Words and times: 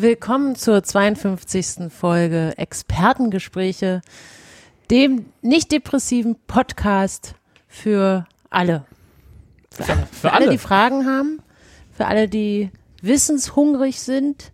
Willkommen 0.00 0.54
zur 0.54 0.84
52. 0.84 1.90
Folge 1.92 2.54
Expertengespräche, 2.56 4.00
dem 4.92 5.26
nicht 5.42 5.72
depressiven 5.72 6.36
Podcast 6.46 7.34
für 7.66 8.24
alle. 8.48 8.84
Für 9.72 9.90
alle, 9.90 10.06
für 10.12 10.32
alle, 10.32 10.50
die 10.50 10.58
Fragen 10.58 11.04
haben, 11.04 11.42
für 11.90 12.06
alle, 12.06 12.28
die 12.28 12.70
wissenshungrig 13.02 14.00
sind, 14.00 14.52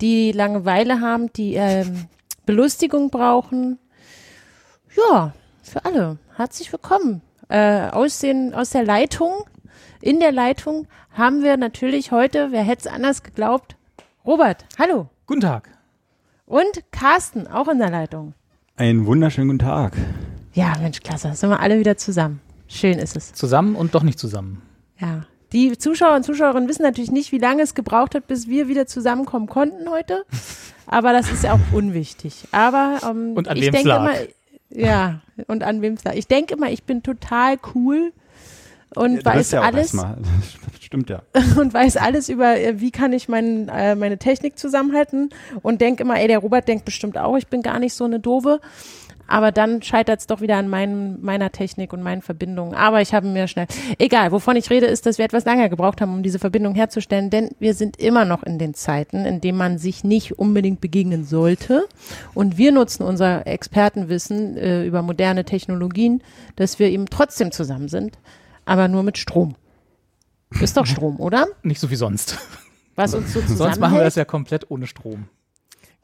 die 0.00 0.32
Langeweile 0.32 1.02
haben, 1.02 1.30
die 1.34 1.56
ähm, 1.56 2.06
Belustigung 2.46 3.10
brauchen. 3.10 3.78
Ja, 4.96 5.34
für 5.62 5.84
alle. 5.84 6.16
Herzlich 6.34 6.72
willkommen. 6.72 7.20
Äh, 7.50 7.90
aus, 7.90 8.20
den, 8.20 8.54
aus 8.54 8.70
der 8.70 8.84
Leitung, 8.84 9.34
in 10.00 10.18
der 10.18 10.32
Leitung 10.32 10.88
haben 11.12 11.42
wir 11.42 11.58
natürlich 11.58 12.10
heute, 12.10 12.52
wer 12.52 12.62
hätte 12.62 12.88
es 12.88 12.94
anders 12.94 13.22
geglaubt, 13.22 13.75
Robert, 14.26 14.64
hallo. 14.76 15.08
Guten 15.28 15.42
Tag. 15.42 15.70
Und 16.46 16.82
Carsten, 16.90 17.46
auch 17.46 17.68
in 17.68 17.78
der 17.78 17.90
Leitung. 17.90 18.34
Einen 18.74 19.06
wunderschönen 19.06 19.46
guten 19.46 19.60
Tag. 19.60 19.92
Ja, 20.52 20.72
Mensch, 20.82 20.98
klasse. 20.98 21.32
Sind 21.34 21.48
wir 21.50 21.60
alle 21.60 21.78
wieder 21.78 21.96
zusammen. 21.96 22.40
Schön 22.66 22.98
ist 22.98 23.16
es. 23.16 23.34
Zusammen 23.34 23.76
und 23.76 23.94
doch 23.94 24.02
nicht 24.02 24.18
zusammen. 24.18 24.62
Ja. 24.98 25.26
Die 25.52 25.78
Zuschauer 25.78 26.16
und 26.16 26.24
Zuschauerinnen 26.24 26.68
wissen 26.68 26.82
natürlich 26.82 27.12
nicht, 27.12 27.30
wie 27.30 27.38
lange 27.38 27.62
es 27.62 27.76
gebraucht 27.76 28.16
hat, 28.16 28.26
bis 28.26 28.48
wir 28.48 28.66
wieder 28.66 28.88
zusammenkommen 28.88 29.46
konnten 29.46 29.88
heute. 29.88 30.24
Aber 30.88 31.12
das 31.12 31.30
ist 31.30 31.44
ja 31.44 31.52
auch 31.52 31.72
unwichtig. 31.72 32.48
Aber 32.50 32.98
ähm, 33.08 33.34
und 33.34 33.46
an 33.46 33.56
ich 33.56 33.66
wem 33.66 33.72
denke 33.74 33.88
lag. 33.88 34.00
immer, 34.00 34.14
ja, 34.70 35.20
und 35.46 35.62
an 35.62 35.82
wem 35.82 35.94
es 35.94 36.02
lag. 36.02 36.14
Ich 36.14 36.26
denke 36.26 36.54
immer, 36.54 36.68
ich 36.68 36.82
bin 36.82 37.04
total 37.04 37.58
cool 37.76 38.12
und 38.96 39.18
du 39.18 39.24
weiß 39.24 39.52
ja 39.52 39.62
alles 39.62 39.96
Stimmt 40.80 41.10
ja. 41.10 41.22
und 41.60 41.74
weiß 41.74 41.96
alles 41.96 42.28
über, 42.28 42.58
äh, 42.58 42.80
wie 42.80 42.92
kann 42.92 43.12
ich 43.12 43.28
mein, 43.28 43.68
äh, 43.68 43.96
meine 43.96 44.18
Technik 44.18 44.56
zusammenhalten 44.56 45.30
und 45.62 45.80
denke 45.80 46.04
immer, 46.04 46.18
ey, 46.18 46.28
der 46.28 46.38
Robert 46.38 46.68
denkt 46.68 46.84
bestimmt 46.84 47.18
auch, 47.18 47.36
ich 47.36 47.48
bin 47.48 47.62
gar 47.62 47.80
nicht 47.80 47.94
so 47.94 48.04
eine 48.04 48.20
Doofe. 48.20 48.60
Aber 49.28 49.50
dann 49.50 49.82
scheitert 49.82 50.20
es 50.20 50.26
doch 50.28 50.40
wieder 50.40 50.56
an 50.56 50.68
meinem, 50.68 51.20
meiner 51.20 51.50
Technik 51.50 51.92
und 51.92 52.02
meinen 52.02 52.22
Verbindungen. 52.22 52.74
Aber 52.74 53.00
ich 53.00 53.12
habe 53.12 53.26
mir 53.26 53.48
schnell, 53.48 53.66
egal, 53.98 54.30
wovon 54.30 54.54
ich 54.54 54.70
rede, 54.70 54.86
ist, 54.86 55.04
dass 55.04 55.18
wir 55.18 55.24
etwas 55.24 55.44
länger 55.44 55.68
gebraucht 55.68 56.00
haben, 56.00 56.14
um 56.14 56.22
diese 56.22 56.38
Verbindung 56.38 56.76
herzustellen, 56.76 57.30
denn 57.30 57.50
wir 57.58 57.74
sind 57.74 57.98
immer 57.98 58.24
noch 58.24 58.44
in 58.44 58.58
den 58.60 58.74
Zeiten, 58.74 59.24
in 59.24 59.40
denen 59.40 59.58
man 59.58 59.78
sich 59.78 60.04
nicht 60.04 60.38
unbedingt 60.38 60.80
begegnen 60.80 61.24
sollte. 61.24 61.88
Und 62.34 62.56
wir 62.56 62.70
nutzen 62.70 63.02
unser 63.02 63.46
Expertenwissen 63.46 64.56
äh, 64.56 64.84
über 64.84 65.02
moderne 65.02 65.44
Technologien, 65.44 66.22
dass 66.54 66.78
wir 66.78 66.88
eben 66.88 67.06
trotzdem 67.06 67.50
zusammen 67.50 67.88
sind, 67.88 68.18
aber 68.66 68.88
nur 68.88 69.02
mit 69.02 69.16
Strom. 69.16 69.54
Ist 70.60 70.76
doch 70.76 70.84
Strom, 70.86 71.18
oder? 71.18 71.46
Nicht 71.62 71.80
so 71.80 71.90
wie 71.90 71.96
sonst. 71.96 72.38
Was 72.94 73.14
uns 73.14 73.32
so 73.32 73.40
Sonst 73.40 73.50
machen 73.50 73.58
wir 73.60 73.72
zusammenhält. 73.72 74.06
das 74.06 74.14
ja 74.16 74.24
komplett 74.26 74.70
ohne 74.70 74.86
Strom. 74.86 75.28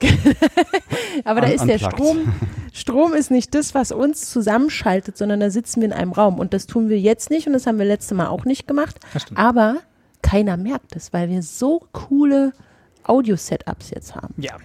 Aber 1.25 1.41
da 1.43 1.47
Un- 1.49 1.53
ist 1.53 1.65
der. 1.67 1.79
Strom. 1.79 2.33
Strom 2.73 3.13
ist 3.15 3.31
nicht 3.31 3.55
das, 3.55 3.75
was 3.75 3.93
uns 3.93 4.31
zusammenschaltet, 4.31 5.17
sondern 5.17 5.41
da 5.41 5.51
sitzen 5.51 5.81
wir 5.81 5.87
in 5.87 5.93
einem 5.93 6.13
Raum. 6.13 6.39
Und 6.39 6.55
das 6.55 6.67
tun 6.67 6.89
wir 6.89 6.99
jetzt 6.99 7.31
nicht 7.31 7.47
und 7.47 7.53
das 7.53 7.67
haben 7.67 7.79
wir 7.79 7.85
letzte 7.85 8.15
Mal 8.15 8.27
auch 8.27 8.45
nicht 8.45 8.67
gemacht. 8.67 8.99
Aber 9.35 9.77
keiner 10.23 10.57
merkt 10.57 10.97
es, 10.97 11.13
weil 11.13 11.29
wir 11.29 11.43
so 11.43 11.87
coole 11.93 12.53
Audio-Setups 13.05 13.91
jetzt 13.91 14.15
haben. 14.17 14.35
Ja. 14.39 14.57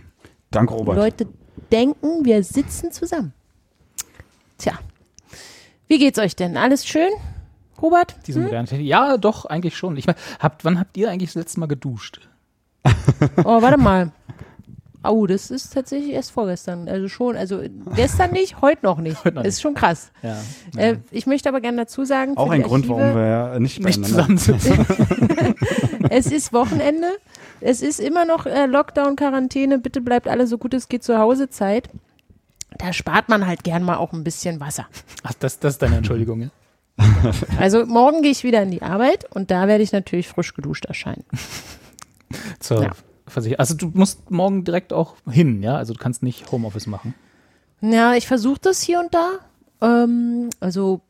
Danke, 0.51 0.73
Robert. 0.73 0.95
Leute 0.95 1.27
denken, 1.71 2.23
wir 2.25 2.43
sitzen 2.43 2.91
zusammen. 2.91 3.33
Tja. 4.57 4.73
Wie 5.87 5.99
geht's 5.99 6.17
euch 6.19 6.35
denn? 6.35 6.57
Alles 6.57 6.85
schön? 6.87 7.11
Robert? 7.81 8.15
Diese 8.25 8.39
moderne 8.39 8.67
Technik. 8.67 8.87
Ja, 8.87 9.17
doch, 9.17 9.45
eigentlich 9.45 9.77
schon. 9.77 9.97
Ich 9.97 10.07
meine, 10.07 10.17
habt, 10.39 10.65
wann 10.65 10.79
habt 10.79 10.97
ihr 10.97 11.09
eigentlich 11.09 11.29
das 11.29 11.35
letzte 11.35 11.59
Mal 11.59 11.67
geduscht? 11.67 12.27
Oh, 13.43 13.61
warte 13.61 13.77
mal. 13.77 14.11
Oh, 15.03 15.25
das 15.27 15.51
ist 15.51 15.73
tatsächlich 15.73 16.11
erst 16.11 16.31
vorgestern. 16.31 16.87
Also 16.89 17.07
schon, 17.07 17.35
also 17.35 17.61
gestern 17.95 18.31
nicht, 18.31 18.61
heute 18.61 18.85
noch 18.85 18.97
nicht. 18.97 19.17
Heute 19.23 19.35
noch 19.35 19.43
ist 19.43 19.61
schon 19.61 19.73
krass. 19.73 20.11
Ja. 20.21 20.37
Äh, 20.75 20.97
ich 21.11 21.27
möchte 21.27 21.49
aber 21.49 21.61
gerne 21.61 21.77
dazu 21.77 22.03
sagen, 22.03 22.35
Auch 22.35 22.49
ein 22.49 22.63
Grund, 22.63 22.89
warum 22.89 23.15
wir 23.15 23.25
ja 23.25 23.59
nicht 23.59 23.83
Nicht 23.83 24.03
zusammensitzen. 24.03 24.85
es 26.09 26.27
ist 26.27 26.51
Wochenende, 26.51 27.07
es 27.61 27.81
ist 27.81 27.99
immer 27.99 28.25
noch 28.25 28.45
äh, 28.45 28.65
Lockdown, 28.65 29.15
Quarantäne, 29.15 29.79
bitte 29.79 30.01
bleibt 30.01 30.27
alle 30.27 30.47
so 30.47 30.57
gut 30.57 30.73
es 30.73 30.89
geht 30.89 31.03
zu 31.03 31.17
Hause 31.17 31.49
Zeit. 31.49 31.89
Da 32.77 32.93
spart 32.93 33.29
man 33.29 33.47
halt 33.47 33.63
gern 33.63 33.83
mal 33.83 33.97
auch 33.97 34.13
ein 34.13 34.23
bisschen 34.23 34.59
Wasser. 34.59 34.87
Ach, 35.23 35.33
das, 35.39 35.59
das 35.59 35.75
ist 35.75 35.81
deine 35.81 35.97
Entschuldigung, 35.97 36.41
ja? 36.41 36.49
Also 37.59 37.85
morgen 37.85 38.21
gehe 38.21 38.31
ich 38.31 38.43
wieder 38.43 38.61
in 38.63 38.71
die 38.71 38.81
Arbeit 38.81 39.25
und 39.33 39.51
da 39.51 39.67
werde 39.67 39.83
ich 39.83 39.91
natürlich 39.91 40.27
frisch 40.27 40.53
geduscht 40.53 40.85
erscheinen. 40.85 41.23
Zur 42.59 42.83
Ja. 42.83 42.91
Versicher- 43.27 43.59
Also 43.59 43.75
du 43.75 43.91
musst 43.93 44.31
morgen 44.31 44.63
direkt 44.63 44.93
auch 44.93 45.15
hin, 45.29 45.61
ja? 45.61 45.75
Also 45.75 45.93
du 45.93 45.99
kannst 45.99 46.23
nicht 46.23 46.51
Homeoffice 46.51 46.87
machen. 46.87 47.13
Ja, 47.81 48.13
ich 48.15 48.25
versuche 48.27 48.59
das 48.61 48.81
hier 48.81 48.99
und 48.99 49.13
da. 49.13 49.31
Ähm, 49.81 50.49
also 50.59 51.01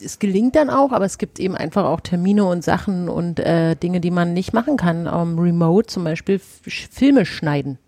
es 0.00 0.18
gelingt 0.18 0.54
dann 0.56 0.70
auch, 0.70 0.92
aber 0.92 1.04
es 1.04 1.18
gibt 1.18 1.38
eben 1.40 1.56
einfach 1.56 1.84
auch 1.84 2.00
Termine 2.00 2.44
und 2.44 2.62
Sachen 2.64 3.08
und 3.08 3.40
äh, 3.40 3.74
Dinge, 3.76 4.00
die 4.00 4.10
man 4.10 4.32
nicht 4.34 4.52
machen 4.52 4.76
kann. 4.76 5.06
Ähm, 5.12 5.38
remote 5.38 5.86
zum 5.88 6.04
Beispiel 6.04 6.38
Filme 6.38 7.26
schneiden. 7.26 7.78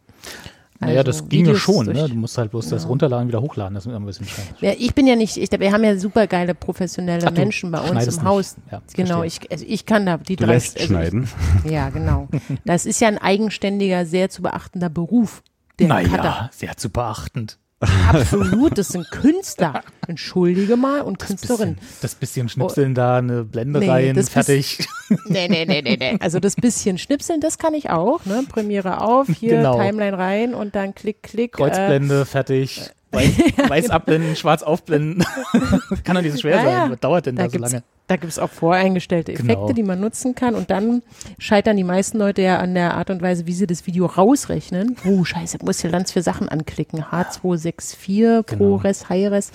Naja, 0.80 0.98
Also 1.00 1.02
das 1.04 1.28
ginge 1.28 1.46
Videos 1.48 1.58
schon, 1.60 1.86
ne? 1.86 2.08
Du 2.08 2.14
musst 2.14 2.36
halt 2.38 2.50
bloß 2.50 2.68
das 2.68 2.88
runterladen, 2.88 3.28
wieder 3.28 3.40
hochladen. 3.40 3.74
Das 3.74 3.84
ist 3.86 3.90
immer 3.90 4.00
ein 4.00 4.06
bisschen 4.06 4.26
schade. 4.26 4.48
Ja, 4.60 4.72
ich 4.78 4.94
bin 4.94 5.06
ja 5.06 5.16
nicht, 5.16 5.36
ich, 5.36 5.50
wir 5.50 5.72
haben 5.72 5.84
ja 5.84 5.96
super 5.98 6.26
geile 6.26 6.54
professionelle 6.54 7.26
Ach, 7.26 7.32
Menschen 7.32 7.70
bei 7.70 7.80
uns 7.80 8.16
im 8.16 8.24
Haus. 8.24 8.56
nicht. 8.56 8.72
Ja, 8.72 8.82
genau, 8.94 9.20
verstehe. 9.20 9.46
ich, 9.46 9.52
also 9.52 9.64
ich 9.68 9.86
kann 9.86 10.06
da 10.06 10.16
die 10.18 10.36
Du 10.36 10.44
drei 10.44 10.54
lässt 10.54 10.76
also 10.76 10.88
schneiden. 10.94 11.28
Ich, 11.64 11.70
ja, 11.70 11.88
genau. 11.90 12.28
Das 12.64 12.86
ist 12.86 13.00
ja 13.00 13.08
ein 13.08 13.18
eigenständiger, 13.18 14.06
sehr 14.06 14.28
zu 14.30 14.42
beachtender 14.42 14.88
Beruf. 14.88 15.42
Der 15.78 15.88
Cutter. 15.88 16.16
Naja, 16.16 16.50
sehr 16.52 16.76
zu 16.76 16.90
beachtend. 16.90 17.58
Absolut, 17.80 18.78
das 18.78 18.88
sind 18.88 19.10
Künstler. 19.10 19.82
Entschuldige 20.06 20.76
mal 20.76 21.02
und 21.02 21.18
Künstlerin. 21.18 21.74
Bisschen, 21.74 21.98
das 22.00 22.14
bisschen 22.14 22.48
Schnipseln 22.48 22.94
da, 22.94 23.18
eine 23.18 23.44
Blende 23.44 23.80
Nee, 23.80 23.90
rein, 23.90 24.14
das 24.14 24.30
fertig. 24.30 24.88
Nee, 25.28 25.46
nee, 25.48 25.64
nee, 25.66 25.82
nee, 25.82 25.96
nee. 25.96 26.16
Also 26.20 26.40
das 26.40 26.56
bisschen 26.56 26.98
Schnipseln, 26.98 27.40
das 27.40 27.58
kann 27.58 27.74
ich 27.74 27.90
auch. 27.90 28.24
Ne? 28.24 28.44
Premiere 28.48 29.02
auf, 29.02 29.28
hier 29.28 29.58
Genau. 29.58 29.78
Timeline 29.78 30.18
rein 30.18 30.54
und 30.54 30.74
dann 30.74 30.94
klick, 30.94 31.22
klick. 31.22 31.54
Äh, 31.54 31.56
Kreuzblende, 31.58 32.24
fertig. 32.24 32.90
Weiß, 33.12 33.30
weiß 33.68 33.90
abblenden, 33.90 34.34
schwarz 34.36 34.62
aufblenden. 34.62 35.24
Kann 36.04 36.16
doch 36.16 36.22
nicht 36.22 36.32
so 36.32 36.38
schwer 36.38 36.56
Ja, 36.56 36.64
sein. 36.64 36.90
Was 36.92 37.00
dauert 37.00 37.26
denn 37.26 37.36
da 37.36 37.44
da, 37.44 37.50
so 37.50 37.58
lange? 37.58 37.82
Da 38.08 38.16
gibt's 38.16 38.38
auch 38.38 38.50
voreingestellte 38.50 39.32
Effekte, 39.32 39.54
Genau. 39.54 39.72
die 39.72 39.82
man 39.82 39.98
nutzen 40.00 40.34
kann. 40.34 40.54
Und 40.54 40.70
dann 40.70 41.02
scheitern 41.38 41.76
die 41.76 41.84
meisten 41.84 42.18
Leute 42.18 42.42
ja 42.42 42.58
an 42.58 42.74
der 42.74 42.94
Art 42.94 43.10
und 43.10 43.20
Weise, 43.22 43.46
wie 43.46 43.52
sie 43.52 43.66
das 43.66 43.86
Video 43.86 44.06
rausrechnen. 44.06 44.96
Oh, 45.04 45.24
scheiße, 45.24 45.58
muss 45.64 45.80
hier 45.80 45.90
ganz 45.90 46.12
für 46.12 46.22
Sachen 46.22 46.48
anklicken. 46.48 47.02
H264, 47.10 48.44
Genau. 48.46 48.56
ProRes, 48.78 49.08
Hi-Res 49.08 49.50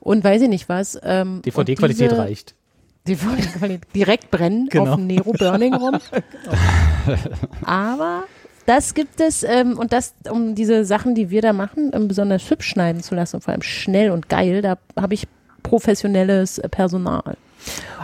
und 0.00 0.22
weiß 0.24 0.42
ich 0.42 0.48
nicht 0.48 0.68
was. 0.68 0.98
Ähm, 1.02 1.40
DVD-Qualität 1.44 2.12
reicht. 2.12 2.54
DVD-Qualität 3.08 3.94
direkt 3.94 4.30
brennen 4.30 4.68
Genau. 4.68 4.90
auf 4.90 4.96
dem 4.96 5.06
Nero 5.06 5.32
Burning 5.32 5.74
rum. 5.74 5.98
Aber 7.64 8.24
das 8.66 8.94
gibt 8.94 9.20
es 9.20 9.44
und 9.44 9.74
und 9.78 9.92
das, 9.92 10.14
um 10.30 10.54
diese 10.54 10.84
Sachen, 10.84 11.14
die 11.14 11.30
wir 11.30 11.40
da 11.40 11.52
machen, 11.52 11.92
ähm, 11.94 12.08
besonders 12.08 12.50
hübsch 12.50 12.68
schneiden 12.68 13.02
zu 13.02 13.14
lassen 13.14 13.36
und 13.36 13.42
vor 13.42 13.52
allem 13.52 13.62
schnell 13.62 14.10
und 14.10 14.28
geil, 14.28 14.60
da 14.62 14.76
habe 15.00 15.14
ich 15.14 15.28
professionelles 15.62 16.60
Personal. 16.70 17.36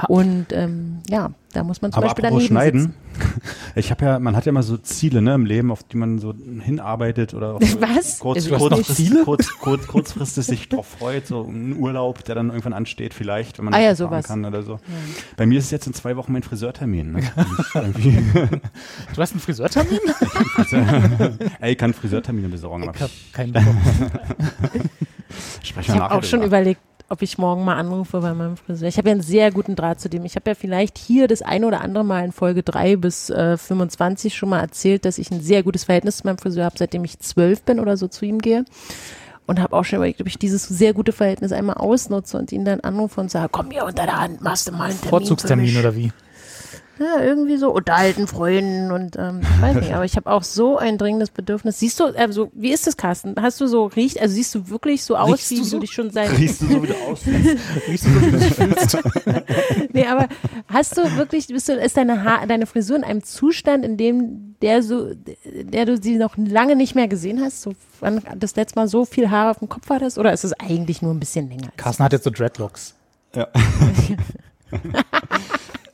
Und 0.09 0.47
ähm, 0.53 0.99
ja, 1.09 1.31
da 1.53 1.63
muss 1.65 1.83
man 1.83 1.93
zum 1.93 1.99
Aber 1.99 2.07
Beispiel 2.09 2.25
apropos 2.27 2.49
daneben 2.49 2.55
Schneiden, 2.55 2.81
sitzen. 2.81 3.43
ich 3.77 3.91
habe 3.91 4.05
ja, 4.05 4.19
man 4.19 4.35
hat 4.35 4.47
ja 4.47 4.51
immer 4.51 4.63
so 4.63 4.77
Ziele 4.79 5.21
ne, 5.23 5.35
im 5.35 5.45
Leben, 5.45 5.71
auf 5.71 5.83
die 5.85 5.97
man 5.99 6.19
so 6.19 6.35
hinarbeitet 6.61 7.35
oder 7.35 7.55
auf 7.55 7.63
Was? 7.81 8.19
kurz, 8.19 8.49
kurz? 8.49 8.97
Kurz, 9.25 9.49
kurz, 9.61 9.87
kurzfristig 9.87 10.47
sich 10.47 10.69
drauf 10.69 10.87
freut, 10.99 11.27
so 11.27 11.43
ein 11.43 11.77
Urlaub, 11.79 12.25
der 12.25 12.35
dann 12.35 12.49
irgendwann 12.49 12.73
ansteht, 12.73 13.13
vielleicht, 13.15 13.59
wenn 13.59 13.67
man 13.67 13.75
Ah 13.75 13.81
ja, 13.81 13.95
sowas. 13.95 14.27
kann 14.27 14.45
oder 14.45 14.63
so. 14.63 14.81
Bei 15.37 15.45
mir 15.47 15.59
ist 15.59 15.67
es 15.67 15.71
jetzt 15.71 15.87
in 15.87 15.93
zwei 15.95 16.17
Wochen 16.17 16.33
mein 16.33 16.43
Friseurtermin. 16.43 17.13
Ne? 17.13 17.23
Du 19.15 19.21
hast 19.21 19.33
einen 19.33 19.41
Friseurtermin? 19.41 19.99
Ey, 21.61 21.73
ich 21.73 21.79
kann 21.79 21.93
Friseurtermine 21.93 22.49
besorgen, 22.49 22.91
Ich 22.95 23.01
hab 23.03 23.11
ich 23.11 23.33
keinen 23.33 23.53
Bock. 23.53 23.63
spreche 25.63 25.93
Ich 25.93 25.99
habe 25.99 26.15
auch 26.15 26.25
schon 26.25 26.41
drüber. 26.41 26.59
überlegt, 26.59 26.81
ob 27.13 27.21
ich 27.21 27.37
morgen 27.37 27.63
mal 27.63 27.77
anrufe 27.77 28.21
bei 28.21 28.33
meinem 28.33 28.57
Friseur. 28.57 28.89
Ich 28.89 28.97
habe 28.97 29.11
ja 29.11 29.13
einen 29.13 29.21
sehr 29.21 29.53
guten 29.53 29.77
Draht 29.77 30.01
zu 30.01 30.09
dem. 30.09 30.25
Ich 30.25 30.35
habe 30.35 30.49
ja 30.49 30.55
vielleicht 30.55 30.97
hier 30.97 31.29
das 31.29 31.43
eine 31.43 31.67
oder 31.67 31.83
andere 31.83 32.05
Mal 32.05 32.25
in 32.25 32.33
Folge 32.33 32.63
3 32.63 32.97
bis 32.97 33.29
äh, 33.29 33.59
25 33.59 34.35
schon 34.35 34.49
mal 34.49 34.61
erzählt, 34.61 35.05
dass 35.05 35.19
ich 35.19 35.31
ein 35.31 35.43
sehr 35.43 35.63
gutes 35.63 35.85
Verhältnis 35.85 36.17
zu 36.17 36.27
meinem 36.27 36.39
Friseur 36.39 36.65
habe, 36.65 36.79
seitdem 36.79 37.05
ich 37.05 37.19
zwölf 37.19 37.65
bin 37.65 37.81
oder 37.81 37.99
so 37.99 38.09
zu 38.09 38.25
ihm 38.25 38.39
gehe. 38.39 38.65
Und 39.47 39.61
habe 39.61 39.77
auch 39.77 39.85
schon 39.85 39.99
überlegt, 39.99 40.23
ob 40.23 40.27
ich 40.27 40.39
dieses 40.39 40.65
sehr 40.65 40.95
gute 40.95 41.13
Verhältnis 41.13 41.53
einmal 41.53 41.77
ausnutze 41.77 42.39
und 42.39 42.51
ihn 42.51 42.65
dann 42.65 42.81
anrufe 42.81 43.21
und 43.21 43.31
sage, 43.31 43.51
komm 43.53 43.71
hier 43.71 43.85
unter 43.85 44.05
der 44.05 44.19
Hand, 44.19 44.41
machst 44.41 44.69
du 44.69 44.73
mal 44.73 44.85
einen 44.85 44.93
Termin 44.93 45.11
Vorzugstermin 45.11 45.77
oder 45.77 45.95
wie? 45.95 46.13
Ja, 46.99 47.21
irgendwie 47.23 47.57
so 47.57 47.71
unterhalten 47.71 48.27
Freunden 48.27 48.93
und 48.93 49.17
ähm, 49.17 49.41
ich 49.43 49.63
weiß 49.63 49.77
nicht, 49.77 49.95
aber 49.95 50.05
ich 50.05 50.15
habe 50.17 50.31
auch 50.31 50.43
so 50.43 50.77
ein 50.77 50.99
dringendes 50.99 51.31
Bedürfnis. 51.31 51.79
Siehst 51.79 51.99
du, 51.99 52.05
also 52.05 52.51
wie 52.55 52.71
ist 52.71 52.87
das, 52.87 52.97
Carsten? 52.97 53.35
Hast 53.41 53.61
du 53.61 53.67
so 53.67 53.87
riecht, 53.87 54.21
also 54.21 54.35
siehst 54.35 54.55
du 54.55 54.69
wirklich 54.69 55.03
so 55.03 55.17
aus, 55.17 55.31
Riechst 55.33 55.51
wie 55.51 55.57
du 55.57 55.63
du, 55.63 55.69
so? 55.69 55.79
dich 55.79 55.91
schon 55.93 56.11
seit 56.11 56.31
Riechst 56.39 56.61
du 56.61 56.67
so 56.67 56.83
wieder 56.83 56.95
aus? 57.09 57.21
Riechst 57.89 58.07
du 58.07 58.11
so, 58.11 58.23
wie 58.23 58.31
du 58.31 58.39
dich 58.39 58.55
fühlst? 58.55 58.99
Nee, 59.95 60.07
aber 60.07 60.29
hast 60.69 60.97
du 60.97 61.03
wirklich, 61.17 61.49
bist 61.49 61.69
du, 61.69 61.75
ist 61.75 61.97
deine 61.97 62.25
Haar, 62.25 62.47
deine 62.47 62.67
Frisur 62.67 62.97
in 62.97 63.05
einem 63.05 63.23
Zustand, 63.23 63.85
in 63.85 63.97
dem 63.97 64.55
der 64.63 64.83
so, 64.83 65.11
der 65.45 65.85
du 65.87 66.01
sie 66.01 66.17
noch 66.17 66.37
lange 66.37 66.77
nicht 66.77 66.95
mehr 66.95 67.09
gesehen 67.09 67.41
hast? 67.43 67.63
So, 67.63 67.75
wann 68.01 68.23
das 68.37 68.57
letzte 68.57 68.79
Mal 68.79 68.89
so 68.89 69.05
viel 69.05 69.31
Haare 69.31 69.51
auf 69.51 69.59
dem 69.59 69.69
Kopf 69.69 69.89
hattest? 69.91 70.19
Oder 70.19 70.33
ist 70.33 70.45
es 70.45 70.53
eigentlich 70.55 71.03
nur 71.03 71.13
ein 71.13 71.21
bisschen 71.21 71.49
länger? 71.49 71.69
Carsten 71.77 72.05
hat 72.05 72.13
jetzt 72.13 72.25
so 72.25 72.31
Dreadlocks. 72.31 72.95
Ja. 73.35 73.49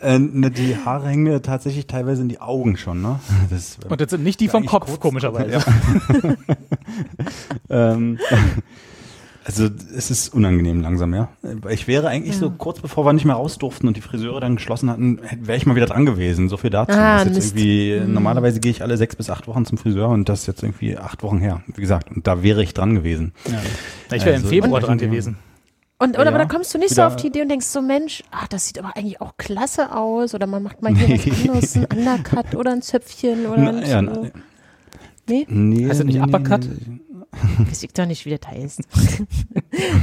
äh, 0.00 0.18
ne, 0.18 0.50
die 0.50 0.76
Haare 0.76 1.08
hängen 1.08 1.24
mir 1.24 1.42
tatsächlich 1.42 1.86
teilweise 1.86 2.22
in 2.22 2.28
die 2.28 2.40
Augen 2.40 2.76
schon, 2.76 3.02
ne? 3.02 3.20
Das, 3.50 3.78
Und 3.88 4.00
jetzt 4.00 4.10
sind 4.10 4.22
nicht 4.24 4.40
die 4.40 4.48
vom 4.48 4.64
Kopf, 4.66 4.86
kurz- 4.86 5.00
komischerweise. 5.00 5.58
ähm, 7.70 8.18
also 9.44 9.68
es 9.96 10.10
ist 10.10 10.34
unangenehm 10.34 10.80
langsam, 10.82 11.14
ja. 11.14 11.28
Ich 11.70 11.88
wäre 11.88 12.08
eigentlich 12.08 12.36
so 12.36 12.50
kurz 12.50 12.80
bevor 12.80 13.04
wir 13.06 13.12
nicht 13.12 13.24
mehr 13.24 13.34
raus 13.36 13.58
durften 13.58 13.88
und 13.88 13.96
die 13.96 14.00
Friseure 14.00 14.40
dann 14.40 14.56
geschlossen 14.56 14.90
hatten, 14.90 15.20
wäre 15.40 15.56
ich 15.56 15.66
mal 15.66 15.74
wieder 15.76 15.86
dran 15.86 16.06
gewesen. 16.06 16.48
So 16.48 16.56
viel 16.56 16.70
dazu. 16.70 16.92
Ah, 16.92 17.24
das 17.24 17.28
ist 17.28 17.34
jetzt 17.36 17.54
Mist. 17.54 17.64
irgendwie, 17.66 18.12
normalerweise 18.12 18.60
gehe 18.60 18.70
ich 18.70 18.82
alle 18.82 18.96
sechs 18.96 19.16
bis 19.16 19.30
acht 19.30 19.46
Wochen 19.48 19.64
zum 19.64 19.78
Friseur 19.78 20.08
und 20.10 20.28
das 20.28 20.40
ist 20.42 20.46
jetzt 20.46 20.62
irgendwie 20.62 20.96
acht 20.96 21.22
Wochen 21.22 21.38
her. 21.38 21.62
Wie 21.66 21.80
gesagt, 21.80 22.10
und 22.14 22.26
da 22.26 22.42
wäre 22.42 22.62
ich 22.62 22.74
dran 22.74 22.94
gewesen. 22.94 23.32
Ja. 23.46 23.60
Ich 24.16 24.24
wäre 24.24 24.30
im 24.36 24.42
Also, 24.42 24.48
Februar 24.48 24.74
und- 24.80 24.86
dran 24.86 24.98
gewesen. 24.98 25.38
Und, 26.00 26.10
oder 26.16 26.24
Ja, 26.24 26.28
aber 26.30 26.38
da 26.38 26.44
kommst 26.44 26.72
du 26.74 26.78
nicht 26.78 26.94
so 26.94 27.02
auf 27.02 27.16
die 27.16 27.26
Idee 27.26 27.42
und 27.42 27.48
denkst 27.48 27.66
so, 27.66 27.80
Mensch, 27.82 28.22
ach, 28.30 28.46
das 28.48 28.68
sieht 28.68 28.78
aber 28.78 28.96
eigentlich 28.96 29.20
auch 29.20 29.36
klasse 29.36 29.92
aus. 29.94 30.32
Oder 30.34 30.46
man 30.46 30.62
macht 30.62 30.80
mal 30.82 30.94
hier 30.94 31.16
was 31.18 31.24
Nee. 31.36 31.48
anderes, 31.48 31.76
ein 31.76 31.86
Undercut 31.86 32.54
oder 32.54 32.70
ein 32.72 32.82
Zöpfchen 32.82 33.46
oder 33.46 33.68
ein 33.68 33.78
ja, 33.86 34.00
so. 34.00 34.22
na, 34.22 34.30
Nee? 35.28 35.44
nee, 35.48 35.86
Heißt 35.88 36.00
das 36.00 36.06
nicht 36.06 36.16
nee, 36.16 36.22
Uppercut? 36.22 36.60
nee. 36.64 37.00
Weiß 37.68 37.82
ich 37.82 37.92
doch 37.92 38.06
nicht, 38.06 38.24
wie 38.24 38.36
das 38.36 38.48
heißt. 38.48 38.80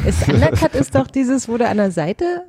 ist 0.06 0.28
Undercut 0.30 0.76
ist 0.76 0.94
doch 0.94 1.08
dieses, 1.08 1.48
wo 1.50 1.58
du 1.58 1.68
an 1.68 1.78
der 1.78 1.90
Seite 1.92 2.44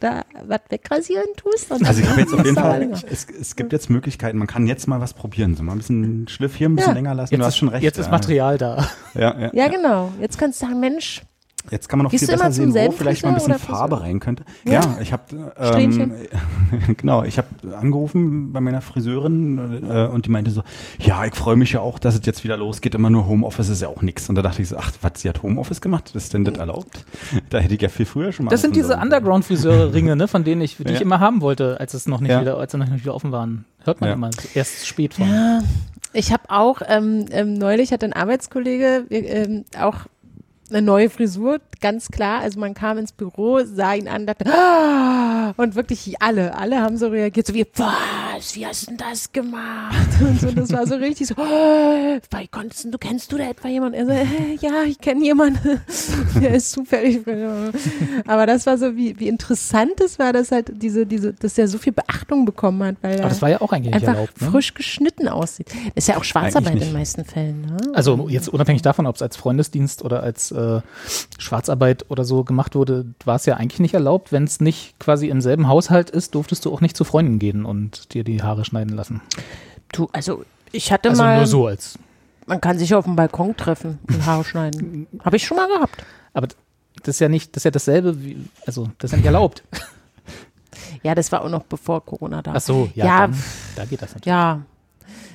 da 0.00 0.22
was 0.46 0.60
wegrasieren 0.68 1.26
tust. 1.36 1.70
Und 1.72 1.84
Also 1.84 2.02
ich 2.02 2.08
habe 2.08 2.20
jetzt 2.20 2.32
auf 2.34 2.44
jeden 2.44 2.54
Fall, 2.56 2.90
es, 3.10 3.26
es 3.28 3.56
gibt 3.56 3.72
jetzt 3.72 3.90
Möglichkeiten, 3.90 4.38
man 4.38 4.46
kann 4.46 4.66
jetzt 4.66 4.86
mal 4.86 5.00
was 5.00 5.14
probieren. 5.14 5.56
So 5.56 5.62
mal 5.62 5.72
ein 5.72 5.78
bisschen 5.78 6.28
Schliff 6.28 6.54
hier, 6.54 6.68
ein 6.68 6.76
bisschen 6.76 6.90
Ja. 6.90 6.94
länger 6.94 7.14
lassen. 7.14 7.32
Jetzt, 7.34 7.40
du 7.40 7.44
hast 7.46 7.54
ist, 7.54 7.58
schon 7.58 7.68
recht. 7.68 7.82
jetzt 7.82 7.98
ist. 7.98 8.10
Material 8.10 8.58
da. 8.58 8.88
Ja, 9.14 9.36
ja. 9.40 9.50
Ja, 9.54 9.68
genau. 9.68 10.12
Jetzt 10.20 10.38
kannst 10.38 10.60
du 10.62 10.66
sagen, 10.66 10.78
Mensch, 10.80 11.22
Jetzt 11.70 11.88
kann 11.88 11.98
man 11.98 12.04
noch 12.04 12.10
Gehst 12.10 12.24
viel 12.26 12.34
besser 12.36 12.52
sehen, 12.52 12.74
wo 12.74 12.90
vielleicht 12.90 13.22
mal 13.22 13.30
ein 13.30 13.34
bisschen 13.36 13.58
Farbe 13.58 14.00
rein 14.02 14.20
könnte. 14.20 14.44
Ja. 14.64 14.72
Ja, 14.74 14.98
ich 15.00 15.12
habe 15.12 15.22
ähm, 15.58 16.12
genau, 16.96 17.24
ich 17.24 17.38
habe 17.38 17.48
angerufen 17.76 18.52
bei 18.52 18.60
meiner 18.60 18.82
Friseurin 18.82 19.82
äh, 19.88 20.06
und 20.06 20.26
die 20.26 20.30
meinte 20.30 20.50
so, 20.50 20.62
ja, 20.98 21.24
ich 21.24 21.34
freue 21.34 21.56
mich 21.56 21.72
ja 21.72 21.80
auch, 21.80 21.98
dass 21.98 22.14
es 22.14 22.26
jetzt 22.26 22.44
wieder 22.44 22.56
losgeht. 22.56 22.94
Immer 22.94 23.08
nur 23.10 23.26
Homeoffice 23.26 23.70
ist 23.70 23.80
ja 23.82 23.88
auch 23.88 24.02
nichts. 24.02 24.28
Und 24.28 24.34
da 24.34 24.42
dachte 24.42 24.60
ich 24.60 24.68
so, 24.68 24.76
ach, 24.76 24.92
was, 25.00 25.12
sie 25.22 25.28
hat 25.28 25.42
Homeoffice 25.42 25.80
gemacht? 25.80 26.12
Ist 26.14 26.34
denn 26.34 26.44
das 26.44 26.56
erlaubt? 26.58 27.04
Da 27.50 27.58
hätte 27.58 27.74
ich 27.74 27.80
ja 27.82 27.88
viel 27.88 28.06
früher 28.06 28.32
schon 28.32 28.46
mal. 28.46 28.50
Das 28.50 28.60
sind 28.62 28.76
diese. 28.76 28.96
Underground-Friseure-Ringe, 28.96 30.16
ne, 30.16 30.28
von 30.28 30.44
denen 30.44 30.60
ich, 30.60 30.76
die 30.76 30.84
ich 30.84 30.90
Ja. 30.92 31.00
immer 31.00 31.20
haben 31.20 31.40
wollte, 31.40 31.78
als 31.80 31.94
es 31.94 32.06
noch 32.06 32.20
nicht 32.20 32.30
Ja. 32.30 32.40
wieder, 32.40 32.58
als 32.58 32.72
sie 32.72 32.78
noch 32.78 32.88
nicht 32.88 33.02
wieder 33.04 33.14
offen 33.14 33.32
waren. 33.32 33.64
Hört 33.84 34.00
man 34.00 34.08
Ja. 34.10 34.14
immer 34.14 34.30
erst 34.54 34.86
spät 34.86 35.14
von. 35.14 35.28
Ja, 35.28 35.62
ich 36.12 36.32
habe 36.32 36.44
auch 36.48 36.80
ähm, 36.86 37.26
ähm, 37.30 37.54
neulich 37.54 37.92
hatte 37.92 38.06
ein 38.06 38.12
Arbeitskollege 38.12 39.04
ähm, 39.10 39.64
auch 39.80 40.06
eine 40.70 40.82
neue 40.82 41.10
Frisur, 41.10 41.60
ganz 41.80 42.08
klar. 42.08 42.40
Also 42.40 42.58
man 42.58 42.74
kam 42.74 42.98
ins 42.98 43.12
Büro, 43.12 43.60
sah 43.64 43.94
ihn 43.94 44.08
an, 44.08 44.26
dachte, 44.26 44.46
ah! 44.46 45.52
und 45.56 45.74
wirklich 45.74 46.22
alle, 46.22 46.56
alle 46.56 46.80
haben 46.80 46.96
so 46.96 47.08
reagiert, 47.08 47.46
so 47.46 47.54
wie, 47.54 47.66
was, 47.76 48.54
wie 48.54 48.66
hast 48.66 48.90
du 48.90 48.96
das 48.96 49.32
gemacht? 49.32 49.94
Und 50.20 50.40
so, 50.40 50.50
das 50.50 50.72
war 50.72 50.86
so 50.86 50.94
richtig 50.94 51.26
so, 51.28 51.34
oh, 51.36 52.18
wie 52.38 52.48
konntest 52.48 52.84
du, 52.84 52.90
du 52.90 52.98
kennst 52.98 53.30
du 53.32 53.38
da 53.38 53.50
etwa 53.50 53.68
jemanden? 53.68 53.94
Er 53.94 54.06
so, 54.06 54.12
äh, 54.12 54.54
ja, 54.60 54.82
ich 54.84 54.98
kenne 54.98 55.24
jemanden, 55.24 55.80
der 56.40 56.54
ist 56.54 56.72
zufällig. 56.72 57.20
Aber 58.26 58.46
das 58.46 58.66
war 58.66 58.78
so, 58.78 58.96
wie, 58.96 59.18
wie 59.18 59.28
interessant 59.28 60.00
es 60.00 60.18
war, 60.18 60.32
dass 60.32 60.50
halt 60.50 60.72
diese, 60.74 61.06
diese, 61.06 61.32
dass 61.32 61.58
er 61.58 61.68
so 61.68 61.78
viel 61.78 61.92
Beachtung 61.92 62.44
bekommen 62.44 62.82
hat, 62.82 62.96
weil 63.02 63.18
er 63.20 63.28
das 63.28 63.42
war 63.42 63.50
ja 63.50 63.60
einfach 63.60 64.14
erlaubt. 64.14 64.40
Ne? 64.40 64.50
frisch 64.50 64.74
geschnitten 64.74 65.28
aussieht. 65.28 65.68
Ist 65.94 66.08
ja 66.08 66.16
auch 66.16 66.24
Schwarzarbeit 66.24 66.74
in 66.74 66.80
den 66.80 66.92
meisten 66.92 67.24
Fällen. 67.24 67.62
Ne? 67.62 67.76
Also 67.94 68.28
jetzt 68.28 68.48
unabhängig 68.48 68.82
davon, 68.82 69.06
ob 69.06 69.16
es 69.16 69.22
als 69.22 69.36
Freundesdienst 69.36 70.02
oder 70.02 70.22
als 70.22 70.53
äh, 70.54 70.80
Schwarzarbeit 71.38 72.06
oder 72.10 72.24
so 72.24 72.44
gemacht 72.44 72.74
wurde, 72.74 73.06
war 73.24 73.36
es 73.36 73.46
ja 73.46 73.56
eigentlich 73.56 73.80
nicht 73.80 73.94
erlaubt. 73.94 74.32
Wenn 74.32 74.44
es 74.44 74.60
nicht 74.60 74.98
quasi 74.98 75.28
im 75.28 75.40
selben 75.40 75.68
Haushalt 75.68 76.10
ist, 76.10 76.34
durftest 76.34 76.64
du 76.64 76.72
auch 76.72 76.80
nicht 76.80 76.96
zu 76.96 77.04
Freunden 77.04 77.38
gehen 77.38 77.64
und 77.64 78.14
dir 78.14 78.24
die 78.24 78.42
Haare 78.42 78.64
schneiden 78.64 78.94
lassen. 78.96 79.20
Du, 79.92 80.08
also 80.12 80.44
ich 80.72 80.92
hatte 80.92 81.10
Also 81.10 81.22
mal, 81.22 81.36
nur 81.38 81.46
so 81.46 81.66
als. 81.66 81.98
man 82.46 82.60
kann 82.60 82.78
sich 82.78 82.94
auf 82.94 83.04
dem 83.04 83.16
Balkon 83.16 83.56
treffen 83.56 83.98
und 84.08 84.24
Haare 84.26 84.44
schneiden. 84.44 85.06
Habe 85.24 85.36
ich 85.36 85.46
schon 85.46 85.56
mal 85.56 85.68
gehabt. 85.68 86.04
Aber 86.32 86.48
das 87.02 87.16
ist 87.16 87.20
ja 87.20 87.28
nicht, 87.28 87.54
das 87.54 87.60
ist 87.60 87.64
ja 87.64 87.70
dasselbe 87.70 88.22
wie, 88.24 88.36
also 88.66 88.88
das 88.98 89.08
ist 89.08 89.12
ja 89.12 89.16
nicht 89.18 89.26
erlaubt. 89.26 89.62
Ja, 91.02 91.14
das 91.14 91.30
war 91.32 91.42
auch 91.42 91.50
noch 91.50 91.64
bevor 91.64 92.04
Corona 92.04 92.42
da 92.42 92.52
war. 92.52 92.56
Ach 92.56 92.60
so, 92.62 92.88
ja, 92.94 93.04
Ja, 93.06 93.20
dann, 93.26 93.42
da 93.76 93.84
geht 93.84 94.00
das 94.02 94.10
natürlich. 94.10 94.26
Ja. 94.26 94.62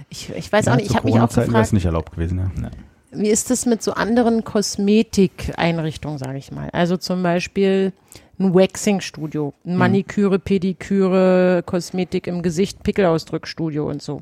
Ich, 0.09 0.29
ich 0.31 0.51
weiß 0.51 0.65
Ja, 0.65 0.73
auch 0.73 0.77
nicht, 0.77 0.89
ich 0.89 0.95
habe 0.95 1.05
mich 1.05 1.13
auch 1.13 1.17
Corona-Zeiten 1.19 1.53
wäre 1.53 1.61
es 1.61 1.67
gefragt, 1.67 1.73
nicht 1.73 1.85
erlaubt 1.85 2.11
gewesen, 2.13 2.39
ja. 2.39 2.69
Wie 3.11 3.29
ist 3.29 3.49
das 3.49 3.65
mit 3.65 3.81
so 3.81 3.93
anderen 3.93 4.43
Kosmetikeinrichtungen, 4.43 6.17
sage 6.17 6.37
ich 6.37 6.51
mal? 6.51 6.69
Also 6.71 6.97
zum 6.97 7.23
Beispiel 7.23 7.93
ein 8.39 8.53
Waxing-Studio, 8.53 9.53
ein 9.65 9.75
Maniküre, 9.75 10.39
Pediküre, 10.39 11.63
Kosmetik 11.65 12.27
im 12.27 12.41
Gesicht, 12.41 12.83
Pickelausdrückstudio 12.83 13.89
und 13.89 14.01
so. 14.01 14.21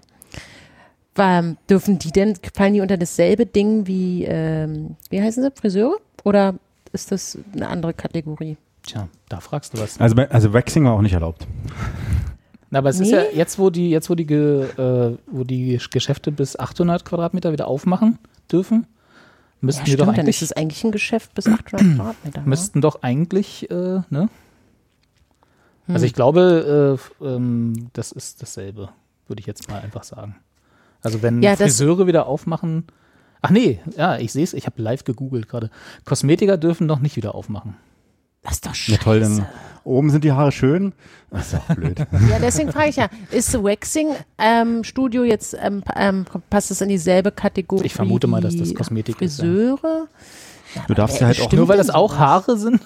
Ähm, 1.19 1.57
dürfen 1.69 1.97
die 1.97 2.11
denn, 2.11 2.35
fallen 2.53 2.73
die 2.75 2.81
unter 2.81 2.97
dasselbe 2.97 3.45
Ding 3.45 3.87
wie, 3.87 4.25
ähm, 4.25 4.95
wie 5.09 5.21
heißen 5.21 5.43
sie, 5.43 5.51
Friseure? 5.51 5.97
Oder 6.23 6.55
ist 6.93 7.11
das 7.11 7.37
eine 7.53 7.67
andere 7.67 7.93
Kategorie? 7.93 8.57
Tja, 8.83 9.07
da 9.27 9.39
fragst 9.39 9.73
du 9.73 9.79
was. 9.79 9.99
Also, 9.99 10.15
also 10.15 10.53
Waxing 10.53 10.85
war 10.85 10.93
auch 10.93 11.01
nicht 11.01 11.13
erlaubt. 11.13 11.47
Na, 12.69 12.79
aber 12.79 12.89
es 12.89 12.99
ist 12.99 13.11
Nee. 13.11 13.15
ja 13.17 13.23
jetzt, 13.33 13.59
wo 13.59 13.69
die, 13.69 13.89
jetzt 13.89 14.09
wo 14.09 14.15
die, 14.15 14.25
Ge, 14.25 14.63
äh, 14.63 15.17
wo 15.27 15.43
die 15.43 15.79
Geschäfte 15.91 16.31
bis 16.31 16.57
800 16.59 17.05
Quadratmeter 17.05 17.51
wieder 17.51 17.67
aufmachen 17.67 18.19
dürfen, 18.51 18.87
müssten 19.61 19.85
die 19.85 19.95
doch 19.95 20.05
dann 20.07 20.15
ist 20.15 20.19
eigentlich, 20.19 20.41
es 20.41 20.51
eigentlich 20.53 20.83
ein 20.83 20.91
Geschäft 20.91 21.33
bis 21.33 21.47
800 21.47 21.79
Quadratmeter. 21.95 22.41
ne? 22.41 22.47
müssten 22.47 22.81
doch 22.81 23.01
eigentlich, 23.03 23.69
äh, 23.71 23.73
ne? 23.73 24.03
Hm. 24.09 24.29
Also 25.93 26.05
ich 26.05 26.13
glaube, 26.13 26.99
äh, 27.21 27.25
ähm, 27.25 27.89
das 27.93 28.11
ist 28.11 28.41
dasselbe, 28.41 28.89
würde 29.27 29.39
ich 29.39 29.45
jetzt 29.45 29.69
mal 29.69 29.79
einfach 29.81 30.03
sagen. 30.03 30.35
Also 31.01 31.21
wenn 31.21 31.41
Ja, 31.41 31.55
Friseure 31.55 32.07
wieder 32.07 32.25
aufmachen, 32.27 32.85
ach 33.41 33.49
nee, 33.51 33.79
ja, 33.95 34.17
ich 34.17 34.33
sehe 34.33 34.43
es, 34.43 34.53
ich 34.53 34.65
habe 34.65 34.81
live 34.81 35.05
gegoogelt 35.05 35.47
gerade. 35.47 35.69
Kosmetiker 36.03 36.57
dürfen 36.57 36.87
doch 36.87 36.99
nicht 36.99 37.15
wieder 37.15 37.33
aufmachen. 37.35 37.75
Das 38.47 38.55
ist 38.55 38.65
doch 38.65 38.71
Ja 38.71 38.75
scheiße. 38.95 38.99
toll, 39.03 39.19
dann 39.19 39.45
oben 39.83 40.09
sind 40.09 40.23
die 40.23 40.31
Haare 40.31 40.51
schön. 40.51 40.93
Das 41.31 41.53
ist 41.53 41.55
auch 41.59 41.75
blöd. 41.75 41.99
Ja, 42.29 42.39
deswegen 42.41 42.71
frage 42.71 42.89
ich 42.89 42.95
ja, 42.95 43.09
ist 43.31 43.53
Waxing-Studio 43.53 45.23
jetzt, 45.23 45.55
ähm, 45.61 45.83
ähm, 45.95 46.25
passt 46.49 46.71
es 46.71 46.81
in 46.81 46.89
dieselbe 46.89 47.31
Kategorie? 47.31 47.85
Ich 47.85 47.93
vermute 47.93 48.27
mal, 48.27 48.41
dass 48.41 48.55
das 48.55 48.73
Kosmetik 48.73 49.21
ist, 49.21 49.39
ja. 49.39 49.43
Friseure? 49.45 50.07
Du 50.87 50.93
darfst 50.93 51.19
ja 51.21 51.27
halt 51.27 51.41
auch, 51.41 51.51
Nur 51.51 51.67
weil 51.67 51.77
das 51.77 51.89
auch? 51.89 52.17
Haare 52.17 52.57
sind? 52.57 52.81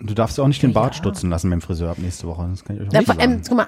du 0.00 0.14
darfst 0.14 0.36
ja 0.36 0.44
auch 0.44 0.48
nicht 0.48 0.62
den 0.62 0.72
Bart 0.72 0.94
Ja. 0.94 0.98
stutzen 0.98 1.30
lassen 1.30 1.48
beim 1.50 1.60
Friseur 1.60 1.90
ab 1.90 1.98
nächste 1.98 2.26
Woche. 2.26 2.46
Das 2.50 2.64
kann 2.64 2.76
ich 2.76 2.82
euch 2.82 2.88
auch 2.88 2.92
Ja, 2.92 3.00
nicht 3.00 3.10
allem, 3.10 3.30
sagen. 3.30 3.42
guck 3.48 3.56
mal. 3.56 3.66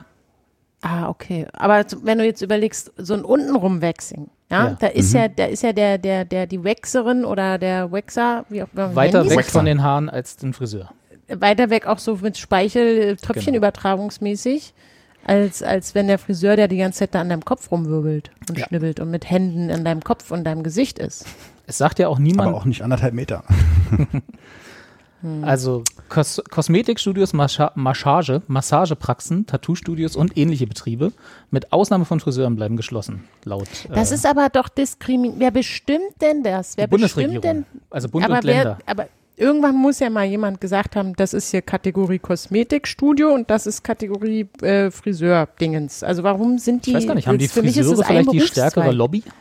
Ah, 0.83 1.09
okay. 1.09 1.47
Aber 1.52 1.85
wenn 2.02 2.19
du 2.19 2.25
jetzt 2.26 2.43
überlegst, 2.43 2.93
so 2.99 3.14
ein 3.14 3.25
untenrum 3.25 3.81
Waxing, 3.81 4.28
ja, 4.50 4.69
Ja. 4.71 4.76
da 4.81 4.87
ist 4.88 5.12
Mhm. 5.14 5.19
ja, 5.21 5.28
da 5.28 5.45
ist 5.47 5.62
ja 5.62 5.73
der, 5.73 5.97
der, 5.99 6.25
der, 6.25 6.47
die 6.47 6.62
Waxerin 6.64 7.25
oder 7.25 7.57
der 7.59 7.90
Waxer, 7.93 8.45
wie 8.50 8.62
auch 8.62 8.69
immer, 8.75 8.95
Weiter 8.95 9.28
weg 9.31 9.47
von 9.47 9.64
den 9.64 9.83
Haaren 9.83 10.11
als 10.11 10.37
den 10.37 10.52
Friseur. 10.52 10.90
Weiter 11.28 11.71
weg 11.71 11.87
auch 11.87 11.99
so 11.99 12.16
mit 12.16 12.37
Speichel, 12.38 13.16
Tröpfchen 13.16 13.52
Genau. 13.54 13.59
übertragungsmäßig, 13.59 14.75
als, 15.25 15.62
als 15.62 15.95
wenn 15.95 16.07
der 16.07 16.19
Friseur, 16.19 16.57
der 16.57 16.69
die 16.69 16.76
ganze 16.76 17.00
Zeit 17.00 17.14
da 17.14 17.21
an 17.21 17.28
deinem 17.31 17.45
Kopf 17.45 17.71
rumwirbelt 17.71 18.31
und 18.49 18.59
Ja. 18.59 18.66
schnibbelt 18.66 19.00
und 19.00 19.11
mit 19.11 19.31
Händen 19.31 19.71
in 19.71 19.85
deinem 19.85 20.02
Kopf 20.04 20.31
und 20.31 20.45
deinem 20.45 20.62
Gesicht 20.62 20.99
ist. 20.99 21.25
Es 21.66 21.78
sagt 21.78 21.99
ja 21.99 22.09
auch 22.09 22.19
niemand, 22.19 22.49
Aber 22.49 22.59
auch 22.59 22.66
nicht 22.66 22.83
anderthalb 22.83 23.14
Meter. 23.14 23.43
Also 25.40 25.85
Kos 26.11 26.43
Kosmetikstudios, 26.50 27.33
Mascha 27.33 27.73
Massage, 27.76 28.43
Massagepraxen, 28.47 29.47
Tattoo-Studios 29.47 30.16
und 30.16 30.37
ähnliche 30.37 30.66
Betriebe 30.66 31.12
mit 31.50 31.73
Ausnahme 31.73 32.04
von 32.04 32.21
Friseuren 32.21 32.57
bleiben 32.57 32.76
geschlossen, 32.76 33.25
laut 33.45 33.66
Das 33.88 34.11
äh, 34.12 34.16
ist 34.16 34.26
aber 34.26 34.50
doch 34.50 34.69
diskriminierend. 34.69 35.40
Wer 35.40 35.50
bestimmt 35.50 36.21
denn 36.21 36.43
das? 36.43 36.76
Wer 36.76 36.88
die 36.88 36.99
bestimmt 36.99 37.14
Bundesregierung. 37.33 37.64
denn? 37.73 37.81
Also 37.88 38.11
Bund 38.11 38.26
aber 38.26 38.35
und 38.35 38.45
Länder. 38.45 38.76
Wer, 38.85 38.90
aber 38.90 39.09
irgendwann 39.37 39.76
muss 39.76 40.00
ja 40.00 40.11
mal 40.11 40.25
jemand 40.25 40.61
gesagt 40.61 40.97
haben, 40.97 41.14
das 41.17 41.35
ist 41.35 41.50
hier 41.50 41.62
Kategorie 41.62 42.19
Kosmetikstudio 42.19 43.33
und 43.33 43.50
das 43.50 43.67
ist 43.67 43.83
Kategorie 43.83 44.49
äh, 44.62 44.91
Friseur-Dingens. 44.91 46.03
Also 46.03 46.23
warum 46.23 46.59
sind 46.59 46.87
die? 46.87 46.91
Ich 46.91 46.97
weiß 46.97 47.07
gar 47.07 47.14
nicht, 47.14 47.26
haben 47.29 47.38
die 47.38 47.49
für 47.49 47.62
mich 47.62 47.76
ist 47.76 47.87
Friseure 47.87 48.05
vielleicht 48.07 48.33
die 48.33 48.41
stärkere. 48.41 48.93
Lobby? 48.93 49.23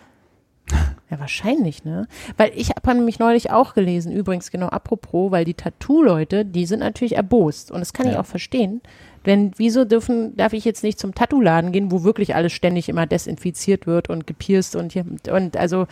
Ja, 1.10 1.20
wahrscheinlich, 1.20 1.84
ne? 1.84 2.08
Weil 2.38 2.54
ich 2.56 2.70
habe 2.72 2.96
nämlich 2.96 3.20
neulich 3.20 3.52
auch 3.52 3.76
gelesen, 3.76 4.12
übrigens 4.12 4.50
genau 4.50 4.68
apropos, 4.70 5.32
weil 5.32 5.46
die 5.46 5.54
Tattoo-Leute, 5.54 6.44
die 6.44 6.66
sind 6.66 6.80
natürlich 6.80 7.16
erbost 7.16 7.70
und 7.70 7.82
das 7.82 7.94
kann 7.94 8.08
ich 8.08 8.14
Ja. 8.14 8.22
auch 8.22 8.26
verstehen. 8.26 8.82
Denn 9.28 9.52
wieso 9.58 9.86
dürfen, 9.86 10.36
darf 10.36 10.54
ich 10.54 10.66
jetzt 10.66 10.82
nicht 10.84 10.98
zum 10.98 11.14
Tattoo-Laden 11.14 11.72
gehen, 11.72 11.92
wo 11.92 12.04
wirklich 12.04 12.34
alles 12.34 12.54
ständig 12.54 12.90
immer 12.90 13.06
desinfiziert 13.06 13.86
wird 13.86 14.10
und 14.10 14.26
gepierst 14.26 14.76
und 14.76 14.94
hier, 14.94 15.06
und 15.32 15.56
also, 15.56 15.86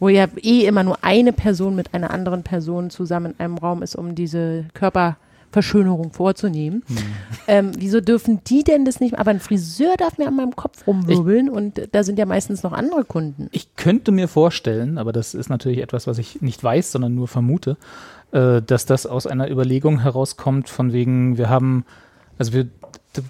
wo 0.00 0.08
ja 0.08 0.26
eh 0.42 0.66
immer 0.66 0.84
nur 0.84 0.98
eine 1.02 1.32
Person 1.32 1.74
mit 1.74 1.94
einer 1.94 2.10
anderen 2.10 2.42
Person 2.42 2.90
zusammen 2.90 3.32
in 3.32 3.40
einem 3.40 3.58
Raum 3.58 3.82
ist, 3.82 3.96
um 3.96 4.14
diese 4.14 4.66
Körperverschönerung 4.74 6.12
vorzunehmen. 6.12 6.84
Ähm, 7.46 7.72
wieso 7.76 8.00
dürfen 8.00 8.40
die 8.46 8.62
denn 8.62 8.84
das 8.84 9.00
nicht? 9.00 9.18
Aber 9.18 9.30
ein 9.30 9.40
Friseur 9.40 9.96
darf 9.96 10.18
mir 10.18 10.28
an 10.28 10.36
meinem 10.36 10.54
Kopf 10.54 10.86
rumwirbeln 10.86 11.48
und 11.48 11.88
da 11.92 12.04
sind 12.04 12.18
ja 12.18 12.26
meistens 12.26 12.62
noch 12.62 12.72
andere 12.72 13.04
Kunden. 13.04 13.48
Ich 13.52 13.74
könnte 13.76 14.12
mir 14.12 14.28
vorstellen, 14.28 14.98
aber 14.98 15.12
das 15.12 15.34
ist 15.34 15.48
natürlich 15.48 15.78
etwas, 15.78 16.06
was 16.06 16.18
ich 16.18 16.42
nicht 16.42 16.62
weiß, 16.62 16.92
sondern 16.92 17.14
nur 17.14 17.26
vermute, 17.26 17.76
äh, 18.32 18.62
dass 18.62 18.86
das 18.86 19.06
aus 19.06 19.26
einer 19.26 19.50
Überlegung 19.50 20.00
herauskommt, 20.00 20.68
von 20.68 20.92
wegen, 20.92 21.38
wir 21.38 21.48
haben, 21.48 21.84
also 22.38 22.52
wir, 22.52 22.68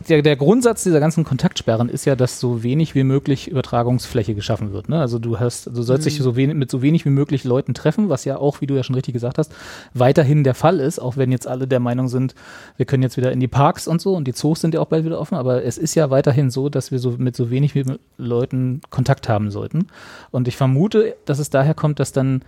der, 0.08 0.22
der 0.22 0.36
Grundsatz 0.36 0.82
dieser 0.82 1.00
ganzen 1.00 1.24
Kontaktsperren 1.24 1.88
ist 1.88 2.04
ja, 2.04 2.16
dass 2.16 2.40
so 2.40 2.62
wenig 2.62 2.94
wie 2.94 3.04
möglich 3.04 3.48
Übertragungsfläche 3.48 4.34
geschaffen 4.34 4.72
wird. 4.72 4.88
Ne? 4.88 5.00
Also 5.00 5.18
du 5.18 5.38
hast, 5.38 5.68
du 5.68 5.82
sollst 5.82 6.04
dich 6.04 6.18
so 6.18 6.36
wenig, 6.36 6.56
mit 6.56 6.70
so 6.70 6.82
wenig 6.82 7.04
wie 7.04 7.10
möglich 7.10 7.44
Leuten 7.44 7.74
treffen, 7.74 8.08
was 8.08 8.24
ja 8.24 8.38
auch, 8.38 8.60
wie 8.60 8.66
du 8.66 8.74
ja 8.74 8.82
schon 8.82 8.96
richtig 8.96 9.14
gesagt 9.14 9.38
hast, 9.38 9.52
weiterhin 9.94 10.42
der 10.42 10.54
Fall 10.54 10.80
ist, 10.80 10.98
auch 10.98 11.16
wenn 11.16 11.30
jetzt 11.30 11.46
alle 11.46 11.68
der 11.68 11.80
Meinung 11.80 12.08
sind, 12.08 12.34
wir 12.76 12.86
können 12.86 13.02
jetzt 13.02 13.16
wieder 13.16 13.30
in 13.30 13.40
die 13.40 13.48
Parks 13.48 13.86
und 13.86 14.00
so 14.00 14.14
und 14.14 14.26
die 14.26 14.34
Zoos 14.34 14.60
sind 14.60 14.74
ja 14.74 14.80
auch 14.80 14.86
bald 14.86 15.04
wieder 15.04 15.20
offen, 15.20 15.36
aber 15.36 15.64
es 15.64 15.78
ist 15.78 15.94
ja 15.94 16.10
weiterhin 16.10 16.50
so, 16.50 16.68
dass 16.68 16.90
wir 16.90 16.98
so 16.98 17.14
mit 17.16 17.36
so 17.36 17.50
wenig 17.50 17.74
wie 17.74 17.84
Leuten 18.16 18.80
Kontakt 18.90 19.28
haben 19.28 19.50
sollten. 19.50 19.86
Und 20.30 20.48
ich 20.48 20.56
vermute, 20.56 21.16
dass 21.24 21.38
es 21.38 21.50
daher 21.50 21.74
kommt, 21.74 22.00
dass 22.00 22.12
dann 22.12 22.42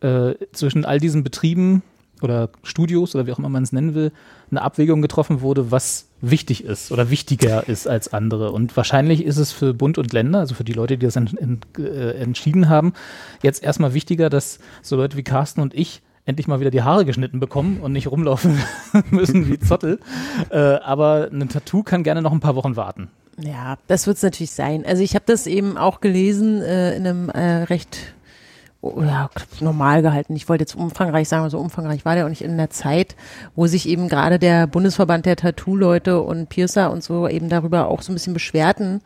äh, 0.00 0.34
zwischen 0.52 0.84
all 0.84 1.00
diesen 1.00 1.24
Betrieben 1.24 1.82
oder 2.22 2.50
Studios 2.62 3.14
oder 3.14 3.26
wie 3.26 3.32
auch 3.32 3.38
immer 3.38 3.48
man 3.48 3.62
es 3.62 3.72
nennen 3.72 3.94
will, 3.94 4.12
eine 4.50 4.62
Abwägung 4.62 5.02
getroffen 5.02 5.40
wurde, 5.40 5.70
was 5.70 6.06
wichtig 6.20 6.64
ist 6.64 6.92
oder 6.92 7.10
wichtiger 7.10 7.68
ist 7.68 7.86
als 7.86 8.12
andere. 8.12 8.52
Und 8.52 8.76
wahrscheinlich 8.76 9.24
ist 9.24 9.36
es 9.36 9.52
für 9.52 9.74
Bund 9.74 9.98
und 9.98 10.12
Länder, 10.12 10.40
also 10.40 10.54
für 10.54 10.64
die 10.64 10.72
Leute, 10.72 10.98
die 10.98 11.06
das 11.06 11.16
ent, 11.16 11.38
ent, 11.38 11.66
äh, 11.78 12.12
entschieden 12.12 12.68
haben, 12.68 12.92
jetzt 13.42 13.62
erstmal 13.62 13.94
wichtiger, 13.94 14.30
dass 14.30 14.58
so 14.82 14.96
Leute 14.96 15.16
wie 15.16 15.22
Carsten 15.22 15.60
und 15.60 15.74
ich 15.74 16.02
endlich 16.26 16.46
mal 16.46 16.60
wieder 16.60 16.70
die 16.70 16.82
Haare 16.82 17.04
geschnitten 17.04 17.40
bekommen 17.40 17.80
und 17.80 17.92
nicht 17.92 18.10
rumlaufen 18.10 18.58
müssen 19.10 19.48
wie 19.48 19.58
Zottel. 19.58 19.98
Äh, 20.50 20.58
aber 20.58 21.28
ein 21.32 21.48
Tattoo 21.48 21.82
kann 21.82 22.02
gerne 22.02 22.22
noch 22.22 22.32
ein 22.32 22.40
paar 22.40 22.54
Wochen 22.56 22.76
warten. 22.76 23.08
Ja, 23.38 23.78
das 23.86 24.06
wird 24.06 24.18
es 24.18 24.22
natürlich 24.22 24.50
sein. 24.50 24.84
Also 24.84 25.02
ich 25.02 25.14
habe 25.14 25.24
das 25.26 25.46
eben 25.46 25.78
auch 25.78 26.00
gelesen 26.00 26.60
äh, 26.62 26.96
in 26.96 27.06
einem 27.06 27.28
äh, 27.30 27.62
recht 27.64 28.14
ja, 28.82 29.28
normal 29.60 30.02
gehalten. 30.02 30.34
Ich 30.36 30.48
wollte 30.48 30.62
jetzt 30.62 30.74
umfangreich 30.74 31.28
sagen, 31.28 31.42
aber 31.42 31.50
so 31.50 31.58
umfangreich 31.58 32.04
war 32.04 32.14
der 32.14 32.24
auch 32.24 32.30
nicht 32.30 32.42
in 32.42 32.56
der 32.56 32.70
Zeit, 32.70 33.14
wo 33.54 33.66
sich 33.66 33.88
eben 33.88 34.08
gerade 34.08 34.38
der 34.38 34.66
Bundesverband 34.66 35.26
der 35.26 35.36
Tattoo-Leute 35.36 36.20
und 36.22 36.48
Piercer 36.48 36.90
und 36.90 37.04
so 37.04 37.28
eben 37.28 37.48
darüber 37.48 37.88
auch 37.88 38.00
so 38.02 38.10
ein 38.10 38.14
bisschen 38.14 38.32
beschwerten, 38.34 39.02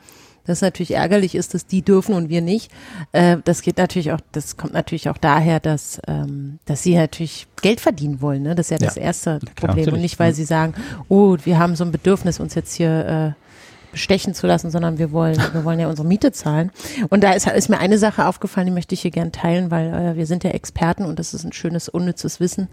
dass 0.47 0.59
es 0.59 0.62
natürlich 0.62 0.93
ärgerlich 0.95 1.35
ist, 1.35 1.54
dass 1.54 1.66
die 1.66 1.83
dürfen 1.83 2.14
und 2.14 2.28
wir 2.28 2.43
nicht. 2.43 2.71
Äh, 3.12 3.38
das 3.45 3.62
geht 3.62 3.78
natürlich 3.78 4.12
auch, 4.12 4.21
das 4.33 4.57
kommt 4.57 4.75
natürlich 4.75 5.09
auch 5.09 5.16
daher, 5.19 5.59
dass, 5.59 6.00
ähm, 6.07 6.59
dass 6.66 6.83
sie 6.83 6.95
natürlich 6.97 7.47
Geld 7.62 7.81
verdienen 7.81 8.21
wollen. 8.21 8.43
Ne? 8.43 8.54
Das 8.54 8.66
ist 8.66 8.71
ja, 8.71 8.78
das 8.87 8.97
Ja. 8.97 9.02
erste 9.02 9.38
klar, 9.40 9.54
Problem. 9.54 9.71
und 9.71 9.78
natürlich. 9.87 10.02
nicht, 10.02 10.19
weil 10.19 10.35
sie 10.35 10.45
sagen, 10.45 10.75
oh, 11.09 11.37
wir 11.45 11.59
haben 11.59 11.75
so 11.76 11.85
ein 11.85 11.93
Bedürfnis, 11.93 12.38
uns 12.40 12.54
jetzt 12.54 12.75
hier 12.75 13.35
äh, 13.37 13.45
bestechen 13.94 14.34
zu 14.34 14.46
lassen, 14.46 14.70
sondern 14.70 14.98
wir 14.98 15.12
wollen, 15.12 15.38
wir 15.52 15.64
wollen 15.64 15.78
ja 15.78 15.88
unsere 15.88 16.06
Miete 16.06 16.32
zahlen. 16.32 16.70
Und 17.10 17.22
da 17.22 17.32
ist, 17.32 17.46
ist 17.46 17.70
mir 17.70 17.78
eine 17.78 17.96
Sache 17.96 18.26
aufgefallen, 18.26 18.66
die 18.66 18.72
möchte 18.72 18.94
ich 18.94 19.02
hier 19.02 19.12
gern 19.12 19.32
teilen, 19.32 19.70
weil 19.70 19.94
äh, 19.94 20.16
wir 20.16 20.26
sind 20.26 20.44
ja 20.44 20.50
Experten 20.50 21.04
und 21.04 21.18
das 21.18 21.32
ist 21.32 21.44
ein 21.44 21.52
schönes, 21.52 21.88
unnützes 21.88 22.40
Wissen. 22.40 22.68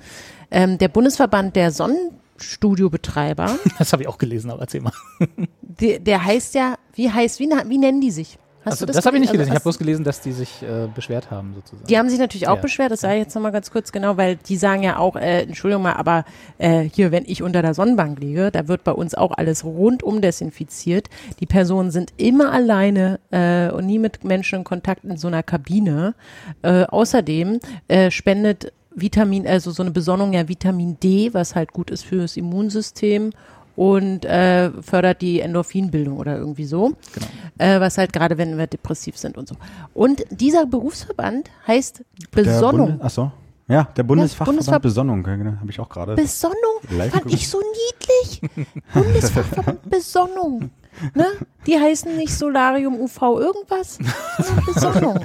Ähm, 0.49 0.77
der 0.79 0.87
Bundesverband 0.87 1.55
der 1.55 1.71
Sonnenstudiobetreiber, 1.71 3.55
Das 3.77 3.93
habe 3.93 4.03
ich 4.03 4.09
auch 4.09 4.17
gelesen, 4.17 4.49
aber 4.51 4.61
erzähl 4.61 4.81
mal. 4.81 4.93
die, 5.61 5.99
der 5.99 6.25
heißt 6.25 6.55
ja, 6.55 6.75
wie 6.93 7.11
heißt, 7.11 7.39
wie, 7.39 7.49
wie 7.49 7.77
nennen 7.77 8.01
die 8.01 8.11
sich? 8.11 8.37
Hast 8.63 8.73
Also, 8.73 8.85
du 8.85 8.93
das 8.93 9.05
habe 9.05 9.17
ich 9.17 9.21
nicht 9.21 9.31
gelesen? 9.31 9.31
gelesen. 9.31 9.47
Ich 9.47 9.49
habe 9.49 9.55
Also, 9.55 9.63
bloß 9.63 9.77
gelesen, 9.79 10.03
dass 10.03 10.21
die 10.21 10.31
sich 10.31 10.61
äh, 10.61 10.87
beschwert 10.93 11.31
haben, 11.31 11.53
sozusagen. 11.55 11.87
Die 11.87 11.97
haben 11.97 12.09
sich 12.09 12.19
natürlich 12.19 12.47
auch 12.47 12.57
Ja. 12.57 12.61
beschwert, 12.61 12.91
das 12.91 13.01
sage 13.01 13.15
ich 13.15 13.21
jetzt 13.23 13.33
nochmal 13.33 13.51
ganz 13.51 13.71
kurz 13.71 13.91
genau, 13.91 14.17
weil 14.17 14.35
die 14.35 14.55
sagen 14.55 14.83
ja 14.83 14.97
auch, 14.97 15.15
äh, 15.15 15.41
Entschuldigung 15.43 15.81
mal, 15.83 15.93
aber 15.93 16.25
äh, 16.59 16.81
hier, 16.81 17.11
wenn 17.11 17.23
ich 17.25 17.41
unter 17.41 17.63
der 17.63 17.73
Sonnenbank 17.73 18.19
liege, 18.19 18.51
da 18.51 18.67
wird 18.67 18.83
bei 18.83 18.91
uns 18.91 19.15
auch 19.15 19.31
alles 19.35 19.63
rundum 19.65 20.21
desinfiziert. 20.21 21.09
Die 21.39 21.47
Personen 21.47 21.89
sind 21.89 22.13
immer 22.17 22.51
alleine 22.51 23.19
äh, 23.31 23.69
und 23.71 23.87
nie 23.87 23.97
mit 23.99 24.23
Menschen 24.23 24.59
in 24.59 24.63
Kontakt 24.63 25.03
in 25.05 25.17
so 25.17 25.27
einer 25.27 25.41
Kabine. 25.41 26.13
Äh, 26.61 26.83
außerdem 26.83 27.59
äh, 27.87 28.11
spendet 28.11 28.73
Vitamin, 28.93 29.47
also 29.47 29.71
so 29.71 29.81
eine 29.83 29.91
Besonnung 29.91 30.33
ja 30.33 30.47
Vitamin 30.49 30.97
D, 30.99 31.33
was 31.33 31.55
halt 31.55 31.71
gut 31.73 31.89
ist 31.89 32.03
fürs 32.03 32.37
Immunsystem 32.37 33.31
und 33.75 34.25
äh, 34.25 34.71
fördert 34.81 35.21
die 35.21 35.39
Endorphinbildung 35.39 36.17
oder 36.17 36.37
irgendwie 36.37 36.65
so. 36.65 36.91
Genau. 37.13 37.27
Äh, 37.57 37.79
was 37.79 37.97
halt 37.97 38.13
gerade, 38.13 38.37
wenn 38.37 38.57
wir 38.57 38.67
depressiv 38.67 39.17
sind 39.17 39.37
und 39.37 39.47
so. 39.47 39.55
Und 39.93 40.23
dieser 40.29 40.65
Berufsverband 40.65 41.49
heißt 41.67 42.03
Besonnung. 42.31 43.01
Achso. 43.01 43.31
Ja, 43.67 43.87
der 43.95 44.03
Bundesfachverband 44.03 44.59
Bundesver- 44.67 44.79
Besonnung, 44.79 45.23
genau, 45.23 45.53
habe 45.61 45.69
ich 45.71 45.79
auch 45.79 45.87
gerade. 45.87 46.15
Besonnung 46.15 46.55
fand 46.83 47.11
geguckt. 47.13 47.33
ich 47.33 47.47
so 47.47 47.59
niedlich. 47.61 48.67
Bundesfachverband 48.93 49.89
Besonnung. 49.89 50.71
Ne? 51.13 51.25
Die 51.65 51.79
heißen 51.79 52.17
nicht 52.17 52.33
Solarium 52.37 52.99
UV 52.99 53.21
irgendwas, 53.39 53.97
sondern 54.37 54.65
Besonnung. 54.73 55.19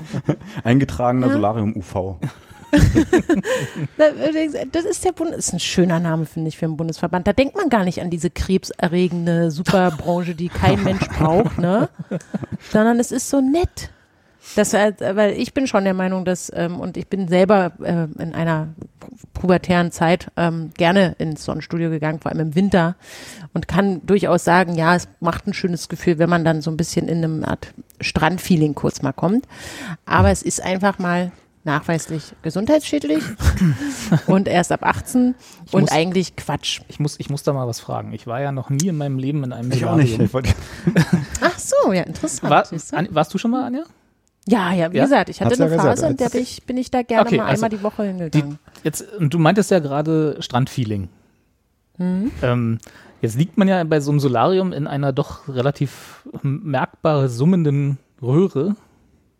Eingetragener 0.63 1.27
Ja. 1.27 1.33
Solarium 1.33 1.75
UV. 1.77 2.19
Da- 3.97 4.65
Das 4.73 4.85
ist 4.85 5.05
der 5.05 5.13
Bund 5.13 5.31
ist 5.35 5.53
ein 5.53 5.61
schöner 5.61 6.01
Name, 6.01 6.27
finde 6.27 6.49
ich, 6.49 6.57
für 6.59 6.67
einen 6.67 6.77
Bundesverband. 6.77 7.27
Da 7.27 7.33
denkt 7.33 7.57
man 7.57 7.69
gar 7.69 7.85
nicht 7.85 8.01
an 8.01 8.11
diese 8.11 8.31
krebserregende 8.31 9.51
Superbranche, 9.51 10.35
die 10.35 10.49
kein 10.49 10.83
Mensch 10.83 11.07
braucht, 11.09 11.59
ne? 11.59 11.89
Sondern 12.73 12.99
es 13.01 13.13
ist 13.13 13.29
so 13.31 13.41
nett. 13.41 13.91
Das, 14.55 14.73
äh, 14.75 14.93
weil 15.17 15.33
ich 15.33 15.55
bin 15.55 15.67
schon 15.67 15.83
der 15.85 15.93
Meinung, 15.95 16.25
dass, 16.25 16.53
ähm, 16.55 16.79
und 16.79 16.97
ich 16.97 17.09
bin 17.09 17.27
selber 17.27 17.73
äh, 17.83 18.07
in 18.23 18.33
einer 18.33 18.69
pu- 19.01 19.09
pubertären 19.35 19.91
Zeit 19.91 20.29
ähm, 20.37 20.71
gerne 20.77 21.17
ins 21.19 21.45
Sonnenstudio 21.45 21.91
gegangen, 21.91 22.21
vor 22.21 22.31
allem 22.31 22.41
im 22.41 22.55
Winter, 22.55 22.95
und 23.55 23.67
kann 23.67 24.07
durchaus 24.07 24.45
sagen, 24.45 24.77
ja, 24.77 24.95
es 24.95 25.09
macht 25.19 25.49
ein 25.49 25.53
schönes 25.53 25.89
Gefühl, 25.89 26.19
wenn 26.19 26.31
man 26.31 26.45
dann 26.45 26.63
so 26.63 26.71
ein 26.71 26.77
bisschen 26.77 27.09
in 27.09 27.25
einem 27.25 27.45
Art 27.45 27.75
Strandfeeling 28.01 28.77
kurz 28.77 29.03
mal 29.03 29.13
kommt. 29.13 29.47
Aber 30.05 30.31
es 30.31 30.43
ist 30.43 30.63
einfach 30.63 31.01
mal 31.01 31.33
nachweislich 31.67 32.33
gesundheitsschädlich 32.43 33.23
und 34.27 34.49
erst 34.49 34.73
ab 34.73 34.83
18 34.85 35.35
und 35.73 35.81
muss- 35.83 35.91
eigentlich 35.91 36.37
Quatsch. 36.37 36.81
Ich 36.89 36.99
muss, 37.01 37.19
ich 37.21 37.29
muss 37.29 37.43
da 37.43 37.53
mal 37.53 37.67
was 37.67 37.81
fragen. 37.81 38.13
Ich 38.13 38.27
war 38.27 38.41
ja 38.41 38.53
noch 38.53 38.71
nie 38.71 38.89
in 38.89 38.97
meinem 38.97 39.19
Leben 39.19 39.45
in 39.45 39.53
einem 39.53 39.71
Ich 39.73 39.85
auch 39.85 39.97
nicht. 39.97 40.19
Ich 40.19 40.31
Ach 41.41 41.59
so, 41.59 41.93
ja, 41.93 42.03
interessant. 42.05 42.51
War? 42.51 42.65
An, 42.99 43.09
warst 43.11 43.35
du 43.35 43.39
schon 43.39 43.51
mal, 43.51 43.65
Anja? 43.65 43.83
ja, 44.49 44.73
ja, 44.73 44.93
wie 44.93 44.97
Ja? 44.99 45.05
gesagt, 45.05 45.29
ich 45.29 45.41
hatte 45.41 45.51
Hat's 45.51 45.59
ja 45.59 45.67
eine 45.67 45.75
gesagt, 45.77 45.99
Phase, 45.99 46.07
in 46.07 46.17
der 46.17 46.27
als- 46.27 46.33
bin 46.33 46.43
ich, 46.43 46.63
bin 46.65 46.77
ich 46.77 46.91
da 46.91 47.03
gerne 47.03 47.27
Okay, 47.27 47.37
mal 47.39 47.47
also 47.47 47.65
einmal 47.67 47.79
die 47.79 47.83
Woche 47.83 48.03
Die, 48.03 48.09
hingegangen. 48.39 48.59
jetzt, 48.85 49.03
und 49.19 49.35
du 49.35 49.39
meintest 49.39 49.71
ja 49.73 49.81
gerade 49.81 50.37
Strandfeeling. 50.41 51.09
Mhm. 51.99 52.31
Ähm, 52.43 52.79
jetzt 53.23 53.37
liegt 53.37 53.59
man 53.59 53.67
ja 53.67 53.83
bei 53.83 53.99
so 54.01 54.13
einem 54.13 54.21
Solarium 54.21 54.73
in 54.73 54.87
einer 54.87 55.13
doch 55.13 55.49
relativ 55.49 56.23
merkbar 56.43 57.29
summenden 57.29 57.99
Röhre 58.23 58.77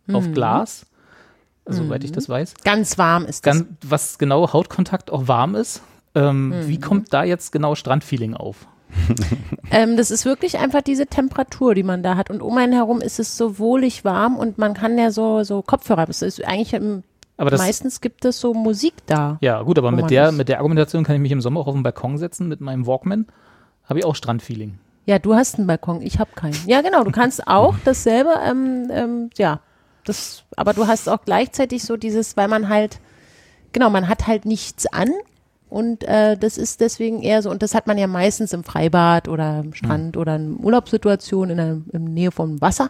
Mhm. 0.07 0.15
auf 0.15 0.31
Glas, 0.33 0.85
soweit 1.69 2.03
ich 2.03 2.11
das 2.11 2.29
weiß. 2.29 2.53
Ganz 2.63 2.97
warm 2.97 3.25
ist 3.25 3.45
das. 3.45 3.57
Ganz, 3.59 3.67
was 3.83 4.17
genau 4.17 4.51
Hautkontakt 4.53 5.11
auch 5.11 5.27
warm 5.27 5.55
ist. 5.55 5.81
Ähm, 6.15 6.49
Mhm. 6.49 6.67
Wie 6.67 6.79
kommt 6.79 7.13
da 7.13 7.23
jetzt 7.23 7.51
genau 7.51 7.75
Strandfeeling 7.75 8.33
auf? 8.35 8.67
Ähm, 9.69 9.97
das 9.97 10.11
ist 10.11 10.23
wirklich 10.23 10.57
einfach 10.59 10.81
diese 10.81 11.07
Temperatur, 11.07 11.75
die 11.75 11.83
man 11.83 12.01
da 12.01 12.15
hat. 12.15 12.29
Und 12.29 12.41
um 12.41 12.57
einen 12.57 12.71
herum 12.71 13.01
ist 13.01 13.19
es 13.19 13.35
so 13.35 13.59
wohlig 13.59 14.05
warm 14.05 14.37
und 14.37 14.57
man 14.57 14.73
kann 14.73 14.97
ja 14.97 15.11
so, 15.11 15.43
so 15.43 15.61
Kopfhörer. 15.61 16.07
Es 16.07 16.21
ist 16.21 16.43
eigentlich 16.45 16.73
im, 16.73 17.03
Aber 17.35 17.49
das, 17.49 17.59
meistens 17.59 17.99
gibt 17.99 18.23
es 18.23 18.39
so 18.39 18.53
Musik 18.53 18.93
da. 19.07 19.37
ja 19.41 19.61
gut, 19.61 19.77
aber 19.77 19.91
mit 19.91 20.09
der, 20.09 20.29
ist. 20.29 20.35
mit 20.35 20.47
der 20.47 20.59
Argumentation 20.59 21.03
kann 21.03 21.15
ich 21.17 21.21
mich 21.21 21.33
im 21.33 21.41
Sommer 21.41 21.59
auch 21.59 21.67
auf 21.67 21.73
den 21.73 21.83
Balkon 21.83 22.17
setzen 22.17 22.47
mit 22.47 22.61
meinem 22.61 22.87
Walkman. 22.87 23.27
Habe 23.83 23.99
ich 23.99 24.05
auch 24.05 24.15
Strandfeeling. 24.15 24.79
Ja, 25.05 25.19
du 25.19 25.35
hast 25.35 25.57
einen 25.57 25.67
Balkon, 25.67 26.01
ich 26.01 26.17
habe 26.17 26.31
keinen. 26.33 26.55
Ja, 26.65 26.81
genau, 26.81 27.03
du 27.03 27.11
kannst 27.11 27.45
auch 27.45 27.75
dasselbe, 27.83 28.29
ähm, 28.49 28.87
ähm, 28.89 29.29
ja, 29.37 29.59
das, 30.09 30.43
aber 30.55 30.73
du 30.73 30.87
hast 30.87 31.07
auch 31.09 31.23
gleichzeitig 31.25 31.83
so 31.83 31.97
dieses, 31.97 32.37
weil 32.37 32.47
man 32.47 32.69
halt, 32.69 32.99
genau, 33.73 33.89
man 33.89 34.07
hat 34.07 34.27
halt 34.27 34.45
nichts 34.45 34.85
an 34.87 35.09
und 35.69 36.03
äh, 36.05 36.37
das 36.37 36.57
ist 36.57 36.79
deswegen 36.81 37.21
eher 37.21 37.41
so, 37.41 37.49
und 37.51 37.61
das 37.61 37.73
hat 37.75 37.87
man 37.87 37.97
ja 37.97 38.07
meistens 38.07 38.53
im 38.53 38.63
Freibad 38.63 39.27
oder 39.27 39.59
im 39.59 39.73
Strand 39.73 40.15
oder 40.17 40.35
in 40.37 40.57
Urlaubssituationen 40.63 41.51
in 41.51 41.57
der 41.91 41.99
in 41.99 42.13
Nähe 42.13 42.31
vom 42.31 42.61
Wasser. 42.61 42.89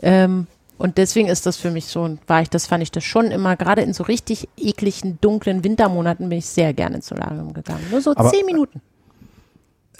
Ähm, 0.00 0.46
Und 0.78 0.98
deswegen 0.98 1.28
ist 1.28 1.46
das 1.46 1.58
für 1.58 1.70
mich 1.70 1.86
so, 1.86 2.18
war 2.26 2.42
ich 2.42 2.50
das, 2.50 2.66
fand 2.66 2.82
ich 2.82 2.90
das 2.90 3.04
schon 3.04 3.30
immer, 3.30 3.56
gerade 3.56 3.82
in 3.82 3.92
so 3.92 4.02
richtig 4.02 4.48
ekligen, 4.56 5.18
dunklen 5.20 5.62
Wintermonaten 5.62 6.28
bin 6.28 6.38
ich 6.38 6.46
sehr 6.46 6.72
gerne 6.72 6.96
ins 6.96 7.06
Solarium 7.06 7.52
gegangen. 7.52 7.86
Nur 7.90 8.00
so 8.00 8.10
Aber- 8.16 8.30
zehn 8.30 8.44
Minuten. 8.46 8.80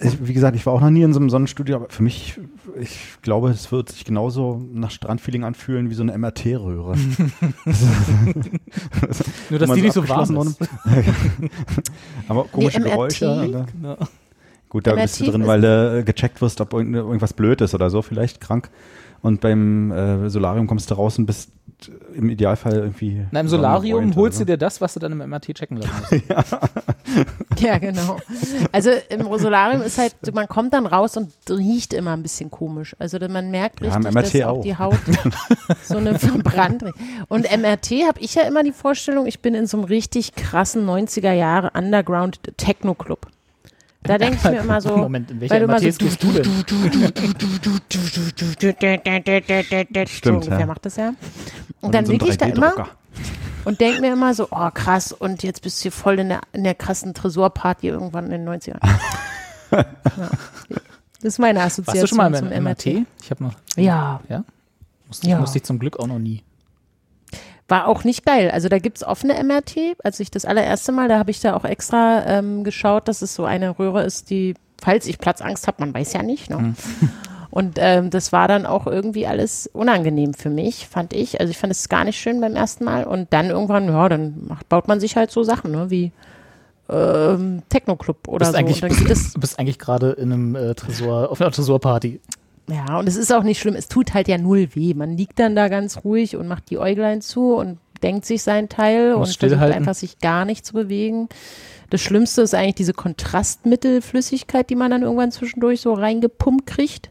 Ich, 0.02 0.26
wie 0.26 0.32
gesagt, 0.32 0.56
ich 0.56 0.66
war 0.66 0.72
auch 0.72 0.80
noch 0.80 0.90
nie 0.90 1.02
in 1.02 1.12
so 1.12 1.20
einem 1.20 1.30
Sonnenstudio, 1.30 1.76
aber 1.76 1.86
für 1.88 2.02
mich, 2.02 2.38
ich 2.80 2.98
glaube, 3.22 3.50
es 3.50 3.70
wird 3.70 3.90
sich 3.90 4.04
genauso 4.04 4.60
nach 4.72 4.90
Strandfeeling 4.90 5.44
anfühlen 5.44 5.90
wie 5.90 5.94
so 5.94 6.02
eine 6.02 6.16
MRT-Röhre. 6.18 6.96
Nur, 9.50 9.58
dass 9.58 9.72
die 9.72 9.82
nicht 9.82 9.92
so 9.92 10.08
warm 10.08 10.36
ist. 10.48 10.58
aber 12.28 12.44
komische 12.44 12.80
MRT? 12.80 12.90
Geräusche. 12.90 13.26
oder? 13.48 13.66
Ja. 13.82 13.96
Gut, 14.68 14.86
da 14.86 14.92
MRT 14.94 15.02
bist 15.02 15.20
du 15.20 15.24
drin, 15.30 15.46
weil 15.46 15.60
du 15.60 15.98
äh, 15.98 16.02
gecheckt 16.02 16.40
wirst, 16.40 16.60
ob 16.60 16.72
irgend- 16.72 16.96
irgendwas 16.96 17.32
blöd 17.34 17.60
ist 17.60 17.74
oder 17.74 17.90
so, 17.90 18.02
vielleicht 18.02 18.40
krank. 18.40 18.70
Und 19.20 19.40
beim 19.40 19.92
äh, 19.92 20.30
Solarium 20.30 20.66
kommst 20.66 20.90
du 20.90 20.94
raus 20.94 21.18
und 21.18 21.26
bist 21.26 21.50
im 22.14 22.28
Idealfall 22.28 22.74
irgendwie. 22.74 23.26
Na, 23.30 23.40
im 23.40 23.48
Solarium 23.48 24.14
holst 24.16 24.40
du 24.40 24.44
dir 24.44 24.56
das, 24.56 24.80
was 24.80 24.94
du 24.94 25.00
dann 25.00 25.12
im 25.12 25.18
MRT 25.28 25.54
checken 25.54 25.78
lassen 25.78 26.22
musst. 26.30 26.56
Ja, 27.58 27.78
genau. 27.78 28.16
Also 28.72 28.90
im 29.10 29.22
Solarium 29.38 29.82
ist 29.82 29.98
halt, 29.98 30.14
man 30.34 30.48
kommt 30.48 30.72
dann 30.72 30.86
raus 30.86 31.16
und 31.16 31.32
riecht 31.48 31.92
immer 31.92 32.12
ein 32.12 32.22
bisschen 32.22 32.50
komisch. 32.50 32.96
Also 32.98 33.18
man 33.28 33.50
merkt 33.50 33.80
Ja, 33.80 33.88
richtig, 33.94 34.06
im 34.06 34.14
MRT 34.14 34.34
dass 34.34 34.42
auch 34.42 34.48
auch. 34.48 34.62
die 34.62 34.76
Haut 34.76 34.98
so 35.84 35.98
eine 35.98 36.18
verbrannt 36.18 36.82
riecht. 36.82 36.94
Und 37.28 37.44
MRT 37.44 37.90
habe 38.08 38.20
ich 38.20 38.34
ja 38.34 38.42
immer 38.42 38.62
die 38.64 38.72
Vorstellung, 38.72 39.26
ich 39.26 39.40
bin 39.40 39.54
in 39.54 39.66
so 39.66 39.76
einem 39.76 39.84
richtig 39.84 40.34
krassen 40.34 40.86
90er 40.88 41.32
Jahre 41.32 41.70
Underground 41.74 42.40
Techno 42.56 42.94
Club. 42.94 43.26
Da 44.04 44.18
denke 44.18 44.36
ich 44.36 44.44
mir 44.44 44.58
immer 44.60 44.80
so, 44.80 44.96
Moment, 44.96 45.30
in 45.30 45.40
weil 45.40 45.50
welcher 45.50 45.58
du 45.60 45.64
immer 45.64 45.78
so 45.78 45.84
gehst 45.84 46.22
du 46.22 46.32
denn? 46.32 46.44
so 46.44 46.50
Stimmt, 50.08 50.36
ungefähr 50.38 50.60
ja. 50.60 50.66
macht 50.66 50.84
das 50.86 50.96
ja. 50.96 51.14
Und, 51.80 51.94
dann 51.94 52.06
so 52.06 52.12
liege 52.12 52.28
ich 52.28 52.36
da 52.36 52.46
immer 52.46 52.72
3D-Drucker. 52.72 52.88
und 53.64 53.80
denke 53.80 54.00
mir 54.00 54.12
immer 54.12 54.34
so, 54.34 54.48
oh 54.50 54.70
krass, 54.74 55.12
und 55.12 55.42
jetzt 55.42 55.62
bist 55.62 55.78
du 55.78 55.82
hier 55.82 55.92
voll 55.92 56.18
in 56.18 56.28
der, 56.30 56.40
in 56.52 56.64
der 56.64 56.74
krassen 56.74 57.14
Tresorparty 57.14 57.88
irgendwann 57.88 58.30
in 58.30 58.44
den 58.44 58.48
90ern. 58.48 58.78
ja. 59.70 59.84
Das 61.22 61.34
ist 61.34 61.38
meine 61.38 61.62
Assoziation 61.62 61.86
Warst 61.86 62.02
du 62.02 62.06
schon 62.08 62.18
mal 62.18 62.34
zum 62.34 62.64
MRT. 62.64 62.86
MRT? 62.86 63.06
Ich 63.22 63.30
habe 63.30 63.44
noch, 63.44 63.54
Ja, 63.76 64.20
musste, 65.06 65.28
Ja. 65.28 65.38
musste 65.38 65.58
ich 65.58 65.64
zum 65.64 65.78
Glück 65.78 65.98
auch 66.00 66.08
noch 66.08 66.18
nie. 66.18 66.42
War 67.72 67.88
auch 67.88 68.04
nicht 68.04 68.26
geil. 68.26 68.50
Also 68.50 68.68
da 68.68 68.78
gibt's 68.78 69.02
offene 69.02 69.42
MRT. 69.42 69.96
Als 70.04 70.20
ich 70.20 70.30
das 70.30 70.44
allererste 70.44 70.92
Mal, 70.92 71.08
da 71.08 71.18
habe 71.18 71.30
ich 71.30 71.40
da 71.40 71.56
auch 71.56 71.64
extra 71.64 72.22
ähm, 72.26 72.64
geschaut, 72.64 73.08
dass 73.08 73.22
es 73.22 73.34
so 73.34 73.46
eine 73.46 73.78
Röhre 73.78 74.02
ist, 74.02 74.28
die, 74.28 74.54
falls 74.82 75.06
ich 75.06 75.18
Platzangst 75.18 75.66
habe, 75.66 75.78
man 75.80 75.94
weiß 75.94 76.12
ja 76.12 76.22
nicht. 76.22 76.50
Ne? 76.50 76.58
Mhm. 76.58 76.74
Und 77.50 77.78
ähm, 77.78 78.10
das 78.10 78.30
war 78.30 78.46
dann 78.46 78.66
auch 78.66 78.86
irgendwie 78.86 79.26
alles 79.26 79.68
unangenehm 79.72 80.34
für 80.34 80.50
mich, 80.50 80.86
fand 80.86 81.14
ich. 81.14 81.40
Also 81.40 81.50
ich 81.50 81.56
fand 81.56 81.70
es 81.70 81.88
gar 81.88 82.04
nicht 82.04 82.20
schön 82.20 82.42
beim 82.42 82.56
ersten 82.56 82.84
Mal. 82.84 83.04
Und 83.04 83.32
dann 83.32 83.48
irgendwann, 83.48 83.88
ja, 83.88 84.06
dann 84.10 84.46
macht, 84.48 84.68
baut 84.68 84.86
man 84.86 85.00
sich 85.00 85.16
halt 85.16 85.30
so 85.30 85.42
Sachen, 85.42 85.70
ne? 85.70 85.90
wie 85.90 86.12
ähm, 86.90 87.62
Techno-Club 87.70 88.28
oder 88.28 88.40
bist 88.40 88.52
so. 88.52 88.58
eigentlich, 88.58 88.82
es 88.82 89.32
du 89.32 89.40
bist 89.40 89.58
eigentlich 89.58 89.78
gerade 89.78 90.10
in 90.10 90.30
einem 90.30 90.56
äh, 90.56 90.74
Tresor, 90.74 91.30
auf 91.30 91.40
einer 91.40 91.50
Tresorparty. 91.50 92.20
Ja, 92.68 92.98
und 92.98 93.08
es 93.08 93.16
ist 93.16 93.32
auch 93.32 93.42
nicht 93.42 93.58
schlimm. 93.60 93.74
Es 93.74 93.88
tut 93.88 94.14
halt 94.14 94.28
ja 94.28 94.38
null 94.38 94.68
weh. 94.74 94.94
Man 94.94 95.16
liegt 95.16 95.38
dann 95.38 95.56
da 95.56 95.68
ganz 95.68 96.04
ruhig 96.04 96.36
und 96.36 96.46
macht 96.48 96.70
die 96.70 96.78
Äuglein 96.78 97.20
zu 97.20 97.54
und 97.54 97.78
denkt 98.02 98.24
sich 98.24 98.42
sein 98.42 98.68
Teil 98.68 99.16
Muss 99.16 99.30
und 99.30 99.36
versucht 99.38 99.60
einfach 99.76 99.94
sich 99.94 100.18
gar 100.20 100.44
nicht 100.44 100.64
zu 100.64 100.72
bewegen. 100.74 101.28
Das 101.90 102.00
Schlimmste 102.00 102.42
ist 102.42 102.54
eigentlich 102.54 102.76
diese 102.76 102.94
Kontrastmittelflüssigkeit, 102.94 104.70
die 104.70 104.76
man 104.76 104.90
dann 104.90 105.02
irgendwann 105.02 105.32
zwischendurch 105.32 105.80
so 105.80 105.92
reingepumpt 105.92 106.66
kriegt. 106.66 107.10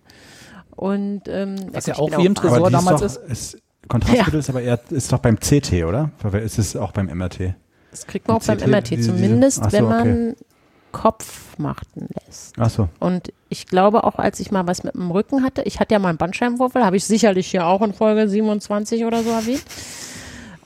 Und 0.75 1.23
ähm, 1.27 1.55
Was 1.73 1.85
ja 1.85 1.93
ja 1.93 1.99
auch 1.99 2.09
bin 2.09 2.19
wie 2.19 2.25
im 2.25 2.35
Tresor 2.35 2.71
damals 2.71 3.01
ist. 3.01 3.17
Doch, 3.17 3.29
ist 3.29 3.57
Kontrastmittel 3.87 4.39
ist 4.39 4.49
aber 4.49 4.61
eher, 4.61 4.79
ist 4.89 5.11
doch 5.11 5.19
beim 5.19 5.37
CT, 5.39 5.83
oder? 5.83 6.11
Ist 6.43 6.57
es 6.59 6.75
auch 6.75 6.91
beim 6.91 7.07
MRT? 7.07 7.55
Das 7.91 8.07
kriegt 8.07 8.27
man 8.27 8.37
auch 8.37 8.43
beim 8.43 8.57
CT, 8.57 8.67
MRT, 8.67 8.89
diese- 8.91 8.95
diese- 9.11 9.11
zumindest 9.11 9.59
Ach 9.61 9.69
so, 9.71 9.77
wenn 9.77 9.85
okay. 9.85 10.35
Kopf 10.91 11.57
machten 11.57 12.07
lässt. 12.25 12.55
Ach 12.59 12.69
so. 12.69 12.89
Und 12.99 13.33
ich 13.49 13.67
glaube 13.67 14.03
auch, 14.03 14.15
als 14.15 14.39
ich 14.39 14.51
mal 14.51 14.67
was 14.67 14.83
mit 14.83 14.95
dem 14.95 15.11
Rücken 15.11 15.43
hatte, 15.43 15.61
ich 15.63 15.79
hatte 15.79 15.93
ja 15.93 15.99
mal 15.99 16.09
einen 16.09 16.17
Bandscheibenvorfall, 16.17 16.85
habe 16.85 16.97
ich 16.97 17.05
sicherlich 17.05 17.47
hier 17.47 17.65
auch 17.65 17.81
in 17.81 17.93
Folge 17.93 18.27
27 18.27 19.05
oder 19.05 19.23
so 19.23 19.29
erwähnt. 19.29 19.63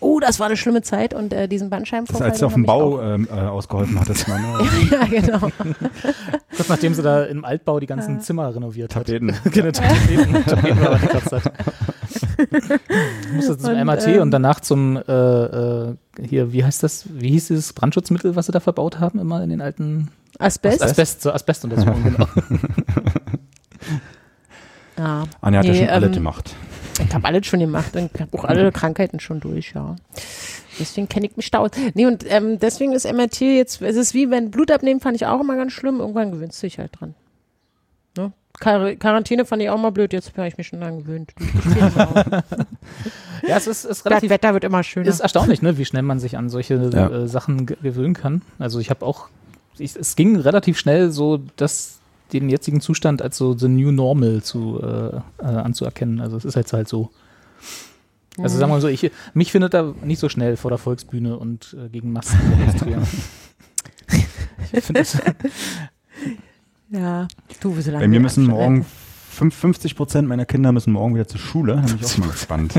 Oh, 0.02 0.20
das 0.20 0.40
war 0.40 0.48
eine 0.48 0.58
schlimme 0.58 0.82
Zeit 0.82 1.14
und 1.14 1.34
äh, 1.34 1.48
diesen 1.48 1.70
Das 1.70 1.78
Bandscheibenvorfall. 1.78 2.30
als 2.30 2.40
du 2.40 2.46
auf 2.46 2.54
dem 2.54 2.64
ich 2.64 2.68
Bau 2.68 3.02
ähm, 3.02 3.28
äh, 3.32 3.40
ausgeholfen 3.40 4.00
hattest, 4.00 4.28
man. 4.28 4.42
Ne? 4.42 4.70
ja, 4.92 5.06
genau. 5.06 5.40
Kurz 6.56 6.70
nachdem 6.70 6.94
sie 6.94 7.02
da 7.02 7.24
im 7.24 7.46
Altbau 7.46 7.80
die 7.80 7.88
ganzen 7.88 8.20
Zimmer 8.22 8.54
renoviert 8.54 8.96
hat. 8.96 9.08
Tapeten. 9.08 9.34
Genau, 9.52 9.72
Tapeten, 9.72 10.34
Tapeten 10.46 10.82
war 10.82 11.00
gekratzt 11.00 11.32
hat. 11.32 11.52
Du 12.38 13.36
musstest 13.36 13.62
zum 13.62 13.72
Und, 13.74 13.86
MRT 13.86 14.08
ähm, 14.08 14.22
und 14.22 14.32
danach 14.32 14.60
zum, 14.60 14.98
äh, 14.98 15.12
äh, 15.12 15.96
hier, 16.22 16.52
wie 16.52 16.64
heißt 16.64 16.84
das, 16.84 17.06
wie 17.10 17.30
hieß 17.32 17.48
dieses 17.48 17.74
Brandschutzmittel, 17.74 18.36
was 18.36 18.48
sie 18.48 18.52
da 18.52 18.60
verbaut 18.60 19.00
haben, 19.00 19.20
immer 19.20 19.42
in 19.44 19.50
den 19.50 19.62
alten 19.62 20.10
Asbest? 20.40 20.82
Asbest, 20.84 21.22
so 21.22 21.32
Asbestuntersuchungen, 21.32 22.04
genau. 22.04 22.28
Ja. 24.98 25.24
Anja 25.42 25.60
hat 25.60 25.66
ja 25.66 25.72
Nee, 25.74 25.80
schon 25.80 25.90
alle 25.90 26.08
ähm, 26.08 26.14
gemacht. 26.14 26.56
Ich 27.06 27.14
habe 27.14 27.26
alles 27.26 27.46
schon 27.46 27.60
gemacht 27.60 27.96
und 27.96 28.10
ich 28.14 28.22
habe 28.22 28.38
auch 28.38 28.46
alle 28.46 28.72
Krankheiten 28.72 29.20
schon 29.20 29.40
durch, 29.42 29.74
ja. 29.76 29.96
Deswegen 30.80 31.08
kenne 31.10 31.26
ich 31.28 31.36
mich 31.38 31.52
da 31.52 31.60
aus. 31.60 31.72
Nee, 31.94 32.06
und 32.06 32.26
ähm, 32.30 32.60
deswegen 32.60 32.94
ist 32.94 33.06
MRT 33.12 33.42
jetzt, 33.42 33.82
es 33.82 33.96
ist 33.96 34.14
wie 34.14 34.30
wenn 34.30 34.52
Blut 34.52 34.72
abnehmen, 34.72 35.00
fand 35.02 35.16
ich 35.16 35.26
auch 35.26 35.40
immer 35.42 35.56
ganz 35.56 35.74
schlimm. 35.74 36.00
Irgendwann 36.00 36.32
gewöhnst 36.32 36.62
du 36.62 36.68
dich 36.68 36.80
halt 36.80 36.92
dran. 37.00 37.16
Ne? 38.18 38.32
Quar 38.60 38.94
Quarantäne 38.96 39.44
fand 39.46 39.62
ich 39.62 39.70
auch 39.70 39.78
mal 39.78 39.90
blöd, 39.92 40.14
jetzt 40.14 40.38
habe 40.38 40.48
ich 40.48 40.58
mich 40.58 40.68
schon 40.68 40.80
dran 40.82 41.00
gewöhnt. 41.00 41.34
Ja, 43.48 43.58
es 43.58 43.68
ist, 43.68 43.84
ist 43.86 44.00
Das 44.00 44.06
relativ 44.06 44.30
Wetter 44.32 44.54
wird 44.54 44.64
immer 44.64 44.82
schöner. 44.82 45.08
ist 45.08 45.20
erstaunlich, 45.20 45.62
ne, 45.62 45.78
wie 45.78 45.86
schnell 45.86 46.02
man 46.02 46.20
sich 46.20 46.36
an 46.38 46.50
solche 46.50 46.76
Ja. 46.92 47.10
äh, 47.10 47.28
Sachen 47.28 47.66
ge- 47.68 47.78
gewöhnen 47.84 48.14
kann. 48.16 48.42
Also 48.58 48.80
ich 48.80 48.90
habe 48.90 49.06
auch, 49.06 49.28
ich, 49.78 49.96
es 49.96 50.16
ging 50.16 50.36
relativ 50.38 50.78
schnell 50.78 51.12
so, 51.12 51.42
dass 51.56 52.00
den 52.34 52.50
jetzigen 52.50 52.82
Zustand 52.82 53.22
als 53.22 53.38
so 53.38 53.58
the 53.58 53.68
new 53.68 53.92
normal 53.92 54.42
zu 54.42 54.82
äh, 54.82 55.18
äh, 55.18 55.46
anzuerkennen. 55.46 56.20
Also 56.20 56.38
es 56.38 56.46
ist 56.46 56.56
jetzt 56.56 56.74
halt 56.74 56.88
so. 56.88 57.12
Also 58.38 58.58
sagen 58.58 58.70
wir 58.72 58.76
mal 58.76 58.82
so, 58.82 58.88
ich, 58.90 59.12
mich 59.34 59.52
findet 59.52 59.74
da 59.74 59.94
nicht 60.04 60.20
so 60.20 60.28
schnell 60.28 60.58
vor 60.58 60.70
der 60.70 60.78
Volksbühne 60.78 61.38
und 61.38 61.76
äh, 61.80 61.88
gegen 61.88 62.12
Masken 62.12 62.38
demonstrieren. 62.52 63.08
ich 64.74 64.84
finde 64.84 65.02
das, 65.02 65.18
ja, 66.90 67.28
du, 67.62 67.80
so 67.80 67.92
lange 67.92 68.04
Bei 68.04 68.08
mir 68.08 68.14
wir 68.14 68.20
müssen 68.20 68.46
morgen 68.48 68.86
fünf- 69.30 69.56
50 69.56 69.96
Prozent 69.96 70.28
meiner 70.28 70.46
Kinder 70.46 70.72
müssen 70.74 70.92
morgen 70.92 71.16
wieder 71.16 71.28
zur 71.28 71.40
Schule. 71.40 71.76
Da 71.76 71.82
bin 71.82 71.98
ich 72.02 72.06
auch 72.06 72.18
mal 72.18 72.30
gespannt. 72.32 72.74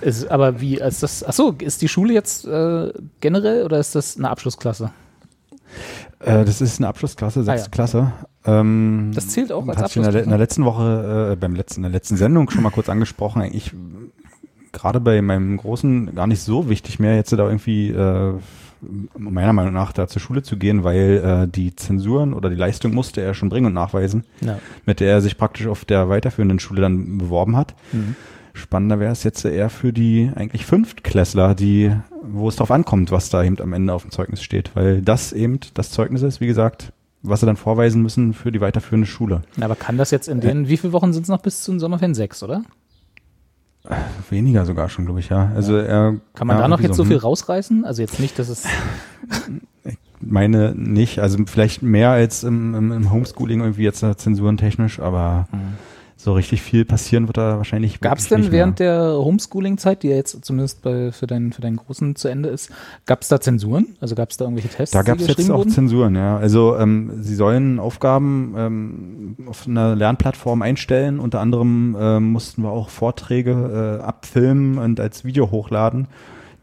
ist, 0.00 0.28
aber 0.28 0.60
wie, 0.60 0.82
als 0.82 0.98
das, 0.98 1.22
achso, 1.22 1.54
ist 1.58 1.82
die 1.82 1.88
Schule 1.88 2.12
jetzt 2.12 2.44
äh, 2.44 2.92
generell 3.20 3.64
oder 3.64 3.78
ist 3.78 3.94
das 3.94 4.16
eine 4.16 4.30
Abschlussklasse? 4.30 4.90
Äh, 6.20 6.44
das 6.44 6.60
ist 6.60 6.78
eine 6.78 6.88
Abschlussklasse, 6.88 7.42
sechste 7.44 7.66
Ah, 7.66 7.66
ja. 7.66 7.70
Klasse. 7.70 8.12
Ähm, 8.44 9.12
Das 9.14 9.28
zählt 9.28 9.52
auch 9.52 9.66
als 9.66 9.68
ich 9.68 9.72
in 9.72 9.76
der, 9.76 9.84
Abschlussklasse? 9.84 10.18
in 10.24 10.28
der 10.30 10.38
letzten 10.38 10.64
Woche, 10.64 11.30
äh, 11.32 11.36
beim 11.36 11.54
letzten, 11.54 11.80
in 11.80 11.82
der 11.84 11.92
letzten 11.92 12.16
Sendung 12.16 12.50
schon 12.50 12.62
mal 12.62 12.70
kurz 12.70 12.88
angesprochen. 12.88 13.42
Eigentlich 13.42 13.72
gerade 14.72 15.00
bei 15.00 15.20
meinem 15.22 15.56
Großen 15.56 16.14
gar 16.14 16.26
nicht 16.26 16.42
so 16.42 16.68
wichtig 16.68 16.98
mehr, 16.98 17.14
jetzt 17.16 17.32
da 17.32 17.38
irgendwie 17.38 17.90
äh, 17.90 18.32
meiner 19.18 19.52
Meinung 19.52 19.72
nach 19.72 19.92
da 19.92 20.06
zur 20.06 20.20
Schule 20.22 20.42
zu 20.42 20.56
gehen, 20.56 20.84
weil 20.84 21.46
äh, 21.46 21.48
die 21.50 21.74
Zensuren 21.74 22.32
oder 22.32 22.48
die 22.48 22.54
Leistung 22.56 22.94
musste 22.94 23.20
er 23.20 23.34
schon 23.34 23.48
bringen 23.48 23.66
und 23.66 23.72
nachweisen, 23.72 24.24
Ja. 24.40 24.58
mit 24.86 25.00
der 25.00 25.10
er 25.10 25.20
sich 25.20 25.36
praktisch 25.36 25.66
auf 25.66 25.84
der 25.84 26.08
weiterführenden 26.08 26.60
Schule 26.60 26.82
dann 26.82 27.18
beworben 27.18 27.56
hat. 27.56 27.74
Mhm. 27.92 28.14
Spannender 28.58 29.00
wäre 29.00 29.12
es 29.12 29.22
jetzt 29.22 29.44
eher 29.44 29.70
für 29.70 29.92
die 29.92 30.30
eigentlich 30.34 30.66
Fünftklässler, 30.66 31.54
die, 31.54 31.92
wo 32.22 32.48
es 32.48 32.56
drauf 32.56 32.70
ankommt, 32.70 33.10
was 33.10 33.30
da 33.30 33.42
eben 33.42 33.60
am 33.60 33.72
Ende 33.72 33.94
auf 33.94 34.02
dem 34.02 34.10
Zeugnis 34.10 34.42
steht, 34.42 34.74
weil 34.74 35.00
das 35.00 35.32
eben 35.32 35.60
das 35.74 35.90
Zeugnis 35.90 36.22
ist, 36.22 36.40
wie 36.40 36.46
gesagt, 36.46 36.92
was 37.22 37.40
sie 37.40 37.46
dann 37.46 37.56
vorweisen 37.56 38.02
müssen 38.02 38.34
für 38.34 38.52
die 38.52 38.60
weiterführende 38.60 39.06
Schule. 39.06 39.42
Na, 39.56 39.66
Aber 39.66 39.76
kann 39.76 39.96
das 39.96 40.10
jetzt 40.10 40.28
in 40.28 40.40
den, 40.40 40.68
wie 40.68 40.76
viele 40.76 40.92
Wochen 40.92 41.12
sind 41.12 41.22
es 41.22 41.28
noch 41.28 41.40
bis 41.40 41.62
zum 41.62 41.80
Sommerferien? 41.80 42.14
Sechs, 42.14 42.42
oder? 42.42 42.62
Weniger 44.28 44.66
sogar 44.66 44.88
schon, 44.88 45.06
glaube 45.06 45.20
ich, 45.20 45.28
ja. 45.30 45.50
Also 45.54 45.76
er 45.76 46.16
Kann 46.34 46.46
man 46.46 46.56
ja, 46.56 46.62
da 46.62 46.68
noch 46.68 46.80
jetzt 46.80 46.96
so 46.96 47.04
viel 47.04 47.16
hm, 47.16 47.22
rausreißen? 47.22 47.84
Also 47.84 48.02
jetzt 48.02 48.20
nicht, 48.20 48.38
dass 48.38 48.48
es. 48.48 48.64
Meine 50.20 50.74
nicht, 50.74 51.20
also 51.20 51.38
vielleicht 51.46 51.82
mehr 51.82 52.10
als 52.10 52.42
im, 52.42 52.74
im, 52.74 52.92
im 52.92 53.12
Homeschooling 53.12 53.60
irgendwie 53.60 53.84
jetzt 53.84 54.02
äh, 54.02 54.16
zensurentechnisch, 54.16 54.98
aber 54.98 55.46
so 56.20 56.32
richtig 56.32 56.62
viel 56.62 56.84
passieren 56.84 57.28
wird 57.28 57.36
da 57.36 57.58
wahrscheinlich 57.58 58.00
Gab 58.00 58.18
es 58.18 58.26
denn 58.26 58.50
während 58.50 58.80
der 58.80 59.12
Homeschooling-Zeit, 59.12 60.02
die 60.02 60.08
ja 60.08 60.16
jetzt 60.16 60.44
zumindest 60.44 60.82
bei, 60.82 61.12
für, 61.12 61.28
deinen, 61.28 61.52
für 61.52 61.62
deinen 61.62 61.76
Großen 61.76 62.16
zu 62.16 62.26
Ende 62.26 62.48
ist, 62.48 62.72
gab 63.06 63.22
es 63.22 63.28
da 63.28 63.40
Zensuren? 63.40 63.96
Also 64.00 64.16
gab 64.16 64.30
es 64.30 64.36
da 64.36 64.44
irgendwelche 64.44 64.68
Tests? 64.68 64.92
Da 64.92 65.02
gab 65.02 65.18
es 65.18 65.28
jetzt 65.28 65.36
geschrieben 65.36 65.54
auch 65.54 65.58
wurden? 65.58 65.70
Zensuren, 65.70 66.16
ja. 66.16 66.36
Also 66.36 66.76
ähm, 66.76 67.22
sie 67.22 67.36
sollen 67.36 67.78
Aufgaben 67.78 68.52
ähm, 68.58 69.36
auf 69.46 69.68
einer 69.68 69.94
Lernplattform 69.94 70.60
einstellen. 70.62 71.20
Unter 71.20 71.38
anderem 71.38 71.96
ähm, 71.98 72.32
mussten 72.32 72.62
wir 72.62 72.70
auch 72.70 72.88
Vorträge 72.88 74.00
äh, 74.00 74.04
abfilmen 74.04 74.78
und 74.78 74.98
als 74.98 75.24
Video 75.24 75.52
hochladen, 75.52 76.08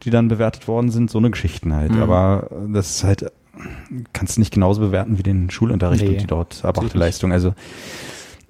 die 0.03 0.09
dann 0.09 0.27
bewertet 0.27 0.67
worden 0.67 0.91
sind. 0.91 1.09
So 1.09 1.19
eine 1.19 1.31
Geschichten 1.31 1.73
halt. 1.73 1.93
Mhm. 1.93 2.01
Aber 2.01 2.49
das 2.73 2.97
ist 2.97 3.03
halt, 3.05 3.31
kannst 4.11 4.35
du 4.35 4.41
nicht 4.41 4.53
genauso 4.53 4.81
bewerten 4.81 5.17
wie 5.17 5.23
den 5.23 5.49
Schulunterricht 5.49 6.03
Nee, 6.03 6.09
und 6.09 6.21
die 6.21 6.27
dort 6.27 6.61
erbrachte. 6.61 6.97
Leistung. 6.97 7.31
Also 7.31 7.53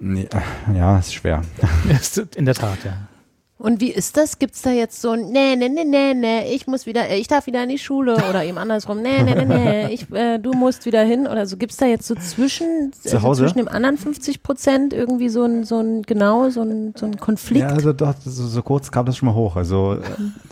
äh, 0.00 0.26
ja, 0.74 0.98
ist 0.98 1.14
schwer. 1.14 1.42
In 2.36 2.44
der 2.44 2.54
Tat, 2.54 2.78
ja. 2.84 2.96
Und 3.58 3.80
wie 3.80 3.90
ist 3.90 4.18
das? 4.18 4.38
Gibt's 4.38 4.60
da 4.60 4.70
jetzt 4.70 5.00
so 5.00 5.12
ein, 5.12 5.30
nee, 5.32 5.56
nee, 5.56 5.70
nee, 5.70 5.84
nee, 5.84 6.12
nee, 6.12 6.54
ich 6.54 6.66
muss 6.66 6.84
wieder, 6.84 7.10
ich 7.14 7.26
darf 7.26 7.46
wieder 7.46 7.62
in 7.62 7.70
die 7.70 7.78
Schule 7.78 8.14
oder 8.28 8.44
eben 8.44 8.58
andersrum, 8.58 9.00
nee, 9.00 9.22
nee, 9.22 9.34
nee, 9.34 9.44
nee, 9.46 9.94
ich, 9.94 10.10
äh, 10.12 10.38
du 10.38 10.52
musst 10.52 10.84
wieder 10.84 11.02
hin 11.04 11.26
oder 11.26 11.46
so. 11.46 11.56
Gibt's 11.56 11.78
da 11.78 11.86
jetzt 11.86 12.06
so 12.06 12.14
zwischen, 12.16 12.92
Zu 12.92 13.08
also 13.14 13.22
Hause? 13.22 13.42
zwischen 13.44 13.58
dem 13.58 13.68
anderen 13.68 13.96
50 13.96 14.42
Prozent 14.42 14.92
irgendwie 14.92 15.30
so 15.30 15.44
ein, 15.44 15.64
so 15.64 15.78
ein, 15.80 16.02
genau, 16.02 16.50
so 16.50 16.60
ein, 16.60 16.92
so 16.96 17.06
ein 17.06 17.16
Konflikt? 17.16 17.62
Ja, 17.62 17.68
also 17.74 17.94
doch, 17.94 18.14
so, 18.24 18.46
so 18.46 18.62
kurz 18.62 18.90
kam 18.90 19.06
das 19.06 19.16
schon 19.16 19.26
mal 19.28 19.34
hoch. 19.34 19.56
Also 19.56 19.94
äh, 19.94 20.00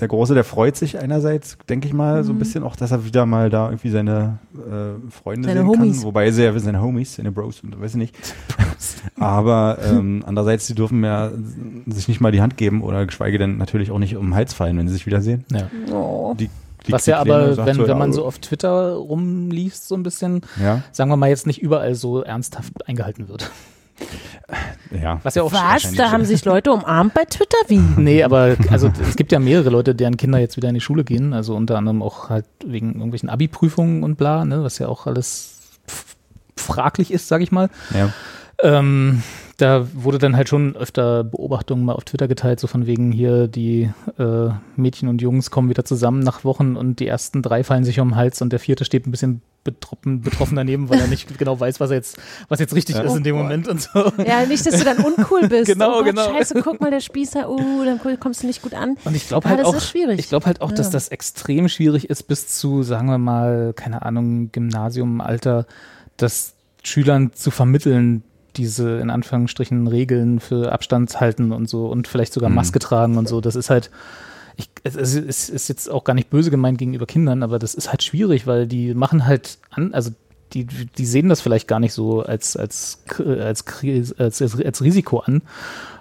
der 0.01 0.09
Große, 0.09 0.33
der 0.35 0.45
freut 0.45 0.77
sich 0.77 0.99
einerseits, 0.99 1.59
denke 1.69 1.87
ich 1.89 1.93
mal, 1.93 2.23
Mhm. 2.23 2.27
so 2.27 2.33
ein 2.33 2.39
bisschen 2.39 2.65
auch, 2.65 2.75
dass 2.77 2.91
er 2.91 3.05
wieder 3.05 3.27
mal 3.27 3.51
da 3.51 3.67
irgendwie 3.69 3.91
seine 3.91 4.39
äh, 4.55 5.11
Freunde 5.11 5.49
Seine 5.49 5.61
sehen 5.61 5.69
Homies. 5.69 5.97
kann. 5.99 6.05
Wobei 6.05 6.31
sie 6.31 6.45
ja 6.45 6.59
seine 6.59 6.81
Homies, 6.81 7.17
seine 7.17 7.33
Bros 7.33 7.61
und 7.63 7.79
weiß 7.81 7.91
ich 7.93 7.97
nicht. 7.97 8.17
Aber 9.19 9.79
ähm, 9.85 10.23
andererseits, 10.27 10.67
sie 10.67 10.75
dürfen 10.75 11.05
ja 11.05 11.31
sich 11.87 12.09
nicht 12.09 12.21
mal 12.21 12.33
die 12.33 12.41
Hand 12.41 12.57
geben 12.57 12.83
oder 12.83 12.94
geschweige 13.03 13.39
denn 13.39 13.57
natürlich 13.59 13.91
auch 13.91 13.99
nicht 13.99 14.17
um 14.17 14.27
den 14.29 14.35
Hals 14.35 14.55
fallen, 14.55 14.79
wenn 14.79 14.87
sie 14.89 14.95
sich 14.95 15.07
wiedersehen. 15.07 15.45
Ja. 15.53 15.69
Oh. 15.93 16.35
Die, 16.39 16.49
die 16.87 16.93
Was 16.93 17.07
ja 17.07 17.19
aber, 17.19 17.57
wenn, 17.67 17.79
wenn 17.87 17.99
man 17.99 18.13
so 18.13 18.25
auf 18.25 18.39
Twitter 18.39 18.93
rumliest, 18.95 19.89
so 19.89 19.95
ein 19.97 20.03
bisschen, 20.03 20.43
Ja, 20.63 20.83
sagen 20.93 21.11
wir 21.11 21.17
mal, 21.17 21.29
jetzt 21.29 21.47
nicht 21.47 21.61
überall 21.63 21.95
so 21.95 22.23
ernsthaft 22.23 22.87
eingehalten 22.87 23.29
wird. 23.29 23.51
ja. 24.91 25.21
Was 25.23 25.35
ja 25.35 25.43
auch 25.43 25.53
Was? 25.53 25.93
Da 25.95 26.11
haben 26.11 26.25
sich 26.25 26.45
Leute 26.45 26.73
umarmt 26.73 27.15
bei 27.15 27.25
Twitter? 27.25 27.57
Wie? 27.69 27.79
Nee, 27.79 28.23
aber 28.23 28.57
also 28.71 28.91
es 29.03 29.17
gibt 29.17 29.33
ja 29.33 29.39
mehrere 29.39 29.71
Leute, 29.71 29.95
deren 29.95 30.17
Kinder 30.17 30.39
jetzt 30.39 30.57
wieder 30.57 30.69
in 30.69 30.75
die 30.75 30.81
Schule 30.81 31.05
gehen, 31.05 31.33
also 31.33 31.55
unter 31.55 31.79
anderem 31.79 32.03
auch 32.03 32.29
halt 32.29 32.47
wegen 32.67 32.95
irgendwelchen 32.95 33.29
Abi-Prüfungen 33.29 34.03
und 34.03 34.17
bla, 34.17 34.45
ne, 34.45 34.63
was 34.63 34.79
ja 34.79 34.89
auch 34.89 35.07
alles 35.07 35.61
fraglich 36.57 37.13
ist, 37.13 37.29
sag 37.29 37.41
ich 37.43 37.53
mal. 37.53 37.69
ja. 37.95 38.11
Ähm, 38.63 39.23
da 39.57 39.87
wurde 39.95 40.19
dann 40.19 40.37
halt 40.37 40.49
schon 40.49 40.75
öfter 40.77 41.23
Beobachtungen 41.25 41.85
mal 41.85 41.93
auf 41.93 42.05
Twitter 42.05 42.27
geteilt, 42.29 42.59
so 42.61 42.67
von 42.67 42.87
wegen 42.87 43.13
hier, 43.13 43.47
die 43.47 43.91
äh, 44.19 44.49
Mädchen 44.77 45.09
und 45.09 45.23
Jungs 45.23 45.51
kommen 45.51 45.69
wieder 45.69 45.85
zusammen 45.85 46.21
nach 46.21 46.45
Wochen 46.45 46.77
und 46.77 46.99
die 47.01 47.07
ersten 47.07 47.41
drei 47.43 47.63
fallen 47.63 47.85
sich 47.85 48.01
um 48.01 48.09
den 48.11 48.17
Hals 48.17 48.43
und 48.43 48.51
der 48.53 48.59
vierte 48.59 48.85
steht 48.85 49.07
ein 49.07 49.11
bisschen 49.13 49.43
betroffen, 49.63 50.21
betroffen 50.21 50.57
daneben, 50.57 50.91
weil 50.91 50.99
er 51.01 51.07
nicht 51.07 51.39
genau 51.39 51.59
weiß, 51.59 51.81
was 51.81 51.91
er 51.91 51.97
jetzt, 51.97 52.19
was 52.49 52.61
jetzt 52.61 52.75
richtig 52.75 52.97
Ja. 52.97 53.03
ist 53.03 53.15
in 53.17 53.23
dem 53.23 53.37
Oh 53.37 53.39
Gott. 53.39 53.45
Moment 53.45 53.69
und 53.69 53.81
so. 53.81 54.13
Ja, 54.27 54.45
nicht, 54.45 54.67
dass 54.67 54.77
du 54.79 54.85
dann 54.85 54.99
uncool 54.99 55.49
bist. 55.49 55.67
Genau, 55.67 55.93
oh 55.93 55.97
Gott, 55.99 56.07
genau. 56.07 56.35
Scheiße, 56.35 56.61
guck 56.63 56.81
mal, 56.81 56.91
der 56.91 57.01
Spießer, 57.01 57.49
uh, 57.49 57.85
dann 57.85 58.01
kommst 58.21 58.43
du 58.43 58.47
nicht 58.47 58.61
gut 58.61 58.75
an. 58.75 58.97
Und 59.05 59.15
ich 59.17 59.27
glaube 59.29 59.49
halt 59.49 59.61
das 59.61 59.67
auch, 59.69 59.77
ist 59.77 59.89
schwierig. 59.89 60.19
ich 60.19 60.29
glaube 60.29 60.47
halt 60.47 60.61
auch, 60.61 60.73
dass 60.73 60.89
Ja. 60.89 60.93
das 60.93 61.09
extrem 61.09 61.69
schwierig 61.69 62.11
ist 62.11 62.25
bis 62.25 62.49
zu, 62.49 62.83
sagen 62.83 63.07
wir 63.09 63.19
mal, 63.19 63.73
keine 63.75 64.03
Ahnung, 64.03 64.51
Gymnasiumalter, 64.53 65.67
das 66.17 66.55
Schülern 66.83 67.33
zu 67.33 67.51
vermitteln, 67.51 68.23
diese 68.57 68.99
in 68.99 69.11
Anführungsstrichen 69.11 69.87
Regeln 69.87 70.41
für 70.41 70.73
Abstand 70.73 71.21
halten 71.21 71.53
und 71.53 71.69
so 71.69 71.87
und 71.87 72.09
vielleicht 72.09 72.33
sogar 72.33 72.51
Mhm. 72.51 72.57
Maske 72.57 72.79
tragen 72.79 73.19
und 73.19 73.29
so. 73.29 73.41
Das 73.41 73.57
ist 73.57 73.71
halt, 73.71 73.91
ich, 74.57 74.71
es, 74.85 74.97
ist, 74.97 75.49
ist 75.49 75.69
jetzt 75.69 75.91
auch 75.91 76.05
gar 76.05 76.15
nicht 76.15 76.31
böse 76.31 76.51
gemeint 76.51 76.79
gegenüber 76.79 77.07
Kindern, 77.07 77.43
aber 77.43 77.59
das 77.59 77.75
ist 77.75 77.91
halt 77.91 78.03
schwierig, 78.03 78.47
weil 78.47 78.67
die 78.67 78.95
machen 78.95 79.27
halt 79.27 79.59
an, 79.71 79.93
also 79.93 80.11
die, 80.53 80.65
die 80.65 81.07
sehen 81.07 81.29
das 81.29 81.41
vielleicht 81.41 81.67
gar 81.67 81.81
nicht 81.81 81.93
so 81.93 82.23
als, 82.23 82.57
als, 82.57 83.03
als, 83.19 83.65
als, 84.19 84.43
als, 84.43 84.61
als 84.61 84.83
Risiko 84.83 85.19
an 85.19 85.43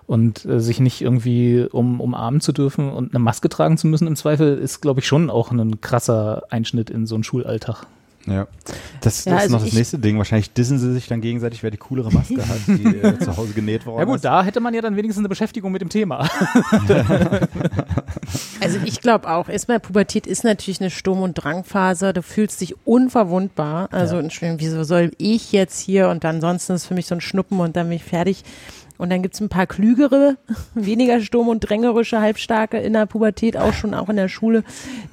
und 0.05 0.45
äh, 0.45 0.59
sich 0.59 0.79
nicht 0.79 1.01
irgendwie 1.01 1.65
um, 1.71 1.99
umarmen 1.99 2.41
zu 2.41 2.51
dürfen 2.51 2.89
und 2.89 3.13
eine 3.13 3.23
Maske 3.23 3.49
tragen 3.49 3.77
zu 3.77 3.87
müssen 3.87 4.07
im 4.07 4.15
Zweifel 4.15 4.57
ist, 4.57 4.81
glaube 4.81 4.99
ich, 4.99 5.07
schon 5.07 5.29
auch 5.29 5.51
ein 5.51 5.81
krasser 5.81 6.43
Einschnitt 6.49 6.89
in 6.89 7.07
so 7.07 7.15
einen 7.15 7.23
Schulalltag. 7.23 7.85
Ja, 8.25 8.47
das, 9.01 9.23
das 9.23 9.25
Ja, 9.25 9.35
ist 9.35 9.41
also 9.43 9.57
noch 9.57 9.63
das 9.65 9.73
nächste 9.73 9.99
Ding. 9.99 10.17
Wahrscheinlich 10.17 10.53
dissen 10.53 10.79
sie 10.79 10.93
sich 10.93 11.07
dann 11.07 11.19
gegenseitig, 11.19 11.61
wer 11.61 11.71
die 11.71 11.77
coolere 11.77 12.09
Maske 12.11 12.37
hat, 12.47 12.59
die 12.67 12.85
äh, 12.85 13.19
zu 13.23 13.35
Hause 13.35 13.51
genäht 13.53 13.85
worden 13.85 13.99
Ja 13.99 14.05
gut, 14.05 14.15
ist. 14.15 14.25
da 14.25 14.43
hätte 14.43 14.61
man 14.61 14.73
ja 14.73 14.81
dann 14.81 14.95
wenigstens 14.95 15.19
eine 15.19 15.29
Beschäftigung 15.29 15.71
mit 15.73 15.81
dem 15.81 15.89
Thema. 15.89 16.29
Also 18.61 18.79
ich 18.85 19.01
glaube 19.01 19.29
auch, 19.29 19.49
erstmal 19.49 19.79
Pubertät 19.79 20.25
ist 20.25 20.43
natürlich 20.45 20.79
eine 20.79 20.89
Sturm- 20.89 21.21
und 21.21 21.33
Drangphase. 21.33 22.13
Du 22.13 22.21
fühlst 22.21 22.61
dich 22.61 22.75
unverwundbar. 22.85 23.89
Also 23.91 24.15
Ja. 24.15 24.21
Entschuldigung, 24.21 24.61
wieso 24.61 24.83
soll 24.83 25.11
ich 25.17 25.51
jetzt 25.51 25.79
hier 25.81 26.07
und 26.09 26.23
ansonsten 26.23 26.73
ist 26.73 26.85
für 26.85 26.93
mich 26.93 27.05
so 27.07 27.15
ein 27.15 27.21
Schnuppen 27.21 27.59
und 27.59 27.75
dann 27.75 27.87
bin 27.89 27.97
ich 27.97 28.03
fertig. 28.03 28.43
Und 29.03 29.09
dann 29.09 29.21
gibt's 29.21 29.41
ein 29.41 29.49
paar 29.49 29.67
klügere, 29.67 30.37
weniger 30.75 31.19
sturm- 31.19 31.49
und 31.49 31.59
drängerische, 31.59 32.21
halbstarke 32.21 32.77
in 32.77 32.93
der 32.93 33.05
Pubertät, 33.05 33.57
auch 33.57 33.73
schon 33.73 33.93
auch 33.93 34.07
in 34.07 34.15
der 34.15 34.29
Schule, 34.29 34.63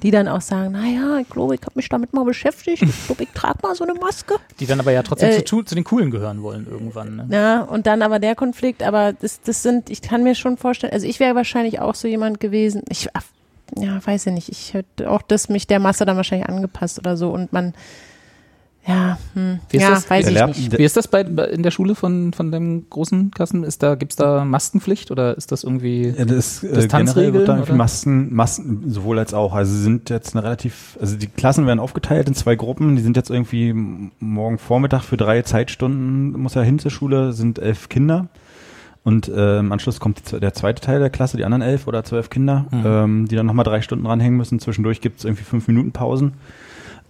die 0.01 0.11
dann 0.11 0.29
auch 0.29 0.39
sagen, 0.39 0.71
naja, 0.71 1.17
ich 1.19 1.27
glaube, 1.27 1.55
ich 1.55 1.61
habe 1.63 1.73
mich 1.75 1.89
damit 1.89 2.13
mal 2.13 2.23
beschäftigt. 2.23 2.83
Ich 2.83 3.05
glaube, 3.07 3.23
ich 3.23 3.29
trage 3.31 3.59
mal 3.61 3.75
so 3.75 3.83
eine 3.83 3.93
Maske. 3.95 4.35
Die 4.61 4.65
dann 4.65 4.79
aber 4.79 4.93
ja 4.93 5.03
trotzdem 5.03 5.31
Äh, 5.31 5.43
zu, 5.43 5.63
zu 5.63 5.75
den 5.75 5.83
Coolen 5.83 6.09
gehören 6.09 6.41
wollen 6.41 6.67
irgendwann. 6.71 7.17
Ne? 7.17 7.27
Ja, 7.31 7.63
und 7.63 7.85
dann 7.85 8.01
aber 8.01 8.19
der 8.19 8.35
Konflikt, 8.35 8.81
aber 8.81 9.11
das, 9.11 9.41
das 9.41 9.61
sind, 9.61 9.89
ich 9.89 10.01
kann 10.01 10.23
mir 10.23 10.35
schon 10.35 10.55
vorstellen, 10.55 10.93
also 10.93 11.05
ich 11.05 11.19
wäre 11.19 11.35
wahrscheinlich 11.35 11.81
auch 11.81 11.95
so 11.95 12.07
jemand 12.07 12.39
gewesen, 12.39 12.83
ich, 12.87 13.09
ja, 13.75 14.07
weiß 14.07 14.27
ich 14.27 14.33
nicht, 14.33 14.47
ich 14.47 14.73
hätte 14.73 15.11
auch 15.11 15.21
das 15.21 15.49
mich 15.49 15.67
der 15.67 15.79
Masse 15.79 16.05
dann 16.05 16.15
wahrscheinlich 16.15 16.47
angepasst 16.47 16.97
oder 16.97 17.17
so 17.17 17.31
und 17.31 17.51
man, 17.51 17.73
ja, 18.87 19.17
hm, 19.35 19.59
Wie 19.69 19.77
ist 19.77 19.83
ja, 19.83 19.89
das? 19.91 20.09
weiß 20.09 20.27
ich 20.27 20.45
nicht. 20.45 20.77
Wie 20.77 20.83
ist 20.83 20.97
das 20.97 21.07
bei, 21.07 21.23
bei 21.23 21.45
in 21.45 21.61
der 21.61 21.69
Schule 21.69 21.93
von, 21.93 22.33
von 22.33 22.51
deinem 22.51 22.89
großen 22.89 23.29
Kassen? 23.31 23.63
Ist 23.63 23.83
da, 23.83 23.93
gibt's 23.95 24.15
da 24.15 24.43
Maskenpflicht 24.43 25.11
oder 25.11 25.37
ist 25.37 25.51
das 25.51 25.63
irgendwie. 25.63 26.07
Ja, 26.17 26.25
das, 26.25 26.63
äh, 26.63 26.87
generell 26.87 27.33
wird 27.33 27.47
da 27.47 27.53
irgendwie 27.53 27.71
oder? 27.73 27.77
Massen, 27.77 28.33
Massen 28.33 28.89
sowohl 28.89 29.19
als 29.19 29.33
auch. 29.35 29.53
Also 29.53 29.71
sie 29.73 29.83
sind 29.83 30.09
jetzt 30.09 30.35
eine 30.35 30.43
relativ, 30.43 30.97
also 30.99 31.15
die 31.15 31.27
Klassen 31.27 31.67
werden 31.67 31.79
aufgeteilt 31.79 32.27
in 32.27 32.33
zwei 32.33 32.55
Gruppen. 32.55 32.95
Die 32.95 33.03
sind 33.03 33.15
jetzt 33.17 33.29
irgendwie 33.29 33.73
morgen 34.19 34.57
Vormittag 34.57 35.03
für 35.03 35.17
drei 35.17 35.43
Zeitstunden 35.43 36.31
muss 36.41 36.55
er 36.55 36.63
hin 36.63 36.79
zur 36.79 36.89
Schule, 36.91 37.33
sind 37.33 37.59
elf 37.59 37.87
Kinder. 37.89 38.29
Und 39.03 39.27
äh, 39.27 39.59
im 39.59 39.71
Anschluss 39.71 39.99
kommt 39.99 40.31
die, 40.31 40.39
der 40.39 40.53
zweite 40.53 40.81
Teil 40.81 40.99
der 40.99 41.09
Klasse, 41.09 41.37
die 41.37 41.45
anderen 41.45 41.61
elf 41.63 41.87
oder 41.87 42.03
zwölf 42.03 42.29
Kinder, 42.29 42.65
Mhm. 42.71 42.83
ähm, 42.85 43.27
die 43.27 43.35
dann 43.35 43.45
nochmal 43.45 43.65
drei 43.65 43.81
Stunden 43.81 44.05
ranhängen 44.05 44.37
müssen. 44.37 44.59
Zwischendurch 44.59 45.01
gibt 45.01 45.19
es 45.19 45.25
irgendwie 45.25 45.43
fünf 45.43 45.67
Minuten 45.67 45.91
Pausen. 45.91 46.33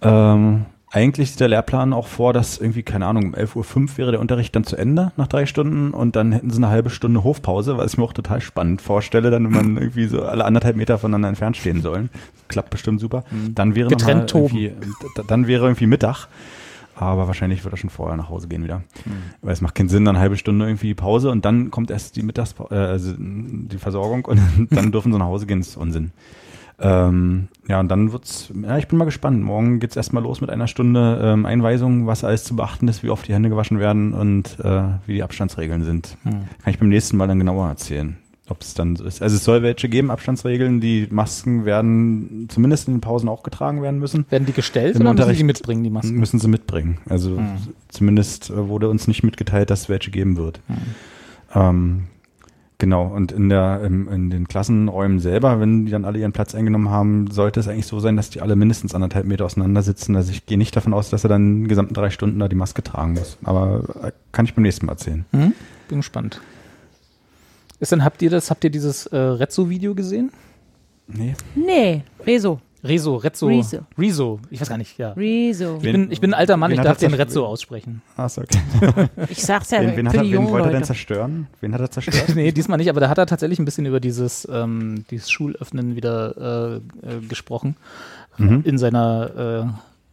Ähm, 0.00 0.64
eigentlich 0.92 1.30
sieht 1.30 1.40
der 1.40 1.48
Lehrplan 1.48 1.94
auch 1.94 2.06
vor, 2.06 2.34
dass 2.34 2.58
irgendwie, 2.58 2.82
keine 2.82 3.06
Ahnung, 3.06 3.28
um 3.28 3.34
11.05 3.34 3.56
Uhr 3.76 3.96
wäre 3.96 4.10
der 4.12 4.20
Unterricht 4.20 4.54
dann 4.54 4.64
zu 4.64 4.76
Ende 4.76 5.12
nach 5.16 5.26
drei 5.26 5.46
Stunden 5.46 5.92
und 5.92 6.16
dann 6.16 6.32
hätten 6.32 6.50
sie 6.50 6.58
eine 6.58 6.68
halbe 6.68 6.90
Stunde 6.90 7.24
Hofpause, 7.24 7.78
was 7.78 7.92
ich 7.92 7.98
mir 7.98 8.04
auch 8.04 8.12
total 8.12 8.42
spannend 8.42 8.82
vorstelle, 8.82 9.30
dann 9.30 9.44
wenn 9.44 9.52
man 9.52 9.76
irgendwie 9.78 10.06
so 10.06 10.22
alle 10.22 10.44
anderthalb 10.44 10.76
Meter 10.76 10.98
voneinander 10.98 11.28
entfernt 11.28 11.56
stehen 11.56 11.80
sollen. 11.80 12.10
Klappt 12.48 12.68
bestimmt 12.68 13.00
super. 13.00 13.24
Dann 13.54 13.74
wäre 13.74 13.88
Getrennt 13.88 14.28
toben. 14.28 14.70
dann 15.26 15.46
wäre 15.46 15.64
irgendwie 15.64 15.86
Mittag. 15.86 16.28
Aber 16.94 17.26
wahrscheinlich 17.26 17.64
wird 17.64 17.72
er 17.72 17.78
schon 17.78 17.88
vorher 17.90 18.16
nach 18.18 18.28
Hause 18.28 18.48
gehen 18.48 18.62
wieder. 18.62 18.82
Weil 19.40 19.54
es 19.54 19.62
macht 19.62 19.74
keinen 19.74 19.88
Sinn, 19.88 20.04
dann 20.04 20.14
eine 20.14 20.22
halbe 20.22 20.36
Stunde 20.36 20.66
irgendwie 20.66 20.92
Pause 20.92 21.30
und 21.30 21.44
dann 21.44 21.70
kommt 21.70 21.90
erst 21.90 22.16
die 22.16 22.22
Mittagspause, 22.22 22.74
äh, 22.74 22.78
also 22.78 23.14
die 23.18 23.78
Versorgung 23.78 24.26
und 24.26 24.40
dann 24.70 24.92
dürfen 24.92 25.10
sie 25.10 25.18
nach 25.18 25.26
Hause 25.26 25.46
gehen, 25.46 25.60
das 25.60 25.68
ist 25.68 25.76
Unsinn. 25.78 26.12
Ähm, 26.84 27.46
ja, 27.68 27.78
und 27.78 27.88
dann 27.88 28.12
wird's, 28.12 28.52
ja, 28.60 28.76
ich 28.76 28.88
bin 28.88 28.98
mal 28.98 29.04
gespannt. 29.04 29.40
Morgen 29.42 29.78
geht's 29.78 29.94
erstmal 29.96 30.22
los 30.24 30.40
mit 30.40 30.50
einer 30.50 30.66
Stunde 30.66 31.20
ähm, 31.22 31.46
Einweisung, 31.46 32.06
was 32.08 32.24
alles 32.24 32.42
zu 32.42 32.56
beachten 32.56 32.88
ist, 32.88 33.02
wie 33.04 33.10
oft 33.10 33.26
die 33.28 33.34
Hände 33.34 33.48
gewaschen 33.48 33.78
werden 33.78 34.12
und 34.12 34.58
äh, 34.64 34.82
wie 35.06 35.14
die 35.14 35.22
Abstandsregeln 35.22 35.84
sind. 35.84 36.16
Hm. 36.24 36.32
Kann 36.62 36.72
ich 36.72 36.78
beim 36.80 36.88
nächsten 36.88 37.16
Mal 37.16 37.28
dann 37.28 37.38
genauer 37.38 37.68
erzählen, 37.68 38.16
ob 38.48 38.62
es 38.62 38.74
dann 38.74 38.96
so 38.96 39.04
ist. 39.04 39.22
Also 39.22 39.36
es 39.36 39.44
soll 39.44 39.62
welche 39.62 39.88
geben, 39.88 40.10
Abstandsregeln. 40.10 40.80
Die 40.80 41.06
Masken 41.08 41.64
werden 41.64 42.48
zumindest 42.48 42.88
in 42.88 42.94
den 42.94 43.00
Pausen 43.00 43.28
auch 43.28 43.44
getragen 43.44 43.80
werden 43.80 44.00
müssen. 44.00 44.26
Werden 44.28 44.46
die 44.46 44.52
gestellt 44.52 44.96
Im 44.96 45.02
oder 45.02 45.10
müssen 45.12 45.16
die 45.16 45.22
Unterricht 45.22 45.44
mitbringen, 45.44 45.84
die 45.84 45.90
Masken? 45.90 46.16
Müssen 46.18 46.40
sie 46.40 46.48
mitbringen. 46.48 46.98
Also 47.08 47.36
Hm. 47.36 47.46
zumindest 47.88 48.50
äh, 48.50 48.68
wurde 48.68 48.88
uns 48.88 49.06
nicht 49.06 49.22
mitgeteilt, 49.22 49.70
dass 49.70 49.82
es 49.82 49.88
welche 49.88 50.10
geben 50.10 50.36
wird. 50.36 50.60
Ähm, 51.54 52.04
genau, 52.82 53.06
und 53.06 53.30
in, 53.30 53.48
der, 53.48 53.84
in 53.84 54.28
den 54.28 54.48
Klassenräumen 54.48 55.20
selber, 55.20 55.60
wenn 55.60 55.86
die 55.86 55.92
dann 55.92 56.04
alle 56.04 56.18
ihren 56.18 56.32
Platz 56.32 56.52
eingenommen 56.52 56.90
haben, 56.90 57.30
sollte 57.30 57.60
es 57.60 57.68
eigentlich 57.68 57.86
so 57.86 58.00
sein, 58.00 58.16
dass 58.16 58.28
die 58.28 58.40
alle 58.40 58.56
mindestens 58.56 58.92
anderthalb 58.92 59.24
Meter 59.24 59.44
auseinander 59.44 59.82
sitzen. 59.82 60.16
Also 60.16 60.32
ich 60.32 60.46
gehe 60.46 60.58
nicht 60.58 60.74
davon 60.74 60.92
aus, 60.92 61.08
dass 61.08 61.24
er 61.24 61.28
dann 61.28 61.62
die 61.62 61.68
gesamten 61.68 61.94
drei 61.94 62.10
Stunden 62.10 62.40
da 62.40 62.48
die 62.48 62.56
Maske 62.56 62.82
tragen 62.82 63.12
muss. 63.12 63.38
Aber 63.44 63.84
äh, 64.02 64.10
kann 64.32 64.46
ich 64.46 64.54
beim 64.54 64.62
nächsten 64.62 64.86
Mal 64.86 64.94
erzählen. 64.94 65.24
Hm? 65.30 65.52
Bin 65.88 65.98
gespannt. 65.98 66.40
Ist 67.78 67.92
denn, 67.92 68.04
habt 68.04 68.20
ihr 68.20 68.30
das, 68.30 68.50
habt 68.50 68.64
ihr 68.64 68.70
dieses 68.70 69.06
äh, 69.06 69.16
Rezzo-Video 69.16 69.94
gesehen? 69.94 70.32
Nee. 71.06 71.36
Nee, 71.54 72.02
Rezo, 72.26 72.60
Rezo, 72.84 73.16
Rezzo. 73.16 73.46
Rezo. 73.46 73.78
Rezo, 73.96 74.40
ich 74.50 74.60
weiß 74.60 74.68
gar 74.68 74.78
nicht, 74.78 74.98
ja. 74.98 75.12
Rezo. 75.12 75.76
Ich 75.76 75.82
bin, 75.82 76.10
ich 76.10 76.20
bin 76.20 76.34
ein 76.34 76.38
alter 76.38 76.56
Mann, 76.56 76.72
Wen 76.72 76.78
ich 76.78 76.84
darf 76.84 76.98
den? 76.98 77.14
Rezzo 77.14 77.46
aussprechen. 77.46 78.02
Ah, 78.16 78.26
ist 78.26 78.38
okay. 78.38 78.58
Ich 79.28 79.42
sag's 79.44 79.70
ja 79.70 79.80
wen, 79.80 79.96
wen, 79.96 80.08
hat 80.08 80.16
er, 80.16 80.22
die 80.24 80.32
wen 80.32 80.48
wollte 80.48 80.68
er 80.68 80.72
denn 80.72 80.84
zerstören? 80.84 81.46
Wen 81.60 81.74
hat 81.74 81.80
er 81.80 81.90
zerstört? 81.90 82.28
nee, 82.34 82.50
diesmal 82.50 82.78
nicht, 82.78 82.90
aber 82.90 83.00
da 83.00 83.08
hat 83.08 83.18
er 83.18 83.26
tatsächlich 83.26 83.60
ein 83.60 83.64
bisschen 83.64 83.86
über 83.86 84.00
dieses, 84.00 84.48
ähm, 84.50 85.04
dieses 85.10 85.30
Schulöffnen 85.30 85.94
wieder 85.94 86.80
äh, 87.04 87.06
äh, 87.06 87.20
gesprochen. 87.20 87.76
Mhm. 88.36 88.62
In 88.64 88.78
seiner 88.78 89.70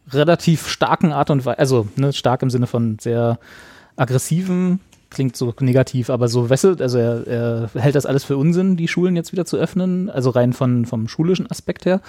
äh, 0.08 0.14
relativ 0.14 0.68
starken 0.68 1.12
Art 1.12 1.30
und 1.30 1.44
Weise, 1.44 1.58
also 1.58 1.88
ne, 1.96 2.12
stark 2.12 2.42
im 2.42 2.50
Sinne 2.50 2.68
von 2.68 2.98
sehr 3.00 3.40
aggressiven, 3.96 4.78
klingt 5.10 5.36
so 5.36 5.52
negativ, 5.58 6.08
aber 6.08 6.28
so, 6.28 6.48
weißt 6.48 6.64
du, 6.64 6.76
also 6.78 6.98
er, 6.98 7.26
er 7.26 7.70
hält 7.74 7.96
das 7.96 8.06
alles 8.06 8.22
für 8.22 8.36
Unsinn, 8.36 8.76
die 8.76 8.86
Schulen 8.86 9.16
jetzt 9.16 9.32
wieder 9.32 9.44
zu 9.44 9.56
öffnen, 9.56 10.08
also 10.08 10.30
rein 10.30 10.52
von, 10.52 10.86
vom 10.86 11.08
schulischen 11.08 11.50
Aspekt 11.50 11.84
her. 11.84 12.00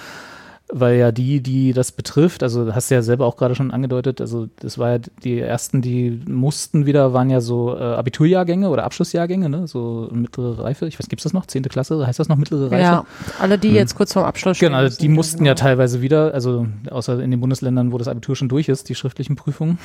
Weil 0.73 0.95
ja 0.95 1.11
die, 1.11 1.41
die 1.41 1.73
das 1.73 1.91
betrifft, 1.91 2.43
also 2.43 2.73
hast 2.73 2.89
du 2.89 2.95
ja 2.95 3.01
selber 3.01 3.25
auch 3.25 3.35
gerade 3.35 3.55
schon 3.55 3.71
angedeutet, 3.71 4.21
also 4.21 4.47
das 4.59 4.77
war 4.77 4.91
ja 4.91 4.99
die 5.23 5.39
ersten, 5.39 5.81
die 5.81 6.21
mussten 6.27 6.85
wieder, 6.85 7.13
waren 7.13 7.29
ja 7.29 7.41
so 7.41 7.75
äh, 7.75 7.81
Abiturjahrgänge 7.81 8.69
oder 8.69 8.85
Abschlussjahrgänge, 8.85 9.49
ne? 9.49 9.67
so 9.67 10.07
mittlere 10.11 10.63
Reife. 10.63 10.87
Ich 10.87 10.97
weiß, 10.97 11.09
gibt's 11.09 11.23
das 11.23 11.33
noch? 11.33 11.45
Zehnte 11.45 11.69
Klasse? 11.69 12.05
Heißt 12.07 12.19
das 12.19 12.29
noch 12.29 12.37
mittlere 12.37 12.71
Reife? 12.71 12.81
Ja, 12.81 13.05
alle, 13.39 13.57
die 13.57 13.71
jetzt 13.71 13.95
kurz 13.95 14.13
vorm 14.13 14.25
Abschluss 14.25 14.57
stehen. 14.57 14.69
Genau, 14.69 14.83
müssen, 14.83 15.01
die 15.01 15.09
mussten 15.09 15.45
ja 15.45 15.53
genau. 15.53 15.61
teilweise 15.61 16.01
wieder, 16.01 16.33
also 16.33 16.67
außer 16.89 17.19
in 17.19 17.31
den 17.31 17.41
Bundesländern, 17.41 17.91
wo 17.91 17.97
das 17.97 18.07
Abitur 18.07 18.35
schon 18.35 18.49
durch 18.49 18.69
ist, 18.69 18.87
die 18.87 18.95
schriftlichen 18.95 19.35
Prüfungen. 19.35 19.77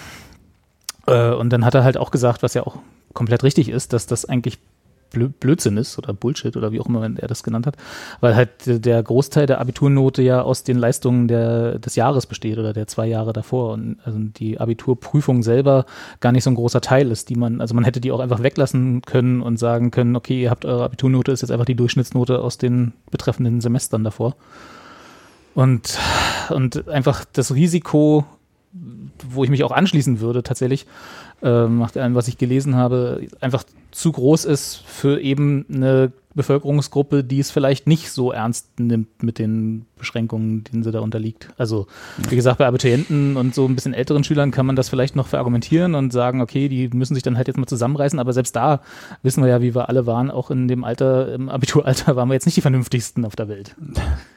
Äh, 1.07 1.33
und 1.33 1.51
dann 1.51 1.65
hat 1.65 1.75
er 1.75 1.83
halt 1.83 1.97
auch 1.97 2.13
gesagt, 2.13 2.43
was 2.43 2.55
ja 2.55 2.63
auch 2.65 2.77
komplett 3.13 3.43
richtig 3.43 3.71
ist, 3.71 3.93
dass 3.93 4.07
das 4.07 4.25
eigentlich 4.25 4.59
Blödsinn 5.11 5.77
ist 5.77 5.99
oder 5.99 6.13
Bullshit 6.13 6.57
oder 6.57 6.73
wie 6.73 6.81
auch 6.81 6.87
immer 6.87 7.03
er 7.05 7.29
das 7.29 7.43
genannt 7.43 7.67
hat, 7.67 7.77
weil 8.21 8.35
halt 8.35 8.51
der 8.67 9.03
Großteil 9.03 9.47
der 9.47 9.61
Abiturnote 9.61 10.23
ja 10.23 10.43
aus 10.43 10.65
den 10.65 10.79
Leistungen 10.79 11.29
der, 11.29 11.79
des 11.79 11.97
Jahres 11.97 12.27
besteht 12.27 12.59
oder 12.59 12.73
der 12.73 12.87
zwei 12.87 13.07
Jahre 13.07 13.33
davor 13.33 13.73
und 13.73 13.99
also 14.05 14.19
die 14.19 14.61
Abiturprüfung 14.61 15.43
selber 15.43 15.87
gar 16.21 16.33
nicht 16.33 16.45
so 16.45 16.51
ein 16.51 16.57
großer 16.57 16.81
Teil 16.81 17.11
ist, 17.11 17.29
die 17.29 17.37
man, 17.37 17.61
also 17.61 17.75
man 17.75 17.85
hätte 17.85 18.01
die 18.01 18.13
auch 18.13 18.21
einfach 18.21 18.43
weglassen 18.43 19.03
können 19.03 19.43
und 19.43 19.59
sagen 19.59 19.91
können, 19.91 20.17
okay, 20.17 20.43
ihr 20.43 20.51
habt 20.51 20.65
eure 20.65 20.85
Abiturnote, 20.85 21.33
ist 21.33 21.43
jetzt 21.43 21.51
einfach 21.51 21.65
die 21.65 21.77
Durchschnittsnote 21.77 22.41
aus 22.41 22.59
den 22.59 22.93
betreffenden 23.11 23.61
Semestern 23.61 24.05
davor. 24.05 24.37
Und, 25.55 25.99
und 26.51 26.87
einfach 26.89 27.25
das 27.33 27.55
Risiko, 27.55 28.27
wo 29.31 29.43
ich 29.43 29.49
mich 29.49 29.65
auch 29.65 29.71
anschließen 29.73 30.21
würde, 30.21 30.43
tatsächlich, 30.43 30.87
äh, 31.43 31.69
nach 31.69 31.95
allem, 31.97 32.15
was 32.15 32.29
ich 32.29 32.39
gelesen 32.39 32.77
habe, 32.77 33.27
einfach 33.41 33.65
zu 33.91 34.13
groß 34.13 34.45
ist 34.45 34.77
für 34.87 35.21
eben 35.21 35.65
eine 35.73 36.13
Bevölkerungsgruppe, 36.35 37.25
die 37.25 37.41
es 37.41 37.51
vielleicht 37.51 37.87
nicht 37.87 38.11
so 38.11 38.31
ernst 38.31 38.79
nimmt 38.79 39.23
mit 39.23 39.39
den 39.39 39.87
Beschränkungen, 39.97 40.65
denen 40.65 40.83
sie 40.83 40.93
da 40.93 41.01
unterliegt. 41.01 41.49
Also, 41.57 41.87
wie 42.29 42.37
gesagt, 42.37 42.59
bei 42.59 42.67
Abiturienten 42.67 43.39
und 43.39 43.55
so 43.55 43.65
ein 43.65 43.75
bisschen 43.75 43.95
älteren 43.95 44.23
Schülern 44.23 44.51
kann 44.51 44.67
man 44.67 44.77
das 44.77 44.91
vielleicht 44.91 45.17
noch 45.17 45.27
verargumentieren 45.27 45.95
und 45.95 46.13
sagen, 46.13 46.43
okay, 46.43 46.69
die 46.69 46.89
müssen 46.89 47.15
sich 47.15 47.23
dann 47.23 47.39
halt 47.39 47.49
jetzt 47.49 47.57
mal 47.57 47.67
zusammenreißen, 47.67 48.19
aber 48.19 48.35
selbst 48.35 48.55
da 48.55 48.81
wissen 49.23 49.43
wir 49.43 49.49
ja, 49.49 49.63
wie 49.63 49.75
wir 49.75 49.89
alle 49.89 50.07
waren, 50.07 50.31
auch 50.31 50.51
in 50.51 50.69
dem 50.69 50.85
Alter, 50.85 51.33
im 51.33 51.49
Abituralter 51.49 52.17
waren 52.17 52.29
wir 52.29 52.35
jetzt 52.35 52.47
nicht 52.47 52.57
die 52.57 52.63
vernünftigsten 52.63 53.25
auf 53.25 53.35
der 53.35 53.49
Welt. 53.49 53.75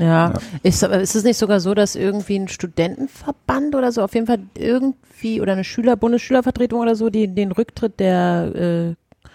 Ja, 0.00 0.34
Ist, 0.62 0.82
aber 0.84 1.00
ist 1.00 1.14
es 1.14 1.24
nicht 1.24 1.36
sogar 1.38 1.60
so, 1.60 1.74
dass 1.74 1.94
irgendwie 1.94 2.36
ein 2.38 2.48
Studentenverband 2.48 3.74
oder 3.74 3.92
so, 3.92 4.02
auf 4.02 4.14
jeden 4.14 4.26
Fall 4.26 4.40
irgendwie, 4.56 5.40
oder 5.40 5.52
eine 5.52 5.64
Schüler, 5.64 5.96
Bundesschülervertretung 5.96 6.80
oder 6.80 6.94
so, 6.96 7.10
die 7.10 7.28
den 7.28 7.52
Rücktritt 7.52 8.00
der 8.00 8.52
äh, 8.54 9.30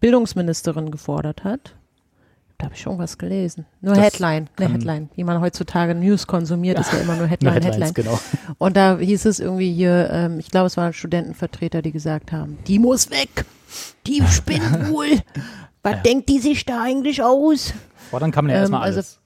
Bildungsministerin 0.00 0.90
gefordert 0.90 1.44
hat? 1.44 1.74
Da 2.58 2.64
habe 2.64 2.74
ich 2.74 2.84
irgendwas 2.84 3.18
gelesen. 3.18 3.66
Nur 3.80 3.94
Das 3.94 4.04
Headline, 4.04 4.48
eine 4.56 4.72
Headline. 4.72 5.08
Wie 5.14 5.22
man 5.22 5.40
heutzutage 5.40 5.94
News 5.94 6.26
konsumiert, 6.26 6.78
ist 6.80 6.92
ja 6.92 6.98
immer 6.98 7.12
nur 7.14 7.22
Nur 7.22 7.28
Headline, 7.28 7.52
Headlines, 7.54 7.88
Headline. 7.90 7.94
genau. 7.94 8.18
Und 8.58 8.76
da 8.76 8.98
hieß 8.98 9.26
es 9.26 9.38
irgendwie 9.38 9.72
hier, 9.72 10.10
ähm, 10.10 10.40
ich 10.40 10.50
glaube, 10.50 10.66
es 10.66 10.76
waren 10.76 10.92
Studentenvertreter, 10.92 11.82
die 11.82 11.92
gesagt 11.92 12.32
haben, 12.32 12.58
die 12.66 12.80
muss 12.80 13.10
weg, 13.10 13.44
die 14.08 14.22
spinnt 14.26 14.88
wohl. 14.88 15.06
Was 15.84 16.02
denkt 16.02 16.28
die 16.28 16.40
sich 16.40 16.66
da 16.66 16.82
eigentlich 16.82 17.22
aus? 17.22 17.72
Fordern 18.10 18.32
kann 18.32 18.44
man 18.46 18.50
ja 18.50 18.56
Ähm, 18.56 18.62
erstmal 18.62 18.82
also 18.82 18.96
alles. 18.96 19.06
Also 19.06 19.18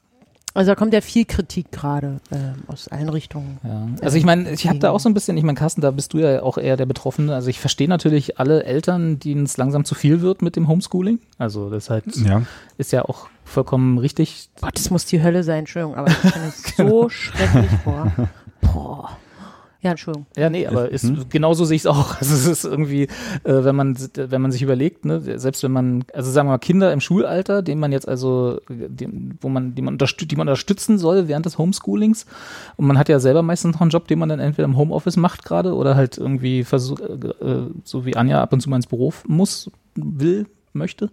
da 0.54 0.74
kommt 0.74 0.92
ja 0.92 1.00
viel 1.00 1.24
Kritik 1.24 1.72
gerade 1.72 2.20
ähm, 2.30 2.62
aus 2.66 2.88
allen 2.88 3.08
Richtungen. 3.08 3.58
Ja. 3.64 3.86
Also 4.04 4.18
ich 4.18 4.24
meine, 4.24 4.50
ich 4.50 4.68
habe 4.68 4.78
da 4.78 4.90
auch 4.90 5.00
so 5.00 5.08
ein 5.08 5.14
bisschen, 5.14 5.36
ich 5.36 5.44
meine, 5.44 5.58
Carsten, 5.58 5.80
da 5.80 5.90
bist 5.90 6.12
du 6.12 6.18
ja 6.18 6.42
auch 6.42 6.58
eher 6.58 6.76
der 6.76 6.86
Betroffene. 6.86 7.34
Also 7.34 7.48
ich 7.48 7.58
verstehe 7.60 7.88
natürlich 7.88 8.38
alle 8.38 8.64
Eltern, 8.64 9.18
denen 9.18 9.44
es 9.44 9.56
langsam 9.56 9.84
zu 9.84 9.94
viel 9.94 10.20
wird 10.20 10.42
mit 10.42 10.56
dem 10.56 10.68
Homeschooling. 10.68 11.20
Also 11.38 11.70
das 11.70 11.88
halt 11.90 12.04
Ja. 12.16 12.42
ist 12.76 12.92
ja 12.92 13.02
auch 13.06 13.28
vollkommen 13.44 13.98
richtig. 13.98 14.50
Gott, 14.60 14.74
das 14.76 14.90
muss 14.90 15.06
die 15.06 15.22
Hölle 15.22 15.42
sein, 15.42 15.60
Entschuldigung, 15.60 15.96
aber 15.96 16.08
ich 16.10 16.16
stelle 16.18 16.52
Genau. 16.76 16.88
so 17.02 17.08
schrecklich 17.08 17.70
vor. 17.84 18.12
Boah. 18.60 19.16
Ja, 19.82 19.90
Entschuldigung. 19.90 20.26
Ja, 20.36 20.48
nee, 20.48 20.64
aber 20.64 20.90
ist, 20.90 21.02
Hm? 21.02 21.24
genauso 21.28 21.64
sehe 21.64 21.74
ich 21.74 21.82
es 21.82 21.86
auch. 21.86 22.16
Also 22.20 22.34
es 22.34 22.46
ist 22.46 22.64
irgendwie, 22.64 23.02
äh, 23.02 23.64
wenn 23.64 23.74
man 23.74 23.96
wenn 24.14 24.40
man 24.40 24.52
sich 24.52 24.62
überlegt, 24.62 25.04
ne, 25.04 25.20
selbst 25.38 25.64
wenn 25.64 25.72
man, 25.72 26.04
also 26.14 26.30
sagen 26.30 26.46
wir 26.46 26.52
mal 26.52 26.58
Kinder 26.58 26.92
im 26.92 27.00
Schulalter, 27.00 27.62
denen 27.62 27.80
man 27.80 27.90
jetzt 27.90 28.06
also, 28.08 28.60
dem, 28.68 29.38
wo 29.40 29.48
man, 29.48 29.74
die 29.74 29.82
man, 29.82 29.94
unterstüt, 29.94 30.30
die 30.30 30.36
man 30.36 30.46
unterstützen 30.46 30.98
soll 30.98 31.26
während 31.26 31.46
des 31.46 31.58
Homeschoolings, 31.58 32.26
und 32.76 32.86
man 32.86 32.96
hat 32.96 33.08
ja 33.08 33.18
selber 33.18 33.42
meistens 33.42 33.74
noch 33.74 33.80
einen 33.80 33.90
Job, 33.90 34.06
den 34.06 34.20
man 34.20 34.28
dann 34.28 34.38
entweder 34.38 34.66
im 34.66 34.76
Homeoffice 34.76 35.16
macht 35.16 35.44
gerade 35.44 35.74
oder 35.74 35.96
halt 35.96 36.16
irgendwie 36.16 36.62
versucht, 36.62 37.00
äh, 37.00 37.62
so 37.82 38.06
wie 38.06 38.14
Anja 38.16 38.40
ab 38.40 38.52
und 38.52 38.60
zu 38.60 38.70
mal 38.70 38.76
ins 38.76 38.86
Büro 38.86 39.12
muss, 39.26 39.68
will, 39.96 40.46
möchte. 40.72 41.10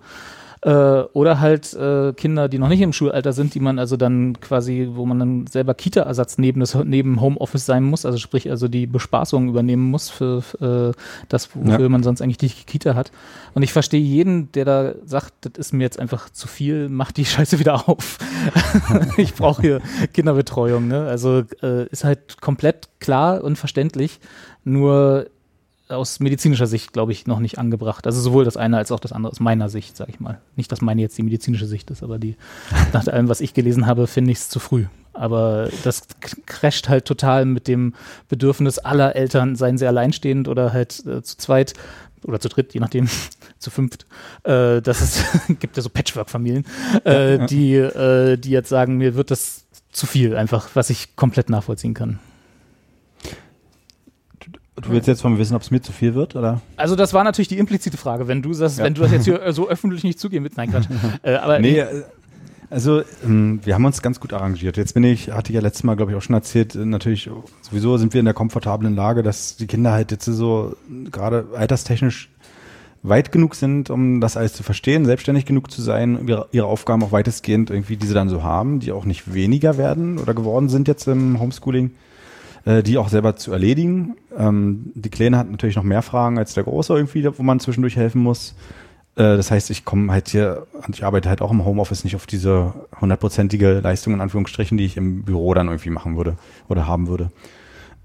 Äh, 0.61 0.71
oder 1.13 1.39
halt 1.39 1.73
äh, 1.73 2.11
Kinder, 2.13 2.49
die 2.49 2.57
noch 2.57 2.67
nicht 2.67 2.81
im 2.81 2.91
Schulalter 2.91 3.31
sind, 3.31 3.55
die 3.55 3.61
man 3.61 3.79
also 3.79 3.95
dann 3.95 4.41
quasi, 4.41 4.89
wo 4.91 5.05
man 5.05 5.17
dann 5.19 5.47
selber 5.47 5.73
Kita-Ersatz 5.73 6.37
neben, 6.37 6.59
das, 6.59 6.75
neben 6.75 7.21
Homeoffice 7.21 7.65
sein 7.65 7.83
muss, 7.83 8.05
also 8.05 8.17
sprich 8.17 8.49
also 8.49 8.67
die 8.67 8.85
Bespaßung 8.85 9.47
übernehmen 9.47 9.89
muss 9.89 10.09
für 10.09 10.43
äh, 10.59 10.99
das, 11.29 11.55
wofür 11.55 11.79
Ja. 11.79 11.89
man 11.89 12.03
sonst 12.03 12.21
eigentlich 12.21 12.37
die 12.39 12.49
Kita 12.49 12.93
hat. 12.95 13.11
Und 13.53 13.63
ich 13.63 13.71
verstehe 13.71 14.01
jeden, 14.01 14.51
der 14.51 14.65
da 14.65 14.95
sagt, 15.05 15.33
das 15.43 15.53
ist 15.67 15.73
mir 15.73 15.83
jetzt 15.83 15.97
einfach 15.97 16.29
zu 16.29 16.47
viel, 16.49 16.89
mach 16.89 17.13
die 17.13 17.25
Scheiße 17.25 17.59
wieder 17.59 17.87
auf. 17.87 18.17
ich 19.17 19.35
brauche 19.35 19.61
hier 19.61 19.81
Kinderbetreuung. 20.13 20.89
Ne? 20.89 21.05
Also 21.05 21.43
äh, 21.61 21.87
ist 21.87 22.03
halt 22.03 22.41
komplett 22.41 22.89
klar 22.99 23.45
und 23.45 23.57
verständlich, 23.57 24.19
nur 24.65 25.27
aus 25.89 26.19
medizinischer 26.19 26.67
Sicht, 26.67 26.93
glaube 26.93 27.11
ich, 27.11 27.25
noch 27.25 27.39
nicht 27.39 27.57
angebracht. 27.57 28.05
Also 28.05 28.21
sowohl 28.21 28.45
das 28.45 28.57
eine 28.57 28.77
als 28.77 28.91
auch 28.91 28.99
das 28.99 29.11
andere 29.11 29.31
aus 29.31 29.39
meiner 29.39 29.69
Sicht, 29.69 29.97
sage 29.97 30.11
ich 30.11 30.19
mal. 30.19 30.39
Nicht, 30.55 30.71
dass 30.71 30.81
meine 30.81 31.01
jetzt 31.01 31.17
die 31.17 31.23
medizinische 31.23 31.65
Sicht 31.65 31.89
ist, 31.89 32.03
aber 32.03 32.19
die, 32.19 32.35
nach 32.93 33.07
allem, 33.07 33.27
was 33.27 33.41
ich 33.41 33.53
gelesen 33.53 33.87
habe, 33.87 34.05
finde 34.07 34.31
ich 34.31 34.37
es 34.37 34.49
zu 34.49 34.59
früh. 34.59 34.85
Aber 35.13 35.69
das 35.83 36.03
crasht 36.45 36.87
halt 36.87 37.05
total 37.05 37.45
mit 37.45 37.67
dem 37.67 37.95
Bedürfnis 38.29 38.77
aller 38.77 39.15
Eltern, 39.15 39.55
seien 39.55 39.77
sie 39.77 39.87
alleinstehend 39.87 40.47
oder 40.47 40.71
halt 40.71 41.05
äh, 41.05 41.23
zu 41.23 41.37
zweit 41.37 41.73
oder 42.23 42.39
zu 42.39 42.49
dritt, 42.49 42.73
je 42.73 42.79
nachdem, 42.79 43.09
zu 43.57 43.71
fünft. 43.71 44.05
Äh, 44.43 44.81
das 44.81 45.01
ist, 45.01 45.25
gibt 45.59 45.75
ja 45.75 45.81
so 45.81 45.89
Patchwork-Familien, 45.89 46.65
äh, 47.03 47.47
die, 47.47 47.73
äh, 47.75 48.37
die 48.37 48.51
jetzt 48.51 48.69
sagen, 48.69 48.97
mir 48.97 49.15
wird 49.15 49.31
das 49.31 49.65
zu 49.91 50.05
viel 50.05 50.35
einfach, 50.35 50.69
was 50.75 50.91
ich 50.91 51.15
komplett 51.15 51.49
nachvollziehen 51.49 51.95
kann. 51.95 52.19
Du 54.81 54.89
willst 54.91 55.07
jetzt 55.07 55.21
von 55.21 55.33
mir 55.33 55.39
wissen, 55.39 55.55
ob 55.55 55.61
es 55.61 55.71
mir 55.71 55.81
zu 55.81 55.91
viel 55.91 56.13
wird, 56.15 56.35
oder? 56.35 56.61
Also 56.77 56.95
das 56.95 57.13
war 57.13 57.23
natürlich 57.23 57.47
die 57.47 57.57
implizite 57.57 57.97
Frage, 57.97 58.27
wenn 58.27 58.41
du 58.41 58.53
das, 58.53 58.77
Ja. 58.77 58.85
wenn 58.85 58.93
du 58.93 59.01
das 59.01 59.11
jetzt 59.11 59.25
hier 59.25 59.41
äh, 59.45 59.53
so 59.53 59.67
öffentlich 59.69 60.03
nicht 60.03 60.19
zugeben 60.19 60.45
willst. 60.45 60.57
Nein, 60.57 60.71
Quatsch. 60.71 60.85
äh, 61.23 61.35
aber 61.35 61.59
Nee, 61.59 61.79
äh, 61.79 62.03
also 62.69 63.01
ähm, 63.25 63.59
wir 63.63 63.73
haben 63.73 63.85
uns 63.85 64.01
ganz 64.01 64.19
gut 64.19 64.31
arrangiert. 64.31 64.77
Jetzt 64.77 64.93
bin 64.93 65.03
ich, 65.03 65.31
hatte 65.31 65.51
ich 65.51 65.55
ja 65.55 65.61
letztes 65.61 65.83
Mal, 65.83 65.95
glaube 65.95 66.11
ich, 66.11 66.17
auch 66.17 66.21
schon 66.21 66.35
erzählt, 66.35 66.75
äh, 66.75 66.85
natürlich 66.85 67.29
sowieso 67.61 67.97
sind 67.97 68.13
wir 68.13 68.19
in 68.19 68.25
der 68.25 68.33
komfortablen 68.35 68.95
Lage, 68.95 69.23
dass 69.23 69.55
die 69.55 69.65
Kinder 69.67 69.91
halt 69.91 70.11
jetzt 70.11 70.25
so 70.25 70.75
gerade 71.11 71.47
alterstechnisch 71.55 72.29
weit 73.01 73.31
genug 73.31 73.55
sind, 73.55 73.89
um 73.89 74.19
das 74.19 74.35
alles 74.37 74.53
zu 74.53 74.61
verstehen, 74.61 75.05
selbstständig 75.05 75.45
genug 75.45 75.71
zu 75.71 75.81
sein, 75.81 76.27
ihre, 76.27 76.47
ihre 76.51 76.65
Aufgaben 76.67 77.01
auch 77.01 77.11
weitestgehend 77.13 77.69
irgendwie, 77.69 77.95
die 77.95 78.05
sie 78.05 78.13
dann 78.13 78.27
so 78.29 78.43
haben, 78.43 78.81
die 78.81 78.91
auch 78.91 79.05
nicht 79.05 79.33
weniger 79.33 79.77
werden 79.77 80.17
oder 80.17 80.33
geworden 80.33 80.67
sind 80.69 80.87
jetzt 80.89 81.07
im 81.07 81.39
Homeschooling, 81.39 81.91
äh, 82.65 82.83
die 82.83 82.97
auch 82.97 83.09
selber 83.09 83.35
zu 83.35 83.51
erledigen. 83.51 84.15
Ähm, 84.37 84.91
die 84.95 85.09
Kleine 85.09 85.37
hat 85.37 85.49
natürlich 85.49 85.75
noch 85.75 85.83
mehr 85.83 86.01
Fragen 86.01 86.37
als 86.37 86.53
der 86.53 86.63
Große 86.63 86.93
irgendwie, 86.93 87.25
wo 87.37 87.43
man 87.43 87.59
zwischendurch 87.59 87.95
helfen 87.95 88.21
muss. 88.21 88.55
Äh, 89.15 89.37
das 89.37 89.51
heißt, 89.51 89.69
ich 89.69 89.85
komme 89.85 90.11
halt 90.11 90.29
hier 90.29 90.67
und 90.85 90.95
ich 90.95 91.03
arbeite 91.03 91.29
halt 91.29 91.41
auch 91.41 91.51
im 91.51 91.65
Homeoffice 91.65 92.03
nicht 92.03 92.15
auf 92.15 92.25
diese 92.25 92.73
hundertprozentige 92.99 93.79
Leistung 93.81 94.13
in 94.13 94.21
Anführungsstrichen, 94.21 94.77
die 94.77 94.85
ich 94.85 94.97
im 94.97 95.23
Büro 95.23 95.53
dann 95.53 95.67
irgendwie 95.67 95.89
machen 95.89 96.17
würde 96.17 96.37
oder 96.67 96.87
haben 96.87 97.07
würde. 97.07 97.31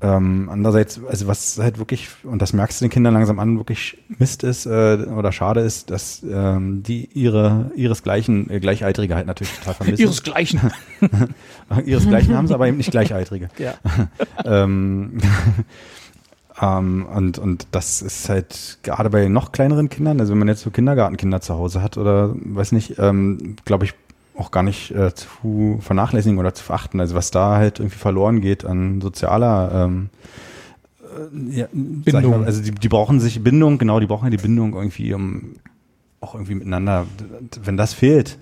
Ähm, 0.04 0.50
andererseits, 0.52 1.00
also 1.08 1.26
was 1.28 1.58
halt 1.58 1.78
wirklich, 1.78 2.10
und 2.24 2.42
das 2.42 2.52
merkst 2.52 2.78
du 2.78 2.84
den 2.84 2.90
Kindern 2.90 3.14
langsam 3.14 3.38
an, 3.38 3.56
wirklich 3.56 3.96
Mist 4.18 4.42
ist 4.42 4.66
äh, 4.66 4.98
oder 5.16 5.32
schade 5.32 5.60
ist, 5.60 5.88
dass 5.88 6.22
ähm, 6.22 6.82
die 6.82 7.08
ihre 7.14 7.70
ihresgleichen, 7.74 8.50
äh, 8.50 8.60
Gleichaltrige 8.60 9.14
halt 9.14 9.26
natürlich 9.26 9.54
total 9.54 9.72
vermissen. 9.72 10.02
ihresgleichen. 10.02 10.60
ihresgleichen 11.86 12.36
haben 12.36 12.46
sie, 12.46 12.54
aber 12.54 12.68
eben 12.68 12.76
nicht 12.76 12.90
Gleichaltrige. 12.90 13.48
ja. 13.56 13.76
ähm, 14.44 15.16
ähm, 16.60 17.06
und, 17.06 17.38
und 17.38 17.68
das 17.70 18.02
ist 18.02 18.28
halt 18.28 18.80
gerade 18.82 19.08
bei 19.08 19.28
noch 19.28 19.52
kleineren 19.52 19.88
Kindern, 19.88 20.20
also 20.20 20.32
wenn 20.32 20.38
man 20.38 20.48
jetzt 20.48 20.60
so 20.60 20.70
Kindergartenkinder 20.70 21.40
zu 21.40 21.54
Hause 21.54 21.80
hat 21.80 21.96
oder 21.96 22.34
weiß 22.34 22.72
nicht, 22.72 22.98
ähm, 22.98 23.56
glaube 23.64 23.86
ich, 23.86 23.94
auch 24.36 24.50
gar 24.50 24.62
nicht 24.62 24.90
äh, 24.90 25.14
zu 25.14 25.78
vernachlässigen 25.80 26.38
oder 26.38 26.54
zu 26.54 26.64
verachten. 26.64 27.00
Also 27.00 27.14
was 27.14 27.30
da 27.30 27.56
halt 27.56 27.78
irgendwie 27.78 27.98
verloren 27.98 28.40
geht 28.40 28.64
an 28.64 29.00
sozialer 29.00 29.86
ähm, 29.86 30.10
äh, 31.14 31.56
ja, 31.56 31.66
ich 32.04 32.12
Mal, 32.12 32.44
also 32.44 32.62
die, 32.62 32.72
die 32.72 32.88
brauchen 32.88 33.20
sich 33.20 33.42
Bindung, 33.42 33.78
genau, 33.78 34.00
die 34.00 34.06
brauchen 34.06 34.24
ja 34.24 34.30
die 34.30 34.42
Bindung 34.42 34.74
irgendwie, 34.74 35.14
um 35.14 35.56
auch 36.20 36.34
irgendwie 36.34 36.54
miteinander, 36.54 37.06
wenn 37.62 37.76
das 37.76 37.94
fehlt, 37.94 38.38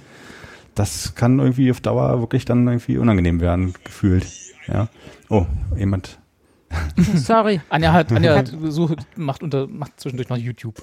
das 0.74 1.14
kann 1.14 1.38
irgendwie 1.38 1.70
auf 1.70 1.80
Dauer 1.80 2.20
wirklich 2.20 2.44
dann 2.44 2.66
irgendwie 2.66 2.96
unangenehm 2.96 3.40
werden, 3.40 3.74
gefühlt. 3.84 4.26
Ja. 4.68 4.88
Oh, 5.28 5.46
jemand. 5.76 6.18
Sorry. 7.14 7.60
Anja 7.68 7.92
hat, 7.92 8.12
Anja 8.12 8.42
sucht, 8.68 8.98
macht 9.16 9.42
unter, 9.42 9.66
macht 9.66 10.00
zwischendurch 10.00 10.30
noch 10.30 10.38
YouTube. 10.38 10.82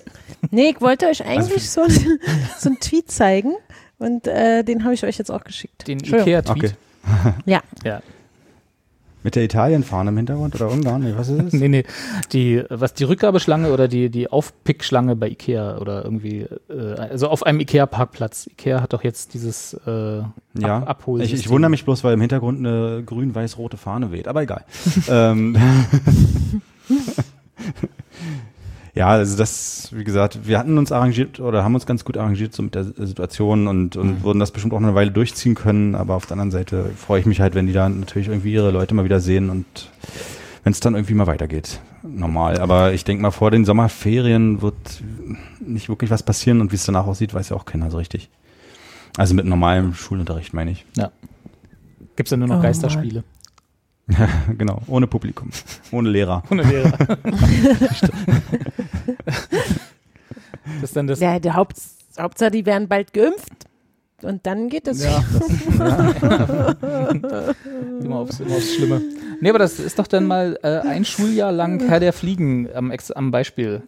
Nee, 0.52 0.72
ich 0.72 0.82
wollte 0.82 1.08
euch 1.08 1.26
Also 1.26 1.40
eigentlich 1.40 1.70
so, 1.70 1.82
so 2.58 2.70
einen 2.70 2.80
Tweet 2.80 3.10
zeigen 3.10 3.54
und 4.00 4.28
äh, 4.28 4.64
den 4.64 4.84
habe 4.84 4.94
ich 4.94 5.04
euch 5.04 5.18
jetzt 5.18 5.30
auch 5.32 5.44
geschickt. 5.44 5.88
Den. 5.88 6.00
Ikea-Tweet. 6.00 6.50
Okay. 6.50 6.72
Ja. 7.46 7.62
Ja. 7.84 8.02
Mit 9.22 9.36
der 9.36 9.44
Italienfahne 9.44 10.12
im 10.12 10.18
Hintergrund 10.18 10.56
oder 10.56 10.70
Ungarn? 10.72 11.04
Nee, 11.04 11.14
was 11.18 11.28
ist 11.28 11.42
es? 11.42 11.54
Nee, 11.60 11.68
nee. 11.68 11.84
Die, 12.32 12.64
was 12.70 12.94
die 12.94 13.04
Rückgabeschlange 13.04 13.72
oder 13.74 13.90
die, 13.90 14.10
die 14.10 14.30
Aufpickschlange 14.32 15.18
bei 15.18 15.28
Ikea 15.28 15.78
oder 15.78 16.06
irgendwie, 16.06 16.48
äh, 16.70 16.94
also 16.98 17.28
auf 17.28 17.46
einem 17.46 17.60
Ikea-Parkplatz. 17.60 18.48
Ikea 18.48 18.82
hat 18.82 18.94
doch 18.94 19.04
jetzt 19.04 19.34
dieses 19.34 19.74
äh, 19.86 20.20
Ja, 20.58 20.78
Ab 20.78 20.90
Abholsystem. 20.90 21.36
ich, 21.38 21.46
ich 21.46 21.50
wundere 21.50 21.70
mich 21.70 21.84
bloß, 21.84 22.06
weil 22.06 22.14
im 22.14 22.22
Hintergrund 22.22 22.60
eine 22.60 23.04
grün-weiß-rote 23.06 23.76
Fahne 23.76 24.14
weht, 24.14 24.30
aber 24.30 24.44
egal. 24.44 24.64
ähm, 25.10 25.58
ja, 28.96 29.08
also 29.08 29.38
das, 29.38 29.90
wie 29.92 30.04
gesagt, 30.04 30.48
wir 30.48 30.58
hatten 30.58 30.78
uns 30.78 30.92
arrangiert 30.92 31.40
oder 31.40 31.64
haben 31.64 31.76
uns 31.76 31.86
ganz 31.86 32.04
gut 32.06 32.18
arrangiert 32.18 32.54
so 32.54 32.64
mit 32.64 32.76
der 32.76 32.84
Situation 32.84 33.68
und, 33.68 33.96
und 33.96 34.24
würden 34.24 34.40
das 34.40 34.52
bestimmt 34.52 34.74
auch 34.74 34.78
eine 34.78 34.96
Weile 34.96 35.12
durchziehen 35.12 35.56
können, 35.56 35.96
aber 35.96 36.16
auf 36.16 36.26
der 36.26 36.34
anderen 36.34 36.52
Seite 36.52 36.90
freue 36.98 37.20
ich 37.20 37.26
mich 37.26 37.42
halt, 37.42 37.56
wenn 37.56 37.68
die 37.68 37.74
dann 37.74 38.00
natürlich 38.00 38.28
irgendwie 38.28 38.54
ihre 38.54 38.72
Leute 38.72 38.96
mal 38.96 39.06
wieder 39.06 39.20
sehen 39.20 39.50
und 39.50 39.90
wenn 40.64 40.72
es 40.72 40.80
dann 40.80 40.96
irgendwie 40.96 41.14
mal 41.14 41.28
weitergeht. 41.28 41.80
Normal. 42.04 42.60
Aber 42.60 42.94
ich 42.94 43.04
denke 43.04 43.22
mal, 43.22 43.32
vor 43.32 43.52
den 43.52 43.66
Sommerferien 43.66 44.62
wird 44.62 44.76
nicht 45.60 45.90
wirklich 45.90 46.10
was 46.10 46.24
passieren 46.24 46.62
und 46.62 46.72
wie 46.72 46.76
es 46.76 46.86
danach 46.86 47.06
aussieht, 47.06 47.34
weiß 47.34 47.50
ja 47.50 47.56
auch 47.56 47.66
keiner 47.66 47.92
so 47.92 47.98
richtig. 47.98 48.30
Also 49.18 49.34
mit 49.34 49.46
normalem 49.46 49.94
Schulunterricht 49.94 50.54
meine 50.54 50.72
ich. 50.72 50.86
Ja. 50.96 51.12
Gibt 52.16 52.28
es 52.28 52.32
dann 52.32 52.40
nur 52.40 52.48
noch 52.48 52.60
Oh, 52.60 52.62
Geisterspiele. 52.62 53.24
genau, 54.58 54.82
ohne 54.88 55.08
Publikum, 55.08 55.50
ohne 55.92 56.10
Lehrer. 56.10 56.44
Ohne 56.52 56.64
Lehrer. 56.64 56.98
das 59.26 60.84
ist 60.84 60.96
dann 60.96 61.08
das. 61.08 61.20
ja 61.20 61.40
der 61.40 61.56
Haupt, 61.56 61.78
Hauptsache, 62.20 62.52
die 62.52 62.66
werden 62.66 62.88
bald 62.88 63.14
geimpft. 63.14 63.68
Und 64.22 64.46
dann 64.46 64.68
geht 64.68 64.86
es. 64.86 65.02
Ja, 65.02 65.24
immer, 68.02 68.18
aufs, 68.18 68.42
immer 68.42 68.56
aufs 68.56 68.76
Schlimme. 68.76 69.02
Nee, 69.40 69.50
aber 69.50 69.60
das 69.60 69.80
ist 69.80 69.98
doch 69.98 70.08
dann 70.08 70.26
mal 70.26 70.60
äh, 70.62 70.80
ein 70.80 71.06
Schuljahr 71.06 71.54
lang 71.54 71.80
Herr 71.88 72.02
der 72.02 72.12
Fliegen 72.12 72.68
am, 72.74 72.92
Ex 72.92 73.12
am 73.12 73.32
Beispiel 73.32 73.82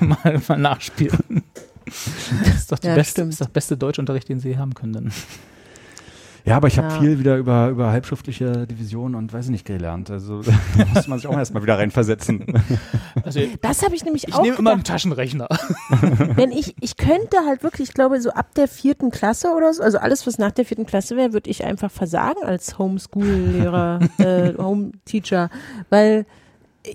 mal, 0.00 0.42
mal 0.48 0.58
nachspielen. 0.58 1.44
Das 1.86 2.56
ist 2.56 2.72
doch 2.72 2.78
der 2.78 2.90
Ja, 2.90 2.96
beste, 2.96 3.22
ist 3.22 3.40
doch 3.40 3.48
beste 3.48 3.78
Deutschunterricht, 3.78 4.28
den 4.28 4.38
Sie 4.38 4.58
haben 4.58 4.74
können. 4.74 4.92
Dann. 4.92 5.12
Ja, 6.44 6.56
aber 6.56 6.68
ich 6.68 6.78
habe 6.78 6.88
Ja. 6.88 7.00
viel 7.00 7.18
wieder 7.18 7.36
über, 7.36 7.68
über 7.68 7.90
halbschriftliche 7.90 8.66
Divisionen 8.66 9.14
und 9.14 9.32
weiß 9.32 9.46
ich 9.46 9.50
nicht 9.50 9.66
gelernt. 9.66 10.10
Also 10.10 10.42
da 10.76 10.84
muss 10.94 11.06
man 11.08 11.18
sich 11.18 11.26
auch 11.28 11.36
erstmal 11.36 11.62
wieder 11.62 11.78
reinversetzen. 11.78 12.44
Also, 13.22 13.40
Das 13.60 13.82
habe 13.82 13.94
ich 13.94 14.04
nämlich 14.04 14.28
ich 14.28 14.34
auch 14.34 14.42
nehme 14.42 14.56
immer 14.56 14.70
einen. 14.72 14.84
Taschenrechner. 14.84 15.48
Wenn 16.36 16.52
ich, 16.52 16.74
ich 16.80 16.96
könnte 16.96 17.38
halt 17.46 17.62
wirklich, 17.62 17.88
ich 17.88 17.94
glaube, 17.94 18.20
so 18.20 18.30
ab 18.30 18.54
der 18.54 18.66
vierten 18.68 19.10
Klasse 19.10 19.48
oder 19.54 19.74
so, 19.74 19.82
also 19.82 19.98
alles, 19.98 20.26
was 20.26 20.38
nach 20.38 20.52
der 20.52 20.64
vierten 20.64 20.86
Klasse 20.86 21.16
wäre, 21.16 21.32
würde 21.32 21.50
ich 21.50 21.64
einfach 21.64 21.90
versagen 21.90 22.42
als 22.44 22.78
Homeschool-Lehrer, 22.78 24.00
äh, 24.18 24.54
Home-Teacher, 24.56 25.50
weil 25.90 26.24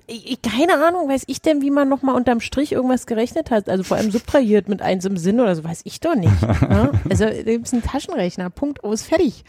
ich, 0.08 0.32
ich, 0.32 0.42
keine 0.42 0.74
Ahnung, 0.86 1.08
weiß 1.10 1.24
ich 1.28 1.42
denn, 1.42 1.62
wie 1.62 1.70
man 1.72 1.88
nochmal 1.90 2.16
unterm 2.16 2.40
Strich 2.40 2.72
irgendwas 2.72 3.06
gerechnet 3.06 3.52
hat, 3.52 3.70
also 3.70 3.84
vor 3.84 3.98
allem 3.98 4.10
subtrahiert 4.12 4.68
mit 4.68 4.82
eins 4.82 5.06
im 5.06 5.18
Sinn 5.18 5.40
oder 5.40 5.56
so, 5.56 5.64
weiß 5.64 5.82
ich 5.84 6.00
doch 6.00 6.16
nicht. 6.16 6.32
ja? 6.42 6.90
Also 7.10 7.26
da 7.26 7.32
gibt's 7.44 7.72
einen 7.74 7.84
Taschenrechner, 7.84 8.50
Punkt, 8.50 8.84
aus, 8.84 9.04
fertig. 9.04 9.44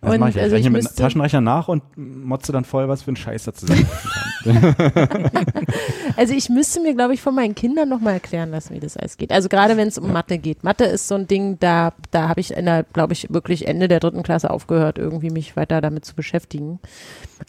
Das 0.00 0.18
mache 0.18 0.30
ich. 0.30 0.36
also 0.40 0.56
ich 0.56 0.60
rechne 0.60 0.70
mit 0.70 0.82
müsste- 0.84 1.02
Taschenrechner 1.02 1.40
nach 1.40 1.68
und 1.68 1.82
motze 1.96 2.52
dann 2.52 2.64
voll, 2.64 2.88
was 2.88 3.02
für 3.02 3.12
ein 3.12 3.16
Scheiß 3.16 3.44
da 3.44 3.52
zusammen. 3.54 3.86
Also 6.16 6.34
ich 6.34 6.48
müsste 6.48 6.80
mir, 6.80 6.94
glaube 6.94 7.14
ich, 7.14 7.20
von 7.20 7.34
meinen 7.34 7.54
Kindern 7.54 7.88
nochmal 7.88 8.14
erklären 8.14 8.50
lassen, 8.50 8.74
wie 8.74 8.80
das 8.80 8.96
alles 8.96 9.16
geht. 9.16 9.32
Also 9.32 9.48
gerade 9.48 9.76
wenn 9.76 9.88
es 9.88 9.98
um 9.98 10.12
Mathe 10.12 10.38
geht. 10.38 10.62
Mathe 10.62 10.84
ist 10.84 11.08
so 11.08 11.16
ein 11.16 11.26
Ding, 11.26 11.58
da, 11.58 11.92
da 12.10 12.28
habe 12.28 12.40
ich 12.40 12.52
in 12.52 12.66
der, 12.66 12.84
glaube 12.84 13.12
ich, 13.14 13.32
wirklich 13.32 13.66
Ende 13.66 13.88
der 13.88 14.00
dritten 14.00 14.22
Klasse 14.22 14.50
aufgehört, 14.50 14.98
irgendwie 14.98 15.30
mich 15.30 15.56
weiter 15.56 15.80
damit 15.80 16.04
zu 16.04 16.14
beschäftigen. 16.14 16.78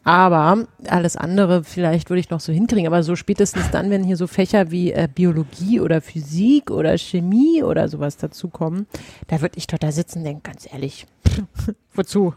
Aber 0.04 0.66
alles 0.88 1.16
andere 1.16 1.64
vielleicht 1.64 2.10
würde 2.10 2.20
ich 2.20 2.30
noch 2.30 2.40
so 2.40 2.52
hinkriegen. 2.52 2.88
Aber 2.88 3.04
so 3.04 3.16
spätestens 3.16 3.70
dann, 3.72 3.90
wenn 3.90 4.04
hier 4.04 4.18
so 4.18 4.28
Fächer 4.28 4.72
wie 4.72 4.92
äh, 4.92 5.08
Biologie 5.14 5.80
oder 5.80 6.02
Physik 6.02 6.72
oder 6.72 6.98
Chemie 6.98 7.64
oder 7.64 7.88
sowas 7.88 8.18
dazukommen, 8.18 8.88
da 9.28 9.42
würde 9.42 9.58
ich 9.58 9.68
doch 9.68 9.78
da 9.78 9.92
sitzen 9.92 10.20
und 10.20 10.26
denken, 10.26 10.44
ganz 10.44 10.68
ehrlich, 10.72 11.06
wozu? 11.94 12.34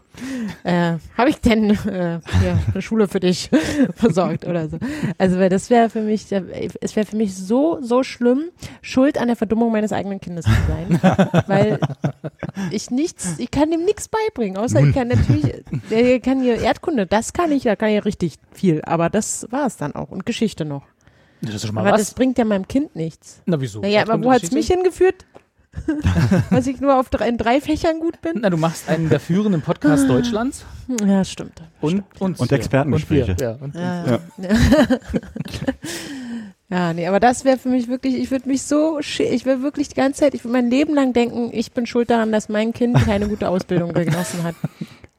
Äh, 0.63 0.95
habe 1.17 1.29
ich 1.29 1.39
denn 1.41 1.71
äh, 1.71 2.19
hier 2.41 2.59
eine 2.71 2.81
Schule 2.81 3.07
für 3.07 3.19
dich 3.19 3.49
versorgt 3.95 4.45
oder 4.45 4.69
so? 4.69 4.77
Also 5.17 5.37
weil 5.39 5.49
das 5.49 5.69
wäre 5.69 5.89
für 5.89 6.01
mich, 6.01 6.31
es 6.31 6.95
wäre 6.95 7.05
für 7.05 7.15
mich 7.15 7.35
so, 7.35 7.79
so 7.81 8.03
schlimm, 8.03 8.45
schuld 8.81 9.17
an 9.17 9.27
der 9.27 9.35
Verdummung 9.35 9.71
meines 9.71 9.91
eigenen 9.91 10.19
Kindes 10.19 10.45
zu 10.45 10.51
sein. 10.67 10.99
weil 11.47 11.79
ich 12.71 12.91
nichts, 12.91 13.35
ich 13.37 13.51
kann 13.51 13.71
ihm 13.71 13.85
nichts 13.85 14.07
beibringen, 14.07 14.57
außer 14.57 14.81
ich 14.81 14.93
kann 14.93 15.09
natürlich, 15.09 15.63
der 15.89 16.19
kann 16.19 16.41
hier 16.41 16.59
Erdkunde, 16.59 17.05
das 17.05 17.33
kann 17.33 17.51
ich, 17.51 17.63
da 17.63 17.75
kann 17.75 17.89
ich 17.89 18.05
richtig 18.05 18.35
viel, 18.51 18.81
aber 18.83 19.09
das 19.09 19.47
war 19.51 19.65
es 19.67 19.77
dann 19.77 19.95
auch 19.95 20.09
und 20.09 20.25
Geschichte 20.25 20.65
noch. 20.65 20.83
Das 21.41 21.55
ist 21.55 21.65
schon 21.65 21.75
mal 21.75 21.81
Aber 21.81 21.91
was. 21.91 22.01
das 22.01 22.13
bringt 22.13 22.37
ja 22.37 22.43
meinem 22.43 22.67
Kind 22.67 22.95
nichts. 22.95 23.41
Na, 23.45 23.61
wieso? 23.61 23.79
Naja, 23.79 24.01
aber 24.01 24.21
wo 24.21 24.31
hat's 24.31 24.51
mich 24.51 24.67
hingeführt? 24.67 25.25
Was 26.49 26.67
ich 26.67 26.81
nur 26.81 26.99
auf 26.99 27.09
drei, 27.09 27.29
in 27.29 27.37
drei 27.37 27.61
Fächern 27.61 27.99
gut 27.99 28.21
bin? 28.21 28.39
Na, 28.41 28.49
du 28.49 28.57
machst 28.57 28.89
einen 28.89 29.09
der 29.09 29.19
führenden 29.19 29.61
Podcasts 29.61 30.07
Deutschlands 30.07 30.65
Ja, 31.05 31.23
stimmt. 31.23 31.61
und, 31.81 32.03
und, 32.19 32.39
Und. 32.39 32.51
Expertengespräche. 32.51 33.31
Und 33.31 33.39
wir, 33.39 33.47
ja, 33.47 33.57
und, 33.61 33.75
Ja, 33.75 34.19
und, 34.37 34.43
ja. 34.43 34.97
ja, 36.69 36.93
nee, 36.93 37.07
aber 37.07 37.19
das 37.19 37.45
wäre 37.45 37.57
für 37.57 37.69
mich 37.69 37.87
wirklich, 37.87 38.15
ich 38.15 38.31
würde 38.31 38.47
mich 38.49 38.63
so, 38.63 38.99
ich 38.99 39.45
würde 39.45 39.61
wirklich 39.61 39.89
die 39.89 39.95
ganze 39.95 40.21
Zeit, 40.21 40.33
ich 40.33 40.43
würde 40.43 40.53
mein 40.53 40.69
Leben 40.69 40.93
lang 40.95 41.13
denken, 41.13 41.49
ich 41.53 41.71
bin 41.71 41.85
schuld 41.85 42.09
daran, 42.09 42.31
dass 42.31 42.49
mein 42.49 42.73
Kind 42.73 42.97
keine 43.05 43.27
gute 43.27 43.47
Ausbildung 43.47 43.93
genossen 43.93 44.43
hat. 44.43 44.55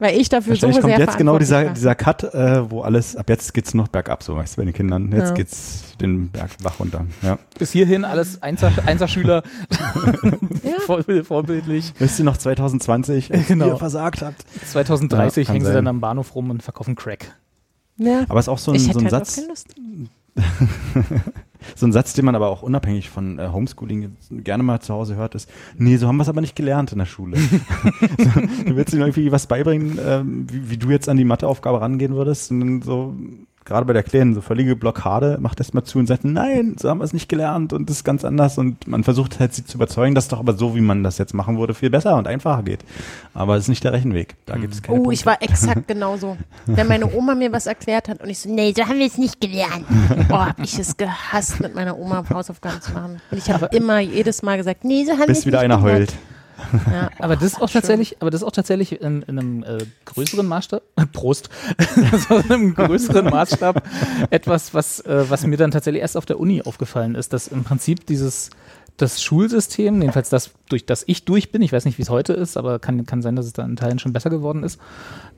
Weil 0.01 0.19
ich 0.19 0.29
dafür 0.29 0.55
so 0.55 0.71
sehr 0.71 0.81
kommt 0.81 0.97
jetzt 0.97 1.17
genau 1.19 1.37
dieser, 1.37 1.65
dieser 1.69 1.93
Cut, 1.93 2.23
äh, 2.33 2.71
wo 2.71 2.81
alles, 2.81 3.15
ab 3.15 3.29
jetzt 3.29 3.53
geht's 3.53 3.75
nur 3.75 3.83
noch 3.83 3.87
bergab, 3.91 4.23
so 4.23 4.35
weißt 4.35 4.57
du, 4.57 4.61
bei 4.61 4.65
den 4.65 4.73
Kindern. 4.73 5.11
Jetzt 5.11 5.29
Ja. 5.29 5.33
geht's 5.35 5.83
den 6.01 6.29
Berg 6.31 6.49
wach 6.63 6.79
runter. 6.79 7.05
Ja. 7.21 7.37
bis 7.59 7.71
hierhin 7.71 8.03
alles 8.03 8.41
Einser, 8.41 8.71
Einserschüler, 8.87 9.43
war. 9.69 10.23
Ja. 10.63 10.79
Vorbild, 10.85 11.27
vorbildlich. 11.27 11.93
Wisst 11.99 12.17
ihr 12.17 12.25
noch 12.25 12.37
2020, 12.37 13.31
als 13.33 13.45
Genau. 13.47 13.67
ihr 13.67 13.77
versagt 13.77 14.23
habt? 14.23 14.43
2030 14.71 15.47
Ja, 15.47 15.53
hängen 15.53 15.65
sie 15.65 15.67
sein. 15.71 15.75
dann 15.85 15.87
am 15.87 16.01
Bahnhof 16.01 16.33
rum 16.33 16.49
und 16.49 16.63
verkaufen 16.63 16.95
Crack. 16.95 17.35
ja. 17.97 18.25
Aber 18.27 18.39
es 18.39 18.45
ist 18.45 18.49
auch 18.49 18.57
so 18.57 18.71
ein, 18.71 18.75
ich 18.77 18.91
so 18.91 18.97
ein 18.97 19.05
halt 19.05 19.13
auch 19.13 19.19
Satz, 19.19 19.35
keine 19.35 19.47
Lust. 19.49 19.67
so 21.75 21.85
ein 21.85 21.91
Satz, 21.91 22.13
den 22.13 22.25
man 22.25 22.35
aber 22.35 22.49
auch 22.49 22.61
unabhängig 22.61 23.09
von 23.09 23.39
äh, 23.39 23.49
Homeschooling 23.51 24.15
gerne 24.29 24.63
mal 24.63 24.79
zu 24.79 24.93
Hause 24.93 25.15
hört, 25.15 25.35
ist, 25.35 25.49
nee, 25.77 25.97
so 25.97 26.07
haben 26.07 26.17
wir 26.17 26.23
es 26.23 26.29
aber 26.29 26.41
nicht 26.41 26.55
gelernt 26.55 26.91
in 26.91 26.99
der 26.99 27.05
Schule. 27.05 27.37
so, 28.17 28.39
du 28.65 28.75
willst 28.75 28.93
ihnen 28.93 29.01
irgendwie 29.01 29.31
was 29.31 29.47
beibringen, 29.47 29.99
ähm, 30.05 30.47
wie, 30.51 30.69
wie 30.71 30.77
du 30.77 30.89
jetzt 30.89 31.09
an 31.09 31.17
die 31.17 31.25
Matheaufgabe 31.25 31.81
rangehen 31.81 32.15
würdest 32.15 32.51
und 32.51 32.59
dann 32.59 32.81
so, 32.81 33.15
gerade 33.65 33.85
bei 33.85 33.93
der 33.93 34.03
Kleinen, 34.03 34.33
so 34.33 34.41
völlige 34.41 34.75
Blockade, 34.75 35.37
macht 35.39 35.59
das 35.59 35.73
mal 35.73 35.83
zu 35.83 35.99
und 35.99 36.07
sagt, 36.07 36.23
nein, 36.25 36.75
so 36.79 36.89
haben 36.89 36.99
wir 36.99 37.03
es 37.05 37.13
nicht 37.13 37.29
gelernt 37.29 37.73
und 37.73 37.89
das 37.89 37.97
ist 37.97 38.03
ganz 38.03 38.25
anders 38.25 38.57
und 38.57 38.87
man 38.87 39.03
versucht 39.03 39.39
halt 39.39 39.53
sie 39.53 39.63
zu 39.65 39.77
überzeugen, 39.77 40.15
dass 40.15 40.27
doch 40.27 40.39
aber 40.39 40.53
so, 40.53 40.75
wie 40.75 40.81
man 40.81 41.03
das 41.03 41.17
jetzt 41.17 41.33
machen 41.33 41.57
würde, 41.59 41.73
viel 41.73 41.89
besser 41.89 42.15
und 42.17 42.27
einfacher 42.27 42.63
geht. 42.63 42.79
Aber 43.33 43.55
es 43.55 43.63
ist 43.63 43.69
nicht 43.69 43.83
der 43.83 43.93
Rechenweg. 43.93 44.35
Da 44.45 44.57
gibt 44.57 44.73
es 44.73 44.81
keine 44.81 44.97
Oh, 44.99 45.03
Punkte. 45.03 45.13
ich 45.13 45.25
war 45.25 45.41
exakt 45.41 45.87
genauso. 45.87 46.37
Wenn 46.65 46.87
meine 46.87 47.13
Oma 47.13 47.35
mir 47.35 47.51
was 47.51 47.67
erklärt 47.67 48.09
hat 48.09 48.21
und 48.21 48.29
ich 48.29 48.39
so, 48.39 48.49
nee, 48.49 48.73
so 48.75 48.83
haben 48.87 48.99
wir 48.99 49.07
es 49.07 49.17
nicht 49.17 49.39
gelernt. 49.41 49.85
Oh, 50.29 50.35
hab 50.45 50.59
ich 50.59 50.77
es 50.79 50.95
gehasst, 50.97 51.59
mit 51.59 51.75
meiner 51.75 51.97
Oma 51.97 52.23
Hausaufgaben 52.29 52.81
zu 52.81 52.91
machen. 52.93 53.21
Und 53.31 53.37
ich 53.37 53.49
habe 53.51 53.67
immer 53.75 53.99
jedes 53.99 54.41
Mal 54.43 54.57
gesagt, 54.57 54.83
nee, 54.85 55.03
so 55.03 55.11
haben 55.13 55.19
wir 55.19 55.29
es 55.29 55.39
bis 55.39 55.45
wieder 55.45 55.59
nicht 55.59 55.65
einer 55.71 55.77
gelernt. 55.81 55.99
heult. 56.11 56.13
Ja. 56.91 57.09
Aber 57.19 57.35
das 57.35 57.45
ist 57.45 57.61
auch 57.61 57.69
tatsächlich, 57.69 58.17
aber 58.19 58.31
das 58.31 58.41
ist 58.41 58.47
auch 58.47 58.51
tatsächlich 58.51 59.01
in, 59.01 59.21
in 59.23 59.39
einem 59.39 59.63
äh, 59.63 59.85
größeren 60.05 60.45
Maßstab, 60.45 60.81
Prost, 61.13 61.49
so 62.27 62.37
in 62.37 62.51
einem 62.51 62.75
größeren 62.75 63.25
Maßstab 63.25 63.83
etwas, 64.29 64.73
was, 64.73 64.99
äh, 65.01 65.25
was 65.29 65.45
mir 65.45 65.57
dann 65.57 65.71
tatsächlich 65.71 66.01
erst 66.01 66.17
auf 66.17 66.25
der 66.25 66.39
Uni 66.39 66.61
aufgefallen 66.61 67.15
ist, 67.15 67.33
dass 67.33 67.47
im 67.47 67.63
Prinzip 67.63 68.05
dieses, 68.05 68.49
das 68.97 69.21
Schulsystem, 69.21 70.01
jedenfalls 70.01 70.29
das, 70.29 70.51
durch 70.69 70.85
das 70.85 71.03
ich 71.07 71.25
durch 71.25 71.51
bin, 71.51 71.61
ich 71.61 71.73
weiß 71.73 71.85
nicht, 71.85 71.97
wie 71.97 72.03
es 72.03 72.09
heute 72.09 72.33
ist, 72.33 72.57
aber 72.57 72.79
kann, 72.79 73.05
kann 73.05 73.21
sein, 73.21 73.35
dass 73.35 73.45
es 73.45 73.53
da 73.53 73.63
in 73.63 73.75
Teilen 73.75 73.99
schon 73.99 74.13
besser 74.13 74.29
geworden 74.29 74.63
ist, 74.63 74.79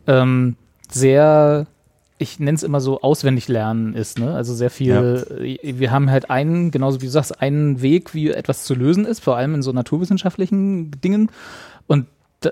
ähm, 0.07 0.55
sehr, 0.89 1.67
ich 2.17 2.39
nenne 2.39 2.55
es 2.55 2.63
immer 2.63 2.79
so, 2.79 3.01
auswendig 3.01 3.47
lernen 3.47 3.93
ist. 3.95 4.19
Ne? 4.19 4.33
Also 4.33 4.53
sehr 4.53 4.69
viel, 4.69 5.57
äh, 5.63 5.79
wir 5.79 5.91
haben 5.91 6.09
halt 6.09 6.29
einen, 6.29 6.71
genauso 6.71 7.01
wie 7.01 7.05
du 7.05 7.11
sagst, 7.11 7.41
einen 7.41 7.81
Weg, 7.81 8.13
wie 8.13 8.29
etwas 8.31 8.63
zu 8.65 8.75
lösen 8.75 9.05
ist, 9.05 9.19
vor 9.21 9.35
allem 9.35 9.55
in 9.55 9.61
so 9.61 9.71
naturwissenschaftlichen 9.71 10.91
Dingen. 11.01 11.29
Und 11.87 12.05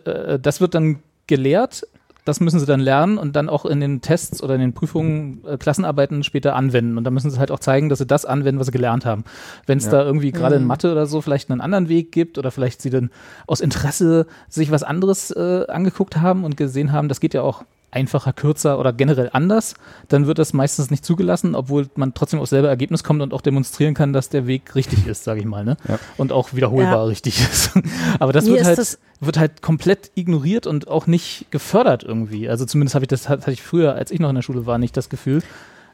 äh, 0.06 0.39
das 0.39 0.62
wird 0.62 0.74
dann 0.76 1.00
gelehrt, 1.28 1.84
das 2.26 2.39
müssen 2.39 2.60
sie 2.60 2.65
dann 2.67 2.80
lernen 2.80 3.17
und 3.17 3.36
dann 3.36 3.50
auch 3.50 3.65
in 3.65 3.80
den 3.80 4.02
Tests 4.02 4.43
oder 4.43 4.54
in 4.56 4.62
den 4.62 4.74
Prüfungen, 4.74 5.43
äh, 5.47 5.58
Klassenarbeiten 5.58 6.23
später 6.23 6.56
anwenden. 6.56 6.98
Und 6.98 7.04
da 7.04 7.10
müssen 7.12 7.31
sie 7.31 7.40
halt 7.40 7.50
auch 7.52 7.60
zeigen, 7.60 7.90
dass 7.90 7.98
sie 8.00 8.06
das 8.06 8.25
anwenden, 8.25 8.60
was 8.60 8.67
sie 8.67 8.71
gelernt 8.71 9.06
haben. 9.06 9.23
Wenn 9.65 9.77
es 9.79 9.86
Ja. 9.86 9.92
da 9.92 10.04
irgendwie 10.04 10.31
gerade 10.31 10.56
in 10.56 10.62
Mhm. 10.63 10.67
Mathe 10.67 10.92
oder 10.92 11.06
so 11.08 11.21
vielleicht 11.21 11.50
einen 11.50 11.62
anderen 11.62 11.90
Weg 11.90 12.12
gibt 12.12 12.38
oder 12.38 12.52
vielleicht 12.52 12.81
sie 12.81 12.90
dann 12.92 13.10
aus 13.48 13.60
Interesse 13.60 14.27
sich 14.50 14.69
was 14.71 14.83
anderes 14.83 15.31
äh, 15.31 15.65
angeguckt 15.67 16.17
haben 16.17 16.44
und 16.44 16.58
gesehen 16.58 16.92
haben, 16.92 17.08
das 17.10 17.21
geht 17.21 17.33
ja 17.33 17.42
auch 17.42 17.63
einfacher, 17.92 18.31
kürzer 18.33 18.79
oder 18.79 18.94
generell 18.94 19.29
anders, 19.33 19.73
dann 20.08 20.25
wird 20.25 20.39
das 20.39 20.54
meistens 20.54 20.89
nicht 20.92 21.04
zugelassen, 21.06 21.56
obwohl 21.56 21.89
man 21.96 22.13
trotzdem 22.13 22.39
aufs 22.39 22.50
selbe 22.52 22.67
Ergebnis 22.69 23.04
kommt 23.04 23.21
und 23.21 23.33
auch 23.33 23.42
demonstrieren 23.42 23.94
kann, 23.94 24.13
dass 24.13 24.29
der 24.29 24.48
Weg 24.48 24.75
richtig 24.75 25.08
ist, 25.08 25.23
sage 25.25 25.42
ich 25.42 25.46
mal, 25.46 25.65
ne? 25.65 25.75
Ja. 25.87 26.00
Und 26.17 26.31
auch 26.31 26.54
wiederholbar 26.54 26.94
Ja. 26.94 27.04
richtig 27.04 27.39
ist. 27.42 27.71
Aber 28.19 28.31
das 28.33 28.46
Mir 28.46 28.54
wird 28.56 28.65
halt, 28.65 28.77
das- 28.77 28.98
wird 29.19 29.37
halt 29.37 29.62
komplett 29.62 30.12
ignoriert 30.15 30.65
und 30.67 30.87
auch 30.87 31.06
nicht 31.06 31.48
gefördert 31.52 32.04
irgendwie. 32.04 32.50
Also 32.50 32.65
zumindest 32.65 32.96
habe 32.96 33.04
ich 33.06 33.10
das, 33.10 33.27
hatte 33.29 33.52
ich 33.52 33.62
früher, 33.62 33.94
als 33.94 34.10
ich 34.10 34.19
noch 34.19 34.29
in 34.29 34.35
der 34.35 34.42
Schule 34.42 34.65
war, 34.65 34.77
nicht 34.77 34.96
das 34.98 35.10
Gefühl, 35.10 35.44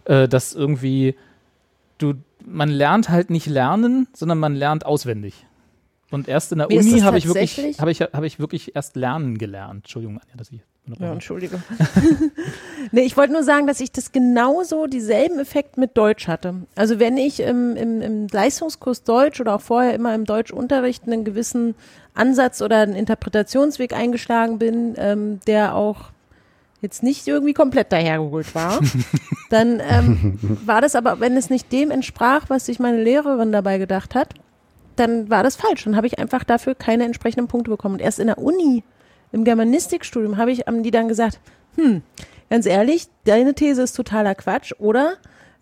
äh, 0.06 0.28
dass 0.28 0.54
irgendwie 0.54 1.16
du, 1.98 2.14
man 2.46 2.70
lernt 2.70 3.10
halt 3.10 3.30
nicht 3.32 3.48
lernen, 3.48 4.08
sondern 4.14 4.38
man 4.38 4.54
lernt 4.56 4.86
auswendig. 4.86 5.46
Und 6.12 6.28
erst 6.30 6.52
in 6.54 6.60
der 6.60 6.68
Mir 6.68 6.80
Uni 6.80 7.00
habe 7.02 7.18
ich 7.18 7.28
wirklich, 7.28 7.80
habe 7.82 7.92
ich, 7.92 8.02
habe 8.02 8.26
ich 8.28 8.40
wirklich 8.40 8.76
erst 8.76 8.96
lernen 8.96 9.38
gelernt. 9.38 9.86
Entschuldigung, 9.86 10.20
Anja, 10.20 10.36
dass 10.38 10.52
ich. 10.52 10.62
Ja, 11.00 11.12
Entschuldigung. 11.12 11.62
nee, 12.92 13.02
ich 13.02 13.18
wollte 13.18 13.34
nur 13.34 13.44
sagen, 13.44 13.68
dass 13.68 13.80
ich 13.80 13.92
das 13.92 14.12
genauso 14.12 14.88
dieselben 14.88 15.40
Effekt 15.40 15.78
mit 15.78 15.98
Deutsch 15.98 16.28
hatte. 16.28 16.56
Also 16.76 17.00
wenn 17.00 17.18
ich 17.18 17.42
im, 17.42 17.76
im, 17.76 18.02
im 18.02 18.28
Leistungskurs 18.28 19.04
Deutsch 19.04 19.42
oder 19.42 19.56
auch 19.56 19.62
vorher 19.62 19.94
immer 19.94 20.16
im 20.16 20.26
Deutschunterricht 20.26 21.04
einen 21.06 21.26
gewissen 21.26 21.76
Ansatz 22.14 22.62
oder 22.62 22.78
einen 22.78 22.96
Interpretationsweg 22.96 23.94
eingeschlagen 23.94 24.60
bin, 24.60 24.96
ähm, 24.98 25.40
der 25.46 25.76
auch 25.76 26.12
jetzt 26.82 27.04
nicht 27.04 27.28
irgendwie 27.28 27.54
komplett 27.54 27.92
dahergeholt 27.92 28.54
war, 28.56 28.80
dann 29.50 29.82
ähm, 29.82 30.40
war 30.66 30.80
das 30.80 30.96
aber, 30.96 31.20
wenn 31.20 31.36
es 31.36 31.50
nicht 31.50 31.72
dem 31.72 31.92
entsprach, 31.92 32.46
was 32.48 32.68
sich 32.68 32.80
meine 32.80 33.02
Lehrerin 33.02 33.52
dabei 33.52 33.78
gedacht 33.78 34.16
hat, 34.16 34.34
dann 34.96 35.30
war 35.30 35.44
das 35.44 35.56
falsch. 35.56 35.84
Dann 35.84 35.96
habe 35.96 36.08
ich 36.08 36.20
einfach 36.20 36.44
dafür 36.44 36.76
keine 36.76 37.06
entsprechenden 37.06 37.48
Punkte 37.48 37.72
bekommen. 37.72 37.96
Und 37.96 38.02
erst 38.02 38.20
in 38.20 38.28
der 38.28 38.38
Uni, 38.38 38.84
im 39.32 39.44
Germanistikstudium, 39.44 40.38
habe 40.38 40.52
ich, 40.52 40.62
haben 40.62 40.84
die 40.84 40.92
dann 40.92 41.08
gesagt, 41.08 41.40
hm, 41.76 42.02
ganz 42.50 42.66
ehrlich, 42.66 43.08
deine 43.26 43.54
These 43.54 43.84
ist 43.84 43.94
totaler 43.94 44.36
Quatsch, 44.36 44.74
oder? 44.80 45.18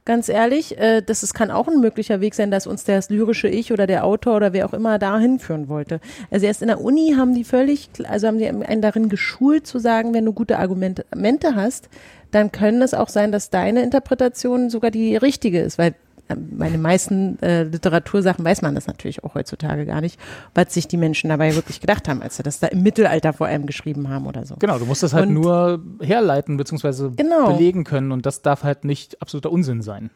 Ganz 0.05 0.30
ehrlich, 0.30 0.78
äh, 0.78 1.01
das 1.01 1.24
ist, 1.24 1.34
kann 1.34 1.49
auch 1.49 1.68
ein 1.68 1.80
möglicher 1.80 2.22
Weg 2.22 2.36
sein, 2.36 2.51
dass 2.51 2.68
uns 2.68 2.84
das 2.84 3.09
lyrische 3.09 3.47
Ich 3.47 3.74
oder 3.74 3.88
der 3.88 4.05
Autor 4.05 4.36
oder 4.36 4.53
wer 4.53 4.68
auch 4.68 4.74
immer 4.74 4.99
da 4.99 5.18
hinführen 5.18 5.68
wollte. 5.68 5.99
Also 6.30 6.45
erst 6.45 6.61
in 6.61 6.68
der 6.68 6.80
Uni 6.80 7.16
haben 7.18 7.34
die 7.34 7.43
völlig, 7.43 7.89
also 8.07 8.28
haben 8.28 8.38
die 8.38 8.47
einen 8.47 8.84
darin 8.84 9.09
geschult 9.09 9.66
zu 9.66 9.80
sagen, 9.80 10.13
wenn 10.13 10.26
du 10.26 10.32
gute 10.32 10.59
Argumente 10.59 11.55
hast, 11.55 11.89
dann 12.30 12.51
können 12.51 12.84
es 12.84 12.93
auch 12.93 13.09
sein, 13.09 13.32
dass 13.32 13.49
deine 13.49 13.82
Interpretation 13.82 14.70
sogar 14.70 14.91
die 14.91 15.16
richtige 15.16 15.61
ist, 15.61 15.80
weil 15.80 15.95
bei 16.28 16.69
den 16.69 16.82
meisten 16.82 17.38
äh, 17.41 17.63
Literatursachen 17.63 18.43
weiß 18.43 18.61
man 18.61 18.73
das 18.76 18.88
natürlich 18.88 19.23
auch 19.23 19.36
heutzutage 19.36 19.86
gar 19.86 20.01
nicht, 20.01 20.19
was 20.53 20.73
sich 20.73 20.88
die 20.88 20.97
Menschen 20.97 21.30
dabei 21.30 21.55
wirklich 21.55 21.82
gedacht 21.82 22.07
haben, 22.07 22.21
als 22.21 22.38
sie 22.38 22.43
das 22.43 22.59
da 22.59 22.67
im 22.67 22.82
Mittelalter 22.82 23.34
vor 23.34 23.47
allem 23.47 23.65
geschrieben 23.67 24.09
haben 24.09 24.26
oder 24.26 24.45
so. 24.45 24.55
Genau, 24.57 24.80
du 24.80 24.86
musst 24.86 25.03
das 25.03 25.13
halt 25.13 25.28
Und- 25.28 25.34
nur 25.36 25.84
herleiten 26.01 26.57
bzw. 26.57 27.11
Genau. 27.15 27.53
belegen 27.53 27.84
können 27.84 28.11
und 28.11 28.26
das 28.26 28.41
darf 28.41 28.63
halt 28.63 28.86
nicht 28.86 29.21
absoluter 29.21 29.51
Unsinn 29.51 29.82
sein. 29.82 30.09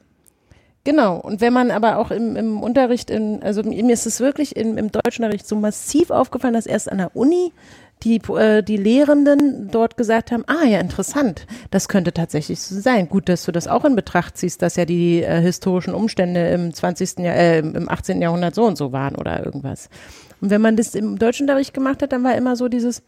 Genau, 0.86 1.18
und 1.18 1.41
wenn 1.41 1.51
man 1.53 1.72
aber 1.72 1.97
auch 1.97 2.10
im, 2.10 2.36
im 2.38 2.64
Unterricht, 2.64 3.12
in, 3.12 3.43
also 3.43 3.62
mir 3.64 3.93
ist 3.93 4.05
es 4.07 4.22
wirklich 4.22 4.55
im, 4.55 4.78
im 4.78 4.91
Deutschunterricht 4.91 5.45
so 5.47 5.55
massiv 5.57 6.10
aufgefallen, 6.10 6.53
dass 6.53 6.66
erst 6.66 6.89
an 6.91 6.97
der 6.99 7.16
Uni 7.16 7.51
die, 8.04 8.22
äh, 8.30 8.64
die 8.64 8.78
Lehrenden 8.78 9.70
dort 9.72 9.97
gesagt 9.97 10.32
haben, 10.32 10.43
ah 10.47 10.66
ja, 10.66 10.80
interessant, 10.80 11.45
das 11.70 11.89
könnte 11.89 12.14
tatsächlich 12.14 12.62
so 12.62 12.80
sein. 12.80 13.10
Gut, 13.10 13.28
dass 13.28 13.43
du 13.45 13.52
das 13.52 13.68
auch 13.68 13.84
in 13.84 13.95
Betracht 13.95 14.38
ziehst, 14.38 14.62
dass 14.62 14.78
ja 14.78 14.86
die 14.86 15.22
äh, 15.22 15.41
historischen 15.41 15.93
Umstände 15.93 16.50
im 16.50 16.74
20. 16.74 17.20
Jahr, 17.20 17.36
äh, 17.36 17.60
im 17.60 17.89
18. 17.89 18.22
Jahrhundert 18.22 18.56
so 18.56 18.64
und 18.66 18.78
so 18.78 18.91
waren 18.91 19.16
oder 19.16 19.45
irgendwas. 19.45 19.89
Und 20.39 20.50
wenn 20.50 20.62
man 20.62 20.78
das 20.78 20.95
im 20.95 21.20
Deutschunterricht 21.20 21.74
gemacht 21.74 22.02
hat, 22.02 22.14
dann 22.14 22.24
war 22.24 22.36
immer 22.36 22.56
so 22.56 22.70
dieses, 22.70 23.04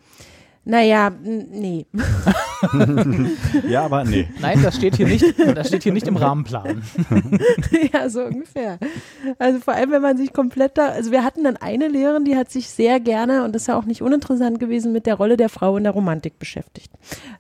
naja, 0.63 1.11
nee. 1.21 1.85
Ja, 3.67 3.85
aber 3.85 4.03
nee. 4.03 4.27
Nein, 4.39 4.61
das 4.61 4.75
steht 4.75 4.95
hier 4.95 5.07
nicht, 5.07 5.25
das 5.55 5.67
steht 5.67 5.81
hier 5.81 5.93
nicht 5.93 6.07
im 6.07 6.15
Rahmenplan. 6.15 6.83
ja, 7.93 8.07
so 8.07 8.21
ungefähr. 8.21 8.77
Also 9.39 9.59
vor 9.59 9.73
allem, 9.73 9.91
wenn 9.91 10.01
man 10.01 10.17
sich 10.17 10.31
komplett 10.31 10.77
da, 10.77 10.89
also 10.89 11.11
wir 11.11 11.23
hatten 11.23 11.43
dann 11.43 11.57
eine 11.57 11.87
Lehrerin, 11.87 12.23
die 12.23 12.35
hat 12.35 12.51
sich 12.51 12.69
sehr 12.69 12.99
gerne, 12.99 13.43
und 13.43 13.55
das 13.55 13.63
ist 13.63 13.67
ja 13.67 13.77
auch 13.77 13.85
nicht 13.85 14.03
uninteressant 14.03 14.59
gewesen, 14.59 14.91
mit 14.91 15.07
der 15.07 15.15
Rolle 15.15 15.37
der 15.37 15.49
Frau 15.49 15.75
in 15.77 15.83
der 15.83 15.93
Romantik 15.93 16.37
beschäftigt. 16.37 16.91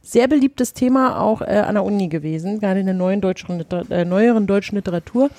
Sehr 0.01 0.27
beliebtes 0.27 0.73
Thema 0.73 1.19
auch 1.19 1.41
äh, 1.41 1.63
an 1.67 1.75
der 1.75 1.83
Uni 1.83 2.07
gewesen, 2.07 2.59
gerade 2.59 2.79
in 2.79 2.87
der 2.87 2.95
neuen 2.95 3.21
deutschen, 3.21 3.59
Liter 3.59 3.83
äh, 3.91 4.05
neueren 4.05 4.47
deutschen 4.47 4.75
Literatur. 4.75 5.29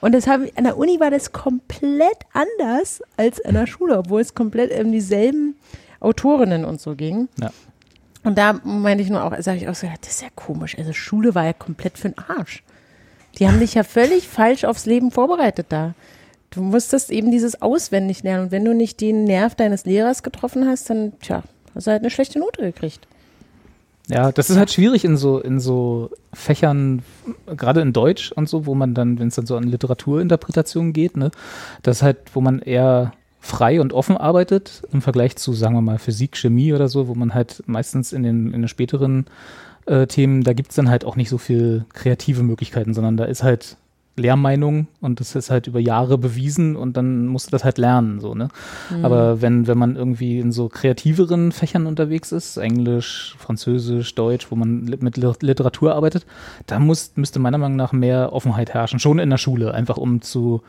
Und 0.00 0.12
das 0.12 0.28
haben, 0.28 0.48
an 0.56 0.64
der 0.64 0.78
Uni 0.78 1.00
war 1.00 1.10
das 1.10 1.32
komplett 1.32 2.18
anders 2.32 3.02
als 3.16 3.40
an 3.44 3.54
der 3.54 3.66
Schule, 3.66 3.98
obwohl 3.98 4.20
es 4.20 4.34
komplett 4.34 4.72
um 4.80 4.92
dieselben 4.92 5.56
Autorinnen 6.02 6.64
und 6.64 6.80
so 6.80 6.94
ging. 6.94 7.28
Ja. 7.40 7.50
Und 8.24 8.38
da 8.38 8.60
meinte 8.64 9.02
ich 9.02 9.10
nur 9.10 9.24
auch, 9.24 9.32
sage 9.40 9.58
ich 9.58 9.68
auch 9.68 9.74
so, 9.74 9.86
das 10.00 10.12
ist 10.12 10.22
ja 10.22 10.28
komisch. 10.34 10.78
Also 10.78 10.92
Schule 10.92 11.34
war 11.34 11.44
ja 11.44 11.52
komplett 11.52 11.98
für 11.98 12.10
den 12.10 12.18
Arsch. 12.18 12.62
Die 13.38 13.48
haben 13.48 13.60
dich 13.60 13.74
ja 13.74 13.82
völlig 13.82 14.28
falsch 14.28 14.64
aufs 14.64 14.86
Leben 14.86 15.10
vorbereitet 15.10 15.66
da. 15.70 15.94
Du 16.50 16.60
musstest 16.62 17.10
eben 17.10 17.30
dieses 17.30 17.62
auswendig 17.62 18.22
lernen. 18.22 18.44
Und 18.44 18.52
wenn 18.52 18.64
du 18.64 18.74
nicht 18.74 19.00
den 19.00 19.24
Nerv 19.24 19.54
deines 19.54 19.86
Lehrers 19.86 20.22
getroffen 20.22 20.68
hast, 20.68 20.90
dann, 20.90 21.18
tja, 21.20 21.42
hast 21.74 21.86
du 21.86 21.90
halt 21.90 22.02
eine 22.02 22.10
schlechte 22.10 22.38
Note 22.38 22.60
gekriegt. 22.60 23.06
Ja, 24.08 24.32
das 24.32 24.50
ist 24.50 24.58
halt 24.58 24.70
schwierig 24.70 25.04
in 25.04 25.16
so, 25.16 25.38
in 25.38 25.60
so 25.60 26.10
Fächern, 26.34 27.02
gerade 27.46 27.80
in 27.80 27.92
Deutsch 27.92 28.32
und 28.32 28.48
so, 28.48 28.66
wo 28.66 28.74
man 28.74 28.94
dann, 28.94 29.18
wenn 29.18 29.28
es 29.28 29.36
dann 29.36 29.46
so 29.46 29.56
an 29.56 29.62
Literaturinterpretation 29.62 30.92
geht, 30.92 31.16
ne, 31.16 31.30
das 31.82 31.98
ist 31.98 32.02
halt, 32.02 32.18
wo 32.34 32.40
man 32.40 32.58
eher 32.58 33.12
frei 33.44 33.80
und 33.80 33.92
offen 33.92 34.16
arbeitet 34.16 34.82
im 34.92 35.02
Vergleich 35.02 35.34
zu, 35.36 35.52
sagen 35.52 35.74
wir 35.74 35.82
mal, 35.82 35.98
Physik, 35.98 36.36
Chemie 36.36 36.72
oder 36.72 36.88
so, 36.88 37.08
wo 37.08 37.14
man 37.14 37.34
halt 37.34 37.62
meistens 37.66 38.12
in 38.12 38.22
den, 38.22 38.46
in 38.54 38.62
den 38.62 38.68
späteren 38.68 39.26
äh, 39.86 40.06
Themen, 40.06 40.44
da 40.44 40.52
gibt's 40.52 40.76
dann 40.76 40.88
halt 40.88 41.04
auch 41.04 41.16
nicht 41.16 41.28
so 41.28 41.38
viel 41.38 41.84
kreative 41.92 42.44
Möglichkeiten, 42.44 42.94
sondern 42.94 43.16
da 43.16 43.24
ist 43.24 43.42
halt 43.42 43.76
Lehrmeinung 44.14 44.86
und 45.00 45.18
das 45.20 45.34
ist 45.34 45.50
halt 45.50 45.66
über 45.66 45.80
Jahre 45.80 46.18
bewiesen 46.18 46.76
und 46.76 46.96
dann 46.96 47.26
musst 47.26 47.46
du 47.46 47.50
das 47.50 47.64
halt 47.64 47.78
lernen, 47.78 48.20
so, 48.20 48.34
ne? 48.34 48.48
Aber 49.02 49.40
wenn, 49.40 49.66
wenn 49.66 49.78
man 49.78 49.96
irgendwie 49.96 50.38
in 50.38 50.52
so 50.52 50.68
kreativeren 50.68 51.50
Fächern 51.50 51.86
unterwegs 51.86 52.30
ist, 52.30 52.58
Englisch, 52.58 53.34
Französisch, 53.38 54.14
Deutsch, 54.14 54.50
wo 54.50 54.54
man 54.54 54.84
mit 54.84 55.16
Lit- 55.16 55.42
Literatur 55.42 55.94
arbeitet, 55.94 56.26
da 56.66 56.78
muss, 56.78 57.12
müsste 57.16 57.40
meiner 57.40 57.58
Meinung 57.58 57.76
nach 57.76 57.92
mehr 57.92 58.34
Offenheit 58.34 58.74
herrschen, 58.74 59.00
schon 59.00 59.18
in 59.18 59.30
der 59.30 59.38
Schule, 59.38 59.72
einfach 59.72 59.96
um 59.96 60.20
zu, 60.20 60.62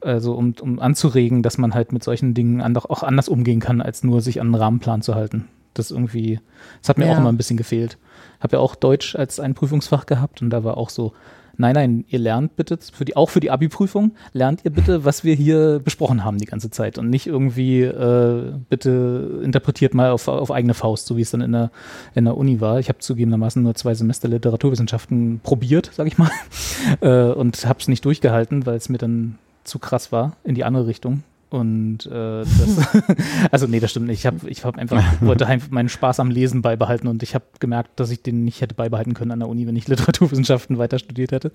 also 0.00 0.34
um, 0.34 0.54
um 0.60 0.78
anzuregen, 0.78 1.42
dass 1.42 1.58
man 1.58 1.74
halt 1.74 1.92
mit 1.92 2.04
solchen 2.04 2.34
Dingen 2.34 2.60
andach, 2.60 2.84
auch 2.86 3.02
anders 3.02 3.28
umgehen 3.28 3.60
kann, 3.60 3.80
als 3.80 4.04
nur 4.04 4.20
sich 4.20 4.40
an 4.40 4.48
einen 4.48 4.54
Rahmenplan 4.56 5.02
zu 5.02 5.14
halten. 5.14 5.48
Das 5.74 5.90
irgendwie, 5.90 6.40
das 6.80 6.88
hat 6.88 6.98
mir 6.98 7.06
Ja. 7.06 7.12
auch 7.14 7.18
immer 7.18 7.30
ein 7.32 7.36
bisschen 7.36 7.56
gefehlt. 7.56 7.98
Habe 8.40 8.56
ja 8.56 8.60
auch 8.60 8.74
Deutsch 8.74 9.14
als 9.16 9.40
ein 9.40 9.54
Prüfungsfach 9.54 10.06
gehabt 10.06 10.40
und 10.42 10.50
da 10.50 10.64
war 10.64 10.76
auch 10.78 10.88
so, 10.90 11.12
nein, 11.58 11.74
nein, 11.74 12.04
ihr 12.08 12.18
lernt 12.18 12.56
bitte, 12.56 12.78
für 12.92 13.04
die, 13.04 13.16
auch 13.16 13.30
für 13.30 13.40
die 13.40 13.50
Abi-Prüfung, 13.50 14.12
lernt 14.32 14.64
ihr 14.64 14.70
bitte, 14.70 15.04
was 15.06 15.24
wir 15.24 15.34
hier 15.34 15.80
besprochen 15.82 16.24
haben 16.24 16.38
die 16.38 16.44
ganze 16.46 16.70
Zeit 16.70 16.98
und 16.98 17.08
nicht 17.10 17.26
irgendwie, 17.26 17.82
äh, 17.82 18.52
bitte 18.68 19.40
interpretiert 19.42 19.94
mal 19.94 20.10
auf, 20.10 20.28
auf 20.28 20.50
eigene 20.50 20.74
Faust, 20.74 21.06
so 21.06 21.16
wie 21.16 21.22
es 21.22 21.30
dann 21.30 21.40
in 21.40 21.52
der, 21.52 21.70
in 22.14 22.24
der 22.24 22.36
Uni 22.36 22.60
war. 22.60 22.78
Ich 22.78 22.88
habe 22.88 22.98
zugegebenermaßen 22.98 23.62
nur 23.62 23.74
zwei 23.74 23.94
Semester 23.94 24.28
Literaturwissenschaften 24.28 25.40
probiert, 25.42 25.90
sag 25.94 26.06
ich 26.06 26.18
mal, 26.18 26.30
äh, 27.00 27.32
und 27.32 27.66
habe 27.66 27.80
es 27.80 27.88
nicht 27.88 28.04
durchgehalten, 28.04 28.66
weil 28.66 28.76
es 28.76 28.88
mir 28.88 28.98
dann 28.98 29.38
zu 29.66 29.78
krass 29.78 30.12
war 30.12 30.36
in 30.44 30.54
die 30.54 30.64
andere 30.64 30.86
Richtung. 30.86 31.22
Und 31.48 32.06
äh, 32.06 32.42
das, 32.42 32.88
also 33.50 33.66
nee, 33.66 33.80
das 33.80 33.90
stimmt 33.90 34.06
nicht. 34.06 34.20
Ich 34.20 34.26
habe 34.26 34.48
ich 34.48 34.64
hab 34.64 34.76
einfach 34.76 35.02
wollte 35.20 35.46
einfach 35.46 35.70
meinen 35.70 35.88
Spaß 35.88 36.20
am 36.20 36.30
Lesen 36.30 36.62
beibehalten 36.62 37.08
und 37.08 37.22
ich 37.22 37.34
habe 37.34 37.44
gemerkt, 37.60 38.00
dass 38.00 38.10
ich 38.10 38.22
den 38.22 38.44
nicht 38.44 38.60
hätte 38.60 38.74
beibehalten 38.74 39.14
können 39.14 39.30
an 39.30 39.40
der 39.40 39.48
Uni, 39.48 39.66
wenn 39.66 39.76
ich 39.76 39.88
Literaturwissenschaften 39.88 40.78
weiter 40.78 40.98
studiert 40.98 41.32
hätte. 41.32 41.52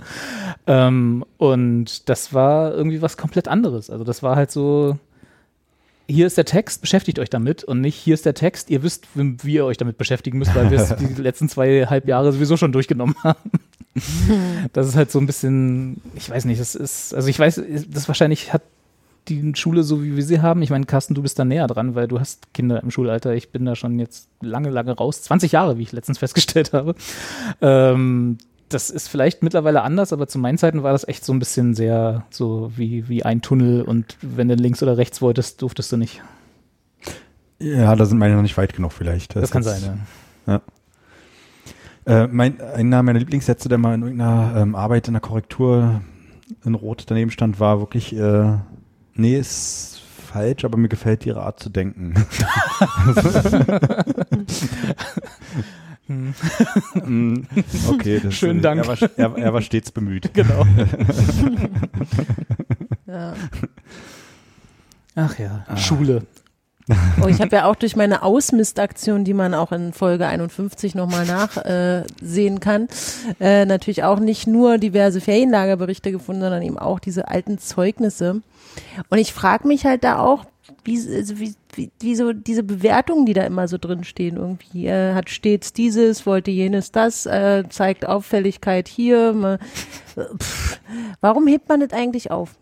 Ähm, 0.66 1.26
und 1.38 2.10
das 2.10 2.34
war 2.34 2.74
irgendwie 2.74 3.02
was 3.02 3.18
komplett 3.18 3.48
anderes. 3.48 3.90
Also 3.90 4.04
das 4.04 4.24
war 4.24 4.36
halt 4.36 4.52
so, 4.52 4.98
hier 6.12 6.28
ist 6.28 6.38
der 6.38 6.46
Text, 6.46 6.82
beschäftigt 6.82 7.20
euch 7.20 7.30
damit 7.30 7.64
und 7.64 7.82
nicht 7.82 7.96
hier 7.96 8.14
ist 8.14 8.26
der 8.26 8.34
Text, 8.34 8.70
ihr 8.70 8.84
wisst, 8.84 9.08
wie, 9.16 9.36
wie 9.44 9.54
ihr 9.56 9.66
euch 9.66 9.78
damit 9.78 9.98
beschäftigen 9.98 10.38
müsst, 10.38 10.54
weil 10.56 10.70
wir 10.70 10.80
es 10.80 10.96
die 11.00 11.22
letzten 11.22 11.50
zweieinhalb 11.50 12.08
Jahre 12.08 12.32
sowieso 12.32 12.58
schon 12.58 12.72
durchgenommen 12.72 13.16
haben. 13.24 13.52
Das 14.72 14.88
ist 14.88 14.96
halt 14.96 15.12
so 15.12 15.20
ein 15.20 15.26
bisschen, 15.26 16.00
ich 16.16 16.30
weiß 16.30 16.46
nicht, 16.46 16.62
das 16.62 16.76
ist, 16.76 17.14
also 17.14 17.28
ich 17.28 17.38
weiß, 17.38 17.62
das 17.90 18.08
wahrscheinlich 18.08 18.54
hat 18.54 18.62
die 19.28 19.52
Schule 19.56 19.84
so, 19.84 20.02
wie 20.02 20.16
wir 20.16 20.24
sie 20.24 20.42
haben. 20.42 20.62
Ich 20.62 20.70
meine, 20.70 20.86
Carsten, 20.86 21.14
du 21.14 21.22
bist 21.22 21.38
da 21.38 21.44
näher 21.44 21.68
dran, 21.68 21.94
weil 21.94 22.08
du 22.08 22.18
hast 22.18 22.54
Kinder 22.54 22.82
im 22.82 22.90
Schulalter. 22.90 23.34
Ich 23.34 23.50
bin 23.50 23.66
da 23.66 23.76
schon 23.76 24.00
jetzt 24.00 24.30
lange, 24.42 24.70
lange 24.70 24.94
raus. 24.94 25.22
20 25.24 25.52
Jahre, 25.52 25.78
wie 25.78 25.84
ich 25.84 25.92
letztens 25.92 26.20
festgestellt 26.20 26.72
habe. 26.74 26.96
Ähm, 27.62 28.38
das 28.74 28.90
ist 28.90 29.08
vielleicht 29.08 29.44
mittlerweile 29.44 29.82
anders, 29.82 30.14
aber 30.14 30.28
zu 30.28 30.40
meinen 30.40 30.58
Zeiten 30.58 30.84
war 30.84 30.92
das 30.92 31.08
echt 31.08 31.26
so 31.26 31.34
ein 31.34 31.40
bisschen 31.40 31.74
sehr 31.74 32.26
so 32.30 32.72
wie, 32.76 33.08
wie 33.10 33.24
ein 33.24 33.42
Tunnel 33.42 33.82
und 33.82 34.18
wenn 34.22 34.48
du 34.48 34.56
links 34.56 34.82
oder 34.82 34.98
rechts 34.98 35.22
wolltest, 35.22 35.62
durftest 35.62 35.92
du 35.92 35.98
nicht. 35.98 36.22
Ja, 37.60 37.96
da 37.96 38.06
sind 38.06 38.18
meine 38.18 38.36
noch 38.36 38.42
nicht 38.42 38.58
weit 38.58 38.74
genug 38.74 38.94
vielleicht. 38.94 39.36
Das, 39.36 39.44
ist 39.44 39.52
kann 39.52 39.64
sein, 39.64 40.08
ja. 40.48 40.62
Äh, 42.06 42.28
mein, 42.28 42.60
einer 42.60 43.04
meiner 43.04 43.20
Lieblingssätze, 43.20 43.70
der 43.70 43.78
mal 43.78 43.94
in 43.94 44.02
irgendeiner 44.02 44.56
ähm, 44.58 44.74
Arbeit 44.74 45.08
in 45.08 45.14
der 45.14 45.22
Korrektur 45.22 46.02
in 46.66 46.74
Rot 46.74 47.04
daneben 47.08 47.30
stand, 47.30 47.60
war 47.60 47.80
wirklich, 47.80 48.16
äh, 48.16 48.58
nee, 49.14 49.38
ist 49.38 50.02
falsch, 50.28 50.66
aber 50.66 50.78
mir 50.78 50.90
gefällt 50.90 51.26
ihre 51.26 51.44
Art 51.44 51.60
zu 51.60 51.70
denken. 51.70 52.16
Mm, 56.08 57.44
okay, 57.90 58.20
das 58.22 58.34
Schönen 58.34 58.60
äh, 58.60 58.62
Dank. 58.62 58.82
Er 58.82 58.88
war, 58.88 59.10
er, 59.18 59.38
er 59.38 59.54
war 59.54 59.62
stets 59.62 59.92
bemüht. 59.92 60.34
Genau. 60.34 60.66
Ja. 63.08 63.34
Ach 65.16 65.38
ja, 65.38 65.66
Schule. 65.76 66.26
Oh, 67.22 67.28
ich 67.28 67.42
habe 67.42 67.56
ja 67.56 67.66
auch 67.66 67.76
durch 67.76 67.96
meine 67.96 68.24
Ausmistaktion, 68.24 69.24
die 69.24 69.34
man 69.34 69.54
auch 69.54 69.72
in 69.72 69.94
Folge 69.94 70.28
51 70.28 70.96
nochmal 70.96 71.26
nachsehen 71.26 72.58
äh, 72.58 72.60
kann, 72.60 72.88
äh, 73.40 73.66
natürlich 73.66 74.04
auch 74.04 74.20
nicht 74.20 74.48
nur 74.48 74.78
diverse 74.78 75.22
Ferienlagerberichte 75.22 76.12
gefunden, 76.12 76.42
sondern 76.42 76.64
eben 76.64 76.80
auch 76.80 77.00
diese 77.00 77.28
alten 77.28 77.60
Zeugnisse. 77.60 78.42
Und 79.10 79.18
ich 79.18 79.34
frage 79.34 79.68
mich 79.68 79.86
halt 79.86 80.04
da 80.04 80.20
auch, 80.20 80.46
wie, 80.84 80.98
also 81.16 81.40
wie, 81.40 81.54
wie, 81.74 81.92
wie 82.00 82.16
so 82.16 82.34
diese 82.34 82.64
Bewertungen, 82.64 83.26
die 83.26 83.34
da 83.34 83.44
immer 83.44 83.68
so 83.68 83.78
drin 83.78 84.04
stehen, 84.04 84.38
irgendwie 84.38 84.88
äh, 84.88 85.14
hat 85.14 85.30
stets 85.30 85.74
dieses, 85.74 86.26
wollte 86.26 86.52
jenes 86.52 86.92
das, 86.92 87.26
äh, 87.26 87.64
zeigt 87.70 88.06
Auffälligkeit 88.06 88.88
hier. 88.88 89.34
Ma, 89.34 89.58
pff, 90.16 90.80
warum 91.22 91.48
hebt 91.48 91.70
man 91.70 91.80
das 91.82 91.94
eigentlich 91.94 92.32
auf? 92.32 92.56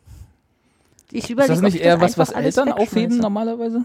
Ich 1.11 1.23
Ist 1.25 1.29
überlege, 1.31 1.53
das 1.53 1.59
ob 1.59 1.65
nicht 1.65 1.75
ich 1.75 1.81
eher 1.81 2.01
was, 2.01 2.17
was 2.17 2.31
Eltern 2.31 2.71
aufheben 2.71 3.17
normalerweise? 3.17 3.83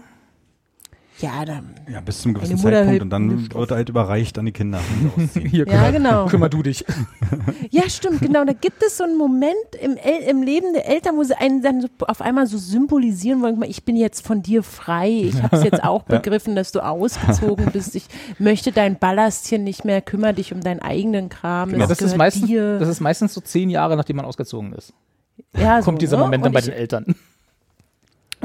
Ja, 1.19 1.45
dann 1.45 1.75
Ja, 1.89 2.01
bis 2.01 2.21
zum 2.21 2.33
gewissen 2.33 2.57
Zeitpunkt 2.57 3.01
und 3.01 3.09
dann 3.09 3.53
wird 3.53 3.71
halt 3.71 3.87
überreicht 3.87 4.37
an 4.37 4.45
die 4.47 4.51
Kinder. 4.51 4.81
Hier, 5.33 5.65
Ja, 5.65 5.89
genau. 5.89 6.25
kümmer 6.25 6.49
du 6.49 6.61
dich. 6.61 6.83
Ja, 7.71 7.89
stimmt, 7.89 8.21
genau. 8.21 8.43
Da 8.43 8.51
gibt 8.51 8.83
es 8.83 8.97
so 8.97 9.05
einen 9.05 9.17
Moment 9.17 9.55
im, 9.81 9.95
El 9.95 10.23
im 10.29 10.41
Leben 10.43 10.73
der 10.73 10.87
Eltern, 10.89 11.15
wo 11.15 11.23
sie 11.23 11.33
einen 11.39 11.61
dann 11.61 11.79
so 11.79 11.87
auf 12.07 12.21
einmal 12.21 12.47
so 12.47 12.57
symbolisieren 12.57 13.41
wollen, 13.41 13.61
ich 13.63 13.85
bin 13.85 13.95
jetzt 13.95 14.25
von 14.27 14.41
dir 14.41 14.61
frei. 14.61 15.09
Ich 15.09 15.41
habe 15.41 15.55
es 15.55 15.63
jetzt 15.63 15.83
auch 15.85 16.03
begriffen, 16.03 16.53
dass 16.55 16.73
du 16.73 16.81
ausgezogen 16.81 17.67
bist. 17.71 17.95
Ich 17.95 18.07
möchte 18.37 18.73
dein 18.73 18.99
Ballastchen 18.99 19.63
nicht 19.63 19.85
mehr, 19.85 20.01
kümmere 20.01 20.33
dich 20.33 20.51
um 20.53 20.59
deinen 20.59 20.81
eigenen 20.81 21.29
Kram. 21.29 21.69
Ja, 21.71 21.87
das, 21.87 21.91
ist 21.91 21.99
gehört 21.99 22.17
meistens, 22.17 22.47
dir. 22.47 22.77
das 22.77 22.89
ist 22.89 22.99
meistens 22.99 23.33
so 23.33 23.39
zehn 23.39 23.69
Jahre, 23.69 23.95
nachdem 23.95 24.17
man 24.17 24.25
ausgezogen 24.25 24.73
ist. 24.73 24.93
ja, 25.57 25.79
Kommt 25.81 26.01
dieser 26.01 26.17
ne? 26.17 26.23
Moment 26.23 26.43
dann 26.45 26.51
bei 26.51 26.59
ich- 26.59 26.65
den 26.65 26.73
Eltern. 26.73 27.15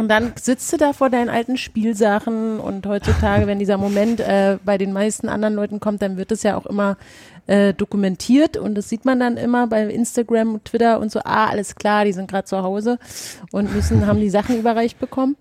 Und 0.00 0.08
dann 0.08 0.32
sitzt 0.40 0.72
du 0.72 0.78
da 0.78 0.94
vor 0.94 1.10
deinen 1.10 1.28
alten 1.28 1.58
Spielsachen 1.58 2.58
und 2.58 2.86
heutzutage, 2.86 3.46
wenn 3.46 3.58
dieser 3.58 3.76
Moment 3.76 4.18
äh, 4.18 4.56
bei 4.64 4.78
den 4.78 4.94
meisten 4.94 5.28
anderen 5.28 5.52
Leuten 5.52 5.78
kommt, 5.78 6.00
dann 6.00 6.16
wird 6.16 6.32
es 6.32 6.42
ja 6.42 6.56
auch 6.56 6.64
immer 6.64 6.96
äh, 7.46 7.74
dokumentiert 7.74 8.56
und 8.56 8.76
das 8.76 8.88
sieht 8.88 9.04
man 9.04 9.20
dann 9.20 9.36
immer 9.36 9.66
bei 9.66 9.84
Instagram, 9.84 10.64
Twitter 10.64 11.00
und 11.00 11.12
so, 11.12 11.20
ah, 11.22 11.48
alles 11.48 11.74
klar, 11.74 12.06
die 12.06 12.14
sind 12.14 12.30
gerade 12.30 12.46
zu 12.46 12.62
Hause 12.62 12.98
und 13.52 13.74
müssen, 13.74 14.06
haben 14.06 14.20
die 14.20 14.30
Sachen 14.30 14.58
überreicht 14.58 14.98
bekommen. 14.98 15.36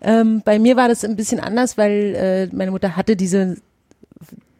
Ähm, 0.00 0.40
bei 0.46 0.58
mir 0.58 0.76
war 0.76 0.88
das 0.88 1.04
ein 1.04 1.14
bisschen 1.14 1.38
anders, 1.38 1.76
weil 1.76 2.14
äh, 2.16 2.56
meine 2.56 2.70
Mutter 2.70 2.96
hatte 2.96 3.16
diese, 3.16 3.58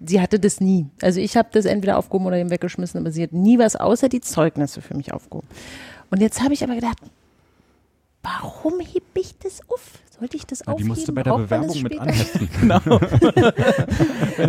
sie 0.04 0.20
hatte 0.20 0.38
das 0.38 0.60
nie. 0.60 0.84
Also 1.00 1.18
ich 1.18 1.38
habe 1.38 1.48
das 1.52 1.64
entweder 1.64 1.96
aufgehoben 1.96 2.26
oder 2.26 2.36
eben 2.36 2.50
weggeschmissen, 2.50 3.00
aber 3.00 3.10
sie 3.10 3.22
hat 3.22 3.32
nie 3.32 3.58
was 3.58 3.74
außer 3.74 4.10
die 4.10 4.20
Zeugnisse 4.20 4.82
für 4.82 4.94
mich 4.98 5.14
aufgehoben. 5.14 5.48
Und 6.10 6.20
jetzt 6.20 6.42
habe 6.42 6.52
ich 6.52 6.62
aber 6.62 6.74
gedacht, 6.74 6.98
warum 8.22 8.80
heb 8.80 9.04
ich 9.14 9.38
das 9.38 9.60
auf? 9.68 9.98
Sollte 10.20 10.36
ich 10.36 10.46
das 10.46 10.58
Ja, 10.60 10.64
die 10.66 10.70
aufheben? 10.72 10.88
musst 10.88 11.08
du 11.08 11.12
bei 11.14 11.22
der 11.22 11.32
Bewerbung 11.36 11.82
mit 11.82 11.98
anheften. 11.98 12.48
Wenn 12.60 12.70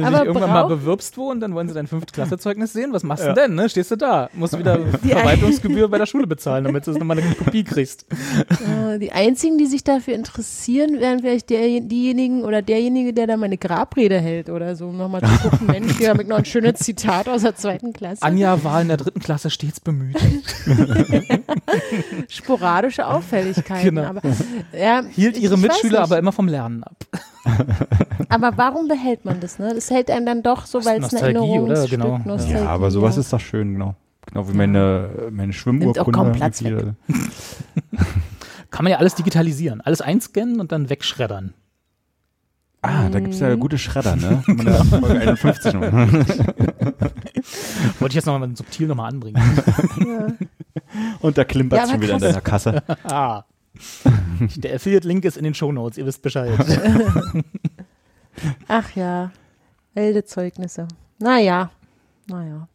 du 0.01 0.07
Aber 0.07 0.17
dich 0.17 0.25
irgendwann 0.27 0.49
mal 0.49 0.63
bewirbst 0.67 1.17
wo 1.17 1.31
und 1.31 1.39
dann 1.39 1.53
wollen 1.55 1.67
sie 1.69 1.73
dein 1.73 1.87
Fünftklassezeugnis 1.87 2.73
sehen, 2.73 2.91
was 2.91 3.03
machst 3.03 3.25
du 3.25 3.33
denn? 3.33 3.55
Ne? 3.55 3.69
Stehst 3.69 3.89
du 3.91 3.95
da? 3.95 4.29
Musst 4.33 4.57
wieder 4.59 4.79
Verwaltungsgebühr 5.01 5.87
bei 5.87 5.97
der 5.97 6.05
Schule 6.05 6.27
bezahlen, 6.27 6.65
damit 6.65 6.85
du 6.87 6.91
nochmal 6.91 7.19
eine 7.19 7.33
Kopie 7.35 7.63
kriegst. 7.63 8.05
Äh, 8.93 8.99
Die 8.99 9.11
einzigen, 9.13 9.57
die 9.57 9.65
sich 9.65 9.83
dafür 9.85 10.13
interessieren, 10.13 10.99
wären 10.99 11.19
vielleicht 11.19 11.49
der, 11.49 11.79
diejenigen 11.79 12.43
oder 12.43 12.61
derjenige, 12.61 13.13
der 13.13 13.27
da 13.27 13.37
meine 13.37 13.57
Grabrede 13.57 14.19
hält 14.19 14.49
oder 14.49 14.75
so, 14.75 14.87
um 14.89 14.97
nochmal 14.97 15.21
zu 15.21 15.49
gucken, 15.49 15.67
Mensch, 15.67 15.97
hier 15.97 16.09
habe 16.09 16.23
ich 16.23 16.27
noch 16.27 16.37
ein 16.39 16.45
schönes 16.45 16.79
Zitat 16.79 17.29
aus 17.29 17.43
der 17.43 17.55
zweiten 17.55 17.93
Klasse. 17.93 18.21
Anja 18.23 18.61
war 18.63 18.81
in 18.81 18.89
der 18.89 18.97
dritten 18.97 19.21
Klasse 19.21 19.49
stets 19.49 19.79
bemüht. 19.79 20.17
Sporadische 22.27 23.07
Auffälligkeiten. 23.07 23.95
Genau. 23.95 24.03
Aber, 24.03 24.21
ja, 24.77 25.03
Hielt 25.11 25.37
ihre 25.37 25.60
Mitschüler 25.61 26.01
aber 26.01 26.17
immer 26.19 26.31
vom 26.31 26.47
Lernen 26.47 26.83
ab. 26.83 26.95
Aber 28.29 28.57
warum 28.57 28.87
behält 28.87 29.25
man 29.25 29.39
das? 29.39 29.59
Ne? 29.59 29.73
Das 29.73 29.89
hält 29.89 30.09
einem 30.11 30.25
dann 30.25 30.43
doch 30.43 30.65
so, 30.65 30.85
weil 30.85 31.03
es 31.03 31.13
eine 31.13 31.39
oder? 31.41 31.49
Erinnerungsstück 31.49 31.89
Genau. 31.99 32.17
Nostalgie, 32.19 32.63
Ja, 32.63 32.69
aber 32.69 32.91
sowas 32.91 33.15
ja. 33.15 33.21
ist 33.21 33.33
doch 33.33 33.39
schön, 33.39 33.73
genau. 33.73 33.95
Genau 34.27 34.47
wie 34.47 34.53
meine, 34.53 35.09
meine 35.31 35.51
Schwimmurkunde. 35.51 36.11
kaum 36.11 36.31
Platz 36.31 36.59
viel- 36.59 36.95
Kann 38.69 38.83
man 38.85 38.91
ja 38.91 38.99
alles 38.99 39.15
digitalisieren. 39.15 39.81
Alles 39.81 40.01
einscannen 40.01 40.61
und 40.61 40.71
dann 40.71 40.89
wegschreddern. 40.89 41.53
Ah, 42.83 43.09
da 43.09 43.19
gibt 43.19 43.33
es 43.33 43.39
ja 43.41 43.49
Mhm. 43.55 43.59
gute 43.59 43.77
Schredder, 43.77 44.15
ne? 44.15 44.41
Kann 44.45 44.55
man 44.55 44.65
da 44.67 44.83
Folge 44.83 45.19
51 45.19 45.73
noch. 45.73 45.81
Wollte 45.81 46.25
ich 48.07 48.13
jetzt 48.13 48.25
nochmal 48.25 48.55
subtil 48.55 48.87
nochmal 48.87 49.11
anbringen. 49.11 49.41
Und 51.19 51.37
da 51.37 51.43
klimpert 51.43 51.79
Ja, 51.79 51.87
schon 51.87 52.01
wieder 52.01 52.13
in 52.13 52.19
deiner 52.19 52.41
Kasse. 52.41 52.81
ah. 53.03 53.43
Der 54.55 54.75
Affiliate-Link 54.75 55.25
ist 55.25 55.37
in 55.37 55.43
den 55.43 55.53
Shownotes, 55.53 55.97
ihr 55.97 56.05
wisst 56.05 56.21
Bescheid. 56.21 56.51
Ach 58.67 58.95
ja, 58.95 59.31
wilde 59.93 60.23
Zeugnisse. 60.25 60.87
Naja, 61.19 61.69
naja. 62.27 62.67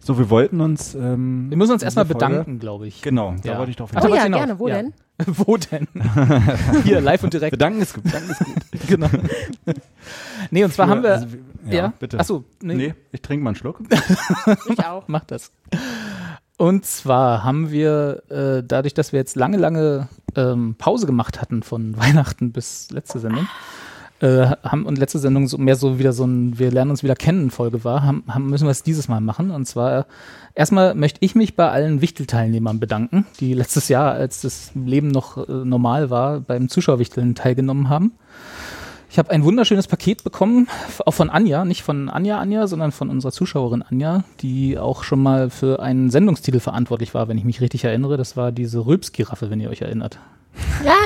So, 0.00 0.18
wir 0.18 0.30
wollten 0.30 0.60
uns. 0.60 0.94
Ähm, 0.96 1.46
Wir 1.48 1.56
müssen 1.56 1.72
uns 1.72 1.82
erstmal 1.84 2.04
bedanken, 2.06 2.58
glaube 2.58 2.88
ich. 2.88 3.02
Genau, 3.02 3.32
Ja. 3.44 3.52
da 3.52 3.58
wollte 3.58 3.70
ich 3.70 3.76
drauf 3.76 3.90
Ach, 3.94 4.02
Oh 4.04 4.12
ja, 4.14 4.26
gerne. 4.26 4.58
Wo 4.58 4.66
Ja. 4.66 4.76
denn? 4.76 4.92
Wo 5.26 5.56
denn? 5.56 5.86
Hier, 6.84 7.00
live 7.00 7.22
und 7.22 7.32
direkt. 7.32 7.52
Bedanken 7.52 7.82
ist 7.82 7.94
gut. 7.94 8.02
Bedanken 8.02 8.30
ist 8.32 8.38
gut. 8.40 8.88
Genau. 8.88 9.08
Nee, 10.50 10.64
und 10.64 10.72
zwar 10.74 10.88
haben 10.88 11.04
wir. 11.04 11.12
Also, 11.12 11.26
ja, 11.70 11.92
bitte. 12.00 12.18
Achso, 12.18 12.42
nee, 12.60 12.74
Nee, 12.74 12.94
ich 13.12 13.22
trinke 13.22 13.44
mal 13.44 13.50
einen 13.50 13.56
Schluck. 13.56 13.80
Ich 14.68 14.78
auch. 14.84 15.06
mach 15.06 15.24
das. 15.24 15.52
Und 16.62 16.86
zwar 16.86 17.42
haben 17.42 17.72
wir, 17.72 18.22
äh, 18.28 18.62
dadurch, 18.64 18.94
dass 18.94 19.10
wir 19.10 19.18
jetzt 19.18 19.34
lange, 19.34 19.56
lange 19.56 20.06
ähm, 20.36 20.76
Pause 20.78 21.06
gemacht 21.06 21.40
hatten 21.40 21.64
von 21.64 21.96
Weihnachten 21.98 22.52
bis 22.52 22.88
letzte 22.92 23.18
Sendung, 23.18 23.48
äh, 24.20 24.46
haben 24.62 24.86
und 24.86 24.96
letzte 24.96 25.18
Sendung 25.18 25.48
so 25.48 25.58
mehr 25.58 25.74
so 25.74 25.98
wieder 25.98 26.12
so 26.12 26.24
ein 26.24 26.60
Wir 26.60 26.70
lernen 26.70 26.92
uns 26.92 27.02
wieder 27.02 27.16
kennen 27.16 27.50
Folge 27.50 27.82
war, 27.82 28.04
haben, 28.04 28.22
haben, 28.28 28.48
müssen 28.48 28.68
wir 28.68 28.70
es 28.70 28.84
dieses 28.84 29.08
Mal 29.08 29.20
machen. 29.20 29.50
Und 29.50 29.66
zwar 29.66 30.06
erstmal 30.54 30.94
möchte 30.94 31.18
ich 31.24 31.34
mich 31.34 31.56
bei 31.56 31.68
allen 31.68 32.00
Wichtelteilnehmern 32.00 32.78
bedanken, 32.78 33.26
die 33.40 33.54
letztes 33.54 33.88
Jahr, 33.88 34.12
als 34.12 34.42
das 34.42 34.70
Leben 34.76 35.08
noch 35.08 35.48
äh, 35.48 35.64
normal 35.64 36.10
war, 36.10 36.38
beim 36.38 36.68
Zuschauerwichteln 36.68 37.34
teilgenommen 37.34 37.88
haben. 37.88 38.12
Ich 39.12 39.18
habe 39.18 39.30
ein 39.30 39.44
wunderschönes 39.44 39.88
Paket 39.88 40.24
bekommen, 40.24 40.68
auch 41.04 41.12
von 41.12 41.28
Anja, 41.28 41.66
nicht 41.66 41.82
von 41.82 42.08
Anja 42.08 42.38
Anja, 42.38 42.66
sondern 42.66 42.92
von 42.92 43.10
unserer 43.10 43.30
Zuschauerin 43.30 43.82
Anja, 43.82 44.24
die 44.40 44.78
auch 44.78 45.04
schon 45.04 45.22
mal 45.22 45.50
für 45.50 45.82
einen 45.82 46.08
Sendungstitel 46.08 46.60
verantwortlich 46.60 47.12
war, 47.12 47.28
wenn 47.28 47.36
ich 47.36 47.44
mich 47.44 47.60
richtig 47.60 47.84
erinnere. 47.84 48.16
Das 48.16 48.38
war 48.38 48.52
diese 48.52 48.86
Rülpsgiraffe, 48.86 49.50
wenn 49.50 49.60
ihr 49.60 49.68
euch 49.68 49.82
erinnert. 49.82 50.18
Ja. 50.82 50.94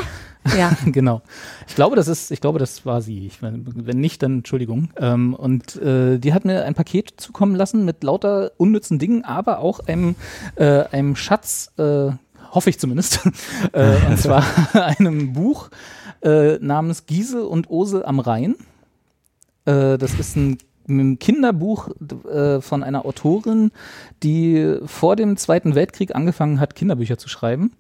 Ja. 0.56 0.70
genau. 0.84 1.22
Ich 1.66 1.74
glaube, 1.74 1.96
das 1.96 2.06
ist, 2.06 2.30
ich 2.30 2.40
glaube, 2.40 2.60
das 2.60 2.86
war 2.86 3.02
sie. 3.02 3.26
Ich, 3.26 3.42
wenn 3.42 3.64
wenn 3.84 3.98
nicht, 3.98 4.22
dann 4.22 4.38
Entschuldigung. 4.38 4.90
Ähm, 4.96 5.34
und 5.34 5.74
äh, 5.74 6.18
die 6.18 6.32
hat 6.32 6.44
mir 6.44 6.64
ein 6.64 6.74
Paket 6.74 7.14
zukommen 7.16 7.56
lassen 7.56 7.84
mit 7.84 8.04
lauter 8.04 8.52
unnützen 8.56 9.00
Dingen, 9.00 9.24
aber 9.24 9.58
auch 9.58 9.80
einem, 9.80 10.14
äh, 10.54 10.84
einem 10.92 11.16
Schatz, 11.16 11.72
äh, 11.78 12.12
hoffe 12.52 12.70
ich 12.70 12.78
zumindest, 12.78 13.28
äh, 13.72 13.96
und 14.08 14.18
zwar 14.20 14.44
einem 14.72 15.32
Buch 15.32 15.68
äh, 16.22 16.58
namens 16.58 17.06
Giese 17.06 17.46
und 17.46 17.70
Ose 17.70 18.06
am 18.06 18.20
Rhein. 18.20 18.56
Äh, 19.64 19.98
das 19.98 20.14
ist 20.14 20.36
ein 20.36 20.58
ein 20.88 21.18
Kinderbuch 21.18 21.88
äh, 22.30 22.60
von 22.60 22.84
einer 22.84 23.06
Autorin, 23.06 23.72
die 24.22 24.78
vor 24.86 25.16
dem 25.16 25.36
Zweiten 25.36 25.74
Weltkrieg 25.74 26.14
angefangen 26.14 26.60
hat, 26.60 26.76
Kinderbücher 26.76 27.18
zu 27.18 27.28
schreiben 27.28 27.72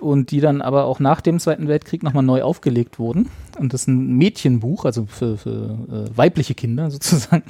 und 0.00 0.30
die 0.30 0.40
dann 0.40 0.62
aber 0.62 0.84
auch 0.84 1.00
nach 1.00 1.20
dem 1.20 1.38
Zweiten 1.38 1.68
Weltkrieg 1.68 2.02
nochmal 2.02 2.22
neu 2.22 2.42
aufgelegt 2.42 2.98
wurden. 2.98 3.28
Und 3.58 3.72
das 3.72 3.82
ist 3.82 3.88
ein 3.88 4.16
Mädchenbuch, 4.16 4.84
also 4.84 5.06
für, 5.06 5.36
für 5.36 5.78
äh, 5.90 6.16
weibliche 6.16 6.54
Kinder 6.54 6.90
sozusagen. 6.90 7.42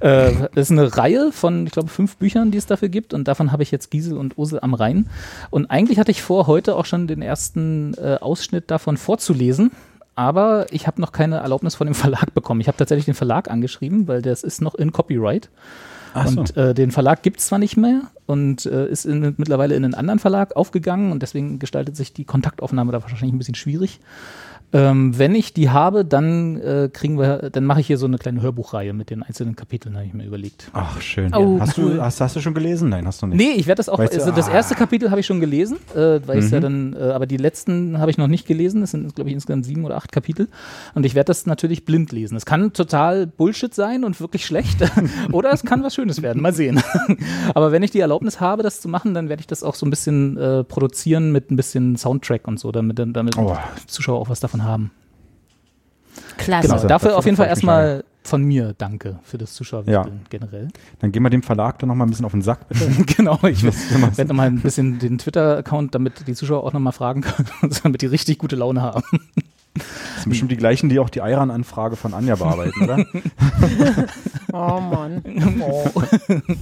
äh, 0.00 0.32
das 0.54 0.70
ist 0.70 0.72
eine 0.72 0.96
Reihe 0.96 1.32
von, 1.32 1.66
ich 1.66 1.72
glaube, 1.72 1.88
fünf 1.88 2.16
Büchern, 2.16 2.50
die 2.50 2.58
es 2.58 2.66
dafür 2.66 2.88
gibt. 2.88 3.14
Und 3.14 3.28
davon 3.28 3.52
habe 3.52 3.62
ich 3.62 3.70
jetzt 3.70 3.90
Giesel 3.90 4.16
und 4.16 4.36
Ursel 4.38 4.60
am 4.60 4.74
Rhein. 4.74 5.08
Und 5.50 5.70
eigentlich 5.70 5.98
hatte 5.98 6.10
ich 6.10 6.22
vor, 6.22 6.46
heute 6.46 6.76
auch 6.76 6.86
schon 6.86 7.06
den 7.06 7.22
ersten 7.22 7.94
äh, 7.94 8.18
Ausschnitt 8.20 8.70
davon 8.70 8.96
vorzulesen. 8.96 9.70
Aber 10.14 10.66
ich 10.70 10.86
habe 10.86 11.00
noch 11.00 11.12
keine 11.12 11.36
Erlaubnis 11.36 11.74
von 11.74 11.86
dem 11.86 11.94
Verlag 11.94 12.34
bekommen. 12.34 12.60
Ich 12.60 12.68
habe 12.68 12.76
tatsächlich 12.76 13.06
den 13.06 13.14
Verlag 13.14 13.50
angeschrieben, 13.50 14.08
weil 14.08 14.22
das 14.22 14.42
ist 14.42 14.60
noch 14.60 14.74
in 14.74 14.92
Copyright. 14.92 15.48
Ach 16.14 16.28
so. 16.28 16.40
Und 16.40 16.56
äh, 16.56 16.74
den 16.74 16.90
Verlag 16.90 17.22
gibt 17.22 17.40
es 17.40 17.46
zwar 17.46 17.58
nicht 17.58 17.76
mehr 17.76 18.02
und 18.26 18.66
äh, 18.66 18.88
ist 18.88 19.04
in, 19.04 19.34
mittlerweile 19.36 19.74
in 19.74 19.84
einen 19.84 19.94
anderen 19.94 20.18
Verlag 20.18 20.56
aufgegangen 20.56 21.12
und 21.12 21.22
deswegen 21.22 21.58
gestaltet 21.58 21.96
sich 21.96 22.12
die 22.12 22.24
Kontaktaufnahme 22.24 22.92
da 22.92 23.02
wahrscheinlich 23.02 23.32
ein 23.32 23.38
bisschen 23.38 23.54
schwierig. 23.54 24.00
Ähm, 24.72 25.18
wenn 25.18 25.34
ich 25.34 25.52
die 25.52 25.68
habe, 25.70 26.04
dann 26.04 26.56
äh, 26.60 26.88
kriegen 26.92 27.18
wir, 27.18 27.50
dann 27.50 27.64
mache 27.64 27.80
ich 27.80 27.86
hier 27.86 27.98
so 27.98 28.06
eine 28.06 28.16
kleine 28.18 28.40
Hörbuchreihe 28.40 28.92
mit 28.92 29.10
den 29.10 29.22
einzelnen 29.22 29.54
Kapiteln, 29.54 29.96
habe 29.96 30.06
ich 30.06 30.14
mir 30.14 30.24
überlegt. 30.24 30.70
Ach, 30.72 31.00
schön. 31.00 31.34
Oh, 31.34 31.58
hast, 31.60 31.76
du, 31.76 32.00
hast, 32.00 32.20
hast 32.20 32.36
du 32.36 32.40
schon 32.40 32.54
gelesen? 32.54 32.88
Nein, 32.88 33.06
hast 33.06 33.20
du 33.22 33.26
nicht. 33.26 33.36
Nee, 33.38 33.52
ich 33.56 33.66
werde 33.66 33.78
das 33.80 33.88
auch, 33.88 33.98
Weißt 33.98 34.14
du, 34.14 34.20
also 34.20 34.30
das 34.32 34.48
ah. 34.48 34.54
erste 34.54 34.74
Kapitel 34.74 35.10
habe 35.10 35.20
ich 35.20 35.26
schon 35.26 35.40
gelesen, 35.40 35.76
äh, 35.94 36.20
weil 36.26 36.38
ich 36.38 36.50
ja 36.50 36.58
Mhm. 36.58 36.62
dann, 36.62 36.96
äh, 36.98 37.12
aber 37.12 37.26
die 37.26 37.36
letzten 37.36 37.98
habe 37.98 38.10
ich 38.10 38.18
noch 38.18 38.28
nicht 38.28 38.46
gelesen. 38.46 38.80
Das 38.80 38.92
sind, 38.92 39.14
glaube 39.14 39.28
ich, 39.30 39.34
insgesamt 39.34 39.66
sieben 39.66 39.84
oder 39.84 39.96
acht 39.96 40.10
Kapitel. 40.12 40.48
Und 40.94 41.04
ich 41.04 41.14
werde 41.14 41.26
das 41.26 41.44
natürlich 41.46 41.84
blind 41.84 42.12
lesen. 42.12 42.36
Es 42.36 42.46
kann 42.46 42.72
total 42.72 43.26
Bullshit 43.26 43.74
sein 43.74 44.04
und 44.04 44.20
wirklich 44.20 44.46
schlecht. 44.46 44.78
oder 45.32 45.52
es 45.52 45.64
kann 45.64 45.82
was 45.82 45.94
Schönes 45.94 46.22
werden. 46.22 46.40
Mal 46.40 46.54
sehen. 46.54 46.82
aber 47.54 47.72
wenn 47.72 47.82
ich 47.82 47.90
die 47.90 48.00
Erlaubnis 48.00 48.40
habe, 48.40 48.62
das 48.62 48.80
zu 48.80 48.88
machen, 48.88 49.12
dann 49.14 49.28
werde 49.28 49.40
ich 49.40 49.46
das 49.46 49.62
auch 49.62 49.74
so 49.74 49.84
ein 49.86 49.90
bisschen 49.90 50.36
äh, 50.38 50.64
produzieren 50.64 51.30
mit 51.32 51.50
ein 51.50 51.56
bisschen 51.56 51.96
Soundtrack 51.96 52.48
und 52.48 52.58
so, 52.58 52.72
damit, 52.72 52.98
damit 52.98 53.36
Oh. 53.36 53.56
die 53.82 53.86
Zuschauer 53.86 54.18
auch 54.18 54.28
was 54.28 54.40
davon 54.40 54.61
haben. 54.64 54.90
Klasse. 56.36 56.62
Genau, 56.62 56.74
Also, 56.74 56.88
dafür 56.88 57.08
dafür 57.10 57.18
auf 57.18 57.24
jeden 57.24 57.36
Fall 57.36 57.46
erstmal 57.48 58.04
von 58.24 58.42
mir 58.44 58.74
danke 58.78 59.18
für 59.24 59.38
das 59.38 59.54
Zuschauerwichteln 59.54 60.20
Ja. 60.20 60.26
generell. 60.30 60.68
Dann 61.00 61.10
gehen 61.10 61.22
wir 61.22 61.30
dem 61.30 61.42
Verlag 61.42 61.78
dann 61.80 61.88
noch 61.88 61.96
mal 61.96 62.04
ein 62.04 62.10
bisschen 62.10 62.24
auf 62.24 62.32
den 62.32 62.42
Sack, 62.42 62.68
bitte. 62.68 62.88
genau, 63.16 63.38
ich 63.44 63.64
werde 63.64 64.26
nochmal 64.28 64.46
ein 64.46 64.60
bisschen 64.60 64.98
den 64.98 65.18
Twitter-Account, 65.18 65.94
damit 65.94 66.26
die 66.26 66.34
Zuschauer 66.34 66.62
auch 66.64 66.72
nochmal 66.72 66.92
fragen 66.92 67.22
können, 67.22 67.48
damit 67.82 68.02
die 68.02 68.06
richtig 68.06 68.38
gute 68.38 68.54
Laune 68.56 68.82
haben. 68.82 69.02
Das 69.74 69.84
sind 70.24 70.28
bestimmt 70.30 70.52
die 70.52 70.56
gleichen, 70.58 70.88
die 70.90 70.98
auch 70.98 71.08
die 71.10 71.22
Eiran-Anfrage 71.22 71.96
von 71.96 72.12
Anja 72.14 72.36
bearbeiten, 72.36 72.82
oder? 72.84 73.04
Oh 74.52 74.80
Mann. 74.80 75.22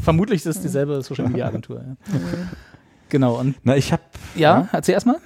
Vermutlich 0.02 0.46
ist 0.46 0.56
es 0.56 0.62
dieselbe 0.62 1.02
Social-Media-Agentur. 1.02 1.80
Ja. 1.80 2.16
Genau, 3.08 3.34
und 3.40 3.56
Na, 3.64 3.76
ich 3.76 3.92
habe 3.92 4.02
ja, 4.36 4.68
erzähl 4.72 4.94
erstmal. 4.94 5.16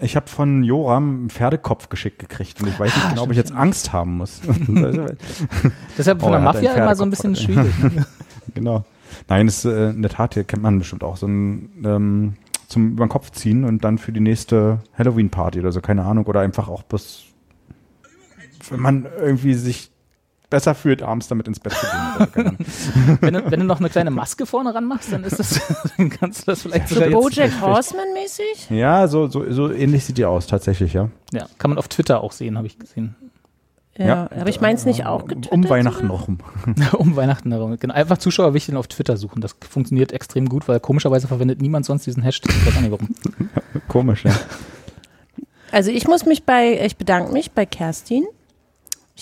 Ich 0.00 0.16
hab 0.16 0.28
von 0.28 0.62
Joram 0.62 1.10
einen 1.10 1.30
Pferdekopf 1.30 1.88
geschickt 1.88 2.18
gekriegt 2.18 2.60
und 2.62 2.68
ich 2.68 2.78
weiß 2.78 2.94
nicht 2.94 3.08
genau, 3.10 3.22
ob 3.22 3.30
ich 3.30 3.36
jetzt 3.36 3.52
Angst 3.52 3.92
haben 3.92 4.16
muss. 4.16 4.40
Deshalb 5.98 6.20
von 6.20 6.28
Oh, 6.28 6.32
der 6.32 6.40
er 6.40 6.44
Mafia 6.44 6.74
immer 6.74 6.96
so 6.96 7.04
ein 7.04 7.10
bisschen 7.10 7.36
schwierig. 7.36 7.72
genau. 8.54 8.84
Nein, 9.28 9.46
das 9.46 9.58
ist 9.58 9.64
äh, 9.66 9.90
in 9.90 10.02
der 10.02 10.10
Tat, 10.10 10.34
hier 10.34 10.44
kennt 10.44 10.62
man 10.62 10.78
bestimmt 10.78 11.04
auch 11.04 11.16
so 11.16 11.26
ein 11.26 11.70
ähm, 11.84 12.34
zum 12.68 12.92
über 12.92 13.04
den 13.04 13.10
Kopf 13.10 13.30
ziehen 13.32 13.64
und 13.64 13.84
dann 13.84 13.98
für 13.98 14.12
die 14.12 14.20
nächste 14.20 14.78
Halloween-Party 14.96 15.60
oder 15.60 15.72
so, 15.72 15.80
keine 15.80 16.04
Ahnung, 16.04 16.26
oder 16.26 16.40
einfach 16.40 16.68
auch 16.68 16.82
bis, 16.84 17.24
wenn 18.70 18.80
man 18.80 19.06
irgendwie 19.18 19.54
sich 19.54 19.90
besser 20.50 20.74
fühlt, 20.74 21.02
abends 21.02 21.28
damit 21.28 21.48
ins 21.48 21.60
Bett 21.60 21.72
zu 21.72 21.86
gehen. 21.86 22.44
Ahnung. 22.44 22.58
wenn, 23.20 23.34
du, 23.34 23.50
wenn 23.50 23.60
du 23.60 23.66
noch 23.66 23.78
eine 23.80 23.88
kleine 23.88 24.10
Maske 24.10 24.44
vorne 24.46 24.74
ran 24.74 24.84
machst, 24.84 25.12
dann 25.12 25.24
ist 25.24 25.38
das, 25.38 25.60
dann 25.96 26.10
kannst 26.10 26.42
du 26.42 26.46
das 26.50 26.62
vielleicht 26.62 26.88
So. 26.88 27.00
Bojack 27.00 27.60
Horseman 27.60 28.12
mäßig? 28.12 28.68
ja, 28.70 29.06
so, 29.08 29.28
so, 29.28 29.50
so 29.50 29.70
ähnlich 29.70 30.04
sieht 30.04 30.18
die 30.18 30.24
aus, 30.24 30.46
tatsächlich, 30.46 30.92
ja. 30.92 31.08
Ja, 31.32 31.46
kann 31.58 31.70
man 31.70 31.78
auf 31.78 31.88
Twitter 31.88 32.22
auch 32.22 32.32
sehen, 32.32 32.56
habe 32.58 32.66
ich 32.66 32.78
gesehen. 32.78 33.14
Ja, 33.96 34.06
Ja. 34.06 34.30
aber 34.40 34.48
ich 34.48 34.60
meins 34.60 34.84
nicht 34.86 35.04
auch 35.06 35.26
getwittert. 35.26 35.52
Um 35.52 35.68
Weihnachten 35.68 36.06
noch 36.06 36.28
um 36.98 37.16
Weihnachten 37.16 37.52
herum. 37.52 37.76
Genau, 37.78 37.94
einfach 37.94 38.18
Zuschauerwichteln 38.18 38.76
auf 38.78 38.86
Twitter 38.88 39.16
suchen. 39.16 39.40
Das 39.40 39.54
funktioniert 39.68 40.12
extrem 40.12 40.48
gut, 40.48 40.68
weil 40.68 40.80
komischerweise 40.80 41.28
verwendet 41.28 41.60
niemand 41.60 41.86
sonst 41.86 42.06
diesen 42.06 42.22
Hashtag. 42.22 42.52
Ich 42.54 42.66
weiß 42.66 42.76
auch 42.76 42.80
nicht 42.80 42.92
warum. 42.92 43.08
Komisch, 43.88 44.24
ja. 44.24 44.32
Also 45.72 45.90
ich 45.90 46.06
muss 46.08 46.24
mich 46.24 46.44
bei, 46.44 46.80
ich 46.84 46.96
bedanke 46.96 47.32
mich 47.32 47.52
bei 47.52 47.66
Kerstin. 47.66 48.24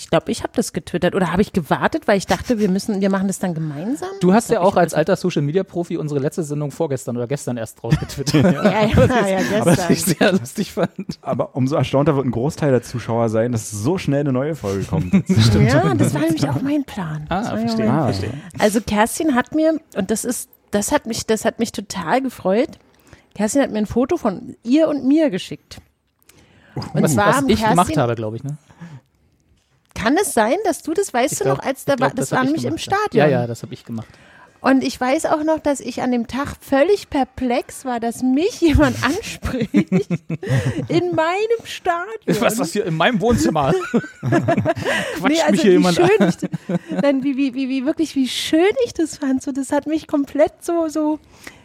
Ich 0.01 0.09
glaube, 0.09 0.31
ich 0.31 0.43
habe 0.43 0.53
das 0.55 0.71
getwittert 0.71 1.13
oder 1.13 1.31
habe 1.33 1.41
ich 1.41 1.51
gewartet, 1.51 2.07
weil 2.07 2.17
ich 2.17 2.25
dachte, 2.25 2.57
wir 2.57 2.69
müssen, 2.69 3.01
wir 3.01 3.09
machen 3.09 3.27
das 3.27 3.39
dann 3.39 3.53
gemeinsam. 3.53 4.07
Du 4.21 4.33
hast 4.33 4.49
ja 4.49 4.61
auch 4.61 4.77
als 4.77 4.93
alter 4.93 5.15
Social 5.17 5.41
Media 5.41 5.63
Profi 5.63 5.97
unsere 5.97 6.21
letzte 6.21 6.43
Sendung 6.43 6.71
vorgestern 6.71 7.17
oder 7.17 7.27
gestern 7.27 7.57
erst 7.57 7.83
rausgetwittert. 7.83 8.43
Ja, 8.63 8.85
ja, 8.85 9.39
ja, 9.39 9.65
Was 9.65 9.79
ich 9.89 10.05
gestern. 10.05 10.15
sehr 10.17 10.31
lustig 10.33 10.71
fand. 10.71 10.89
Aber 11.21 11.55
umso 11.55 11.75
erstaunter 11.75 12.15
wird 12.15 12.25
ein 12.25 12.31
Großteil 12.31 12.71
der 12.71 12.81
Zuschauer 12.81 13.27
sein, 13.29 13.51
dass 13.51 13.69
so 13.71 13.97
schnell 13.97 14.21
eine 14.21 14.31
neue 14.31 14.55
Folge 14.55 14.85
kommt. 14.85 15.11
Ja, 15.59 15.93
das 15.93 16.13
war 16.13 16.21
nämlich 16.21 16.47
auch 16.47 16.61
mein 16.61 16.83
Plan. 16.85 17.25
Ah, 17.29 17.43
verstehe, 17.57 17.85
mein- 17.87 17.95
Ah. 17.95 18.03
verstehe. 18.05 18.33
Also 18.57 18.79
Kerstin 18.81 19.35
hat 19.35 19.53
mir, 19.53 19.79
und 19.95 20.11
das 20.11 20.23
ist, 20.23 20.49
das 20.71 20.91
hat 20.93 21.05
mich, 21.07 21.25
das 21.25 21.43
hat 21.45 21.59
mich 21.59 21.71
total 21.73 22.21
gefreut. 22.21 22.79
Kerstin 23.35 23.61
hat 23.61 23.71
mir 23.71 23.79
ein 23.79 23.85
Foto 23.85 24.15
von 24.17 24.55
ihr 24.63 24.87
und 24.87 25.05
mir 25.05 25.29
geschickt. 25.29 25.79
Und 26.93 27.01
Was, 27.03 27.13
zwar 27.13 27.27
was 27.27 27.41
ich 27.41 27.47
Kerstin, 27.59 27.69
gemacht 27.71 27.97
habe, 27.97 28.15
glaube 28.15 28.37
ich. 28.37 28.43
Ne? 28.43 28.57
Kann 30.01 30.15
es 30.17 30.33
sein, 30.33 30.55
dass 30.63 30.81
du 30.81 30.93
das 30.93 31.13
weißt 31.13 31.33
Ich 31.33 31.37
du 31.39 31.43
glaub- 31.45 31.57
noch, 31.57 31.63
als 31.65 31.85
da 31.85 31.95
glaub, 31.95 32.09
war, 32.11 32.15
das, 32.15 32.31
hab 32.31 32.37
war 32.39 32.43
ich 32.43 32.47
nämlich 32.47 32.63
im 32.65 32.69
gemacht. 32.77 32.83
Stadion. 32.83 33.25
Ja, 33.29 33.41
ja, 33.41 33.47
das 33.47 33.63
habe 33.63 33.73
ich 33.73 33.83
gemacht. 33.85 34.07
Und 34.61 34.83
ich 34.83 34.99
weiß 34.99 35.25
auch 35.27 35.43
noch, 35.45 35.59
dass 35.59 35.79
ich 35.79 36.01
an 36.01 36.11
dem 36.11 36.27
Tag 36.27 36.55
völlig 36.59 37.09
perplex 37.09 37.85
war, 37.85 38.01
dass 38.01 38.21
mich 38.23 38.59
jemand 38.59 39.01
anspricht 39.03 39.73
in 39.73 41.15
meinem 41.15 41.63
Stadion. 41.63 42.41
Was 42.41 42.57
das 42.57 42.73
hier 42.73 42.85
in 42.85 42.95
meinem 42.97 43.21
Wohnzimmer? 43.21 43.73
Quatscht 44.19 45.23
Nee, 45.27 45.39
also 45.41 45.51
mich 45.51 45.61
hier 45.61 45.71
wie 45.71 45.75
jemand 45.75 45.95
schön 45.95 46.09
an? 46.19 46.29
ich, 46.29 47.01
dann 47.01 47.23
wie, 47.23 47.37
wie, 47.37 47.53
wie, 47.53 47.69
wie 47.69 47.85
wirklich, 47.85 48.15
wie 48.15 48.27
schön 48.27 48.73
ich 48.85 48.93
das 48.93 49.17
fand. 49.17 49.41
So, 49.41 49.53
das 49.53 49.71
hat 49.71 49.87
mich 49.87 50.07
komplett 50.07 50.51
so, 50.61 50.89
so, 50.89 51.19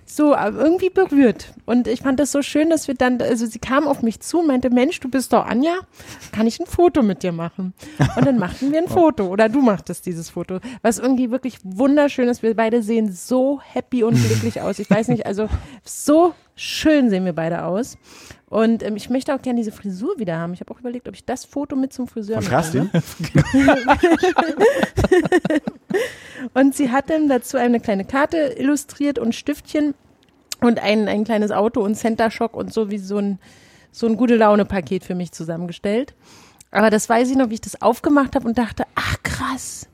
so 0.06 0.34
äh, 0.34 0.50
irgendwie 0.50 0.90
berührt. 0.90 1.52
Und 1.66 1.88
ich 1.88 2.02
fand 2.02 2.20
das 2.20 2.32
so 2.32 2.42
schön, 2.42 2.70
dass 2.70 2.88
wir 2.88 2.94
dann, 2.94 3.20
also 3.20 3.46
sie 3.46 3.58
kam 3.58 3.86
auf 3.86 4.02
mich 4.02 4.20
zu 4.20 4.40
und 4.40 4.46
meinte, 4.46 4.70
Mensch, 4.70 5.00
du 5.00 5.08
bist 5.08 5.32
doch 5.32 5.46
Anja, 5.46 5.74
kann 6.32 6.46
ich 6.46 6.60
ein 6.60 6.66
Foto 6.66 7.02
mit 7.02 7.22
dir 7.22 7.32
machen? 7.32 7.74
Und 8.16 8.26
dann 8.26 8.38
machten 8.38 8.72
wir 8.72 8.78
ein 8.78 8.88
Foto 8.88 9.26
oder 9.26 9.48
du 9.48 9.60
machtest 9.60 10.06
dieses 10.06 10.30
Foto, 10.30 10.60
was 10.82 10.98
irgendwie 10.98 11.30
wirklich 11.30 11.58
wunderschön 11.62 12.28
ist. 12.28 12.42
Wir 12.42 12.54
beide 12.54 12.82
sehen 12.82 13.12
so 13.12 13.60
happy 13.62 14.04
und 14.04 14.14
glücklich 14.14 14.60
aus. 14.60 14.78
Ich 14.78 14.90
weiß 14.90 15.08
nicht, 15.08 15.26
also 15.26 15.48
so 15.84 16.34
schön 16.54 17.10
sehen 17.10 17.24
wir 17.24 17.32
beide 17.32 17.64
aus. 17.64 17.98
Und 18.46 18.84
ähm, 18.84 18.94
ich 18.94 19.10
möchte 19.10 19.34
auch 19.34 19.42
gerne 19.42 19.58
diese 19.58 19.72
Frisur 19.72 20.18
wieder 20.18 20.38
haben. 20.38 20.54
Ich 20.54 20.60
habe 20.60 20.72
auch 20.72 20.78
überlegt, 20.78 21.08
ob 21.08 21.14
ich 21.14 21.24
das 21.24 21.44
Foto 21.44 21.74
mit 21.74 21.92
zum 21.92 22.06
Friseur 22.06 22.40
Von 22.40 22.54
mitnehme. 22.54 22.90
Und 26.54 26.74
sie 26.74 26.90
hat 26.90 27.10
dann 27.10 27.28
dazu 27.28 27.56
eine 27.56 27.80
kleine 27.80 28.04
Karte 28.04 28.54
illustriert 28.58 29.18
und 29.18 29.34
Stiftchen 29.34 29.94
und 30.60 30.78
ein, 30.80 31.08
ein 31.08 31.24
kleines 31.24 31.50
Auto 31.50 31.80
und 31.82 31.94
Center 31.94 32.30
Shock 32.30 32.54
und 32.56 32.72
so 32.72 32.90
wie 32.90 32.98
so 32.98 33.18
ein, 33.18 33.38
so 33.92 34.06
ein 34.06 34.16
gute 34.16 34.36
Laune-Paket 34.36 35.04
für 35.04 35.14
mich 35.14 35.32
zusammengestellt. 35.32 36.14
Aber 36.70 36.90
das 36.90 37.08
weiß 37.08 37.30
ich 37.30 37.36
noch, 37.36 37.50
wie 37.50 37.54
ich 37.54 37.60
das 37.60 37.80
aufgemacht 37.82 38.34
habe 38.34 38.46
und 38.48 38.58
dachte, 38.58 38.84
ach 38.94 39.16
krass. 39.22 39.86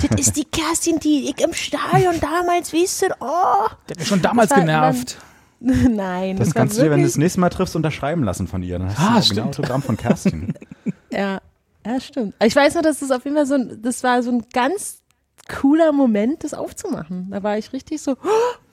Das 0.00 0.18
ist 0.18 0.36
die 0.36 0.44
Kerstin, 0.44 0.98
die 1.00 1.28
ich 1.30 1.44
im 1.44 1.52
Stadion 1.52 2.18
damals, 2.20 2.72
wie 2.72 2.84
ist 2.84 3.02
denn, 3.02 3.12
oh. 3.20 3.66
Der 3.88 3.94
hat 3.94 3.98
mich 3.98 4.08
schon 4.08 4.22
damals 4.22 4.48
Das 4.48 4.58
war- 4.58 4.64
genervt. 4.64 5.18
Nein. 5.60 6.36
Das 6.38 6.48
war 6.48 6.54
kannst 6.54 6.78
du 6.78 6.82
dir, 6.82 6.90
wenn 6.90 7.00
du 7.00 7.06
das 7.06 7.16
nächste 7.18 7.40
Mal 7.40 7.50
triffst, 7.50 7.76
unterschreiben 7.76 8.24
lassen 8.24 8.48
von 8.48 8.62
ihr. 8.62 8.78
Dann 8.78 8.88
hast 8.88 8.98
Ah, 8.98 9.10
du 9.10 9.16
ein 9.16 9.22
stimmt. 9.22 9.46
Autogramm 9.48 9.82
von 9.82 9.96
Kerstin. 9.96 10.54
Ja, 11.10 11.40
ja, 11.86 12.00
stimmt. 12.00 12.34
Ich 12.42 12.56
weiß 12.56 12.74
noch, 12.74 12.80
dass 12.80 13.00
das 13.00 13.10
auf 13.10 13.22
jeden 13.24 13.36
Fall 13.36 13.44
so 13.44 13.52
ein, 13.54 13.82
das 13.82 14.02
war 14.02 14.22
so 14.22 14.30
ein 14.30 14.46
ganz 14.54 15.01
cooler 15.48 15.92
Moment, 15.92 16.44
das 16.44 16.54
aufzumachen. 16.54 17.28
Da 17.30 17.42
war 17.42 17.58
ich 17.58 17.72
richtig 17.72 18.00
so, 18.00 18.16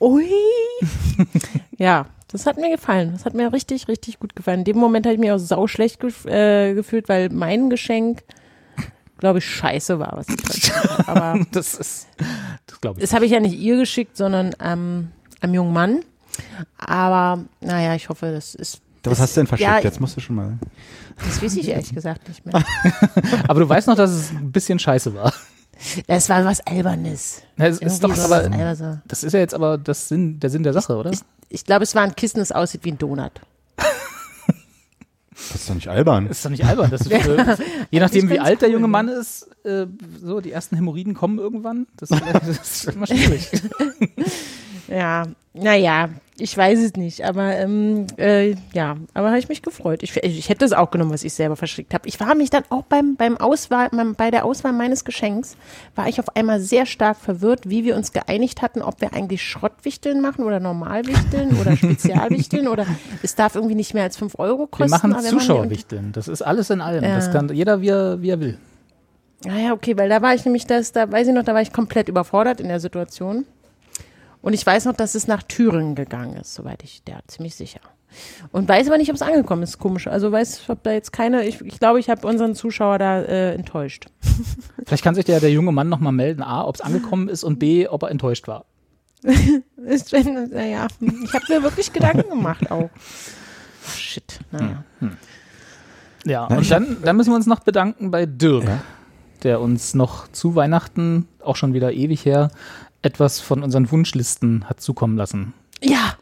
ui. 0.00 0.30
ja, 1.78 2.06
das 2.28 2.46
hat 2.46 2.56
mir 2.56 2.70
gefallen. 2.70 3.12
Das 3.12 3.24
hat 3.24 3.34
mir 3.34 3.52
richtig, 3.52 3.88
richtig 3.88 4.20
gut 4.20 4.36
gefallen. 4.36 4.60
In 4.60 4.64
dem 4.64 4.78
Moment 4.78 5.06
habe 5.06 5.14
ich 5.14 5.20
mich 5.20 5.32
auch 5.32 5.38
sauschlecht 5.38 6.00
gef 6.00 6.24
äh, 6.26 6.74
gefühlt, 6.74 7.08
weil 7.08 7.28
mein 7.28 7.70
Geschenk, 7.70 8.22
glaube 9.18 9.38
ich, 9.40 9.46
scheiße 9.46 9.98
war, 9.98 10.16
was 10.16 10.28
ich 10.28 10.72
habe. 10.72 11.08
Aber 11.08 11.44
Das 11.52 11.74
ist, 11.74 12.08
das 12.66 12.80
glaube 12.80 12.98
ich. 12.98 13.02
das 13.02 13.12
habe 13.14 13.24
ich 13.26 13.32
ja 13.32 13.40
nicht 13.40 13.58
ihr 13.58 13.76
geschickt, 13.76 14.16
sondern 14.16 14.54
ähm, 14.60 15.10
einem 15.40 15.54
jungen 15.54 15.72
Mann. 15.72 16.00
Aber 16.78 17.44
naja, 17.60 17.94
ich 17.94 18.08
hoffe, 18.08 18.30
das 18.32 18.54
ist. 18.54 18.80
Was 19.02 19.18
hast 19.18 19.36
du 19.36 19.40
denn 19.40 19.46
verschickt? 19.46 19.68
Ja, 19.68 19.80
Jetzt 19.80 20.00
musst 20.00 20.16
du 20.16 20.20
schon 20.20 20.36
mal. 20.36 20.58
Das 21.16 21.42
weiß 21.42 21.56
ich 21.56 21.68
ehrlich 21.68 21.92
gesagt 21.92 22.28
nicht 22.28 22.44
mehr. 22.46 22.62
Aber 23.48 23.60
du 23.60 23.68
weißt 23.68 23.88
noch, 23.88 23.96
dass 23.96 24.10
es 24.10 24.30
ein 24.30 24.52
bisschen 24.52 24.78
scheiße 24.78 25.14
war. 25.14 25.32
Das 26.06 26.28
war 26.28 26.44
was 26.44 26.60
Albernes. 26.66 27.42
Na, 27.56 27.66
Es 27.66 27.78
ist 27.78 28.04
doch 28.04 28.10
aber, 28.10 28.18
was 28.18 28.32
Albernes. 28.44 28.98
das 29.06 29.24
ist 29.24 29.32
ja 29.32 29.40
jetzt 29.40 29.54
aber 29.54 29.78
das 29.78 30.08
Sinn, 30.08 30.38
der 30.40 30.50
Sinn 30.50 30.62
der 30.62 30.72
Sache, 30.72 30.96
oder? 30.96 31.10
Ich, 31.10 31.20
ich 31.48 31.64
glaube, 31.64 31.84
es 31.84 31.94
war 31.94 32.02
ein 32.02 32.14
Kissen, 32.14 32.38
das 32.38 32.52
aussieht 32.52 32.84
wie 32.84 32.92
ein 32.92 32.98
Donut. 32.98 33.32
Das 35.52 35.62
ist 35.62 35.70
doch 35.70 35.74
nicht 35.74 35.88
albern. 35.88 36.28
Das 36.28 36.38
ist 36.38 36.44
doch 36.44 36.50
nicht 36.50 36.64
albern. 36.64 36.90
Das 36.90 37.00
ist, 37.00 37.10
äh, 37.10 37.56
je 37.90 38.00
nachdem, 38.00 38.28
wie 38.28 38.38
alt 38.38 38.60
der 38.60 38.68
junge 38.68 38.82
ne? 38.82 38.88
Mann 38.88 39.08
ist, 39.08 39.48
äh, 39.64 39.86
so 40.22 40.40
die 40.40 40.52
ersten 40.52 40.76
Hämorrhoiden 40.76 41.14
kommen 41.14 41.38
irgendwann. 41.38 41.86
Das, 41.96 42.08
das 42.46 42.48
ist 42.48 42.84
immer 42.94 43.06
schwierig. 43.06 43.48
Ja, 44.88 45.22
naja, 45.52 46.08
ich 46.40 46.56
weiß 46.56 46.78
es 46.80 46.94
nicht, 46.94 47.24
aber 47.24 47.56
ähm, 47.56 48.06
äh, 48.18 48.54
ja, 48.72 48.96
aber 49.14 49.28
habe 49.28 49.38
ich 49.38 49.48
mich 49.48 49.62
gefreut. 49.62 50.02
Ich, 50.02 50.16
ich 50.16 50.48
hätte 50.48 50.64
es 50.64 50.72
auch 50.72 50.90
genommen, 50.90 51.12
was 51.12 51.24
ich 51.24 51.32
selber 51.32 51.56
verschickt 51.56 51.94
habe. 51.94 52.08
Ich 52.08 52.18
war 52.20 52.34
mich 52.34 52.50
dann 52.50 52.64
auch 52.70 52.82
beim, 52.82 53.16
beim 53.16 53.36
Auswahl, 53.36 53.88
beim, 53.90 54.14
bei 54.14 54.30
der 54.30 54.44
Auswahl 54.44 54.72
meines 54.72 55.04
Geschenks, 55.04 55.56
war 55.94 56.08
ich 56.08 56.18
auf 56.20 56.36
einmal 56.36 56.60
sehr 56.60 56.86
stark 56.86 57.16
verwirrt, 57.16 57.68
wie 57.68 57.84
wir 57.84 57.96
uns 57.96 58.12
geeinigt 58.12 58.62
hatten, 58.62 58.82
ob 58.82 59.00
wir 59.00 59.12
eigentlich 59.14 59.42
Schrottwichteln 59.42 60.20
machen 60.20 60.44
oder 60.44 60.60
Normalwichteln 60.60 61.58
oder 61.60 61.76
Spezialwichteln 61.76 62.68
oder 62.68 62.86
es 63.22 63.34
darf 63.34 63.54
irgendwie 63.54 63.74
nicht 63.74 63.94
mehr 63.94 64.04
als 64.04 64.16
5 64.16 64.38
Euro 64.38 64.66
kosten. 64.66 65.02
Wir 65.02 65.08
machen 65.08 65.22
Zuschauerwichteln. 65.22 66.12
Das 66.12 66.28
ist 66.28 66.42
alles 66.42 66.70
in 66.70 66.80
allem. 66.80 67.04
Ja. 67.04 67.16
Das 67.16 67.30
kann 67.30 67.48
jeder, 67.48 67.80
wie 67.80 67.88
er, 67.88 68.22
wie 68.22 68.30
er 68.30 68.40
will. 68.40 68.58
Ah 69.46 69.58
ja, 69.58 69.72
okay, 69.72 69.96
weil 69.96 70.08
da 70.08 70.20
war 70.20 70.34
ich 70.34 70.44
nämlich 70.44 70.66
das, 70.66 70.92
da 70.92 71.10
weiß 71.10 71.28
ich 71.28 71.34
noch, 71.34 71.44
da 71.44 71.54
war 71.54 71.62
ich 71.62 71.72
komplett 71.72 72.08
überfordert 72.08 72.60
in 72.60 72.68
der 72.68 72.80
Situation. 72.80 73.46
Und 74.42 74.52
ich 74.54 74.64
weiß 74.64 74.86
noch, 74.86 74.94
dass 74.94 75.14
es 75.14 75.26
nach 75.26 75.42
Thüringen 75.42 75.94
gegangen 75.94 76.36
ist, 76.36 76.54
soweit 76.54 76.82
ich, 76.82 77.02
der 77.04 77.20
ziemlich 77.26 77.54
sicher. 77.54 77.80
Und 78.50 78.68
weiß 78.68 78.88
aber 78.88 78.98
nicht, 78.98 79.10
ob 79.10 79.14
es 79.16 79.22
angekommen 79.22 79.62
ist, 79.62 79.78
komisch. 79.78 80.08
Also 80.08 80.32
weiß, 80.32 80.68
ob 80.68 80.82
da 80.82 80.90
jetzt 80.92 81.12
keine, 81.12 81.44
ich, 81.44 81.60
ich 81.60 81.78
glaube, 81.78 82.00
ich 82.00 82.10
habe 82.10 82.26
unseren 82.26 82.54
Zuschauer 82.54 82.98
da 82.98 83.20
äh, 83.20 83.54
enttäuscht. 83.54 84.06
Vielleicht 84.86 85.04
kann 85.04 85.14
sich 85.14 85.24
der, 85.26 85.38
der 85.40 85.52
junge 85.52 85.70
Mann 85.72 85.88
nochmal 85.88 86.12
melden, 86.12 86.42
A, 86.42 86.64
ob 86.64 86.74
es 86.74 86.80
angekommen 86.80 87.28
ist 87.28 87.44
und 87.44 87.58
B, 87.58 87.86
ob 87.86 88.02
er 88.02 88.10
enttäuscht 88.10 88.48
war. 88.48 88.64
Ist, 89.86 90.12
wenn, 90.12 90.48
naja, 90.50 90.86
ich 91.22 91.34
habe 91.34 91.44
mir 91.50 91.62
wirklich 91.62 91.92
Gedanken 91.92 92.30
gemacht 92.30 92.70
auch. 92.70 92.88
Shit, 93.94 94.40
naja. 94.50 94.82
Ja, 96.24 96.46
und 96.46 96.70
dann, 96.70 96.96
dann 97.02 97.16
müssen 97.16 97.30
wir 97.30 97.36
uns 97.36 97.46
noch 97.46 97.60
bedanken 97.60 98.10
bei 98.10 98.24
Dirk, 98.26 98.64
Ja. 98.64 98.80
der 99.42 99.60
uns 99.60 99.94
noch 99.94 100.28
zu 100.28 100.54
Weihnachten, 100.54 101.28
auch 101.42 101.56
schon 101.56 101.74
wieder 101.74 101.92
ewig 101.92 102.24
her, 102.24 102.50
etwas 103.02 103.40
von 103.40 103.62
unseren 103.62 103.90
Wunschlisten 103.90 104.68
hat 104.68 104.80
zukommen 104.80 105.16
lassen. 105.16 105.52
Ja, 105.82 106.14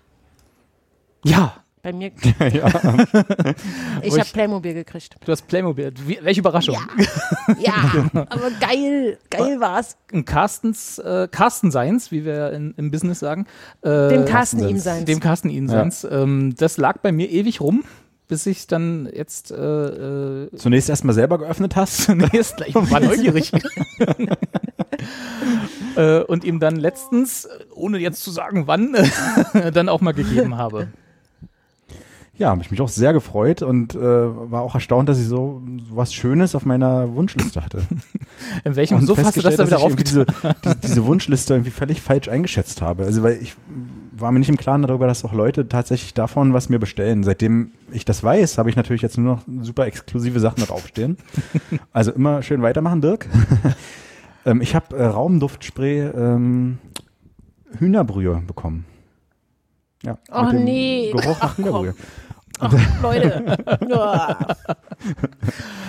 Ja, 1.24 1.54
bei 1.82 1.92
mir, 1.92 2.10
ja. 2.40 2.66
ich 4.02 4.18
habe 4.18 4.28
Playmobil 4.32 4.74
gekriegt. 4.74 5.16
du 5.24 5.30
hast 5.32 5.46
Playmobil. 5.46 5.92
Wie, 6.06 6.18
welche 6.22 6.40
Überraschung. 6.40 6.76
Ja, 7.60 8.06
aber 8.14 8.50
geil, 8.60 9.18
geil 9.30 9.60
war's. 9.60 9.96
Ein 10.12 10.24
Carstens, 10.24 10.98
äh, 10.98 11.28
Carsten 11.30 11.70
Seins, 11.70 12.10
wie 12.10 12.24
wir 12.24 12.52
in, 12.52 12.74
im 12.76 12.90
Business 12.90 13.20
sagen. 13.20 13.46
Äh, 13.82 14.08
Dem 14.08 14.24
Carsten 14.24 14.58
Seins. 14.58 14.70
ihm 14.70 14.78
sein. 14.78 15.04
Dem 15.04 15.20
Carsten 15.20 15.50
Ihnen 15.50 15.68
Seins. 15.68 16.06
Ähm, 16.10 16.54
das 16.56 16.76
lag 16.78 16.98
bei 16.98 17.12
mir 17.12 17.30
ewig 17.30 17.60
rum, 17.60 17.84
bis 18.26 18.44
ich 18.46 18.66
dann 18.66 19.08
jetzt 19.12 19.50
äh, 19.52 19.54
äh, 20.44 20.56
Zunächst 20.56 20.88
erstmal 20.90 21.14
selber 21.14 21.38
geöffnet 21.38 21.76
hast. 21.76 22.06
Gleich, 22.08 22.52
ich 22.66 22.74
war 22.74 23.00
neugierig. 23.00 23.52
Äh, 25.98 26.20
und 26.20 26.44
ihm 26.44 26.60
dann 26.60 26.76
letztens, 26.76 27.48
ohne 27.74 27.98
jetzt 27.98 28.22
zu 28.22 28.30
sagen 28.30 28.66
wann, 28.66 28.94
äh, 28.94 29.72
dann 29.72 29.88
auch 29.88 30.00
mal 30.00 30.14
gegeben 30.14 30.56
habe. 30.56 30.88
Ja, 32.36 32.50
habe 32.50 32.62
ich 32.62 32.70
mich 32.70 32.80
auch 32.80 32.88
sehr 32.88 33.12
gefreut 33.12 33.62
und 33.62 33.96
äh, 33.96 33.98
war 33.98 34.62
auch 34.62 34.76
erstaunt, 34.76 35.08
dass 35.08 35.18
ich 35.18 35.26
so 35.26 35.60
was 35.90 36.14
Schönes 36.14 36.54
auf 36.54 36.64
meiner 36.64 37.12
Wunschliste 37.16 37.64
hatte. 37.64 37.82
In 38.64 38.76
welchem 38.76 38.98
Und 38.98 39.06
Suff 39.06 39.18
hast 39.18 39.36
du 39.36 39.40
das 39.40 39.56
da 39.56 39.66
wieder 39.66 39.80
diese, 39.96 40.24
diese, 40.64 40.76
diese 40.76 41.04
Wunschliste 41.04 41.54
irgendwie 41.54 41.72
völlig 41.72 42.00
falsch 42.00 42.28
eingeschätzt 42.28 42.80
habe. 42.80 43.04
Also 43.04 43.24
weil 43.24 43.42
ich 43.42 43.56
war 44.12 44.30
mir 44.30 44.38
nicht 44.38 44.48
im 44.48 44.56
Klaren 44.56 44.82
darüber, 44.82 45.08
dass 45.08 45.24
auch 45.24 45.32
Leute 45.32 45.68
tatsächlich 45.68 46.14
davon 46.14 46.52
was 46.52 46.68
mir 46.68 46.78
bestellen. 46.78 47.24
Seitdem 47.24 47.72
ich 47.90 48.04
das 48.04 48.22
weiß, 48.22 48.56
habe 48.58 48.70
ich 48.70 48.76
natürlich 48.76 49.02
jetzt 49.02 49.18
nur 49.18 49.34
noch 49.34 49.42
super 49.64 49.86
exklusive 49.86 50.38
Sachen 50.38 50.60
da 50.60 50.66
draufstehen. 50.66 51.16
Also 51.92 52.12
immer 52.12 52.42
schön 52.42 52.62
weitermachen, 52.62 53.00
Dirk. 53.00 53.28
Ähm, 54.46 54.60
ich 54.60 54.74
habe 54.74 54.96
äh, 54.96 55.04
Raumduftspray 55.04 56.00
ähm, 56.08 56.78
Hühnerbrühe 57.78 58.42
bekommen. 58.46 58.86
Ja, 60.02 60.18
Oh, 60.30 60.46
nee. 60.52 61.10
Geruch 61.12 61.40
nach. 61.40 61.58
Hühnerbrühe. 61.58 61.94
Ach, 62.58 63.02
Leute. 63.02 63.56
Ja. 63.88 64.36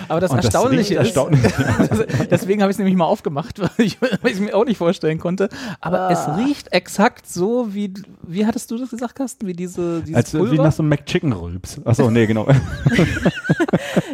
Aber 0.08 0.20
das 0.20 0.30
Und 0.30 0.38
Erstaunliche 0.38 0.94
ist, 0.94 1.00
erstaunlich. 1.00 1.40
deswegen 2.30 2.62
habe 2.62 2.70
ich 2.70 2.74
es 2.74 2.78
nämlich 2.78 2.96
mal 2.96 3.04
aufgemacht, 3.04 3.60
weil 3.60 3.70
ich, 3.78 3.98
es 4.22 4.40
mir 4.40 4.54
auch 4.54 4.64
nicht 4.64 4.78
vorstellen 4.78 5.18
konnte. 5.18 5.48
Aber 5.80 6.10
es 6.10 6.26
riecht 6.36 6.72
exakt 6.72 7.28
so, 7.28 7.68
wie, 7.74 7.92
wie 8.22 8.46
hattest 8.46 8.70
du 8.70 8.78
das 8.78 8.90
gesagt, 8.90 9.14
Carsten? 9.14 9.46
Wie 9.46 9.52
diese, 9.52 10.02
dieses 10.02 10.16
Als 10.16 10.34
äh, 10.34 10.38
wie 10.38 10.46
Pulver? 10.48 10.64
nach 10.64 10.72
so 10.72 10.82
einem 10.82 10.90
McChicken-Rülps. 10.90 11.80
Achso, 11.84 12.10
nee, 12.10 12.26
genau. 12.26 12.46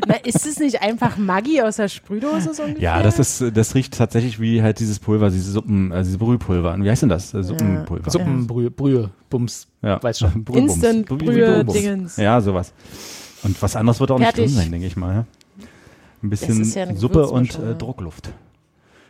Na, 0.07 0.15
ist 0.25 0.47
es 0.47 0.59
nicht 0.59 0.83
einfach 0.83 1.17
Maggi 1.17 1.63
aus 1.63 1.77
der 1.77 1.89
Sprühdose 1.89 2.53
so 2.55 2.63
ungefähr? 2.65 2.83
Ja, 2.83 3.03
das 3.03 3.19
ist, 3.19 3.57
das 3.57 3.75
riecht 3.75 3.97
tatsächlich 3.97 4.41
wie 4.41 4.63
halt 4.63 4.81
dieses 4.81 4.99
Pulver, 4.99 5.31
diese 5.31 5.51
Suppen, 5.51 5.93
äh, 5.93 6.03
diese 6.03 6.19
Brühpulver. 6.19 6.77
Wie 6.79 6.91
heißt 6.91 7.03
denn 7.03 7.09
das? 7.09 7.31
Suppenpulver. 7.31 8.11
Suppenbrühe, 8.11 8.71
Brühe, 8.71 9.11
Bums, 9.31 9.69
Ja. 9.83 10.03
weiß 10.03 10.19
schon. 10.21 10.45
Brühbums. 10.45 10.75
Instant 10.75 11.07
Brühe-. 11.07 11.65
Dingens. 11.65 12.17
Ja, 12.17 12.41
sowas. 12.41 12.73
Und 13.43 13.61
was 13.63 13.77
anderes 13.77 14.01
wird 14.01 14.11
auch 14.11 14.19
nicht 14.19 14.27
Fertig. 14.29 14.47
drin 14.47 14.55
sein, 14.55 14.71
denke 14.73 14.87
ich 14.87 14.97
mal. 14.97 15.27
Ein 16.23 16.31
bisschen 16.31 16.65
ja 16.65 16.95
Suppe 16.97 17.27
und 17.29 17.59
äh. 17.59 17.75
Druckluft. 17.75 18.33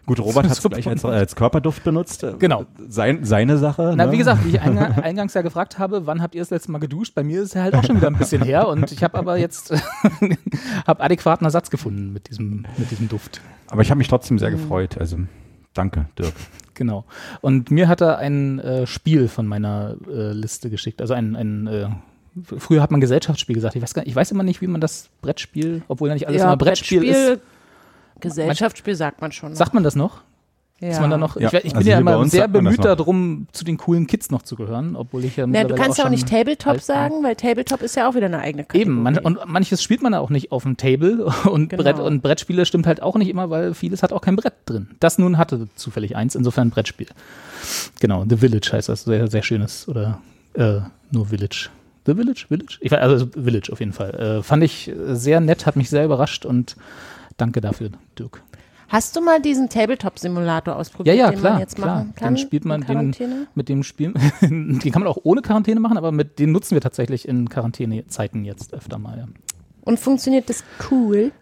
Gut, 0.04 0.20
Robert 0.20 0.44
hat 0.48 0.52
es 0.52 0.62
gleich 0.62 0.86
als, 0.86 1.04
als 1.04 1.34
Körperduft 1.34 1.82
benutzt. 1.84 2.22
Äh, 2.22 2.34
Genau. 2.38 2.66
Sein, 2.88 3.24
seine 3.24 3.58
Sache. 3.58 3.94
Na, 3.96 4.06
ne? 4.06 4.12
wie 4.12 4.18
gesagt, 4.18 4.44
wie 4.44 4.50
ich 4.50 4.60
einga- 4.62 5.00
eingangs 5.02 5.34
ja 5.34 5.42
gefragt 5.42 5.78
habe, 5.78 6.06
wann 6.06 6.22
habt 6.22 6.34
ihr 6.34 6.40
das 6.42 6.50
letzte 6.50 6.70
Mal 6.72 6.78
geduscht? 6.78 7.14
Bei 7.14 7.22
mir 7.24 7.40
ist 7.42 7.48
es 7.48 7.54
ja 7.54 7.62
halt 7.62 7.74
auch 7.74 7.84
schon 7.84 7.96
wieder 7.96 8.06
ein 8.08 8.16
bisschen 8.16 8.42
her 8.42 8.68
und 8.68 8.92
ich 8.92 9.02
habe 9.02 9.16
aber 9.18 9.36
jetzt 9.38 9.72
hab 10.86 11.02
adäquaten 11.02 11.44
Ersatz 11.44 11.70
gefunden 11.70 12.12
mit 12.12 12.28
diesem, 12.28 12.66
mit 12.76 12.90
diesem 12.90 13.08
Duft. 13.08 13.40
Aber 13.68 13.82
ich 13.82 13.90
habe 13.90 13.98
mich 13.98 14.08
trotzdem 14.08 14.36
Mhm. 14.36 14.38
sehr 14.40 14.50
gefreut. 14.50 14.96
Also, 14.98 15.18
danke, 15.76 16.06
Dirk. 16.18 16.34
Genau. 16.76 17.06
Und 17.40 17.70
mir 17.70 17.88
hat 17.88 18.02
er 18.02 18.18
ein 18.18 18.58
äh, 18.58 18.86
Spiel 18.86 19.28
von 19.28 19.46
meiner 19.46 19.96
äh, 20.06 20.32
Liste 20.32 20.68
geschickt. 20.68 21.00
Also 21.00 21.14
ein, 21.14 21.34
ein 21.34 21.66
äh, 21.66 21.88
früher 22.58 22.82
hat 22.82 22.90
man 22.90 23.00
Gesellschaftsspiel 23.00 23.54
gesagt. 23.54 23.76
Ich 23.76 23.82
weiß, 23.82 23.94
gar, 23.94 24.06
ich 24.06 24.14
weiß 24.14 24.30
immer 24.30 24.42
nicht, 24.42 24.60
wie 24.60 24.66
man 24.66 24.82
das 24.82 25.08
Brettspiel, 25.22 25.80
obwohl 25.88 26.08
ja 26.08 26.14
nicht 26.14 26.28
alles 26.28 26.40
ja, 26.40 26.48
immer 26.48 26.58
Brettspiel, 26.58 27.02
ist. 27.02 27.40
Gesellschaftsspiel 28.20 28.94
sagt 28.94 29.22
man 29.22 29.32
schon. 29.32 29.52
noch. 29.52 29.56
Sagt 29.56 29.72
man 29.72 29.84
das 29.84 29.96
noch? 29.96 30.22
Ja. 30.80 30.88
Ist 30.90 31.00
man 31.00 31.10
da 31.10 31.16
noch? 31.16 31.40
Ja, 31.40 31.48
ich, 31.48 31.54
ich 31.54 31.62
bin 31.64 31.76
also 31.76 31.90
ja 31.90 31.96
hier 31.96 32.04
bei 32.04 32.14
immer 32.14 32.28
sehr 32.28 32.48
bemüht 32.48 32.84
darum, 32.84 33.46
zu 33.52 33.64
den 33.64 33.78
coolen 33.78 34.06
Kids 34.06 34.30
noch 34.30 34.42
zu 34.42 34.56
gehören, 34.56 34.94
obwohl 34.94 35.24
ich 35.24 35.36
ja 35.36 35.46
Na, 35.46 35.64
du 35.64 35.74
kannst 35.74 35.96
ja 35.96 36.04
auch 36.04 36.08
schon 36.08 36.12
nicht 36.12 36.28
Tabletop 36.28 36.72
alt 36.72 36.78
bin. 36.78 36.84
sagen, 36.84 37.24
weil 37.24 37.34
Tabletop 37.34 37.80
ist 37.80 37.96
ja 37.96 38.08
auch 38.08 38.14
wieder 38.14 38.26
eine 38.26 38.40
eigene 38.40 38.64
Kategorie. 38.64 38.82
Eben, 38.82 39.02
man, 39.02 39.18
und 39.18 39.38
manches 39.46 39.82
spielt 39.82 40.02
man 40.02 40.12
auch 40.12 40.28
nicht 40.28 40.52
auf 40.52 40.64
dem 40.64 40.76
Table 40.76 41.24
und, 41.50 41.70
Genau. 41.70 41.82
Brett, 41.82 41.98
und 41.98 42.20
Brettspiele 42.22 42.66
stimmt 42.66 42.86
halt 42.86 43.02
auch 43.02 43.16
nicht 43.16 43.28
immer, 43.28 43.48
weil 43.48 43.72
vieles 43.72 44.02
hat 44.02 44.12
auch 44.12 44.20
kein 44.20 44.36
Brett 44.36 44.52
drin. 44.66 44.88
Das 45.00 45.16
nun 45.16 45.38
hatte 45.38 45.68
zufällig 45.76 46.14
eins, 46.14 46.34
insofern 46.34 46.68
ein 46.68 46.70
Brettspiel. 46.70 47.08
Genau, 48.00 48.24
The 48.28 48.36
Village 48.36 48.68
heißt 48.72 48.88
das, 48.90 49.04
sehr, 49.04 49.28
sehr 49.28 49.42
schönes 49.42 49.88
oder 49.88 50.20
äh, 50.54 50.80
nur 51.10 51.26
Village. 51.26 51.70
The 52.04 52.14
Village? 52.14 52.44
Village? 52.48 52.78
Ich 52.80 52.92
weiß, 52.92 53.00
also 53.00 53.26
Village 53.26 53.72
auf 53.72 53.80
jeden 53.80 53.92
Fall. 53.94 54.14
Äh, 54.14 54.42
fand 54.42 54.62
ich 54.62 54.92
sehr 55.08 55.40
nett, 55.40 55.66
hat 55.66 55.76
mich 55.76 55.88
sehr 55.90 56.04
überrascht 56.04 56.44
und 56.44 56.76
danke 57.36 57.60
dafür, 57.60 57.90
Dirk. 58.18 58.42
Hast 58.88 59.16
du 59.16 59.20
mal 59.20 59.40
diesen 59.40 59.68
Tabletop-Simulator 59.68 60.74
Ja, 60.74 60.80
ausprobiert, 60.80 61.16
ja, 61.16 61.30
den 61.30 61.40
klar, 61.40 61.52
man 61.52 61.60
jetzt 61.60 61.76
klar. 61.76 61.96
machen 61.96 62.14
kann? 62.14 62.34
Den 62.34 62.38
spielt 62.38 62.64
man, 62.64 62.80
den, 62.82 62.86
Quarantäne? 62.86 63.46
mit 63.54 63.68
dem 63.68 63.82
Spiel, 63.82 64.14
den 64.42 64.78
kann 64.78 65.02
man 65.02 65.08
auch 65.08 65.18
ohne 65.24 65.42
Quarantäne 65.42 65.80
machen, 65.80 65.98
aber 65.98 66.12
mit 66.12 66.38
den 66.38 66.52
nutzen 66.52 66.74
wir 66.74 66.80
tatsächlich 66.80 67.26
in 67.26 67.48
Quarantänezeiten 67.48 68.44
jetzt 68.44 68.72
öfter 68.74 68.98
mal. 68.98 69.18
Ja. 69.18 69.26
Und 69.82 70.00
funktioniert 70.00 70.48
das 70.48 70.64
cool? 70.90 71.32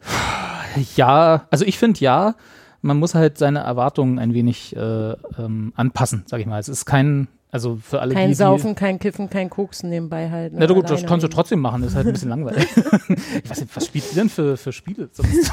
Ja, 0.96 1.46
also 1.50 1.64
ich 1.64 1.78
finde 1.78 2.00
ja, 2.00 2.34
man 2.82 2.98
muss 2.98 3.14
halt 3.14 3.38
seine 3.38 3.60
Erwartungen 3.60 4.18
ein 4.18 4.34
wenig 4.34 4.76
äh, 4.76 5.12
ähm, 5.38 5.72
anpassen, 5.76 6.24
sag 6.26 6.40
ich 6.40 6.46
mal. 6.46 6.58
Es 6.58 6.68
ist 6.68 6.84
kein, 6.84 7.28
also 7.54 7.76
für 7.76 8.00
alle 8.00 8.14
Kein 8.14 8.30
die, 8.30 8.34
Saufen, 8.34 8.74
kein 8.74 8.98
Kiffen, 8.98 9.30
kein 9.30 9.48
Koksen 9.48 9.88
nebenbei 9.88 10.28
halt. 10.28 10.54
Die, 10.54 10.56
na 10.58 10.66
gut, 10.66 10.90
das 10.90 11.06
kannst 11.06 11.22
du 11.22 11.28
trotzdem 11.28 11.60
machen, 11.60 11.84
ist 11.84 11.94
halt 11.94 12.04
ein 12.04 12.12
bisschen 12.12 12.28
langweilig. 12.30 12.66
ich 12.74 13.48
weiß 13.48 13.60
nicht, 13.60 13.76
was 13.76 13.86
spielt 13.86 14.06
ihr 14.10 14.14
denn 14.16 14.28
für, 14.28 14.56
für 14.56 14.72
Spiele 14.72 15.08
sonst? 15.12 15.52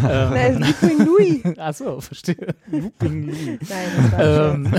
Na, 0.00 0.46
liegt 0.46 0.80
mir 0.80 1.04
Louis. 1.04 1.42
Ach 1.58 1.74
so, 1.74 2.00
verstehe. 2.00 2.54
Looping 2.70 3.26
Louis. 3.26 3.58
Nein, 3.68 3.88
das 3.96 4.12
war 4.12 4.54
Ähm, 4.54 4.72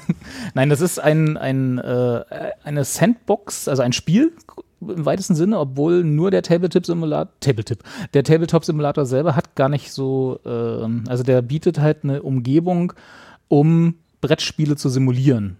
Nein, 0.54 0.70
das 0.70 0.80
ist 0.80 0.98
ein, 0.98 1.36
ein, 1.36 1.76
äh, 1.76 2.24
eine 2.64 2.84
Sandbox, 2.84 3.68
also 3.68 3.82
ein 3.82 3.92
Spiel 3.92 4.32
im 4.80 5.04
weitesten 5.04 5.34
Sinne, 5.34 5.58
obwohl 5.58 6.04
nur 6.04 6.30
der 6.30 6.40
Tabletop-Simulator, 6.40 7.30
Tabletop, 7.40 7.80
der 8.14 8.24
Tabletop-Simulator 8.24 9.04
selber 9.04 9.36
hat 9.36 9.56
gar 9.56 9.68
nicht 9.68 9.92
so, 9.92 10.40
ähm, 10.46 11.04
also 11.06 11.22
der 11.22 11.42
bietet 11.42 11.80
halt 11.80 11.98
eine 12.02 12.22
Umgebung, 12.22 12.94
um 13.48 13.96
Brettspiele 14.26 14.76
zu 14.76 14.88
simulieren. 14.88 15.58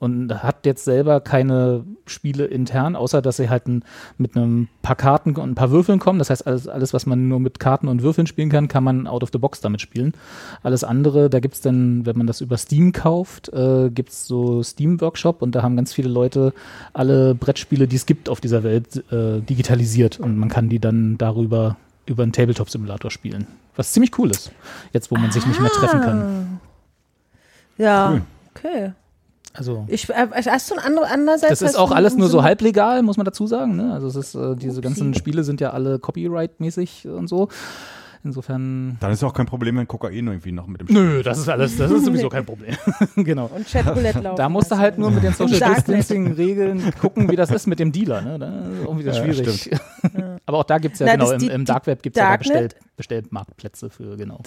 Und 0.00 0.42
hat 0.42 0.66
jetzt 0.66 0.84
selber 0.84 1.20
keine 1.20 1.84
Spiele 2.04 2.44
intern, 2.44 2.94
außer 2.94 3.22
dass 3.22 3.38
sie 3.38 3.48
halt 3.48 3.66
ein, 3.66 3.84
mit 4.18 4.36
einem 4.36 4.68
paar 4.82 4.96
Karten 4.96 5.30
und 5.30 5.50
ein 5.50 5.54
paar 5.54 5.70
Würfeln 5.70 5.98
kommen. 5.98 6.18
Das 6.18 6.28
heißt, 6.28 6.46
alles, 6.46 6.68
alles, 6.68 6.92
was 6.92 7.06
man 7.06 7.28
nur 7.28 7.40
mit 7.40 7.58
Karten 7.58 7.88
und 7.88 8.02
Würfeln 8.02 8.26
spielen 8.26 8.50
kann, 8.50 8.68
kann 8.68 8.84
man 8.84 9.06
out 9.06 9.22
of 9.22 9.30
the 9.32 9.38
box 9.38 9.62
damit 9.62 9.80
spielen. 9.80 10.12
Alles 10.62 10.84
andere, 10.84 11.30
da 11.30 11.40
gibt's 11.40 11.62
dann, 11.62 12.04
wenn 12.04 12.18
man 12.18 12.26
das 12.26 12.42
über 12.42 12.58
Steam 12.58 12.92
kauft, 12.92 13.48
äh, 13.54 13.88
gibt's 13.88 14.26
so 14.26 14.62
Steam-Workshop 14.62 15.40
und 15.40 15.54
da 15.54 15.62
haben 15.62 15.76
ganz 15.76 15.94
viele 15.94 16.10
Leute 16.10 16.52
alle 16.92 17.34
Brettspiele, 17.34 17.88
die 17.88 17.96
es 17.96 18.04
gibt 18.04 18.28
auf 18.28 18.42
dieser 18.42 18.62
Welt, 18.62 19.10
äh, 19.10 19.40
digitalisiert 19.40 20.20
und 20.20 20.36
man 20.36 20.50
kann 20.50 20.68
die 20.68 20.80
dann 20.80 21.16
darüber 21.16 21.76
über 22.06 22.24
einen 22.24 22.32
Tabletop-Simulator 22.32 23.10
spielen. 23.10 23.46
Was 23.76 23.92
ziemlich 23.92 24.18
cool 24.18 24.30
ist, 24.30 24.52
jetzt 24.92 25.10
wo 25.10 25.16
man 25.16 25.32
sich 25.32 25.46
nicht 25.46 25.60
mehr 25.60 25.70
treffen 25.70 26.00
kann. 26.00 26.60
Ja, 27.78 28.10
Cool. 28.12 28.22
okay. 28.54 28.92
Also 29.56 29.84
Ich, 29.88 30.08
äh, 30.10 30.26
hast 30.46 30.70
du 30.70 30.74
ein 30.74 30.80
andere, 30.84 31.06
andererseits? 31.08 31.60
Das 31.60 31.62
ist 31.70 31.76
auch 31.76 31.92
alles 31.92 32.16
nur 32.16 32.28
so 32.28 32.42
halblegal, 32.42 33.02
muss 33.02 33.16
man 33.16 33.24
dazu 33.24 33.46
sagen. 33.46 33.76
Ne? 33.76 33.92
Also 33.92 34.08
es 34.08 34.16
ist, 34.16 34.34
äh, 34.34 34.56
diese 34.56 34.78
Upsi. 34.78 34.80
ganzen 34.82 35.14
Spiele 35.14 35.44
sind 35.44 35.60
ja 35.60 35.70
alle 35.70 35.98
Copyright-mäßig 36.00 37.06
und 37.08 37.28
so. 37.28 37.48
Insofern. 38.26 38.96
Dann 39.00 39.12
ist 39.12 39.22
auch 39.22 39.34
kein 39.34 39.44
Problem, 39.44 39.76
wenn 39.76 39.86
Kokain 39.86 40.26
irgendwie 40.26 40.50
noch 40.50 40.66
mit 40.66 40.80
dem 40.80 40.86
Nö, 40.94 41.22
das 41.22 41.36
ist 41.38 41.48
alles, 41.50 41.76
das 41.76 41.90
ist 41.90 42.06
sowieso 42.06 42.30
kein 42.30 42.46
Problem. 42.46 42.74
genau. 43.16 43.50
Und 43.54 43.68
Chatroulette 43.70 44.20
laufen. 44.20 44.36
Da 44.38 44.48
musst 44.48 44.70
du 44.70 44.74
lassen. 44.74 44.82
halt 44.82 44.98
nur 44.98 45.10
mit 45.10 45.22
den 45.22 45.34
Social 45.34 45.58
Darknet. 45.58 45.88
Distancing-Regeln 45.98 46.94
gucken, 47.02 47.30
wie 47.30 47.36
das 47.36 47.50
ist 47.50 47.66
mit 47.66 47.78
dem 47.80 47.92
Dealer. 47.92 48.22
Ne? 48.22 48.38
Da 48.38 48.46
ist 48.48 48.78
irgendwie 48.82 49.04
das 49.04 49.18
Ja, 49.18 49.24
schwierig. 49.24 49.70
Aber 50.46 50.58
auch 50.58 50.64
da 50.64 50.78
gibt's 50.78 51.00
ja, 51.00 51.06
Na, 51.06 51.12
genau, 51.16 51.30
im, 51.32 51.38
die- 51.38 51.46
im 51.48 51.64
Dark 51.66 51.86
Web 51.86 52.02
gibt's 52.02 52.18
ja 52.18 52.24
da 52.24 52.30
Darknet? 52.30 52.74
Bestell, 52.96 53.20
Bestellmarktplätze 53.20 53.90
für, 53.90 54.16
genau. 54.16 54.40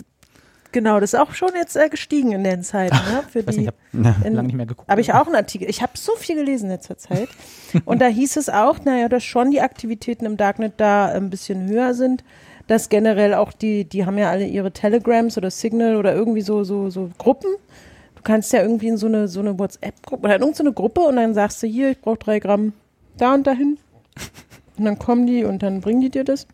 Genau, 0.72 1.00
das 1.00 1.14
ist 1.14 1.20
auch 1.20 1.34
schon 1.34 1.50
jetzt 1.56 1.76
äh, 1.76 1.90
gestiegen 1.90 2.32
in 2.32 2.44
den 2.44 2.64
Zeiten. 2.64 2.96
Ne? 2.96 3.24
Für 3.30 3.40
Ich 3.40 3.48
weiß 3.48 3.56
die, 3.56 3.62
nicht, 3.62 3.74
ich 3.94 4.06
habe 4.06 4.30
lange 4.30 4.48
nicht 4.48 4.56
mehr 4.56 4.66
geguckt. 4.66 4.90
habe 4.90 5.02
ich 5.02 5.14
auch 5.14 5.26
einen 5.26 5.36
Artikel. 5.36 5.70
Ich 5.70 5.82
habe 5.82 5.94
so 5.96 6.14
viel 6.16 6.36
gelesen 6.36 6.66
in 6.66 6.72
letzter 6.72 6.98
Zeit. 6.98 7.30
Und 7.86 8.00
da 8.02 8.08
hieß 8.08 8.38
es 8.38 8.50
auch, 8.50 8.80
naja, 8.84 9.10
dass 9.10 9.24
schon 9.24 9.52
die 9.52 9.62
Aktivitäten 9.62 10.26
im 10.26 10.38
Darknet 10.38 10.74
da 10.78 11.06
ein 11.08 11.30
bisschen 11.30 11.68
höher 11.68 11.94
sind. 11.94 12.24
Dass 12.68 12.90
generell 12.90 13.34
auch 13.34 13.54
die, 13.54 13.86
die 13.86 14.06
haben 14.06 14.18
ja 14.18 14.30
alle 14.30 14.46
ihre 14.46 14.72
Telegrams 14.72 15.38
oder 15.38 15.50
Signal 15.50 15.96
oder 15.96 16.14
irgendwie 16.14 16.42
so, 16.42 16.66
so, 16.66 16.90
so 16.90 17.10
Gruppen. 17.18 17.50
Du 18.16 18.22
kannst 18.24 18.52
ja 18.52 18.62
irgendwie 18.62 18.90
in 18.90 18.98
so 18.98 19.08
eine, 19.08 19.30
so 19.30 19.40
eine 19.40 19.58
WhatsApp-Gruppe 19.58 20.24
oder 20.26 20.36
in 20.36 20.42
irgendeine 20.42 20.74
Gruppe 20.74 21.02
und 21.02 21.16
dann 21.16 21.34
sagst 21.34 21.64
du 21.64 21.68
hier, 21.68 21.92
ich 21.92 22.02
brauche 22.02 22.18
drei 22.18 22.40
Gramm 22.40 22.74
da 23.18 23.34
und 23.34 23.48
dahin. 23.48 23.78
Und 24.78 24.86
dann 24.86 25.00
kommen 25.00 25.26
die 25.26 25.44
und 25.44 25.64
dann 25.64 25.82
bringen 25.82 26.02
die 26.02 26.12
dir 26.12 26.24
das. 26.24 26.46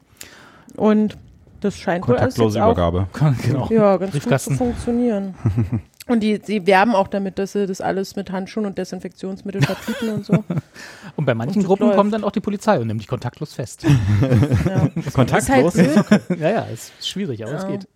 Und 0.78 1.18
das 1.64 1.78
scheint 1.78 2.08
wohl 2.08 2.16
Kontaktlose 2.16 2.64
auch 2.64 2.72
Übergabe. 2.72 3.08
genau. 3.44 3.68
ja, 3.70 3.98
ganz 3.98 4.14
gut 4.20 4.40
zu 4.40 4.52
funktionieren. 4.56 5.36
Und 6.08 6.20
die, 6.20 6.42
sie 6.44 6.68
werben 6.68 6.96
auch 6.96 7.08
damit, 7.08 7.40
dass 7.40 7.54
sie 7.54 7.66
das 7.66 7.80
alles 7.80 8.18
mit 8.18 8.30
Handschuhen 8.30 8.66
und 8.66 8.78
Desinfektionsmittel 8.78 9.62
vertüten 9.62 10.10
und 10.10 10.26
so. 10.26 10.44
Und 11.16 11.26
bei 11.26 11.34
manchen 11.34 11.60
Und 11.62 11.66
Gruppen 11.66 11.86
läuft. 11.86 11.98
kommt 11.98 12.14
dann 12.14 12.26
auch 12.26 12.32
die 12.32 12.42
Polizei 12.42 12.78
und 12.78 12.88
nimmt 12.88 13.00
dich 13.00 13.08
kontaktlos 13.08 13.54
fest. 13.54 13.86
Ja. 13.86 14.90
Kontaktlos? 15.14 15.76
Ist 15.76 15.96
halt 16.10 16.22
ja, 16.42 16.50
ja, 16.50 16.62
ist 16.64 16.92
schwierig, 17.08 17.42
aber 17.46 17.54
es 17.54 17.64
Ja. 17.64 17.70
geht. 17.70 17.88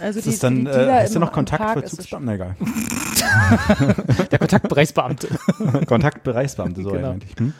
Also 0.00 0.20
Ist 0.20 0.26
die, 0.32 0.38
dann, 0.38 0.64
die 0.64 0.70
äh, 0.70 1.02
hast 1.02 1.10
du 1.14 1.18
im- 1.18 1.20
noch 1.20 1.32
Kontakt 1.32 1.78
für 1.78 1.84
ist 1.84 1.98
es? 1.98 2.06
Egal. 2.10 2.56
Der 4.30 4.38
Kontaktbereichsbeamte. 4.38 5.28
Kontaktbereichsbeamte, 5.86 6.82
so 6.82 6.92
Genau. 6.92 7.08
meinte 7.08 7.26
ich. 7.30 7.38
Hm? 7.38 7.52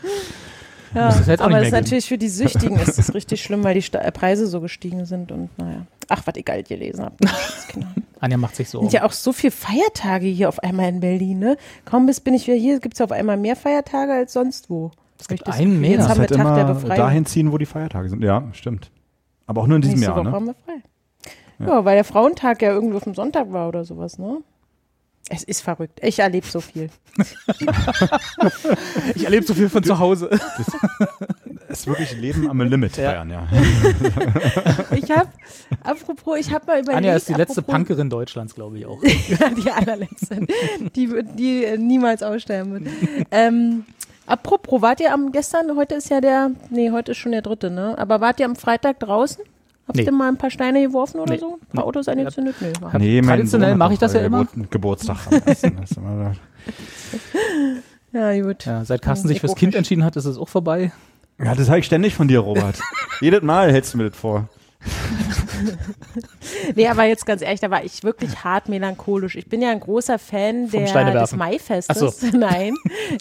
Ja, 0.94 1.08
jetzt 1.26 1.40
auch 1.40 1.46
aber 1.46 1.56
es 1.58 1.64
ist 1.66 1.70
geben. 1.72 1.82
natürlich 1.84 2.06
für 2.06 2.18
die 2.18 2.28
Süchtigen 2.28 2.76
ist 2.78 2.98
das 2.98 3.14
richtig 3.14 3.42
schlimm, 3.44 3.64
weil 3.64 3.74
die 3.74 3.82
Sta- 3.82 3.98
äh, 4.00 4.12
Preise 4.12 4.46
so 4.46 4.60
gestiegen 4.60 5.04
sind 5.06 5.32
und 5.32 5.50
naja. 5.58 5.86
Ach, 6.08 6.22
was 6.26 6.36
ihr 6.36 6.42
geil 6.42 6.62
gelesen 6.62 7.04
habt. 7.04 7.20
Genau. 7.72 7.86
Anja 8.20 8.36
macht 8.36 8.54
sich 8.56 8.68
so. 8.70 8.80
sind 8.80 8.92
ja 8.92 9.04
auch 9.04 9.12
so 9.12 9.32
viele 9.32 9.50
Feiertage 9.50 10.26
hier 10.26 10.48
auf 10.48 10.58
einmal 10.62 10.88
in 10.88 11.00
Berlin, 11.00 11.38
ne? 11.40 11.56
Kaum 11.84 12.06
bis 12.06 12.20
bin 12.20 12.32
ich 12.34 12.46
wieder 12.46 12.56
hier, 12.56 12.78
gibt 12.80 12.94
es 12.94 13.00
auf 13.00 13.10
einmal 13.12 13.36
mehr 13.36 13.56
Feiertage 13.56 14.12
als 14.12 14.32
sonst 14.32 14.70
wo. 14.70 14.92
Es 15.20 15.26
gibt 15.28 15.40
ich 15.40 15.44
das 15.44 15.56
einen 15.58 15.80
mehr. 15.80 15.90
Jetzt 15.90 16.00
Das 16.00 16.08
haben 16.10 16.16
wir 16.18 16.20
halt 16.20 16.30
Tag 16.30 16.54
der 16.54 16.64
immer 16.64 16.74
Befreiung. 16.74 16.96
dahin 16.96 17.26
ziehen, 17.26 17.50
wo 17.52 17.58
die 17.58 17.66
Feiertage 17.66 18.08
sind. 18.08 18.22
Ja, 18.22 18.44
stimmt. 18.52 18.90
Aber 19.46 19.60
auch 19.62 19.66
nur 19.66 19.76
in 19.76 19.82
diesem 19.82 19.96
Nächste 19.98 20.10
Jahr, 20.12 20.16
Woche 20.20 20.24
ne? 20.30 20.32
haben 20.32 20.46
wir 20.46 20.54
frei. 20.54 21.66
Ja. 21.66 21.84
weil 21.84 21.94
der 21.96 22.04
Frauentag 22.04 22.62
ja 22.62 22.72
irgendwie 22.72 22.96
auf 22.96 23.04
dem 23.04 23.14
Sonntag 23.14 23.52
war 23.52 23.68
oder 23.68 23.84
sowas, 23.84 24.18
ne? 24.18 24.38
Es 25.30 25.42
ist 25.42 25.62
verrückt. 25.62 26.00
Ich 26.02 26.18
erlebe 26.18 26.46
so 26.46 26.60
viel. 26.60 26.90
ich 29.14 29.24
erlebe 29.24 29.46
so 29.46 29.54
viel 29.54 29.68
von 29.68 29.82
zu 29.82 29.98
Hause. 29.98 30.28
Es 31.68 31.80
ist 31.80 31.86
wirklich 31.86 32.12
Leben 32.16 32.48
am 32.48 32.60
Limit, 32.60 32.96
Ja. 32.96 33.10
Bayern, 33.10 33.30
ja. 33.30 33.48
Ich 34.96 35.10
habe, 35.10 35.28
apropos, 35.82 36.38
ich 36.38 36.52
habe 36.52 36.66
mal 36.66 36.80
überlegt. 36.80 36.98
Anja 36.98 37.14
ist 37.16 37.28
die 37.28 37.34
letzte 37.34 37.60
apropos- 37.60 37.74
Punkerin 37.74 38.10
Deutschlands, 38.10 38.54
glaube 38.54 38.78
ich 38.78 38.86
auch. 38.86 39.02
Ja, 39.28 39.48
die 39.50 39.70
allerletzte, 39.70 40.46
die, 40.94 41.10
wird- 41.10 41.38
die 41.38 41.64
äh, 41.64 41.78
niemals 41.78 42.22
aussterben 42.22 42.84
wird. 42.84 42.94
ähm, 43.30 43.84
apropos, 44.26 44.82
wart 44.82 45.00
ihr 45.00 45.12
am 45.12 45.32
gestern, 45.32 45.74
heute 45.76 45.94
ist 45.96 46.10
ja 46.10 46.20
der, 46.20 46.50
nee, 46.70 46.90
heute 46.90 47.12
ist 47.12 47.18
schon 47.18 47.32
der 47.32 47.42
dritte, 47.42 47.70
ne? 47.70 47.96
Aber 47.98 48.20
wart 48.20 48.40
ihr 48.40 48.46
am 48.46 48.56
Freitag 48.56 49.00
draußen? 49.00 49.42
Habt 49.86 49.96
Nee. 49.98 50.04
ihr 50.04 50.12
mal 50.12 50.28
ein 50.28 50.38
paar 50.38 50.50
Steine 50.50 50.80
geworfen 50.82 51.20
oder 51.20 51.34
Nee. 51.34 51.40
so? 51.40 51.58
Ein 51.60 51.76
paar 51.76 51.84
Autos 51.84 52.08
angezündet? 52.08 52.54
Nee, 52.60 52.72
Nee, 52.98 53.20
mein 53.22 53.36
traditionell 53.36 53.74
mache 53.76 53.92
ich 53.92 53.98
das 53.98 54.14
ja 54.14 54.20
immer. 54.20 54.44
Geburt- 54.44 54.70
Geburtstag 54.70 55.18
am 55.30 55.42
ersten. 55.44 55.76
Das 55.76 55.90
ist 55.90 55.96
immer 55.98 56.32
Ja, 58.12 58.40
gut. 58.42 58.64
Ja, 58.64 58.84
seit 58.84 59.02
Carsten 59.02 59.28
sich 59.28 59.36
ich 59.36 59.40
fürs 59.40 59.54
Kind 59.56 59.74
entschieden 59.74 60.04
hat, 60.04 60.16
ist 60.16 60.24
es 60.24 60.38
auch 60.38 60.48
vorbei. 60.48 60.92
ja, 61.42 61.54
das 61.54 61.68
habe 61.68 61.80
ich 61.80 61.86
ständig 61.86 62.14
von 62.14 62.28
dir, 62.28 62.38
Robert. 62.40 62.80
Jedes 63.20 63.42
Mal 63.42 63.72
hältst 63.72 63.92
du 63.94 63.98
mir 63.98 64.08
das 64.10 64.16
vor. 64.18 64.48
Nee, 66.74 66.88
aber 66.88 67.04
jetzt 67.04 67.26
ganz 67.26 67.42
ehrlich, 67.42 67.60
da 67.60 67.70
war 67.70 67.84
ich 67.84 68.02
wirklich 68.04 68.44
hart 68.44 68.68
melancholisch. 68.68 69.36
Ich 69.36 69.46
bin 69.48 69.62
ja 69.62 69.70
ein 69.70 69.80
großer 69.80 70.18
Fan 70.18 70.70
der, 70.70 71.12
des. 71.12 71.36
Maifestes. 71.36 72.20
So. 72.20 72.26
Nein, 72.36 72.74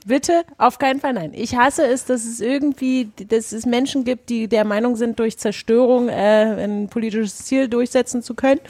bitte, 0.06 0.44
auf 0.58 0.80
keinen 0.80 1.00
Fall 1.00 1.14
nein. 1.14 1.32
Ich 1.34 1.56
hasse 1.56 1.86
es, 1.86 2.06
dass 2.06 2.26
es 2.26 2.40
irgendwie, 2.40 3.12
dass 3.28 3.52
es 3.52 3.66
Menschen 3.66 4.04
gibt, 4.04 4.30
die 4.30 4.48
der 4.48 4.66
Meinung 4.66 4.96
sind, 4.96 5.20
durch 5.20 5.38
Zerstörung 5.38 6.10
äh, 6.10 6.64
ein 6.64 6.90
politisches 6.90 7.38
Ziel 7.40 7.68
durchsetzen 7.68 8.22
zu 8.22 8.34
können 8.34 8.62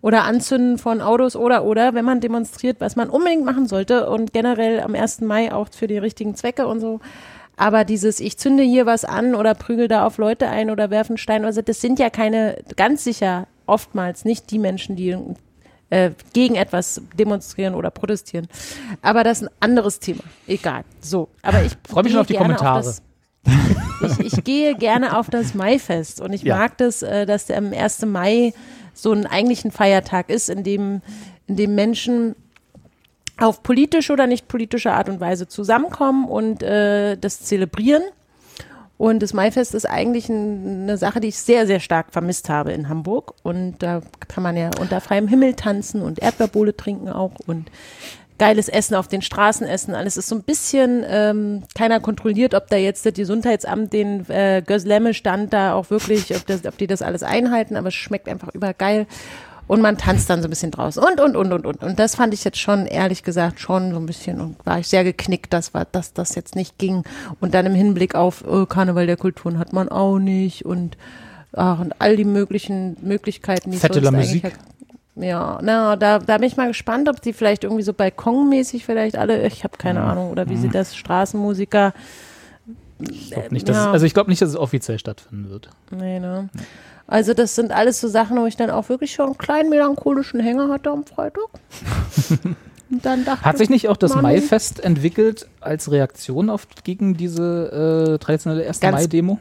oder 0.00 0.24
Anzünden 0.24 0.78
von 0.78 1.00
Autos 1.00 1.36
oder 1.36 1.64
oder, 1.64 1.94
wenn 1.94 2.04
man 2.04 2.20
demonstriert, 2.20 2.76
was 2.80 2.96
man 2.96 3.10
unbedingt 3.10 3.44
machen 3.44 3.66
sollte 3.66 4.08
und 4.08 4.32
generell 4.32 4.80
am 4.80 4.94
1. 4.94 5.22
Mai 5.22 5.52
auch 5.52 5.68
für 5.70 5.86
die 5.86 5.98
richtigen 5.98 6.34
Zwecke 6.34 6.66
und 6.66 6.80
so. 6.80 7.00
Aber 7.56 7.84
dieses, 7.84 8.20
ich 8.20 8.36
zünde 8.36 8.62
hier 8.62 8.84
was 8.86 9.04
an 9.04 9.34
oder 9.34 9.54
prügel 9.54 9.88
da 9.88 10.06
auf 10.06 10.18
Leute 10.18 10.48
ein 10.48 10.70
oder 10.70 10.90
werfe 10.90 11.10
einen 11.10 11.18
Stein, 11.18 11.44
also 11.44 11.62
das 11.62 11.80
sind 11.80 11.98
ja 11.98 12.10
keine, 12.10 12.58
ganz 12.76 13.04
sicher 13.04 13.46
oftmals 13.66 14.24
nicht 14.24 14.50
die 14.50 14.58
Menschen, 14.58 14.94
die 14.94 15.16
äh, 15.90 16.10
gegen 16.32 16.54
etwas 16.56 17.00
demonstrieren 17.18 17.74
oder 17.74 17.90
protestieren. 17.90 18.48
Aber 19.02 19.24
das 19.24 19.40
ist 19.42 19.48
ein 19.48 19.54
anderes 19.60 19.98
Thema. 20.00 20.22
Egal. 20.46 20.84
So. 21.00 21.28
Aber 21.42 21.62
ich 21.62 21.72
Freu 21.88 22.02
mich 22.02 22.12
schon 22.12 22.20
auf 22.20 22.26
die 22.26 22.34
Kommentare. 22.34 22.82
das, 22.82 23.02
ich, 24.18 24.34
ich 24.34 24.44
gehe 24.44 24.74
gerne 24.74 25.16
auf 25.16 25.30
das 25.30 25.54
Maifest 25.54 26.20
und 26.20 26.32
ich 26.32 26.42
Ja. 26.42 26.56
mag 26.56 26.76
das, 26.78 27.02
äh, 27.02 27.26
dass 27.26 27.46
der 27.46 27.58
am 27.58 27.72
1. 27.72 28.02
Mai 28.06 28.52
so 28.92 29.12
ein 29.12 29.26
eigentlich 29.26 29.64
ein 29.64 29.70
Feiertag 29.70 30.28
ist, 30.30 30.48
in 30.50 30.62
dem, 30.62 31.02
in 31.46 31.56
dem 31.56 31.74
Menschen 31.74 32.34
auf 33.38 33.62
politische 33.62 34.12
oder 34.12 34.26
nicht 34.26 34.48
politische 34.48 34.92
Art 34.92 35.08
und 35.08 35.20
Weise 35.20 35.48
zusammenkommen 35.48 36.28
und 36.28 36.62
äh, 36.62 37.16
das 37.16 37.42
zelebrieren. 37.42 38.02
Und 38.98 39.22
das 39.22 39.34
Maifest 39.34 39.74
ist 39.74 39.84
eigentlich 39.84 40.28
ein, 40.30 40.84
eine 40.84 40.96
Sache, 40.96 41.20
die 41.20 41.28
ich 41.28 41.38
sehr, 41.38 41.66
sehr 41.66 41.80
stark 41.80 42.12
vermisst 42.12 42.48
habe 42.48 42.72
in 42.72 42.88
Hamburg. 42.88 43.34
Und 43.42 43.76
da 43.80 44.00
kann 44.28 44.42
man 44.42 44.56
ja 44.56 44.70
unter 44.80 45.00
freiem 45.02 45.28
Himmel 45.28 45.54
tanzen 45.54 46.00
und 46.00 46.18
Erdbeerbohle 46.18 46.74
trinken 46.76 47.10
auch 47.10 47.32
und 47.46 47.70
geiles 48.38 48.68
Essen 48.68 48.94
auf 48.94 49.08
den 49.08 49.22
Straßen 49.22 49.66
essen. 49.66 49.94
Alles 49.94 50.16
ist 50.16 50.28
so 50.28 50.34
ein 50.34 50.42
bisschen, 50.42 51.04
ähm, 51.08 51.62
keiner 51.74 52.00
kontrolliert, 52.00 52.54
ob 52.54 52.68
da 52.68 52.76
jetzt 52.76 53.06
das 53.06 53.14
Gesundheitsamt 53.14 53.92
den 53.92 54.28
äh, 54.28 54.62
Göslemme-Stand 54.66 55.52
da 55.52 55.74
auch 55.74 55.90
wirklich, 55.90 56.34
ob, 56.34 56.46
das, 56.46 56.64
ob 56.66 56.76
die 56.76 56.86
das 56.86 57.02
alles 57.02 57.22
einhalten, 57.22 57.76
aber 57.76 57.88
es 57.88 57.94
schmeckt 57.94 58.28
einfach 58.28 58.54
übergeil. 58.54 59.06
Und 59.68 59.80
man 59.80 59.98
tanzt 59.98 60.30
dann 60.30 60.42
so 60.42 60.46
ein 60.46 60.50
bisschen 60.50 60.70
draußen 60.70 61.02
und, 61.02 61.20
und, 61.20 61.34
und, 61.36 61.52
und, 61.52 61.66
und. 61.66 61.82
Und 61.82 61.98
das 61.98 62.14
fand 62.14 62.32
ich 62.32 62.44
jetzt 62.44 62.58
schon, 62.58 62.86
ehrlich 62.86 63.24
gesagt, 63.24 63.58
schon 63.58 63.90
so 63.90 63.98
ein 63.98 64.06
bisschen 64.06 64.40
und 64.40 64.64
war 64.64 64.78
ich 64.78 64.86
sehr 64.86 65.02
geknickt, 65.02 65.52
dass, 65.52 65.74
war, 65.74 65.86
dass 65.90 66.12
das 66.12 66.36
jetzt 66.36 66.54
nicht 66.54 66.78
ging. 66.78 67.02
Und 67.40 67.54
dann 67.54 67.66
im 67.66 67.74
Hinblick 67.74 68.14
auf 68.14 68.44
oh, 68.46 68.66
Karneval 68.66 69.06
der 69.06 69.16
Kulturen 69.16 69.58
hat 69.58 69.72
man 69.72 69.88
auch 69.88 70.18
nicht 70.18 70.64
und, 70.64 70.96
ach, 71.52 71.80
und 71.80 72.00
all 72.00 72.16
die 72.16 72.24
möglichen 72.24 72.96
Möglichkeiten, 73.02 73.72
die 73.72 73.78
Fette 73.78 74.00
sonst 74.02 74.44
hat. 74.44 74.52
Ja, 75.16 75.58
na, 75.62 75.96
da, 75.96 76.18
da 76.18 76.36
bin 76.36 76.46
ich 76.46 76.58
mal 76.58 76.68
gespannt, 76.68 77.08
ob 77.08 77.22
die 77.22 77.32
vielleicht 77.32 77.64
irgendwie 77.64 77.82
so 77.82 77.94
balkonmäßig 77.94 78.84
vielleicht 78.84 79.16
alle, 79.16 79.46
ich 79.46 79.64
habe 79.64 79.78
keine 79.78 80.02
Ahnung, 80.02 80.30
oder 80.30 80.48
wie 80.50 80.58
sie 80.58 80.68
das, 80.68 80.94
Straßenmusiker, 80.94 81.94
Ich 83.00 83.34
nicht, 83.50 83.66
Ja. 83.68 83.74
es, 83.74 83.86
also 83.88 84.06
ich 84.06 84.12
glaube 84.12 84.30
nicht, 84.30 84.42
dass 84.42 84.50
es 84.50 84.56
offiziell 84.56 84.98
stattfinden 84.98 85.48
wird. 85.48 85.70
nee, 85.90 86.20
ne. 86.20 86.50
Also 87.06 87.34
das 87.34 87.54
sind 87.54 87.72
alles 87.72 88.00
so 88.00 88.08
Sachen, 88.08 88.36
wo 88.38 88.46
ich 88.46 88.56
dann 88.56 88.70
auch 88.70 88.88
wirklich 88.88 89.12
schon 89.12 89.26
einen 89.26 89.38
kleinen 89.38 89.70
melancholischen 89.70 90.40
Hänger 90.40 90.68
hatte 90.68 90.90
am 90.90 91.04
Freitag. 91.04 91.44
Und 92.90 93.04
dann 93.04 93.24
dachte 93.24 93.44
Hat 93.44 93.58
sich 93.58 93.68
nicht 93.68 93.88
auch 93.88 93.96
das 93.96 94.14
Mann. 94.14 94.22
Maifest 94.22 94.78
entwickelt 94.82 95.48
als 95.60 95.90
Reaktion 95.90 96.50
auf 96.50 96.68
gegen 96.84 97.16
diese 97.16 98.14
äh, 98.14 98.18
traditionelle 98.18 98.66
1. 98.66 98.80
Ganz- 98.80 98.92
Mai-Demo? 99.00 99.38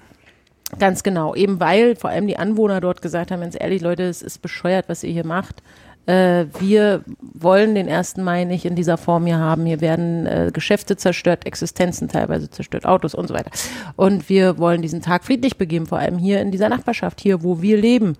Ganz 0.80 1.03
genau, 1.03 1.36
eben 1.36 1.59
weil 1.59 1.95
vor 1.95 2.09
allem 2.09 2.26
die 2.26 2.38
Anwohner 2.38 2.82
dort 2.82 3.03
gesagt 3.03 3.30
haben, 3.30 3.41
ganz 3.41 3.55
ehrlich, 3.57 3.82
Leute, 3.84 4.03
es 4.03 4.24
ist 4.24 4.41
bescheuert, 4.41 4.89
was 4.89 5.03
ihr 5.03 5.11
hier 5.11 5.26
macht. 5.26 5.61
Äh, 6.06 6.45
wir 6.60 7.03
wollen 7.20 7.76
den 7.76 7.89
1. 7.89 8.18
Mai 8.18 8.43
nicht 8.43 8.66
in 8.66 8.76
dieser 8.76 8.97
Form 8.97 9.26
hier 9.26 9.39
haben. 9.39 9.66
Hier 9.66 9.82
werden 9.82 10.26
äh, 10.26 10.51
Geschäfte 10.53 10.97
zerstört, 10.97 11.45
Existenzen 11.45 12.08
teilweise 12.08 12.49
zerstört, 12.49 12.86
Autos 12.86 13.16
und 13.16 13.28
so 13.28 13.34
weiter. 13.34 13.51
Und 13.95 14.30
wir 14.30 14.58
wollen 14.58 14.82
diesen 14.82 15.01
Tag 15.01 15.24
friedlich 15.24 15.58
begeben, 15.58 15.88
vor 15.88 15.97
allem 15.99 16.18
hier 16.18 16.41
in 16.41 16.51
dieser 16.51 16.70
Nachbarschaft, 16.70 17.20
hier, 17.22 17.43
wo 17.43 17.62
wir 17.62 17.78
leben. 17.78 18.16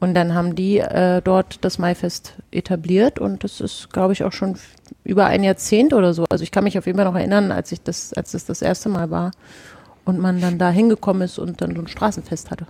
Und 0.00 0.14
dann 0.14 0.34
haben 0.34 0.54
die 0.54 0.78
äh, 0.78 1.22
dort 1.22 1.64
das 1.64 1.78
Maifest 1.78 2.34
etabliert 2.50 3.18
und 3.18 3.44
das 3.44 3.60
ist, 3.60 3.92
glaube 3.92 4.12
ich, 4.12 4.24
auch 4.24 4.32
schon 4.32 4.56
über 5.04 5.26
ein 5.26 5.42
Jahrzehnt 5.42 5.92
oder 5.92 6.14
so. 6.14 6.24
Also 6.30 6.42
ich 6.42 6.50
kann 6.50 6.64
mich 6.64 6.78
auf 6.78 6.86
jeden 6.86 6.98
Fall 6.98 7.06
noch 7.06 7.16
erinnern, 7.16 7.52
als 7.52 7.72
ich 7.72 7.82
das, 7.82 8.12
als 8.14 8.32
das 8.32 8.46
das 8.46 8.62
erste 8.62 8.88
Mal 8.88 9.10
war 9.10 9.30
und 10.04 10.18
man 10.18 10.40
dann 10.40 10.58
da 10.58 10.70
hingekommen 10.70 11.22
ist 11.22 11.38
und 11.38 11.60
dann 11.60 11.74
so 11.74 11.82
ein 11.82 11.88
Straßenfest 11.88 12.50
hatte. 12.50 12.66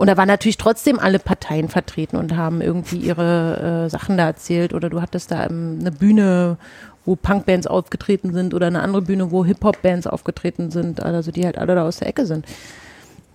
Ja. 0.00 0.02
Und 0.02 0.06
da 0.06 0.16
waren 0.16 0.28
natürlich 0.28 0.56
trotzdem 0.56 0.98
alle 0.98 1.18
Parteien 1.18 1.68
vertreten 1.68 2.16
und 2.16 2.36
haben 2.36 2.60
irgendwie 2.62 2.96
ihre 2.96 3.84
äh, 3.86 3.90
Sachen 3.90 4.16
da 4.16 4.26
erzählt. 4.26 4.72
Oder 4.72 4.88
du 4.88 5.00
hattest 5.02 5.30
da 5.30 5.44
ähm, 5.46 5.76
eine 5.80 5.92
Bühne, 5.92 6.56
wo 7.04 7.16
Punkbands 7.16 7.66
aufgetreten 7.66 8.32
sind 8.32 8.54
oder 8.54 8.66
eine 8.68 8.80
andere 8.80 9.02
Bühne, 9.02 9.30
wo 9.30 9.44
Hip-Hop-Bands 9.44 10.06
aufgetreten 10.06 10.70
sind, 10.70 11.02
also 11.02 11.30
die 11.30 11.44
halt 11.44 11.58
alle 11.58 11.74
da 11.74 11.84
aus 11.84 11.98
der 11.98 12.08
Ecke 12.08 12.24
sind. 12.26 12.46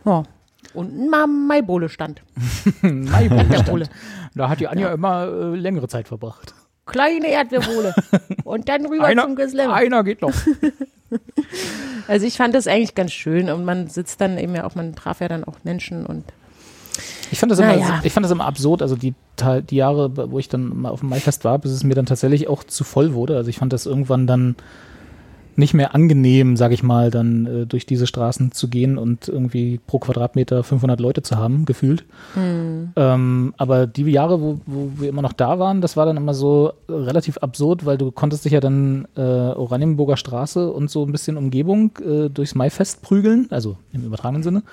Ja. 0.06 0.24
Und 0.74 0.98
ein 0.98 1.10
Ma- 1.10 1.28
Maibole 1.28 1.88
stand. 1.90 2.22
Erdbeerbohle. 2.84 3.88
Da 4.34 4.50
hat 4.50 4.60
die 4.60 4.68
Anja 4.68 4.92
immer 4.92 5.28
äh, 5.28 5.56
längere 5.56 5.88
Zeit 5.88 6.08
verbracht. 6.08 6.54
Kleine 6.86 7.28
Erdbeerbohle. 7.28 7.94
Und 8.44 8.68
dann 8.70 8.86
rüber 8.86 9.06
Einer, 9.06 9.24
zum 9.24 9.36
Geslemm. 9.36 9.72
einer 9.72 10.04
geht 10.04 10.22
noch. 10.22 10.34
Also 12.08 12.26
ich 12.28 12.38
fand 12.38 12.54
das 12.54 12.68
eigentlich 12.68 12.94
ganz 12.96 13.12
schön 13.14 13.50
und 13.50 13.64
man 13.66 13.88
sitzt 13.88 14.22
dann 14.22 14.38
eben 14.38 14.54
ja 14.54 14.66
auch, 14.66 14.76
man 14.76 14.96
traf 14.96 15.22
ja 15.22 15.28
dann 15.28 15.44
auch 15.44 15.56
Menschen 15.64 16.06
und 16.06 16.24
Ich 17.32 17.40
fand 17.40 17.52
das 17.52 17.60
immer, 17.60 17.76
Naja. 17.76 18.02
ich 18.04 18.14
fand 18.14 18.24
das 18.24 18.32
immer 18.32 18.46
absurd. 18.46 18.82
Also 18.82 18.96
die, 18.96 19.14
die 19.70 19.76
Jahre, 19.76 20.32
wo 20.32 20.40
ich 20.40 20.50
dann 20.50 20.82
mal 20.82 20.90
auf 20.90 21.00
dem 21.02 21.10
Maifest 21.10 21.44
war, 21.46 21.60
bis 21.60 21.72
es 21.72 21.84
mir 21.84 21.96
dann 21.96 22.06
tatsächlich 22.06 22.48
auch 22.48 22.64
zu 22.64 22.84
voll 22.84 23.14
wurde. 23.14 23.36
Also 23.38 23.50
ich 23.50 23.58
fand 23.58 23.74
das 23.74 23.86
irgendwann 23.86 24.28
dann 24.28 24.56
nicht 25.58 25.74
mehr 25.74 25.96
angenehm, 25.96 26.58
sag 26.58 26.74
ich 26.74 26.84
mal, 26.84 27.10
dann 27.12 27.46
äh, 27.46 27.66
durch 27.66 27.86
diese 27.86 28.08
Straßen 28.08 28.52
zu 28.52 28.68
gehen 28.68 28.98
und 28.98 29.30
irgendwie 29.30 29.80
pro 29.88 30.00
Quadratmeter 30.00 30.64
500 30.64 31.00
Leute 31.00 31.22
zu 31.22 31.38
haben, 31.38 31.64
gefühlt. 31.64 32.04
Ähm, 32.36 33.54
aber 33.58 33.88
die 33.88 34.04
Jahre, 34.04 34.42
wo, 34.42 34.60
wo 34.66 34.90
wir 34.98 35.08
immer 35.08 35.22
noch 35.22 35.32
da 35.32 35.58
waren, 35.58 35.80
das 35.80 35.96
war 35.96 36.06
dann 36.06 36.18
immer 36.18 36.34
so 36.34 36.74
relativ 36.90 37.38
absurd, 37.38 37.86
weil 37.86 37.98
du 37.98 38.12
konntest 38.12 38.44
dich 38.44 38.52
ja 38.52 38.60
dann 38.60 39.08
äh, 39.16 39.22
Oranienburger 39.22 40.18
Straße 40.18 40.70
und 40.70 40.90
so 40.92 41.06
ein 41.06 41.14
bisschen 41.14 41.38
Umgebung 41.38 41.92
äh, 42.06 42.30
durchs 42.30 42.54
Maifest 42.54 43.02
prügeln, 43.02 43.48
also 43.50 43.78
im 43.94 44.04
übertragenen 44.06 44.44
Sinne. 44.44 44.64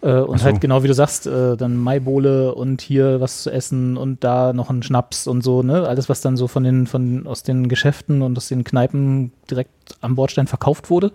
Äh, 0.00 0.12
und 0.20 0.38
so. 0.38 0.44
halt 0.44 0.60
genau 0.60 0.82
wie 0.82 0.88
du 0.88 0.94
sagst, 0.94 1.26
äh, 1.26 1.56
dann 1.56 1.76
Maibohle 1.76 2.54
und 2.54 2.80
hier 2.80 3.20
was 3.20 3.42
zu 3.42 3.50
essen 3.50 3.96
und 3.96 4.22
da 4.22 4.52
noch 4.52 4.70
ein 4.70 4.82
Schnaps 4.82 5.26
und 5.26 5.42
so, 5.42 5.62
ne? 5.62 5.88
Alles, 5.88 6.08
was 6.08 6.20
dann 6.20 6.36
so 6.36 6.46
von 6.46 6.62
den, 6.62 6.86
von 6.86 7.26
aus 7.26 7.42
den 7.42 7.68
Geschäften 7.68 8.22
und 8.22 8.36
aus 8.36 8.48
den 8.48 8.64
Kneipen 8.64 9.32
direkt 9.50 9.96
am 10.00 10.14
Bordstein 10.14 10.46
verkauft 10.46 10.90
wurde. 10.90 11.12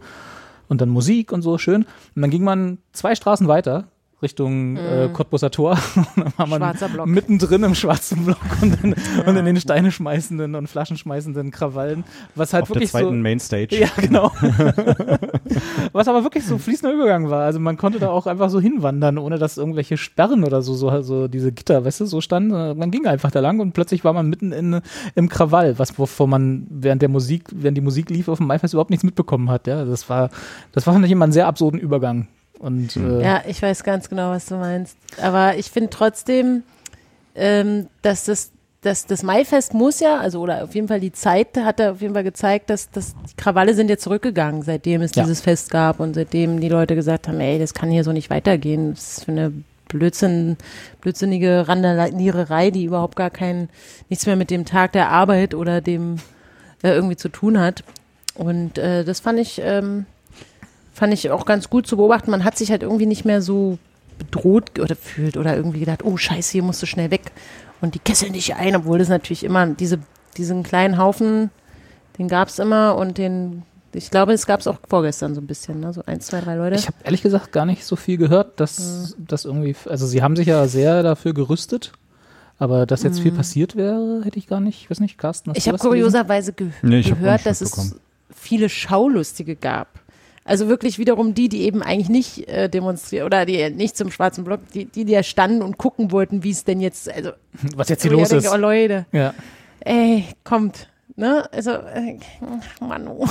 Und 0.68 0.82
dann 0.82 0.90
Musik 0.90 1.32
und 1.32 1.42
so, 1.42 1.58
schön. 1.58 1.86
Und 2.16 2.22
dann 2.22 2.30
ging 2.30 2.44
man 2.44 2.80
zwei 2.94 3.16
Straßen 3.16 3.48
weiter 3.48 3.86
Richtung 4.24 4.78
äh, 4.78 5.10
Cottbuser 5.14 5.52
Tor. 5.52 5.78
Dann 6.16 6.34
war 6.38 6.48
man 6.48 6.62
Schwarzer 6.62 6.90
Block. 6.90 7.08
mittendrin 7.08 7.64
im 7.64 7.76
schwarzen 7.76 8.26
Block 8.26 8.40
und, 8.62 8.84
in, 8.84 8.96
und 9.26 9.36
in 9.36 9.46
den 9.46 9.58
Steine 9.58 9.92
schmeißenden 9.92 10.56
und 10.56 10.68
Flaschen 10.68 10.98
schmeißenden 10.98 11.52
Krawallen. 11.52 12.04
Was 12.36 12.54
halt 12.54 12.64
Auf 12.64 12.70
der 12.70 12.76
wirklich 12.76 12.92
zweiten 12.92 13.08
so. 13.08 13.14
Mainstage. 13.14 13.80
Ja, 13.80 13.90
genau. 13.98 14.32
Was 15.92 16.08
aber 16.08 16.24
wirklich 16.24 16.46
so 16.46 16.58
fließender 16.58 16.94
Übergang 16.96 17.30
war. 17.30 17.44
Also 17.44 17.60
man 17.60 17.78
konnte 17.78 18.00
da 18.00 18.10
auch 18.10 18.26
einfach 18.26 18.50
so 18.50 18.60
hinwandern, 18.60 19.18
ohne 19.18 19.38
dass 19.38 19.58
irgendwelche 19.58 19.98
Sperren 19.98 20.44
oder 20.44 20.62
so, 20.62 20.74
so, 20.74 21.02
so 21.02 21.28
diese 21.28 21.52
Gitter, 21.52 21.86
weißt 21.86 22.00
du, 22.00 22.06
so 22.06 22.22
standen. 22.22 22.78
Man 22.78 22.90
ging 22.90 23.06
einfach 23.06 23.30
da 23.30 23.40
lang 23.40 23.60
und 23.60 23.74
plötzlich 23.74 24.04
war 24.04 24.14
man 24.14 24.30
mitten 24.30 24.52
in, 24.52 24.82
im 25.16 25.30
Krawall, 25.30 25.78
was 25.78 25.98
wovon 26.00 26.30
man 26.30 26.68
während 26.70 27.02
der 27.02 27.10
Musik, 27.10 27.44
während 27.52 27.78
die 27.78 27.82
Musik 27.82 28.10
lief 28.10 28.28
auf 28.28 28.40
dem 28.40 28.48
Maifest 28.48 28.74
überhaupt 28.74 28.90
nichts 28.90 29.04
mitbekommen 29.04 29.50
hat. 29.52 29.68
Ja, 29.68 29.86
das 29.86 30.10
war, 30.10 30.30
das 30.72 30.88
war 30.88 30.94
fand 30.94 31.06
ich 31.06 31.12
immer 31.12 31.26
einen 31.26 31.34
sehr 31.34 31.48
absurden 31.48 31.80
Übergang. 31.80 32.28
Und 32.64 32.96
äh, 32.96 33.22
Ja, 33.22 33.42
ich 33.46 33.62
weiß 33.62 33.84
ganz 33.84 34.08
genau, 34.10 34.30
was 34.30 34.46
du 34.46 34.56
meinst. 34.56 34.96
Aber 35.22 35.58
ich 35.58 35.70
finde 35.70 35.90
trotzdem, 35.90 36.64
ähm, 37.36 37.88
dass 38.02 38.24
das, 38.26 38.52
dass 38.82 39.06
das 39.06 39.22
Maifest 39.22 39.74
muss 39.74 40.00
ja, 40.00 40.18
also 40.18 40.40
oder 40.40 40.64
auf 40.64 40.74
jeden 40.74 40.88
Fall 40.88 41.02
die 41.02 41.12
Zeit 41.12 41.58
hat 41.58 41.80
da 41.80 41.92
auf 41.92 42.02
jeden 42.02 42.14
Fall 42.14 42.24
gezeigt, 42.24 42.70
dass, 42.70 42.90
dass 42.90 43.16
die 43.30 43.36
Krawalle 43.36 43.74
sind 43.74 43.90
ja 43.90 43.98
zurückgegangen, 43.98 44.62
seitdem 44.62 45.02
es 45.02 45.14
Ja. 45.16 45.24
dieses 45.24 45.42
Fest 45.42 45.72
gab 45.72 46.00
und 46.00 46.14
seitdem 46.14 46.62
die 46.62 46.70
Leute 46.70 46.96
gesagt 46.96 47.28
haben, 47.28 47.40
ey, 47.42 47.60
das 47.60 47.74
kann 47.74 47.90
hier 47.92 48.06
so 48.06 48.14
nicht 48.14 48.30
weitergehen. 48.30 48.94
Das 48.94 49.18
ist 49.18 49.26
für 49.26 49.32
eine 49.32 49.52
Blödsinn, 49.90 50.56
blödsinnige 51.02 51.68
Randaliererei, 51.68 52.72
die 52.72 52.86
überhaupt 52.86 53.16
gar 53.18 53.30
kein, 53.30 53.70
nichts 54.10 54.26
mehr 54.26 54.38
mit 54.38 54.50
dem 54.52 54.64
Tag 54.66 54.94
der 54.94 55.10
Arbeit 55.10 55.54
oder 55.54 55.82
dem 55.82 56.16
äh, 56.82 56.90
irgendwie 56.92 57.18
zu 57.18 57.28
tun 57.30 57.60
hat. 57.60 57.84
Und 58.36 58.78
äh, 58.78 59.04
das 59.04 59.20
fand 59.20 59.40
ich, 59.40 59.62
ähm, 59.64 60.06
fand 60.94 61.14
ich 61.14 61.32
auch 61.32 61.46
ganz 61.46 61.70
gut 61.70 61.88
zu 61.88 61.98
beobachten. 61.98 62.32
Man 62.32 62.44
hat 62.44 62.58
sich 62.58 62.72
halt 62.72 62.84
irgendwie 62.84 63.06
nicht 63.06 63.26
mehr 63.26 63.42
so 63.42 63.78
bedroht 64.18 64.80
oder 64.80 64.96
fühlt 64.96 65.38
oder 65.38 65.56
irgendwie 65.56 65.80
gedacht, 65.80 66.04
oh 66.04 66.18
scheiße, 66.18 66.52
hier 66.52 66.64
musst 66.64 66.82
du 66.82 66.86
schnell 66.86 67.12
weg 67.12 67.32
und 67.82 67.96
die 67.96 68.00
kesseln 68.00 68.34
dich 68.34 68.56
ein, 68.56 68.76
obwohl 68.76 69.00
das 69.00 69.10
natürlich 69.10 69.44
immer 69.44 69.68
diese, 69.68 70.00
diesen 70.38 70.64
kleinen 70.64 70.98
Haufen, 70.98 71.50
den 72.18 72.28
gab 72.28 72.48
es 72.48 72.60
immer 72.60 72.96
und 72.96 73.18
den, 73.18 73.64
ich 73.94 74.12
glaube, 74.12 74.34
es 74.34 74.46
gab 74.46 74.60
es 74.60 74.68
auch 74.68 74.78
vorgestern 74.88 75.34
so 75.34 75.42
ein 75.42 75.48
bisschen, 75.48 75.80
ne? 75.80 75.94
so 75.94 76.04
eins, 76.06 76.28
zwei, 76.28 76.42
drei 76.42 76.56
Leute. 76.56 76.76
ich 76.76 76.88
habe 76.88 76.98
ehrlich 77.04 77.24
gesagt 77.24 77.52
gar 77.52 77.66
nicht 77.66 77.84
so 77.84 77.96
viel 77.96 78.18
gehört, 78.18 78.60
dass 78.60 79.16
das 79.18 79.46
irgendwie, 79.46 79.76
also 79.90 80.06
sie 80.06 80.22
haben 80.22 80.36
sich 80.36 80.48
ja 80.48 80.68
sehr 80.68 81.04
dafür 81.04 81.34
gerüstet. 81.34 81.92
Aber 82.60 82.86
dass 82.86 83.04
jetzt 83.04 83.20
viel 83.20 83.32
passiert 83.32 83.76
wäre, 83.76 84.22
hätte 84.24 84.38
ich 84.38 84.48
gar 84.48 84.62
nicht, 84.62 84.80
ich 84.80 84.90
weiß 84.90 85.00
nicht, 85.00 85.18
Carsten, 85.18 85.50
hast 85.50 85.58
Ich 85.58 85.64
du 85.66 85.72
habe 85.72 85.80
kurioserweise 85.80 86.54
ge 86.54 86.70
Nee, 86.82 87.00
ich 87.00 87.12
hab 87.12 87.20
gehört, 87.20 87.40
nicht 87.40 87.46
dass 87.48 87.62
es 87.62 87.96
viele 88.34 88.70
Schaulustige 88.70 89.56
gab. 89.56 90.03
Also 90.46 90.68
wirklich 90.68 91.00
wiederum 91.00 91.34
die, 91.34 91.48
die 91.50 91.62
eben 91.62 91.82
eigentlich 91.82 92.10
nicht 92.10 92.48
äh, 92.50 92.68
demonstrieren 92.70 93.26
oder 93.26 93.46
die 93.46 93.70
nicht 93.70 93.96
zum 93.96 94.12
schwarzen 94.12 94.44
Block, 94.44 94.60
die, 94.74 94.86
die 94.86 95.06
da 95.06 95.24
standen 95.24 95.62
und 95.62 95.78
gucken 95.78 96.12
wollten, 96.12 96.44
wie 96.44 96.52
es 96.52 96.64
denn 96.66 96.82
jetzt, 96.82 97.10
also 97.12 97.32
was 97.76 97.90
jetzt 97.90 98.02
hier 98.04 98.12
ich 98.12 98.18
los 98.20 98.30
denke, 98.30 98.46
ist. 98.48 98.54
Oh 98.54 98.58
Leute, 98.58 99.06
Ja. 99.12 99.34
ey, 99.82 100.26
kommt. 100.44 100.90
Ne? 101.16 101.48
Also, 101.54 101.70
äh, 101.72 102.18
Mann, 102.82 103.08
oh. 103.08 103.28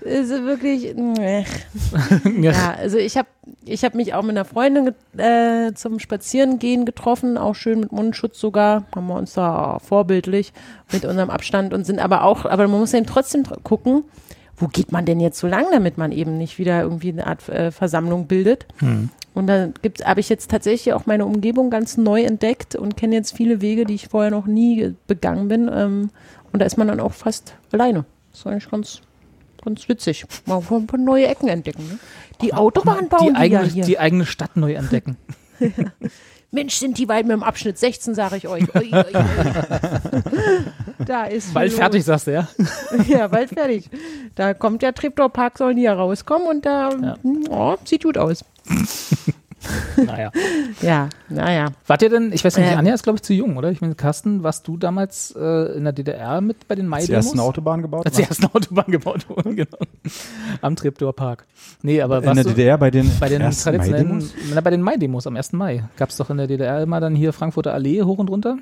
ist 0.00 0.30
wirklich. 0.44 0.96
äh. 0.96 1.44
Ja, 2.40 2.74
also 2.78 2.98
ich 2.98 3.16
habe 3.16 3.28
ich 3.64 3.84
hab 3.84 3.94
mich 3.94 4.14
auch 4.14 4.22
mit 4.22 4.30
einer 4.30 4.44
Freundin 4.44 4.94
äh, 5.16 5.72
zum 5.74 5.98
Spazierengehen 5.98 6.84
getroffen, 6.84 7.36
auch 7.36 7.54
schön 7.54 7.80
mit 7.80 7.92
Mundschutz 7.92 8.38
sogar. 8.38 8.84
Haben 8.94 9.06
wir 9.08 9.16
uns 9.16 9.34
da 9.34 9.78
vorbildlich 9.80 10.52
mit 10.92 11.04
unserem 11.04 11.30
Abstand 11.30 11.74
und 11.74 11.84
sind 11.84 11.98
aber 11.98 12.24
auch, 12.24 12.44
aber 12.44 12.68
man 12.68 12.80
muss 12.80 12.94
eben 12.94 13.06
trotzdem 13.06 13.42
tr- 13.42 13.60
gucken, 13.62 14.04
wo 14.58 14.66
geht 14.66 14.92
man 14.92 15.04
denn 15.04 15.20
jetzt 15.20 15.38
so 15.38 15.46
lang, 15.46 15.66
damit 15.70 15.98
man 15.98 16.12
eben 16.12 16.36
nicht 16.36 16.58
wieder 16.58 16.82
irgendwie 16.82 17.12
eine 17.12 17.26
Art 17.26 17.48
äh, 17.48 17.70
Versammlung 17.70 18.26
bildet. 18.26 18.66
Und 19.34 19.46
da 19.46 19.68
gibt's, 19.82 20.04
habe 20.04 20.18
ich 20.18 20.28
jetzt 20.28 20.50
tatsächlich 20.50 20.92
auch 20.94 21.06
meine 21.06 21.24
Umgebung 21.24 21.70
ganz 21.70 21.96
neu 21.96 22.22
entdeckt 22.22 22.74
und 22.74 22.96
kenne 22.96 23.14
jetzt 23.14 23.36
viele 23.36 23.60
Wege, 23.60 23.84
die 23.84 23.94
ich 23.94 24.08
vorher 24.08 24.32
noch 24.32 24.46
nie 24.46 24.94
begangen 25.06 25.46
bin. 25.46 25.70
Ähm, 25.72 26.10
und 26.52 26.60
da 26.60 26.66
ist 26.66 26.76
man 26.76 26.88
dann 26.88 26.98
auch 26.98 27.12
fast 27.12 27.54
alleine. 27.70 28.04
Das 28.32 28.40
ist 28.40 28.46
eigentlich 28.46 28.70
ganz, 28.70 29.00
ganz 29.64 29.88
witzig. 29.88 30.26
Mal 30.46 30.60
ein 30.70 30.86
paar 30.86 30.98
neue 30.98 31.28
Ecken 31.28 31.48
entdecken. 31.48 31.86
Ne? 31.86 31.98
Die 32.42 32.52
Autobahn 32.52 33.08
bauen 33.08 33.28
die, 33.28 33.32
die, 33.32 33.36
eigene, 33.36 33.62
ja 33.62 33.68
hier. 33.68 33.84
die 33.84 33.98
eigene 33.98 34.26
Stadt 34.26 34.56
neu 34.56 34.72
entdecken. 34.72 35.16
Mensch, 36.50 36.76
sind 36.76 36.96
die 36.96 37.08
weit 37.08 37.26
mit 37.26 37.34
dem 37.34 37.42
Abschnitt 37.42 37.76
16, 37.76 38.14
sage 38.14 38.36
ich 38.38 38.48
euch. 38.48 38.74
Ui, 38.74 38.90
ui, 38.90 38.94
ui. 38.94 39.12
da 41.04 41.24
ist 41.24 41.52
Bald 41.52 41.72
fertig, 41.74 42.04
sagst 42.04 42.26
du, 42.26 42.32
ja? 42.32 42.48
Ja, 43.06 43.28
bald 43.28 43.50
fertig. 43.50 43.90
Da 44.34 44.54
kommt 44.54 44.80
der 44.80 44.94
Treptower 44.94 45.28
Park, 45.28 45.58
soll 45.58 45.74
hier 45.74 45.92
rauskommen 45.92 46.48
und 46.48 46.64
da 46.64 46.90
Ja. 46.90 47.16
oh, 47.50 47.76
sieht 47.84 48.04
gut 48.04 48.16
aus. 48.16 48.44
Naja. 49.96 50.30
Ja, 50.80 51.08
naja. 51.28 51.66
Wart 51.86 52.02
ihr 52.02 52.10
denn, 52.10 52.32
ich 52.32 52.44
weiß 52.44 52.56
nicht, 52.56 52.66
Äh. 52.70 52.74
Anja 52.74 52.94
ist 52.94 53.02
glaube 53.02 53.16
ich 53.16 53.22
zu 53.22 53.34
jung, 53.34 53.56
oder? 53.56 53.70
Ich 53.70 53.80
meine, 53.80 53.94
Carsten, 53.96 54.42
warst 54.44 54.66
du 54.68 54.76
damals 54.76 55.34
äh, 55.36 55.76
in 55.76 55.84
der 55.84 55.92
DDR 55.92 56.40
mit 56.40 56.68
bei 56.68 56.74
den 56.76 56.92
Als 56.92 57.06
die 57.06 57.10
Mai-Demos? 57.12 57.26
ersten 57.26 57.40
Autobahn 57.40 57.82
gebaut 57.82 58.06
Als 58.06 58.16
die 58.16 58.22
ersten 58.22 58.46
Autobahn 58.46 58.86
gebaut 58.88 59.28
wurden, 59.28 59.56
genau. 59.56 59.78
Am 60.62 60.76
Treptower 60.76 61.12
Park. 61.12 61.46
Nee, 61.82 62.00
aber 62.00 62.18
In 62.18 62.26
warst 62.26 62.36
der 62.36 62.44
du 62.44 62.50
DDR 62.50 62.78
bei 62.78 62.90
den, 62.90 63.10
bei 63.18 63.28
den 63.28 63.42
traditionellen, 63.50 64.08
Mai-Demos? 64.18 64.34
na, 64.54 64.60
bei 64.60 64.70
den 64.70 64.82
Mai-Demos 64.82 65.26
am 65.26 65.36
1. 65.36 65.52
Mai. 65.54 65.84
Gab 65.96 66.10
es 66.10 66.16
doch 66.16 66.30
in 66.30 66.36
der 66.36 66.46
DDR 66.46 66.82
immer 66.82 67.00
dann 67.00 67.14
hier 67.16 67.32
Frankfurter 67.32 67.74
Allee 67.74 68.02
hoch 68.02 68.18
und 68.18 68.30
runter? 68.30 68.56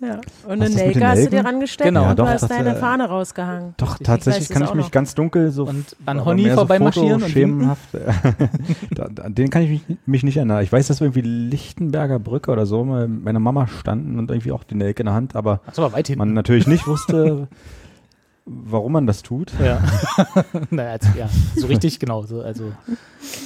Ja. 0.00 0.20
Und 0.46 0.62
eine 0.62 0.70
Nelke 0.70 1.06
hast 1.06 1.18
du 1.18 1.24
dir 1.24 1.30
Nelken? 1.30 1.46
rangestellt 1.46 1.88
Genau. 1.88 2.02
und 2.02 2.08
Ja, 2.10 2.14
du 2.14 2.22
doch, 2.22 2.28
hast 2.30 2.48
deine 2.50 2.76
äh, 2.76 2.78
Fahne 2.78 3.08
rausgehangen. 3.08 3.74
Doch, 3.78 3.98
weiß 3.98 3.98
tatsächlich 4.04 4.48
kann 4.48 4.62
ich 4.62 4.74
mich 4.74 4.84
noch. 4.86 4.90
ganz 4.92 5.14
dunkel 5.14 5.50
so 5.50 5.64
Und 5.64 5.96
an 6.06 6.18
aber 6.18 6.26
Honey 6.26 6.48
so 6.50 6.54
vorbeimarschieren 6.54 7.20
fotoschemenhaft. 7.20 7.88
da, 8.94 9.08
da, 9.10 9.22
an 9.24 9.34
den 9.34 9.50
kann 9.50 9.62
ich 9.62 9.70
mich, 9.70 9.98
mich 10.06 10.22
nicht 10.22 10.36
erinnern. 10.36 10.62
Ich 10.62 10.72
weiß, 10.72 10.86
dass 10.86 11.00
wir 11.00 11.06
irgendwie 11.06 11.22
Lichtenberger 11.22 12.18
Brücke 12.20 12.50
oder 12.52 12.64
so 12.66 12.84
mit 12.84 13.24
meiner 13.24 13.40
Mama 13.40 13.66
standen 13.66 14.18
und 14.20 14.30
irgendwie 14.30 14.52
auch 14.52 14.62
die 14.62 14.76
Nelke 14.76 15.02
in 15.02 15.06
der 15.06 15.14
Hand, 15.14 15.34
aber 15.34 15.60
Das 15.66 15.78
war 15.78 15.92
weit 15.92 16.06
hinten. 16.06 16.18
man 16.20 16.32
natürlich 16.32 16.66
nicht 16.68 16.86
wusste, 16.86 17.48
warum 18.46 18.92
man 18.92 19.06
das 19.06 19.22
tut. 19.22 19.52
Ja. 19.62 19.80
naja, 20.70 20.90
als, 20.92 21.06
ja, 21.16 21.28
so 21.56 21.66
richtig 21.66 21.98
genau. 21.98 22.22
So, 22.22 22.40
also 22.40 22.72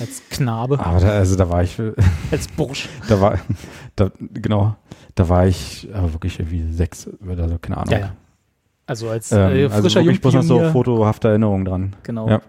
als 0.00 0.22
Knabe, 0.30 0.78
Aber 0.78 1.00
da, 1.00 1.08
also 1.08 1.34
da 1.36 1.48
war 1.48 1.62
ich, 1.62 1.80
als 2.30 2.46
Bursch. 2.48 2.88
da 3.08 3.20
war, 3.20 3.38
da, 3.96 4.10
genau, 4.34 4.76
da 5.14 5.28
war 5.28 5.46
ich 5.46 5.88
aber 5.92 6.12
wirklich 6.12 6.38
irgendwie 6.38 6.72
sechs 6.72 7.08
oder 7.26 7.48
so, 7.48 7.58
keine 7.58 7.78
Ahnung. 7.78 7.92
Ja, 7.92 7.98
ja. 7.98 8.12
Also 8.86 9.08
als 9.08 9.30
Ähm, 9.30 9.38
äh, 9.38 9.64
also 9.64 9.82
frischer 9.82 10.00
wirklich 10.00 10.20
bloß 10.20 10.34
noch 10.34 10.42
so 10.42 10.60
fotohafte 10.70 11.28
Erinnerungen 11.28 11.64
dran. 11.64 11.92
Genau. 12.02 12.28
Ja. 12.28 12.42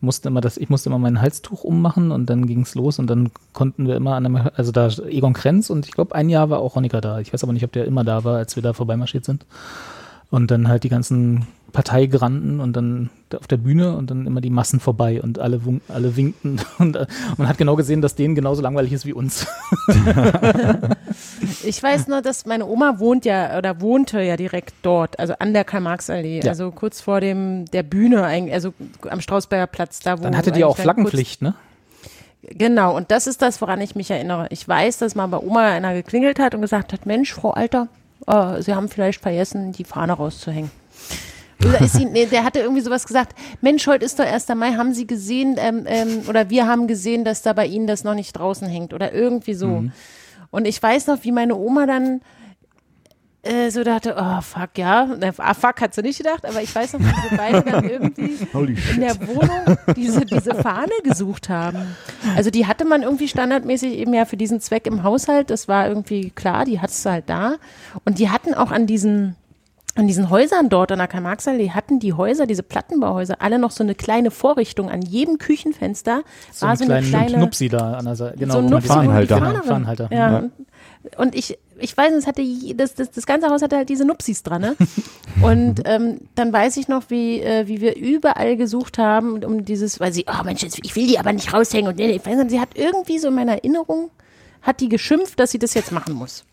Musste 0.00 0.28
immer 0.28 0.40
das, 0.40 0.56
ich 0.58 0.68
musste 0.68 0.90
immer 0.90 0.98
mein 0.98 1.20
Halstuch 1.20 1.64
ummachen 1.64 2.12
und 2.12 2.28
dann 2.28 2.46
ging's 2.46 2.74
los 2.74 2.98
und 2.98 3.08
dann 3.08 3.30
konnten 3.52 3.86
wir 3.86 3.96
immer 3.96 4.14
an 4.14 4.26
einem, 4.26 4.50
also 4.54 4.70
da 4.70 4.88
Egon 5.08 5.32
Krenz 5.32 5.70
und 5.70 5.86
ich 5.86 5.92
glaube 5.92 6.14
ein 6.14 6.28
Jahr 6.28 6.50
war 6.50 6.60
auch 6.60 6.74
Honecker 6.74 7.00
da. 7.00 7.20
Ich 7.20 7.32
weiß 7.32 7.42
aber 7.42 7.52
nicht, 7.52 7.64
ob 7.64 7.72
der 7.72 7.86
immer 7.86 8.04
da 8.04 8.22
war, 8.22 8.36
als 8.36 8.54
wir 8.54 8.62
da 8.62 8.74
vorbeimarschiert 8.74 9.24
sind. 9.24 9.46
Und 10.30 10.50
dann 10.50 10.68
halt 10.68 10.84
die 10.84 10.90
ganzen 10.90 11.46
Parteigranden 11.72 12.60
und 12.60 12.74
dann 12.74 13.08
auf 13.34 13.46
der 13.46 13.56
Bühne 13.56 13.96
und 13.96 14.10
dann 14.10 14.26
immer 14.26 14.42
die 14.42 14.50
Massen 14.50 14.80
vorbei 14.80 15.22
und 15.22 15.38
alle, 15.38 15.64
wunk, 15.64 15.82
alle 15.88 16.16
winkten 16.16 16.60
und 16.78 16.96
äh, 16.96 17.06
man 17.38 17.48
hat 17.48 17.58
genau 17.58 17.76
gesehen, 17.76 18.02
dass 18.02 18.14
denen 18.14 18.34
genauso 18.34 18.62
langweilig 18.62 18.92
ist 18.92 19.06
wie 19.06 19.14
uns. 19.14 19.46
Ich 21.64 21.82
weiß 21.82 22.08
nur, 22.08 22.22
dass 22.22 22.46
meine 22.46 22.66
Oma 22.66 22.98
wohnt 22.98 23.24
ja 23.24 23.56
oder 23.58 23.80
wohnte 23.80 24.20
ja 24.22 24.36
direkt 24.36 24.74
dort, 24.82 25.18
also 25.18 25.34
an 25.38 25.52
der 25.52 25.64
Karl-Marx-Allee, 25.64 26.40
Ja. 26.42 26.50
also 26.50 26.70
kurz 26.70 27.00
vor 27.00 27.20
dem 27.20 27.64
der 27.66 27.82
Bühne, 27.82 28.24
also 28.52 28.72
am 29.08 29.20
Strausberger 29.20 29.66
Platz, 29.66 30.00
da 30.00 30.18
wo. 30.18 30.22
Dann 30.22 30.36
hatte 30.36 30.52
die 30.52 30.64
auch 30.64 30.76
Flaggenpflicht, 30.76 31.42
ne? 31.42 31.54
Genau, 32.42 32.96
und 32.96 33.10
das 33.10 33.26
ist 33.26 33.42
das, 33.42 33.60
woran 33.60 33.80
ich 33.80 33.94
mich 33.96 34.10
erinnere. 34.10 34.46
Ich 34.50 34.66
weiß, 34.66 34.98
dass 34.98 35.14
mal 35.14 35.26
bei 35.26 35.38
Oma 35.38 35.66
einer 35.70 35.92
geklingelt 35.92 36.38
hat 36.38 36.54
und 36.54 36.62
gesagt 36.62 36.92
hat, 36.92 37.04
Mensch, 37.04 37.34
Frau 37.34 37.50
Alter, 37.50 37.88
äh, 38.26 38.62
Sie 38.62 38.74
haben 38.74 38.88
vielleicht 38.88 39.20
vergessen, 39.20 39.72
die 39.72 39.84
Fahne 39.84 40.12
rauszuhängen. 40.14 40.70
Oder 41.64 41.80
ist 41.80 41.94
sie, 41.94 42.04
nee, 42.04 42.26
der 42.26 42.44
hatte 42.44 42.60
irgendwie 42.60 42.82
sowas 42.82 43.04
gesagt, 43.04 43.34
Mensch, 43.60 43.84
heute 43.88 44.04
ist 44.04 44.18
doch 44.20 44.24
1. 44.24 44.48
Mai, 44.54 44.74
haben 44.74 44.94
Sie 44.94 45.08
gesehen, 45.08 45.56
ähm, 45.58 45.84
ähm, 45.86 46.22
oder 46.28 46.50
wir 46.50 46.68
haben 46.68 46.86
gesehen, 46.86 47.24
dass 47.24 47.42
da 47.42 47.52
bei 47.52 47.66
Ihnen 47.66 47.88
das 47.88 48.04
noch 48.04 48.14
nicht 48.14 48.32
draußen 48.34 48.68
hängt 48.68 48.94
oder 48.94 49.12
irgendwie 49.12 49.54
so. 49.54 49.66
Mhm. 49.66 49.92
Und 50.50 50.66
ich 50.66 50.82
weiß 50.82 51.06
noch, 51.06 51.24
wie 51.24 51.32
meine 51.32 51.56
Oma 51.56 51.86
dann 51.86 52.20
äh, 53.42 53.70
so 53.70 53.84
dachte, 53.84 54.16
oh 54.18 54.40
fuck, 54.40 54.76
ja. 54.76 55.08
Ah, 55.38 55.54
fuck 55.54 55.80
hat 55.80 55.94
sie 55.94 56.02
nicht 56.02 56.18
gedacht, 56.18 56.44
aber 56.44 56.60
ich 56.60 56.74
weiß 56.74 56.94
noch, 56.94 57.00
wie 57.00 57.30
wir 57.30 57.36
beide 57.36 57.62
dann 57.62 57.88
irgendwie 57.88 58.36
in 58.94 59.00
der 59.00 59.16
Wohnung 59.26 59.78
diese, 59.96 60.26
diese 60.26 60.54
Fahne 60.54 60.92
gesucht 61.04 61.48
haben. 61.48 61.96
Also 62.36 62.50
die 62.50 62.66
hatte 62.66 62.84
man 62.84 63.02
irgendwie 63.02 63.28
standardmäßig 63.28 63.94
eben 63.94 64.12
ja 64.12 64.24
für 64.24 64.36
diesen 64.36 64.60
Zweck 64.60 64.86
im 64.86 65.02
Haushalt. 65.02 65.50
Das 65.50 65.68
war 65.68 65.88
irgendwie 65.88 66.30
klar, 66.30 66.64
die 66.64 66.80
hattest 66.80 67.06
du 67.06 67.10
halt 67.10 67.30
da. 67.30 67.56
Und 68.04 68.18
die 68.18 68.28
hatten 68.28 68.54
auch 68.54 68.72
an 68.72 68.86
diesen 68.86 69.36
an 69.98 70.06
diesen 70.06 70.30
Häusern 70.30 70.68
dort 70.68 70.92
an 70.92 70.98
der 70.98 71.08
Karl-Marx-Allee 71.08 71.70
hatten 71.70 71.98
die 71.98 72.12
Häuser, 72.12 72.46
diese 72.46 72.62
Plattenbauhäuser, 72.62 73.42
alle 73.42 73.58
noch 73.58 73.72
so 73.72 73.82
eine 73.82 73.96
kleine 73.96 74.30
Vorrichtung 74.30 74.88
an 74.90 75.02
jedem 75.02 75.38
Küchenfenster. 75.38 76.22
So 76.52 76.66
war 76.66 76.76
so 76.76 76.84
eine 76.84 77.02
kleine 77.02 77.38
Nupsi 77.38 77.68
da 77.68 77.94
an 77.94 78.04
der 78.04 78.14
Seite. 78.14 78.38
Genau, 78.38 78.68
so 78.68 78.76
ein 78.76 78.82
Fahnenhalter. 78.82 79.62
Fahnenhalter. 79.64 80.08
Ja. 80.12 80.30
Ja. 80.30 80.50
Und, 81.16 81.34
ich, 81.34 81.58
ich 81.80 81.96
weiß 81.96 82.14
nicht, 82.14 82.28
hatte 82.28 82.44
das, 82.76 82.94
das, 82.94 83.10
das 83.10 83.26
ganze 83.26 83.48
Haus 83.48 83.60
hatte 83.60 83.76
halt 83.76 83.88
diese 83.88 84.04
Nupsis 84.04 84.44
dran. 84.44 84.60
Ne? 84.60 84.76
Und 85.42 85.82
ähm, 85.84 86.18
dann 86.36 86.52
weiß 86.52 86.76
ich 86.76 86.86
noch, 86.86 87.04
wie, 87.08 87.40
äh, 87.40 87.66
wie 87.66 87.80
wir 87.80 87.96
überall 87.96 88.56
gesucht 88.56 88.98
haben, 88.98 89.42
um 89.42 89.64
dieses, 89.64 89.98
weil 89.98 90.12
sie, 90.12 90.26
oh 90.28 90.44
Mensch, 90.44 90.62
ich 90.62 90.94
will 90.94 91.08
die 91.08 91.18
aber 91.18 91.32
nicht 91.32 91.52
raushängen. 91.52 91.90
Und 91.90 91.98
ich 91.98 92.24
weiß 92.24 92.36
nicht, 92.36 92.50
sie 92.50 92.60
hat 92.60 92.70
irgendwie 92.76 93.18
so 93.18 93.28
in 93.28 93.34
meiner 93.34 93.54
Erinnerung, 93.54 94.10
hat 94.62 94.80
die 94.80 94.88
geschimpft, 94.88 95.40
dass 95.40 95.50
sie 95.50 95.58
das 95.58 95.74
jetzt 95.74 95.90
machen 95.90 96.14
muss. 96.14 96.44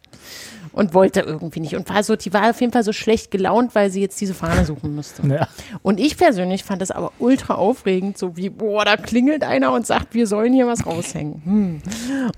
Und 0.76 0.94
wollte 0.94 1.22
irgendwie 1.22 1.62
nicht. 1.62 1.74
Und 1.76 1.88
war 1.90 2.04
so, 2.04 2.18
die 2.18 2.34
war 2.34 2.50
auf 2.50 2.60
jeden 2.60 2.74
Fall 2.74 2.84
so 2.84 2.92
schlecht 2.92 3.32
gelaunt, 3.32 3.74
weil 3.76 3.90
sie 3.90 4.02
jetzt 4.02 4.20
diese 4.20 4.34
Fahne 4.34 4.66
suchen 4.66 4.94
musste. 4.94 5.26
Ja. 5.26 5.48
Und 5.84 6.02
ich 6.02 6.18
persönlich 6.18 6.66
fand 6.66 6.82
das 6.82 6.92
aber 6.92 7.14
ultra 7.18 7.56
aufregend, 7.56 8.18
so 8.18 8.36
wie, 8.36 8.50
boah, 8.50 8.84
da 8.84 8.98
klingelt 8.98 9.44
einer 9.44 9.72
und 9.72 9.88
sagt, 9.88 10.14
wir 10.14 10.28
sollen 10.28 10.52
hier 10.52 10.68
was 10.68 10.86
raushängen. 10.86 11.42
Hm. 11.46 11.82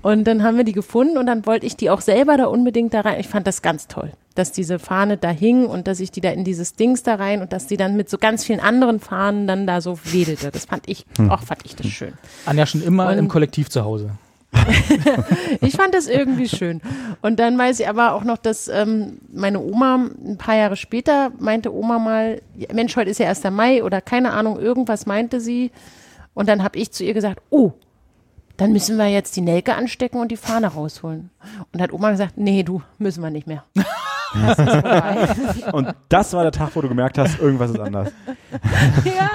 Und 0.02 0.22
dann 0.24 0.44
haben 0.44 0.56
wir 0.56 0.62
die 0.62 0.72
gefunden 0.72 1.18
und 1.18 1.26
dann 1.26 1.46
wollte 1.46 1.66
ich 1.66 1.76
die 1.76 1.90
auch 1.90 2.00
selber 2.00 2.36
da 2.36 2.46
unbedingt 2.46 2.94
da 2.94 3.00
rein. 3.00 3.18
Ich 3.18 3.26
fand 3.26 3.44
das 3.48 3.60
ganz 3.60 3.88
toll, 3.88 4.12
dass 4.36 4.52
diese 4.52 4.78
Fahne 4.78 5.16
da 5.16 5.30
hing 5.30 5.66
und 5.66 5.88
dass 5.88 5.98
ich 5.98 6.12
die 6.12 6.20
da 6.20 6.30
in 6.30 6.44
dieses 6.44 6.76
Dings 6.76 7.02
da 7.02 7.16
rein 7.16 7.42
und 7.42 7.52
dass 7.52 7.66
die 7.66 7.76
dann 7.76 7.96
mit 7.96 8.08
so 8.08 8.18
ganz 8.18 8.44
vielen 8.44 8.60
anderen 8.60 9.00
Fahnen 9.00 9.48
dann 9.48 9.66
da 9.66 9.80
so 9.80 9.98
wedelte. 10.04 10.52
Das 10.52 10.66
fand 10.66 10.88
ich, 10.88 11.06
auch 11.28 11.42
fand 11.42 11.62
ich 11.64 11.74
das 11.74 11.88
schön. 11.88 12.12
Anja 12.46 12.66
schon 12.66 12.82
immer 12.84 13.08
Und- 13.08 13.18
im 13.18 13.26
Kollektiv 13.26 13.68
zu 13.68 13.84
Hause. 13.84 14.10
Ich 15.60 15.76
fand 15.76 15.94
das 15.94 16.06
irgendwie 16.06 16.48
schön. 16.48 16.80
Und 17.20 17.40
dann 17.40 17.58
weiß 17.58 17.80
ich 17.80 17.88
aber 17.88 18.14
auch 18.14 18.24
noch, 18.24 18.38
dass 18.38 18.68
ähm, 18.68 19.18
meine 19.32 19.60
Oma 19.60 20.08
ein 20.24 20.38
paar 20.38 20.56
Jahre 20.56 20.76
später 20.76 21.30
meinte 21.38 21.74
Oma 21.74 21.98
mal, 21.98 22.40
Mensch, 22.72 22.96
heute 22.96 23.10
ist 23.10 23.18
ja 23.18 23.28
1. 23.28 23.44
Mai 23.50 23.82
oder 23.82 24.00
keine 24.00 24.32
Ahnung, 24.32 24.58
irgendwas 24.58 25.06
meinte 25.06 25.40
sie. 25.40 25.70
Und 26.34 26.48
dann 26.48 26.62
habe 26.62 26.78
ich 26.78 26.92
zu 26.92 27.04
ihr 27.04 27.14
gesagt, 27.14 27.42
oh, 27.50 27.72
dann 28.56 28.72
müssen 28.72 28.96
wir 28.96 29.06
jetzt 29.06 29.36
die 29.36 29.40
Nelke 29.40 29.74
anstecken 29.74 30.20
und 30.20 30.30
die 30.30 30.36
Fahne 30.36 30.68
rausholen. 30.68 31.30
Und 31.72 31.80
hat 31.80 31.92
Oma 31.92 32.10
gesagt, 32.10 32.36
nee, 32.36 32.62
du, 32.62 32.82
müssen 32.98 33.22
wir 33.22 33.30
nicht 33.30 33.46
mehr. 33.46 33.64
Und 35.72 35.94
das 36.08 36.32
war 36.32 36.42
der 36.42 36.52
Tag, 36.52 36.70
wo 36.74 36.80
du 36.80 36.88
gemerkt 36.88 37.18
hast, 37.18 37.38
irgendwas 37.38 37.70
ist 37.70 37.78
anders. 37.78 38.12
ja, 39.04 39.30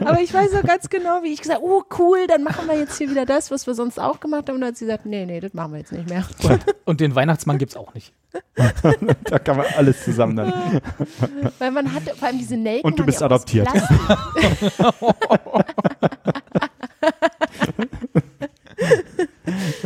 aber 0.00 0.20
ich 0.20 0.32
weiß 0.32 0.52
noch 0.52 0.62
ganz 0.62 0.88
genau, 0.88 1.22
wie 1.22 1.32
ich 1.32 1.40
gesagt 1.40 1.60
oh 1.62 1.82
cool, 1.98 2.26
dann 2.28 2.42
machen 2.42 2.66
wir 2.68 2.78
jetzt 2.78 2.96
hier 2.98 3.10
wieder 3.10 3.26
das, 3.26 3.50
was 3.50 3.66
wir 3.66 3.74
sonst 3.74 3.98
auch 3.98 4.20
gemacht 4.20 4.48
haben. 4.48 4.56
Und 4.56 4.60
dann 4.62 4.68
hat 4.68 4.76
sie 4.76 4.86
gesagt, 4.86 5.06
nee, 5.06 5.26
nee, 5.26 5.40
das 5.40 5.52
machen 5.54 5.72
wir 5.72 5.78
jetzt 5.78 5.92
nicht 5.92 6.08
mehr. 6.08 6.24
Und 6.84 7.00
den 7.00 7.14
Weihnachtsmann 7.14 7.58
gibt's 7.58 7.76
auch 7.76 7.94
nicht. 7.94 8.12
Da 9.24 9.38
kann 9.38 9.56
man 9.56 9.66
alles 9.76 10.04
zusammen 10.04 10.36
dann. 10.36 10.80
Weil 11.58 11.70
man 11.70 11.92
hatte 11.92 12.14
vor 12.14 12.28
allem 12.28 12.38
diese 12.38 12.56
Nelken. 12.56 12.86
Und 12.86 12.98
du 12.98 13.04
bist 13.04 13.20
ja 13.20 13.26
aus 13.26 13.32
adoptiert. 13.32 13.68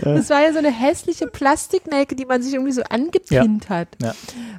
Das 0.03 0.31
war 0.31 0.43
ja 0.43 0.53
so 0.53 0.59
eine 0.59 0.71
hässliche 0.71 1.27
Plastiknelke, 1.27 2.15
die 2.17 2.25
man 2.25 2.43
sich 2.43 2.55
irgendwie 2.55 2.73
so 2.73 2.83
angepinnt 2.89 3.69
hat. 3.69 3.89
Ja. 4.03 4.15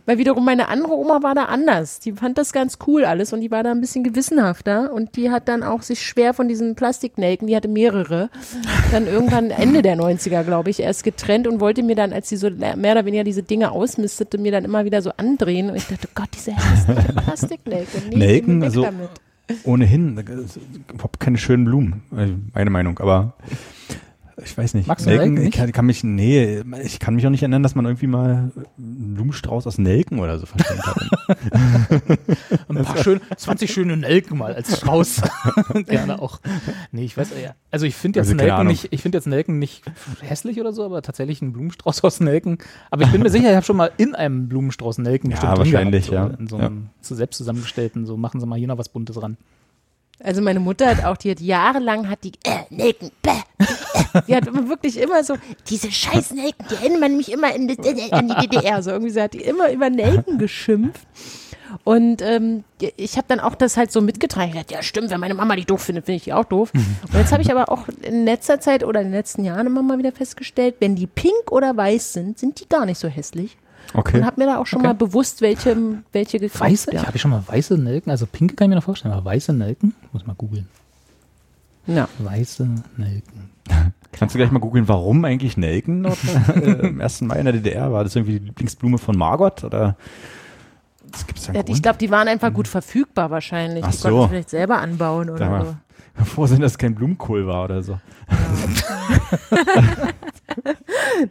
Weil 0.06 0.18
wiederum 0.18 0.45
meine 0.45 0.68
andere 0.68 0.93
Oma 0.97 1.22
war 1.24 1.36
da 1.36 1.45
anders. 1.45 1.99
Die 1.99 2.14
fand 2.14 2.38
das 2.38 2.54
ganz 2.54 2.78
cool 2.88 3.06
alles 3.06 3.34
und 3.34 3.41
die 3.41 3.52
war 3.52 3.64
da 3.64 3.72
ein 3.72 3.82
bisschen 3.82 4.04
gewissenhafter 4.04 4.91
und 4.93 5.16
die 5.16 5.32
hat 5.32 5.47
dann 5.47 5.64
auch 5.64 5.82
sich 5.82 6.02
schwer 6.06 6.34
von 6.34 6.47
diesen 6.47 6.76
Plastiknelken, 6.76 7.47
die 7.47 7.56
hatte 7.56 7.68
mehrere, 7.68 8.30
dann 8.91 9.08
irgendwann 9.08 9.52
Ende 9.52 9.82
der 9.82 9.97
90er, 9.97 10.43
glaube 10.43 10.70
ich, 10.70 10.80
erst 10.80 11.04
getrennt 11.04 11.47
und 11.47 11.60
wollte 11.60 11.84
mir 11.84 11.95
dann, 11.95 12.14
als 12.14 12.30
sie 12.30 12.38
so 12.38 12.49
mehr 12.49 12.76
oder 12.93 13.06
weniger 13.06 13.24
diese 13.24 13.43
Dinge 13.43 13.72
ausmistete, 13.72 14.38
mir 14.38 14.52
dann 14.52 14.66
immer 14.66 14.86
wieder 14.86 15.02
so 15.02 15.12
andrehen 15.18 15.70
und 15.70 15.76
ich 15.76 15.88
dachte, 15.88 16.08
Gott, 16.16 16.30
diese 16.36 16.52
hässliche 16.56 17.14
Plastiknelke. 17.16 18.02
Nee, 18.10 18.16
Nelken, 18.18 18.64
also- 18.64 18.84
damit. 18.84 19.10
Ohnehin, 19.66 20.18
überhaupt 20.93 21.20
keine 21.20 21.38
schönen 21.38 21.66
Blumen, 21.66 22.04
äh, 22.16 22.28
meine 22.54 22.70
Meinung, 22.70 22.99
aber 22.99 23.34
ich 24.44 24.58
weiß 24.58 24.74
nicht. 24.74 24.88
Magst 24.88 25.06
du 25.06 25.10
Nelken 25.10 25.38
ich 25.38 25.44
nicht? 25.44 25.58
kann, 25.58 25.72
kann 25.72 25.86
mich, 25.86 26.04
nee, 26.04 26.62
ich 26.84 27.00
kann 27.00 27.16
mich 27.16 27.26
auch 27.26 27.30
nicht 27.30 27.42
erinnern, 27.42 27.64
dass 27.64 27.76
man 27.76 27.86
irgendwie 27.86 28.08
mal 28.08 28.52
einen 28.78 29.14
Blumenstrauß 29.16 29.68
aus 29.68 29.78
Nelken 29.78 30.20
oder 30.20 30.39
so 30.39 30.46
verschenkt 30.46 30.86
hat. 30.86 30.98
Ein 32.70 32.84
paar 32.84 32.98
schön, 32.98 33.22
20 33.36 33.72
schöne 33.72 33.98
Nelken 33.98 34.38
mal 34.38 34.54
als 34.54 34.78
Strauß. 34.78 35.22
Gerne 35.88 36.22
auch. 36.22 36.39
Nee, 36.92 37.04
ich 37.04 37.18
weiß, 37.18 37.30
ja. 37.42 37.56
Also 37.70 37.86
ich 37.86 37.96
finde 37.96 38.20
jetzt 38.20 38.28
Also 38.30 38.36
Nelken 38.36 38.68
nicht, 38.68 38.88
ich 38.92 39.02
finde 39.02 39.18
jetzt 39.18 39.28
Nelken 39.28 39.60
nicht 39.60 39.84
hässlich 40.22 40.60
oder 40.60 40.74
so, 40.74 40.84
aber 40.84 41.02
tatsächlich 41.02 41.42
ein 41.42 41.54
Blumenstrauß 41.54 42.04
aus 42.04 42.20
Nelken. 42.20 42.58
Aber 42.89 43.04
ich 43.04 43.12
bin 43.12 43.22
mir 43.22 43.30
sicher, 43.30 43.50
ich 43.50 43.56
habe 43.56 43.66
schon 43.66 43.78
mal 43.78 43.92
in 43.98 44.16
einem 44.16 44.50
Blumenstrauß 44.50 44.98
Nelken 45.00 45.32
Ja, 45.32 45.36
bestimmt 45.36 45.58
drin 45.58 45.74
wahrscheinlich, 45.74 46.10
gehabt, 46.10 46.32
ja. 46.32 46.38
so 46.38 46.42
In 46.42 46.48
so 46.48 46.58
einem 46.58 46.89
zu 47.02 47.16
selbst 47.16 47.38
zusammengestellten, 47.38 48.06
so 48.06 48.18
machen 48.18 48.39
Sie 48.39 48.46
mal 48.46 48.58
hier 48.58 48.68
noch 48.68 48.78
was 48.78 48.89
Buntes 48.89 49.22
ran. 49.22 49.38
Also 50.24 50.42
meine 50.42 50.60
Mutter 50.60 50.88
hat 50.88 51.04
auch, 51.04 51.18
die 51.18 51.32
hat 51.32 51.39
jahrelang 51.39 52.08
hat 52.10 52.24
die 52.24 52.34
äh, 52.44 52.60
Nelken, 52.70 53.12
bäh, 53.24 53.32
äh, 53.58 53.66
die 54.28 54.36
hat 54.36 54.45
wirklich 54.68 54.97
immer 54.99 55.24
so, 55.24 55.36
diese 55.70 55.91
scheiß 55.91 56.32
Nelken, 56.32 56.66
die 56.70 56.76
erinnern 56.76 56.99
man 56.99 57.18
mich 57.18 57.32
immer 57.32 57.54
in 57.56 57.68
die, 57.68 57.78
an 58.12 58.28
die 58.28 58.47
DDR. 58.47 58.82
So 58.84 58.91
irgendwie, 58.91 59.12
sie 59.12 59.22
hat 59.22 59.34
die 59.34 59.41
immer 59.41 59.72
über 59.72 59.89
Nelken 59.89 60.38
geschimpft. 60.38 61.06
Und 61.86 62.22
ähm, 62.22 62.64
ich 62.97 63.16
habe 63.16 63.28
dann 63.30 63.39
auch 63.39 63.56
das 63.56 63.78
halt 63.78 63.91
so 63.93 64.02
mitgetragen. 64.02 64.49
Ich 64.49 64.56
dachte, 64.56 64.74
ja 64.74 64.84
stimmt, 64.84 65.10
wenn 65.10 65.20
meine 65.22 65.34
Mama 65.34 65.56
die 65.56 65.64
doof 65.66 65.82
findet, 65.84 66.06
finde 66.06 66.18
ich 66.18 66.26
die 66.26 66.34
auch 66.34 66.43
doof. 66.43 66.72
Und 66.74 67.14
jetzt 67.14 67.32
habe 67.32 67.41
ich 67.41 67.49
aber 67.52 67.72
auch 67.72 67.88
in 68.02 68.26
letzter 68.26 68.60
Zeit 68.60 68.84
oder 68.84 68.99
in 68.99 69.08
den 69.08 69.14
letzten 69.14 69.45
Jahren 69.45 69.68
immer 69.68 69.82
mal 69.82 69.97
wieder 69.97 70.12
festgestellt, 70.12 70.76
wenn 70.80 70.95
die 70.95 71.08
pink 71.08 71.49
oder 71.52 71.76
weiß 71.76 72.12
sind, 72.14 72.38
sind 72.39 72.60
die 72.60 72.68
gar 72.68 72.86
nicht 72.86 72.99
so 72.99 73.08
hässlich. 73.08 73.58
Okay. 73.93 74.18
Und 74.18 74.26
habe 74.26 74.39
mir 74.41 74.47
da 74.47 74.58
auch 74.58 74.66
schon 74.68 74.80
Okay. 74.80 74.88
mal 74.89 74.93
bewusst 74.93 75.41
welche, 75.41 75.76
welche 76.12 76.39
gekauft. 76.39 76.62
Weiße? 76.62 76.93
ja. 76.93 77.06
Habe 77.06 77.16
ich 77.16 77.22
schon 77.22 77.32
mal 77.32 77.43
weiße 77.47 77.78
Nelken? 77.78 78.12
Also 78.12 78.26
pinke 78.26 78.56
kann 78.56 78.66
ich 78.66 78.70
mir 78.70 78.76
noch 78.76 78.84
vorstellen, 78.84 79.14
aber 79.14 79.26
weiße 79.26 79.54
Nelken? 79.54 79.95
Muss 80.12 80.26
mal 80.28 80.36
googeln. 80.36 80.68
ja. 81.88 82.08
Weiße 82.20 82.68
Nelken. 82.97 83.49
Kannst 84.11 84.36
du 84.36 84.39
gleich 84.39 84.51
mal 84.51 84.59
googeln, 84.59 84.88
warum 84.88 85.24
eigentlich 85.26 85.57
Nelken 85.57 86.03
dort 86.03 86.17
äh, 86.55 86.88
am 86.88 87.01
1. 87.01 87.22
Mai 87.22 87.38
in 87.38 87.45
der 87.45 87.53
DDR? 87.53 87.91
War 87.91 88.03
das 88.03 88.15
irgendwie 88.15 88.39
die 88.39 88.45
Lieblingsblume 88.45 88.97
von 88.97 89.17
Margot 89.17 89.63
oder? 89.63 89.95
Das 91.11 91.26
gibt's 91.26 91.47
ja 91.47 91.53
ich 91.65 91.82
glaube, 91.82 91.97
die 91.97 92.11
waren 92.11 92.28
einfach 92.28 92.53
gut 92.53 92.67
verfügbar 92.67 93.32
wahrscheinlich. 93.32 93.84
Ach 93.84 93.91
die 93.91 94.01
konnten 94.01 94.17
so. 94.17 94.24
sie 94.24 94.30
vielleicht 94.30 94.49
selber 94.49 94.80
anbauen 94.80 95.30
oder 95.30 95.49
mal. 95.49 95.65
so. 95.65 95.76
Froh 96.26 96.45
sind, 96.45 96.61
dass 96.61 96.74
es 96.74 96.78
kein 96.78 96.93
Blumenkohl 96.93 97.47
war 97.47 97.65
oder 97.65 97.82
so. 97.82 97.97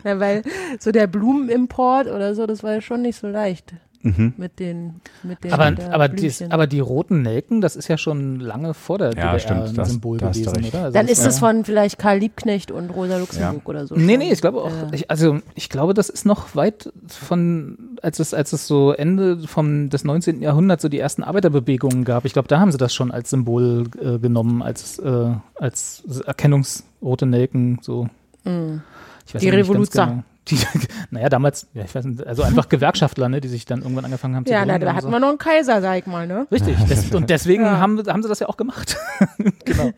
Ja, 0.05 0.19
weil 0.19 0.43
so 0.79 0.91
der 0.91 1.07
Blumenimport 1.07 2.07
oder 2.07 2.35
so, 2.35 2.47
das 2.47 2.63
war 2.63 2.75
ja 2.75 2.81
schon 2.81 3.03
nicht 3.03 3.19
so 3.19 3.29
leicht 3.29 3.75
Mhm. 4.03 4.33
mit 4.39 4.59
den 4.59 4.95
mit 5.23 5.45
den 5.45 5.53
Aber, 5.53 5.69
äh, 5.69 5.77
aber, 5.91 6.09
dies, 6.09 6.41
aber 6.49 6.67
die 6.67 6.81
roten 6.81 7.21
Nelken, 7.21 7.61
das 7.61 7.77
ist 7.77 7.87
ja 7.89 7.99
schon 7.99 8.41
lange 8.41 8.73
vor 8.73 8.97
der 8.97 9.09
Ja, 9.09 9.33
DDR 9.33 9.39
stimmt, 9.41 9.61
ein 9.69 9.75
das- 9.75 9.91
Symbol 9.91 10.17
da 10.17 10.29
hast 10.29 10.41
du 10.41 10.51
gewesen, 10.51 10.65
oder? 10.69 10.85
Also 10.85 10.95
Dann 10.99 11.07
ist 11.09 11.23
ja- 11.25 11.31
von 11.33 11.65
vielleicht 11.67 11.99
Karl 11.99 12.19
Liebknecht 12.19 12.71
und 12.71 12.89
Rosa 12.91 13.19
Luxemburg 13.19 13.69
oder 13.69 13.87
so. 13.87 13.95
Nee, 13.97 14.13
schon. 14.13 14.19
nee, 14.21 14.33
ich 14.33 14.41
glaube 14.41 14.63
auch, 14.63 14.71
Äh, 14.71 14.95
ich, 14.95 15.11
also 15.11 15.41
ich 15.55 15.69
glaube, 15.69 15.93
das 15.93 16.09
ist 16.09 16.25
noch 16.25 16.55
weit 16.57 16.91
von, 17.09 17.77
als 18.01 18.19
es, 18.21 18.33
als 18.33 18.53
es 18.55 18.67
so 18.67 18.93
Ende 18.93 19.39
vom, 19.47 19.91
des 19.91 20.05
19. 20.05 20.41
Jahrhunderts 20.41 20.83
so 20.83 20.89
die 20.89 20.99
ersten 20.99 21.23
Arbeiterbewegungen 21.23 22.05
gab. 22.05 22.25
Ich 22.25 22.33
glaube, 22.33 22.49
da 22.49 22.59
haben 22.59 22.73
sie 22.73 22.79
das 22.79 22.95
schon 22.95 23.11
als 23.11 23.29
Symbol 23.31 23.85
äh, 24.03 24.19
genommen, 24.19 24.63
als, 24.63 24.99
äh, 24.99 25.33
als 25.57 26.03
Erkennungsrote 26.27 27.27
Nelken, 27.27 27.79
so. 27.83 28.09
Ich 28.45 29.35
weiß 29.35 29.43
Mm. 29.43 29.45
Die 29.45 29.49
Revoluzer. 29.51 30.07
genau. 30.07 30.23
Die, 30.51 30.59
naja, 31.11 31.29
damals, 31.29 31.69
ja, 31.75 31.85
ich 31.85 31.95
weiß 31.95 32.05
nicht, 32.05 32.27
also 32.27 32.43
einfach 32.43 32.69
Gewerkschaftler, 32.69 33.29
ne, 33.29 33.41
die 33.41 33.49
sich 33.49 33.65
dann 33.65 33.83
irgendwann 33.83 34.05
angefangen 34.05 34.37
haben 34.37 34.47
zu 34.47 34.53
ja, 34.53 34.65
na, 34.65 34.79
da 34.79 34.95
hatten 34.95 35.07
so. 35.07 35.13
wir 35.13 35.21
noch 35.21 35.29
einen 35.29 35.39
Kaiser, 35.39 35.81
sag 35.81 35.99
ich 35.99 36.07
mal, 36.07 36.27
ne? 36.27 36.47
Richtig, 36.51 36.77
des, 36.89 37.11
und 37.15 37.31
deswegen 37.31 37.65
Ja. 37.65 37.79
haben, 37.79 38.03
haben 38.07 38.23
sie 38.23 38.29
das 38.29 38.41
ja 38.41 38.49
auch 38.49 38.57
gemacht. 38.57 38.97
genau. 39.65 39.93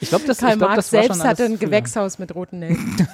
Ich 0.00 0.08
glaube, 0.08 0.24
das, 0.26 0.38
Karl 0.38 0.52
ich 0.52 0.58
glaub, 0.58 0.70
Marx 0.70 0.90
das 0.90 0.92
war 0.92 1.02
selbst 1.02 1.24
hatte 1.24 1.44
ein 1.44 1.58
früher. 1.58 1.68
Gewächshaus 1.68 2.18
mit 2.18 2.34
roten 2.34 2.58
Nelken. 2.60 3.08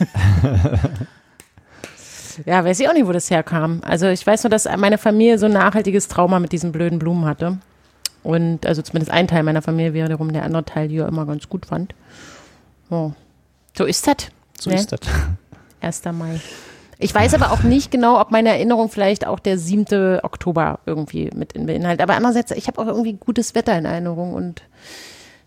ja, 2.46 2.64
weiß 2.64 2.80
ich 2.80 2.88
auch 2.88 2.94
nicht, 2.94 3.06
wo 3.06 3.12
das 3.12 3.30
herkam. 3.30 3.80
Also 3.84 4.08
ich 4.08 4.26
weiß 4.26 4.42
nur, 4.44 4.50
dass 4.50 4.68
meine 4.76 4.98
Familie 4.98 5.38
so 5.38 5.46
ein 5.46 5.52
nachhaltiges 5.52 6.08
Trauma 6.08 6.38
mit 6.40 6.52
diesen 6.52 6.72
blöden 6.72 6.98
Blumen 6.98 7.24
hatte. 7.24 7.58
Und 8.22 8.66
also 8.66 8.82
zumindest 8.82 9.10
ein 9.10 9.26
Teil 9.26 9.42
meiner 9.42 9.62
Familie 9.62 9.94
wiederum, 9.94 10.32
der 10.32 10.44
andere 10.44 10.64
Teil, 10.64 10.88
die 10.88 10.98
er 10.98 11.08
immer 11.08 11.26
ganz 11.26 11.48
gut 11.48 11.66
fand. 11.66 11.94
Oh. 12.90 13.12
So 13.76 13.84
ist 13.84 14.06
das. 14.06 14.28
So 14.58 14.70
ne? 14.70 14.76
ist 14.76 14.92
das. 14.92 15.00
1. 15.82 16.02
Mai. 16.12 16.40
Ich 16.98 17.12
weiß 17.14 17.34
aber 17.34 17.50
auch 17.50 17.64
nicht 17.64 17.90
genau, 17.90 18.20
ob 18.20 18.30
meine 18.30 18.50
Erinnerung 18.50 18.88
vielleicht 18.88 19.26
auch 19.26 19.40
der 19.40 19.58
7. 19.58 20.20
Oktober 20.22 20.78
irgendwie 20.86 21.30
mit 21.34 21.52
in 21.52 21.66
beinhaltet. 21.66 22.00
Aber 22.02 22.14
andererseits, 22.14 22.52
ich 22.52 22.68
habe 22.68 22.80
auch 22.80 22.86
irgendwie 22.86 23.14
gutes 23.14 23.54
Wetter 23.56 23.76
in 23.76 23.84
Erinnerung 23.84 24.34
und 24.34 24.62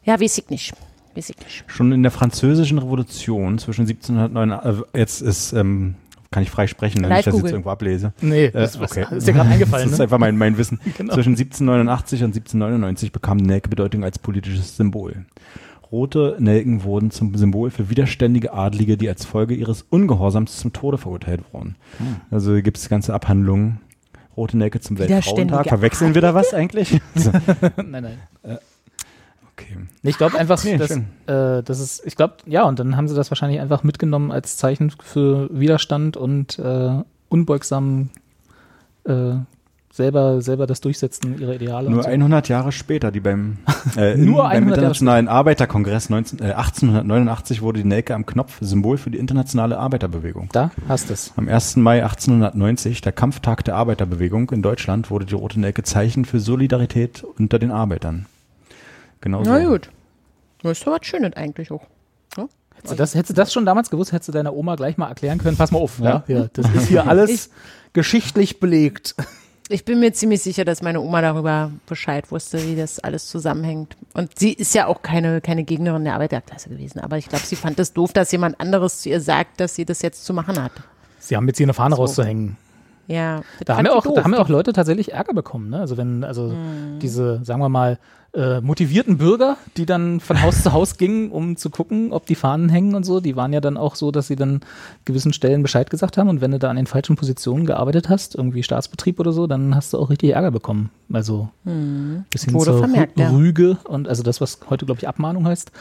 ja, 0.04 0.20
weiß 0.20 0.38
ich 0.38 0.50
nicht. 0.50 0.74
Weiß 1.16 1.30
ich 1.30 1.38
nicht. 1.38 1.64
Schon 1.68 1.94
in 1.94 2.04
der 2.04 2.12
französischen 2.12 2.78
Revolution 2.78 3.58
zwischen 3.58 3.88
1709, 3.88 4.52
äh, 4.52 5.00
jetzt 5.00 5.22
ist, 5.22 5.54
ähm, 5.54 5.96
kann 6.30 6.44
ich 6.44 6.52
frei 6.52 6.68
sprechen, 6.68 7.02
wenn 7.04 7.12
ich 7.18 7.24
das 7.24 7.36
jetzt 7.38 7.52
irgendwo 7.52 7.70
ablese. 7.70 8.12
Nee, 8.20 8.48
Äh, 8.48 8.52
das 8.52 8.78
okay. 8.78 9.06
ist 9.12 9.26
dir 9.26 9.32
gerade 9.34 9.50
eingefallen. 9.50 9.86
Das 9.86 9.94
ist 9.94 10.00
Ne? 10.00 10.04
einfach 10.04 10.18
mein, 10.18 10.38
mein 10.38 10.58
Wissen. 10.58 10.82
Genau. 10.98 11.14
Zwischen 11.14 11.30
1789 11.36 12.24
und 12.24 12.36
1799 12.36 13.14
bekam 13.14 13.38
Nelke 13.38 13.70
Bedeutung 13.70 14.04
als 14.04 14.20
politisches 14.20 14.76
Symbol. 14.76 15.26
Rote 15.96 16.36
Nelken 16.40 16.84
wurden 16.84 17.10
zum 17.10 17.34
Symbol 17.36 17.72
für 17.72 17.90
widerständige 17.90 18.52
Adlige, 18.52 18.98
die 18.98 19.08
als 19.08 19.24
Folge 19.24 19.56
ihres 19.56 19.82
Ungehorsams 19.82 20.58
zum 20.58 20.74
Tode 20.74 20.98
verurteilt 20.98 21.42
wurden. 21.54 21.78
Hm. 22.00 22.18
Also 22.32 22.54
gibt 22.62 22.78
es 22.78 22.90
ganze 22.90 23.14
Abhandlungen. 23.14 23.80
Rote 24.36 24.58
Nelke 24.58 24.82
zum 24.82 25.00
Weltfrauentag. 25.00 25.70
Verwechseln 25.70 26.14
wir 26.14 26.22
da 26.22 26.34
was 26.34 26.54
eigentlich? 26.54 27.00
So, 27.16 27.32
nein, 27.78 28.04
nein. 28.44 28.58
okay. 29.54 29.78
Nee, 30.04 30.10
Ich 30.10 30.18
glaube 30.18 30.38
einfach, 30.38 30.62
Nee, 30.66 30.76
dass, 30.76 30.92
äh, 30.92 31.64
das 31.64 31.80
ist, 31.80 32.06
ich 32.06 32.18
glaube, 32.18 32.36
ja, 32.46 32.64
und 32.64 32.78
dann 32.78 32.98
haben 32.98 33.08
sie 33.08 33.16
das 33.16 33.32
wahrscheinlich 33.32 33.62
einfach 33.62 33.84
mitgenommen 33.84 34.34
als 34.34 34.58
Zeichen 34.58 34.92
für 35.02 35.50
Widerstand 35.58 36.18
und 36.18 36.60
äh, 36.60 37.04
unbeugsam 37.30 38.10
äh, 39.06 39.36
selber, 39.96 40.42
selber 40.42 40.68
das 40.68 40.82
Durchsetzen 40.82 41.40
ihrer 41.40 41.54
Ideale. 41.54 41.90
Nur 41.90 42.04
so. 42.04 42.10
100 42.10 42.50
Jahre 42.50 42.72
später, 42.72 43.12
die 43.12 43.22
beim, 43.22 43.60
äh, 43.98 44.16
Nur 44.16 44.44
beim 44.44 44.52
100 44.52 44.54
Jahre 44.54 44.68
Internationalen 44.68 45.28
Arbeiterkongress 45.28 46.10
19, 46.10 46.40
äh, 46.40 46.54
1889 46.54 47.62
wurde 47.62 47.82
die 47.82 47.88
Nelke 47.88 48.14
am 48.14 48.26
Knopf 48.26 48.58
Symbol 48.60 48.98
für 48.98 49.10
die 49.10 49.18
internationale 49.18 49.78
Arbeiterbewegung. 49.78 50.50
Da 50.52 50.72
hast 50.90 51.10
es. 51.12 51.32
Am 51.38 51.48
1. 51.48 51.78
Mai 51.78 52.04
1890, 52.04 53.02
der 53.02 53.14
Kampftag 53.14 53.64
der 53.64 53.76
Arbeiterbewegung 53.76 54.50
in 54.52 54.62
Deutschland, 54.62 55.10
wurde 55.10 55.26
die 55.26 55.36
Rote 55.36 55.60
Nelke 55.60 55.84
Zeichen 55.84 56.26
für 56.26 56.40
Solidarität 56.40 57.24
unter 57.24 57.58
den 57.58 57.72
Arbeitern. 57.72 58.26
Genau 59.22 59.44
so. 59.44 59.52
Na 59.52 59.64
gut. 59.64 59.90
Das 60.62 60.80
ist 60.80 60.88
doch 60.88 61.00
was 61.00 61.06
Schönes 61.06 61.34
eigentlich 61.36 61.72
auch. 61.72 61.84
Hättest 62.76 62.92
du, 62.92 62.96
das, 62.98 63.16
hättest 63.16 63.30
du 63.30 63.34
das 63.36 63.54
schon 63.54 63.66
damals 63.66 63.90
gewusst, 63.90 64.12
hättest 64.12 64.28
du 64.28 64.34
deiner 64.34 64.54
Oma 64.54 64.76
gleich 64.76 64.98
mal 64.98 65.08
erklären 65.08 65.38
können, 65.38 65.56
pass 65.56 65.72
mal 65.72 65.80
auf, 65.80 66.00
ja, 66.00 66.24
ja 66.28 66.50
das 66.52 66.70
ist 66.76 66.90
hier 66.90 67.08
alles 67.08 67.50
geschichtlich 67.94 68.60
belegt. 68.60 69.16
Ich 69.70 69.84
bin 69.84 70.00
mir 70.00 70.14
ziemlich 70.14 70.44
sicher, 70.44 70.64
dass 70.64 70.84
meine 70.84 71.02
Oma 71.02 71.22
darüber 71.22 71.72
Bescheid 71.88 72.32
wusste, 72.32 72.64
wie 72.68 72.76
das 72.76 73.00
alles 73.00 73.28
zusammenhängt. 73.28 73.98
Und 74.14 74.38
sie 74.38 74.54
ist 74.54 74.76
ja 74.76 74.86
auch 74.86 75.02
keine, 75.02 75.42
keine 75.42 75.64
Gegnerin 75.64 76.04
der 76.04 76.14
Arbeiterklasse 76.14 76.70
gewesen. 76.70 77.00
Aber 77.00 77.18
ich 77.18 77.28
glaube, 77.30 77.46
sie 77.46 77.56
fand 77.56 77.80
es 77.80 77.92
doof, 77.94 78.14
dass 78.14 78.32
jemand 78.32 78.60
anderes 78.60 79.02
zu 79.02 79.10
ihr 79.10 79.20
sagt, 79.22 79.60
dass 79.60 79.74
sie 79.74 79.86
das 79.86 80.04
jetzt 80.04 80.24
zu 80.24 80.34
machen 80.36 80.62
hat. 80.62 80.72
Sie 81.18 81.36
haben 81.36 81.48
jetzt 81.48 81.58
hier 81.58 81.66
eine 81.66 81.74
Fahne 81.74 81.96
So. 81.96 82.04
rauszuhängen. 82.04 82.58
Ja, 83.08 83.42
Da 83.66 83.78
haben, 83.78 83.86
sie 83.86 83.92
auch, 83.92 84.04
doof. 84.04 84.14
da 84.16 84.24
haben 84.24 84.32
wir 84.32 84.40
auch 84.42 84.50
Leute 84.50 84.72
tatsächlich 84.74 85.14
Ärger 85.14 85.34
bekommen. 85.34 85.70
Ne? 85.70 85.80
Also 85.80 85.96
wenn, 85.98 86.24
also 86.24 86.54
diese, 87.02 87.44
sagen 87.44 87.62
wir 87.62 87.70
mal, 87.70 87.98
äh, 88.36 88.60
motivierten 88.60 89.18
Bürger, 89.18 89.56
die 89.78 89.86
dann 89.86 90.20
von 90.20 90.42
Haus 90.42 90.62
zu 90.62 90.74
Haus 90.74 90.98
gingen, 90.98 91.32
um 91.32 91.56
zu 91.56 91.70
gucken, 91.70 92.12
ob 92.12 92.26
die 92.26 92.36
Fahnen 92.36 92.68
hängen 92.70 92.94
und 92.94 93.06
so, 93.06 93.22
die 93.22 93.36
waren 93.38 93.54
ja 93.54 93.62
dann 93.62 93.78
auch 93.78 93.96
so, 93.96 94.12
dass 94.12 94.28
sie 94.28 94.36
dann 94.36 94.60
gewissen 95.06 95.32
Stellen 95.32 95.62
Bescheid 95.62 95.90
gesagt 95.90 96.18
haben 96.18 96.28
und 96.30 96.42
wenn 96.42 96.52
du 96.52 96.60
da 96.60 96.70
an 96.70 96.76
den 96.76 96.86
falschen 96.88 97.16
Positionen 97.16 97.66
gearbeitet 97.66 98.10
hast, 98.10 98.36
irgendwie 98.36 98.62
Staatsbetrieb 98.62 99.20
oder 99.20 99.32
so, 99.32 99.48
dann 99.48 99.74
hast 99.76 99.94
du 99.94 100.00
auch 100.00 100.10
richtig 100.10 100.32
Ärger 100.32 100.52
bekommen. 100.52 100.90
Also 101.14 101.50
bis 101.64 102.44
hin 102.46 102.60
zur 102.60 102.78
vermerkt, 102.80 103.18
Rü- 103.18 103.22
ja. 103.22 103.30
Rüge 103.30 103.78
und 103.86 104.08
also 104.10 104.22
das, 104.24 104.42
was 104.42 104.60
heute, 104.70 104.86
glaube 104.86 105.00
ich, 105.00 105.08
Abmahnung 105.08 105.46
heißt 105.48 105.72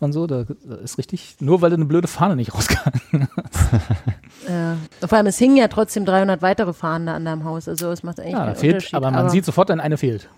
und 0.00 0.12
so, 0.12 0.26
da 0.26 0.44
da 0.64 0.74
ist 0.76 0.98
richtig, 0.98 1.36
nur 1.40 1.62
weil 1.62 1.70
du 1.70 1.76
eine 1.76 1.84
blöde 1.86 2.08
Fahne 2.08 2.36
nicht 2.36 2.54
rausgehangen 2.54 3.00
Ja. 4.48 4.76
Vor 5.06 5.16
allem, 5.16 5.26
es 5.28 5.38
hingen 5.38 5.56
ja 5.56 5.68
trotzdem 5.68 6.04
300 6.04 6.42
weitere 6.42 6.72
Fahnen 6.72 7.06
da 7.06 7.14
an 7.14 7.24
deinem 7.24 7.44
Haus. 7.44 7.68
Also 7.68 7.90
es 7.92 8.02
macht 8.02 8.18
eigentlich 8.20 8.32
Ja, 8.32 8.54
fehlt, 8.54 8.74
Unterschied. 8.74 8.94
aber 8.94 9.10
man 9.10 9.30
sieht 9.30 9.44
sofort, 9.44 9.68
wenn 9.68 9.80
eine 9.80 9.96
fehlt. 9.96 10.28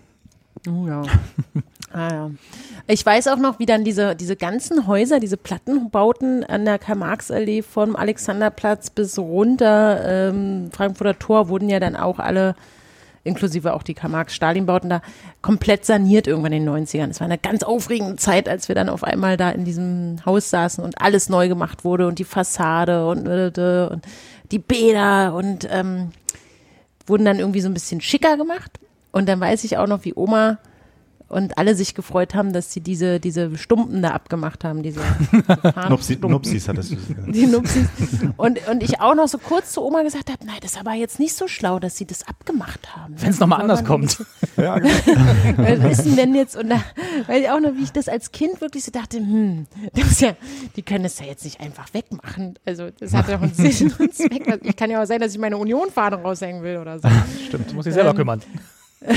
Oh 0.67 0.87
ja. 0.87 1.03
ah, 1.91 2.09
ja. 2.13 2.31
Ich 2.87 3.05
weiß 3.05 3.27
auch 3.27 3.37
noch, 3.37 3.59
wie 3.59 3.65
dann 3.65 3.83
diese, 3.83 4.15
diese 4.15 4.35
ganzen 4.35 4.87
Häuser, 4.87 5.19
diese 5.19 5.37
Plattenbauten 5.37 6.43
an 6.43 6.65
der 6.65 6.79
Karl-Marx-Allee 6.79 7.61
vom 7.61 7.95
Alexanderplatz 7.95 8.89
bis 8.89 9.17
runter 9.17 10.29
ähm, 10.29 10.69
Frankfurter 10.71 11.17
Tor 11.17 11.49
wurden 11.49 11.69
ja 11.69 11.79
dann 11.79 11.95
auch 11.95 12.19
alle, 12.19 12.55
inklusive 13.23 13.73
auch 13.73 13.83
die 13.83 13.93
Karl-Marx-Stalin-Bauten 13.93 14.89
da, 14.89 15.01
komplett 15.41 15.85
saniert 15.85 16.27
irgendwann 16.27 16.53
in 16.53 16.65
den 16.65 16.85
90ern. 16.85 17.09
Es 17.09 17.19
war 17.19 17.25
eine 17.25 17.37
ganz 17.37 17.63
aufregende 17.63 18.17
Zeit, 18.17 18.47
als 18.47 18.67
wir 18.67 18.75
dann 18.75 18.89
auf 18.89 19.03
einmal 19.03 19.37
da 19.37 19.51
in 19.51 19.65
diesem 19.65 20.23
Haus 20.25 20.49
saßen 20.49 20.83
und 20.83 21.01
alles 21.01 21.29
neu 21.29 21.47
gemacht 21.47 21.83
wurde 21.83 22.07
und 22.07 22.19
die 22.19 22.23
Fassade 22.23 23.07
und, 23.07 23.27
und 23.27 24.01
die 24.51 24.59
Bäder 24.59 25.33
und 25.33 25.67
ähm, 25.71 26.09
wurden 27.07 27.25
dann 27.25 27.39
irgendwie 27.39 27.61
so 27.61 27.69
ein 27.69 27.73
bisschen 27.73 28.01
schicker 28.01 28.37
gemacht. 28.37 28.79
Und 29.15 29.29
dann 29.29 29.39
weiß 29.39 29.63
ich 29.63 29.77
auch 29.77 29.87
noch, 29.87 30.03
wie 30.03 30.13
Oma 30.13 30.57
und 31.29 31.57
alle 31.57 31.73
sich 31.73 31.95
gefreut 31.95 32.35
haben, 32.35 32.51
dass 32.51 32.73
sie 32.73 32.81
diese, 32.81 33.21
diese 33.21 33.57
Stumpen 33.57 34.01
da 34.01 34.09
abgemacht 34.11 34.65
haben, 34.65 34.83
diese 34.83 34.99
Nupsi. 35.89 36.17
Nupsis 36.17 36.67
hat 36.67 36.77
das 36.77 36.89
gesagt. 36.89 37.33
Die 37.33 37.47
Nupsis. 37.47 37.87
Und, 38.35 38.67
und 38.67 38.83
ich 38.83 38.99
auch 38.99 39.15
noch 39.15 39.29
so 39.29 39.37
kurz 39.37 39.71
zu 39.71 39.81
Oma 39.83 40.03
gesagt 40.03 40.29
habe, 40.29 40.45
nein, 40.45 40.57
das 40.61 40.73
ist 40.73 40.77
aber 40.79 40.93
jetzt 40.93 41.17
nicht 41.17 41.33
so 41.33 41.47
schlau, 41.47 41.79
dass 41.79 41.95
sie 41.95 42.05
das 42.05 42.27
abgemacht 42.27 42.93
haben. 42.93 43.15
Wenn 43.17 43.29
es 43.29 43.39
nochmal 43.39 43.61
anders 43.61 43.85
kommt. 43.85 44.23
Ja, 44.57 44.79
genau. 44.79 44.93
Weil, 45.57 45.83
was 45.83 45.99
ist 45.99 46.05
denn 46.05 46.15
denn 46.15 46.35
jetzt? 46.35 46.55
Und 46.57 46.69
da, 46.69 46.81
weil 47.27 47.41
ich 47.41 47.49
auch 47.49 47.59
noch, 47.59 47.73
wie 47.75 47.83
ich 47.83 47.91
das 47.91 48.07
als 48.09 48.31
Kind 48.33 48.59
wirklich 48.61 48.83
so 48.83 48.91
dachte, 48.91 49.17
hm, 49.17 49.65
das 49.93 50.11
ist 50.11 50.21
ja, 50.21 50.33
die 50.75 50.81
können 50.81 51.03
das 51.03 51.19
ja 51.19 51.25
jetzt 51.25 51.43
nicht 51.45 51.59
einfach 51.61 51.93
wegmachen. 51.93 52.59
Also 52.65 52.89
das 52.99 53.13
hat 53.13 53.29
ja 53.29 53.37
auch 53.37 53.41
einen 53.41 53.53
Sinn 53.53 53.93
und 53.97 54.13
Zweck. 54.13 54.59
Ich 54.63 54.75
kann 54.75 54.89
ja 54.91 55.01
auch 55.01 55.05
sein, 55.07 55.21
dass 55.21 55.33
ich 55.33 55.39
meine 55.39 55.57
Unionfahne 55.57 56.17
raushängen 56.17 56.61
will 56.63 56.77
oder 56.77 56.99
so. 56.99 57.07
Stimmt, 57.47 57.73
muss 57.73 57.85
sich 57.85 57.93
selber 57.93 58.11
Ähm, 58.11 58.15
kümmern. 58.15 58.41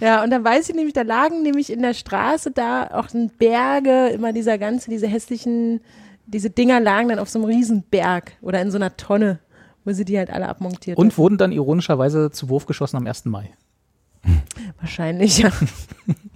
Ja, 0.00 0.24
und 0.24 0.30
dann 0.30 0.42
weiß 0.42 0.68
ich 0.68 0.74
nämlich, 0.74 0.94
da 0.94 1.02
lagen 1.02 1.42
nämlich 1.44 1.70
in 1.70 1.80
der 1.80 1.94
Straße 1.94 2.50
da 2.50 2.88
auch 2.92 3.14
ein 3.14 3.30
Berge, 3.38 4.08
immer 4.08 4.32
dieser 4.32 4.58
ganze, 4.58 4.90
diese 4.90 5.06
hässlichen, 5.06 5.80
diese 6.26 6.50
Dinger 6.50 6.80
lagen 6.80 7.08
dann 7.08 7.20
auf 7.20 7.28
so 7.28 7.38
einem 7.38 7.46
Riesenberg 7.46 8.32
oder 8.40 8.60
in 8.60 8.72
so 8.72 8.78
einer 8.78 8.96
Tonne, 8.96 9.38
wo 9.84 9.92
sie 9.92 10.04
die 10.04 10.18
halt 10.18 10.30
alle 10.30 10.48
abmontiert 10.48 10.98
Und 10.98 11.12
haben. 11.12 11.16
wurden 11.18 11.38
dann 11.38 11.52
ironischerweise 11.52 12.32
zu 12.32 12.48
Wurf 12.48 12.66
geschossen 12.66 12.96
am 12.96 13.06
1. 13.06 13.26
Mai. 13.26 13.50
Wahrscheinlich, 14.80 15.38
ja. 15.38 15.50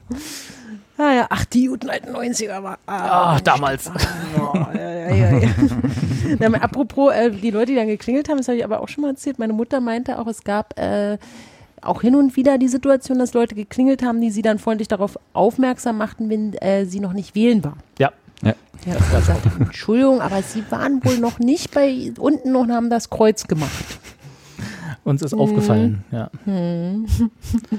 ah 0.99 1.13
ja, 1.13 1.27
ach, 1.31 1.45
die 1.47 1.67
guten 1.67 1.91
alten 1.91 2.15
90er 2.15 2.63
war. 2.63 2.79
Ah, 2.87 3.33
Mensch, 3.33 3.43
damals. 3.43 3.91
Oh, 4.39 4.53
ja, 4.75 5.09
ja, 5.09 5.11
ja, 5.11 5.39
ja. 5.39 5.51
Na, 6.39 6.59
apropos, 6.59 7.13
äh, 7.13 7.33
die 7.33 7.51
Leute, 7.51 7.73
die 7.73 7.75
dann 7.77 7.89
geklingelt 7.89 8.29
haben, 8.29 8.37
das 8.37 8.47
habe 8.47 8.59
ich 8.59 8.65
aber 8.65 8.79
auch 8.81 8.89
schon 8.89 9.03
mal 9.03 9.11
erzählt. 9.11 9.41
Meine 9.41 9.55
Mutter 9.55 9.81
meinte 9.81 10.21
auch, 10.21 10.29
es 10.29 10.45
gab 10.45 10.79
äh, 10.79 11.19
auch 11.87 12.03
hin 12.03 12.15
und 12.15 12.37
wieder 12.37 12.59
die 12.59 12.69
Situation, 12.69 13.19
dass 13.19 13.35
Leute 13.35 13.55
geklingelt 13.55 14.03
haben, 14.03 14.21
die 14.21 14.31
sie 14.31 14.43
dann 14.43 14.59
freundlich 14.59 14.89
darauf 14.89 15.19
aufmerksam 15.33 15.99
machten, 15.99 16.29
wenn 16.31 16.55
äh, 16.55 16.85
sie 16.87 17.01
noch 17.01 17.13
nicht 17.13 17.35
wählen 17.35 17.63
war. 17.65 17.77
Ja, 17.99 18.11
Ja, 18.43 18.55
gesagt, 19.19 19.47
Entschuldigung, 19.61 20.21
aber 20.21 20.43
sie 20.43 20.63
waren 20.71 21.05
wohl 21.05 21.19
noch 21.19 21.39
nicht 21.39 21.73
bei 21.75 22.13
unten 22.19 22.55
und 22.57 22.71
haben 22.73 22.91
das 22.91 23.09
Kreuz 23.11 23.47
gemacht. 23.49 23.73
uns 25.05 25.23
Mhm. 25.23 25.27
ist 25.27 25.35
aufgefallen, 25.35 26.05
ja. 26.13 26.31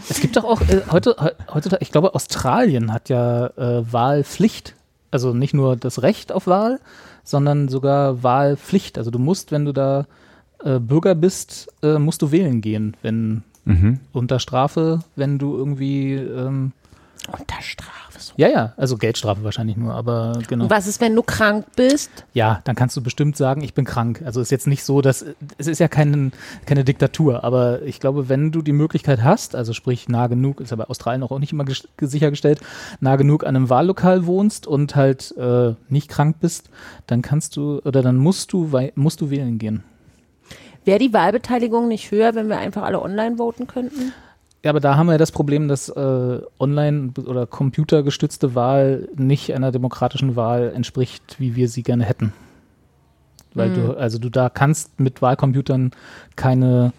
Es 0.09 0.19
gibt 0.21 0.35
doch 0.37 0.43
auch 0.43 0.61
äh, 0.61 0.81
heute, 0.91 1.15
he- 1.19 1.53
heutzutage, 1.53 1.81
ich 1.83 1.91
glaube, 1.91 2.15
Australien 2.15 2.93
hat 2.93 3.09
ja 3.09 3.47
äh, 3.57 3.91
Wahlpflicht. 3.91 4.75
Also 5.11 5.33
nicht 5.33 5.53
nur 5.53 5.75
das 5.77 6.01
Recht 6.01 6.31
auf 6.31 6.47
Wahl, 6.47 6.79
sondern 7.23 7.69
sogar 7.69 8.23
Wahlpflicht. 8.23 8.97
Also 8.97 9.09
du 9.11 9.19
musst, 9.19 9.51
wenn 9.51 9.65
du 9.65 9.71
da 9.71 10.05
äh, 10.63 10.79
Bürger 10.79 11.15
bist, 11.15 11.67
äh, 11.83 11.97
musst 11.99 12.21
du 12.21 12.31
wählen 12.31 12.61
gehen, 12.61 12.95
wenn 13.01 13.43
Mhm. 13.67 13.99
unter 14.13 14.39
Strafe, 14.39 14.99
wenn 15.15 15.37
du 15.39 15.55
irgendwie 15.57 16.13
ähm, 16.13 16.71
Unter 17.27 17.61
Strafe. 17.61 17.93
So. 18.19 18.33
ja, 18.37 18.47
ja, 18.47 18.73
also 18.77 18.97
Geldstrafe 18.97 19.43
wahrscheinlich 19.43 19.77
nur, 19.77 19.93
aber 19.93 20.39
genau. 20.47 20.63
Und 20.63 20.69
was 20.71 20.87
ist, 20.87 20.99
wenn 21.01 21.13
du 21.15 21.21
krank 21.21 21.65
bist? 21.75 22.09
Ja, 22.33 22.61
dann 22.63 22.75
kannst 22.75 22.97
du 22.97 23.01
bestimmt 23.03 23.37
sagen, 23.37 23.61
ich 23.61 23.75
bin 23.75 23.85
krank. 23.85 24.23
Also 24.25 24.41
ist 24.41 24.49
jetzt 24.49 24.65
nicht 24.65 24.83
so, 24.83 25.01
dass 25.01 25.23
es 25.59 25.67
ist 25.67 25.77
ja 25.79 25.87
kein, 25.87 26.31
keine 26.65 26.83
Diktatur, 26.83 27.43
aber 27.43 27.83
ich 27.83 27.99
glaube, 27.99 28.27
wenn 28.27 28.51
du 28.51 28.63
die 28.63 28.71
Möglichkeit 28.71 29.21
hast, 29.23 29.53
also 29.55 29.73
sprich 29.73 30.09
nah 30.09 30.25
genug, 30.27 30.61
ist 30.61 30.73
aber 30.73 30.89
Australien 30.89 31.21
auch 31.21 31.37
nicht 31.37 31.51
immer 31.53 31.65
ges- 31.65 31.85
sichergestellt, 32.01 32.59
nah 33.01 33.17
genug 33.17 33.43
an 33.45 33.55
einem 33.55 33.69
Wahllokal 33.69 34.25
wohnst 34.25 34.65
und 34.65 34.95
halt 34.95 35.35
äh, 35.37 35.75
nicht 35.89 36.07
krank 36.09 36.37
bist, 36.39 36.69
dann 37.05 37.21
kannst 37.21 37.55
du 37.55 37.81
oder 37.83 38.01
dann 38.01 38.15
musst 38.17 38.51
du 38.51 38.71
wei- 38.71 38.93
musst 38.95 39.21
du 39.21 39.29
wählen 39.29 39.59
gehen. 39.59 39.83
Wäre 40.87 40.99
die 40.99 41.11
Wahlbeteiligung 41.11 41.89
nicht 41.89 42.11
höher, 42.11 42.33
wenn 42.33 42.47
wir 42.47 42.59
einfach 42.59 42.83
alle 42.83 43.01
online 43.01 43.35
voten 43.35 43.67
könnten? 43.67 44.13
Ja, 44.63 44.71
aber 44.71 44.79
da 44.79 44.95
haben 44.95 45.07
wir 45.07 45.11
ja 45.11 45.17
das 45.17 45.33
Problem, 45.33 45.67
dass 45.67 45.89
äh, 45.89 46.39
online 46.59 47.11
oder 47.25 47.45
computergestützte 47.45 48.55
Wahl 48.55 49.09
nicht 49.17 49.53
einer 49.53 49.73
demokratischen 49.73 50.37
Wahl 50.37 50.71
entspricht, 50.73 51.41
wie 51.41 51.57
wir 51.57 51.67
sie 51.67 51.83
gerne 51.83 52.05
hätten. 52.05 52.31
Weil 53.53 53.73
du, 53.73 53.97
also 53.97 54.17
du 54.17 54.29
da 54.29 54.47
kannst 54.47 54.97
mit 54.97 55.21
Wahlcomputern 55.21 55.91
keine, 56.37 56.93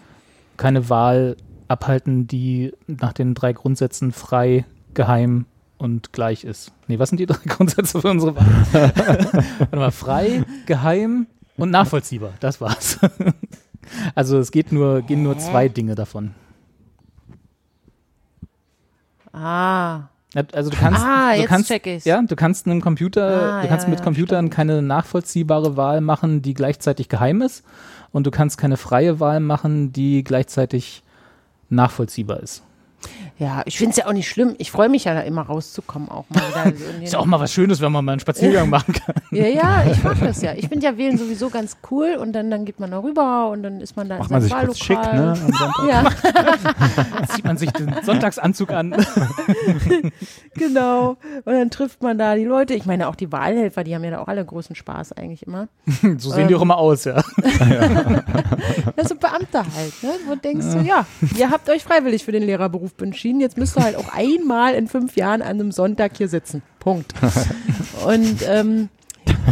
keine 0.55 0.89
Wahl 0.91 1.35
abhalten, 1.67 2.27
die 2.27 2.73
nach 2.85 3.13
den 3.13 3.33
drei 3.33 3.53
Grundsätzen 3.53 4.11
frei, 4.11 4.65
geheim 4.93 5.45
und 5.79 6.13
gleich 6.13 6.43
ist. 6.43 6.73
Nee, 6.87 6.99
was 6.99 7.09
sind 7.09 7.17
die 7.17 7.25
drei 7.27 7.43
Grundsätze 7.47 8.01
für 8.01 8.09
unsere 8.11 8.35
Wahl? 8.35 8.45
Warte 9.57 9.75
mal, 9.75 9.89
frei, 9.89 10.43
geheim, 10.67 11.25
Und 11.57 11.71
nachvollziehbar, 11.71 12.33
das 12.39 12.61
war's. 12.61 12.99
Also 14.15 14.37
es 14.37 14.51
geht 14.51 14.71
nur, 14.71 15.01
gehen 15.01 15.23
nur 15.23 15.37
zwei 15.37 15.69
Dinge 15.69 15.95
davon. 15.95 16.33
Ah. 19.33 20.03
Also 20.53 20.69
du 20.69 20.77
kannst, 20.77 21.01
Ah, 21.03 21.33
du 21.33 21.39
jetzt 21.39 21.49
kannst, 21.49 22.05
ja, 22.05 22.21
du 22.21 22.35
kannst 22.35 22.67
einem 22.67 22.81
Computer, 22.81 23.53
Ah, 23.53 23.61
du 23.63 23.67
kannst 23.67 23.85
ja, 23.85 23.89
mit 23.89 23.99
ja, 23.99 24.05
Computern 24.05 24.51
keine 24.51 24.83
nachvollziehbare 24.83 25.75
Wahl 25.75 26.01
machen, 26.01 26.43
die 26.43 26.53
gleichzeitig 26.53 27.09
geheim 27.09 27.41
ist, 27.41 27.63
und 28.11 28.27
du 28.27 28.31
kannst 28.31 28.59
keine 28.59 28.77
freie 28.77 29.19
Wahl 29.19 29.39
machen, 29.39 29.91
die 29.91 30.23
gleichzeitig 30.23 31.01
nachvollziehbar 31.69 32.41
ist. 32.41 32.63
Ja, 33.39 33.61
ich 33.65 33.77
finde 33.77 33.91
es 33.91 33.95
ja 33.97 34.05
auch 34.05 34.11
nicht 34.11 34.27
schlimm. 34.29 34.55
Ich 34.57 34.69
freue 34.69 34.89
mich 34.89 35.05
ja 35.05 35.13
da 35.13 35.21
immer 35.21 35.43
rauszukommen 35.43 36.09
auch 36.09 36.25
mal. 36.29 36.73
Ist 37.01 37.13
ja 37.13 37.19
auch 37.19 37.25
mal 37.25 37.39
was 37.39 37.53
Schönes, 37.53 37.79
wenn 37.79 37.89
man 37.89 38.03
mal 38.03 38.11
einen 38.11 38.19
Spaziergang 38.19 38.69
machen 38.69 38.93
kann. 38.93 39.15
ja, 39.31 39.47
ja, 39.47 39.85
ich 39.89 40.03
mag 40.03 40.19
das 40.19 40.41
ja. 40.41 40.53
Ich 40.55 40.67
finde 40.67 40.85
ja 40.85 40.97
wählen 40.97 41.17
sowieso 41.17 41.49
ganz 41.49 41.77
cool 41.89 42.17
und 42.19 42.33
dann, 42.33 42.51
dann 42.51 42.65
geht 42.65 42.81
man 42.81 42.91
da 42.91 42.99
rüber 42.99 43.49
und 43.49 43.63
dann 43.63 43.79
ist 43.79 43.95
man 43.95 44.09
da 44.09 44.17
Macht 44.17 44.29
in 44.29 44.33
man 44.33 44.41
seinem 44.41 44.49
sich 44.49 44.67
kurz 44.67 44.79
schick, 44.79 44.97
Wahllokal. 44.97 45.79
ne? 45.85 45.89
Ja, 45.89 47.27
Zieht 47.33 47.45
man 47.45 47.55
sich 47.55 47.71
den 47.71 47.95
Sonntagsanzug 48.03 48.71
an. 48.71 48.93
genau. 50.55 51.11
Und 51.45 51.53
dann 51.53 51.69
trifft 51.69 52.03
man 52.03 52.17
da 52.17 52.35
die 52.35 52.43
Leute. 52.43 52.73
Ich 52.73 52.85
meine, 52.85 53.07
auch 53.07 53.15
die 53.15 53.31
Wahlhelfer, 53.31 53.85
die 53.85 53.95
haben 53.95 54.03
ja 54.03 54.11
da 54.11 54.19
auch 54.19 54.27
alle 54.27 54.43
großen 54.43 54.75
Spaß 54.75 55.13
eigentlich 55.13 55.43
immer. 55.47 55.69
So 56.17 56.29
sehen 56.31 56.49
die 56.49 56.55
auch 56.55 56.61
immer 56.61 56.77
aus, 56.77 57.05
ja. 57.05 57.23
Das 58.97 59.07
sind 59.07 59.21
Beamte 59.21 59.59
halt, 59.59 60.03
ne? 60.03 60.09
Wo 60.27 60.35
denkst 60.35 60.65
du, 60.73 60.79
ja, 60.81 61.05
ihr 61.37 61.49
habt 61.51 61.69
euch 61.69 61.83
freiwillig 61.83 62.25
für 62.25 62.33
den 62.33 62.43
Lehrerberuf 62.43 62.91
entschieden. 62.99 63.28
Jetzt 63.37 63.57
müsst 63.57 63.77
ihr 63.77 63.83
halt 63.83 63.95
auch 63.95 64.13
einmal 64.13 64.73
in 64.73 64.87
fünf 64.87 65.15
Jahren 65.15 65.41
an 65.41 65.49
einem 65.49 65.71
Sonntag 65.71 66.17
hier 66.17 66.27
sitzen. 66.27 66.61
Punkt. 66.79 67.13
Und 68.05 68.37
ähm, 68.47 68.89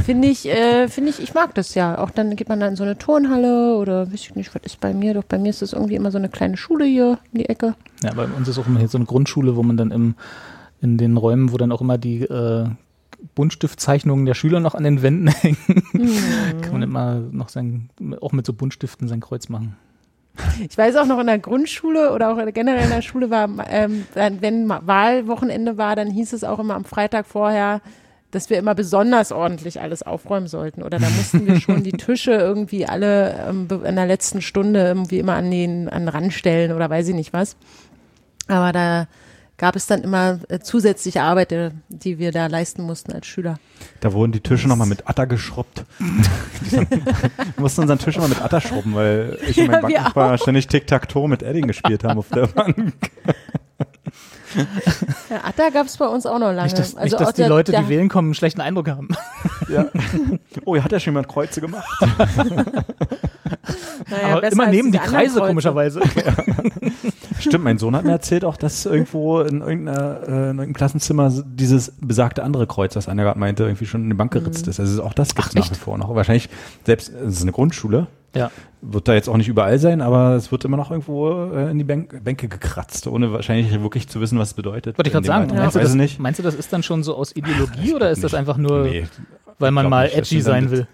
finde 0.05 0.27
ich, 0.27 0.47
äh, 0.47 0.87
finde 0.87 1.09
ich, 1.09 1.21
ich 1.21 1.33
mag 1.33 1.53
das 1.55 1.75
ja. 1.75 1.97
Auch 1.97 2.09
dann 2.09 2.35
geht 2.35 2.49
man 2.49 2.59
da 2.59 2.67
in 2.67 2.75
so 2.75 2.83
eine 2.83 2.97
Turnhalle 2.97 3.77
oder 3.77 4.07
weiß 4.07 4.21
ich 4.21 4.35
nicht, 4.35 4.53
was 4.55 4.61
ist 4.63 4.79
bei 4.79 4.93
mir? 4.93 5.13
Doch 5.13 5.23
bei 5.23 5.37
mir 5.37 5.49
ist 5.49 5.61
das 5.61 5.73
irgendwie 5.73 5.95
immer 5.95 6.11
so 6.11 6.17
eine 6.17 6.29
kleine 6.29 6.57
Schule 6.57 6.85
hier 6.85 7.19
in 7.31 7.39
die 7.39 7.49
Ecke. 7.49 7.75
Ja, 8.03 8.13
bei 8.13 8.25
uns 8.25 8.47
ist 8.47 8.57
auch 8.57 8.67
immer 8.67 8.79
hier 8.79 8.87
so 8.87 8.97
eine 8.97 9.05
Grundschule, 9.05 9.55
wo 9.55 9.63
man 9.63 9.77
dann 9.77 9.91
im, 9.91 10.15
in 10.81 10.97
den 10.97 11.17
Räumen, 11.17 11.51
wo 11.51 11.57
dann 11.57 11.71
auch 11.71 11.81
immer 11.81 11.97
die 11.97 12.21
äh, 12.21 12.67
Buntstiftzeichnungen 13.35 14.25
der 14.25 14.33
Schüler 14.33 14.59
noch 14.59 14.75
an 14.75 14.83
den 14.83 15.01
Wänden 15.01 15.27
hängen, 15.41 15.57
kann 16.61 16.71
man 16.71 16.83
immer 16.83 17.19
noch 17.31 17.49
sein, 17.49 17.89
auch 18.21 18.31
mit 18.31 18.45
so 18.45 18.53
Buntstiften 18.53 19.07
sein 19.07 19.19
Kreuz 19.19 19.49
machen. 19.49 19.75
Ich 20.69 20.77
weiß 20.77 20.95
auch 20.97 21.05
noch 21.05 21.19
in 21.19 21.27
der 21.27 21.39
Grundschule 21.39 22.14
oder 22.14 22.31
auch 22.31 22.53
generell 22.53 22.84
in 22.84 22.89
der 22.89 23.01
Schule 23.01 23.30
war, 23.30 23.49
ähm, 23.69 24.05
wenn 24.14 24.69
Wahlwochenende 24.69 25.77
war, 25.77 25.95
dann 25.95 26.09
hieß 26.09 26.34
es 26.34 26.43
auch 26.43 26.59
immer 26.59 26.76
am 26.76 26.85
Freitag 26.85 27.26
vorher, 27.26 27.81
dass 28.31 28.49
wir 28.49 28.57
immer 28.57 28.76
besonders 28.76 29.31
ordentlich 29.31 29.80
alles 29.81 30.03
aufräumen 30.03 30.47
sollten. 30.47 30.84
Oder 30.84 30.99
da 30.99 31.09
mussten 31.09 31.47
wir 31.47 31.59
schon 31.59 31.84
die 31.84 31.93
Tische 31.93 32.34
irgendwie 32.34 32.85
alle 32.85 33.47
ähm, 33.49 33.68
in 33.84 33.95
der 33.95 34.05
letzten 34.05 34.41
Stunde 34.41 34.84
irgendwie 34.85 35.19
immer 35.19 35.35
an 35.35 35.49
den, 35.49 35.89
an 35.89 36.03
den 36.03 36.09
Rand 36.09 36.34
stellen 36.34 36.72
oder 36.72 36.89
weiß 36.89 37.07
ich 37.07 37.15
nicht 37.15 37.34
was. 37.34 37.55
Aber 38.47 38.72
da 38.72 39.07
gab 39.57 39.75
es 39.75 39.88
dann 39.88 40.03
immer 40.03 40.39
äh, 40.49 40.59
zusätzliche 40.59 41.21
Arbeit, 41.23 41.51
äh, 41.51 41.71
die 41.89 42.19
wir 42.19 42.31
da 42.31 42.45
leisten 42.47 42.84
mussten 42.84 43.11
als 43.11 43.25
Schüler. 43.27 43.57
Da 44.01 44.13
wurden 44.13 44.31
die 44.31 44.39
Tische 44.39 44.67
nochmal 44.67 44.88
mit 44.88 45.07
Atter 45.09 45.25
geschrubbt. 45.27 45.84
wir 45.99 46.85
mussten 47.57 47.81
unseren 47.81 47.99
Tisch 47.99 48.17
immer 48.17 48.27
mit 48.27 48.41
Atter 48.41 48.61
schrubben, 48.61 48.93
weil 48.95 49.38
ich 49.47 49.57
und 49.59 49.65
Ja, 49.65 49.71
mein 49.71 49.81
wir 49.81 49.95
Banknachbar 49.95 50.38
ständig 50.38 50.67
Tic-Tac-Toe 50.67 51.27
mit 51.27 51.41
Edding 51.43 51.67
gespielt 51.67 52.03
haben 52.03 52.19
auf 52.19 52.29
der 52.29 52.47
Bank. 52.55 52.93
Ja, 55.29 55.43
Atta 55.43 55.69
gab 55.69 55.88
es 55.88 55.97
bei 55.97 56.05
uns 56.07 56.25
auch 56.25 56.39
noch 56.39 56.51
lange. 56.51 56.63
Nicht, 56.63 56.77
dass, 56.79 56.95
also 56.95 57.03
nicht, 57.17 57.19
dass 57.19 57.34
die 57.34 57.41
der- 57.41 57.49
Leute, 57.49 57.71
der, 57.71 57.81
die 57.84 57.89
wählen 57.89 58.09
kommen, 58.09 58.29
einen 58.29 58.35
schlechten 58.35 58.61
Eindruck 58.61 58.88
haben. 58.89 59.09
Ja. 59.69 59.85
Oh, 60.63 60.75
hier 60.75 60.84
hat 60.85 60.93
ja 60.93 60.99
schon 60.99 61.11
jemand 61.11 61.27
Kreuze 61.27 61.59
gemacht. 61.59 61.85
naja, 64.09 64.38
Aber 64.38 64.49
immer 64.49 64.67
neben 64.67 64.93
die 64.93 64.97
Kreise, 64.97 65.39
Kreuze. 65.39 65.47
komischerweise. 65.49 65.99
Stimmt, 67.39 67.64
mein 67.64 67.77
Sohn 67.77 67.95
hat 67.95 68.05
mir 68.05 68.11
erzählt 68.11 68.43
auch, 68.45 68.57
dass 68.57 68.85
irgendwo 68.85 69.41
in, 69.41 69.61
irgendeiner, 69.61 70.22
äh, 70.22 70.26
in 70.26 70.31
irgendeinem 70.34 70.73
Klassenzimmer 70.73 71.31
dieses 71.45 71.93
besagte 72.01 72.43
andere 72.43 72.68
Kreuz, 72.68 72.95
was 72.95 73.07
einer 73.07 73.23
gerade 73.23 73.39
meinte, 73.39 73.64
irgendwie 73.64 73.85
schon 73.85 74.03
in 74.03 74.09
die 74.09 74.15
Bank 74.15 74.31
geritzt 74.34 74.68
ist. 74.68 74.80
Also 74.80 75.03
auch 75.03 75.14
das 75.14 75.35
gibt 75.35 75.47
es 75.49 75.55
nach 75.55 75.69
wie 75.72 75.76
vor 75.76 75.97
noch. 75.97 76.14
Wahrscheinlich, 76.14 76.49
selbst, 76.85 77.09
es 77.09 77.35
ist 77.35 77.41
eine 77.43 77.51
Grundschule, 77.51 78.07
Ja. 78.35 78.51
wird 78.81 79.07
da 79.07 79.14
jetzt 79.14 79.27
auch 79.30 79.38
nicht 79.38 79.47
überall 79.47 79.80
sein, 79.80 80.01
aber 80.01 80.35
es 80.35 80.51
wird 80.51 80.65
immer 80.65 80.77
noch 80.77 80.91
irgendwo 80.91 81.51
äh, 81.53 81.72
in 81.72 81.77
die 81.77 81.84
Bank, 81.84 82.23
Bänke 82.23 82.47
gekratzt, 82.47 83.07
ohne 83.07 83.31
wahrscheinlich 83.34 83.72
wirklich 83.81 84.07
zu 84.07 84.19
wissen, 84.22 84.38
was 84.39 84.49
es 84.49 84.53
bedeutet. 84.53 84.97
Wollte 84.97 85.07
ich 85.09 85.14
gerade 85.14 85.26
sagen. 85.27 85.43
Alter. 85.51 85.55
Meinst, 85.61 85.76
du 85.76 85.80
das, 85.80 85.93
nicht. 85.95 86.19
meinst 86.19 86.39
du, 86.39 86.43
das 86.43 86.55
ist 86.55 86.72
dann 86.73 86.84
schon 86.84 87.03
so 87.03 87.15
aus 87.15 87.35
Ideologie 87.35 87.80
ich 87.85 87.95
oder 87.95 88.09
ist 88.11 88.19
glaub 88.19 88.31
das 88.31 88.31
nicht. 88.34 88.39
einfach 88.39 88.57
nur, 88.57 88.84
Nee, 88.84 89.07
weil 89.59 89.72
man 89.72 89.89
mal 89.89 90.03
nicht. 90.05 90.18
Das 90.18 90.27
edgy 90.31 90.41
sein 90.41 90.69
will? 90.72 90.88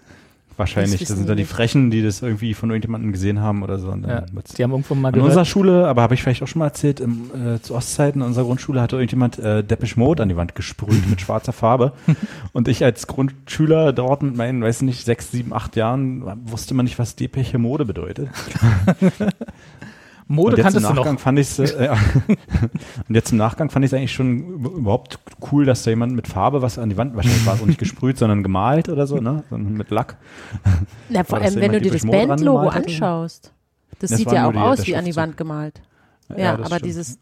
Wahrscheinlich. 0.56 1.00
Das 1.00 1.08
sind 1.08 1.28
dann 1.28 1.36
die. 1.36 1.44
Frechen, 1.44 1.90
die 1.90 2.02
das 2.02 2.22
irgendwie 2.22 2.54
von 2.54 2.70
irgendjemandem 2.70 3.12
gesehen 3.12 3.40
haben 3.40 3.62
oder 3.62 3.78
so. 3.78 3.90
Ja, 3.90 4.22
die 4.22 4.62
haben 4.62 4.70
irgendwo 4.72 4.94
mal 4.94 5.08
An 5.08 5.14
gehört. 5.14 5.28
unserer 5.28 5.44
Schule, 5.44 5.86
aber 5.86 6.02
habe 6.02 6.14
ich 6.14 6.22
vielleicht 6.22 6.42
auch 6.42 6.48
schon 6.48 6.60
mal 6.60 6.66
erzählt, 6.66 7.00
im, 7.00 7.30
äh, 7.34 7.60
zu 7.60 7.74
Ostzeiten 7.74 8.20
in 8.20 8.26
unserer 8.26 8.44
Grundschule 8.44 8.80
hatte 8.80 8.96
irgendjemand 8.96 9.38
äh, 9.38 9.62
Depeche 9.62 9.98
Mode 9.98 10.22
an 10.22 10.28
die 10.28 10.36
Wand 10.36 10.54
gesprüht 10.54 11.08
mit 11.08 11.20
schwarzer 11.20 11.52
Farbe. 11.52 11.92
Und 12.52 12.68
ich 12.68 12.82
als 12.84 13.06
Grundschüler 13.06 13.92
dort 13.92 14.22
mit 14.22 14.36
meinen, 14.36 14.62
weiß 14.62 14.82
nicht, 14.82 15.04
sechs, 15.04 15.30
sieben, 15.30 15.52
acht 15.52 15.76
Jahren 15.76 16.24
wusste 16.46 16.74
man 16.74 16.84
nicht, 16.84 16.98
was 16.98 17.16
Depeche 17.16 17.58
Mode 17.58 17.84
bedeutet. 17.84 18.28
Mode 20.26 20.56
und 20.56 20.64
jetzt 20.64 20.74
im 20.76 20.82
kanntest 20.82 20.84
du 20.90 20.94
Nachgang 20.94 21.14
noch. 21.14 21.20
fand 21.20 21.38
ich 21.38 21.58
äh, 21.58 21.84
ja. 21.84 21.92
Und 23.08 23.14
jetzt 23.14 23.30
im 23.32 23.38
Nachgang 23.38 23.68
fand 23.70 23.84
ich 23.84 23.92
es 23.92 23.94
eigentlich 23.98 24.12
schon 24.14 24.38
üb- 24.64 24.74
überhaupt 24.78 25.18
cool, 25.52 25.66
dass 25.66 25.82
da 25.82 25.90
jemand 25.90 26.14
mit 26.14 26.26
Farbe 26.28 26.62
was 26.62 26.78
an 26.78 26.88
die 26.88 26.96
Wand, 26.96 27.14
wahrscheinlich 27.14 27.44
war 27.44 27.54
es 27.56 27.60
auch 27.62 27.66
nicht 27.66 27.78
gesprüht, 27.78 28.16
sondern 28.18 28.42
gemalt 28.42 28.88
oder 28.88 29.06
so, 29.06 29.16
ne? 29.18 29.44
Sondern 29.50 29.74
mit 29.74 29.90
Lack. 29.90 30.16
Na, 31.10 31.24
vor 31.24 31.40
allem, 31.40 31.56
wenn 31.56 31.72
du 31.72 31.80
dir 31.80 31.92
das 31.92 32.06
Bandlogo 32.06 32.68
anschaust. 32.68 33.52
Das, 34.00 34.10
Das 34.10 34.18
sieht 34.18 34.32
ja 34.32 34.46
auch 34.48 34.52
die- 34.52 34.58
aus 34.58 34.86
wie 34.86 34.96
an 34.96 35.04
die. 35.04 35.14
Wand 35.14 35.36
gemalt. 35.36 35.80
Ja, 36.34 36.56
das 36.56 36.66
aber 36.66 36.76
stimmt. 36.76 36.84
dieses. 36.86 37.18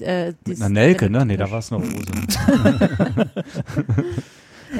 Äh, 0.00 0.26
Mit 0.28 0.36
dieses 0.48 0.62
einer 0.62 0.70
Nelke, 0.74 1.08
ne? 1.10 1.24
Nee, 1.24 1.36
da 1.36 1.48
war 1.50 1.60
es 1.60 1.72
eine 1.72 1.82
Rose. 1.84 1.96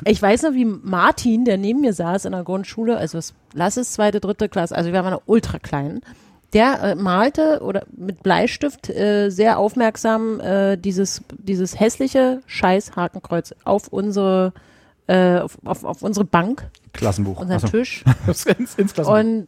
Ich 0.07 0.23
weiß 0.23 0.43
noch, 0.45 0.55
wie 0.55 0.65
Martin, 0.65 1.45
der 1.45 1.59
neben 1.59 1.83
mir 1.83 1.93
saß 1.93 2.25
in 2.25 2.33
der 2.33 2.45
Grundschule, 2.45 2.97
also 2.97 3.19
es, 3.19 3.35
lass 3.53 3.77
es 3.77 3.93
zweite, 3.93 4.21
dritte 4.21 4.49
Klasse, 4.49 4.75
also 4.75 4.91
wir 4.91 5.05
waren 5.05 5.13
noch 5.13 5.23
ultra 5.27 5.59
klein, 5.59 6.01
der 6.53 6.83
äh, 6.83 6.95
malte 6.95 7.61
oder 7.63 7.85
mit 7.97 8.23
Bleistift 8.23 8.91
äh, 8.91 9.31
sehr 9.31 9.59
aufmerksam 9.59 10.41
äh, 10.41 10.77
dieses, 10.77 11.23
dieses 11.39 11.79
hässliche 11.81 12.41
Scheiß-Hakenkreuz 12.47 13.55
auf 13.65 13.89
unsere, 13.89 14.53
äh, 15.07 15.39
auf, 15.39 15.59
auf, 15.65 15.85
auf 15.85 16.03
unsere 16.03 16.25
Bank, 16.25 16.69
Klassenbuch. 16.93 17.41
unseren 17.41 17.57
Achso. 17.57 17.69
Tisch. 17.69 18.05
ins, 18.27 18.45
ins 18.75 18.93
Klassenbuch. 18.95 19.19
Und, 19.21 19.47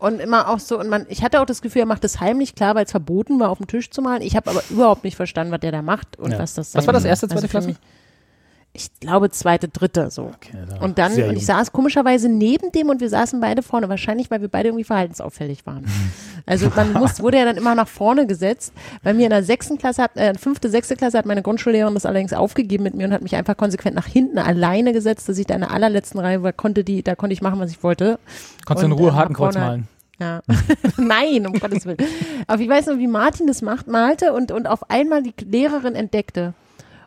und 0.00 0.20
immer 0.20 0.48
auch 0.48 0.58
so, 0.58 0.78
und 0.78 0.88
man, 0.88 1.06
ich 1.08 1.22
hatte 1.22 1.40
auch 1.40 1.46
das 1.46 1.62
Gefühl, 1.62 1.82
er 1.82 1.86
macht 1.86 2.04
das 2.04 2.20
heimlich, 2.20 2.54
klar, 2.54 2.74
weil 2.74 2.84
es 2.84 2.90
verboten 2.90 3.38
war, 3.40 3.50
auf 3.50 3.58
dem 3.58 3.66
Tisch 3.66 3.90
zu 3.90 4.02
malen. 4.02 4.20
Ich 4.22 4.36
habe 4.36 4.50
aber 4.50 4.62
überhaupt 4.70 5.04
nicht 5.04 5.16
verstanden, 5.16 5.52
was 5.52 5.60
der 5.60 5.72
da 5.72 5.80
macht 5.82 6.18
und 6.18 6.32
Ja. 6.32 6.38
was 6.38 6.54
das 6.54 6.74
Was 6.74 6.84
sein 6.84 6.86
war 6.86 6.92
das 6.92 7.04
erste, 7.04 7.28
zweite 7.28 7.42
für 7.42 7.48
Klasse? 7.48 7.76
Ich 8.74 8.88
glaube, 9.00 9.28
zweite, 9.30 9.68
dritte, 9.68 10.10
so. 10.10 10.30
Okay, 10.34 10.56
da- 10.66 10.78
Und 10.82 10.96
dann, 10.98 11.12
und 11.12 11.36
ich 11.36 11.44
saß 11.44 11.72
komischerweise 11.72 12.30
neben 12.30 12.72
dem 12.72 12.88
und 12.88 13.02
wir 13.02 13.10
saßen 13.10 13.38
beide 13.38 13.62
vorne, 13.62 13.90
wahrscheinlich, 13.90 14.30
weil 14.30 14.40
wir 14.40 14.48
beide 14.48 14.68
irgendwie 14.70 14.84
verhaltensauffällig 14.84 15.66
waren. 15.66 15.84
Also 16.46 16.70
man 16.74 16.92
muss, 16.94 17.20
wurde 17.20 17.36
ja 17.38 17.44
dann 17.44 17.58
immer 17.58 17.74
nach 17.74 17.86
vorne 17.88 18.26
gesetzt. 18.26 18.72
Bei 19.02 19.12
mir 19.12 19.24
in 19.24 19.30
der 19.30 19.44
sechsten 19.44 19.76
Klasse, 19.76 20.02
hat, 20.04 20.16
äh, 20.16 20.32
fünfte, 20.38 20.70
sechste 20.70 20.96
Klasse 20.96 21.18
hat 21.18 21.26
meine 21.26 21.42
Grundschullehrerin 21.42 21.92
das 21.92 22.06
allerdings 22.06 22.32
aufgegeben 22.32 22.84
mit 22.84 22.94
mir 22.94 23.06
und 23.06 23.12
hat 23.12 23.20
mich 23.22 23.36
einfach 23.36 23.58
konsequent 23.58 23.94
nach 23.94 24.06
hinten 24.06 24.38
alleine 24.38 24.94
gesetzt, 24.94 25.28
dass 25.28 25.36
ich 25.36 25.46
da 25.46 25.54
in 25.54 25.60
der 25.60 25.70
allerletzten 25.70 26.18
Reihe 26.20 26.42
war, 26.42 26.54
konnte 26.54 26.82
die, 26.82 27.02
da 27.02 27.14
konnte 27.14 27.34
ich 27.34 27.42
machen, 27.42 27.60
was 27.60 27.70
ich 27.70 27.82
wollte. 27.82 28.18
Konntest 28.64 28.84
du 28.88 28.92
in 28.94 28.98
Ruhe 28.98 29.10
äh, 29.10 29.12
Hakenkreuz 29.12 29.54
malen. 29.54 29.88
Ja. 30.18 30.40
Nein, 30.96 31.46
um 31.46 31.52
Gottes 31.58 31.84
Willen. 31.84 31.98
Aber 32.46 32.62
ich 32.62 32.68
weiß 32.70 32.86
noch, 32.86 32.96
wie 32.96 33.06
Martin 33.08 33.46
das 33.48 33.60
macht, 33.60 33.86
malte 33.88 34.32
und, 34.32 34.50
und 34.50 34.66
auf 34.66 34.88
einmal 34.90 35.22
die 35.22 35.34
Lehrerin 35.44 35.94
entdeckte. 35.94 36.54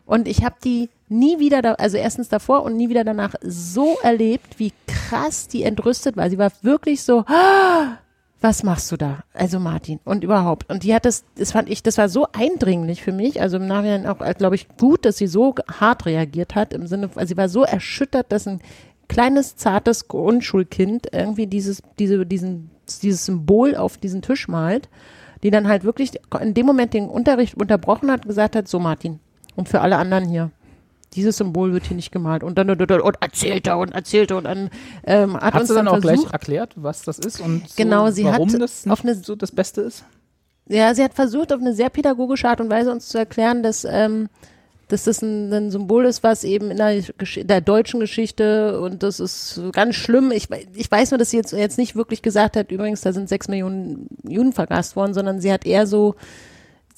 Und 0.06 0.28
ich 0.28 0.44
habe 0.44 0.56
die 0.64 0.88
nie 1.08 1.38
wieder, 1.38 1.62
da, 1.62 1.72
also 1.74 1.96
erstens 1.96 2.28
davor 2.28 2.62
und 2.62 2.76
nie 2.76 2.88
wieder 2.88 3.04
danach 3.04 3.34
so 3.42 3.96
erlebt, 4.02 4.58
wie 4.58 4.72
krass 4.86 5.48
die 5.48 5.62
entrüstet 5.62 6.16
war. 6.16 6.30
Sie 6.30 6.38
war 6.38 6.50
wirklich 6.62 7.02
so, 7.02 7.24
"Ah, 7.26 7.98
was 8.40 8.62
machst 8.62 8.92
du 8.92 8.96
da? 8.96 9.24
Also 9.34 9.58
Martin 9.58 9.98
und 10.04 10.22
überhaupt. 10.22 10.70
Und 10.70 10.82
die 10.82 10.94
hat 10.94 11.04
das, 11.04 11.24
das 11.36 11.52
fand 11.52 11.68
ich, 11.70 11.82
das 11.82 11.98
war 11.98 12.08
so 12.08 12.26
eindringlich 12.32 13.02
für 13.02 13.12
mich. 13.12 13.40
Also 13.40 13.56
im 13.56 13.66
Nachhinein 13.66 14.06
auch, 14.06 14.18
glaube 14.36 14.54
ich, 14.54 14.68
gut, 14.76 15.04
dass 15.04 15.16
sie 15.16 15.26
so 15.26 15.54
hart 15.80 16.06
reagiert 16.06 16.54
hat. 16.54 16.72
Im 16.72 16.86
Sinne, 16.86 17.10
also 17.14 17.28
sie 17.28 17.36
war 17.36 17.48
so 17.48 17.62
erschüttert, 17.62 18.30
dass 18.30 18.46
ein 18.46 18.60
kleines, 19.08 19.56
zartes 19.56 20.08
Grundschulkind 20.08 21.08
irgendwie 21.12 21.46
dieses, 21.46 21.82
diese, 21.98 22.26
diesen, 22.26 22.70
dieses 23.02 23.24
Symbol 23.24 23.74
auf 23.74 23.96
diesen 23.96 24.22
Tisch 24.22 24.48
malt, 24.48 24.88
die 25.42 25.50
dann 25.50 25.68
halt 25.68 25.84
wirklich 25.84 26.12
in 26.40 26.54
dem 26.54 26.66
Moment 26.66 26.92
den 26.92 27.08
Unterricht 27.08 27.54
unterbrochen 27.54 28.10
hat, 28.10 28.26
gesagt 28.26 28.56
hat, 28.56 28.68
so 28.68 28.78
Martin, 28.78 29.20
und 29.56 29.68
für 29.68 29.80
alle 29.80 29.96
anderen 29.96 30.28
hier. 30.28 30.50
Dieses 31.14 31.38
Symbol 31.38 31.72
wird 31.72 31.86
hier 31.86 31.96
nicht 31.96 32.12
gemalt. 32.12 32.42
Und 32.42 32.58
dann 32.58 32.68
und, 32.68 32.80
und, 32.80 32.90
und 33.00 33.16
erzählte 33.22 33.76
und 33.76 33.92
erzählte 33.92 34.36
und 34.36 34.44
dann 34.44 34.70
ähm, 35.04 35.34
hat 35.34 35.54
Hat 35.54 35.60
uns 35.62 35.68
sie 35.70 35.74
dann 35.74 35.88
auch 35.88 36.00
versucht, 36.00 36.22
gleich 36.24 36.32
erklärt, 36.32 36.72
was 36.76 37.02
das 37.02 37.18
ist 37.18 37.40
und 37.40 37.68
so, 37.68 37.74
Genau, 37.76 38.10
sie 38.10 38.24
warum 38.24 38.52
hat 38.52 38.60
das 38.60 38.86
auf 38.86 39.02
eine- 39.02 39.14
so 39.14 39.34
das 39.34 39.50
Beste 39.52 39.80
ist? 39.82 40.04
Ja, 40.68 40.94
sie 40.94 41.02
hat 41.04 41.14
versucht, 41.14 41.52
auf 41.52 41.60
eine 41.60 41.74
sehr 41.74 41.90
pädagogische 41.90 42.48
Art 42.48 42.60
und 42.60 42.68
Weise 42.70 42.90
uns 42.92 43.08
zu 43.08 43.18
erklären, 43.18 43.62
dass 43.62 43.86
ähm, 43.88 44.28
dass 44.88 45.02
das 45.04 45.20
ein, 45.20 45.52
ein 45.52 45.70
Symbol 45.72 46.04
ist, 46.04 46.22
was 46.22 46.44
eben 46.44 46.70
in 46.70 46.76
der, 46.76 47.02
Gesch- 47.02 47.42
der 47.42 47.60
deutschen 47.60 47.98
Geschichte 47.98 48.80
und 48.80 49.02
das 49.02 49.18
ist 49.18 49.60
ganz 49.72 49.96
schlimm. 49.96 50.30
Ich, 50.30 50.48
ich 50.74 50.88
weiß 50.88 51.10
nur, 51.10 51.18
dass 51.18 51.30
sie 51.30 51.36
jetzt, 51.38 51.50
jetzt 51.52 51.76
nicht 51.78 51.96
wirklich 51.96 52.22
gesagt 52.22 52.56
hat, 52.56 52.70
übrigens, 52.70 53.00
da 53.00 53.12
sind 53.12 53.28
sechs 53.28 53.48
Millionen 53.48 54.06
Juden 54.22 54.52
vergast 54.52 54.94
worden, 54.94 55.12
sondern 55.12 55.40
sie 55.40 55.52
hat 55.52 55.66
eher 55.66 55.88
so 55.88 56.14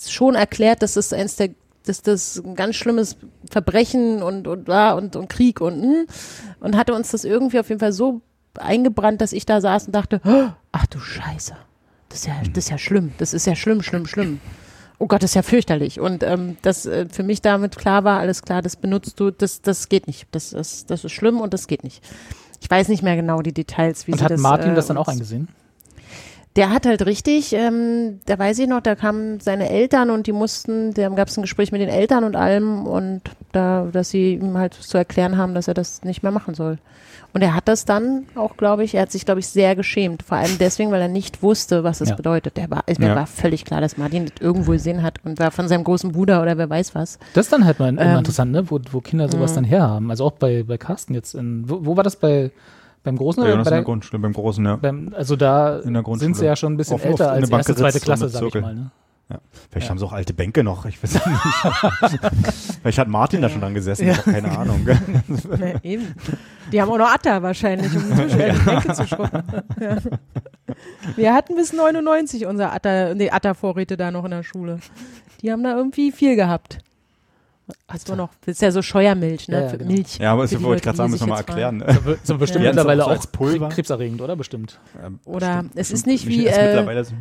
schon 0.06 0.34
erklärt, 0.34 0.82
dass 0.82 0.94
das 0.94 1.12
eins 1.14 1.36
der 1.36 1.50
dass 1.86 2.02
das 2.02 2.42
ein 2.44 2.54
ganz 2.54 2.76
schlimmes 2.76 3.16
Verbrechen 3.50 4.22
und 4.22 4.46
und 4.46 4.68
und, 4.68 5.16
und 5.16 5.28
Krieg 5.28 5.60
und 5.60 5.82
hm, 5.82 6.06
und 6.60 6.76
hatte 6.76 6.94
uns 6.94 7.10
das 7.10 7.24
irgendwie 7.24 7.58
auf 7.58 7.68
jeden 7.68 7.80
Fall 7.80 7.92
so 7.92 8.20
eingebrannt, 8.58 9.20
dass 9.20 9.32
ich 9.32 9.46
da 9.46 9.60
saß 9.60 9.86
und 9.86 9.94
dachte, 9.94 10.20
"Oh, 10.24 10.48
ach 10.72 10.86
du 10.86 10.98
Scheiße, 10.98 11.54
das 12.08 12.20
ist 12.20 12.26
ja 12.26 12.34
das 12.52 12.64
ist 12.64 12.70
ja 12.70 12.78
schlimm, 12.78 13.12
das 13.18 13.34
ist 13.34 13.46
ja 13.46 13.54
schlimm, 13.54 13.82
schlimm, 13.82 14.06
schlimm. 14.06 14.40
Oh 15.00 15.06
Gott, 15.06 15.22
das 15.22 15.30
ist 15.30 15.34
ja 15.34 15.42
fürchterlich. 15.42 16.00
Und 16.00 16.24
ähm, 16.24 16.56
das 16.62 16.84
äh, 16.84 17.06
für 17.08 17.22
mich 17.22 17.40
damit 17.40 17.78
klar 17.78 18.02
war, 18.02 18.18
alles 18.18 18.42
klar, 18.42 18.62
das 18.62 18.74
benutzt 18.74 19.20
du, 19.20 19.30
das 19.30 19.62
das 19.62 19.88
geht 19.88 20.06
nicht, 20.08 20.26
das 20.32 20.52
ist 20.52 20.90
das 20.90 21.04
ist 21.04 21.12
schlimm 21.12 21.40
und 21.40 21.54
das 21.54 21.68
geht 21.68 21.84
nicht. 21.84 22.02
Ich 22.60 22.68
weiß 22.68 22.88
nicht 22.88 23.02
mehr 23.04 23.14
genau 23.14 23.40
die 23.40 23.52
Details, 23.54 24.06
wie 24.06 24.12
Und 24.12 24.18
sie 24.18 24.24
hat 24.24 24.32
das 24.32 24.40
Martin 24.40 24.72
äh, 24.72 24.74
das 24.74 24.88
dann 24.88 24.96
auch 24.96 25.08
eingesehen? 25.08 25.48
Der 26.56 26.70
hat 26.70 26.86
halt 26.86 27.06
richtig, 27.06 27.52
ähm, 27.52 28.20
da 28.26 28.38
weiß 28.38 28.58
ich 28.58 28.66
noch, 28.68 28.80
da 28.80 28.94
kamen 28.94 29.38
seine 29.40 29.68
Eltern 29.70 30.10
und 30.10 30.26
die 30.26 30.32
mussten, 30.32 30.92
da 30.94 31.08
gab 31.10 31.28
es 31.28 31.36
ein 31.36 31.42
Gespräch 31.42 31.70
mit 31.72 31.80
den 31.80 31.88
Eltern 31.88 32.24
und 32.24 32.34
allem 32.36 32.86
und 32.86 33.22
da, 33.52 33.86
dass 33.92 34.10
sie 34.10 34.34
ihm 34.34 34.56
halt 34.58 34.74
zu 34.74 34.98
erklären 34.98 35.36
haben, 35.36 35.54
dass 35.54 35.68
er 35.68 35.74
das 35.74 36.02
nicht 36.02 36.22
mehr 36.22 36.32
machen 36.32 36.54
soll. 36.54 36.78
Und 37.34 37.42
er 37.42 37.54
hat 37.54 37.68
das 37.68 37.84
dann 37.84 38.24
auch, 38.34 38.56
glaube 38.56 38.84
ich, 38.84 38.94
er 38.94 39.02
hat 39.02 39.12
sich, 39.12 39.26
glaube 39.26 39.40
ich, 39.40 39.46
sehr 39.48 39.76
geschämt. 39.76 40.22
Vor 40.22 40.38
allem 40.38 40.56
deswegen, 40.58 40.90
weil 40.90 41.02
er 41.02 41.08
nicht 41.08 41.42
wusste, 41.42 41.84
was 41.84 42.00
es 42.00 42.08
Ja. 42.08 42.14
bedeutet. 42.16 42.56
Der 42.56 42.70
war, 42.70 42.82
mir 42.98 43.08
Ja. 43.08 43.14
war 43.14 43.26
völlig 43.26 43.66
klar, 43.66 43.82
dass 43.82 43.98
Martin 43.98 44.24
das 44.24 44.40
irgendwo 44.40 44.72
gesehen 44.72 45.02
hat 45.02 45.16
und 45.24 45.38
war 45.38 45.50
von 45.50 45.68
seinem 45.68 45.84
großen 45.84 46.10
Bruder 46.10 46.40
oder 46.40 46.56
wer 46.56 46.70
weiß 46.70 46.94
was. 46.94 47.18
Das 47.34 47.46
ist 47.46 47.52
dann 47.52 47.66
halt 47.66 47.78
mal 47.80 47.88
Ähm, 47.98 48.18
interessant, 48.18 48.50
ne? 48.50 48.70
wo, 48.70 48.80
wo 48.92 49.00
Kinder 49.02 49.28
sowas 49.28 49.50
mh. 49.52 49.54
dann 49.56 49.64
herhaben. 49.64 50.10
Also 50.10 50.24
auch 50.24 50.32
bei, 50.32 50.62
bei 50.62 50.78
Carsten 50.78 51.12
jetzt. 51.14 51.34
In, 51.34 51.68
wo, 51.68 51.84
wo 51.84 51.96
war 51.98 52.02
das 52.02 52.16
bei 52.16 52.50
beim 53.02 53.16
Großen 53.16 53.40
Bei 53.42 53.46
oder 53.48 53.52
Jonas 53.52 53.64
bei 53.66 53.70
in 53.70 53.76
der 53.76 53.84
Grundschule, 53.84 54.20
beim 54.20 54.32
Großen, 54.32 54.64
ja. 54.64 54.76
beim, 54.76 55.14
Also 55.16 55.36
da 55.36 55.78
In 55.78 55.94
der 55.94 56.02
Grundschule. 56.02 56.26
sind 56.26 56.36
sie 56.36 56.46
ja 56.46 56.56
schon 56.56 56.74
ein 56.74 56.76
bisschen 56.76 56.94
Auf- 56.96 57.02
auf 57.02 57.06
älter 57.10 57.30
eine 57.32 57.42
als 57.42 57.50
Bank 57.50 57.60
erste, 57.60 57.74
zweite 57.76 58.00
Klasse, 58.00 58.28
sag 58.28 58.42
ich 58.42 58.54
mal. 58.60 58.74
Ne? 58.74 58.90
Vielleicht 59.70 59.86
Ja. 59.86 59.90
haben 59.90 59.98
sie 59.98 60.06
auch 60.06 60.12
alte 60.14 60.32
Bänke 60.32 60.64
noch. 60.64 60.86
Ich 60.86 61.02
weiß 61.02 61.12
nicht. 61.14 61.22
Vielleicht 62.80 62.98
hat 62.98 63.08
Martin 63.08 63.42
da 63.42 63.50
schon 63.50 63.60
dran 63.60 63.74
gesessen. 63.74 64.08
Ich 64.08 64.16
habe 64.16 64.30
keine 64.32 64.56
Ahnung. 64.56 64.86
Nee, 65.58 65.74
eben. 65.82 66.14
Die 66.72 66.80
haben 66.80 66.90
auch 66.90 66.96
noch 66.96 67.12
Atta 67.12 67.42
wahrscheinlich, 67.42 67.94
um 67.94 68.02
die 68.08 68.14
Tisch 68.22 68.34
äh, 68.34 68.52
die 68.54 68.58
Bänke 68.64 68.92
zu 68.94 69.06
schrubben. 69.06 69.42
Ja. 69.80 69.96
Wir 71.16 71.34
hatten 71.34 71.56
bis 71.56 71.72
99 71.74 72.46
unsere 72.46 72.72
Atta, 72.72 73.14
nee, 73.14 73.30
Atta-Vorräte 73.30 73.96
da 73.98 74.10
noch 74.10 74.24
in 74.24 74.30
der 74.30 74.42
Schule. 74.42 74.78
Die 75.42 75.52
haben 75.52 75.62
da 75.62 75.76
irgendwie 75.76 76.10
viel 76.10 76.34
gehabt. 76.36 76.78
Hast 77.88 78.08
du 78.08 78.14
noch, 78.16 78.30
das 78.44 78.54
ist 78.56 78.62
ja 78.62 78.70
so 78.70 78.82
Scheuermilch, 78.82 79.48
ne? 79.48 79.56
Ja, 79.60 79.66
ja, 79.66 79.76
genau. 79.76 79.90
Milch. 79.92 80.18
Ja, 80.18 80.32
aber 80.32 80.42
das 80.42 80.62
wollte 80.62 80.76
ich 80.78 80.82
gerade 80.84 80.96
sagen, 80.96 81.10
müssen 81.10 81.26
wir 81.26 81.32
mal 81.34 81.38
erklären. 81.38 81.80
Ist 81.82 82.30
aber 82.30 82.38
bestimmt 82.40 82.64
Ja. 82.64 82.70
mittlerweile 82.70 83.02
So 83.02 83.06
auch 83.08 83.12
als 83.12 83.26
Pulver. 83.26 83.68
krebserregend, 83.68 84.20
oder? 84.20 84.36
Bestimmt. 84.36 84.78
Ähm, 85.04 85.18
Oder 85.24 85.62
bestimmt, 85.62 85.72
es 85.76 85.90
ist 85.90 86.06
nicht 86.06 86.26
wie, 86.26 86.46
äh, 86.46 86.66
mittlerweile 86.66 87.04
so. 87.04 87.14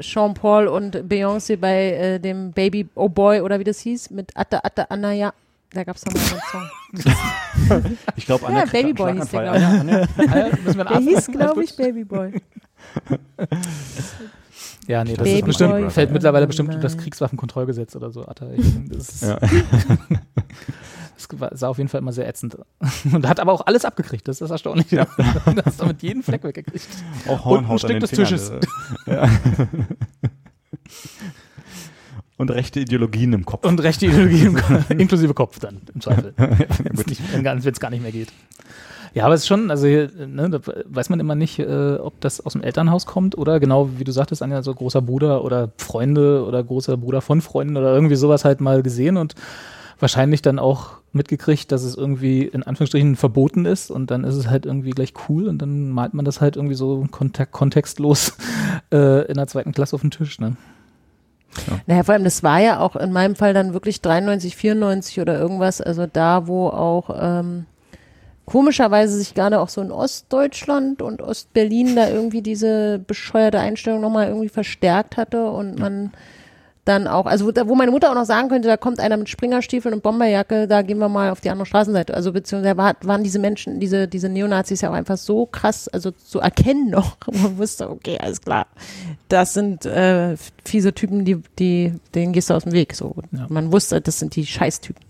Jean-Paul 0.00 0.66
und 0.66 0.96
Beyoncé 0.96 1.56
bei 1.56 1.92
äh, 1.92 2.18
dem 2.20 2.52
Baby 2.52 2.88
Oh 2.96 3.08
Boy 3.08 3.40
oder 3.42 3.58
wie 3.60 3.64
das 3.64 3.78
hieß, 3.80 4.10
mit 4.10 4.36
Atta 4.36 4.58
Atta 4.62 4.82
Anaya. 4.88 5.32
Da 5.72 5.84
gab's 5.84 6.04
noch 6.06 6.14
mal 6.14 6.20
so 6.20 6.34
einen 6.34 6.42
Song. 6.50 7.86
Ich 8.16 8.24
glaube, 8.26 8.46
Ja, 8.50 8.64
Babyboy 8.64 9.12
hieß 9.14 9.28
der, 9.28 9.42
glaube 9.42 10.00
ich. 10.16 10.74
Der 10.74 10.98
hieß, 10.98 11.26
glaube 11.26 11.64
ich, 11.64 11.76
Baby 11.76 12.04
Boy. 12.04 12.32
Ja, 14.88 15.04
nee, 15.04 15.14
das 15.14 15.24
Baby 15.24 15.38
ist 15.38 15.44
bestimmt, 15.44 15.70
Boy. 15.72 15.90
fällt 15.90 16.10
mittlerweile 16.12 16.46
bestimmt 16.46 16.70
unter 16.70 16.80
das. 16.80 16.96
Kriegswaffenkontrollgesetz 16.98 17.94
oder 17.94 18.10
so. 18.10 18.26
Atta. 18.26 18.46
Das, 18.88 19.08
ist, 19.10 19.22
Ja. 19.22 19.38
das 21.14 21.28
war- 21.40 21.54
sah 21.56 21.68
auf 21.68 21.76
jeden 21.78 21.88
Fall 21.90 22.00
immer 22.00 22.12
sehr 22.12 22.26
ätzend. 22.26 22.56
Und 23.12 23.28
hat 23.28 23.38
aber 23.38 23.52
auch 23.52 23.66
alles 23.66 23.84
abgekriegt, 23.84 24.26
das 24.26 24.36
ist 24.36 24.40
das 24.40 24.50
Erstaunliche. 24.50 24.96
Ja. 24.96 25.06
Das 25.54 25.66
hast 25.66 25.80
damit 25.82 26.02
jeden 26.02 26.22
Fleck 26.22 26.42
weggekriegt. 26.42 26.88
Auch 27.26 27.32
Und 27.46 27.58
ein 27.58 27.68
Hornhaut 27.68 27.80
Stück 27.80 27.90
an 27.90 27.96
den 27.96 28.00
des 28.00 28.10
Fingern, 28.10 28.26
Tisches. 28.26 28.50
äh, 29.06 29.14
Ja. 29.14 29.28
Und 32.36 32.50
rechte 32.52 32.78
Ideologien 32.80 33.32
im 33.32 33.44
Kopf. 33.44 33.64
Und 33.66 33.82
rechte 33.82 34.06
Ideologie, 34.06 34.44
im 34.46 34.54
Ko- 34.54 34.78
inklusive 34.96 35.34
Kopf 35.34 35.58
dann, 35.58 35.80
im 35.92 36.00
Zweifel. 36.00 36.34
ja, 36.38 36.48
Wenn 36.84 37.58
es 37.72 37.80
gar 37.80 37.90
nicht 37.90 38.00
mehr 38.02 38.12
geht. 38.12 38.28
Ja, 39.14 39.24
aber 39.24 39.34
es 39.34 39.42
ist 39.42 39.46
schon, 39.48 39.70
also 39.70 39.86
ne, 39.86 40.48
da 40.50 40.60
weiß 40.86 41.10
man 41.10 41.20
immer 41.20 41.34
nicht, 41.34 41.58
äh, 41.58 41.96
ob 41.96 42.20
das 42.20 42.44
aus 42.44 42.52
dem 42.52 42.62
Elternhaus 42.62 43.06
kommt 43.06 43.36
oder 43.36 43.60
genau 43.60 43.90
wie 43.98 44.04
du 44.04 44.12
sagtest, 44.12 44.42
Anja, 44.42 44.62
so 44.62 44.74
großer 44.74 45.02
Bruder 45.02 45.44
oder 45.44 45.70
Freunde 45.76 46.44
oder 46.44 46.62
großer 46.62 46.96
Bruder 46.96 47.20
von 47.20 47.40
Freunden 47.40 47.76
oder 47.76 47.94
irgendwie 47.94 48.16
sowas 48.16 48.44
halt 48.44 48.60
mal 48.60 48.82
gesehen 48.82 49.16
und 49.16 49.34
wahrscheinlich 49.98 50.42
dann 50.42 50.58
auch 50.58 50.98
mitgekriegt, 51.12 51.72
dass 51.72 51.82
es 51.82 51.96
irgendwie 51.96 52.42
in 52.42 52.62
Anführungsstrichen 52.62 53.16
verboten 53.16 53.64
ist 53.64 53.90
und 53.90 54.10
dann 54.10 54.24
ist 54.24 54.34
es 54.34 54.48
halt 54.48 54.66
irgendwie 54.66 54.90
gleich 54.90 55.14
cool 55.28 55.48
und 55.48 55.60
dann 55.60 55.90
malt 55.90 56.14
man 56.14 56.24
das 56.24 56.40
halt 56.40 56.56
irgendwie 56.56 56.74
so 56.74 57.06
kontek 57.10 57.50
kontextlos 57.50 58.36
äh, 58.92 59.26
in 59.26 59.34
der 59.34 59.46
zweiten 59.46 59.72
Klasse 59.72 59.94
auf 59.94 60.02
den 60.02 60.10
Tisch. 60.10 60.38
Ne? 60.38 60.56
Naja, 61.86 62.02
vor 62.02 62.14
allem, 62.14 62.24
das 62.24 62.42
war 62.42 62.60
ja 62.60 62.78
auch 62.78 62.94
in 62.94 63.12
meinem 63.12 63.34
Fall 63.34 63.54
dann 63.54 63.72
wirklich 63.72 64.00
93, 64.02 64.54
94 64.54 65.20
oder 65.20 65.38
irgendwas, 65.38 65.80
also 65.80 66.06
da, 66.06 66.46
wo 66.46 66.68
auch 66.68 67.10
ähm, 67.18 67.66
komischerweise 68.48 69.18
sich 69.18 69.34
gerade 69.34 69.60
auch 69.60 69.68
so 69.68 69.82
in 69.82 69.92
Ostdeutschland 69.92 71.02
und 71.02 71.20
Ostberlin 71.20 71.94
da 71.94 72.08
irgendwie 72.08 72.40
diese 72.40 72.98
bescheuerte 72.98 73.60
Einstellung 73.60 74.00
nochmal 74.00 74.28
irgendwie 74.28 74.48
verstärkt 74.48 75.18
hatte 75.18 75.50
und 75.50 75.78
man 75.78 76.12
dann 76.86 77.06
auch, 77.06 77.26
also 77.26 77.46
wo, 77.46 77.68
wo 77.68 77.74
meine 77.74 77.90
Mutter 77.90 78.10
auch 78.10 78.14
noch 78.14 78.24
sagen 78.24 78.48
könnte, 78.48 78.68
da 78.68 78.78
kommt 78.78 79.00
einer 79.00 79.18
mit 79.18 79.28
Springerstiefeln 79.28 79.94
und 79.94 80.02
Bomberjacke, 80.02 80.66
da 80.66 80.80
gehen 80.80 80.96
wir 80.96 81.10
mal 81.10 81.28
auf 81.28 81.42
die 81.42 81.50
andere 81.50 81.66
Straßenseite. 81.66 82.14
Also 82.14 82.32
beziehungsweise 82.32 82.78
war, 82.78 82.94
waren 83.02 83.22
diese 83.22 83.38
Menschen, 83.38 83.80
diese, 83.80 84.08
diese 84.08 84.30
Neonazis 84.30 84.80
ja 84.80 84.88
auch 84.88 84.94
einfach 84.94 85.18
so 85.18 85.44
krass, 85.44 85.86
also 85.88 86.10
zu 86.10 86.40
erkennen 86.40 86.88
noch. 86.88 87.18
Man 87.30 87.58
wusste, 87.58 87.90
okay, 87.90 88.16
alles 88.18 88.40
klar. 88.40 88.66
Das 89.28 89.52
sind 89.52 89.84
äh, 89.84 90.38
fiese 90.64 90.94
Typen, 90.94 91.26
die, 91.26 91.42
die, 91.58 91.92
denen 92.14 92.32
gehst 92.32 92.48
du 92.48 92.54
aus 92.54 92.64
dem 92.64 92.72
Weg. 92.72 92.94
So. 92.94 93.14
Ja. 93.32 93.44
Man 93.50 93.70
wusste, 93.70 94.00
das 94.00 94.18
sind 94.18 94.34
die 94.34 94.46
Scheißtypen. 94.46 95.04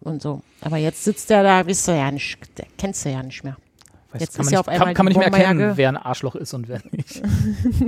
Und 0.00 0.22
so. 0.22 0.42
Aber 0.60 0.76
jetzt 0.76 1.04
sitzt 1.04 1.30
der 1.30 1.42
da, 1.42 1.66
wisst 1.66 1.88
du 1.88 1.92
ja 1.92 2.10
nicht, 2.10 2.38
kennst 2.78 3.04
du 3.04 3.10
ja 3.10 3.22
nicht 3.22 3.44
mehr. 3.44 3.56
Weiß, 4.12 4.20
Jetzt 4.20 4.36
kann 4.36 4.44
ist 4.44 4.52
man 4.52 4.64
ja 4.66 4.70
nicht, 4.72 4.78
kann, 4.78 4.94
kann 4.94 5.04
man 5.06 5.12
nicht 5.14 5.18
mehr 5.18 5.38
erkennen, 5.38 5.72
wer 5.76 5.88
ein 5.88 5.96
Arschloch 5.96 6.34
ist 6.34 6.52
und 6.52 6.68
wer 6.68 6.80
nicht. 6.90 7.22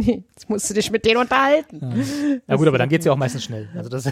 Jetzt 0.06 0.48
musst 0.48 0.70
du 0.70 0.74
dich 0.74 0.90
mit 0.90 1.04
denen 1.04 1.18
unterhalten. 1.18 2.40
Ja 2.46 2.56
gut, 2.56 2.66
aber 2.66 2.78
dann 2.78 2.88
geht's 2.88 3.04
ja 3.04 3.12
auch 3.12 3.18
meistens 3.18 3.44
schnell. 3.44 3.68
Also 3.76 3.90
das, 3.90 4.04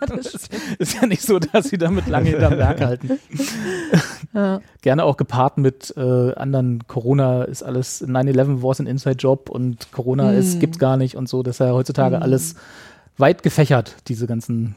das 0.00 0.48
ist 0.80 0.94
ja 0.94 1.06
nicht 1.06 1.22
so, 1.22 1.38
dass 1.38 1.68
sie 1.68 1.78
damit 1.78 2.08
lange 2.08 2.30
hinterm 2.30 2.56
Berg 2.56 2.80
halten. 2.80 3.10
Ja. 4.34 4.60
Gerne 4.82 5.04
auch 5.04 5.16
gepaart 5.16 5.58
mit 5.58 5.94
äh, 5.96 6.34
anderen 6.34 6.84
Corona 6.88 7.44
ist 7.44 7.62
alles 7.62 8.04
9-11 8.04 8.60
war 8.60 8.74
ein 8.80 8.86
Inside-Job 8.86 9.48
und 9.48 9.92
Corona 9.92 10.30
Hm. 10.30 10.38
ist 10.38 10.58
gibt's 10.58 10.80
gar 10.80 10.96
nicht 10.96 11.14
und 11.16 11.28
so. 11.28 11.44
Das 11.44 11.56
ist 11.56 11.58
ja 11.60 11.72
heutzutage 11.72 12.20
alles 12.20 12.56
weit 13.18 13.44
gefächert, 13.44 13.94
diese 14.08 14.26
ganzen, 14.26 14.74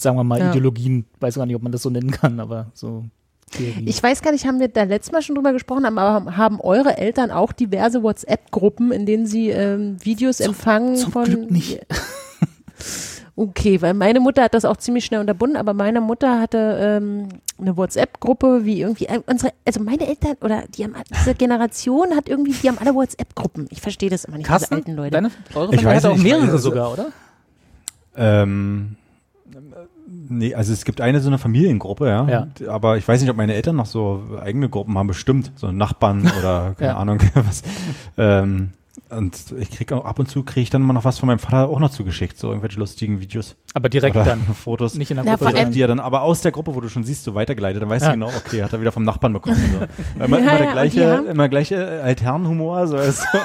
sagen 0.00 0.16
wir 0.16 0.24
mal, 0.24 0.38
Ja. 0.38 0.50
Ideologien. 0.50 1.04
Weiß 1.20 1.34
gar 1.36 1.46
nicht, 1.46 1.56
ob 1.56 1.62
man 1.62 1.72
das 1.72 1.82
so 1.82 1.90
nennen 1.90 2.10
kann, 2.10 2.40
aber 2.40 2.66
so 2.74 3.04
Theorien. 3.50 3.86
Ich 3.88 4.02
weiß 4.02 4.20
gar 4.22 4.32
nicht, 4.32 4.46
haben 4.46 4.60
wir 4.60 4.68
da 4.68 4.82
letztes 4.82 5.12
Mal 5.12 5.22
schon 5.22 5.34
drüber 5.34 5.52
gesprochen, 5.52 5.84
aber 5.86 6.36
haben- 6.36 6.60
eure 6.60 6.98
Eltern 6.98 7.30
auch 7.30 7.52
diverse 7.52 8.02
WhatsApp-Gruppen, 8.02 8.92
in 8.92 9.06
denen 9.06 9.26
sie 9.26 9.48
ähm, 9.50 9.96
Videos 10.04 10.40
empfangen 10.40 10.96
zum 10.96 11.12
von. 11.12 11.24
Glück 11.24 11.50
nicht. 11.50 11.80
Okay, 13.40 13.80
weil 13.80 13.94
meine 13.94 14.18
Mutter 14.18 14.42
hat 14.42 14.54
das 14.54 14.64
auch 14.64 14.76
ziemlich 14.78 15.04
schnell 15.04 15.20
unterbunden, 15.20 15.56
aber 15.56 15.72
meine 15.72 16.00
Mutter 16.00 16.40
hatte 16.40 16.76
ähm, 16.80 17.28
eine 17.56 17.76
WhatsApp-Gruppe, 17.76 18.64
wie 18.64 18.80
irgendwie 18.80 19.06
äh, 19.06 19.20
unsere, 19.26 19.52
also 19.64 19.80
meine 19.80 20.08
Eltern 20.08 20.34
oder 20.40 20.64
die 20.76 20.82
haben 20.82 20.94
diese 21.20 21.36
Generation 21.36 22.16
hat 22.16 22.28
irgendwie, 22.28 22.50
die 22.50 22.68
haben 22.68 22.78
alle 22.78 22.96
WhatsApp-Gruppen. 22.96 23.68
Ich 23.70 23.80
verstehe 23.80 24.10
das 24.10 24.24
immer 24.24 24.38
nicht, 24.38 24.48
diese 24.48 24.58
Carsten, 24.58 24.74
alten 24.74 24.92
Leute. 24.96 25.10
deine, 25.12 25.30
eure 25.54 25.72
Ich 25.72 25.84
weiß 25.84 26.02
hat 26.02 26.10
auch 26.10 26.16
mehrere 26.16 26.58
sogar, 26.58 26.92
oder? 26.92 27.06
Ähm, 28.16 28.96
nee, 30.28 30.54
also 30.54 30.72
es 30.72 30.84
gibt 30.84 31.00
eine 31.00 31.20
so 31.20 31.28
eine 31.28 31.38
Familiengruppe, 31.38 32.06
ja. 32.08 32.28
Ja. 32.28 32.46
Aber 32.68 32.96
ich 32.96 33.06
weiß 33.06 33.20
nicht, 33.20 33.30
ob 33.30 33.36
meine 33.36 33.54
Eltern 33.54 33.76
noch 33.76 33.86
so 33.86 34.22
eigene 34.40 34.68
Gruppen 34.68 34.96
haben, 34.98 35.06
bestimmt. 35.06 35.52
So 35.56 35.70
Nachbarn 35.72 36.30
oder 36.38 36.74
keine 36.78 36.90
Ja. 36.92 36.96
Ahnung 36.96 37.18
was. 37.34 37.62
Ähm, 38.16 38.70
und 39.10 39.54
ich 39.58 39.70
krieg 39.70 39.90
auch 39.92 40.04
ab 40.04 40.18
und 40.18 40.28
zu 40.28 40.42
kriege 40.42 40.62
ich 40.62 40.70
dann 40.70 40.82
mal 40.82 40.92
noch 40.92 41.04
was 41.04 41.18
von 41.18 41.28
meinem 41.28 41.38
Vater 41.38 41.68
auch 41.70 41.78
noch 41.80 41.90
zugeschickt, 41.90 42.36
so 42.38 42.48
irgendwelche 42.48 42.78
lustigen 42.78 43.20
Videos 43.20 43.56
Aber 43.72 43.88
direkt 43.88 44.16
oder 44.16 44.24
dann. 44.24 44.40
Fotos. 44.54 44.94
Nicht 44.96 45.10
in 45.10 45.16
der 45.16 45.24
Na, 45.24 45.36
Gruppe. 45.36 45.52
Direkt, 45.52 45.74
die 45.74 45.80
er 45.80 45.88
dann, 45.88 46.00
aber 46.00 46.22
aus 46.22 46.42
der 46.42 46.52
Gruppe, 46.52 46.74
wo 46.74 46.80
du 46.80 46.88
schon 46.88 47.04
siehst, 47.04 47.24
so 47.24 47.34
weitergeleitet, 47.34 47.80
dann 47.80 47.88
weißt 47.88 48.04
Ja. 48.04 48.10
du 48.12 48.18
genau, 48.18 48.30
okay, 48.36 48.62
hat 48.62 48.72
er 48.72 48.80
wieder 48.80 48.92
vom 48.92 49.04
Nachbarn 49.04 49.32
bekommen. 49.32 49.56
So. 49.56 50.22
Immer, 50.24 50.38
Ja, 50.40 50.44
immer, 50.44 50.52
ja, 50.52 50.58
der 50.58 50.72
gleiche, 50.72 51.24
immer 51.30 51.48
gleiche 51.48 52.02
Altherrenhumor, 52.02 52.86
so 52.88 52.96
als 52.96 53.18
so 53.32 53.38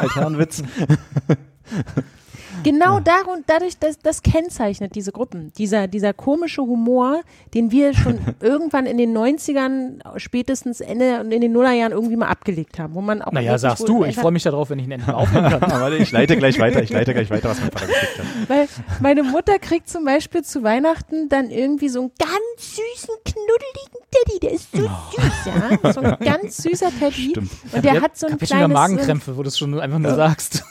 Genau 2.64 3.00
darun, 3.00 3.44
dadurch, 3.48 3.78
das, 3.78 4.00
das 4.00 4.22
kennzeichnet 4.22 4.96
diese 4.96 5.12
Gruppen. 5.12 5.52
Dieser, 5.58 5.88
dieser 5.88 6.14
komische 6.14 6.62
Humor, 6.62 7.22
den 7.54 7.72
wir 7.72 7.94
schon 7.94 8.20
irgendwann 8.40 8.86
in 8.86 8.98
den 8.98 9.16
90ern, 9.16 10.00
spätestens 10.18 10.82
Ende 10.82 11.20
und 11.20 11.32
in 11.32 11.42
den 11.42 11.52
Nullerjahren 11.52 11.92
irgendwie 11.92 12.16
mal 12.16 12.28
abgelegt 12.28 12.80
haben, 12.80 12.96
wo 12.96 13.02
man 13.02 13.22
auch. 13.22 13.32
Naja, 13.32 13.58
sagst 13.58 13.88
du, 13.88 14.04
ich 14.06 14.16
freue 14.16 14.32
mich 14.32 14.44
darauf, 14.44 14.70
wenn 14.70 14.80
ich 14.80 14.86
ihn 14.86 14.92
endlich 14.92 15.08
mal 15.08 15.16
aufnehmen 15.16 15.50
kann. 15.60 16.02
Ich 16.02 16.12
leite 16.12 16.38
gleich 16.38 16.60
weiter, 16.60 16.82
ich 16.82 16.90
leite 16.90 17.14
gleich 17.14 17.30
weiter, 17.30 17.50
was 17.50 17.60
mein 17.60 17.72
Vater 17.72 17.88
geschickt 17.88 18.20
hat. 18.20 18.50
Weil 18.50 18.68
meine 19.02 19.24
Mutter 19.24 19.60
kriegt 19.60 19.90
zum 19.90 20.06
Beispiel 20.06 20.44
zu 20.44 20.64
Weihnachten 20.64 21.30
dann 21.30 21.50
irgendwie 21.50 21.90
so 21.90 22.02
einen 22.02 22.12
ganz 22.18 22.76
süßen, 22.76 23.16
knuddeligen 23.26 24.04
Teddy. 24.12 24.40
Der 24.40 24.52
ist 24.52 24.72
so 24.72 24.82
süß, 24.82 25.82
ja. 25.84 25.94
So 25.94 26.00
ein 26.02 26.18
ganz 26.20 26.58
süßer 26.58 26.90
Teddy. 27.00 27.30
Stimmt. 27.32 27.52
Und 27.72 27.86
der 27.86 27.96
Ich 27.96 28.02
hat 28.02 28.18
so 28.18 28.28
ein 28.28 28.34
hab 28.34 28.42
jetzt 28.42 28.50
schon 28.50 28.58
wieder 28.60 28.68
kleines, 28.68 28.74
Magenkrämpfe, 28.74 29.38
wo 29.38 29.44
du 29.44 29.50
es 29.50 29.58
schon 29.58 29.80
einfach 29.80 30.00
nur 30.00 30.16
sagst. 30.16 30.64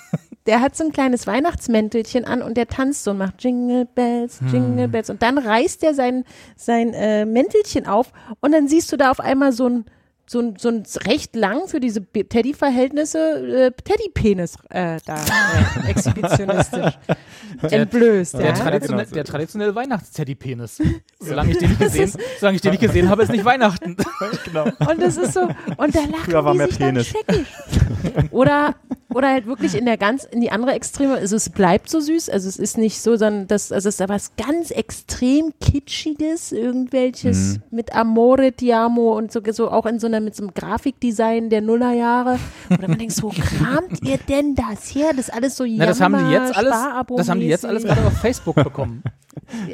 Der 0.46 0.60
hat 0.60 0.76
so 0.76 0.84
ein 0.84 0.92
kleines 0.92 1.26
Weihnachtsmäntelchen 1.26 2.24
an 2.24 2.42
und 2.42 2.56
der 2.56 2.66
tanzt 2.66 3.04
so 3.04 3.12
und 3.12 3.18
macht 3.18 3.42
Jingle 3.42 3.86
Bells, 3.86 4.40
Jingle 4.50 4.88
Bells. 4.88 5.08
Und 5.10 5.22
dann 5.22 5.38
reißt 5.38 5.84
er 5.84 5.94
sein, 5.94 6.24
sein 6.56 6.92
äh, 6.94 7.24
Mäntelchen 7.24 7.86
auf 7.86 8.12
und 8.40 8.52
dann 8.52 8.68
siehst 8.68 8.90
du 8.92 8.96
da 8.96 9.10
auf 9.10 9.20
einmal 9.20 9.52
so 9.52 9.68
ein 9.68 9.84
so 10.26 10.40
ein, 10.40 10.56
so 10.56 10.68
ein 10.68 10.84
recht 11.06 11.36
lang 11.36 11.66
für 11.68 11.80
diese 11.80 12.04
Teddy-Verhältnisse 12.04 13.66
äh, 13.66 13.70
Teddy-Penis 13.70 14.56
äh, 14.70 14.98
da 15.04 15.16
äh, 15.16 15.90
exhibitionistisch 15.90 16.98
entblößt. 17.62 18.34
Der, 18.34 18.46
ja. 18.46 18.52
traditionell, 18.52 19.04
genau. 19.04 19.14
der 19.14 19.24
traditionelle 19.24 19.74
Weihnachtsteddy-Penis. 19.74 20.80
Solange 21.20 21.52
ich 21.52 21.58
den 21.58 21.68
nicht 21.70 21.80
gesehen, 21.80 22.12
solange 22.40 22.56
ich 22.56 22.62
den 22.62 22.70
nicht 22.72 22.80
gesehen 22.80 23.08
habe, 23.08 23.22
ist 23.22 23.32
nicht 23.32 23.44
Weihnachten. 23.44 23.96
Genau. 24.44 24.64
Und 24.64 25.00
das 25.00 25.16
ist 25.16 25.34
so, 25.34 25.40
und 25.76 25.94
da 25.94 26.00
lachen 26.00 26.24
Früher 26.24 26.44
war 26.44 26.52
die 26.52 26.58
mehr 26.58 26.68
sich 26.68 26.78
Penis. 26.78 27.12
dann 27.26 27.36
scheckig. 27.36 28.32
Oder, 28.32 28.74
oder 29.12 29.28
halt 29.28 29.46
wirklich 29.46 29.74
in 29.74 29.84
der 29.84 29.96
ganz, 29.96 30.24
in 30.24 30.40
die 30.40 30.50
andere 30.50 30.72
Extreme, 30.72 31.14
also 31.14 31.36
es 31.36 31.50
bleibt 31.50 31.88
so 31.88 32.00
süß, 32.00 32.28
also 32.28 32.48
es 32.48 32.56
ist 32.56 32.78
nicht 32.78 33.00
so, 33.00 33.16
sondern 33.16 33.46
das, 33.46 33.72
also 33.72 33.88
es 33.88 33.96
ist 33.96 34.00
aber 34.02 34.14
was 34.14 34.36
ganz 34.36 34.70
extrem 34.70 35.52
Kitschiges, 35.60 36.52
irgendwelches 36.52 37.58
Mhm. 37.58 37.62
mit 37.70 37.94
Amore 37.94 38.52
Diamo 38.52 39.16
und 39.16 39.32
so, 39.32 39.40
so 39.52 39.70
auch 39.70 39.86
in 39.86 39.98
so 39.98 40.06
einer, 40.12 40.20
mit 40.20 40.36
so 40.36 40.42
einem 40.42 40.54
Grafikdesign 40.54 41.50
der 41.50 41.60
Nullerjahre. 41.60 42.38
Oder 42.70 42.88
man 42.88 42.98
denkt, 42.98 43.14
so 43.14 43.28
kramt 43.58 44.02
ihr 44.02 44.18
denn 44.18 44.54
das 44.54 44.94
her? 44.94 45.10
Das 45.10 45.28
ist 45.28 45.34
alles 45.34 45.56
so 45.56 45.64
Na, 45.66 45.86
das 45.86 46.00
haben 46.00 46.16
die 46.16 46.32
jetzt 46.32 46.56
alles, 46.56 46.74
das 47.16 47.28
haben 47.28 47.40
die 47.40 47.46
jetzt 47.46 47.64
alles 47.64 47.84
gerade 47.84 48.06
auf 48.06 48.18
Facebook 48.18 48.56
bekommen. 48.56 49.02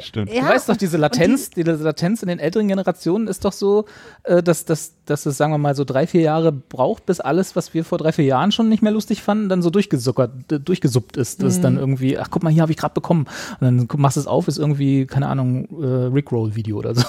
Stimmt. 0.01 0.33
Ja, 0.33 0.41
Du 0.41 0.47
weißt 0.49 0.69
doch, 0.69 0.77
diese 0.77 0.97
Latenz, 0.97 1.49
diese 1.49 1.73
Latenz 1.73 2.21
in 2.21 2.29
den 2.29 2.39
älteren 2.39 2.67
Generationen 2.67 3.27
ist 3.27 3.45
doch 3.45 3.51
so, 3.51 3.85
äh, 4.23 4.41
dass, 4.41 4.65
dass, 4.65 4.93
dass 5.05 5.25
es, 5.25 5.37
sagen 5.37 5.51
wir 5.53 5.57
mal, 5.57 5.75
so 5.75 5.83
drei, 5.83 6.07
vier 6.07 6.21
Jahre 6.21 6.51
braucht, 6.51 7.05
bis 7.05 7.19
alles, 7.19 7.55
was 7.55 7.73
wir 7.73 7.83
vor 7.83 7.97
drei, 7.97 8.11
vier 8.11 8.25
Jahren 8.25 8.51
schon 8.51 8.69
nicht 8.69 8.81
mehr 8.81 8.91
lustig 8.91 9.21
fanden, 9.21 9.49
dann 9.49 9.61
so 9.61 9.69
durchgesuckert, 9.69 10.31
durchgesuppt 10.47 11.17
ist. 11.17 11.43
Das 11.43 11.55
ist 11.55 11.63
dann 11.63 11.77
irgendwie, 11.77 12.17
ach 12.17 12.29
guck 12.29 12.43
mal, 12.43 12.51
hier 12.51 12.61
habe 12.61 12.71
ich 12.71 12.77
gerade 12.77 12.93
bekommen. 12.93 13.27
Und 13.59 13.65
dann 13.65 13.87
machst 13.97 14.17
du 14.17 14.21
es 14.21 14.27
auf, 14.27 14.47
ist 14.47 14.57
irgendwie, 14.57 15.05
keine 15.05 15.27
Ahnung, 15.27 15.67
äh, 15.81 15.85
Rickroll-Video 16.13 16.77
oder 16.77 16.95
so. 16.95 17.03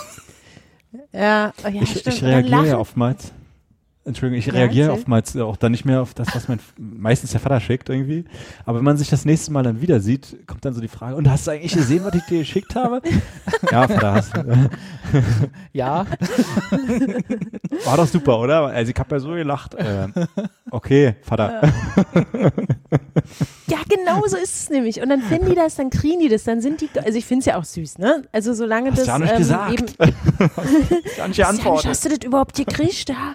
Ja, 1.12 1.52
oh 1.64 1.68
ja, 1.68 1.82
Ich, 1.82 1.90
stimmt. 1.90 2.16
ich 2.16 2.22
reagiere 2.24 2.66
ja 2.66 2.78
oftmals. 2.78 3.32
Entschuldigung, 4.10 4.38
ich 4.38 4.46
Ja, 4.46 4.52
reagiere 4.52 4.88
erzähl. 4.88 5.00
oftmals 5.00 5.36
auch 5.36 5.56
dann 5.56 5.72
nicht 5.72 5.84
mehr 5.84 6.02
auf 6.02 6.14
das, 6.14 6.28
was 6.34 6.48
mein 6.48 6.60
meistens 6.78 7.30
der 7.32 7.40
Vater 7.40 7.60
schickt 7.60 7.88
irgendwie. 7.88 8.24
Aber 8.66 8.78
wenn 8.78 8.84
man 8.84 8.96
sich 8.96 9.08
das 9.08 9.24
nächste 9.24 9.52
Mal 9.52 9.62
dann 9.62 9.80
wieder 9.80 10.00
sieht, 10.00 10.46
kommt 10.46 10.64
dann 10.64 10.74
so 10.74 10.80
die 10.80 10.88
Frage: 10.88 11.16
Und 11.16 11.28
hast 11.30 11.46
du 11.46 11.52
eigentlich 11.52 11.72
gesehen, 11.72 12.04
was 12.04 12.14
ich 12.14 12.24
dir 12.24 12.38
geschickt 12.40 12.74
habe? 12.74 13.00
ja, 13.70 13.88
Vater, 13.88 14.12
hast 14.14 14.36
du. 14.36 14.40
Ja, 15.72 16.06
War 17.84 17.96
doch 17.96 18.06
super, 18.06 18.38
oder? 18.38 18.66
Also 18.66 18.92
ich 18.92 18.98
habe 18.98 19.14
ja 19.14 19.20
so 19.20 19.30
gelacht. 19.30 19.74
Äh, 19.74 20.08
okay, 20.70 21.14
Vater. 21.22 21.62
Ja, 23.66 23.78
genau 23.88 24.26
so 24.26 24.36
ist 24.36 24.62
es 24.62 24.70
nämlich. 24.70 25.00
Und 25.00 25.08
dann 25.08 25.22
finden 25.22 25.48
die 25.50 25.54
das, 25.54 25.76
dann 25.76 25.90
kriegen 25.90 26.20
die 26.20 26.28
das, 26.28 26.44
dann 26.44 26.60
sind 26.60 26.80
die, 26.80 26.88
also 27.02 27.16
ich 27.16 27.24
finde 27.24 27.40
es 27.40 27.46
ja 27.46 27.56
auch 27.56 27.64
süß, 27.64 27.98
ne? 27.98 28.24
Also 28.32 28.52
solange 28.54 28.90
Hast 28.90 28.98
das 29.00 29.06
ja 29.06 29.18
nicht 29.18 29.32
ähm, 29.32 29.38
gesagt. 29.38 29.72
eben, 29.72 29.86
nicht 31.28 31.38
Ja, 31.38 31.52
Mensch, 31.52 31.84
hast 31.86 32.04
du 32.04 32.08
das 32.08 32.18
überhaupt 32.24 32.56
gekriegt? 32.56 33.08
Ja. 33.08 33.34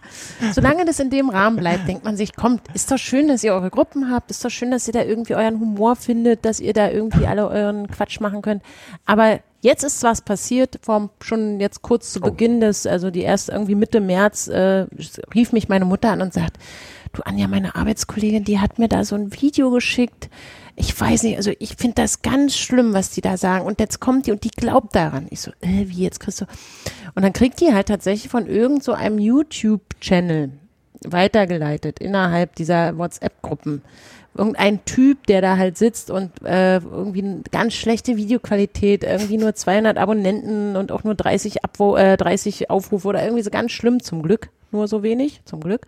Solange 0.65 0.85
das 0.85 0.99
in 0.99 1.11
dem 1.11 1.29
Rahmen 1.29 1.57
bleibt, 1.57 1.87
denkt 1.87 2.05
man 2.05 2.17
sich, 2.17 2.35
kommt, 2.35 2.63
ist 2.73 2.89
doch 2.89 2.97
schön, 2.97 3.27
dass 3.27 3.43
ihr 3.43 3.53
eure 3.53 3.69
Gruppen 3.69 4.09
habt, 4.09 4.31
ist 4.31 4.43
doch 4.43 4.49
schön, 4.49 4.71
dass 4.71 4.87
ihr 4.87 4.93
da 4.93 5.03
irgendwie 5.03 5.35
euren 5.35 5.59
Humor 5.59 5.95
findet, 5.95 6.43
dass 6.43 6.59
ihr 6.59 6.73
da 6.73 6.89
irgendwie 6.89 7.27
alle 7.27 7.47
euren 7.47 7.87
Quatsch 7.87 8.19
machen 8.19 8.41
könnt. 8.41 8.63
Aber 9.05 9.41
jetzt 9.61 9.83
ist 9.83 10.01
was 10.01 10.21
passiert, 10.21 10.79
vom, 10.81 11.11
schon 11.21 11.59
jetzt 11.59 11.83
kurz 11.83 12.11
zu 12.11 12.19
Beginn 12.19 12.61
des, 12.61 12.87
also 12.87 13.11
die 13.11 13.21
erst 13.21 13.49
irgendwie 13.49 13.75
Mitte 13.75 14.01
März, 14.01 14.47
äh, 14.47 14.87
rief 15.35 15.51
mich 15.51 15.69
meine 15.69 15.85
Mutter 15.85 16.09
an 16.09 16.23
und 16.23 16.33
sagt, 16.33 16.57
du 17.13 17.21
Anja, 17.21 17.47
meine 17.47 17.75
Arbeitskollegin, 17.75 18.43
die 18.43 18.59
hat 18.59 18.79
mir 18.79 18.87
da 18.87 19.03
so 19.03 19.13
ein 19.13 19.39
Video 19.39 19.69
geschickt. 19.69 20.31
Ich 20.77 20.99
weiß 20.99 21.23
nicht, 21.23 21.37
also 21.37 21.51
ich 21.59 21.75
finde 21.77 21.95
das 21.95 22.21
ganz 22.21 22.57
schlimm, 22.57 22.93
was 22.93 23.09
die 23.09 23.21
da 23.21 23.37
sagen. 23.37 23.65
Und 23.65 23.79
jetzt 23.79 24.01
kommt 24.01 24.27
die 24.27 24.31
und 24.31 24.43
die 24.43 24.49
glaubt 24.49 24.93
daran. 24.95 25.27
Ich 25.29 25.39
so, 25.39 25.51
äh, 25.61 25.85
wie 25.87 26.03
jetzt 26.03 26.19
kriegst 26.19 26.41
du. 26.41 26.45
Und 27.15 27.23
dann 27.23 27.31
kriegt 27.31 27.61
die 27.61 27.73
halt 27.73 27.87
tatsächlich 27.87 28.29
von 28.29 28.45
irgend 28.47 28.83
so 28.83 28.91
einem 28.91 29.17
YouTube-Channel 29.17 30.51
weitergeleitet 31.05 31.99
innerhalb 31.99 32.55
dieser 32.55 32.97
WhatsApp-Gruppen. 32.97 33.83
Irgendein 34.37 34.83
Typ, 34.83 35.27
der 35.27 35.41
da 35.41 35.55
halt 35.55 35.77
sitzt 35.77 36.11
und 36.11 36.31
äh, 36.43 36.79
irgendwie 36.79 37.23
eine 37.23 37.41
ganz 37.51 37.73
schlechte 37.73 38.17
Videoqualität, 38.17 39.05
irgendwie 39.05 39.37
nur 39.37 39.55
200 39.55 39.97
Abonnenten 39.97 40.75
und 40.75 40.91
auch 40.91 41.05
nur 41.05 41.15
30, 41.15 41.63
Abwo 41.63 41.95
äh, 41.95 42.17
30 42.17 42.69
Aufrufe 42.69 43.07
oder 43.07 43.23
irgendwie 43.23 43.43
so 43.43 43.49
ganz 43.49 43.71
schlimm 43.71 44.03
zum 44.03 44.23
Glück, 44.23 44.49
nur 44.73 44.89
so 44.89 45.03
wenig, 45.03 45.39
zum 45.45 45.61
Glück 45.61 45.87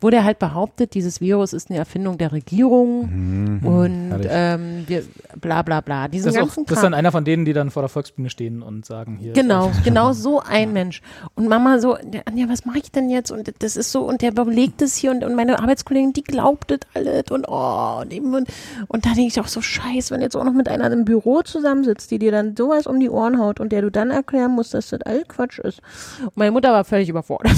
wo 0.00 0.10
der 0.10 0.24
halt 0.24 0.38
behauptet, 0.38 0.94
dieses 0.94 1.20
Virus 1.20 1.52
ist 1.52 1.70
eine 1.70 1.78
Erfindung 1.78 2.18
der 2.18 2.32
Regierung 2.32 3.60
und 3.64 4.10
herrlich. 4.10 4.28
ähm, 4.30 4.84
wir, 4.86 5.04
bla 5.40 5.62
bla 5.62 5.80
bla. 5.80 6.08
Diesen 6.08 6.26
das 6.26 6.34
ist, 6.34 6.40
auch, 6.40 6.46
ganzen 6.46 6.66
das 6.66 6.78
ist 6.78 6.82
dann 6.82 6.94
einer 6.94 7.12
von 7.12 7.24
denen, 7.24 7.44
die 7.44 7.54
dann 7.54 7.70
vor 7.70 7.82
der 7.82 7.88
Volksbühne 7.88 8.28
stehen 8.28 8.62
und 8.62 8.84
sagen 8.84 9.16
hier. 9.18 9.32
Genau, 9.32 9.72
genau 9.84 10.12
so 10.12 10.40
ein 10.40 10.72
Mensch. 10.72 11.00
Und 11.34 11.48
Mama 11.48 11.78
so, 11.78 11.96
Anja, 12.26 12.48
was 12.48 12.66
mache 12.66 12.78
ich 12.78 12.90
denn 12.90 13.08
jetzt? 13.08 13.30
Und 13.30 13.50
das 13.60 13.76
ist 13.76 13.90
so, 13.90 14.02
und 14.02 14.22
der 14.22 14.32
überlegt 14.32 14.82
es 14.82 14.96
hier 14.96 15.10
und, 15.10 15.24
und 15.24 15.34
meine 15.34 15.58
Arbeitskollegin, 15.58 16.12
die 16.12 16.24
glaubt 16.24 16.70
das 16.70 16.80
alles 16.94 17.30
und 17.30 17.46
oh, 17.48 18.00
und, 18.02 18.12
eben, 18.12 18.34
und, 18.34 18.48
und 18.88 19.06
da 19.06 19.10
denke 19.10 19.28
ich 19.28 19.40
auch 19.40 19.48
so, 19.48 19.60
scheiße, 19.60 20.12
wenn 20.12 20.20
jetzt 20.20 20.36
auch 20.36 20.44
noch 20.44 20.52
mit 20.52 20.68
einer 20.68 20.90
im 20.92 21.04
Büro 21.04 21.42
zusammensitzt, 21.42 22.10
die 22.10 22.18
dir 22.18 22.32
dann 22.32 22.56
sowas 22.56 22.86
um 22.86 23.00
die 23.00 23.10
Ohren 23.10 23.38
haut 23.38 23.60
und 23.60 23.72
der 23.72 23.82
du 23.82 23.90
dann 23.90 24.10
erklären 24.10 24.52
musst, 24.52 24.74
dass 24.74 24.90
das 24.90 25.02
all 25.02 25.24
Quatsch 25.24 25.58
ist. 25.58 25.80
Und 26.22 26.36
meine 26.36 26.52
Mutter 26.52 26.72
war 26.72 26.84
völlig 26.84 27.08
überfordert. 27.08 27.56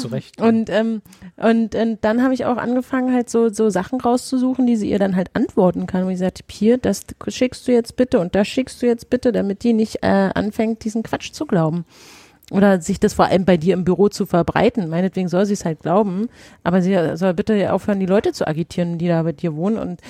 Zu 0.00 0.08
Recht. 0.08 0.40
Und, 0.40 0.70
ähm, 0.70 1.02
und, 1.36 1.63
und 1.72 1.98
dann 2.02 2.22
habe 2.22 2.34
ich 2.34 2.44
auch 2.44 2.56
angefangen, 2.56 3.14
halt 3.14 3.30
so, 3.30 3.48
so 3.48 3.70
Sachen 3.70 4.00
rauszusuchen, 4.00 4.66
die 4.66 4.76
sie 4.76 4.90
ihr 4.90 4.98
dann 4.98 5.16
halt 5.16 5.30
antworten 5.34 5.86
kann. 5.86 6.04
Und 6.04 6.10
ich 6.10 6.18
sagte, 6.18 6.42
hier, 6.50 6.78
das 6.78 7.02
schickst 7.28 7.66
du 7.68 7.72
jetzt 7.72 7.96
bitte 7.96 8.20
und 8.20 8.34
das 8.34 8.48
schickst 8.48 8.82
du 8.82 8.86
jetzt 8.86 9.10
bitte, 9.10 9.32
damit 9.32 9.62
die 9.62 9.72
nicht 9.72 10.02
äh, 10.02 10.30
anfängt, 10.34 10.84
diesen 10.84 11.02
Quatsch 11.02 11.32
zu 11.32 11.46
glauben. 11.46 11.84
Oder 12.50 12.80
sich 12.80 13.00
das 13.00 13.14
vor 13.14 13.26
allem 13.26 13.44
bei 13.44 13.56
dir 13.56 13.74
im 13.74 13.84
Büro 13.84 14.08
zu 14.08 14.26
verbreiten. 14.26 14.90
Meinetwegen 14.90 15.28
soll 15.28 15.46
sie 15.46 15.54
es 15.54 15.64
halt 15.64 15.80
glauben, 15.80 16.28
aber 16.62 16.82
sie 16.82 17.16
soll 17.16 17.32
bitte 17.32 17.72
aufhören, 17.72 18.00
die 18.00 18.06
Leute 18.06 18.32
zu 18.32 18.46
agitieren, 18.46 18.98
die 18.98 19.08
da 19.08 19.22
bei 19.22 19.32
dir 19.32 19.56
wohnen 19.56 19.78
und 19.78 20.00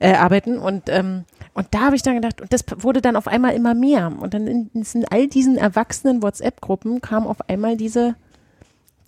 äh, 0.00 0.14
arbeiten. 0.14 0.58
Und, 0.58 0.84
ähm, 0.88 1.24
und 1.52 1.68
da 1.72 1.80
habe 1.80 1.96
ich 1.96 2.02
dann 2.02 2.14
gedacht, 2.14 2.40
und 2.40 2.52
das 2.52 2.64
wurde 2.78 3.02
dann 3.02 3.16
auf 3.16 3.28
einmal 3.28 3.54
immer 3.54 3.74
mehr. 3.74 4.12
Und 4.18 4.34
dann 4.34 4.46
in, 4.46 4.70
in 4.72 5.04
all 5.10 5.28
diesen 5.28 5.56
erwachsenen 5.56 6.22
WhatsApp-Gruppen 6.22 7.00
kam 7.00 7.26
auf 7.26 7.48
einmal 7.48 7.76
diese 7.76 8.14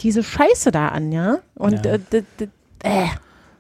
diese 0.01 0.23
Scheiße 0.23 0.71
da 0.71 0.89
an, 0.89 1.13
ja? 1.13 1.39
Und 1.55 1.85
Ja. 1.85 1.93
äh, 1.93 2.01
äh, 2.83 3.07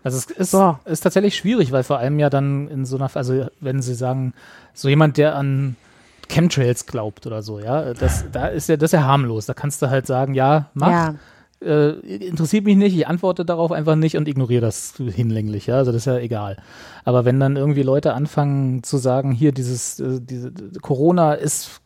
Also 0.02 0.18
es 0.18 0.26
ist, 0.26 0.50
So. 0.52 0.78
ist 0.84 1.00
tatsächlich 1.00 1.36
schwierig, 1.36 1.72
weil 1.72 1.82
vor 1.82 1.98
allem 1.98 2.18
ja 2.18 2.30
dann 2.30 2.68
in 2.68 2.84
so 2.84 2.96
einer, 2.96 3.10
also 3.14 3.46
wenn 3.60 3.82
sie 3.82 3.94
sagen, 3.94 4.34
so 4.72 4.88
jemand, 4.88 5.16
der 5.16 5.34
an 5.34 5.76
Chemtrails 6.28 6.86
glaubt 6.86 7.26
oder 7.26 7.42
so, 7.42 7.58
ja, 7.58 7.92
das, 7.94 8.24
da 8.32 8.46
ist 8.48 8.68
ja, 8.68 8.76
das 8.76 8.88
ist 8.88 8.92
ja 8.92 9.04
harmlos. 9.04 9.46
Da 9.46 9.54
kannst 9.54 9.82
du 9.82 9.90
halt 9.90 10.06
sagen, 10.06 10.34
ja, 10.34 10.70
mach, 10.74 10.90
ja, 10.90 11.14
äh, 11.62 11.90
interessiert 12.26 12.64
mich 12.64 12.76
nicht, 12.76 12.94
ich 12.96 13.08
antworte 13.08 13.44
darauf 13.44 13.72
einfach 13.72 13.96
nicht 13.96 14.16
und 14.16 14.28
ignoriere 14.28 14.60
das 14.60 14.94
hinlänglich, 14.96 15.66
ja, 15.66 15.76
also 15.76 15.90
das 15.90 16.02
ist 16.02 16.06
ja 16.06 16.18
egal. 16.18 16.56
Aber 17.04 17.24
wenn 17.24 17.40
dann 17.40 17.56
irgendwie 17.56 17.82
Leute 17.82 18.12
anfangen 18.12 18.82
zu 18.82 18.98
sagen, 18.98 19.32
hier 19.32 19.52
dieses, 19.52 19.98
äh, 20.00 20.20
diese 20.20 20.52
Corona 20.82 21.32
ist 21.34 21.80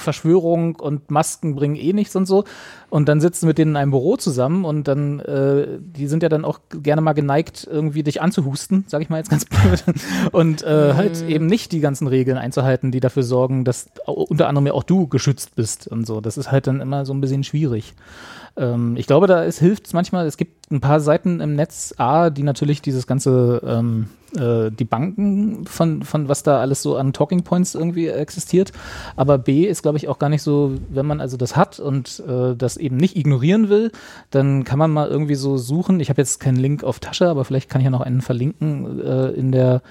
Verschwörung 0.00 0.76
und 0.76 1.10
Masken 1.10 1.54
bringen 1.54 1.76
eh 1.76 1.92
nichts 1.92 2.16
und 2.16 2.26
so. 2.26 2.44
Und 2.88 3.08
dann 3.08 3.20
sitzen 3.20 3.46
mit 3.46 3.58
denen 3.58 3.72
in 3.72 3.76
einem 3.76 3.90
Büro 3.92 4.16
zusammen 4.16 4.64
und 4.64 4.88
dann, 4.88 5.20
äh, 5.20 5.78
die 5.80 6.08
sind 6.08 6.22
ja 6.22 6.28
dann 6.28 6.44
auch 6.44 6.58
gerne 6.82 7.00
mal 7.00 7.12
geneigt, 7.12 7.68
irgendwie 7.70 8.02
dich 8.02 8.20
anzuhusten, 8.20 8.84
sag 8.88 9.02
ich 9.02 9.08
mal 9.08 9.18
jetzt 9.18 9.30
ganz 9.30 9.44
blöd. 9.46 9.84
Und 10.32 10.62
äh, 10.62 10.94
halt 10.94 11.22
eben 11.28 11.46
nicht 11.46 11.72
die 11.72 11.80
ganzen 11.80 12.08
Regeln 12.08 12.36
einzuhalten, 12.36 12.90
die 12.90 13.00
dafür 13.00 13.22
sorgen, 13.22 13.64
dass 13.64 13.90
unter 14.06 14.48
anderem 14.48 14.66
ja 14.66 14.72
auch 14.72 14.82
du 14.82 15.06
geschützt 15.06 15.54
bist 15.54 15.86
und 15.86 16.06
so. 16.06 16.20
Das 16.20 16.36
ist 16.36 16.50
halt 16.50 16.66
dann 16.66 16.80
immer 16.80 17.04
so 17.04 17.14
ein 17.14 17.20
bisschen 17.20 17.44
schwierig. 17.44 17.94
Ähm, 18.56 18.96
ich 18.96 19.06
glaube, 19.06 19.26
da 19.26 19.42
hilft 19.42 19.86
es 19.86 19.92
manchmal, 19.92 20.26
es 20.26 20.36
gibt 20.36 20.70
ein 20.70 20.80
paar 20.80 21.00
Seiten 21.00 21.40
im 21.40 21.54
Netz, 21.54 21.94
A, 21.98 22.30
die 22.30 22.42
natürlich 22.42 22.82
dieses 22.82 23.06
ganze, 23.06 23.60
ähm, 23.64 24.08
äh, 24.36 24.70
die 24.70 24.84
Banken 24.84 25.66
von, 25.66 26.02
von 26.02 26.28
was 26.28 26.42
da 26.42 26.60
alles 26.60 26.82
so 26.82 26.96
an 26.96 27.12
Talking 27.12 27.42
Points 27.42 27.74
irgendwie 27.74 28.08
existiert. 28.08 28.72
Aber 29.16 29.38
B 29.38 29.64
ist, 29.64 29.82
glaube 29.82 29.98
ich, 29.98 30.08
auch 30.08 30.18
gar 30.18 30.28
nicht 30.28 30.42
so, 30.42 30.72
wenn 30.88 31.06
man 31.06 31.20
also 31.20 31.36
das 31.36 31.56
hat 31.56 31.80
und 31.80 32.22
äh, 32.26 32.54
das 32.54 32.76
eben 32.76 32.96
nicht 32.96 33.16
ignorieren 33.16 33.68
will, 33.68 33.90
dann 34.30 34.64
kann 34.64 34.78
man 34.78 34.90
mal 34.90 35.08
irgendwie 35.08 35.34
so 35.34 35.56
suchen. 35.56 36.00
Ich 36.00 36.10
habe 36.10 36.20
jetzt 36.20 36.40
keinen 36.40 36.58
Link 36.58 36.84
auf 36.84 37.00
Tasche, 37.00 37.28
aber 37.28 37.44
vielleicht 37.44 37.70
kann 37.70 37.80
ich 37.80 37.86
ja 37.86 37.90
noch 37.90 38.00
einen 38.00 38.22
verlinken 38.22 39.00
äh, 39.00 39.30
in 39.30 39.52
der 39.52 39.82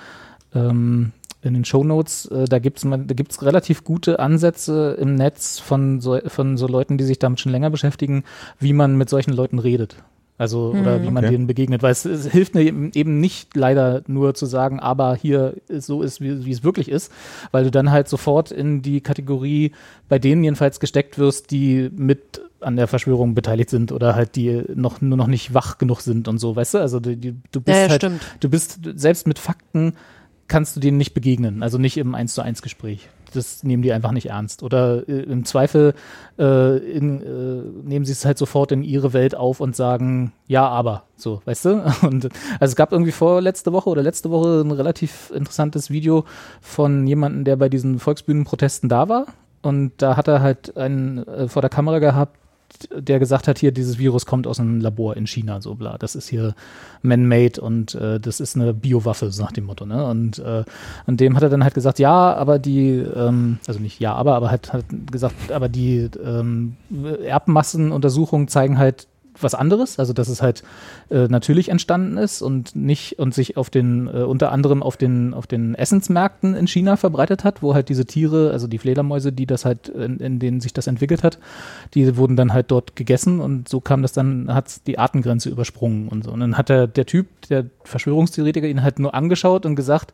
ähm, 0.55 1.11
in 1.41 1.53
den 1.53 1.65
Shownotes, 1.65 2.25
äh, 2.27 2.45
da 2.45 2.59
gibt's 2.59 2.83
man, 2.85 3.07
da 3.07 3.13
gibt's 3.13 3.41
relativ 3.41 3.83
gute 3.83 4.19
Ansätze 4.19 4.97
im 4.99 5.15
Netz 5.15 5.59
von 5.59 6.01
so, 6.01 6.19
von 6.27 6.57
so 6.57 6.67
Leuten, 6.67 6.97
die 6.97 7.05
sich 7.05 7.19
damit 7.19 7.39
schon 7.39 7.51
länger 7.51 7.69
beschäftigen, 7.69 8.23
wie 8.59 8.73
man 8.73 8.97
mit 8.97 9.09
solchen 9.09 9.31
Leuten 9.33 9.59
redet. 9.59 9.97
Also, 10.37 10.73
oder 10.79 11.01
wie 11.03 11.11
man 11.11 11.25
Okay. 11.25 11.33
denen 11.33 11.47
begegnet, 11.47 11.83
weil 11.83 11.91
es, 11.91 12.05
es 12.05 12.25
hilft 12.27 12.55
mir 12.55 12.61
eben 12.61 12.91
eben 12.93 13.19
nicht 13.19 13.57
leider 13.57 14.03
nur 14.07 14.33
zu 14.35 14.45
sagen, 14.45 14.79
aber 14.79 15.15
hier 15.15 15.55
ist, 15.67 15.85
so 15.85 16.01
ist, 16.01 16.21
wie, 16.21 16.45
wie 16.45 16.51
es 16.51 16.63
wirklich 16.63 16.87
ist, 16.87 17.11
weil 17.51 17.65
du 17.65 17.71
dann 17.71 17.91
halt 17.91 18.07
sofort 18.07 18.49
in 18.49 18.81
die 18.81 19.01
Kategorie 19.01 19.73
bei 20.07 20.17
denen 20.17 20.41
jedenfalls 20.45 20.79
gesteckt 20.79 21.19
wirst, 21.19 21.51
die 21.51 21.89
mit 21.93 22.39
an 22.61 22.77
der 22.77 22.87
Verschwörung 22.87 23.35
beteiligt 23.35 23.69
sind 23.69 23.91
oder 23.91 24.15
halt 24.15 24.37
die 24.37 24.63
noch 24.75 25.01
nur 25.01 25.17
noch 25.17 25.27
nicht 25.27 25.53
wach 25.53 25.77
genug 25.77 25.99
sind 25.99 26.29
und 26.29 26.37
so, 26.37 26.55
weißt 26.55 26.75
du? 26.75 26.77
Also 26.79 27.01
die, 27.01 27.17
die, 27.17 27.35
du 27.51 27.59
bist 27.59 27.77
Ja, 27.77 27.83
ja, 27.83 27.89
halt, 27.89 28.01
stimmt. 28.01 28.21
du 28.39 28.49
bist 28.49 28.79
selbst 28.95 29.27
mit 29.27 29.39
Fakten 29.39 29.93
kannst 30.49 30.75
du 30.75 30.81
denen 30.81 30.97
nicht 30.97 31.13
begegnen, 31.13 31.63
also 31.63 31.77
nicht 31.77 31.95
im 31.97 32.13
1 32.13 32.33
zu 32.33 32.41
1 32.41 32.61
Gespräch. 32.61 33.07
Das 33.33 33.63
nehmen 33.63 33.83
die 33.83 33.93
einfach 33.93 34.11
nicht 34.11 34.25
ernst. 34.25 34.63
Oder 34.63 35.07
äh, 35.07 35.21
im 35.21 35.45
Zweifel 35.45 35.93
äh, 36.39 36.77
in, 36.77 37.21
äh, 37.21 37.87
nehmen 37.87 38.03
sie 38.03 38.11
es 38.11 38.25
halt 38.25 38.39
sofort 38.39 38.71
in 38.71 38.83
ihre 38.83 39.13
Welt 39.13 39.35
auf 39.35 39.59
und 39.59 39.75
sagen, 39.75 40.33
ja, 40.47 40.67
aber, 40.67 41.03
so, 41.15 41.41
weißt 41.45 41.65
du? 41.65 41.69
Und 42.01 42.25
also 42.59 42.71
es 42.71 42.75
gab 42.75 42.91
irgendwie 42.91 43.11
vor 43.11 43.39
letzte 43.39 43.71
Woche 43.71 43.89
oder 43.89 44.01
letzte 44.01 44.31
Woche 44.31 44.61
ein 44.61 44.71
relativ 44.71 45.31
interessantes 45.33 45.91
Video 45.91 46.25
von 46.59 47.05
jemandem, 47.05 47.43
der 47.43 47.55
bei 47.55 47.69
diesen 47.69 47.99
Volksbühnenprotesten 47.99 48.89
da 48.89 49.07
war. 49.07 49.27
Und 49.61 49.91
da 49.97 50.17
hat 50.17 50.27
er 50.27 50.41
halt 50.41 50.75
einen 50.75 51.19
äh, 51.27 51.47
vor 51.47 51.61
der 51.61 51.69
Kamera 51.69 51.99
gehabt, 51.99 52.38
der 52.95 53.19
gesagt 53.19 53.47
hat, 53.47 53.59
hier, 53.59 53.71
dieses 53.71 53.97
Virus 53.97 54.25
kommt 54.25 54.47
aus 54.47 54.59
einem 54.59 54.79
Labor 54.79 55.17
in 55.17 55.27
China, 55.27 55.61
so 55.61 55.75
bla. 55.75 55.97
Das 55.97 56.15
ist 56.15 56.29
hier 56.29 56.55
man-made 57.01 57.59
und 57.61 57.95
äh, 57.95 58.19
das 58.19 58.39
ist 58.39 58.55
eine 58.55 58.73
Biowaffe, 58.73 59.31
so 59.31 59.43
nach 59.43 59.51
dem 59.51 59.65
Motto, 59.65 59.85
ne? 59.85 60.05
Und, 60.05 60.39
äh, 60.39 60.63
und 61.05 61.19
dem 61.19 61.35
hat 61.35 61.43
er 61.43 61.49
dann 61.49 61.63
halt 61.63 61.73
gesagt, 61.73 61.99
ja, 61.99 62.33
aber 62.33 62.59
die, 62.59 62.97
ähm, 62.97 63.59
also 63.67 63.79
nicht 63.79 63.99
ja, 63.99 64.13
aber, 64.13 64.35
aber 64.35 64.51
hat, 64.51 64.73
hat 64.73 64.85
gesagt, 65.11 65.51
aber 65.51 65.69
die 65.69 66.09
ähm, 66.23 66.75
Erbmassenuntersuchungen 67.23 68.47
zeigen 68.47 68.77
halt 68.77 69.07
was 69.41 69.55
anderes, 69.55 69.99
also 69.99 70.13
dass 70.13 70.27
es 70.27 70.41
halt 70.41 70.63
äh, 71.09 71.27
natürlich 71.27 71.69
entstanden 71.69 72.17
ist 72.17 72.41
und 72.41 72.75
nicht 72.75 73.19
und 73.19 73.33
sich 73.33 73.57
auf 73.57 73.69
den 73.69 74.07
äh, 74.07 74.23
unter 74.23 74.51
anderem 74.51 74.83
auf 74.83 74.97
den 74.97 75.33
auf 75.33 75.47
den 75.47 75.75
Essensmärkten 75.75 76.55
in 76.55 76.67
China 76.67 76.97
verbreitet 76.97 77.43
hat, 77.43 77.61
wo 77.61 77.73
halt 77.73 77.89
diese 77.89 78.05
Tiere, 78.05 78.51
also 78.51 78.67
die 78.67 78.77
Fledermäuse, 78.77 79.31
die 79.31 79.45
das 79.45 79.65
halt 79.65 79.89
in, 79.89 80.17
in 80.19 80.39
denen 80.39 80.61
sich 80.61 80.73
das 80.73 80.87
entwickelt 80.87 81.23
hat, 81.23 81.39
die 81.93 82.17
wurden 82.17 82.35
dann 82.35 82.53
halt 82.53 82.71
dort 82.71 82.95
gegessen 82.95 83.39
und 83.39 83.69
so 83.69 83.79
kam 83.81 84.01
das 84.01 84.13
dann 84.13 84.53
hat 84.53 84.87
die 84.87 84.99
Artengrenze 84.99 85.49
übersprungen 85.49 86.07
und 86.07 86.23
so. 86.23 86.31
Und 86.31 86.39
dann 86.39 86.57
hat 86.57 86.69
der 86.69 86.87
der 86.87 87.05
Typ, 87.05 87.27
der 87.49 87.65
Verschwörungstheoretiker 87.83 88.67
ihn 88.67 88.83
halt 88.83 88.99
nur 88.99 89.13
angeschaut 89.13 89.65
und 89.65 89.75
gesagt, 89.75 90.13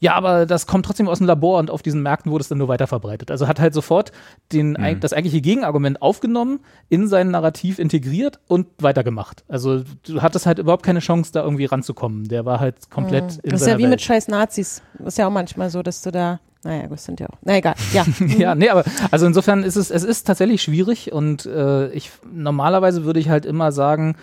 ja, 0.00 0.14
aber 0.14 0.46
das 0.46 0.66
kommt 0.66 0.86
trotzdem 0.86 1.08
aus 1.08 1.18
dem 1.18 1.26
Labor 1.26 1.58
und 1.58 1.70
auf 1.70 1.82
diesen 1.82 2.02
Märkten 2.02 2.32
wurde 2.32 2.42
es 2.42 2.48
dann 2.48 2.58
nur 2.58 2.68
weiter 2.68 2.86
verbreitet. 2.86 3.30
Also 3.30 3.46
hat 3.46 3.60
halt 3.60 3.74
sofort 3.74 4.12
den, 4.52 4.76
eig- 4.76 5.00
das 5.00 5.12
eigentliche 5.12 5.40
Gegenargument 5.40 6.00
aufgenommen, 6.02 6.60
in 6.88 7.06
sein 7.06 7.30
Narrativ 7.30 7.78
integriert 7.78 8.40
und 8.48 8.66
weitergemacht. 8.80 9.44
Also 9.46 9.82
du 10.06 10.22
hattest 10.22 10.46
halt 10.46 10.58
überhaupt 10.58 10.84
keine 10.84 11.00
Chance, 11.00 11.32
da 11.32 11.42
irgendwie 11.44 11.66
ranzukommen. 11.66 12.24
Der 12.28 12.44
war 12.44 12.60
halt 12.60 12.90
komplett 12.90 13.38
in 13.42 13.50
Das 13.50 13.60
ist 13.60 13.66
ja 13.68 13.76
wie 13.78 13.82
Welt. 13.82 13.90
mit 13.90 14.00
scheiß 14.02 14.28
Nazis. 14.28 14.82
Das 14.98 15.08
ist 15.08 15.18
ja 15.18 15.26
auch 15.26 15.32
manchmal 15.32 15.68
so, 15.70 15.82
dass 15.82 16.00
du 16.02 16.10
da, 16.10 16.40
naja, 16.64 16.86
das 16.88 17.04
sind 17.04 17.20
ja 17.20 17.26
auch, 17.28 17.38
na 17.42 17.56
egal, 17.58 17.74
ja. 17.92 18.04
ja, 18.38 18.54
nee, 18.54 18.68
aber 18.70 18.84
also 19.10 19.26
insofern 19.26 19.62
ist 19.62 19.76
es, 19.76 19.90
es 19.90 20.02
ist 20.04 20.26
tatsächlich 20.26 20.62
schwierig 20.62 21.12
und 21.12 21.44
äh, 21.46 21.88
ich 21.90 22.10
normalerweise 22.32 23.04
würde 23.04 23.20
ich 23.20 23.28
halt 23.28 23.44
immer 23.46 23.70
sagen, 23.72 24.16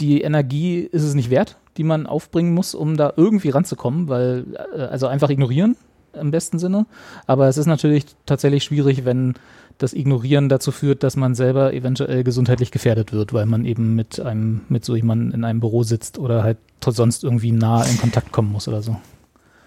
die 0.00 0.22
Energie 0.22 0.80
ist 0.80 1.02
es 1.02 1.14
nicht 1.14 1.30
wert, 1.30 1.58
die 1.76 1.84
man 1.84 2.06
aufbringen 2.06 2.54
muss, 2.54 2.74
um 2.74 2.96
da 2.96 3.12
irgendwie 3.16 3.50
ranzukommen, 3.50 4.08
weil 4.08 4.44
äh, 4.74 4.82
also 4.82 5.06
einfach 5.06 5.30
ignorieren 5.30 5.76
im 6.14 6.30
besten 6.30 6.58
Sinne. 6.58 6.86
Aber 7.26 7.48
es 7.48 7.56
ist 7.56 7.66
natürlich 7.66 8.04
tatsächlich 8.26 8.64
schwierig, 8.64 9.04
wenn 9.04 9.34
das 9.78 9.94
Ignorieren 9.94 10.48
dazu 10.48 10.70
führt, 10.70 11.02
dass 11.02 11.16
man 11.16 11.34
selber 11.34 11.72
eventuell 11.72 12.24
gesundheitlich 12.24 12.70
gefährdet 12.70 13.12
wird, 13.12 13.32
weil 13.32 13.46
man 13.46 13.64
eben 13.64 13.94
mit 13.94 14.20
einem, 14.20 14.62
mit 14.68 14.84
so 14.84 14.94
jemandem 14.94 15.32
in 15.32 15.44
einem 15.44 15.60
Büro 15.60 15.82
sitzt 15.82 16.18
oder 16.18 16.42
halt 16.42 16.58
sonst 16.84 17.24
irgendwie 17.24 17.52
nah 17.52 17.82
in 17.84 17.98
Kontakt 17.98 18.32
kommen 18.32 18.52
muss 18.52 18.68
oder 18.68 18.82
so. 18.82 18.96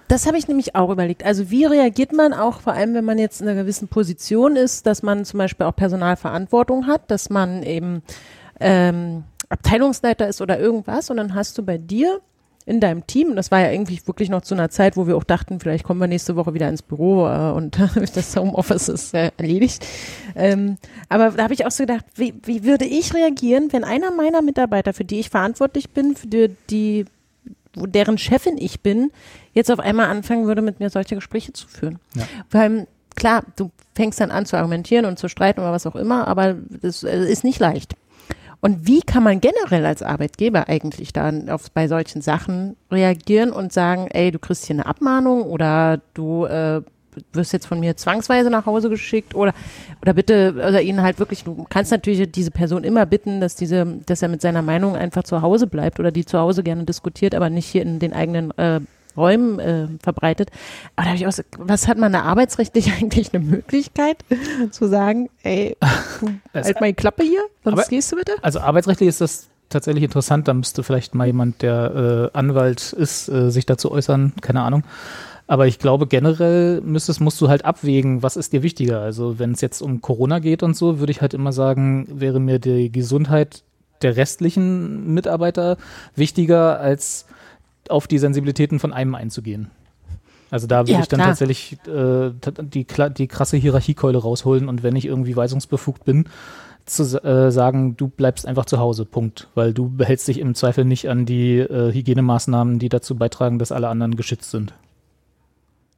Das 0.08 0.28
habe 0.28 0.38
ich 0.38 0.48
nämlich 0.48 0.76
auch 0.76 0.92
überlegt. 0.92 1.26
Also 1.26 1.50
wie 1.50 1.66
reagiert 1.66 2.14
man 2.14 2.34
auch, 2.34 2.60
vor 2.60 2.74
allem 2.74 2.94
wenn 2.94 3.06
man 3.06 3.18
jetzt 3.18 3.42
in 3.42 3.48
einer 3.48 3.60
gewissen 3.60 3.88
Position 3.88 4.56
ist, 4.56 4.86
dass 4.86 5.02
man 5.02 5.26
zum 5.26 5.40
Beispiel 5.40 5.66
auch 5.66 5.76
Personalverantwortung 5.76 6.86
hat, 6.86 7.10
dass 7.10 7.32
man 7.32 7.64
eben 7.64 8.04
ähm, 8.60 9.24
Abteilungsleiter 9.50 10.28
ist 10.28 10.42
oder 10.42 10.60
irgendwas 10.60 11.10
und 11.10 11.18
dann 11.18 11.36
hast 11.36 11.58
du 11.58 11.64
bei 11.64 11.78
dir 11.78 12.22
in 12.66 12.80
deinem 12.80 13.06
Team, 13.06 13.30
und 13.30 13.36
das 13.36 13.52
war 13.52 13.60
ja 13.60 13.72
irgendwie 13.72 14.02
wirklich 14.06 14.30
noch 14.30 14.42
zu 14.42 14.56
einer 14.56 14.70
Zeit, 14.70 14.98
wo 14.98 15.06
wir 15.06 15.16
auch 15.16 15.24
dachten, 15.24 15.60
vielleicht 15.60 15.84
kommen 15.84 16.00
wir 16.00 16.08
nächste 16.08 16.36
Woche 16.36 16.56
wieder 16.56 16.68
ins 16.68 16.82
Büro 16.82 17.28
äh, 17.28 17.52
und 17.52 17.78
das 18.16 18.36
Homeoffice 18.36 18.90
ist 18.90 19.14
äh, 19.14 19.32
erledigt. 19.38 19.86
Ähm, 20.36 20.78
aber 21.08 21.32
da 21.32 21.44
habe 21.44 21.54
ich 21.54 21.66
auch 21.66 21.72
so 21.72 21.84
gedacht, 21.84 22.06
wie, 22.16 22.34
wie 22.44 22.64
würde 22.64 22.86
ich 22.86 23.14
reagieren, 23.14 23.72
wenn 23.72 23.84
einer 23.84 24.12
meiner 24.12 24.42
Mitarbeiter, 24.42 24.94
für 24.94 25.06
die 25.06 25.20
ich 25.20 25.30
verantwortlich 25.30 25.92
bin, 25.92 26.16
für 26.16 26.28
die, 26.28 26.56
die 26.70 27.06
deren 27.76 28.18
Chefin 28.18 28.58
ich 28.58 28.82
bin, 28.82 29.12
jetzt 29.54 29.70
auf 29.70 29.80
einmal 29.80 30.10
anfangen 30.10 30.48
würde, 30.48 30.62
mit 30.62 30.80
mir 30.80 30.90
solche 30.90 31.16
Gespräche 31.16 31.54
zu 31.54 31.68
führen. 31.68 32.00
Ja. 32.16 32.24
Weil, 32.50 32.88
klar, 33.16 33.44
du 33.58 33.70
fängst 33.94 34.20
dann 34.20 34.32
an 34.32 34.46
zu 34.46 34.58
argumentieren 34.58 35.06
und 35.06 35.20
zu 35.20 35.28
streiten 35.28 35.60
oder 35.60 35.72
was 35.72 35.86
auch 35.86 35.96
immer, 35.96 36.28
aber 36.28 36.56
das 36.82 37.04
äh, 37.04 37.26
ist 37.26 37.44
nicht 37.44 37.60
leicht. 37.60 37.96
Und 38.66 38.88
wie 38.88 39.02
kann 39.02 39.22
man 39.22 39.42
generell 39.42 39.86
als 39.86 40.02
Arbeitgeber 40.02 40.68
eigentlich 40.68 41.14
dann 41.14 41.52
auf, 41.52 41.70
bei 41.70 41.88
solchen 41.88 42.24
Sachen 42.24 42.76
reagieren 42.90 43.52
und 43.52 43.72
sagen, 43.72 44.08
ey, 44.08 44.32
du 44.32 44.40
kriegst 44.40 44.66
hier 44.66 44.74
eine 44.74 44.88
Abmahnung 44.88 45.44
oder 45.44 46.02
du 46.16 46.46
äh, 46.46 46.82
wirst 47.32 47.54
jetzt 47.54 47.68
von 47.68 47.80
mir 47.80 47.96
zwangsweise 47.96 48.50
nach 48.50 48.66
Hause 48.66 48.90
geschickt 48.90 49.36
oder 49.36 49.54
oder 50.02 50.16
bitte 50.16 50.56
oder 50.56 50.82
ihnen 50.82 51.04
halt 51.04 51.20
wirklich 51.20 51.44
du 51.44 51.68
kannst 51.70 51.92
natürlich 51.92 52.32
diese 52.32 52.50
Person 52.50 52.84
immer 52.84 53.06
bitten, 53.06 53.40
dass 53.40 53.56
diese 53.56 53.86
dass 54.08 54.24
er 54.24 54.30
mit 54.30 54.42
seiner 54.42 54.64
Meinung 54.64 54.96
einfach 54.96 55.22
zu 55.22 55.44
Hause 55.44 55.68
bleibt 55.68 56.00
oder 56.00 56.10
die 56.10 56.26
zu 56.26 56.40
Hause 56.40 56.64
gerne 56.64 56.86
diskutiert, 56.86 57.36
aber 57.36 57.52
nicht 57.52 57.68
hier 57.68 57.84
in 57.84 58.00
den 58.00 58.14
eigenen 58.14 58.50
äh, 58.58 58.82
Räumen 59.18 59.60
äh, 59.60 59.88
verbreitet. 60.02 60.50
Aber 60.96 61.04
da 61.06 61.08
habe 61.10 61.18
ich 61.18 61.28
auch 61.28 61.32
so, 61.32 61.44
was 61.58 61.88
hat 61.88 61.98
man 61.98 62.14
da 62.14 62.22
arbeitsrechtlich 62.24 62.92
eigentlich 63.00 63.34
eine 63.34 63.44
Möglichkeit 63.44 64.18
zu 64.72 64.88
sagen, 64.88 65.30
ey, 65.44 65.78
halt 66.54 66.80
mal 66.82 66.88
die 66.88 66.94
Klappe 66.94 67.24
hier, 67.24 67.42
sonst 67.64 67.80
Aber- 67.80 67.88
gehst 67.90 68.12
du 68.12 68.16
bitte? 68.18 68.34
Also 68.42 68.60
arbeitsrechtlich 68.60 69.10
ist 69.10 69.22
das 69.22 69.48
tatsächlich 69.70 70.04
interessant. 70.04 70.48
Da 70.48 70.54
müsste 70.54 70.84
vielleicht 70.84 71.16
mal 71.16 71.26
jemand, 71.26 71.62
der 71.62 72.32
äh, 72.34 72.38
Anwalt 72.38 72.94
ist, 72.94 73.30
äh, 73.30 73.50
sich 73.50 73.66
dazu 73.66 73.92
äußern. 73.92 74.34
Keine 74.42 74.62
Ahnung. 74.62 74.84
Aber 75.48 75.68
ich 75.68 75.78
glaube, 75.78 76.08
generell 76.08 76.82
müsstest, 76.82 77.22
musst 77.22 77.40
du 77.40 77.50
halt 77.50 77.66
abwägen, 77.66 78.24
was 78.24 78.36
ist 78.36 78.54
dir 78.54 78.64
wichtiger. 78.64 79.02
Also 79.02 79.38
wenn 79.38 79.52
es 79.52 79.62
jetzt 79.62 79.82
um 79.82 80.02
Corona 80.02 80.40
geht 80.40 80.64
und 80.64 80.76
so, 80.76 81.00
würde 81.00 81.12
ich 81.12 81.22
halt 81.22 81.36
immer 81.36 81.52
sagen, 81.52 82.08
wäre 82.12 82.40
mir 82.40 82.58
die 82.58 82.92
Gesundheit 82.92 83.64
der 84.02 84.18
restlichen 84.18 85.14
Mitarbeiter 85.14 85.78
wichtiger, 86.16 86.80
als 86.80 87.26
auf 87.90 88.08
die 88.08 88.18
Sensibilitäten 88.18 88.80
von 88.80 88.94
einem 88.94 89.16
einzugehen. 89.16 89.72
Also 90.52 90.68
da 90.68 90.82
würde 90.82 90.94
Ja, 90.94 91.00
ich 91.00 91.08
dann 91.08 91.20
klar. 91.20 91.30
tatsächlich 91.30 91.78
äh, 91.88 92.32
die, 92.62 92.86
die 93.18 93.28
krasse 93.28 93.58
Hierarchiekeule 93.58 94.18
rausholen 94.18 94.70
und 94.70 94.84
wenn 94.84 94.96
ich 94.96 95.06
irgendwie 95.06 95.36
weisungsbefugt 95.36 96.06
bin, 96.06 96.26
zu 96.86 97.04
äh, 97.24 97.52
sagen, 97.52 97.98
du 97.98 98.08
bleibst 98.08 98.48
einfach 98.48 98.66
zu 98.66 98.78
Hause, 98.78 99.06
Punkt. 99.06 99.48
Weil 99.56 99.74
du 99.74 99.90
behältst 99.90 100.28
dich 100.28 100.40
im 100.40 100.54
Zweifel 100.54 100.86
nicht 100.86 101.10
an 101.10 101.26
die 101.26 101.58
äh, 101.58 101.92
Hygienemaßnahmen, 101.92 102.78
die 102.78 102.90
dazu 102.90 103.16
beitragen, 103.16 103.58
dass 103.58 103.72
alle 103.72 103.88
anderen 103.88 104.16
geschützt 104.16 104.52
sind. 104.52 104.74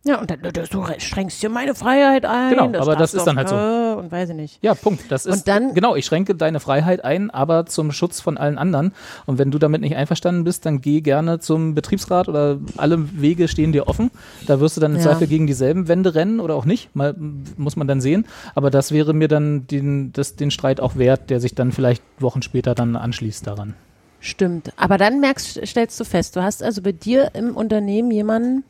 Ja, 0.07 0.19
und 0.19 0.31
dann, 0.31 0.39
du, 0.41 0.85
strengst 0.99 1.43
dir 1.43 1.49
meine 1.49 1.75
Freiheit 1.75 2.25
ein. 2.25 2.49
Genau, 2.55 2.79
aber 2.79 2.95
das 2.95 3.13
ist 3.13 3.25
dann 3.25 3.35
halt 3.38 3.51
äh, 3.51 3.99
Und 3.99 4.11
weiß 4.11 4.29
ich 4.29 4.35
nicht. 4.35 4.59
Ja, 4.63 4.73
Punkt. 4.73 5.11
Das 5.11 5.25
ist, 5.25 5.34
Und 5.39 5.47
dann- 5.47 5.73
genau, 5.73 5.95
ich 5.95 6.05
schränke 6.05 6.34
deine 6.34 6.59
Freiheit 6.59 7.03
ein, 7.03 7.29
aber 7.29 7.65
zum 7.65 7.91
Schutz 7.91 8.21
von 8.21 8.38
allen 8.38 8.57
anderen. 8.57 8.93
Und 9.25 9.38
wenn 9.38 9.51
du 9.51 9.59
damit 9.59 9.81
nicht 9.81 9.95
einverstanden 9.95 10.43
bist, 10.45 10.65
dann 10.65 10.81
geh 10.81 11.01
gerne 11.01 11.39
zum 11.39 11.75
Betriebsrat 11.75 12.29
oder 12.29 12.57
alle 12.77 13.21
Wege 13.21 13.47
stehen 13.47 13.71
dir 13.73 13.88
offen. 13.88 14.09
Da 14.45 14.59
wirst 14.59 14.77
du 14.77 14.81
dann 14.81 14.91
im 14.91 14.97
Ja. 14.97 15.03
Zweifel 15.03 15.27
gegen 15.27 15.45
dieselben 15.47 15.88
Wände 15.88 16.15
rennen 16.15 16.39
oder 16.39 16.55
auch 16.55 16.65
nicht. 16.65 16.95
Mal, 16.95 17.13
muss 17.57 17.75
man 17.75 17.88
dann 17.88 17.99
sehen. 18.01 18.25
Aber 18.55 18.69
das 18.71 18.91
wäre 18.91 19.13
mir 19.13 19.27
dann 19.27 19.67
den, 19.67 20.13
das, 20.13 20.35
den 20.38 20.51
Streit 20.51 20.79
auch 20.79 20.95
wert, 20.95 21.29
der 21.29 21.39
sich 21.41 21.53
dann 21.53 21.71
vielleicht 21.73 22.01
Wochen 22.19 22.41
später 22.41 22.73
dann 22.75 22.95
anschließt 22.95 23.45
daran. 23.45 23.73
Stimmt. 24.19 24.71
Aber 24.77 24.97
dann 24.97 25.19
merkst, 25.19 25.59
stellst 25.67 25.99
du 25.99 26.03
fest, 26.03 26.35
du 26.35 26.41
hast 26.41 26.63
also 26.63 26.81
bei 26.81 26.91
dir 26.91 27.31
im 27.35 27.55
Unternehmen 27.55 28.09
jemanden, 28.09 28.63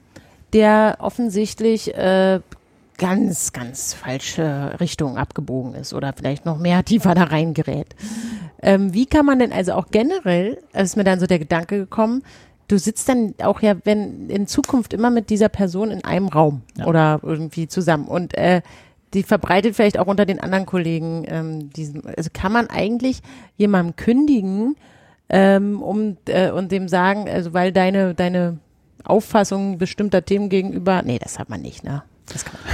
der 0.53 0.97
offensichtlich 0.99 1.93
äh, 1.95 2.39
ganz, 2.97 3.53
ganz 3.53 3.93
falsche 3.93 4.75
Richtung 4.79 5.17
abgebogen 5.17 5.75
ist 5.75 5.93
oder 5.93 6.13
vielleicht 6.13 6.45
noch 6.45 6.57
mehr 6.57 6.83
tiefer 6.85 7.15
da 7.15 7.23
reingerät. 7.23 7.95
Ähm, 8.61 8.93
wie 8.93 9.05
kann 9.05 9.25
man 9.25 9.39
denn 9.39 9.53
also 9.53 9.73
auch 9.73 9.87
generell, 9.91 10.57
es 10.73 10.89
ist 10.89 10.95
mir 10.95 11.03
dann 11.03 11.19
so 11.19 11.27
der 11.27 11.39
Gedanke 11.39 11.77
gekommen, 11.77 12.23
du 12.67 12.77
sitzt 12.77 13.07
dann 13.07 13.33
auch 13.43 13.61
ja, 13.61 13.75
wenn 13.83 14.29
in 14.29 14.47
Zukunft 14.47 14.93
immer 14.93 15.09
mit 15.09 15.29
dieser 15.29 15.49
Person 15.49 15.91
in 15.91 16.03
einem 16.03 16.27
Raum 16.27 16.61
Ja. 16.77 16.85
oder 16.85 17.19
irgendwie 17.23 17.67
zusammen 17.67 18.07
und 18.07 18.35
äh, 18.35 18.61
die 19.13 19.23
verbreitet 19.23 19.75
vielleicht 19.75 19.99
auch 19.99 20.07
unter 20.07 20.25
den 20.25 20.41
anderen 20.41 20.65
Kollegen 20.65 21.23
ähm, 21.27 21.69
diesen, 21.71 22.05
also 22.17 22.29
kann 22.33 22.51
man 22.51 22.69
eigentlich 22.69 23.21
jemandem 23.55 23.95
kündigen, 23.95 24.75
ähm, 25.29 25.81
um 25.81 26.17
äh, 26.27 26.51
und 26.51 26.71
dem 26.73 26.89
sagen, 26.89 27.29
also 27.29 27.53
weil 27.53 27.71
deine 27.71 28.15
deine 28.15 28.57
Auffassung 29.03 29.77
bestimmter 29.77 30.23
Themen 30.25 30.49
gegenüber, 30.49 31.01
nee, 31.03 31.19
das 31.19 31.39
hat 31.39 31.49
man 31.49 31.61
nicht, 31.61 31.83
ne? 31.83 32.03
Das 32.31 32.43
kann 32.45 32.55
man 32.65 32.73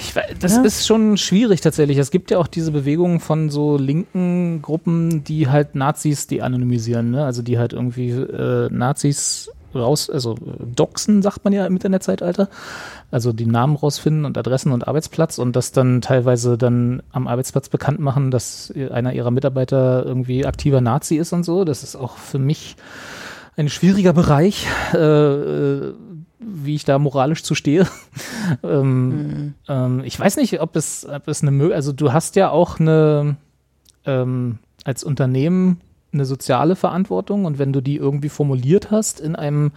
Ich 0.00 0.16
wei- 0.16 0.34
das 0.38 0.56
ist 0.56 0.86
schon 0.86 1.16
schwierig 1.16 1.60
tatsächlich. 1.60 1.98
Es 1.98 2.10
gibt 2.10 2.30
ja 2.30 2.38
auch 2.38 2.46
diese 2.46 2.72
Bewegungen 2.72 3.20
von 3.20 3.50
so 3.50 3.76
linken 3.76 4.62
Gruppen, 4.62 5.24
die 5.24 5.48
halt 5.48 5.74
Nazis 5.74 6.26
de-anonymisieren, 6.26 7.10
ne? 7.10 7.24
Also 7.24 7.42
die 7.42 7.58
halt 7.58 7.72
irgendwie 7.72 8.10
äh, 8.10 8.68
Nazis 8.70 9.50
raus, 9.74 10.10
also 10.10 10.34
doxen, 10.60 11.22
sagt 11.22 11.44
man 11.44 11.52
ja 11.54 11.66
im 11.66 11.74
Internetzeitalter. 11.74 12.48
Also 13.10 13.32
die 13.32 13.46
Namen 13.46 13.76
rausfinden 13.76 14.24
und 14.26 14.36
Adressen 14.36 14.70
und 14.72 14.86
Arbeitsplatz 14.86 15.38
und 15.38 15.56
das 15.56 15.72
dann 15.72 16.02
teilweise 16.02 16.58
dann 16.58 17.02
am 17.12 17.26
Arbeitsplatz 17.26 17.68
bekannt 17.70 17.98
machen, 17.98 18.30
dass 18.30 18.72
einer 18.90 19.14
ihrer 19.14 19.30
Mitarbeiter 19.30 20.04
irgendwie 20.04 20.44
aktiver 20.44 20.80
Nazi 20.82 21.16
ist 21.16 21.32
und 21.32 21.44
so. 21.44 21.64
Das 21.64 21.82
ist 21.82 21.96
auch 21.96 22.16
für 22.18 22.38
mich 22.38 22.76
ein 23.56 23.68
schwieriger 23.68 24.12
Bereich, 24.12 24.66
äh, 24.94 24.98
äh, 24.98 25.94
wie 26.38 26.74
ich 26.74 26.84
da 26.84 26.98
moralisch 26.98 27.42
zu 27.42 27.54
stehe. 27.54 27.86
ähm, 28.62 29.54
ähm, 29.68 30.02
ich 30.04 30.18
weiß 30.18 30.36
nicht, 30.36 30.60
ob 30.60 30.76
es, 30.76 31.06
ob 31.08 31.28
es 31.28 31.42
eine 31.42 31.50
Möglichkeit, 31.50 31.76
also 31.76 31.92
du 31.92 32.12
hast 32.12 32.36
ja 32.36 32.50
auch 32.50 32.80
eine, 32.80 33.36
ähm, 34.04 34.58
als 34.84 35.04
Unternehmen 35.04 35.80
eine 36.12 36.24
soziale 36.24 36.76
Verantwortung 36.76 37.44
und 37.44 37.58
wenn 37.58 37.72
du 37.72 37.80
die 37.80 37.96
irgendwie 37.96 38.28
formuliert 38.28 38.90
hast 38.90 39.20
in 39.20 39.36
einem 39.36 39.72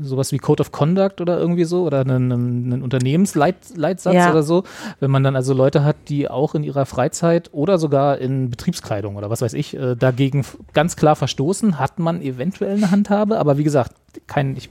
sowas 0.00 0.32
wie 0.32 0.38
Code 0.38 0.60
of 0.60 0.72
Conduct 0.72 1.20
oder 1.20 1.38
irgendwie 1.38 1.64
so 1.64 1.82
oder 1.84 2.00
einen, 2.00 2.32
einen 2.32 2.82
Unternehmensleitsatz 2.82 4.14
Ja. 4.14 4.30
oder 4.30 4.42
so, 4.42 4.64
wenn 5.00 5.10
man 5.10 5.22
dann 5.24 5.36
also 5.36 5.54
Leute 5.54 5.84
hat, 5.84 5.96
die 6.08 6.28
auch 6.28 6.54
in 6.54 6.62
ihrer 6.64 6.86
Freizeit 6.86 7.50
oder 7.52 7.78
sogar 7.78 8.18
in 8.18 8.50
Betriebskleidung 8.50 9.16
oder 9.16 9.30
was 9.30 9.42
weiß 9.42 9.54
ich, 9.54 9.76
äh, 9.76 9.94
dagegen 9.96 10.44
ganz 10.72 10.96
klar 10.96 11.16
verstoßen, 11.16 11.78
hat 11.78 11.98
man 11.98 12.22
eventuell 12.22 12.76
eine 12.76 12.90
Handhabe, 12.90 13.38
aber 13.38 13.58
wie 13.58 13.64
gesagt, 13.64 13.92
kein, 14.26 14.56
ich 14.56 14.70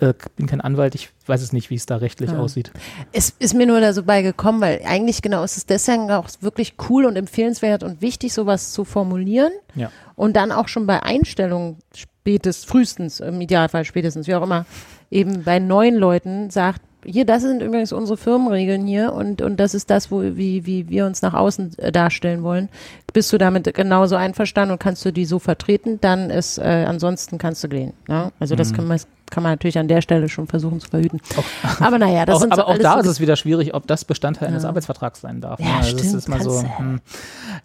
äh, 0.00 0.14
bin 0.36 0.46
kein 0.46 0.60
Anwalt, 0.60 0.94
ich 0.94 1.10
weiß 1.26 1.42
es 1.42 1.52
nicht, 1.52 1.70
wie 1.70 1.74
es 1.74 1.86
da 1.86 1.96
rechtlich 1.96 2.30
aussieht. 2.30 2.72
Es 3.12 3.30
ist 3.38 3.54
mir 3.54 3.66
nur 3.66 3.80
da 3.80 3.92
so 3.92 4.02
beigekommen, 4.02 4.60
weil 4.60 4.80
eigentlich 4.84 5.22
genau 5.22 5.42
ist 5.44 5.56
es 5.56 5.66
deswegen 5.66 6.10
auch 6.10 6.28
wirklich 6.40 6.74
cool 6.88 7.04
und 7.04 7.16
empfehlenswert 7.16 7.82
und 7.82 8.00
wichtig, 8.00 8.32
sowas 8.32 8.72
zu 8.72 8.84
formulieren 8.84 9.52
Ja. 9.74 9.90
und 10.16 10.36
dann 10.36 10.52
auch 10.52 10.68
schon 10.68 10.86
bei 10.86 11.02
Einstellungen 11.02 11.76
spätestens, 11.94 12.64
frühestens, 12.64 13.20
im 13.20 13.40
Idealfall 13.40 13.84
spätestens, 13.84 14.26
wie 14.26 14.34
auch 14.34 14.42
immer, 14.42 14.66
eben 15.10 15.44
bei 15.44 15.58
neuen 15.58 15.94
Leuten 15.96 16.50
sagt, 16.50 16.82
hier, 17.10 17.24
das 17.24 17.42
sind 17.42 17.62
übrigens 17.62 17.92
unsere 17.92 18.16
Firmenregeln 18.16 18.86
hier 18.86 19.12
und, 19.12 19.42
und 19.42 19.58
das 19.58 19.74
ist 19.74 19.90
das, 19.90 20.10
wo, 20.10 20.22
wie, 20.22 20.66
wie 20.66 20.88
wir 20.88 21.06
uns 21.06 21.22
nach 21.22 21.34
außen 21.34 21.78
äh, 21.78 21.90
darstellen 21.92 22.42
wollen. 22.42 22.68
Bist 23.12 23.32
du 23.32 23.38
damit 23.38 23.72
genauso 23.74 24.16
einverstanden 24.16 24.72
und 24.72 24.78
kannst 24.78 25.04
du 25.04 25.12
die 25.12 25.24
so 25.24 25.38
vertreten, 25.38 25.98
dann 26.00 26.30
ist, 26.30 26.58
äh, 26.58 26.84
ansonsten 26.86 27.38
kannst 27.38 27.64
du 27.64 27.68
gehen. 27.68 27.94
Ne? 28.06 28.30
Also 28.38 28.54
Mhm. 28.54 28.58
das 28.58 28.72
kann 28.74 28.86
man, 28.86 29.00
kann 29.30 29.42
man 29.42 29.52
natürlich 29.52 29.78
an 29.78 29.88
der 29.88 30.02
Stelle 30.02 30.28
schon 30.28 30.46
versuchen 30.46 30.80
zu 30.80 30.88
verhüten. 30.88 31.20
Aber 31.80 31.98
naja, 31.98 32.26
das 32.26 32.36
auch, 32.36 32.40
sind 32.40 32.54
so 32.54 32.60
aber 32.60 32.68
auch 32.68 32.72
alles 32.74 32.82
da 32.82 32.94
so 32.94 33.00
ist 33.00 33.06
es 33.06 33.20
wieder 33.20 33.36
schwierig, 33.36 33.74
ob 33.74 33.86
das 33.86 34.04
Bestandteil 34.04 34.48
eines 34.48 34.62
Ja. 34.64 34.68
Arbeitsvertrags 34.68 35.20
sein 35.20 35.40
darf. 35.40 35.58
Ja, 35.60 35.66
ne? 35.66 35.72
Also 35.78 35.92
das 35.92 36.00
stimmt, 36.00 36.14
ist 36.14 36.28
mal 36.28 36.42
so. 36.42 36.62
Hm. 36.62 37.00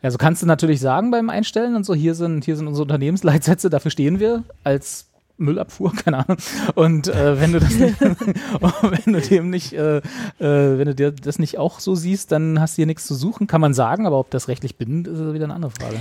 Ja, 0.02 0.11
so 0.11 0.18
kannst 0.18 0.41
du 0.41 0.45
natürlich 0.48 0.80
sagen 0.80 1.11
beim 1.11 1.30
Einstellen 1.30 1.76
und 1.76 1.86
so, 1.86 1.94
hier 1.94 2.15
sind, 2.15 2.45
hier 2.45 2.56
sind 2.56 2.68
unsere 2.68 2.84
Unternehmensleitsätze, 2.84 3.70
dafür 3.70 3.91
stehen 3.91 4.20
wir 4.20 4.44
als 4.64 5.07
Müllabfuhr, 5.38 5.93
keine 6.03 6.19
Ahnung. 6.19 6.38
Und 6.76 7.07
äh, 7.07 7.39
wenn 7.39 7.53
du 7.53 7.60
das 7.60 7.73
nicht, 7.76 7.99
wenn 8.01 9.14
du 9.14 9.22
dem 9.22 9.49
nicht, 9.49 9.73
äh, 9.73 9.97
äh, 9.97 10.01
wenn 10.39 10.85
du 10.85 10.95
dir 10.95 11.11
das 11.11 11.39
nicht 11.39 11.57
auch 11.57 11.80
so 11.80 11.95
siehst, 11.95 12.31
dann 12.31 12.60
hast 12.60 12.73
du 12.73 12.77
hier 12.77 12.85
nichts 12.85 13.05
zu 13.05 13.15
suchen, 13.15 13.47
kann 13.47 13.61
man 13.61 13.73
sagen, 13.73 14.05
aber 14.05 14.19
ob 14.19 14.30
das 14.31 14.47
rechtlich 14.47 14.77
bindend 14.77 15.07
ist, 15.07 15.19
ist 15.19 15.34
wieder 15.34 15.45
eine 15.45 15.55
andere 15.55 15.72
Frage. 15.72 15.97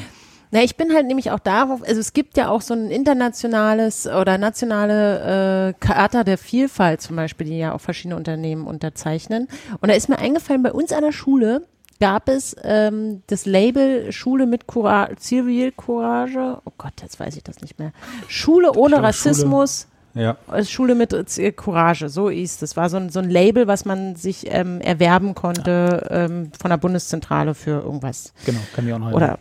Na, 0.55 0.63
ich 0.63 0.77
bin 0.77 0.93
halt 0.93 1.07
nämlich 1.07 1.31
auch 1.31 1.39
darauf, 1.39 1.83
also 1.83 1.99
es 1.99 2.13
gibt 2.13 2.37
ja 2.37 2.51
auch 2.51 2.61
so 2.61 2.75
ein 2.75 2.91
internationales 2.91 4.07
oder 4.07 4.37
nationale 4.37 5.71
äh, 5.71 5.73
Charta 5.81 6.25
der 6.25 6.37
Vielfalt 6.37 7.01
zum 7.01 7.17
Beispiel, 7.17 7.47
die 7.47 7.57
ja 7.57 7.73
auch 7.73 7.81
verschiedene 7.81 8.17
Unternehmen 8.17 8.67
unterzeichnen. 8.67 9.49
Und 9.81 9.89
da 9.89 9.95
ist 9.95 10.11
mir 10.11 10.19
eingefallen, 10.19 10.63
bei 10.63 10.73
uns 10.73 10.93
an 10.93 11.01
der 11.01 11.13
Schule 11.13 11.67
gab 12.03 12.29
es 12.29 12.57
ähm, 12.65 13.23
das 13.29 13.47
Label 13.47 14.11
Schule 14.11 14.47
mit 14.47 14.67
Courage, 14.67 15.15
Zivilcourage. 15.19 16.59
Oh 16.65 16.73
Gott, 16.77 16.95
jetzt 17.01 17.21
weiß 17.21 17.37
ich 17.37 17.45
das 17.45 17.61
nicht 17.61 17.79
mehr. 17.79 17.93
Schule 18.27 18.73
ohne 18.73 18.95
glaube, 18.95 19.05
Rassismus. 19.05 19.87
Ja. 20.13 20.37
äh, 20.53 20.65
Schule 20.65 20.97
mit 20.97 21.13
äh, 21.13 21.53
Courage, 21.53 22.09
so 22.09 22.29
ist 22.29 22.61
es. 22.65 22.77
war 22.77 22.91
so 22.91 22.97
ein, 22.97 23.11
so 23.11 23.21
ein 23.21 23.31
Label, 23.31 23.69
was 23.69 23.85
man 23.85 24.17
sich 24.17 24.47
ähm, 24.51 24.81
erwerben 24.81 25.37
konnte 25.37 26.09
ähm, 26.11 26.51
von 26.61 26.71
der 26.71 26.77
Bundeszentrale 26.77 27.55
für 27.55 27.83
irgendwas. 27.83 28.33
Genau, 28.47 28.59
kann 28.75 28.89
ich 28.89 28.93
auch 28.93 28.99
noch 28.99 29.13
Oder 29.13 29.39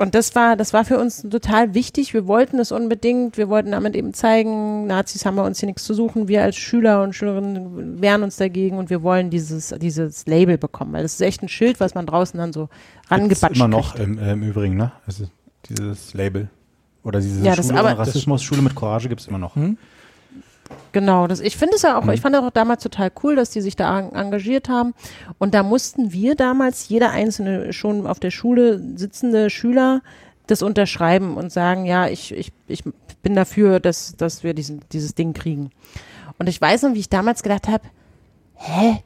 und 0.00 0.14
das 0.14 0.34
war, 0.34 0.56
das 0.56 0.72
war 0.72 0.84
für 0.84 0.98
uns 0.98 1.22
total 1.22 1.74
wichtig. 1.74 2.14
Wir 2.14 2.26
wollten 2.26 2.58
es 2.58 2.72
unbedingt. 2.72 3.36
Wir 3.36 3.48
wollten 3.48 3.70
damit 3.70 3.94
eben 3.94 4.14
zeigen, 4.14 4.86
Nazis 4.86 5.24
haben 5.26 5.36
bei 5.36 5.46
uns 5.46 5.60
hier 5.60 5.66
nichts 5.68 5.84
zu 5.84 5.94
suchen. 5.94 6.26
Wir 6.26 6.42
als 6.42 6.56
Schüler 6.56 7.02
und 7.02 7.14
Schülerinnen 7.14 8.00
wehren 8.00 8.22
uns 8.22 8.36
dagegen 8.36 8.78
und 8.78 8.90
wir 8.90 9.02
wollen 9.02 9.30
dieses, 9.30 9.74
dieses 9.80 10.26
Label 10.26 10.58
bekommen. 10.58 10.92
Weil 10.92 11.02
das 11.02 11.14
ist 11.14 11.20
echt 11.20 11.42
ein 11.42 11.48
Schild, 11.48 11.78
was 11.80 11.94
man 11.94 12.06
draußen 12.06 12.38
dann 12.38 12.52
so 12.52 12.68
rangebatscht 13.08 13.56
immer 13.56 13.68
noch 13.68 13.94
im, 13.96 14.18
äh, 14.18 14.32
im 14.32 14.42
Übrigen, 14.42 14.76
ne? 14.76 14.92
Also 15.06 15.26
dieses 15.68 16.14
Label. 16.14 16.48
Oder 17.02 17.20
diese 17.20 17.44
Ja, 17.44 17.54
das 17.56 17.68
Schule 17.68 17.78
aber- 17.80 17.98
Rassismus, 17.98 18.42
Schule 18.42 18.62
mit 18.62 18.74
Courage 18.74 19.08
gibt 19.08 19.20
es 19.20 19.28
immer 19.28 19.38
noch. 19.38 19.54
Hm? 19.56 19.78
Genau, 20.92 21.26
das, 21.28 21.40
ich 21.40 21.56
finde 21.56 21.76
es 21.76 21.82
ja 21.82 21.96
auch, 21.98 22.04
Mhm. 22.04 22.10
ich 22.12 22.20
fand 22.20 22.34
auch 22.36 22.50
damals 22.50 22.82
total 22.82 23.12
cool, 23.22 23.36
dass 23.36 23.50
die 23.50 23.60
sich 23.60 23.76
da 23.76 23.98
en- 24.00 24.12
engagiert 24.12 24.68
haben. 24.68 24.92
Und 25.38 25.54
da 25.54 25.62
mussten 25.62 26.12
wir 26.12 26.34
damals, 26.34 26.88
jeder 26.88 27.10
einzelne 27.10 27.72
schon 27.72 28.06
auf 28.06 28.18
der 28.18 28.30
Schule 28.32 28.80
sitzende 28.96 29.50
Schüler, 29.50 30.02
das 30.48 30.62
unterschreiben 30.62 31.36
und 31.36 31.52
sagen, 31.52 31.84
ja, 31.84 32.08
ich, 32.08 32.32
ich, 32.32 32.52
ich 32.66 32.82
bin 33.22 33.36
dafür, 33.36 33.78
dass, 33.78 34.16
dass 34.16 34.42
wir 34.42 34.52
diesen, 34.52 34.80
dieses 34.92 35.14
Ding 35.14 35.32
kriegen. 35.32 35.70
Und 36.38 36.48
ich 36.48 36.60
weiß 36.60 36.82
noch, 36.82 36.94
wie 36.94 36.98
ich 37.00 37.08
damals 37.08 37.42
gedacht 37.44 37.68
habe, 37.68 37.84
hä? 38.56 39.02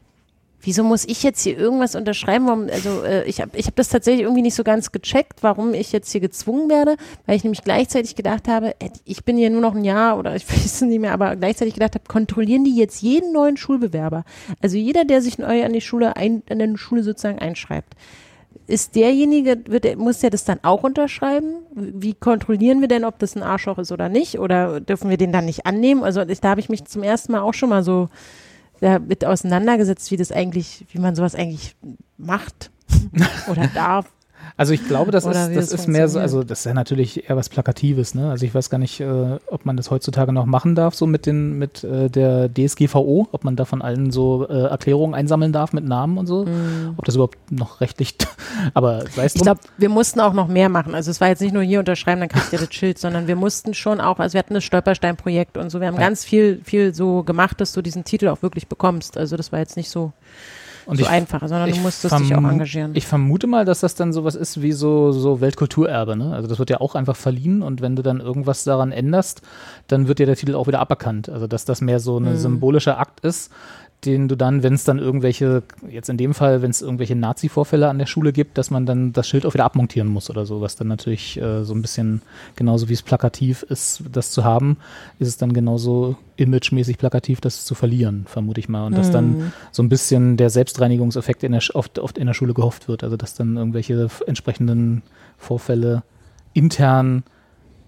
Wieso 0.64 0.82
muss 0.82 1.04
ich 1.04 1.22
jetzt 1.22 1.42
hier 1.42 1.58
irgendwas 1.58 1.94
unterschreiben? 1.94 2.46
Warum, 2.46 2.68
also 2.70 3.02
äh, 3.02 3.24
ich 3.24 3.40
habe 3.40 3.56
ich 3.56 3.66
hab 3.66 3.76
das 3.76 3.90
tatsächlich 3.90 4.22
irgendwie 4.22 4.42
nicht 4.42 4.54
so 4.54 4.64
ganz 4.64 4.92
gecheckt, 4.92 5.42
warum 5.42 5.74
ich 5.74 5.92
jetzt 5.92 6.10
hier 6.10 6.20
gezwungen 6.20 6.70
werde, 6.70 6.96
weil 7.26 7.36
ich 7.36 7.44
nämlich 7.44 7.62
gleichzeitig 7.62 8.16
gedacht 8.16 8.48
habe, 8.48 8.80
äh, 8.80 8.88
ich 9.04 9.24
bin 9.24 9.36
hier 9.36 9.50
nur 9.50 9.60
noch 9.60 9.74
ein 9.74 9.84
Jahr 9.84 10.18
oder 10.18 10.34
ich 10.34 10.48
weiß 10.50 10.64
es 10.64 10.80
nicht 10.80 11.00
mehr, 11.00 11.12
aber 11.12 11.36
gleichzeitig 11.36 11.74
gedacht 11.74 11.94
habe, 11.94 12.04
kontrollieren 12.08 12.64
die 12.64 12.76
jetzt 12.76 13.02
jeden 13.02 13.32
neuen 13.32 13.56
Schulbewerber? 13.56 14.24
Also 14.62 14.76
jeder, 14.76 15.04
der 15.04 15.20
sich 15.20 15.38
neu 15.38 15.64
an 15.64 15.72
die 15.72 15.80
Schule 15.82 16.16
ein, 16.16 16.42
an 16.48 16.58
der 16.58 16.76
Schule 16.76 17.02
sozusagen 17.02 17.38
einschreibt, 17.38 17.94
ist 18.66 18.94
derjenige, 18.94 19.58
wird, 19.66 19.98
muss 19.98 20.20
der 20.20 20.30
das 20.30 20.44
dann 20.44 20.60
auch 20.62 20.82
unterschreiben? 20.82 21.56
Wie 21.74 22.14
kontrollieren 22.14 22.80
wir 22.80 22.88
denn, 22.88 23.04
ob 23.04 23.18
das 23.18 23.36
ein 23.36 23.42
Arschloch 23.42 23.78
ist 23.78 23.92
oder 23.92 24.08
nicht? 24.08 24.38
Oder 24.38 24.80
dürfen 24.80 25.10
wir 25.10 25.18
den 25.18 25.32
dann 25.32 25.44
nicht 25.44 25.66
annehmen? 25.66 26.02
Also 26.02 26.22
ich, 26.22 26.40
da 26.40 26.50
habe 26.50 26.60
ich 26.60 26.70
mich 26.70 26.84
zum 26.84 27.02
ersten 27.02 27.32
Mal 27.32 27.42
auch 27.42 27.52
schon 27.52 27.68
mal 27.68 27.82
so 27.82 28.08
damit 28.80 29.24
auseinandergesetzt, 29.24 30.10
wie 30.10 30.16
das 30.16 30.32
eigentlich, 30.32 30.84
wie 30.90 30.98
man 30.98 31.14
sowas 31.14 31.34
eigentlich 31.34 31.76
macht 32.16 32.70
oder 33.48 33.66
darf. 33.68 34.13
Also 34.56 34.72
ich 34.72 34.86
glaube, 34.86 35.10
das 35.10 35.24
Oder 35.24 35.50
ist, 35.50 35.56
das 35.56 35.72
ist 35.72 35.88
mehr 35.88 36.08
so, 36.08 36.20
also 36.20 36.44
das 36.44 36.60
ist 36.60 36.66
ja 36.66 36.74
natürlich 36.74 37.28
eher 37.28 37.36
was 37.36 37.48
Plakatives, 37.48 38.14
ne? 38.14 38.30
Also 38.30 38.46
ich 38.46 38.54
weiß 38.54 38.70
gar 38.70 38.78
nicht, 38.78 39.00
äh, 39.00 39.38
ob 39.48 39.66
man 39.66 39.76
das 39.76 39.90
heutzutage 39.90 40.32
noch 40.32 40.46
machen 40.46 40.76
darf, 40.76 40.94
so 40.94 41.06
mit 41.06 41.26
den, 41.26 41.58
mit 41.58 41.82
äh, 41.82 42.08
der 42.08 42.48
DSGVO, 42.48 43.28
ob 43.32 43.42
man 43.42 43.56
da 43.56 43.64
von 43.64 43.82
allen 43.82 44.12
so 44.12 44.46
äh, 44.48 44.66
Erklärungen 44.66 45.12
einsammeln 45.14 45.52
darf 45.52 45.72
mit 45.72 45.84
Namen 45.84 46.18
und 46.18 46.28
so. 46.28 46.46
Ob 46.96 47.04
das 47.04 47.16
überhaupt 47.16 47.36
noch 47.50 47.80
rechtlich, 47.80 48.14
aber 48.74 49.04
sei 49.16 49.24
es 49.24 49.34
Ich 49.34 49.42
glaube, 49.42 49.60
wir 49.76 49.88
mussten 49.88 50.20
auch 50.20 50.34
noch 50.34 50.46
mehr 50.46 50.68
machen. 50.68 50.94
Also 50.94 51.10
es 51.10 51.20
war 51.20 51.26
jetzt 51.28 51.40
nicht 51.42 51.52
nur 51.52 51.64
hier 51.64 51.80
unterschreiben, 51.80 52.20
dann 52.20 52.28
kriegt 52.28 52.52
ihr 52.52 52.60
das 52.60 52.68
Schild, 52.72 52.98
sondern 52.98 53.26
wir 53.26 53.34
mussten 53.36 53.74
schon 53.74 54.00
auch, 54.00 54.20
also 54.20 54.34
wir 54.34 54.38
hatten 54.38 54.54
das 54.54 54.62
Stolperstein-Projekt 54.62 55.58
und 55.58 55.70
so, 55.70 55.80
wir 55.80 55.88
haben 55.88 55.94
Ja. 55.94 56.00
ganz 56.00 56.24
viel, 56.24 56.60
viel 56.62 56.94
so 56.94 57.24
gemacht, 57.24 57.60
dass 57.60 57.72
du 57.72 57.82
diesen 57.82 58.04
Titel 58.04 58.28
auch 58.28 58.42
wirklich 58.42 58.68
bekommst. 58.68 59.18
Also 59.18 59.36
das 59.36 59.50
war 59.50 59.58
jetzt 59.58 59.76
nicht 59.76 59.90
so, 59.90 60.12
Und 60.86 60.96
so 60.98 61.02
ich- 61.04 61.08
einfach, 61.10 61.40
sondern 61.40 61.70
du 61.70 61.76
musstest 61.78 62.18
dich 62.18 62.34
auch 62.34 62.42
engagieren. 62.44 62.92
Ich 62.94 63.06
vermute 63.06 63.46
mal, 63.46 63.64
dass 63.64 63.80
das 63.80 63.94
dann 63.94 64.12
sowas 64.12 64.34
ist 64.34 64.60
wie 64.62 64.72
so, 64.72 65.12
so 65.12 65.40
Weltkulturerbe, 65.40 66.16
ne? 66.16 66.32
Also 66.34 66.46
das 66.48 66.58
wird 66.58 66.70
ja 66.70 66.80
auch 66.80 66.94
einfach 66.94 67.16
verliehen 67.16 67.62
und 67.62 67.80
wenn 67.80 67.96
du 67.96 68.02
dann 68.02 68.20
irgendwas 68.20 68.64
daran 68.64 68.92
änderst, 68.92 69.42
dann 69.88 70.08
wird 70.08 70.18
dir 70.18 70.26
der 70.26 70.36
Titel 70.36 70.54
auch 70.54 70.66
wieder 70.66 70.80
aberkannt. 70.80 71.28
Also 71.28 71.46
dass 71.46 71.64
das 71.64 71.80
mehr 71.80 72.00
so 72.00 72.18
ein 72.18 72.32
Mhm. 72.32 72.36
symbolischer 72.36 72.98
Akt 72.98 73.20
ist, 73.20 73.50
den 74.04 74.28
du 74.28 74.36
dann, 74.36 74.62
wenn 74.62 74.74
es 74.74 74.84
dann 74.84 74.98
irgendwelche, 74.98 75.62
jetzt 75.88 76.08
in 76.08 76.16
dem 76.16 76.34
Fall, 76.34 76.62
wenn 76.62 76.70
es 76.70 76.82
irgendwelche 76.82 77.16
Nazi-Vorfälle 77.16 77.88
an 77.88 77.98
der 77.98 78.06
Schule 78.06 78.32
gibt, 78.32 78.58
dass 78.58 78.70
man 78.70 78.86
dann 78.86 79.12
das 79.12 79.28
Schild 79.28 79.46
auch 79.46 79.54
wieder 79.54 79.64
abmontieren 79.64 80.08
muss 80.08 80.30
oder 80.30 80.46
so, 80.46 80.60
was 80.60 80.76
dann 80.76 80.88
natürlich 80.88 81.40
äh, 81.40 81.64
so 81.64 81.74
ein 81.74 81.82
bisschen, 81.82 82.22
genauso 82.56 82.88
wie 82.88 82.92
es 82.92 83.02
plakativ 83.02 83.62
ist, 83.64 84.02
das 84.12 84.30
zu 84.30 84.44
haben, 84.44 84.76
ist 85.18 85.28
es 85.28 85.36
dann 85.36 85.52
genauso 85.52 86.16
imagemäßig 86.36 86.98
plakativ, 86.98 87.40
das 87.40 87.64
zu 87.64 87.74
verlieren, 87.74 88.24
vermute 88.28 88.60
ich 88.60 88.68
mal. 88.68 88.86
Und 88.86 88.98
dass 88.98 89.08
Mhm. 89.08 89.12
dann 89.12 89.36
so 89.72 89.82
ein 89.82 89.88
bisschen 89.88 90.36
der 90.36 90.50
Selbstreinigungseffekt 90.50 91.42
in 91.42 91.52
der, 91.52 91.62
oft, 91.74 91.98
oft 91.98 92.18
in 92.18 92.26
der 92.26 92.34
Schule 92.34 92.54
gehofft 92.54 92.88
wird. 92.88 93.04
Also 93.04 93.16
dass 93.16 93.34
dann 93.34 93.56
irgendwelche 93.56 94.08
entsprechenden 94.26 95.02
Vorfälle 95.38 96.02
intern 96.52 97.24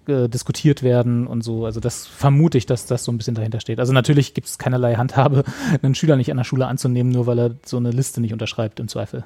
äh, 0.09 0.29
diskutiert 0.29 0.83
werden 0.83 1.27
und 1.27 1.43
so. 1.43 1.65
Also 1.65 1.81
das 1.81 2.07
vermute 2.07 2.59
ich, 2.59 2.67
dass 2.67 2.87
das 2.87 3.05
so 3.05 3.13
ein 3.13 3.19
bisschen 3.19 3.35
dahinter 3.35 3.61
steht. 3.61 3.81
Also 3.81 3.93
natürlich 3.93 4.35
gibt 4.35 4.47
es 4.47 4.59
keinerlei 4.59 4.95
Handhabe, 4.95 5.45
einen 5.83 5.95
Schüler 5.95 6.17
nicht 6.17 6.31
an 6.31 6.37
der 6.37 6.45
Schule 6.45 6.67
anzunehmen, 6.67 7.13
nur 7.13 7.27
weil 7.27 7.39
er 7.39 7.51
so 7.65 7.77
eine 7.77 7.91
Liste 7.91 8.21
nicht 8.21 8.33
unterschreibt, 8.33 8.81
im 8.81 8.89
Zweifel. 8.89 9.25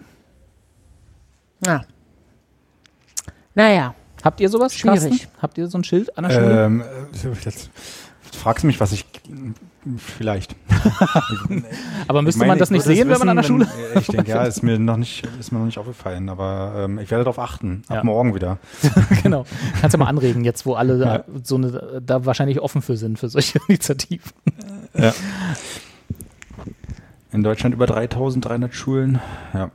Ja. 1.67 1.85
Naja, 3.55 3.95
Habt 4.23 4.41
ihr 4.41 4.49
sowas? 4.49 4.75
Schwierig. 4.75 5.01
Carsten? 5.01 5.29
Habt 5.41 5.59
ihr 5.59 5.67
so 5.69 5.79
ein 5.79 5.85
Schild 5.85 6.17
an 6.19 6.25
der 6.25 6.31
Schule? 6.31 6.65
Ähm, 6.65 6.81
äh, 6.81 7.45
jetzt 7.45 7.71
fragst 8.37 8.65
mich, 8.65 8.81
was 8.81 8.93
ich 8.93 9.05
vielleicht. 9.97 10.57
Aber 12.09 12.23
müsste 12.23 12.39
meine, 12.41 12.51
man 12.51 12.59
das 12.59 12.69
ich 12.71 12.73
nicht 12.79 12.87
würde 12.87 12.93
es 12.93 12.99
sehen, 12.99 13.09
wenn 13.11 13.19
man 13.19 13.29
an 13.31 13.37
der 13.37 13.45
wissen, 13.45 13.55
Schule? 13.61 13.69
wenn- 13.95 14.01
Ich 14.03 14.07
denke, 14.09 14.31
ja, 14.31 14.45
ist 14.45 14.63
mir 14.63 14.79
noch 14.79 14.97
nicht, 14.97 15.27
ist 15.41 15.53
mir 15.53 15.59
noch 15.59 15.67
nicht 15.67 15.79
aufgefallen, 15.79 16.29
aber 16.29 16.75
ähm, 16.85 16.99
ich 16.99 17.11
werde 17.11 17.25
darauf 17.25 17.39
achten. 17.39 17.83
Ab 17.89 17.97
Ja. 17.99 18.05
morgen 18.05 18.35
wieder. 18.35 18.59
genau. 19.23 19.45
Kannst 19.81 19.95
ja 19.95 19.99
mal 19.99 20.07
anregen, 20.07 20.45
jetzt 20.45 20.67
wo 20.67 20.75
alle 20.75 20.99
Ja. 20.99 21.19
da, 21.19 21.25
so 21.43 21.57
eine, 21.57 22.03
da 22.05 22.25
wahrscheinlich 22.27 22.61
offen 22.61 22.83
für 22.83 22.97
sind, 22.97 23.19
für 23.19 23.29
solche 23.29 23.59
Initiativen. 23.69 24.31
Ja. 24.95 25.13
In 27.33 27.43
Deutschland 27.43 27.75
über 27.75 27.87
3300 27.87 28.75
Schulen. 28.75 29.21
Ja. 29.55 29.71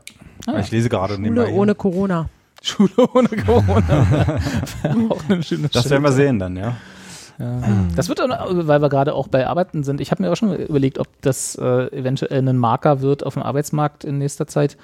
Ah. 0.45 0.59
Ich 0.59 0.71
lese 0.71 0.89
gerade 0.89 1.13
nebenbei. 1.19 1.43
Schule 1.43 1.51
hier. 1.51 1.59
ohne 1.61 1.75
Corona. 1.75 2.29
Schule 2.61 2.91
ohne 3.13 3.29
Corona. 3.29 4.39
Das 5.71 5.89
werden 5.89 6.03
wir 6.03 6.11
sehen 6.11 6.39
dann, 6.39 6.57
ja. 6.57 6.75
Ja. 7.39 7.61
Das 7.95 8.09
wird, 8.09 8.19
dann, 8.19 8.31
weil 8.67 8.81
wir 8.81 8.89
gerade 8.89 9.13
auch 9.13 9.27
bei 9.27 9.45
Arbeiten 9.47 9.83
sind. 9.83 9.99
Ich 9.99 10.11
habe 10.11 10.23
mir 10.23 10.31
auch 10.31 10.35
schon 10.35 10.55
überlegt, 10.55 10.99
ob 10.99 11.07
das 11.21 11.55
äh, 11.55 11.87
eventuell 11.97 12.47
ein 12.47 12.57
Marker 12.57 13.01
wird 13.01 13.25
auf 13.25 13.33
dem 13.33 13.43
Arbeitsmarkt 13.43 14.03
in 14.03 14.17
nächster 14.17 14.47
Zeit, 14.47 14.77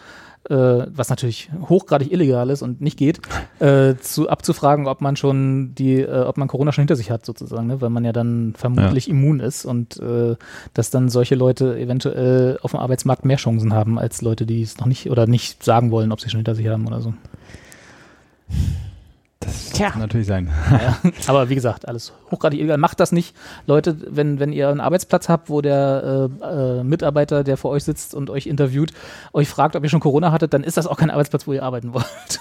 äh, 0.50 0.56
was 0.56 1.10
natürlich 1.10 1.50
hochgradig 1.70 2.12
illegal 2.12 2.50
ist 2.50 2.62
und 2.62 2.82
nicht 2.82 2.98
geht, 2.98 3.22
äh, 3.60 3.96
zu, 3.96 4.28
abzufragen, 4.28 4.88
ob 4.88 5.02
man 5.02 5.16
schon 5.16 5.76
die, 5.76 6.02
äh, 6.02 6.24
ob 6.24 6.38
man 6.38 6.48
Corona 6.48 6.72
schon 6.72 6.84
hinter 6.84 6.96
sich 6.96 7.12
hat 7.12 7.26
sozusagen, 7.26 7.68
ne? 7.68 7.80
weil 7.80 7.90
man 7.90 8.04
ja 8.04 8.12
dann 8.12 8.54
vermutlich 8.58 9.10
immun 9.10 9.40
ist 9.40 9.66
und 9.66 9.98
äh, 10.00 10.36
dass 10.74 10.90
dann 10.90 11.10
solche 11.10 11.36
Leute 11.36 11.80
eventuell 11.80 12.60
auf 12.62 12.72
dem 12.72 12.80
Arbeitsmarkt 12.80 13.24
mehr 13.24 13.38
Chancen 13.38 13.74
haben 13.74 14.00
als 14.00 14.22
Leute, 14.22 14.46
die 14.46 14.62
es 14.62 14.78
noch 14.78 14.88
nicht 14.88 15.10
oder 15.10 15.28
nicht 15.28 15.64
sagen 15.64 15.92
wollen, 15.92 16.12
ob 16.12 16.20
sie 16.20 16.30
schon 16.30 16.40
hinter 16.40 16.56
sich 16.56 16.68
haben 16.68 16.88
oder 16.88 17.02
so. 17.02 17.14
Das 19.42 19.72
Tja. 19.72 19.90
kann 19.90 20.02
natürlich 20.02 20.28
sein. 20.28 20.50
Ja, 20.72 21.00
aber 21.28 21.50
wie 21.50 21.56
gesagt, 21.56 21.88
alles 21.88 22.14
hochgradig 22.30 22.60
illegal. 22.60 22.78
Macht 22.78 23.00
das 23.00 23.12
nicht. 23.12 23.36
Leute, 23.66 23.98
wenn, 24.08 24.40
wenn 24.40 24.54
ihr 24.54 24.70
einen 24.70 24.80
Arbeitsplatz 24.80 25.30
habt, 25.30 25.50
wo 25.50 25.62
der 25.62 26.30
äh, 26.42 26.80
äh, 26.80 26.84
Mitarbeiter, 26.84 27.44
der 27.44 27.58
vor 27.58 27.72
euch 27.72 27.84
sitzt 27.84 28.14
und 28.14 28.30
euch 28.30 28.46
interviewt, 28.46 28.92
euch 29.34 29.50
fragt, 29.50 29.76
ob 29.76 29.84
ihr 29.84 29.90
schon 29.90 30.00
Corona 30.00 30.32
hattet, 30.32 30.54
dann 30.54 30.64
ist 30.64 30.78
das 30.78 30.86
auch 30.88 30.98
kein 30.98 31.10
Arbeitsplatz, 31.10 31.48
wo 31.48 31.54
ihr 31.54 31.64
arbeiten 31.64 31.94
wollt. 31.94 32.40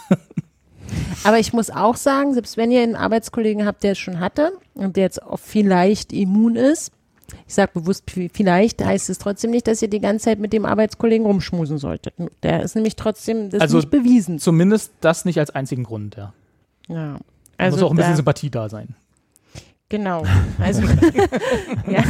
Aber 1.24 1.39
ich 1.39 1.52
muss 1.52 1.70
auch 1.70 1.97
sagen, 1.97 2.35
selbst 2.35 2.56
wenn 2.56 2.70
ihr 2.70 2.82
einen 2.82 2.97
Arbeitskollegen 2.97 3.66
habt, 3.66 3.82
der 3.82 3.93
es 3.93 3.98
schon 3.98 4.20
hatte 4.20 4.52
und 4.74 4.97
der 4.97 5.05
jetzt 5.05 5.22
auch 5.22 5.39
vielleicht 5.39 6.12
immun 6.12 6.56
ist, 6.56 6.93
ich 7.47 7.55
sage 7.55 7.70
bewusst 7.74 8.05
vielleicht, 8.10 8.85
heißt 8.85 9.09
es 9.09 9.18
trotzdem 9.18 9.52
nicht, 9.52 9.66
dass 9.68 9.81
ihr 9.82 9.89
die 9.89 10.01
ganze 10.01 10.24
Zeit 10.27 10.39
mit 10.39 10.52
dem 10.52 10.64
Arbeitskollegen 10.64 11.27
rumschmusen 11.27 11.78
solltet. 11.78 12.14
Der 12.43 12.62
ist 12.62 12.74
nämlich 12.74 12.97
trotzdem, 12.97 13.51
das 13.51 13.60
Also 13.60 13.78
ist 13.78 13.85
nicht 13.85 13.90
bewiesen. 13.90 14.39
Zumindest 14.39 14.93
das 15.01 15.24
nicht 15.24 15.39
als 15.39 15.51
einzigen 15.51 15.85
Grund, 15.85 16.16
ja. 16.16 16.32
Ja. 16.90 17.18
Also 17.56 17.76
muss 17.76 17.84
auch 17.84 17.90
ein 17.90 17.96
bisschen 17.96 18.16
Sympathie 18.16 18.50
da 18.50 18.68
sein. 18.68 18.94
Genau. 19.88 20.24
Also, 20.58 20.82
ja. 21.86 22.04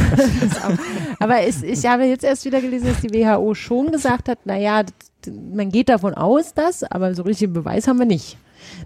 Aber 1.19 1.41
es, 1.41 1.63
ich 1.63 1.85
habe 1.85 2.03
jetzt 2.03 2.23
erst 2.23 2.43
wieder 2.43 2.59
gelesen, 2.59 2.87
dass 2.87 2.99
die 2.99 3.13
WHO 3.13 3.53
schon 3.55 3.91
gesagt 3.91 4.27
hat, 4.27 4.45
naja, 4.45 4.83
man 5.53 5.69
geht 5.69 5.87
davon 5.87 6.13
aus, 6.13 6.53
dass, 6.53 6.83
aber 6.83 7.15
so 7.15 7.23
richtigen 7.23 7.53
Beweis 7.53 7.87
haben 7.87 7.97
wir 7.97 8.05
nicht, 8.05 8.37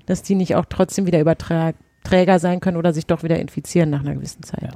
dass 0.05 0.21
die 0.21 0.35
nicht 0.35 0.55
auch 0.55 0.65
trotzdem 0.65 1.07
wieder 1.07 1.19
Überträger 1.19 2.37
sein 2.37 2.59
können 2.59 2.77
oder 2.77 2.93
sich 2.93 3.07
doch 3.07 3.23
wieder 3.23 3.39
infizieren 3.39 3.89
nach 3.89 4.01
einer 4.01 4.13
gewissen 4.13 4.43
Zeit. 4.43 4.61
Ja. 4.61 4.69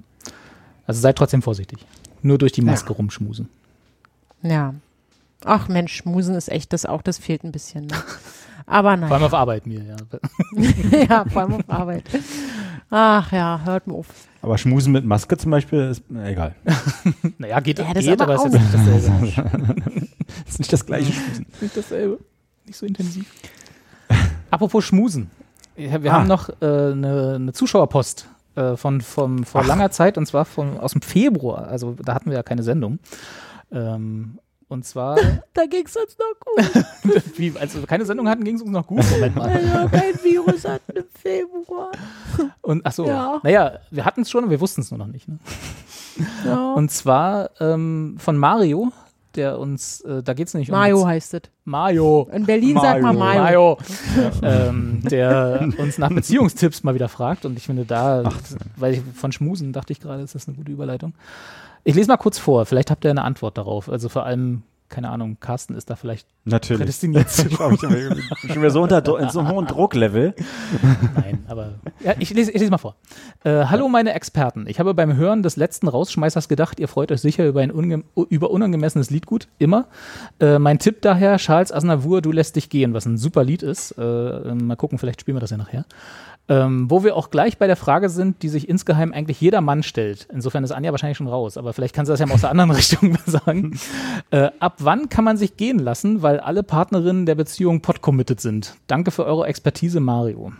Also 0.87 1.01
seid 1.01 1.17
trotzdem 1.17 1.43
vorsichtig. 1.43 1.85
Nur 2.23 2.39
durch 2.39 2.51
die 2.51 2.63
Maske 2.63 2.93
rumschmusen. 2.93 3.47
Ja. 4.41 4.73
Ach 5.45 5.67
Mensch, 5.67 5.93
Schmusen 5.93 6.35
ist 6.35 6.49
echt 6.49 6.73
das 6.73 6.85
auch, 6.85 7.03
das 7.03 7.19
fehlt 7.19 7.43
ein 7.43 7.51
bisschen. 7.51 7.85
Ne? 7.85 7.95
Aber 8.69 8.89
Vor 8.97 9.01
allem 9.01 9.09
nein. 9.09 9.23
auf 9.23 9.33
Arbeit 9.33 9.65
mir, 9.67 9.81
ja. 9.83 9.95
ja, 11.09 11.25
vor 11.25 11.41
allem 11.41 11.53
auf 11.55 11.63
Arbeit. 11.67 12.03
Ach 12.91 13.31
ja, 13.31 13.61
hört 13.65 13.87
mir 13.87 13.93
auf. 13.95 14.07
Aber 14.41 14.57
Schmusen 14.57 14.93
mit 14.93 15.03
Maske 15.05 15.35
zum 15.37 15.51
Beispiel 15.51 15.89
ist 15.89 16.03
na, 16.07 16.29
egal. 16.29 16.55
Naja, 17.39 17.59
geht, 17.61 17.79
Ja, 17.79 17.93
das 17.93 18.03
geht 18.05 18.21
aber 18.21 18.35
aber 18.35 18.45
ist 18.45 18.53
jetzt 18.53 18.61
nicht 18.61 18.73
dasselbe. 19.37 19.75
Das 20.45 20.53
ist 20.53 20.59
nicht 20.59 20.71
das 20.73 20.85
gleiche 20.85 21.11
Schmusen. 21.11 21.45
nicht 21.61 21.75
dasselbe. 21.77 22.19
Nicht 22.65 22.77
so 22.77 22.85
intensiv. 22.85 23.25
Apropos 24.51 24.85
Schmusen. 24.85 25.29
Wir 25.75 26.11
Ah. 26.11 26.13
haben 26.15 26.27
noch 26.27 26.49
äh, 26.61 26.65
eine, 26.65 27.33
eine 27.35 27.53
Zuschauerpost 27.53 28.27
äh, 28.55 28.75
von, 28.75 29.01
von 29.01 29.45
vor 29.45 29.61
Ach. 29.61 29.67
langer 29.67 29.89
Zeit 29.91 30.17
und 30.17 30.25
zwar 30.27 30.45
von, 30.45 30.77
aus 30.79 30.91
dem 30.91 31.01
Februar. 31.01 31.67
Also 31.67 31.95
da 32.03 32.13
hatten 32.13 32.29
wir 32.29 32.37
ja 32.37 32.43
keine 32.43 32.63
Sendung. 32.63 32.99
Ähm, 33.71 34.37
und 34.69 34.85
zwar, 34.85 35.17
Da 35.53 35.65
ging 35.65 35.85
es 35.85 35.95
uns 35.97 36.15
noch 36.17 36.39
gut. 36.39 37.23
wie, 37.37 37.53
als 37.59 37.75
wir 37.75 37.85
keine 37.85 38.05
Sendung 38.05 38.29
hatten, 38.29 38.43
ging 38.43 38.55
es 38.55 38.61
uns 38.61 38.71
noch 38.71 38.87
gut. 38.87 39.03
Moment 39.11 39.35
mal. 39.35 39.49
Also 39.49 39.89
kein 39.89 40.13
Virus 40.23 40.63
hatten 40.65 40.95
im 40.95 41.05
Februar. 41.21 41.91
Und 42.61 42.85
ach 42.85 42.91
so, 42.93 43.05
Ja. 43.05 43.39
naja, 43.43 43.79
wir 43.91 44.05
hatten 44.05 44.21
es 44.21 44.29
schon, 44.29 44.43
aber 44.43 44.51
wir 44.51 44.61
wussten 44.61 44.81
es 44.81 44.91
nur 44.91 44.99
noch 44.99 45.07
nicht. 45.07 45.27
Ne? 45.27 45.39
Ja. 46.45 46.73
Und 46.73 46.91
zwar 46.91 47.49
ähm, 47.59 48.15
von 48.19 48.37
Mario, 48.37 48.91
der 49.35 49.59
uns, 49.59 50.01
äh, 50.01 50.21
da 50.23 50.33
geht 50.33 50.47
es 50.47 50.53
nicht 50.53 50.69
Mayo 50.71 51.01
um 51.01 51.07
heißt 51.07 51.33
es. 51.35 51.41
Mario. 51.63 52.27
In 52.31 52.45
Berlin 52.45 52.77
sagt 52.79 53.01
man 53.01 53.15
Mayo. 53.17 53.41
Mayo. 53.41 53.77
ähm, 54.41 55.01
der 55.03 55.67
uns 55.77 55.97
nach 55.97 56.09
Beziehungstipps 56.09 56.83
mal 56.83 56.95
wieder 56.95 57.09
fragt. 57.09 57.45
Und 57.45 57.57
ich 57.57 57.65
finde 57.65 57.85
da, 57.85 58.23
weil 58.75 58.95
ich 58.95 59.01
von 59.15 59.31
Schmusen 59.31 59.71
dachte 59.71 59.93
ich 59.93 59.99
gerade, 59.99 60.23
ist 60.23 60.35
das 60.35 60.47
eine 60.47 60.57
gute 60.57 60.71
Überleitung. 60.71 61.13
Ich 61.84 61.95
lese 61.95 62.07
mal 62.07 62.18
kurz 62.18 62.38
vor, 62.38 62.65
vielleicht 62.65 62.91
habt 62.91 63.03
ihr 63.06 63.11
eine 63.11 63.23
Antwort 63.23 63.57
darauf. 63.57 63.89
Also 63.89 64.10
vor 64.10 64.26
allem, 64.26 64.64
keine 64.89 65.10
Ahnung, 65.10 65.38
Carsten 65.39 65.76
ist 65.76 65.89
da 65.89 65.95
vielleicht 65.95 66.27
Natürlich. 66.45 66.80
prädestiniert 66.81 67.30
zu. 67.30 67.43
Ich 67.49 67.57
bin 67.57 67.60
schon 68.53 68.61
wieder 68.61 68.72
so 68.72 68.81
unter 68.81 69.19
in 69.19 69.30
so 69.30 69.39
einem 69.39 69.49
hohen 69.49 69.68
Drucklevel. 69.68 70.34
Nein, 71.15 71.45
aber 71.47 71.76
ja, 72.03 72.14
ich, 72.19 72.31
lese, 72.31 72.51
ich 72.51 72.60
lese 72.60 72.72
mal 72.72 72.77
vor. 72.77 72.95
Äh, 73.43 73.65
Hallo 73.65 73.88
meine 73.88 74.14
Experten. 74.14 74.65
Ich 74.68 74.80
habe 74.80 74.93
beim 74.93 75.15
Hören 75.15 75.43
des 75.43 75.57
letzten 75.57 75.88
Rausschmeißers 75.88 76.47
gedacht, 76.47 76.80
ihr 76.80 76.88
freut 76.88 77.11
euch 77.11 77.22
sicher 77.22 77.45
über 77.47 77.61
ein 77.61 77.72
unge 77.72 78.03
über 78.30 78.49
unangemessenes 78.51 79.10
Liedgut. 79.10 79.47
Immer. 79.57 79.85
Äh, 80.39 80.60
mein 80.60 80.80
Tipp 80.80 81.01
daher, 81.01 81.38
Charles 81.38 81.72
Aznavour, 81.72 82.22
Du 82.22 82.31
lässt 82.31 82.56
dich 82.56 82.69
gehen, 82.69 82.93
was 82.93 83.06
ein 83.06 83.18
super 83.18 83.43
Lied 83.43 83.64
ist. 83.64 83.91
Äh, 83.97 84.01
mal 84.01 84.76
gucken, 84.76 84.97
vielleicht 84.97 85.22
spielen 85.22 85.38
wir 85.38 85.41
das 85.41 85.51
ja 85.51 85.57
nachher. 85.57 85.85
Ähm, 86.49 86.89
wo 86.89 87.03
wir 87.03 87.15
auch 87.15 87.30
gleich 87.30 87.59
bei 87.59 87.67
der 87.67 87.76
Frage 87.76 88.09
sind, 88.09 88.41
die 88.41 88.49
sich 88.49 88.67
insgeheim 88.67 89.13
eigentlich 89.13 89.39
jeder 89.39 89.61
Mann 89.61 89.84
stellt. 89.84 90.27
Insofern 90.34 90.63
ist 90.63 90.71
Anja 90.71 90.89
wahrscheinlich 90.89 91.17
schon 91.17 91.27
raus, 91.27 91.57
aber 91.57 91.73
vielleicht 91.73 91.93
kann 91.93 92.07
sie 92.07 92.11
das 92.11 92.19
ja 92.19 92.26
mal 92.26 92.34
aus 92.34 92.41
der 92.41 92.49
anderen 92.49 92.71
Richtung 92.76 93.17
sagen. 93.26 93.80
Äh, 94.31 94.49
ab 94.59 94.77
wann 94.80 95.09
kann 95.09 95.23
man 95.23 95.38
sich 95.38 95.57
gehen 95.57 95.77
lassen, 95.77 96.23
weil 96.23 96.39
alle 96.39 96.63
Partnerinnen 96.63 97.27
der 97.27 97.35
Beziehung 97.35 97.81
pot-committed 97.81 98.41
sind? 98.41 98.76
Danke 98.88 99.11
für 99.11 99.26
eure 99.26 99.45
Expertise, 99.45 99.99
Mario. 99.99 100.51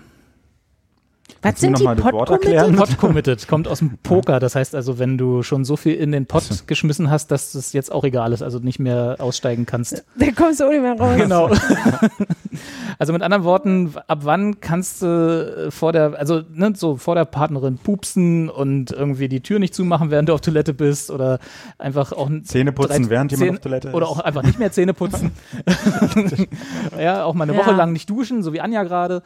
Was 1.42 1.60
sind 1.62 1.80
die 1.80 1.86
das 1.86 1.96
Pot-Committed? 1.96 2.30
erklären? 2.32 2.76
Pot 2.76 2.98
committed 2.98 3.48
kommt 3.48 3.68
aus 3.68 3.80
dem 3.80 3.98
Poker. 4.04 4.40
Das 4.40 4.56
heißt 4.56 4.76
also, 4.76 5.00
wenn 5.00 5.18
du 5.18 5.42
schon 5.44 5.64
so 5.66 5.78
viel 5.78 5.94
in 5.96 6.12
den 6.12 6.26
Pot 6.26 6.44
geschmissen 6.68 7.10
hast, 7.10 7.28
dass 7.32 7.56
es 7.56 7.72
jetzt 7.74 7.92
auch 7.92 8.04
egal 8.04 8.34
ist, 8.34 8.42
also 8.42 8.60
nicht 8.60 8.80
mehr 8.80 9.16
aussteigen 9.20 9.66
kannst. 9.66 10.04
Da 10.18 10.26
kommst 10.36 10.60
du 10.60 10.66
auch 10.66 10.70
nicht 10.70 10.82
mehr 10.82 11.00
raus. 11.00 11.16
Genau. 11.18 11.50
also 13.00 13.14
mit 13.14 13.22
anderen 13.22 13.44
Worten, 13.44 13.94
ab 14.08 14.20
wann 14.24 14.60
kannst 14.60 15.02
du 15.02 15.68
vor 15.72 15.94
der, 15.94 16.18
also 16.20 16.42
ne, 16.54 16.74
so 16.76 16.98
vor 16.98 17.16
der 17.16 17.26
Partnerin 17.26 17.78
pupsen 17.78 18.50
und 18.50 18.92
irgendwie 18.92 19.30
die 19.30 19.42
Tür 19.42 19.60
nicht 19.60 19.74
zumachen, 19.74 20.12
während 20.12 20.30
du 20.30 20.34
auf 20.34 20.42
Toilette 20.42 20.74
bist 20.74 21.10
oder 21.12 21.40
einfach 21.78 22.12
auch 22.12 22.28
ein- 22.30 22.44
Zähne 22.44 22.72
putzen, 22.72 23.04
drei- 23.04 23.10
während 23.10 23.32
jemand 23.32 23.48
Zähne- 23.50 23.58
auf 23.58 23.62
Toilette 23.62 23.92
Oder 23.94 24.06
ist. 24.08 24.12
auch 24.12 24.20
einfach 24.20 24.44
nicht 24.44 24.60
mehr 24.60 24.72
Zähne 24.72 24.94
putzen. 24.94 25.32
ja, 27.00 27.24
auch 27.24 27.34
mal 27.34 27.44
eine 27.44 27.54
Ja. 27.54 27.60
Woche 27.60 27.72
lang 27.72 27.94
nicht 27.94 28.10
duschen, 28.10 28.44
so 28.44 28.54
wie 28.54 28.62
Anja 28.62 28.84
gerade. 28.84 29.22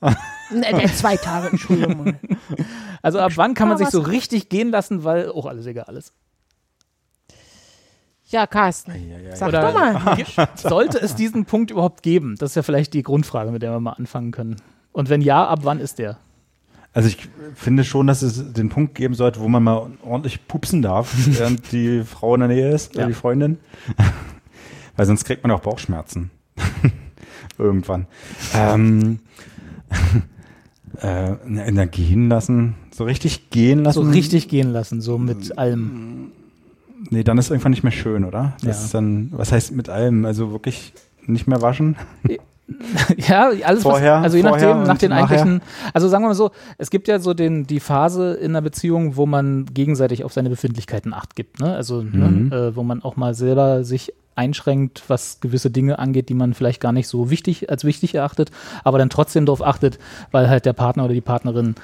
Ne, 0.00 0.90
zwei 0.94 1.16
Tage, 1.16 1.48
Entschuldigung. 1.48 2.14
Also 3.00 3.20
ab 3.20 3.32
wann 3.36 3.54
kann 3.54 3.68
man 3.68 3.78
sich 3.78 3.90
so 3.90 4.00
richtig 4.00 4.48
gehen 4.48 4.70
lassen, 4.70 5.04
weil 5.04 5.30
auch 5.30 5.46
alles 5.46 5.66
egal 5.66 5.96
ist. 5.96 6.12
Ja, 8.26 8.46
Carsten, 8.48 8.92
sag 9.34 9.50
Oder- 9.50 9.62
doch 9.72 9.74
mal. 10.04 10.48
Sollte 10.56 10.98
es 11.00 11.14
diesen 11.14 11.44
Punkt 11.44 11.70
überhaupt 11.70 12.02
geben? 12.02 12.34
Das 12.38 12.50
ist 12.50 12.54
ja 12.56 12.62
vielleicht 12.62 12.92
die 12.94 13.04
Grundfrage, 13.04 13.52
mit 13.52 13.62
der 13.62 13.70
wir 13.70 13.78
mal 13.80 13.92
anfangen 13.92 14.32
können. 14.32 14.56
Und 14.90 15.08
wenn 15.10 15.20
ja, 15.20 15.46
ab 15.46 15.60
wann 15.62 15.78
ist 15.78 15.98
der? 16.00 16.18
Also 16.92 17.08
ich 17.08 17.28
finde 17.54 17.84
schon, 17.84 18.08
dass 18.08 18.22
es 18.22 18.52
den 18.52 18.68
Punkt 18.68 18.96
geben 18.96 19.14
sollte, 19.14 19.38
wo 19.40 19.48
man 19.48 19.62
mal 19.62 19.90
ordentlich 20.04 20.46
pupsen 20.48 20.82
darf, 20.82 21.14
während 21.26 21.70
die 21.70 22.02
Frau 22.02 22.34
in 22.34 22.40
der 22.40 22.48
Nähe 22.48 22.70
ist 22.74 22.90
oder 22.94 23.02
Ja. 23.02 23.06
die 23.06 23.14
Freundin. 23.14 23.58
Weil 24.96 25.06
sonst 25.06 25.24
kriegt 25.24 25.44
man 25.44 25.52
auch 25.52 25.60
Bauchschmerzen. 25.60 26.32
Irgendwann. 27.56 28.06
Ähm, 28.54 29.20
äh, 31.00 31.72
der 31.72 31.86
gehen 31.86 32.28
lassen, 32.28 32.74
so 32.92 33.04
richtig 33.04 33.50
gehen 33.50 33.78
So 33.78 34.00
lassen. 34.02 34.10
richtig 34.12 34.48
gehen 34.48 34.72
lassen, 34.72 35.00
so 35.00 35.18
mit 35.18 35.58
allem. 35.58 36.32
Nee, 37.10 37.22
dann 37.22 37.38
ist 37.38 37.50
irgendwann 37.50 37.70
nicht 37.70 37.84
mehr 37.84 37.92
schön, 37.92 38.24
oder? 38.24 38.54
Das 38.64 38.78
Ja. 38.78 38.84
ist 38.84 38.94
dann, 38.94 39.28
was 39.32 39.52
heißt 39.52 39.72
mit 39.72 39.88
allem? 39.88 40.24
Also 40.24 40.50
wirklich 40.52 40.92
nicht 41.26 41.46
mehr 41.46 41.62
waschen? 41.62 41.96
Ja, 43.16 43.48
alles 43.64 43.82
Vorher, 43.82 44.16
was, 44.16 44.24
also 44.24 44.36
je 44.36 44.42
nachdem, 44.42 44.82
nach 44.82 44.98
den 44.98 45.08
nachher. 45.08 45.22
eigentlichen, 45.40 45.62
also 45.94 46.06
sagen 46.08 46.24
wir 46.24 46.28
mal 46.28 46.34
so, 46.34 46.50
es 46.76 46.90
gibt 46.90 47.08
ja 47.08 47.18
so 47.18 47.32
den, 47.32 47.66
die 47.66 47.80
Phase 47.80 48.34
in 48.34 48.50
einer 48.50 48.60
Beziehung, 48.60 49.16
wo 49.16 49.24
man 49.24 49.64
gegenseitig 49.72 50.22
auf 50.22 50.34
seine 50.34 50.50
Befindlichkeiten 50.50 51.14
Acht 51.14 51.34
gibt, 51.34 51.60
ne? 51.60 51.74
Also, 51.74 52.02
Mhm. 52.02 52.48
ne, 52.50 52.54
äh, 52.54 52.76
wo 52.76 52.82
man 52.82 53.02
auch 53.02 53.16
mal 53.16 53.32
selber 53.32 53.84
sich 53.84 54.12
einschränkt, 54.38 55.02
was 55.08 55.40
gewisse 55.40 55.70
Dinge 55.70 55.98
angeht, 55.98 56.28
die 56.28 56.34
man 56.34 56.54
vielleicht 56.54 56.80
gar 56.80 56.92
nicht 56.92 57.08
so 57.08 57.30
wichtig 57.30 57.70
als 57.70 57.84
wichtig 57.84 58.14
erachtet, 58.14 58.50
aber 58.84 58.98
dann 58.98 59.10
trotzdem 59.10 59.44
darauf 59.44 59.62
achtet, 59.62 59.98
weil 60.30 60.48
halt 60.48 60.64
der 60.64 60.72
Partner 60.72 61.04
oder 61.04 61.14
die 61.14 61.20
Partnerin 61.20 61.74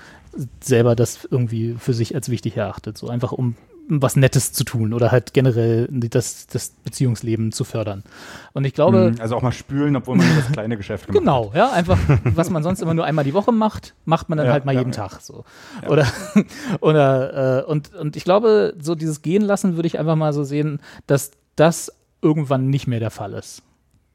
selber 0.60 0.96
das 0.96 1.26
irgendwie 1.30 1.76
für 1.78 1.94
sich 1.94 2.14
als 2.14 2.28
wichtig 2.28 2.56
erachtet. 2.56 2.96
So 2.96 3.08
einfach 3.08 3.32
um 3.32 3.56
was 3.88 4.16
Nettes 4.16 4.52
zu 4.52 4.64
tun 4.64 4.94
oder 4.94 5.12
halt 5.12 5.34
generell 5.34 5.88
das, 5.90 6.46
das 6.46 6.70
Beziehungsleben 6.84 7.52
zu 7.52 7.64
fördern. 7.64 8.02
Und 8.52 8.64
ich 8.64 8.72
glaube. 8.72 9.12
Mhm, 9.12 9.20
also 9.20 9.36
auch 9.36 9.42
mal 9.42 9.52
spülen, 9.52 9.94
obwohl 9.96 10.16
man 10.16 10.26
das 10.36 10.50
kleine 10.52 10.76
Geschäft 10.76 11.06
gemacht 11.06 11.20
genau, 11.20 11.48
hat. 11.48 11.56
ja, 11.56 11.70
einfach, 11.72 11.98
was 12.24 12.50
man 12.50 12.62
sonst 12.62 12.80
immer 12.80 12.94
nur 12.94 13.04
einmal 13.04 13.24
die 13.24 13.34
Woche 13.34 13.52
macht, 13.52 13.94
macht 14.04 14.28
man 14.28 14.38
dann 14.38 14.46
Ja, 14.46 14.52
halt 14.52 14.64
mal 14.64 14.72
ja, 14.72 14.80
jeden 14.80 14.92
ja. 14.92 15.06
Tag 15.06 15.20
so. 15.20 15.44
Oder, 15.86 16.06
oder, 16.80 17.60
äh, 17.60 17.64
und, 17.64 17.94
und 17.94 18.16
ich 18.16 18.24
glaube, 18.24 18.74
so 18.80 18.94
dieses 18.94 19.22
Gehen 19.22 19.42
lassen 19.42 19.76
würde 19.76 19.86
ich 19.86 19.98
einfach 19.98 20.16
mal 20.16 20.32
so 20.32 20.44
sehen, 20.44 20.80
dass 21.06 21.32
das 21.56 21.92
irgendwann 22.24 22.70
nicht 22.70 22.88
mehr 22.88 22.98
der 22.98 23.10
Fall 23.10 23.34
ist. 23.34 23.62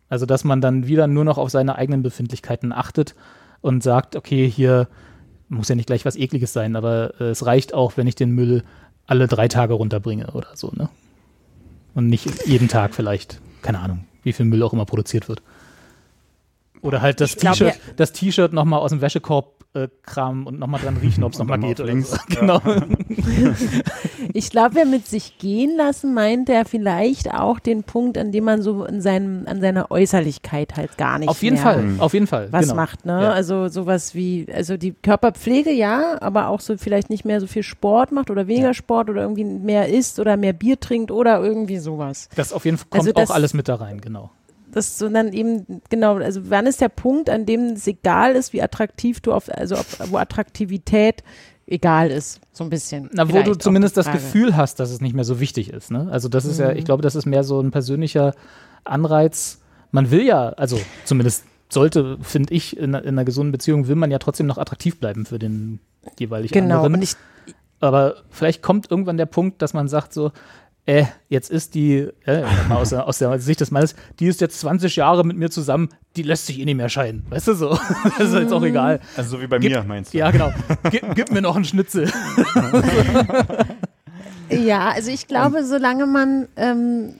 Also, 0.09 0.25
dass 0.25 0.43
man 0.43 0.59
dann 0.59 0.87
wieder 0.87 1.07
nur 1.07 1.23
noch 1.23 1.37
auf 1.37 1.51
seine 1.51 1.75
eigenen 1.75 2.01
Befindlichkeiten 2.01 2.73
achtet 2.73 3.15
und 3.61 3.83
sagt, 3.83 4.15
okay, 4.15 4.49
hier 4.49 4.87
muss 5.47 5.69
ja 5.69 5.75
nicht 5.75 5.87
gleich 5.87 6.05
was 6.05 6.15
Ekliges 6.15 6.51
sein, 6.51 6.75
aber 6.75 7.13
äh, 7.19 7.25
es 7.25 7.45
reicht 7.45 7.73
auch, 7.73 7.95
wenn 7.95 8.07
ich 8.07 8.15
den 8.15 8.31
Müll 8.31 8.63
alle 9.05 9.27
drei 9.27 9.47
Tage 9.47 9.73
runterbringe 9.73 10.27
oder 10.31 10.49
so, 10.55 10.71
ne? 10.75 10.89
Und 11.95 12.07
nicht 12.07 12.45
jeden 12.45 12.67
Tag 12.67 12.93
vielleicht, 12.93 13.41
keine 13.61 13.79
Ahnung, 13.79 14.05
wie 14.23 14.33
viel 14.33 14.45
Müll 14.45 14.61
auch 14.63 14.73
immer 14.73 14.85
produziert 14.85 15.27
wird. 15.27 15.41
Oder 16.81 17.01
halt 17.01 17.19
das 17.19 17.35
T-Shirt, 17.35 17.79
das 17.97 18.13
T-Shirt 18.13 18.53
nochmal 18.53 18.79
aus 18.79 18.91
dem 18.91 19.01
Wäschekorb 19.01 19.58
äh, 19.75 19.87
kramen 20.03 20.47
und 20.47 20.57
nochmal 20.59 20.81
dran 20.81 20.97
riechen, 20.97 21.23
ob 21.23 21.33
es 21.33 21.39
nochmal 21.39 21.59
geht 21.59 21.79
oder 21.79 21.89
links. 21.91 22.11
so. 22.11 22.17
Ja. 22.29 22.39
Genau. 22.39 22.61
Ich 24.33 24.49
glaube, 24.51 24.75
wer 24.75 24.85
mit 24.85 25.07
sich 25.07 25.37
gehen 25.39 25.75
lassen, 25.75 26.13
meint 26.13 26.49
er 26.49 26.65
vielleicht 26.65 27.33
auch 27.33 27.57
den 27.59 27.83
Punkt, 27.83 28.17
an 28.17 28.31
dem 28.31 28.43
man 28.43 28.61
so 28.61 28.83
in 28.85 29.01
seinem, 29.01 29.47
an 29.47 29.59
seiner 29.61 29.89
Äußerlichkeit 29.91 30.75
halt 30.75 30.97
gar 30.97 31.17
nicht 31.19 31.29
auf 31.29 31.41
jeden 31.41 31.55
mehr 31.55 31.63
Fall, 31.63 31.85
auf 31.99 32.13
jeden 32.13 32.27
Fall. 32.27 32.47
was 32.51 32.63
genau. 32.63 32.75
macht, 32.75 33.05
ne? 33.05 33.13
Ja. 33.23 33.31
Also 33.31 33.69
sowas 33.69 34.13
wie, 34.13 34.45
also 34.53 34.77
die 34.77 34.91
Körperpflege 34.93 35.71
ja, 35.71 36.17
aber 36.21 36.47
auch 36.49 36.59
so 36.59 36.77
vielleicht 36.77 37.09
nicht 37.09 37.25
mehr 37.25 37.39
so 37.41 37.47
viel 37.47 37.63
Sport 37.63 38.11
macht 38.11 38.29
oder 38.29 38.47
weniger 38.47 38.67
Ja. 38.67 38.73
Sport 38.73 39.09
oder 39.09 39.21
irgendwie 39.23 39.45
mehr 39.45 39.87
isst 39.89 40.19
oder 40.19 40.37
mehr 40.37 40.53
Bier 40.53 40.79
trinkt 40.79 41.11
oder 41.11 41.41
irgendwie 41.41 41.77
sowas. 41.79 42.29
Das 42.35 42.53
auf 42.53 42.65
jeden 42.65 42.77
Fall 42.77 42.87
kommt 42.89 43.01
Also 43.01 43.13
das- 43.13 43.31
auch 43.31 43.35
alles 43.35 43.53
mit 43.53 43.67
da 43.67 43.75
rein, 43.75 43.99
genau. 44.01 44.29
Das 44.71 44.97
so 44.97 45.09
dann 45.09 45.33
eben, 45.33 45.81
genau, 45.89 46.15
also 46.17 46.41
wann 46.49 46.67
ist 46.67 46.79
der 46.81 46.89
Punkt, 46.89 47.29
an 47.29 47.45
dem 47.45 47.61
es 47.73 47.87
egal 47.87 48.35
ist, 48.35 48.53
wie 48.53 48.61
attraktiv 48.61 49.19
du 49.21 49.33
auf, 49.33 49.49
also 49.49 49.75
ob, 49.77 49.85
wo 50.11 50.17
Attraktivität 50.17 51.23
egal 51.65 52.09
ist, 52.11 52.39
so 52.51 52.63
ein 52.63 52.69
bisschen. 52.69 53.09
Na, 53.13 53.29
wo 53.31 53.41
du 53.41 53.55
zumindest 53.55 53.95
das. 53.97 54.11
Gefühl 54.11 54.55
hast, 54.57 54.79
dass 54.79 54.89
es 54.91 55.01
nicht 55.01 55.15
mehr 55.15 55.23
so 55.23 55.39
wichtig 55.39 55.71
ist. 55.71 55.91
Ne? 55.91 56.07
Also 56.11 56.27
das 56.29 56.45
ist 56.45 56.59
ja, 56.59 56.71
Mhm. 56.71 56.77
ich 56.77 56.85
glaube, 56.85 57.01
das 57.03 57.15
ist 57.15 57.25
mehr 57.25 57.43
so 57.43 57.59
ein 57.61 57.71
persönlicher 57.71 58.33
Anreiz. 58.83 59.59
Man 59.91 60.11
will 60.11 60.23
ja, 60.23 60.49
also 60.49 60.79
zumindest 61.05 61.43
sollte, 61.69 62.17
finde 62.21 62.53
ich, 62.53 62.77
in, 62.77 62.95
einer- 62.95 63.03
in 63.03 63.09
einer 63.09 63.25
gesunden 63.25 63.51
Beziehung 63.51 63.87
will 63.87 63.95
man 63.95 64.09
ja 64.11 64.17
trotzdem 64.19 64.47
noch 64.47 64.57
attraktiv 64.57 64.99
bleiben 64.99 65.25
für 65.25 65.37
den 65.39 65.79
jeweilig 66.17 66.51
Genau, 66.51 66.83
anderen. 66.83 67.01
ich, 67.03 67.13
Aber 67.79 68.15
vielleicht 68.29 68.61
kommt 68.61 68.89
irgendwann 68.91 69.17
der 69.17 69.25
Punkt, 69.27 69.61
dass 69.61 69.73
man 69.73 69.87
sagt 69.87 70.13
so, 70.13 70.31
äh, 70.89 71.05
jetzt 71.27 71.51
ist 71.51 71.75
die, 71.75 72.07
äh, 72.25 72.43
aus, 72.69 72.89
der, 72.89 73.07
aus 73.07 73.19
der 73.19 73.37
Sicht 73.39 73.61
des 73.61 73.69
Mannes, 73.69 73.95
die 74.19 74.25
ist 74.27 74.41
jetzt 74.41 74.59
20 74.59 74.95
Jahre 74.95 75.23
mit 75.23 75.37
mir 75.37 75.49
zusammen, 75.51 75.89
die 76.15 76.23
lässt 76.23 76.47
sich 76.47 76.59
eh 76.59 76.65
nicht 76.65 76.77
mehr 76.77 76.89
scheiden. 76.89 77.25
Weißt 77.29 77.47
du 77.49 77.53
so? 77.53 77.69
das 78.17 78.29
ist 78.29 78.33
jetzt 78.33 78.51
auch 78.53 78.63
egal. 78.63 78.99
Also 79.15 79.37
so 79.37 79.41
wie 79.41 79.47
bei 79.47 79.59
Gib- 79.59 79.71
mir, 79.71 79.83
meinst 79.83 80.13
du? 80.13 80.17
Ja, 80.17 80.31
genau. 80.31 80.51
Gib, 80.89 81.03
gib 81.15 81.31
mir 81.31 81.41
noch 81.41 81.55
einen 81.55 81.65
Schnitzel. 81.65 82.11
Ja, 84.51 84.89
also 84.89 85.11
ich 85.11 85.27
glaube, 85.27 85.63
solange 85.63 86.07
man, 86.07 86.47
ähm, 86.55 87.13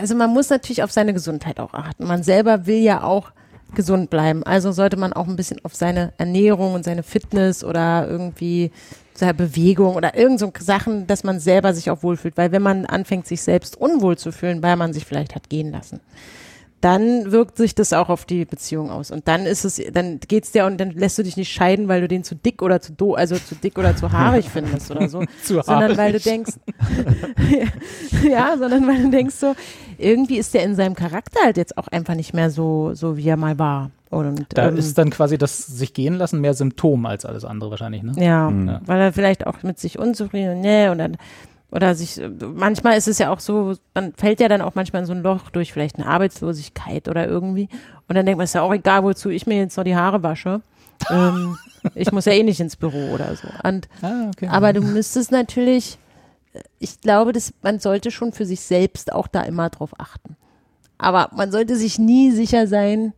also 0.00 0.16
man 0.16 0.30
muss 0.32 0.50
natürlich 0.50 0.82
auf 0.82 0.90
seine 0.90 1.12
Gesundheit 1.14 1.60
auch 1.60 1.72
achten. 1.72 2.04
Man 2.04 2.24
selber 2.24 2.66
will 2.66 2.78
ja 2.80 3.04
auch 3.04 3.30
gesund 3.76 4.10
bleiben. 4.10 4.42
Also 4.42 4.72
sollte 4.72 4.96
man 4.96 5.12
auch 5.12 5.28
ein 5.28 5.36
bisschen 5.36 5.64
auf 5.64 5.76
seine 5.76 6.12
Ernährung 6.18 6.74
und 6.74 6.84
seine 6.84 7.04
Fitness 7.04 7.62
oder 7.62 8.08
irgendwie 8.08 8.72
Bewegung 9.32 9.96
oder 9.96 10.16
irgend 10.16 10.40
so 10.40 10.52
Sachen, 10.58 11.06
dass 11.06 11.24
man 11.24 11.40
selber 11.40 11.74
sich 11.74 11.90
auch 11.90 12.02
wohlfühlt. 12.02 12.36
Weil 12.36 12.52
wenn 12.52 12.62
man 12.62 12.86
anfängt, 12.86 13.26
sich 13.26 13.42
selbst 13.42 13.76
unwohl 13.76 14.18
zu 14.18 14.32
fühlen, 14.32 14.62
weil 14.62 14.76
man 14.76 14.92
sich 14.92 15.04
vielleicht 15.04 15.34
hat 15.34 15.48
gehen 15.48 15.72
lassen, 15.72 16.00
dann 16.86 17.32
wirkt 17.32 17.56
sich 17.56 17.74
das 17.74 17.92
auch 17.92 18.08
auf 18.10 18.26
die 18.26 18.44
Beziehung 18.44 18.90
aus. 18.90 19.10
Und 19.10 19.26
dann 19.26 19.44
ist 19.44 19.64
es, 19.64 19.82
dann 19.92 20.20
geht's 20.28 20.52
dir 20.52 20.66
und 20.66 20.78
dann 20.78 20.92
lässt 20.92 21.18
du 21.18 21.24
dich 21.24 21.36
nicht 21.36 21.52
scheiden, 21.52 21.88
weil 21.88 22.00
du 22.00 22.06
den 22.06 22.22
zu 22.22 22.36
dick 22.36 22.62
oder 22.62 22.80
zu 22.80 22.92
do, 22.92 23.14
also 23.14 23.34
zu 23.36 23.56
dick 23.56 23.76
oder 23.76 23.96
zu 23.96 24.12
haarig 24.12 24.48
findest 24.48 24.92
oder 24.92 25.08
so. 25.08 25.24
Zu 25.42 25.60
sondern 25.62 25.96
weil 25.96 26.12
du 26.12 26.18
haarig. 26.20 26.22
denkst, 26.22 26.52
ja, 28.30 28.56
sondern 28.56 28.86
weil 28.86 29.02
du 29.02 29.10
denkst 29.10 29.34
so, 29.34 29.54
irgendwie 29.98 30.36
ist 30.38 30.54
der 30.54 30.62
in 30.62 30.76
seinem 30.76 30.94
Charakter 30.94 31.40
halt 31.44 31.56
jetzt 31.56 31.76
auch 31.76 31.88
einfach 31.88 32.14
nicht 32.14 32.34
mehr 32.34 32.50
so, 32.50 32.94
so 32.94 33.16
wie 33.16 33.28
er 33.28 33.36
mal 33.36 33.58
war. 33.58 33.90
Und, 34.10 34.46
Da 34.54 34.68
ähm, 34.68 34.76
ist 34.76 34.96
dann 34.96 35.10
quasi 35.10 35.36
das 35.38 35.66
sich 35.66 35.92
gehen 35.92 36.14
lassen 36.14 36.40
mehr 36.40 36.54
Symptom 36.54 37.04
als 37.06 37.24
alles 37.24 37.44
andere 37.44 37.70
wahrscheinlich, 37.70 38.04
ne? 38.04 38.12
ja, 38.16 38.48
Ja. 38.48 38.80
weil 38.86 39.00
er 39.00 39.12
vielleicht 39.12 39.44
auch 39.48 39.64
mit 39.64 39.80
sich 39.80 39.98
unzufrieden, 39.98 40.60
ne, 40.60 40.92
und 40.92 40.98
dann, 40.98 41.16
oder 41.76 41.94
sich, 41.94 42.18
manchmal 42.54 42.96
ist 42.96 43.06
es 43.06 43.18
ja 43.18 43.30
auch 43.30 43.38
so, 43.38 43.74
man 43.94 44.14
fällt 44.14 44.40
ja 44.40 44.48
dann 44.48 44.62
auch 44.62 44.74
manchmal 44.74 45.02
in 45.02 45.06
so 45.06 45.12
ein 45.12 45.22
Loch 45.22 45.50
durch 45.50 45.72
vielleicht 45.74 45.96
eine 45.96 46.06
Arbeitslosigkeit 46.06 47.06
oder 47.08 47.28
irgendwie. 47.28 47.68
Und 48.08 48.14
dann 48.16 48.24
denkt 48.24 48.38
man, 48.38 48.44
ist 48.44 48.54
ja 48.54 48.62
auch 48.62 48.72
egal, 48.72 49.02
wozu 49.04 49.28
ich 49.28 49.46
mir 49.46 49.58
jetzt 49.58 49.76
noch 49.76 49.84
die 49.84 49.94
Haare 49.94 50.22
wasche. 50.22 50.62
ähm, 51.10 51.56
ich 51.94 52.10
muss 52.12 52.24
ja 52.24 52.32
eh 52.32 52.42
nicht 52.42 52.60
ins 52.60 52.76
Büro 52.76 53.12
oder 53.12 53.36
so. 53.36 53.46
Und, 53.62 53.88
Ah, 54.00 54.28
okay. 54.28 54.48
aber 54.48 54.72
du 54.72 54.80
müsstest 54.80 55.30
natürlich, 55.32 55.98
äh, 56.54 56.60
ich 56.78 56.98
glaube, 57.02 57.32
dass 57.34 57.52
man 57.62 57.78
sollte 57.78 58.10
schon 58.10 58.32
für 58.32 58.46
sich 58.46 58.60
selbst 58.62 59.12
auch 59.12 59.26
da 59.28 59.42
immer 59.42 59.68
drauf 59.68 59.90
achten. 59.98 60.34
Aber 60.96 61.28
man 61.36 61.52
sollte 61.52 61.76
sich 61.76 61.98
nie 61.98 62.30
sicher 62.30 62.66
sein, 62.66 63.12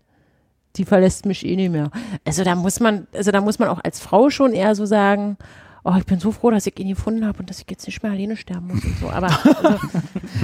die 0.75 0.85
verlässt 0.85 1.27
mich 1.27 1.47
eh 1.47 1.55
nicht 1.55 1.71
mehr. 1.71 1.91
Also 2.25 2.43
da 2.43 2.57
muss 2.57 2.81
man, 2.81 3.07
also 3.15 3.31
da 3.31 3.41
muss 3.41 3.61
man 3.61 3.69
auch 3.69 3.83
als 3.85 4.01
Frau 4.01 4.31
schon 4.31 4.53
eher 4.53 4.75
so 4.75 4.85
sagen, 4.85 5.37
oh, 5.85 5.95
ich 5.99 6.05
bin 6.07 6.19
so 6.21 6.33
froh, 6.33 6.51
dass 6.51 6.67
ich 6.67 6.79
ihn 6.79 6.89
gefunden 6.89 7.27
habe 7.27 7.39
und 7.41 7.51
dass 7.51 7.61
ich 7.61 7.67
jetzt 7.71 7.87
nicht 7.87 8.03
mehr 8.03 8.13
alleine 8.13 8.37
sterben 8.37 8.69
muss 8.69 8.85
und 8.85 8.99
so. 8.99 9.11
Aber 9.11 9.27
also, 9.45 9.79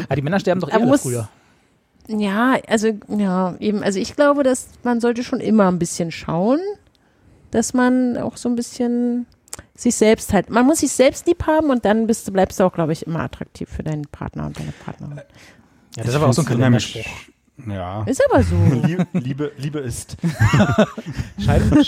ah, 0.08 0.14
die 0.16 0.22
Männer 0.22 0.40
sterben 0.40 0.60
doch 0.60 0.68
eh 0.68 0.72
Er 0.72 0.80
muss- 0.80 1.02
früher. 1.02 1.28
ja, 2.08 2.56
also 2.68 2.90
ja, 3.08 3.54
eben, 3.60 3.82
also 3.82 3.98
ich 3.98 4.14
glaube, 4.16 4.42
dass 4.42 4.68
man 4.82 5.00
sollte 5.00 5.22
schon 5.24 5.40
immer 5.40 5.68
ein 5.68 5.78
bisschen 5.78 6.10
schauen, 6.10 6.60
dass 7.50 7.74
man 7.74 8.16
auch 8.16 8.36
so 8.36 8.48
ein 8.48 8.56
bisschen 8.56 9.26
sich 9.76 9.94
selbst 9.94 10.32
halt, 10.32 10.50
man 10.50 10.66
muss 10.66 10.80
sich 10.80 10.92
selbst 10.92 11.26
lieb 11.26 11.46
haben 11.46 11.70
und 11.70 11.84
dann 11.84 12.06
bist 12.06 12.26
du, 12.26 12.32
bleibst 12.32 12.58
du 12.60 12.64
auch, 12.64 12.72
glaube 12.72 12.92
ich, 12.92 13.06
immer 13.06 13.20
attraktiv 13.20 13.68
für 13.68 13.82
deinen 13.82 14.02
Partner 14.06 14.46
und 14.46 14.58
deine 14.58 14.72
Partnerin. 14.72 15.16
Ja, 15.18 15.22
das 15.96 16.08
ist 16.08 16.14
aber 16.14 16.28
auch 16.28 16.32
so 16.32 16.42
ein 16.42 16.46
Kalenderspruch. 16.46 17.04
Ja. 17.68 18.02
Ist 18.04 18.20
aber 18.30 18.42
so. 18.42 18.56
Liebe, 18.86 19.06
Liebe, 19.12 19.52
Liebe 19.56 19.78
ist, 19.78 20.16
Scheidung, 21.38 21.84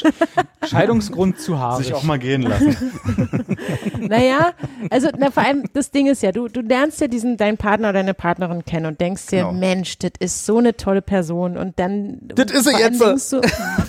Scheidungsgrund 0.64 1.40
zu 1.40 1.58
haarig. 1.58 1.86
sich 1.86 1.94
auch 1.94 2.04
mal 2.04 2.18
gehen 2.18 2.42
lassen. 2.42 2.76
Naja, 4.00 4.52
also 4.90 5.08
na, 5.18 5.30
vor 5.32 5.42
allem 5.42 5.64
das 5.72 5.90
Ding 5.90 6.06
ist 6.06 6.22
ja, 6.22 6.30
du, 6.30 6.46
du 6.48 6.60
lernst 6.60 7.00
ja 7.00 7.08
diesen 7.08 7.36
deinen 7.36 7.56
Partner 7.56 7.88
oder 7.88 7.98
deine 7.98 8.14
Partnerin 8.14 8.64
kennen 8.64 8.86
und 8.86 9.00
denkst 9.00 9.26
dir, 9.26 9.38
Genau. 9.38 9.52
Mensch, 9.52 9.98
das 9.98 10.12
ist 10.20 10.46
so 10.46 10.58
eine 10.58 10.76
tolle 10.76 11.02
Person 11.02 11.56
und 11.56 11.78
dann 11.80 12.18
Das 12.22 12.52
ist 12.52 12.64
sie 12.64 12.76
jetzt. 12.78 13.00
Du, 13.32 13.40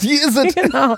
Die 0.01 0.13
ist 0.13 0.35
es. 0.35 0.55
genau. 0.55 0.95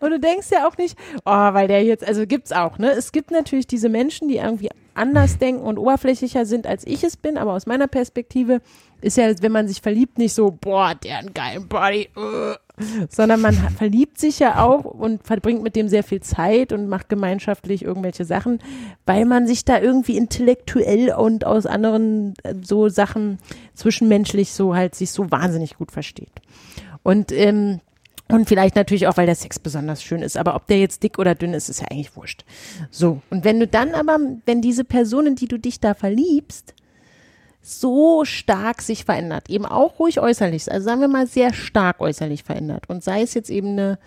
Und 0.00 0.10
du 0.10 0.20
denkst 0.20 0.48
ja 0.50 0.66
auch 0.66 0.76
nicht, 0.76 0.96
oh, 1.24 1.30
weil 1.52 1.68
der 1.68 1.82
jetzt, 1.84 2.06
also 2.06 2.26
gibt's 2.26 2.52
auch, 2.52 2.78
ne? 2.78 2.90
Es 2.90 3.12
gibt 3.12 3.30
natürlich 3.30 3.66
diese 3.66 3.88
Menschen, 3.88 4.28
die 4.28 4.36
irgendwie 4.36 4.70
anders 4.94 5.38
denken 5.38 5.62
und 5.62 5.78
oberflächlicher 5.78 6.46
sind, 6.46 6.66
als 6.66 6.86
ich 6.86 7.02
es 7.04 7.16
bin, 7.16 7.36
aber 7.36 7.52
aus 7.52 7.66
meiner 7.66 7.88
Perspektive 7.88 8.60
ist 9.00 9.16
ja, 9.16 9.30
wenn 9.42 9.52
man 9.52 9.68
sich 9.68 9.80
verliebt, 9.80 10.18
nicht 10.18 10.34
so, 10.34 10.50
boah, 10.50 10.94
der 10.94 11.18
einen 11.18 11.34
geilen 11.34 11.68
Body, 11.68 12.08
äh, 12.16 12.54
sondern 13.08 13.40
man 13.40 13.54
verliebt 13.54 14.18
sich 14.18 14.38
ja 14.38 14.62
auch 14.62 14.84
und 14.84 15.24
verbringt 15.26 15.62
mit 15.62 15.76
dem 15.76 15.88
sehr 15.88 16.02
viel 16.02 16.20
Zeit 16.20 16.72
und 16.72 16.88
macht 16.88 17.08
gemeinschaftlich 17.08 17.84
irgendwelche 17.84 18.24
Sachen, 18.24 18.60
weil 19.04 19.26
man 19.26 19.46
sich 19.46 19.64
da 19.64 19.80
irgendwie 19.80 20.16
intellektuell 20.16 21.12
und 21.12 21.44
aus 21.44 21.66
anderen 21.66 22.34
äh, 22.42 22.54
so 22.62 22.88
Sachen 22.88 23.38
zwischenmenschlich 23.74 24.52
so 24.52 24.74
halt 24.74 24.94
sich 24.94 25.10
so 25.10 25.30
wahnsinnig 25.30 25.76
gut 25.76 25.92
versteht. 25.92 26.32
Und 27.02 27.30
ähm, 27.32 27.80
und 28.28 28.48
vielleicht 28.48 28.74
natürlich 28.74 29.06
auch, 29.06 29.16
weil 29.16 29.26
der 29.26 29.34
Sex 29.34 29.58
besonders 29.58 30.02
schön 30.02 30.22
ist. 30.22 30.36
Aber 30.36 30.56
ob 30.56 30.66
der 30.66 30.78
jetzt 30.78 31.02
dick 31.02 31.18
oder 31.18 31.34
dünn 31.34 31.52
ist, 31.52 31.68
ist 31.68 31.80
ja 31.80 31.88
eigentlich 31.90 32.16
wurscht. 32.16 32.44
So. 32.90 33.20
Und 33.30 33.44
wenn 33.44 33.60
du 33.60 33.66
dann 33.66 33.94
aber, 33.94 34.18
wenn 34.46 34.62
diese 34.62 34.84
Person, 34.84 35.26
in 35.26 35.36
die 35.36 35.48
du 35.48 35.58
dich 35.58 35.78
da 35.78 35.94
verliebst, 35.94 36.74
so 37.60 38.24
stark 38.24 38.82
sich 38.82 39.04
verändert, 39.04 39.48
eben 39.50 39.66
auch 39.66 39.98
ruhig 39.98 40.20
äußerlich, 40.20 40.70
also 40.70 40.84
sagen 40.84 41.00
wir 41.00 41.08
mal 41.08 41.26
sehr 41.26 41.52
stark 41.52 42.00
äußerlich 42.00 42.44
verändert 42.44 42.84
und 42.88 43.02
sei 43.02 43.22
es 43.22 43.32
jetzt 43.34 43.50
eben 43.50 43.68
eine, 43.68 43.98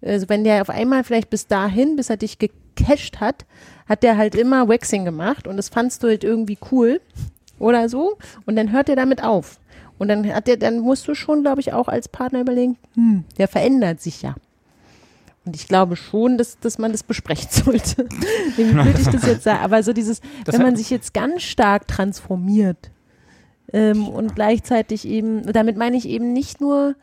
also 0.00 0.28
wenn 0.30 0.44
der 0.44 0.62
auf 0.62 0.70
einmal 0.70 1.04
vielleicht 1.04 1.28
bis 1.28 1.46
dahin, 1.46 1.96
bis 1.96 2.08
er 2.08 2.16
dich 2.16 2.38
gecasht 2.38 3.20
hat, 3.20 3.44
hat 3.86 4.02
der 4.02 4.16
halt 4.16 4.34
immer 4.34 4.68
Waxing 4.68 5.04
gemacht 5.04 5.46
und 5.46 5.58
das 5.58 5.68
fandst 5.68 6.02
du 6.02 6.08
halt 6.08 6.24
irgendwie 6.24 6.56
cool 6.70 7.02
oder 7.58 7.90
so 7.90 8.16
und 8.46 8.56
dann 8.56 8.72
hört 8.72 8.88
er 8.88 8.96
damit 8.96 9.22
auf. 9.22 9.58
Und 10.02 10.08
dann 10.08 10.34
hat 10.34 10.48
der, 10.48 10.56
dann 10.56 10.80
musst 10.80 11.06
du 11.06 11.14
schon, 11.14 11.42
glaube 11.42 11.60
ich, 11.60 11.72
auch 11.72 11.86
als 11.86 12.08
Partner 12.08 12.40
überlegen, 12.40 12.76
hm, 12.94 13.22
der 13.38 13.46
verändert 13.46 14.00
sich 14.00 14.20
ja. 14.22 14.34
Und 15.44 15.54
ich 15.54 15.68
glaube 15.68 15.94
schon, 15.94 16.38
dass, 16.38 16.58
dass 16.58 16.76
man 16.76 16.90
das 16.90 17.04
besprechen 17.04 17.48
sollte. 17.64 18.08
Wie 18.56 18.74
würde 18.74 18.98
ich 18.98 19.06
das 19.06 19.24
jetzt 19.24 19.44
sagen? 19.44 19.62
Aber 19.62 19.80
so 19.84 19.92
dieses, 19.92 20.20
Das 20.44 20.56
wenn 20.56 20.62
man 20.62 20.74
sich 20.74 20.90
jetzt 20.90 21.14
ganz 21.14 21.42
stark 21.42 21.86
transformiert 21.86 22.90
ähm, 23.72 24.08
und 24.08 24.34
gleichzeitig 24.34 25.06
eben, 25.06 25.44
damit 25.52 25.76
meine 25.76 25.96
ich 25.96 26.08
eben 26.08 26.32
nicht 26.32 26.60
nur 26.60 26.96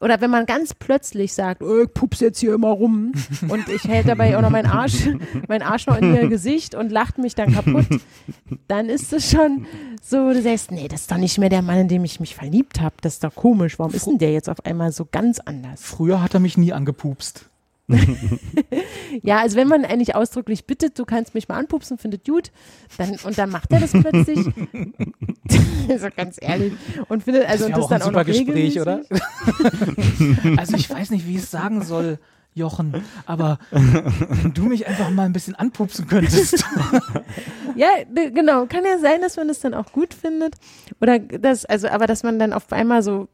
oder 0.00 0.20
wenn 0.20 0.30
man 0.30 0.46
ganz 0.46 0.74
plötzlich 0.74 1.32
sagt, 1.32 1.62
oh, 1.62 1.82
ich 1.82 1.92
pups 1.92 2.20
jetzt 2.20 2.38
hier 2.38 2.54
immer 2.54 2.70
rum 2.70 3.12
und 3.48 3.68
ich 3.68 3.84
hält 3.84 4.08
dabei 4.08 4.36
auch 4.36 4.42
noch 4.42 4.50
meinen 4.50 4.70
Arsch, 4.70 5.08
mein 5.48 5.62
Arsch 5.62 5.86
noch 5.86 5.98
in 5.98 6.14
ihr 6.14 6.28
Gesicht 6.28 6.74
und 6.74 6.90
lacht 6.90 7.18
mich 7.18 7.34
dann 7.34 7.52
kaputt, 7.52 7.86
dann 8.68 8.88
ist 8.88 9.12
es 9.12 9.30
schon 9.30 9.66
so, 10.02 10.32
du 10.32 10.40
sagst, 10.40 10.70
nee, 10.70 10.88
das 10.88 11.02
ist 11.02 11.10
doch 11.10 11.16
nicht 11.16 11.38
mehr 11.38 11.48
der 11.48 11.62
Mann, 11.62 11.78
in 11.78 11.88
dem 11.88 12.04
ich 12.04 12.20
mich 12.20 12.34
verliebt 12.34 12.80
habe. 12.80 12.94
Das 13.00 13.14
ist 13.14 13.24
doch 13.24 13.34
komisch. 13.34 13.78
Warum 13.78 13.92
ist 13.92 14.06
denn 14.06 14.18
der 14.18 14.32
jetzt 14.32 14.48
auf 14.48 14.64
einmal 14.64 14.92
so 14.92 15.06
ganz 15.10 15.40
anders? 15.40 15.82
Früher 15.82 16.22
hat 16.22 16.34
er 16.34 16.40
mich 16.40 16.56
nie 16.56 16.72
angepupst. 16.72 17.47
Ja, 19.22 19.38
also 19.40 19.56
wenn 19.56 19.68
man 19.68 19.84
eigentlich 19.84 20.14
ausdrücklich 20.14 20.66
bittet, 20.66 20.98
du 20.98 21.04
kannst 21.04 21.34
mich 21.34 21.48
mal 21.48 21.56
anpupsen, 21.56 21.98
findet 21.98 22.26
gut, 22.26 22.52
dann, 22.98 23.16
und 23.24 23.38
dann 23.38 23.50
macht 23.50 23.72
er 23.72 23.80
das 23.80 23.92
plötzlich. 23.92 24.38
also 25.88 26.08
ganz 26.14 26.36
ehrlich. 26.40 26.74
Und 27.08 27.24
findet, 27.24 27.48
also 27.48 27.68
das 27.68 27.78
und 27.78 27.78
ist 27.78 27.78
das 27.78 27.84
auch 27.84 27.88
dann 27.88 28.02
ein 28.02 28.02
auch 28.02 28.06
super 28.06 28.18
noch 28.18 28.26
Gespräch, 28.26 28.78
regelmäßig. 28.78 28.82
oder? 28.82 29.02
also 30.58 30.76
ich 30.76 30.90
weiß 30.90 31.10
nicht, 31.10 31.26
wie 31.26 31.36
ich 31.36 31.42
es 31.42 31.50
sagen 31.50 31.82
soll, 31.82 32.18
Jochen, 32.54 33.02
aber 33.24 33.58
wenn 33.70 34.52
du 34.52 34.64
mich 34.64 34.86
einfach 34.86 35.10
mal 35.10 35.24
ein 35.24 35.32
bisschen 35.32 35.54
anpupsen 35.54 36.08
könntest. 36.08 36.64
Ja, 37.76 37.88
genau. 38.12 38.66
Kann 38.66 38.84
ja 38.84 38.98
sein, 38.98 39.20
dass 39.20 39.36
man 39.36 39.46
das 39.46 39.60
dann 39.60 39.74
auch 39.74 39.92
gut 39.92 40.12
findet. 40.12 40.56
Oder 41.00 41.20
das, 41.20 41.64
also, 41.64 41.88
aber 41.88 42.08
dass 42.08 42.24
man 42.24 42.38
dann 42.40 42.52
auf 42.52 42.72
einmal 42.72 43.02
so, 43.02 43.28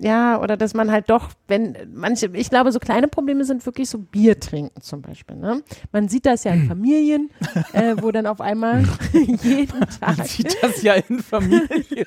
ja, 0.00 0.40
oder 0.40 0.56
dass 0.56 0.74
man 0.74 0.90
halt 0.90 1.10
doch, 1.10 1.30
wenn 1.48 1.76
manche, 1.92 2.30
ich 2.32 2.50
glaube, 2.50 2.72
so 2.72 2.78
kleine 2.78 3.08
Probleme 3.08 3.44
sind 3.44 3.64
wirklich 3.66 3.88
so 3.88 3.98
Bier 3.98 4.38
trinken 4.38 4.80
zum 4.80 5.02
Beispiel. 5.02 5.36
Ne? 5.36 5.62
Man 5.92 6.08
sieht 6.08 6.26
das 6.26 6.44
ja 6.44 6.52
in 6.52 6.66
Familien, 6.66 7.30
äh, 7.72 7.96
wo 8.00 8.10
dann 8.10 8.26
auf 8.26 8.40
einmal 8.40 8.84
jeden 9.12 9.80
Tag, 9.80 10.18
Man 10.18 10.26
sieht 10.26 10.56
das 10.62 10.82
ja 10.82 10.94
in 10.94 11.20
Familien. 11.20 12.06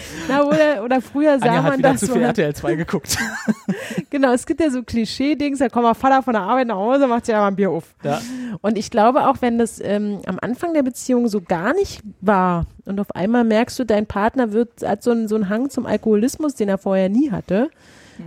na, 0.28 0.44
oder, 0.44 0.84
oder 0.84 1.00
früher 1.00 1.38
sah 1.38 1.46
Anja 1.46 1.62
hat 1.62 1.70
man 1.70 1.78
wieder 1.78 1.92
das 1.92 2.00
zu 2.00 2.06
viel 2.06 2.20
ne? 2.20 2.28
RTL 2.28 2.54
2 2.54 2.74
geguckt. 2.74 3.18
genau, 4.10 4.32
es 4.32 4.46
gibt 4.46 4.60
ja 4.60 4.70
so 4.70 4.82
Klischee-Dings, 4.82 5.58
da 5.58 5.68
kommt 5.68 5.84
mal 5.84 5.94
Vater 5.94 6.22
von 6.22 6.32
der 6.34 6.42
Arbeit 6.42 6.68
nach 6.68 6.76
Hause, 6.76 7.06
macht 7.06 7.26
sich 7.26 7.32
ja 7.32 7.40
mal 7.40 7.48
ein 7.48 7.56
Bier 7.56 7.70
auf. 7.70 7.84
Ja. 8.02 8.20
Und 8.60 8.78
ich 8.78 8.90
glaube 8.90 9.28
auch, 9.28 9.36
wenn 9.40 9.58
das 9.58 9.80
ähm, 9.80 10.20
am 10.26 10.38
Anfang 10.40 10.74
der 10.74 10.82
Beziehung 10.82 11.28
so 11.28 11.40
gar 11.40 11.74
nicht 11.74 12.02
war 12.20 12.66
und 12.84 13.00
auf 13.00 13.14
einmal 13.14 13.44
merkst 13.44 13.78
du, 13.78 13.84
dein 13.84 14.06
Partner 14.06 14.52
wird, 14.52 14.82
hat 14.84 15.02
so 15.02 15.10
einen, 15.10 15.28
so 15.28 15.34
einen 15.34 15.48
Hang 15.48 15.70
zum 15.70 15.86
Alkoholismus, 15.86 16.54
den 16.54 16.68
er 16.68 16.78
vorher 16.78 17.08
nie 17.08 17.30
hatte. 17.30 17.70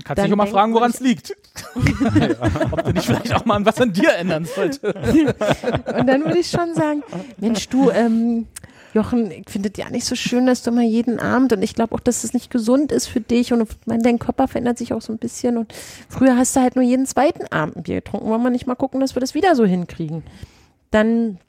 Kannst 0.04 0.24
dich 0.24 0.34
auch 0.34 0.38
mal 0.38 0.48
fragen, 0.48 0.74
woran 0.74 0.92
es 0.92 1.00
liegt. 1.00 1.36
Ob 2.72 2.84
du 2.84 2.92
nicht 2.92 3.06
vielleicht 3.06 3.34
auch 3.34 3.46
mal 3.46 3.64
was 3.66 3.80
an 3.80 3.94
dir 3.94 4.14
ändern 4.16 4.46
sollte. 4.46 4.94
Und 4.94 6.08
dann 6.08 6.26
würde 6.26 6.40
ich 6.40 6.50
schon 6.50 6.74
sagen, 6.74 7.04
Mensch, 7.38 7.70
du, 7.70 7.92
ähm, 7.92 8.48
Jochen, 8.96 9.30
ich 9.30 9.50
finde 9.50 9.70
es 9.72 9.78
ja 9.78 9.90
nicht 9.90 10.06
so 10.06 10.16
schön, 10.16 10.46
dass 10.46 10.64
du 10.64 10.72
mal 10.72 10.86
jeden 10.86 11.20
Abend 11.20 11.52
und 11.52 11.62
ich 11.62 11.76
glaube 11.76 11.94
auch, 11.94 12.00
dass 12.00 12.24
es 12.24 12.34
nicht 12.34 12.50
gesund 12.50 12.94
ist 12.94 13.08
für 13.08 13.20
dich 13.20 13.52
und 13.52 13.62
ich 13.62 13.76
meine, 13.86 14.02
dein 14.02 14.20
Körper 14.20 14.48
verändert 14.48 14.78
sich 14.78 14.94
auch 14.94 15.02
so 15.02 15.12
ein 15.12 15.18
bisschen 15.18 15.58
und 15.58 15.74
früher 16.08 16.38
hast 16.38 16.56
du 16.56 16.62
halt 16.62 16.78
nur 16.78 16.86
jeden 16.86 17.06
zweiten 17.06 17.46
Abend 17.48 17.76
ein 17.76 17.84
Bier 17.84 17.96
getrunken. 17.96 18.30
Wollen 18.30 18.42
wir 18.42 18.50
nicht 18.50 18.68
mal 18.68 18.76
gucken, 18.76 19.02
dass 19.02 19.14
wir 19.14 19.20
das 19.20 19.36
wieder 19.36 19.54
so 19.54 19.66
hinkriegen? 19.66 20.24
Dann 20.92 21.40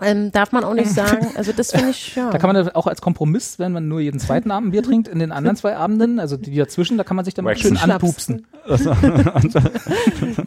ähm, 0.00 0.32
darf 0.32 0.52
man 0.52 0.64
auch 0.64 0.74
nicht 0.74 0.90
sagen, 0.94 1.28
also 1.36 1.52
das 1.52 1.72
finde 1.72 1.90
ich 1.90 2.14
ja. 2.16 2.30
Da 2.30 2.38
kann 2.38 2.52
man 2.52 2.68
auch 2.70 2.86
als 2.86 3.00
Kompromiss, 3.00 3.58
wenn 3.58 3.72
man 3.72 3.88
nur 3.88 4.00
jeden 4.00 4.18
zweiten 4.18 4.50
Abend 4.50 4.68
ein 4.68 4.70
Bier 4.72 4.82
trinkt, 4.82 5.08
in 5.08 5.18
den 5.18 5.32
anderen 5.32 5.56
zwei 5.56 5.76
Abenden, 5.76 6.18
also 6.18 6.36
die 6.36 6.54
dazwischen, 6.54 6.98
da 6.98 7.04
kann 7.04 7.16
man 7.16 7.24
sich 7.24 7.34
dann 7.34 7.56
schön 7.56 7.76
anpupsen. 7.76 8.46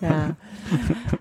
Ja. 0.01 0.35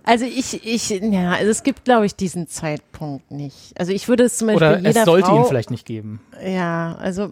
Also 0.05 0.25
ich, 0.25 0.65
ich, 0.65 0.89
ja, 0.89 1.33
also 1.33 1.51
es 1.51 1.63
gibt, 1.63 1.85
glaube 1.85 2.07
ich, 2.07 2.17
diesen 2.17 2.47
Zeitpunkt 2.49 3.31
nicht. 3.31 3.73
Also 3.79 3.93
ich 3.93 4.09
würde 4.09 4.25
es 4.25 4.39
zum 4.39 4.47
Beispiel 4.47 4.69
Oder 4.69 4.79
jeder 4.79 5.01
es 5.01 5.05
sollte 5.05 5.27
Frau, 5.27 5.41
ihn 5.41 5.45
vielleicht 5.45 5.71
nicht 5.71 5.85
geben. 5.85 6.21
Ja, 6.43 6.97
also 6.99 7.29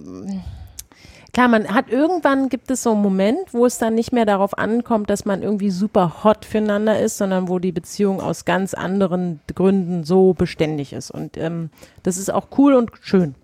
klar, 1.33 1.49
man 1.49 1.69
hat 1.69 1.89
irgendwann 1.91 2.49
gibt 2.49 2.71
es 2.71 2.83
so 2.83 2.93
einen 2.93 3.03
Moment, 3.03 3.53
wo 3.53 3.67
es 3.67 3.79
dann 3.79 3.95
nicht 3.95 4.13
mehr 4.13 4.27
darauf 4.27 4.59
ankommt, 4.59 5.11
dass 5.11 5.25
man 5.25 5.43
irgendwie 5.43 5.71
super 5.71 6.25
hot 6.25 6.45
füreinander 6.45 6.99
ist, 7.01 7.19
sondern 7.19 7.49
wo 7.49 7.59
die 7.59 7.73
Beziehung 7.73 8.21
aus 8.21 8.45
ganz 8.45 8.75
anderen 8.75 9.41
Gründen 9.55 10.05
so 10.05 10.35
beständig 10.35 10.93
ist. 10.93 11.11
Und 11.11 11.37
ähm, 11.37 11.71
das 12.03 12.17
ist 12.17 12.33
auch 12.33 12.49
cool 12.59 12.75
und 12.75 12.91
schön. 13.01 13.35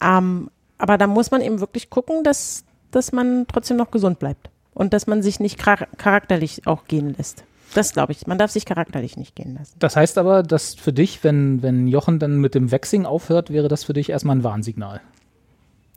Ähm, 0.00 0.50
aber 0.78 0.98
da 0.98 1.06
muss 1.06 1.30
man 1.30 1.40
eben 1.40 1.60
wirklich 1.60 1.90
gucken, 1.90 2.24
dass, 2.24 2.64
dass 2.90 3.12
man 3.12 3.46
trotzdem 3.46 3.76
noch 3.76 3.90
gesund 3.90 4.18
bleibt. 4.18 4.50
Und 4.72 4.92
dass 4.92 5.06
man 5.06 5.22
sich 5.22 5.38
nicht 5.38 5.62
char 5.62 5.86
charakterlich 5.98 6.66
auch 6.66 6.86
gehen 6.86 7.14
lässt. 7.16 7.44
Das 7.74 7.92
glaube 7.92 8.12
ich. 8.12 8.26
Man 8.26 8.38
darf 8.38 8.50
sich 8.50 8.64
charakterlich 8.64 9.16
nicht 9.16 9.36
gehen 9.36 9.54
lassen. 9.54 9.74
Das 9.78 9.94
heißt 9.94 10.18
aber, 10.18 10.42
dass 10.42 10.74
für 10.74 10.92
dich, 10.92 11.22
wenn, 11.22 11.62
wenn 11.62 11.86
Jochen 11.86 12.18
dann 12.18 12.38
mit 12.38 12.56
dem 12.56 12.72
Waxing 12.72 13.06
aufhört, 13.06 13.50
wäre 13.50 13.68
das 13.68 13.84
für 13.84 13.92
dich 13.92 14.10
erstmal 14.10 14.36
ein 14.36 14.44
Warnsignal. 14.44 15.00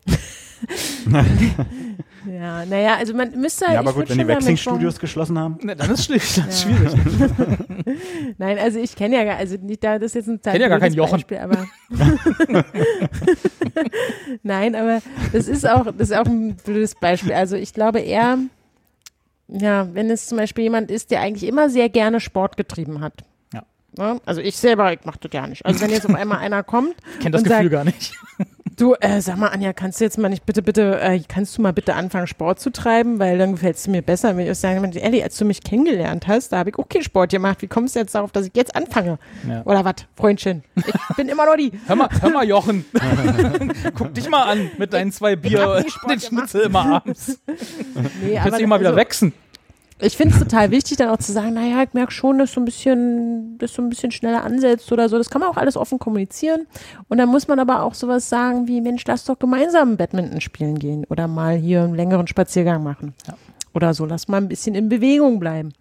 Ja, 2.30 2.66
naja, 2.66 2.96
also 2.96 3.14
man 3.14 3.32
müsste. 3.40 3.66
Ja, 3.72 3.80
aber 3.80 3.92
ich 3.92 3.96
gut, 3.96 4.10
wenn 4.10 4.18
die 4.18 4.28
Waxing-Studios 4.28 5.00
geschlossen 5.00 5.40
haben. 5.40 5.58
Ne, 5.62 5.78
dann 5.78 5.92
ist 5.92 6.04
schwierig. 6.08 6.36
Das 6.36 6.46
ist 6.48 6.62
schwierig. 6.64 6.94
Nein, 8.38 8.58
also 8.60 8.80
ich 8.80 8.96
kenne 8.98 9.16
ja 9.16 9.24
gar, 9.24 9.38
also 9.38 9.56
nicht 9.56 9.82
da, 9.82 9.98
das 9.98 10.14
ist 10.14 10.28
jetzt 10.28 10.28
ein 10.28 10.42
Kenn 10.42 10.60
ja 10.62 10.68
gar 10.68 10.80
blödes 10.80 10.96
Jochen. 10.98 11.12
Beispiel, 11.12 11.38
aber 11.38 11.66
Nein, 14.44 14.76
aber 14.76 15.02
das 15.32 15.48
ist 15.48 15.68
auch, 15.70 15.86
das 15.86 16.10
ist 16.10 16.16
auch 16.18 16.26
ein 16.26 16.56
blödes 16.56 16.96
Beispiel. 16.96 17.34
Also 17.34 17.56
ich 17.56 17.74
glaube 17.74 18.00
eher, 18.00 18.38
ja, 19.48 19.88
wenn 19.94 20.10
es 20.10 20.28
zum 20.28 20.38
Beispiel 20.38 20.66
jemand 20.66 20.92
ist, 20.92 21.12
der 21.12 21.22
eigentlich 21.22 21.48
immer 21.50 21.70
sehr 21.70 21.90
gerne 21.90 22.20
Sport 22.20 22.58
getrieben 22.58 23.00
hat. 23.02 23.14
Ja. 23.54 23.64
Ja, 23.98 24.20
also 24.26 24.42
ich 24.42 24.58
selber, 24.58 24.92
ich 24.94 25.06
mache 25.06 25.20
das 25.22 25.32
ja 25.34 25.48
nicht. 25.48 25.66
Also 25.66 25.82
wenn 25.82 25.90
jetzt 25.92 26.06
auf 26.06 26.16
einmal 26.16 26.40
einer 26.40 26.64
kommt, 26.64 26.96
Ich 27.14 27.20
kenne 27.20 27.32
das 27.32 27.42
Und 27.44 27.48
Gefühl 27.48 27.64
sagt- 27.64 27.72
gar 27.72 27.84
nicht. 27.86 28.14
Du, 28.78 28.94
äh, 29.00 29.20
sag 29.22 29.38
mal, 29.38 29.48
Anja, 29.48 29.74
kannst 29.74 30.00
du 30.00 30.06
jetzt 30.06 30.18
mal 30.18 30.30
nicht 30.30 30.46
bitte, 30.46 30.62
bitte, 30.62 31.00
äh, 31.02 31.20
kannst 31.28 31.58
du 31.58 31.62
mal 31.62 31.74
bitte 31.74 31.96
anfangen, 31.96 32.28
Sport 32.28 32.60
zu 32.60 32.72
treiben, 32.72 33.20
weil 33.20 33.38
dann 33.38 33.54
gefällst 33.54 33.88
du 33.88 33.92
mir 33.92 34.02
besser. 34.02 34.38
Wenn 34.38 34.50
ich 34.50 34.58
sagen, 34.58 34.80
Mensch, 34.82 34.96
Elli, 34.96 35.22
als 35.22 35.38
du 35.38 35.46
mich 35.46 35.62
kennengelernt 35.62 36.28
hast, 36.28 36.52
da 36.52 36.60
habe 36.60 36.70
ich 36.70 36.78
okay 36.78 37.04
Sport 37.04 37.32
gemacht. 37.32 37.62
Wie 37.62 37.68
kommst 37.68 37.96
du 37.96 38.00
jetzt 38.00 38.16
darauf, 38.16 38.32
dass 38.32 38.46
ich 38.46 38.56
jetzt 38.56 38.76
anfange? 38.76 39.20
Ja. 39.48 39.64
Oder 39.66 39.84
was, 39.84 39.96
Freundchen? 40.16 40.64
Ich 40.76 40.86
bin 41.18 41.28
immer 41.28 41.46
noch 41.46 41.58
die. 41.58 41.72
Hör 41.88 41.96
mal, 41.96 42.10
hör 42.22 42.30
mal 42.30 42.48
Jochen. 42.48 42.86
Guck 43.96 44.14
dich 44.14 44.30
mal 44.30 44.44
an 44.44 44.72
mit 44.78 44.94
deinen 44.94 45.12
zwei 45.12 45.36
Bier 45.36 45.84
und 46.04 46.12
den 46.12 46.20
Schnitzel 46.20 46.62
immer 46.62 46.86
abends. 46.86 47.40
Nee, 48.22 48.40
Kannst 48.42 48.60
dich 48.60 48.68
mal 48.68 48.80
wieder 48.80 48.90
also, 48.90 49.00
wechseln. 49.00 49.34
Ich 50.00 50.16
finde 50.16 50.36
es 50.36 50.40
total 50.40 50.70
wichtig, 50.70 50.98
dann 50.98 51.10
auch 51.10 51.18
zu 51.18 51.32
sagen, 51.32 51.54
naja, 51.54 51.82
ich 51.82 51.94
merke 51.94 52.12
schon, 52.12 52.38
dass 52.38 52.52
du 52.52 52.62
ein 52.62 52.66
bisschen, 52.66 53.58
dass 53.58 53.74
du 53.74 53.82
ein 53.82 53.90
bisschen 53.90 54.12
schneller 54.12 54.44
ansetzt 54.44 54.92
oder 54.92 55.10
so. 55.10 55.18
Das 55.18 55.32
kann 55.32 55.42
man 55.42 55.50
auch 55.50 55.58
alles 55.58 55.76
offen 55.76 55.98
kommunizieren. 55.98 56.68
Und 57.08 57.18
dann 57.18 57.30
muss 57.30 57.48
man 57.48 57.60
aber 57.60 57.82
auch 57.82 57.96
sowas 57.96 58.30
sagen 58.30 58.68
wie, 58.68 58.80
Mensch, 58.80 59.04
lass 59.08 59.26
doch 59.26 59.40
gemeinsam 59.40 59.98
Badminton 59.98 60.40
spielen 60.40 60.78
gehen 60.78 61.06
oder 61.10 61.28
mal 61.28 61.56
hier 61.56 61.84
einen 61.84 61.96
längeren 61.96 62.28
Spaziergang 62.28 62.84
machen. 62.84 63.16
Ja. 63.28 63.36
Oder 63.74 63.96
so, 63.96 64.06
lass 64.06 64.28
mal 64.28 64.38
ein 64.38 64.48
bisschen 64.48 64.76
in 64.76 64.88
Bewegung 64.88 65.40
bleiben. 65.40 65.74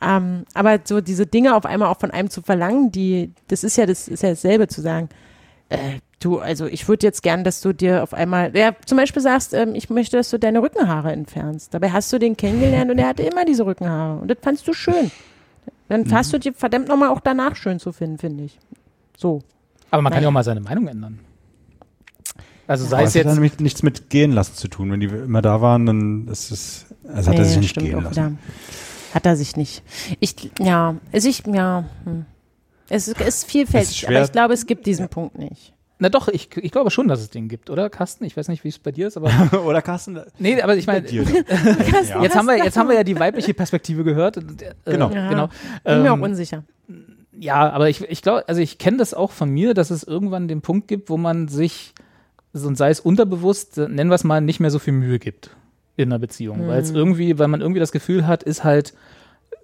Ähm, 0.00 0.44
aber 0.54 0.80
so 0.82 1.00
diese 1.00 1.26
Dinge 1.26 1.54
auf 1.54 1.66
einmal 1.66 1.88
auch 1.88 2.00
von 2.00 2.10
einem 2.10 2.30
zu 2.30 2.40
verlangen, 2.40 2.90
die, 2.90 3.32
das 3.48 3.64
ist 3.64 3.76
ja 3.76 3.86
das 3.86 4.08
ist 4.08 4.22
ja 4.22 4.30
dasselbe 4.30 4.66
zu 4.66 4.80
sagen, 4.80 5.10
äh, 5.72 5.98
du, 6.20 6.38
also 6.38 6.66
ich 6.66 6.88
würde 6.88 7.06
jetzt 7.06 7.22
gern, 7.22 7.44
dass 7.44 7.60
du 7.60 7.72
dir 7.72 8.02
auf 8.02 8.14
einmal, 8.14 8.56
ja, 8.56 8.72
zum 8.86 8.96
Beispiel 8.98 9.22
sagst, 9.22 9.54
ähm, 9.54 9.74
ich 9.74 9.90
möchte, 9.90 10.16
dass 10.16 10.30
du 10.30 10.38
deine 10.38 10.62
Rückenhaare 10.62 11.12
entfernst. 11.12 11.74
Dabei 11.74 11.90
hast 11.90 12.12
du 12.12 12.18
den 12.18 12.36
kennengelernt 12.36 12.90
und 12.90 12.98
er 12.98 13.08
hatte 13.08 13.22
immer 13.22 13.44
diese 13.44 13.66
Rückenhaare. 13.66 14.20
Und 14.20 14.28
das 14.28 14.38
fandst 14.40 14.66
du 14.68 14.72
schön. 14.72 15.10
Dann 15.88 16.02
Mhm. 16.02 16.12
hast 16.12 16.32
du 16.32 16.38
dir 16.38 16.52
verdammt 16.54 16.88
nochmal 16.88 17.08
auch 17.10 17.20
danach 17.20 17.56
schön 17.56 17.78
zu 17.78 17.92
finden, 17.92 18.18
finde 18.18 18.44
ich. 18.44 18.58
So. 19.16 19.42
Aber 19.90 20.00
man 20.02 20.10
kann 20.12 20.18
Naja. 20.18 20.22
ja 20.24 20.28
auch 20.28 20.32
mal 20.32 20.44
seine 20.44 20.60
Meinung 20.60 20.88
ändern. 20.88 21.18
Also 22.66 22.86
sei 22.86 23.02
es 23.02 23.10
es 23.10 23.16
hat 23.16 23.24
jetzt. 23.26 23.34
nämlich 23.34 23.58
nichts 23.58 23.82
mit 23.82 24.08
gehen 24.08 24.32
lassen 24.32 24.54
zu 24.54 24.68
tun. 24.68 24.90
Wenn 24.90 25.00
die 25.00 25.06
immer 25.06 25.42
da 25.42 25.60
waren, 25.60 25.84
dann 25.84 26.28
ist 26.28 26.50
es, 26.50 26.86
also 27.06 27.30
hat 27.30 27.36
er 27.36 27.42
Nee, 27.42 27.48
sich 27.48 27.58
nicht 27.58 27.70
stimmt 27.70 27.86
gehen 27.86 27.98
auch 27.98 28.02
lassen. 28.04 28.14
wieder. 28.16 28.32
Hat 29.14 29.26
er 29.26 29.36
sich 29.36 29.56
nicht. 29.56 29.82
Ich, 30.20 30.50
ja, 30.58 30.94
also 31.12 31.28
ich, 31.28 31.42
ja, 31.46 31.84
hm. 32.04 32.24
Es 32.88 33.08
ist, 33.08 33.44
vielfältig, 33.44 33.90
Es 33.90 34.02
ist 34.02 34.08
aber 34.08 34.22
ich 34.22 34.32
glaube, 34.32 34.54
es 34.54 34.66
gibt 34.66 34.86
diesen 34.86 35.08
Punkt 35.08 35.38
nicht. 35.38 35.72
Na 35.98 36.08
doch, 36.08 36.26
ich, 36.26 36.48
ich 36.56 36.72
glaube 36.72 36.90
schon, 36.90 37.06
dass 37.06 37.20
es 37.20 37.30
den 37.30 37.48
gibt, 37.48 37.70
oder 37.70 37.88
Carsten? 37.88 38.24
Ich 38.24 38.36
weiß 38.36 38.48
nicht, 38.48 38.64
wie 38.64 38.68
es 38.68 38.78
bei 38.80 38.90
dir 38.90 39.06
ist, 39.06 39.16
aber. 39.16 39.30
Oder 39.64 39.82
Carsten? 39.82 40.20
nee, 40.38 40.60
aber 40.60 40.76
ich 40.76 40.88
meine, 40.88 41.06
jetzt 41.08 42.34
haben 42.34 42.46
wir, 42.48 42.56
jetzt 42.56 42.76
haben 42.76 42.88
wir 42.88 42.96
ja 42.96 43.04
die 43.04 43.16
weibliche 43.18 43.54
Perspektive 43.54 44.02
gehört. 44.02 44.36
Äh, 44.36 44.42
Genau. 44.84 45.10
Ja. 45.10 45.28
genau. 45.28 45.48
Bin 45.84 46.02
mir 46.02 46.12
auch 46.12 46.16
Ähm, 46.16 46.22
unsicher. 46.24 46.64
Ja, 47.38 47.70
aber 47.70 47.88
ich, 47.88 48.02
ich 48.10 48.20
glaube, 48.20 48.48
also 48.48 48.60
ich 48.60 48.78
kenne 48.78 48.96
das 48.96 49.14
auch 49.14 49.30
von 49.30 49.48
mir, 49.48 49.74
dass 49.74 49.90
es 49.90 50.02
irgendwann 50.02 50.48
den 50.48 50.60
Punkt 50.60 50.88
gibt, 50.88 51.08
wo 51.08 51.16
man 51.16 51.46
sich, 51.46 51.94
so, 52.52 52.66
und 52.66 52.76
sei 52.76 52.90
es 52.90 52.98
unterbewusst, 52.98 53.78
äh, 53.78 53.88
nennen 53.88 54.10
wir 54.10 54.16
es 54.16 54.24
mal, 54.24 54.40
nicht 54.40 54.58
mehr 54.58 54.70
so 54.70 54.80
viel 54.80 54.94
Mühe 54.94 55.20
gibt 55.20 55.50
in 55.96 56.08
einer 56.08 56.18
Beziehung. 56.18 56.66
Weil 56.66 56.80
es 56.80 56.90
irgendwie, 56.90 57.38
weil 57.38 57.48
man 57.48 57.60
irgendwie 57.60 57.80
das 57.80 57.92
Gefühl 57.92 58.26
hat, 58.26 58.42
ist 58.42 58.64
halt 58.64 58.92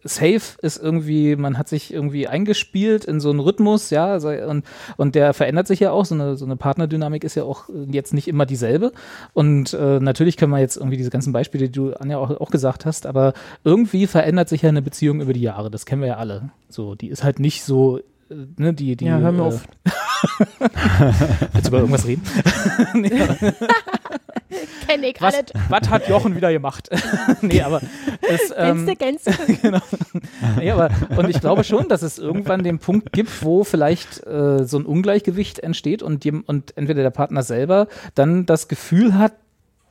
safe, 0.05 0.59
ist 0.63 0.77
irgendwie, 0.83 1.37
man 1.37 1.59
hat 1.59 1.69
sich 1.69 1.93
irgendwie 1.93 2.29
eingespielt 2.29 3.05
in 3.05 3.21
so 3.21 3.31
einen 3.31 3.41
Rhythmus, 3.41 3.91
ja, 3.91 4.17
und, 4.17 4.65
und 4.97 5.15
der 5.15 5.35
verändert 5.35 5.67
sich 5.67 5.81
ja 5.81 5.91
auch. 5.91 6.05
So 6.05 6.15
eine, 6.15 6.37
so 6.37 6.45
eine 6.45 6.57
Partnerdynamik 6.57 7.25
ist 7.25 7.35
ja 7.35 7.45
auch 7.45 7.69
äh, 7.69 7.87
jetzt 7.91 8.15
nicht 8.15 8.29
immer 8.29 8.47
dieselbe. 8.47 8.93
Und 9.33 9.75
äh, 9.75 10.01
natürlich 10.01 10.37
können 10.37 10.53
wir 10.53 10.61
jetzt 10.61 10.77
irgendwie 10.77 10.97
diese 10.97 11.11
ganzen 11.11 11.33
Beispiele, 11.33 11.67
die 11.67 11.73
du 11.73 11.93
Anja 11.95 12.19
auch, 12.19 12.31
auch 12.41 12.51
gesagt 12.51 12.87
hast, 12.87 13.07
aber 13.07 13.33
irgendwie 13.65 14.07
verändert 14.07 14.49
sich 14.49 14.63
ja 14.63 14.69
eine 14.69 14.83
Beziehung 14.83 15.21
über 15.21 15.33
die 15.33 15.43
Jahre. 15.43 15.71
Das 15.71 15.87
kennen 15.87 16.03
wir 16.03 16.09
ja 16.09 16.17
alle. 16.17 16.51
So, 16.69 16.95
die 16.95 17.09
ist 17.09 17.25
halt 17.25 17.39
nicht 17.41 17.65
so, 17.65 17.99
äh, 17.99 18.03
ne, 18.57 18.75
die, 18.75 18.97
die. 18.97 19.07
Ja, 19.07 19.19
hör 19.19 19.33
mir 19.33 19.43
äh, 19.43 19.47
auf. 19.47 19.65
Willst 21.53 21.67
du 21.67 21.69
über 21.69 21.79
irgendwas 21.79 22.07
reden? 22.07 22.23
kenn 24.89 25.03
ich 25.03 25.21
was, 25.21 25.35
alles. 25.35 25.53
was 25.69 25.89
hat 25.91 26.09
Jochen 26.09 26.37
wieder 26.37 26.53
gemacht? 26.53 26.89
nee, 27.41 27.61
aber 27.63 27.81
es, 28.23 28.53
ähm, 28.57 28.87
Kennst 28.87 29.27
du, 29.27 29.33
kennst 29.37 29.49
du? 29.49 29.57
genau. 29.63 29.81
Nee, 30.59 30.71
aber, 30.71 30.91
und 31.17 31.29
ich 31.29 31.41
glaube 31.41 31.65
schon, 31.65 31.89
dass 31.89 32.03
es 32.03 32.19
irgendwann 32.19 32.63
den 32.63 32.79
Punkt 32.79 33.13
gibt, 33.13 33.43
wo 33.45 33.65
vielleicht 33.65 34.27
äh, 34.27 34.65
so 34.65 34.79
ein 34.79 34.87
Ungleichgewicht 34.87 35.59
entsteht 35.61 36.03
und, 36.03 36.25
jem- 36.25 36.45
und 36.47 36.77
entweder 36.77 37.03
der 37.03 37.11
Partner 37.11 37.43
selber 37.43 37.89
dann 38.15 38.47
das 38.47 38.69
Gefühl 38.69 39.19
hat, 39.19 39.33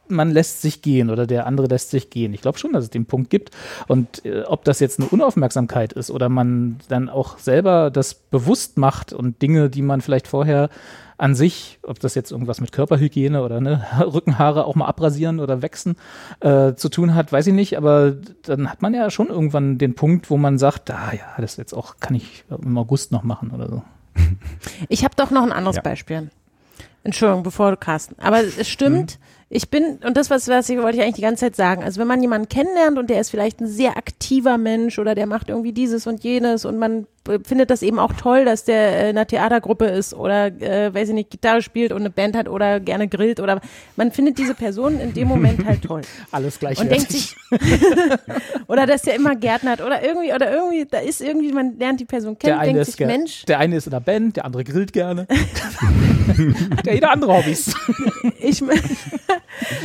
man 0.09 0.31
lässt 0.31 0.61
sich 0.61 0.81
gehen 0.81 1.09
oder 1.09 1.27
der 1.27 1.45
andere 1.45 1.67
lässt 1.67 1.91
sich 1.91 2.09
gehen. 2.09 2.33
Ich 2.33 2.41
glaube 2.41 2.57
schon, 2.57 2.73
dass 2.73 2.85
es 2.85 2.89
den 2.89 3.05
Punkt 3.05 3.29
gibt. 3.29 3.51
Und 3.87 4.25
äh, 4.25 4.43
ob 4.43 4.63
das 4.63 4.79
jetzt 4.79 4.99
eine 4.99 5.09
Unaufmerksamkeit 5.09 5.93
ist 5.93 6.11
oder 6.11 6.29
man 6.29 6.77
dann 6.89 7.09
auch 7.09 7.37
selber 7.39 7.91
das 7.91 8.13
bewusst 8.13 8.77
macht 8.77 9.13
und 9.13 9.41
Dinge, 9.41 9.69
die 9.69 9.81
man 9.81 10.01
vielleicht 10.01 10.27
vorher 10.27 10.69
an 11.17 11.33
sich, 11.33 11.79
ob 11.81 11.99
das 11.99 12.13
jetzt 12.13 12.31
irgendwas 12.31 12.61
mit 12.61 12.71
Körperhygiene 12.71 13.41
oder 13.41 13.59
ne, 13.59 13.83
Rückenhaare 13.99 14.65
auch 14.65 14.75
mal 14.75 14.85
abrasieren 14.85 15.39
oder 15.39 15.63
wachsen 15.63 15.95
äh, 16.41 16.75
zu 16.75 16.89
tun 16.89 17.15
hat, 17.15 17.31
weiß 17.31 17.47
ich 17.47 17.53
nicht, 17.53 17.75
aber 17.77 18.15
dann 18.43 18.69
hat 18.69 18.81
man 18.81 18.93
ja 18.93 19.09
schon 19.09 19.27
irgendwann 19.27 19.79
den 19.79 19.95
Punkt, 19.95 20.29
wo 20.29 20.37
man 20.37 20.59
sagt, 20.59 20.91
ah 20.91 21.11
ja, 21.13 21.41
das 21.41 21.57
jetzt 21.57 21.73
auch 21.73 21.95
kann 21.99 22.15
ich 22.15 22.43
im 22.49 22.77
August 22.77 23.11
noch 23.11 23.23
machen 23.23 23.51
oder 23.51 23.67
so. 23.67 23.81
Ich 24.89 25.03
habe 25.03 25.15
doch 25.15 25.31
noch 25.31 25.43
ein 25.43 25.51
anderes 25.51 25.77
Ja. 25.77 25.81
Beispiel. 25.81 26.29
Entschuldigung, 27.03 27.43
bevor 27.43 27.71
du 27.71 27.77
Carsten. 27.77 28.15
Aber 28.19 28.43
es 28.43 28.67
stimmt. 28.67 29.17
Ich 29.49 29.69
bin, 29.69 29.99
und 30.05 30.17
das, 30.17 30.29
was, 30.29 30.47
was 30.49 30.67
ich 30.67 30.77
wollte 30.77 30.97
ich 30.97 31.03
eigentlich 31.03 31.15
die 31.15 31.21
ganze 31.21 31.45
Zeit 31.45 31.55
sagen. 31.55 31.83
Also 31.83 32.01
wenn 32.01 32.07
man 32.07 32.21
jemanden 32.21 32.49
kennenlernt 32.49 32.97
und 32.97 33.09
der 33.09 33.21
ist 33.21 33.29
vielleicht 33.29 33.61
ein 33.61 33.67
sehr 33.67 33.95
aktiver 33.95 34.57
Mensch 34.57 34.99
oder 34.99 35.15
der 35.15 35.25
macht 35.25 35.49
irgendwie 35.49 35.71
dieses 35.71 36.05
und 36.05 36.23
jenes 36.23 36.65
und 36.65 36.77
man 36.77 37.07
findet 37.45 37.69
das 37.69 37.81
eben 37.81 37.99
auch 37.99 38.13
toll, 38.13 38.45
dass 38.45 38.63
der 38.63 38.77
äh, 38.77 39.09
in 39.09 39.17
einer 39.17 39.27
Theatergruppe 39.27 39.85
ist 39.85 40.13
oder, 40.13 40.47
äh, 40.47 40.93
weiß 40.93 41.09
ich 41.09 41.15
nicht, 41.15 41.29
Gitarre 41.29 41.61
spielt 41.61 41.91
und 41.91 41.99
eine 41.99 42.09
Band 42.09 42.35
hat 42.35 42.47
oder 42.47 42.79
gerne 42.79 43.07
grillt 43.07 43.39
oder 43.39 43.61
man 43.95 44.11
findet 44.11 44.37
diese 44.37 44.53
Person 44.53 44.99
in 44.99 45.13
dem 45.13 45.27
Moment 45.27 45.65
halt 45.65 45.83
toll. 45.83 46.01
Alles 46.31 46.59
gleich. 46.59 46.79
Und 46.79 46.91
denkt 46.91 47.11
sich, 47.11 47.35
oder 48.67 48.85
dass 48.85 49.03
der 49.03 49.15
immer 49.15 49.35
gärtnert 49.35 49.81
oder 49.81 50.03
irgendwie, 50.03 50.33
oder 50.33 50.51
irgendwie, 50.51 50.85
da 50.85 50.99
ist 50.99 51.21
irgendwie, 51.21 51.51
man 51.51 51.77
lernt 51.77 51.99
die 51.99 52.05
Person 52.05 52.37
kennen, 52.37 52.53
der 52.53 52.59
eine, 52.59 52.73
denkt 52.73 52.87
ist 52.87 52.97
sich, 52.97 53.07
Mensch, 53.07 53.45
der 53.45 53.59
eine 53.59 53.77
ist 53.77 53.87
in 53.87 53.91
der 53.91 53.99
Band, 53.99 54.37
der 54.37 54.45
andere 54.45 54.63
grillt 54.63 54.93
gerne. 54.93 55.27
Hat 56.77 56.85
ja 56.85 56.93
jeder 56.93 57.11
andere 57.11 57.37
Hobbys. 57.37 57.73
ich, 58.39 58.63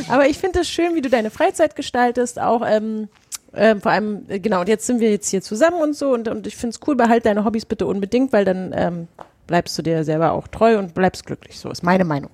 aber 0.09 0.27
ich 0.27 0.37
finde 0.37 0.59
es 0.59 0.69
schön, 0.69 0.95
wie 0.95 1.01
du 1.01 1.09
deine 1.09 1.31
Freizeit 1.31 1.75
gestaltest, 1.75 2.39
auch 2.39 2.61
ähm, 2.65 3.09
ähm, 3.55 3.81
vor 3.81 3.91
allem, 3.91 4.25
äh, 4.27 4.39
genau, 4.39 4.61
und 4.61 4.69
jetzt 4.69 4.85
sind 4.85 4.99
wir 4.99 5.11
jetzt 5.11 5.29
hier 5.29 5.41
zusammen 5.41 5.81
und 5.81 5.95
so 5.95 6.13
und, 6.13 6.27
und 6.27 6.47
ich 6.47 6.55
finde 6.55 6.75
es 6.75 6.87
cool, 6.87 6.95
behalt 6.95 7.25
deine 7.25 7.45
Hobbys 7.45 7.65
bitte 7.65 7.85
unbedingt, 7.85 8.33
weil 8.33 8.45
dann 8.45 8.73
ähm, 8.75 9.07
bleibst 9.47 9.77
du 9.77 9.81
dir 9.81 10.03
selber 10.03 10.31
auch 10.31 10.47
treu 10.47 10.77
und 10.79 10.93
bleibst 10.93 11.25
glücklich. 11.25 11.59
So 11.59 11.69
ist 11.69 11.83
meine 11.83 12.05
Meinung. 12.05 12.31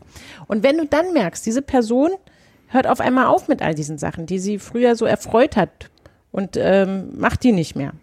Und 0.47 0.63
wenn 0.63 0.77
du 0.77 0.85
dann 0.85 1.13
merkst, 1.13 1.45
diese 1.45 1.61
Person 1.61 2.11
hört 2.67 2.87
auf 2.87 3.01
einmal 3.01 3.25
auf 3.25 3.47
mit 3.47 3.61
all 3.61 3.75
diesen 3.75 3.97
Sachen, 3.97 4.25
die 4.25 4.39
sie 4.39 4.59
früher 4.59 4.95
so 4.95 5.05
erfreut 5.05 5.57
hat 5.57 5.89
und 6.31 6.55
ähm, 6.55 7.09
macht 7.17 7.43
die 7.43 7.51
nicht 7.51 7.75
mehr. 7.75 7.93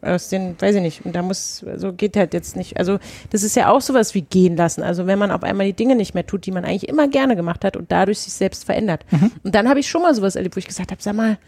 Aus 0.00 0.28
den, 0.28 0.60
weiß 0.60 0.74
ich 0.74 0.82
nicht, 0.82 1.06
und 1.06 1.14
da 1.14 1.22
muss, 1.22 1.64
so 1.76 1.92
geht 1.92 2.16
halt 2.16 2.34
jetzt 2.34 2.56
nicht. 2.56 2.76
Also, 2.76 2.98
das 3.30 3.44
ist 3.44 3.54
ja 3.54 3.70
auch 3.70 3.80
sowas 3.80 4.16
wie 4.16 4.22
gehen 4.22 4.56
lassen. 4.56 4.82
Also, 4.82 5.06
wenn 5.06 5.16
man 5.16 5.30
auf 5.30 5.44
einmal 5.44 5.64
die 5.66 5.74
Dinge 5.74 5.94
nicht 5.94 6.12
mehr 6.12 6.26
tut, 6.26 6.44
die 6.44 6.50
man 6.50 6.64
eigentlich 6.64 6.88
immer 6.88 7.06
gerne 7.06 7.36
gemacht 7.36 7.64
hat 7.64 7.76
und 7.76 7.92
dadurch 7.92 8.18
sich 8.18 8.32
selbst 8.32 8.64
verändert. 8.64 9.06
Und 9.44 9.54
dann 9.54 9.68
habe 9.68 9.78
ich 9.78 9.88
schon 9.88 10.02
mal 10.02 10.12
sowas 10.12 10.34
erlebt, 10.34 10.56
wo 10.56 10.58
ich 10.58 10.66
gesagt 10.66 10.90
habe, 10.90 11.00
sag 11.00 11.14
mal, 11.14 11.38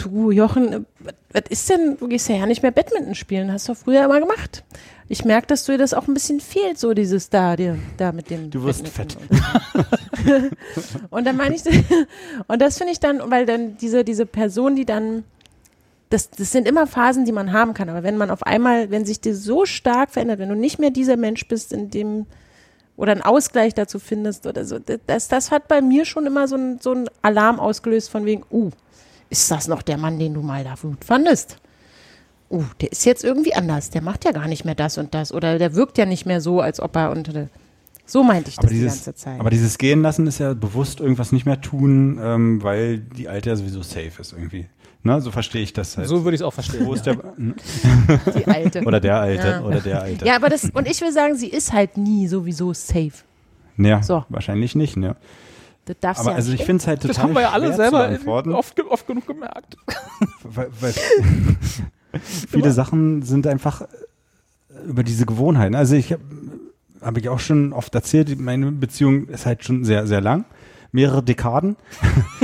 du 0.00 0.30
Jochen, 0.30 0.72
äh, 0.72 0.80
was, 1.32 1.42
ist 1.48 1.70
denn, 1.70 1.96
du 1.98 2.08
gehst 2.08 2.28
ja, 2.28 2.36
ja 2.36 2.46
nicht 2.46 2.62
mehr 2.62 2.72
Badminton 2.72 3.14
spielen, 3.14 3.52
hast 3.52 3.68
du 3.68 3.74
früher 3.74 4.04
immer 4.04 4.20
gemacht. 4.20 4.64
Ich 5.08 5.24
merke, 5.24 5.48
dass 5.48 5.64
dir 5.64 5.78
das 5.78 5.92
auch 5.92 6.06
ein 6.06 6.14
bisschen 6.14 6.40
fehlt, 6.40 6.78
so 6.78 6.94
dieses 6.94 7.30
da, 7.30 7.56
dir, 7.56 7.78
da 7.96 8.12
mit 8.12 8.30
dem. 8.30 8.50
Du 8.50 8.62
wirst 8.62 8.84
Badminton 8.84 9.40
Und, 10.26 11.10
und 11.10 11.26
dann 11.26 11.36
meine 11.36 11.54
ich, 11.54 11.62
und 12.46 12.62
das 12.62 12.78
finde 12.78 12.92
ich 12.92 13.00
dann, 13.00 13.30
weil 13.30 13.46
dann 13.46 13.76
diese, 13.78 14.04
diese 14.04 14.26
Person, 14.26 14.76
die 14.76 14.84
dann, 14.84 15.24
das, 16.10 16.30
das 16.30 16.52
sind 16.52 16.66
immer 16.66 16.86
Phasen, 16.86 17.24
die 17.24 17.32
man 17.32 17.52
haben 17.52 17.74
kann, 17.74 17.88
aber 17.88 18.02
wenn 18.02 18.16
man 18.16 18.30
auf 18.30 18.44
einmal, 18.44 18.90
wenn 18.90 19.04
sich 19.04 19.20
dir 19.20 19.34
so 19.34 19.66
stark 19.66 20.10
verändert, 20.10 20.38
wenn 20.38 20.48
du 20.48 20.56
nicht 20.56 20.78
mehr 20.78 20.90
dieser 20.90 21.16
Mensch 21.16 21.46
bist, 21.48 21.72
in 21.72 21.90
dem, 21.90 22.26
oder 22.96 23.12
einen 23.12 23.22
Ausgleich 23.22 23.74
dazu 23.74 23.98
findest 23.98 24.46
oder 24.46 24.64
so, 24.64 24.78
das, 24.78 25.28
das 25.28 25.50
hat 25.50 25.68
bei 25.68 25.80
mir 25.80 26.04
schon 26.04 26.26
immer 26.26 26.46
so 26.48 26.56
ein, 26.56 26.78
so 26.80 27.04
Alarm 27.22 27.58
ausgelöst 27.58 28.10
von 28.10 28.24
wegen, 28.26 28.44
uh, 28.50 28.70
ist 29.30 29.50
das 29.50 29.68
noch 29.68 29.82
der 29.82 29.96
Mann, 29.96 30.18
den 30.18 30.34
du 30.34 30.42
mal 30.42 30.64
da 30.64 30.74
gut 30.80 31.04
fandest? 31.04 31.56
Uh, 32.50 32.64
der 32.80 32.90
ist 32.90 33.04
jetzt 33.04 33.22
irgendwie 33.22 33.54
anders, 33.54 33.90
der 33.90 34.02
macht 34.02 34.24
ja 34.24 34.32
gar 34.32 34.48
nicht 34.48 34.64
mehr 34.64 34.74
das 34.74 34.98
und 34.98 35.14
das 35.14 35.32
oder 35.32 35.58
der 35.58 35.74
wirkt 35.76 35.98
ja 35.98 36.04
nicht 36.04 36.26
mehr 36.26 36.40
so, 36.40 36.60
als 36.60 36.80
ob 36.80 36.96
er 36.96 37.12
unter 37.12 37.48
so 38.06 38.24
meinte 38.24 38.48
ich 38.50 38.56
das 38.56 38.64
Aber 38.64 38.72
die 38.74 38.80
dieses, 38.80 38.94
ganze 39.04 39.14
Zeit. 39.14 39.38
aber 39.38 39.50
dieses 39.50 39.78
Gehen 39.78 40.02
lassen 40.02 40.26
ist 40.26 40.40
ja 40.40 40.52
bewusst 40.54 40.98
irgendwas 40.98 41.30
nicht 41.30 41.46
mehr 41.46 41.60
tun, 41.60 42.18
ähm, 42.20 42.60
weil 42.60 42.98
die 42.98 43.28
Alte 43.28 43.50
ja 43.50 43.56
sowieso 43.56 43.82
safe 43.82 44.10
ist 44.18 44.32
irgendwie. 44.32 44.66
Ne? 45.04 45.20
So 45.20 45.30
verstehe 45.30 45.62
ich 45.62 45.72
das 45.72 45.96
halt. 45.96 46.08
So 46.08 46.24
würde 46.24 46.34
ich 46.34 46.40
es 46.40 46.44
auch 46.44 46.52
verstehen. 46.52 46.86
Wo 46.86 46.92
ist 46.94 47.06
der, 47.06 47.14
die 48.36 48.46
alte. 48.46 48.82
oder 48.82 48.98
der 48.98 49.20
Alte 49.20 49.46
Ja. 49.46 49.62
oder 49.62 49.80
der 49.80 50.02
Alte. 50.02 50.24
ja, 50.26 50.34
aber 50.34 50.48
das, 50.48 50.64
und 50.74 50.88
ich 50.88 51.00
will 51.00 51.12
sagen, 51.12 51.36
sie 51.36 51.46
ist 51.48 51.72
halt 51.72 51.96
nie 51.96 52.26
sowieso 52.26 52.72
safe. 52.74 53.12
Ja, 53.78 54.02
So. 54.02 54.24
wahrscheinlich 54.28 54.74
nicht, 54.74 54.96
ne? 54.96 55.14
Das 55.84 55.96
darfst 56.00 56.20
Aber 56.20 56.30
ja 56.30 56.36
also 56.36 56.52
ich 56.52 56.64
finde 56.64 56.80
es 56.80 56.86
halt 56.86 57.00
total 57.02 57.14
Das 57.14 57.22
haben 57.22 57.34
wir 57.34 57.42
ja 57.42 57.50
alle 57.50 57.74
selber 57.74 58.10
oft, 58.56 58.80
oft 58.80 59.06
genug 59.06 59.26
gemerkt. 59.26 59.76
weil, 60.42 60.68
weil 60.80 60.94
viele 62.20 62.72
Sachen 62.72 63.22
sind 63.22 63.46
einfach 63.46 63.82
äh, 63.82 63.86
über 64.86 65.02
diese 65.02 65.26
Gewohnheiten. 65.26 65.74
Also 65.74 65.96
ich 65.96 66.12
habe 66.12 66.22
hab 67.00 67.16
ich 67.16 67.28
auch 67.28 67.40
schon 67.40 67.72
oft 67.72 67.94
erzählt, 67.94 68.38
meine 68.38 68.70
Beziehung 68.72 69.28
ist 69.28 69.46
halt 69.46 69.64
schon 69.64 69.84
sehr, 69.84 70.06
sehr 70.06 70.20
lang. 70.20 70.44
Mehrere 70.92 71.22
Dekaden. 71.22 71.76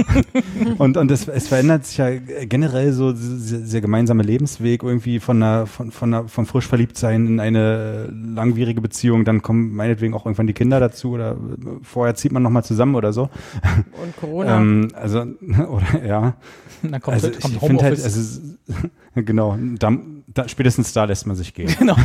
und 0.78 0.96
und 0.96 1.10
es, 1.10 1.26
es 1.28 1.48
verändert 1.48 1.84
sich 1.84 1.98
ja 1.98 2.10
generell 2.10 2.92
so 2.92 3.12
dieser 3.12 3.58
dieser 3.58 3.80
gemeinsame 3.80 4.22
Lebensweg 4.22 4.82
irgendwie 4.82 5.20
von 5.20 5.42
einer, 5.42 5.66
von, 5.66 5.90
von 5.90 6.14
einer, 6.14 6.28
vom 6.28 6.46
frisch 6.46 6.66
verliebt 6.66 6.96
sein 6.96 7.26
in 7.26 7.40
eine 7.40 8.06
langwierige 8.06 8.80
Beziehung. 8.80 9.24
Dann 9.24 9.42
kommen 9.42 9.74
meinetwegen 9.74 10.14
auch 10.14 10.26
irgendwann 10.26 10.46
die 10.46 10.52
Kinder 10.52 10.80
dazu 10.80 11.10
oder 11.12 11.32
äh, 11.32 11.36
vorher 11.82 12.14
zieht 12.14 12.32
man 12.32 12.42
nochmal 12.42 12.64
zusammen 12.64 12.94
oder 12.94 13.12
so. 13.12 13.30
Und 14.02 14.16
Corona. 14.18 14.58
Ähm, 14.58 14.88
also, 14.94 15.20
oder 15.68 16.04
ja. 16.06 16.34
Dann 16.82 17.00
kommt, 17.00 17.14
Also 17.14 17.30
kommt 17.30 17.54
ich 17.54 17.60
finde 17.60 17.84
halt, 17.84 18.02
also, 18.02 18.40
genau, 19.14 19.58
da, 19.78 19.92
da, 20.28 20.48
spätestens 20.48 20.92
da 20.92 21.04
lässt 21.04 21.26
man 21.26 21.36
sich 21.36 21.54
gehen. 21.54 21.74
genau. 21.78 21.96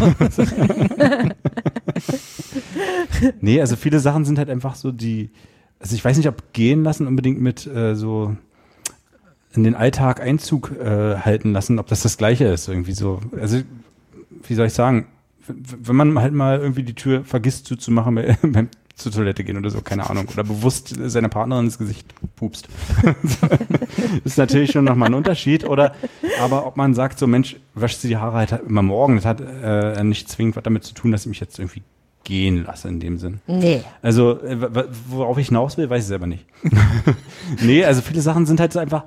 Nee, 3.41 3.61
also 3.61 3.75
viele 3.75 3.99
Sachen 3.99 4.25
sind 4.25 4.37
halt 4.37 4.49
einfach 4.49 4.75
so 4.75 4.91
die, 4.91 5.31
also 5.81 5.95
ich 5.95 6.05
weiß 6.05 6.17
nicht, 6.17 6.27
ob 6.27 6.53
gehen 6.53 6.83
lassen 6.83 7.07
unbedingt 7.07 7.41
mit 7.41 7.65
äh, 7.67 7.95
so 7.95 8.35
in 9.53 9.63
den 9.63 9.75
Alltag 9.75 10.21
Einzug 10.21 10.71
äh, 10.79 11.17
halten 11.17 11.51
lassen, 11.51 11.79
ob 11.79 11.87
das 11.87 12.01
das 12.01 12.17
Gleiche 12.17 12.45
ist, 12.45 12.67
irgendwie 12.67 12.93
so. 12.93 13.19
Also, 13.39 13.61
wie 14.47 14.55
soll 14.55 14.67
ich 14.67 14.73
sagen, 14.73 15.07
wenn 15.47 15.95
man 15.95 16.19
halt 16.19 16.33
mal 16.33 16.59
irgendwie 16.59 16.83
die 16.83 16.93
Tür 16.93 17.23
vergisst 17.25 17.65
zuzumachen 17.65 18.15
bei- 18.15 18.37
beim 18.41 18.69
zur 18.95 19.11
Toilette 19.11 19.43
gehen 19.43 19.57
oder 19.57 19.71
so, 19.71 19.81
keine 19.81 20.07
Ahnung, 20.09 20.27
oder 20.31 20.43
bewusst 20.43 20.95
seiner 21.05 21.29
Partnerin 21.29 21.65
ins 21.65 21.79
Gesicht 21.79 22.13
pupst. 22.35 22.67
ist 24.23 24.37
natürlich 24.37 24.71
schon 24.71 24.85
nochmal 24.85 25.09
ein 25.09 25.15
Unterschied. 25.15 25.67
Oder 25.67 25.95
aber 26.39 26.67
ob 26.67 26.77
man 26.77 26.93
sagt, 26.93 27.17
so 27.17 27.25
Mensch, 27.25 27.55
wäscht 27.73 27.99
sie 28.01 28.09
die 28.09 28.17
Haare 28.17 28.37
halt 28.37 28.61
immer 28.67 28.83
morgen, 28.83 29.15
das 29.15 29.25
hat 29.25 29.41
äh, 29.41 30.03
nicht 30.03 30.29
zwingend 30.29 30.55
was 30.55 30.63
damit 30.63 30.83
zu 30.83 30.93
tun, 30.93 31.11
dass 31.11 31.21
ich 31.21 31.29
mich 31.29 31.39
jetzt 31.39 31.57
irgendwie 31.57 31.81
gehen 32.23 32.63
lasse 32.65 32.87
in 32.87 32.99
dem 32.99 33.17
Sinn. 33.17 33.41
nee. 33.47 33.81
Also, 34.01 34.39
äh, 34.43 34.57
worauf 35.09 35.37
ich 35.37 35.47
hinaus 35.47 35.77
will, 35.77 35.89
weiß 35.89 36.03
ich 36.03 36.07
selber 36.07 36.27
nicht. 36.27 36.45
nee, 37.61 37.83
also 37.83 38.01
viele 38.01 38.21
Sachen 38.21 38.45
sind 38.45 38.59
halt 38.59 38.73
so 38.73 38.79
einfach, 38.79 39.03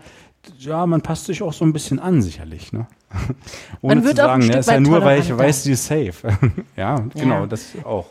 ja, 0.58 0.84
man 0.86 1.00
passt 1.00 1.26
sich 1.26 1.42
auch 1.42 1.52
so 1.52 1.64
ein 1.64 1.72
bisschen 1.72 1.98
an, 1.98 2.20
sicherlich, 2.22 2.72
ne? 2.72 2.86
Ohne 3.80 3.94
Man 3.96 4.04
wird 4.04 4.16
zu 4.16 4.24
auch 4.26 4.30
ein 4.30 4.42
sagen, 4.42 4.42
Stück 4.42 4.60
ist 4.60 4.70
ja 4.70 4.80
nur, 4.80 5.02
weil 5.02 5.20
ich 5.20 5.36
weiß, 5.36 5.62
die 5.62 5.72
ist 5.72 5.86
safe. 5.86 6.12
ja, 6.76 6.96
genau, 7.14 7.40
Ja. 7.40 7.46
das 7.46 7.66
auch. 7.84 8.06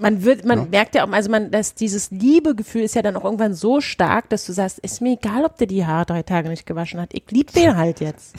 Man 0.00 0.24
wird, 0.24 0.44
man 0.44 0.58
Ja. 0.60 0.66
merkt 0.70 0.94
ja 0.94 1.04
auch, 1.06 1.10
also 1.12 1.28
man, 1.30 1.50
dass 1.50 1.74
dieses 1.74 2.10
Liebegefühl 2.10 2.82
ist 2.82 2.94
ja 2.94 3.02
dann 3.02 3.16
auch 3.16 3.24
irgendwann 3.24 3.54
so 3.54 3.80
stark, 3.80 4.28
dass 4.30 4.46
du 4.46 4.52
sagst, 4.52 4.78
ist 4.78 5.00
mir 5.02 5.14
egal, 5.14 5.44
ob 5.44 5.56
der 5.58 5.66
die 5.66 5.84
Haare 5.84 6.06
drei 6.06 6.22
Tage 6.22 6.48
nicht 6.48 6.66
gewaschen 6.66 7.00
hat. 7.00 7.10
Ich 7.12 7.24
lieb 7.30 7.52
den 7.52 7.76
halt 7.76 8.00
jetzt. 8.00 8.34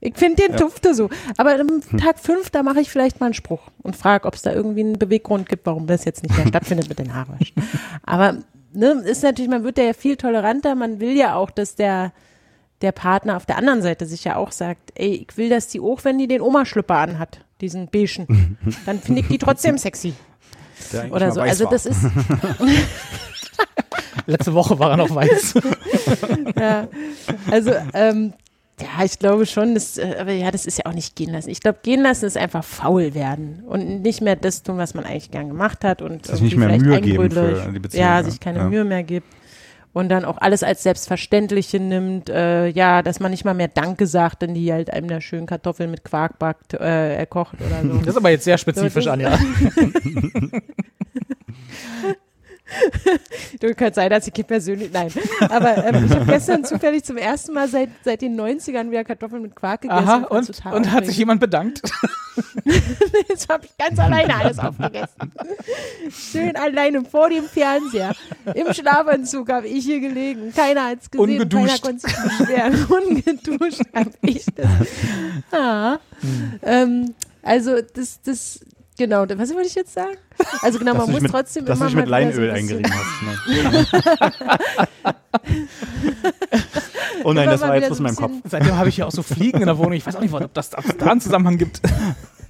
Ich 0.00 0.16
finde 0.16 0.46
den 0.46 0.56
dufte 0.56 0.94
so. 0.94 1.08
Aber 1.36 1.58
am. 1.58 1.80
Tag 1.98 2.18
fünf, 2.18 2.50
da 2.50 2.62
mache 2.62 2.80
ich 2.80 2.90
vielleicht 2.90 3.20
mal 3.20 3.26
einen 3.26 3.34
Spruch 3.34 3.70
und 3.82 3.96
frage, 3.96 4.26
ob 4.26 4.34
es 4.34 4.42
da 4.42 4.52
irgendwie 4.52 4.80
einen 4.80 4.98
Beweggrund 4.98 5.48
gibt, 5.48 5.66
warum 5.66 5.86
das 5.86 6.04
jetzt 6.04 6.22
nicht 6.22 6.36
mehr 6.36 6.46
stattfindet 6.48 6.88
mit 6.88 6.98
den 6.98 7.14
Haarwaschen. 7.14 7.54
Aber 8.04 8.38
ne, 8.72 9.02
ist 9.04 9.22
natürlich, 9.22 9.50
man 9.50 9.64
wird 9.64 9.78
da 9.78 9.82
ja 9.82 9.92
viel 9.92 10.16
toleranter. 10.16 10.74
Man 10.74 11.00
will 11.00 11.16
ja 11.16 11.34
auch, 11.34 11.50
dass 11.50 11.74
der 11.74 12.12
der 12.82 12.92
Partner 12.92 13.36
auf 13.36 13.46
der 13.46 13.56
anderen 13.56 13.80
Seite 13.80 14.04
sich 14.04 14.24
ja 14.24 14.36
auch 14.36 14.52
sagt, 14.52 14.92
ey, 14.94 15.26
ich 15.26 15.38
will, 15.38 15.48
dass 15.48 15.68
die 15.68 15.80
auch, 15.80 16.04
wenn 16.04 16.18
die 16.18 16.26
den 16.26 16.42
Oma-Schlüpper 16.42 16.96
anhat, 16.96 17.40
diesen 17.60 17.88
beigen, 17.88 18.58
dann 18.84 19.00
finde 19.00 19.22
ich 19.22 19.28
die 19.28 19.38
trotzdem 19.38 19.78
sexy. 19.78 20.12
Der 20.92 21.10
Oder 21.10 21.32
so. 21.32 21.40
Also 21.40 21.64
war. 21.64 21.70
das 21.70 21.86
ist, 21.86 22.00
Letzte 24.26 24.54
Woche 24.54 24.78
war 24.78 24.90
er 24.92 24.96
noch 24.96 25.14
weiß. 25.14 25.54
ja, 26.58 26.88
also 27.50 27.72
ähm, 27.92 28.32
ja, 28.80 29.04
ich 29.04 29.18
glaube 29.18 29.46
schon, 29.46 29.74
das, 29.74 29.98
äh, 29.98 30.16
aber 30.20 30.32
ja, 30.32 30.50
das 30.50 30.66
ist 30.66 30.78
ja 30.78 30.86
auch 30.86 30.94
nicht 30.94 31.14
gehen 31.16 31.30
lassen. 31.32 31.50
Ich 31.50 31.60
glaube, 31.60 31.78
gehen 31.82 32.02
lassen 32.02 32.24
ist 32.26 32.36
einfach 32.36 32.64
faul 32.64 33.14
werden 33.14 33.62
und 33.66 34.02
nicht 34.02 34.20
mehr 34.20 34.36
das 34.36 34.62
tun, 34.62 34.78
was 34.78 34.94
man 34.94 35.04
eigentlich 35.04 35.30
gern 35.30 35.48
gemacht 35.48 35.84
hat 35.84 36.02
und 36.02 36.26
Sich 36.26 36.40
nicht 36.40 36.56
mehr 36.56 36.68
vielleicht 36.68 36.84
Mühe 36.84 37.00
geben 37.00 37.30
für 37.30 37.70
die 37.72 37.78
Beziehung, 37.78 38.02
Ja, 38.04 38.18
ja. 38.18 38.24
sich 38.24 38.40
keine 38.40 38.58
Ja. 38.58 38.68
Mühe 38.68 38.84
mehr 38.84 39.02
gibt. 39.04 39.26
und 39.92 40.08
dann 40.08 40.24
auch 40.24 40.38
alles 40.38 40.64
als 40.64 40.82
Selbstverständliche 40.82 41.78
nimmt, 41.78 42.28
äh, 42.28 42.66
ja, 42.66 43.02
dass 43.02 43.20
man 43.20 43.30
nicht 43.30 43.44
mal 43.44 43.54
mehr 43.54 43.68
Danke 43.68 44.08
sagt, 44.08 44.42
wenn 44.42 44.52
die 44.54 44.72
halt 44.72 44.90
einem 44.92 45.06
da 45.06 45.20
schön 45.20 45.46
Kartoffeln 45.46 45.88
mit 45.92 46.02
Quark 46.02 46.40
backt, 46.40 46.74
äh, 46.74 47.14
er 47.14 47.26
kocht 47.26 47.54
oder 47.60 47.80
so. 47.80 47.98
Das 47.98 48.08
ist 48.08 48.16
aber 48.16 48.30
jetzt 48.30 48.42
sehr 48.42 48.58
spezifisch, 48.58 49.06
Anja. 49.06 49.38
Du 53.60 53.74
könnte 53.74 53.94
sein, 53.94 54.10
dass 54.10 54.26
ich 54.26 54.46
persönlich, 54.46 54.90
nein. 54.92 55.10
Aber 55.48 55.84
ähm, 55.84 56.06
ich 56.06 56.12
habe 56.12 56.26
gestern 56.26 56.64
zufällig 56.64 57.04
zum 57.04 57.16
ersten 57.16 57.52
Mal 57.52 57.68
seit, 57.68 57.90
seit 58.04 58.22
den 58.22 58.38
90ern 58.38 58.90
wieder 58.90 59.04
Kartoffeln 59.04 59.42
mit 59.42 59.54
Quark 59.54 59.82
gegessen. 59.82 60.08
Aha, 60.08 60.24
und, 60.24 60.50
und 60.72 60.92
hat 60.92 61.06
sich 61.06 61.16
jemand 61.16 61.40
bedankt? 61.40 61.82
Jetzt 63.28 63.48
habe 63.48 63.66
ich 63.66 63.76
ganz 63.76 63.98
alleine 63.98 64.34
alles 64.34 64.58
aufgegessen. 64.58 65.32
Schön 66.10 66.56
alleine 66.56 67.04
vor 67.04 67.28
dem 67.28 67.44
Fernseher. 67.44 68.14
Im 68.54 68.72
Schlafanzug 68.72 69.50
habe 69.50 69.68
ich 69.68 69.84
hier 69.84 70.00
gelegen. 70.00 70.52
Keiner 70.54 70.86
hat 70.86 70.98
es 71.02 71.10
gesehen. 71.10 71.30
Ungeduscht. 71.30 71.66
Keiner 71.66 71.78
konnte 71.78 72.08
sich 72.08 72.38
beschweren. 72.38 72.86
Ungeduscht 73.08 73.82
habe 73.94 74.10
ich 74.22 74.46
das. 74.54 74.88
Ah. 75.52 75.98
Ähm, 76.62 77.14
also 77.42 77.76
das, 77.80 78.20
das, 78.22 78.60
genau, 78.96 79.24
was 79.28 79.54
wollte 79.54 79.68
ich 79.68 79.74
jetzt 79.74 79.94
sagen? 79.94 80.16
Also 80.62 80.78
genau, 80.78 80.92
man 80.92 81.00
Dass 81.00 81.06
du 81.06 81.12
muss 81.12 81.22
mit, 81.22 81.30
trotzdem 81.30 81.64
dass 81.64 81.78
du 81.78 81.84
immer 81.86 81.90
dich 81.90 81.96
mit 81.96 82.06
so 82.06 82.10
Leinöl 82.10 82.50
eingerieben 82.50 82.92
hast. 82.92 83.22
Nein. 83.52 83.86
oh 87.24 87.32
nein, 87.32 87.48
das 87.48 87.60
war 87.60 87.76
jetzt 87.76 87.90
aus 87.90 88.00
meinem 88.00 88.10
ein 88.10 88.16
Kopf. 88.16 88.32
Seitdem 88.44 88.76
habe 88.76 88.88
ich 88.88 88.96
ja 88.96 89.06
auch 89.06 89.12
so 89.12 89.22
Fliegen 89.22 89.60
in 89.60 89.66
der 89.66 89.78
Wohnung. 89.78 89.92
Ich 89.92 90.06
weiß 90.06 90.16
auch 90.16 90.20
nicht, 90.20 90.32
ob 90.32 90.54
das 90.54 90.70
da 90.70 90.78
einen 91.06 91.20
Zusammenhang 91.20 91.58
gibt. 91.58 91.80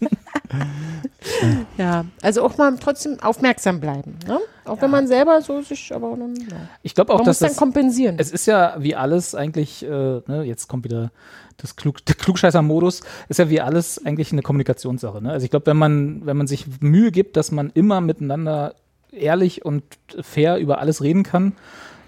Ja, 1.78 2.04
also 2.22 2.42
auch 2.44 2.56
mal 2.58 2.76
trotzdem 2.78 3.18
aufmerksam 3.20 3.80
bleiben. 3.80 4.18
Ne? 4.26 4.40
Auch 4.64 4.80
wenn 4.80 4.90
man 4.90 5.06
selber 5.06 5.40
so 5.40 5.62
sich, 5.62 5.92
aber 5.94 6.16
dann, 6.16 6.34
ja. 6.36 6.68
Ich 6.82 6.94
glaube 6.94 7.12
auch, 7.12 7.18
man 7.18 7.26
dass 7.26 7.36
muss 7.36 7.38
dann 7.40 7.48
das, 7.48 7.56
kompensieren. 7.56 8.16
es 8.18 8.30
ist 8.30 8.46
ja 8.46 8.76
wie 8.78 8.94
alles 8.94 9.34
eigentlich, 9.34 9.82
äh, 9.82 9.88
ne, 9.88 10.42
jetzt 10.44 10.68
kommt 10.68 10.84
wieder 10.84 11.10
das 11.56 11.76
Klug, 11.76 12.04
der 12.06 12.14
Klugscheißer-Modus, 12.14 13.02
ist 13.28 13.38
ja 13.38 13.48
wie 13.48 13.60
alles 13.60 14.04
eigentlich 14.04 14.32
eine 14.32 14.42
Kommunikationssache. 14.42 15.22
Ne? 15.22 15.30
Also 15.30 15.44
ich 15.44 15.50
glaube, 15.50 15.66
wenn 15.66 15.76
man, 15.76 16.26
wenn 16.26 16.36
man 16.36 16.46
sich 16.46 16.66
Mühe 16.80 17.10
gibt, 17.10 17.36
dass 17.36 17.50
man 17.52 17.70
immer 17.74 18.00
miteinander 18.00 18.74
ehrlich 19.10 19.64
und 19.64 19.82
fair 20.20 20.58
über 20.58 20.78
alles 20.78 21.02
reden 21.02 21.22
kann, 21.22 21.52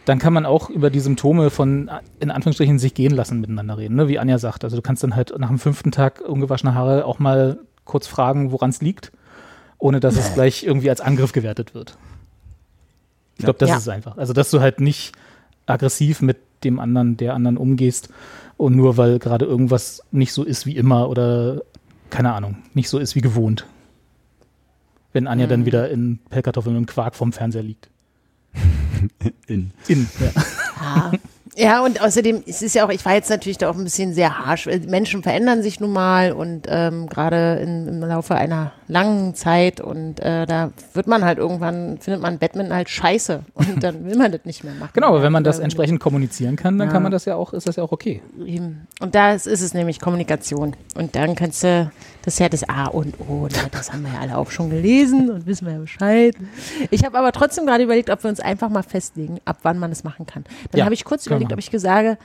dann 0.05 0.19
kann 0.19 0.33
man 0.33 0.47
auch 0.47 0.71
über 0.71 0.91
die 0.91 1.01
Symptome 1.01 1.51
von, 1.51 1.91
in 2.21 2.31
Anführungsstrichen, 2.31 2.79
sich 2.79 2.95
gehen 2.95 3.13
lassen 3.13 3.41
miteinander 3.41 3.77
reden, 3.77 3.97
ne? 3.97 4.09
wie 4.09 4.19
Anja 4.19 4.39
sagt. 4.39 4.63
Also 4.63 4.77
du 4.77 4.83
kannst 4.83 5.03
dann 5.03 5.17
halt 5.17 5.37
nach 5.39 5.49
dem 5.49 5.59
fünften 5.59 5.91
Tag 5.91 6.21
ungewaschene 6.21 6.75
Haare 6.75 7.05
auch 7.05 7.19
mal 7.19 7.59
kurz 7.87 8.07
fragen, 8.07 8.53
woran 8.53 8.69
es 8.71 8.83
liegt, 8.83 9.11
ohne 9.79 10.01
dass 10.01 10.17
es 10.17 10.35
gleich 10.35 10.63
irgendwie 10.65 10.91
als 10.91 11.01
Angriff 11.01 11.33
gewertet 11.33 11.75
wird. 11.75 11.97
Ich 13.39 13.45
glaube, 13.45 13.59
das 13.59 13.69
Ja. 13.71 13.77
ist 13.77 13.83
es 13.83 13.89
einfach. 13.89 14.17
Also, 14.19 14.33
dass 14.35 14.51
du 14.51 14.61
halt 14.61 14.81
nicht 14.81 15.13
aggressiv 15.67 16.21
mit 16.21 16.37
dem 16.65 16.79
anderen, 16.79 17.17
der 17.17 17.35
anderen 17.35 17.57
umgehst 17.57 18.09
und 18.57 18.77
nur 18.77 18.97
weil 18.97 19.19
gerade 19.19 19.45
irgendwas 19.45 20.03
nicht 20.11 20.33
so 20.33 20.43
ist 20.45 20.67
wie 20.67 20.77
immer 20.77 21.09
oder 21.09 21.63
keine 22.11 22.33
Ahnung, 22.35 22.59
nicht 22.75 22.89
so 22.89 22.99
ist 22.99 23.15
wie 23.15 23.21
gewohnt. 23.21 23.67
Wenn 25.13 25.27
Anja 25.27 25.47
Mhm. 25.47 25.51
dann 25.51 25.67
wieder 25.67 25.91
in 25.91 26.19
Pellkartoffeln 26.31 26.77
und 26.77 26.87
Quark 26.87 27.15
vorm 27.15 27.33
Fernseher 27.33 27.63
liegt. 27.63 27.89
In. 29.47 29.73
In. 29.89 30.09
Ja. 30.21 30.43
Ja. 30.81 31.13
Ja, 31.57 31.83
und 31.85 32.01
außerdem 32.03 32.43
es 32.47 32.61
ist 32.63 32.75
ja 32.75 32.85
auch, 32.87 32.91
ich 32.91 33.05
war 33.05 33.15
jetzt 33.15 33.31
natürlich 33.31 33.57
da 33.59 33.71
auch 33.71 33.75
ein 33.77 33.83
bisschen 33.85 34.13
sehr 34.13 34.39
harsch. 34.47 34.67
weil 34.67 34.81
Menschen 34.81 35.23
verändern 35.23 35.63
sich 35.63 35.81
nun 35.81 35.93
mal 35.93 36.33
und 36.33 36.67
ähm, 36.69 37.07
gerade 37.09 37.55
in- 37.63 37.89
im 37.89 38.01
Laufe 38.01 38.35
einer 38.35 38.73
langen 38.89 39.35
Zeit 39.35 39.81
und 39.81 40.21
äh, 40.21 40.47
da 40.47 40.71
wird 40.93 41.07
man 41.07 41.25
halt 41.25 41.39
irgendwann, 41.39 41.99
findet 41.99 42.23
man 42.23 42.39
Badminton 42.39 42.75
halt 42.77 42.89
scheiße 42.91 43.41
und 43.55 43.83
dann 43.83 44.05
will 44.05 44.17
man 44.17 44.31
das 44.33 44.43
nicht 44.45 44.65
mehr 44.65 44.75
machen. 44.75 44.91
Genau, 44.95 45.09
aber 45.09 45.23
wenn 45.23 45.33
man 45.33 45.45
das 45.45 45.59
Ja, 45.59 45.65
entsprechend 45.65 45.99
kommunizieren 45.99 46.57
kann, 46.57 46.79
dann 46.79 46.89
Ja. 46.89 46.93
kann 46.93 47.03
man 47.03 47.11
das 47.11 47.25
ja 47.25 47.35
auch, 47.37 47.53
ist 47.53 47.67
das 47.67 47.77
ja 47.77 47.83
auch 47.83 47.93
okay. 47.93 48.21
Und 49.01 49.15
da 49.15 49.33
ist 49.33 49.47
es 49.47 49.73
nämlich 49.75 49.99
Kommunikation. 49.99 50.77
Und 50.95 51.17
dann 51.17 51.35
kannst 51.35 51.65
du, 51.65 51.91
das 52.23 52.35
ist 52.35 52.39
ja 52.41 52.49
das 52.49 52.69
A 52.69 52.87
und 52.87 53.15
O. 53.29 53.45
Ne? 53.47 53.51
Das 53.73 53.93
haben 53.93 54.03
wir 54.03 54.13
ja 54.13 54.21
alle 54.21 54.37
auch 54.37 54.51
schon 54.51 54.71
gelesen 54.71 55.31
und 55.31 55.47
wissen 55.47 55.67
wir 55.67 55.75
ja 55.75 55.79
Bescheid. 55.81 56.35
Ich 56.91 57.05
habe 57.05 57.17
aber 57.19 57.33
trotzdem 57.33 57.67
gerade 57.67 57.83
überlegt, 57.85 58.11
ob 58.11 58.23
wir 58.25 58.31
uns 58.31 58.41
einfach 58.41 58.69
mal 58.69 58.83
festlegen, 58.83 59.39
ab 59.45 59.59
wann 59.63 59.79
man 59.79 59.91
das 59.91 60.05
machen 60.05 60.27
kann. 60.27 60.45
Dann 60.71 60.79
Ja, 60.79 60.85
habe 60.85 60.95
ich 60.95 61.05
kurz 61.05 61.27
wir 61.29 61.37
überlegt, 61.47 61.53
ob 61.53 61.59
ich 61.59 61.71
gesagt 61.71 62.19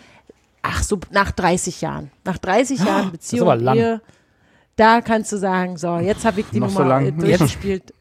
ach 0.62 0.84
so, 0.84 1.00
nach 1.12 1.32
30 1.32 1.82
Jahren. 1.82 2.12
Nach 2.24 2.38
30 2.38 2.80
Jahren 2.80 3.12
Beziehung, 3.12 3.50
aber 3.50 3.62
lang. 3.62 3.78
Ehe, 3.78 4.02
da 4.76 5.02
kannst 5.02 5.32
du 5.32 5.38
sagen, 5.38 5.78
so, 5.78 5.98
jetzt 5.98 6.26
habe 6.26 6.40
ich 6.42 6.48
die 6.52 6.60
Noch 6.60 6.70
so 6.70 6.80
Nummer 6.80 7.02
äh, 7.02 7.12
durchgespielt. 7.12 7.94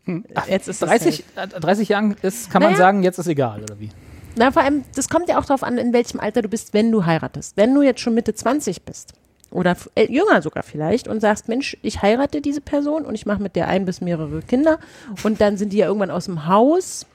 Jetzt 0.49 0.69
ist 0.69 0.83
es 0.83 0.89
30, 0.89 1.25
äh, 1.37 1.49
30 1.49 1.89
Jahren 1.89 2.17
ist, 2.23 2.51
kann 2.51 2.63
man 2.63 2.73
Naja. 2.73 2.85
sagen, 2.85 3.03
jetzt 3.03 3.19
ist 3.19 3.27
egal, 3.27 3.63
oder 3.63 3.79
wie? 3.79 3.91
Na, 4.37 4.51
vor 4.53 4.63
allem, 4.63 4.85
das 4.95 5.09
kommt 5.09 5.29
ja 5.29 5.39
auch 5.39 5.45
darauf 5.45 5.63
an, 5.63 5.77
in 5.79 5.93
welchem 5.93 6.21
Alter 6.21 6.43
du 6.43 6.49
bist, 6.49 6.73
wenn 6.73 6.93
du 6.93 7.05
heiratest. 7.05 7.57
Wenn 7.57 7.75
du 7.75 7.83
jetzt 7.83 8.01
schon 8.01 8.15
Mitte 8.15 8.33
20 8.35 8.83
bist 8.83 9.13
oder 9.51 9.77
äh, 9.97 10.11
jünger 10.11 10.41
sogar 10.43 10.63
vielleicht 10.63 11.09
und 11.09 11.21
sagst, 11.21 11.49
Mensch, 11.49 11.77
ich 11.83 12.03
heirate 12.03 12.41
diese 12.41 12.61
Person 12.61 13.05
und 13.05 13.15
ich 13.15 13.27
mache 13.27 13.43
mit 13.43 13.57
der 13.57 13.67
ein 13.69 13.85
bis 13.85 14.01
mehrere 14.01 14.41
Kinder 14.43 14.79
und 15.25 15.41
dann 15.41 15.57
sind 15.57 15.73
die 15.73 15.79
ja 15.79 15.87
irgendwann 15.87 16.13
aus 16.13 16.27
dem 16.27 16.47
Haus 16.47 17.07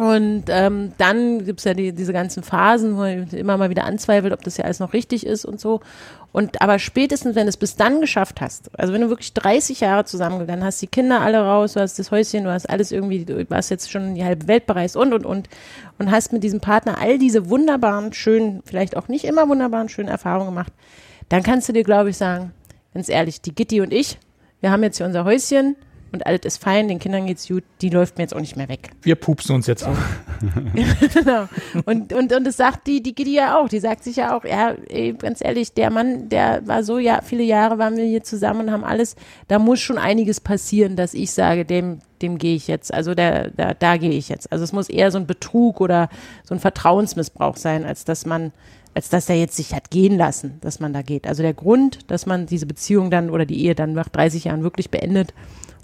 und 0.00 0.44
ähm, 0.48 0.92
dann 0.96 1.44
gibt's 1.44 1.64
ja 1.64 1.74
die, 1.74 1.92
diese 1.92 2.14
ganzen 2.14 2.42
Phasen, 2.42 2.94
wo 2.94 3.00
man 3.00 3.28
immer 3.32 3.58
mal 3.58 3.68
wieder 3.68 3.84
anzweifelt, 3.84 4.32
ob 4.32 4.42
das 4.42 4.56
ja 4.56 4.64
alles 4.64 4.80
noch 4.80 4.94
richtig 4.94 5.26
ist 5.26 5.44
und 5.44 5.60
so. 5.60 5.80
Und 6.32 6.62
aber 6.62 6.78
spätestens, 6.78 7.36
wenn 7.36 7.44
du 7.44 7.50
es 7.50 7.58
bis 7.58 7.76
dann 7.76 8.00
geschafft 8.00 8.40
hast, 8.40 8.70
also 8.78 8.94
wenn 8.94 9.02
du 9.02 9.10
wirklich 9.10 9.34
30 9.34 9.80
Jahre 9.80 10.06
zusammengegangen 10.06 10.64
hast, 10.64 10.80
die 10.80 10.86
Kinder 10.86 11.20
alle 11.20 11.44
raus, 11.44 11.74
du 11.74 11.80
hast 11.80 11.98
das 11.98 12.10
Häuschen, 12.10 12.44
du 12.44 12.50
hast 12.50 12.70
alles 12.70 12.92
irgendwie, 12.92 13.26
du 13.26 13.46
hast 13.50 13.68
jetzt 13.68 13.90
schon 13.90 14.14
die 14.14 14.24
halbe 14.24 14.48
Welt 14.48 14.64
bereist 14.64 14.96
und 14.96 15.12
und 15.12 15.26
und 15.26 15.50
und 15.98 16.10
hast 16.10 16.32
mit 16.32 16.42
diesem 16.44 16.60
Partner 16.60 16.96
all 16.98 17.18
diese 17.18 17.50
wunderbaren, 17.50 18.14
schönen, 18.14 18.62
vielleicht 18.64 18.96
auch 18.96 19.08
nicht 19.08 19.26
immer 19.26 19.50
wunderbaren, 19.50 19.90
schönen 19.90 20.08
Erfahrungen 20.08 20.48
gemacht, 20.48 20.72
dann 21.28 21.42
kannst 21.42 21.68
du 21.68 21.74
dir, 21.74 21.84
glaube 21.84 22.08
ich, 22.08 22.16
sagen, 22.16 22.52
ganz 22.94 23.10
ehrlich, 23.10 23.42
die 23.42 23.54
Gitti 23.54 23.82
und 23.82 23.92
ich, 23.92 24.18
wir 24.62 24.70
haben 24.70 24.82
jetzt 24.82 24.96
hier 24.96 25.04
unser 25.04 25.26
Häuschen 25.26 25.76
und 26.12 26.26
alles 26.26 26.40
ist 26.44 26.62
fein, 26.62 26.88
den 26.88 26.98
Kindern 26.98 27.26
geht's 27.26 27.46
gut, 27.46 27.62
die 27.80 27.88
läuft 27.88 28.18
mir 28.18 28.24
jetzt 28.24 28.34
auch 28.34 28.40
nicht 28.40 28.56
mehr 28.56 28.68
weg. 28.68 28.90
Wir 29.02 29.14
pupsen 29.14 29.54
uns 29.54 29.66
jetzt 29.66 29.84
auf. 29.84 29.96
genau. 31.14 31.48
Und, 31.84 32.12
und, 32.12 32.32
und 32.32 32.44
das 32.44 32.56
sagt 32.56 32.86
die, 32.86 33.02
die 33.02 33.14
Gitti 33.14 33.34
ja 33.34 33.58
auch. 33.58 33.68
Die 33.68 33.78
sagt 33.78 34.04
sich 34.04 34.16
ja 34.16 34.36
auch, 34.36 34.44
ja, 34.44 34.74
ey, 34.88 35.12
ganz 35.12 35.40
ehrlich, 35.42 35.72
der 35.72 35.90
Mann, 35.90 36.28
der 36.28 36.66
war 36.66 36.82
so, 36.82 36.98
ja, 36.98 37.20
viele 37.22 37.44
Jahre 37.44 37.78
waren 37.78 37.96
wir 37.96 38.04
hier 38.04 38.24
zusammen 38.24 38.62
und 38.62 38.70
haben 38.72 38.84
alles, 38.84 39.16
da 39.48 39.58
muss 39.58 39.80
schon 39.80 39.98
einiges 39.98 40.40
passieren, 40.40 40.96
dass 40.96 41.14
ich 41.14 41.30
sage, 41.30 41.64
dem, 41.64 42.00
dem 42.22 42.38
gehe 42.38 42.56
ich 42.56 42.68
jetzt, 42.68 42.92
also 42.92 43.14
der, 43.14 43.50
da, 43.50 43.74
da 43.74 43.96
gehe 43.96 44.10
ich 44.10 44.28
jetzt. 44.28 44.50
Also 44.52 44.64
es 44.64 44.72
muss 44.72 44.88
eher 44.88 45.10
so 45.10 45.18
ein 45.18 45.26
Betrug 45.26 45.80
oder 45.80 46.08
so 46.44 46.54
ein 46.54 46.60
Vertrauensmissbrauch 46.60 47.56
sein, 47.56 47.84
als 47.84 48.04
dass 48.04 48.26
man, 48.26 48.52
als 48.94 49.08
dass 49.08 49.28
er 49.28 49.36
jetzt 49.36 49.56
sich 49.56 49.74
hat 49.74 49.90
gehen 49.90 50.16
lassen, 50.16 50.58
dass 50.60 50.80
man 50.80 50.92
da 50.92 51.02
geht. 51.02 51.26
Also 51.26 51.42
der 51.42 51.54
Grund, 51.54 52.10
dass 52.10 52.26
man 52.26 52.46
diese 52.46 52.66
Beziehung 52.66 53.10
dann 53.10 53.30
oder 53.30 53.46
die 53.46 53.64
Ehe 53.64 53.74
dann 53.74 53.92
nach 53.92 54.08
30 54.08 54.44
Jahren 54.44 54.62
wirklich 54.62 54.90
beendet, 54.90 55.32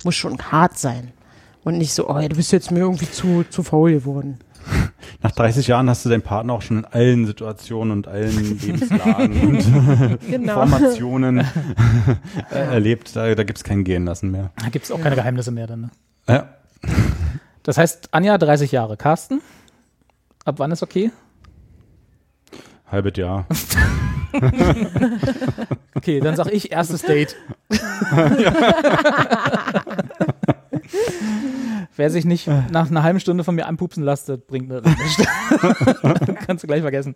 muss 0.05 0.14
schon 0.14 0.39
hart 0.39 0.78
sein. 0.78 1.12
Und 1.64 1.78
nicht 1.78 1.93
so, 1.93 2.09
oh, 2.09 2.18
ja, 2.18 2.28
du 2.28 2.36
bist 2.36 2.52
jetzt 2.52 2.70
mir 2.70 2.81
irgendwie 2.81 3.10
zu, 3.10 3.44
zu 3.51 3.62
faul 3.62 3.93
geworden. 3.93 4.39
Nach 5.23 5.32
30 5.32 5.66
Jahren 5.66 5.89
hast 5.89 6.05
du 6.05 6.09
deinen 6.09 6.23
Partner 6.23 6.52
auch 6.52 6.62
schon 6.62 6.78
in 6.78 6.85
allen 6.85 7.27
Situationen 7.27 7.93
und 7.93 8.09
allen 8.09 8.59
Lebenslagen 8.60 9.40
und 9.40 10.20
Genau. 10.28 10.55
Formationen 10.66 11.39
äh, 12.51 12.56
erlebt. 12.56 13.14
Da, 13.14 13.35
da 13.35 13.44
gibt 13.44 13.59
es 13.59 13.64
kein 13.64 13.85
Gehen 13.85 14.05
lassen 14.05 14.31
mehr. 14.31 14.51
Da 14.62 14.68
gibt 14.68 14.85
es 14.85 14.93
auch 14.93 15.01
keine 15.01 15.16
Geheimnisse 15.16 15.51
mehr 15.51 15.66
dann. 15.66 15.81
Ne? 15.82 15.90
Ja. 16.28 16.48
Das 17.62 17.78
heißt, 17.78 18.09
Anja, 18.12 18.39
30 18.39 18.70
Jahre. 18.73 18.97
Carsten? 18.97 19.40
Ab 20.44 20.56
wann 20.59 20.70
ist 20.70 20.82
okay? 20.82 21.10
Halbes 22.90 23.16
Jahr. 23.16 23.46
Okay, 25.94 26.20
dann 26.20 26.36
sag 26.36 26.52
ich 26.52 26.70
erstes 26.70 27.02
Date. 27.02 27.34
Wer 31.96 32.10
sich 32.10 32.26
nicht 32.26 32.46
nach 32.70 32.90
einer 32.90 33.02
halben 33.02 33.18
Stunde 33.18 33.44
von 33.44 33.54
mir 33.54 33.66
anpupsen 33.66 34.04
lässt, 34.04 34.28
das 34.28 34.38
bringt 34.38 34.68
mir 34.68 34.82
nichts. 34.82 35.16
Kannst 36.46 36.62
du 36.62 36.66
gleich 36.66 36.82
vergessen. 36.82 37.14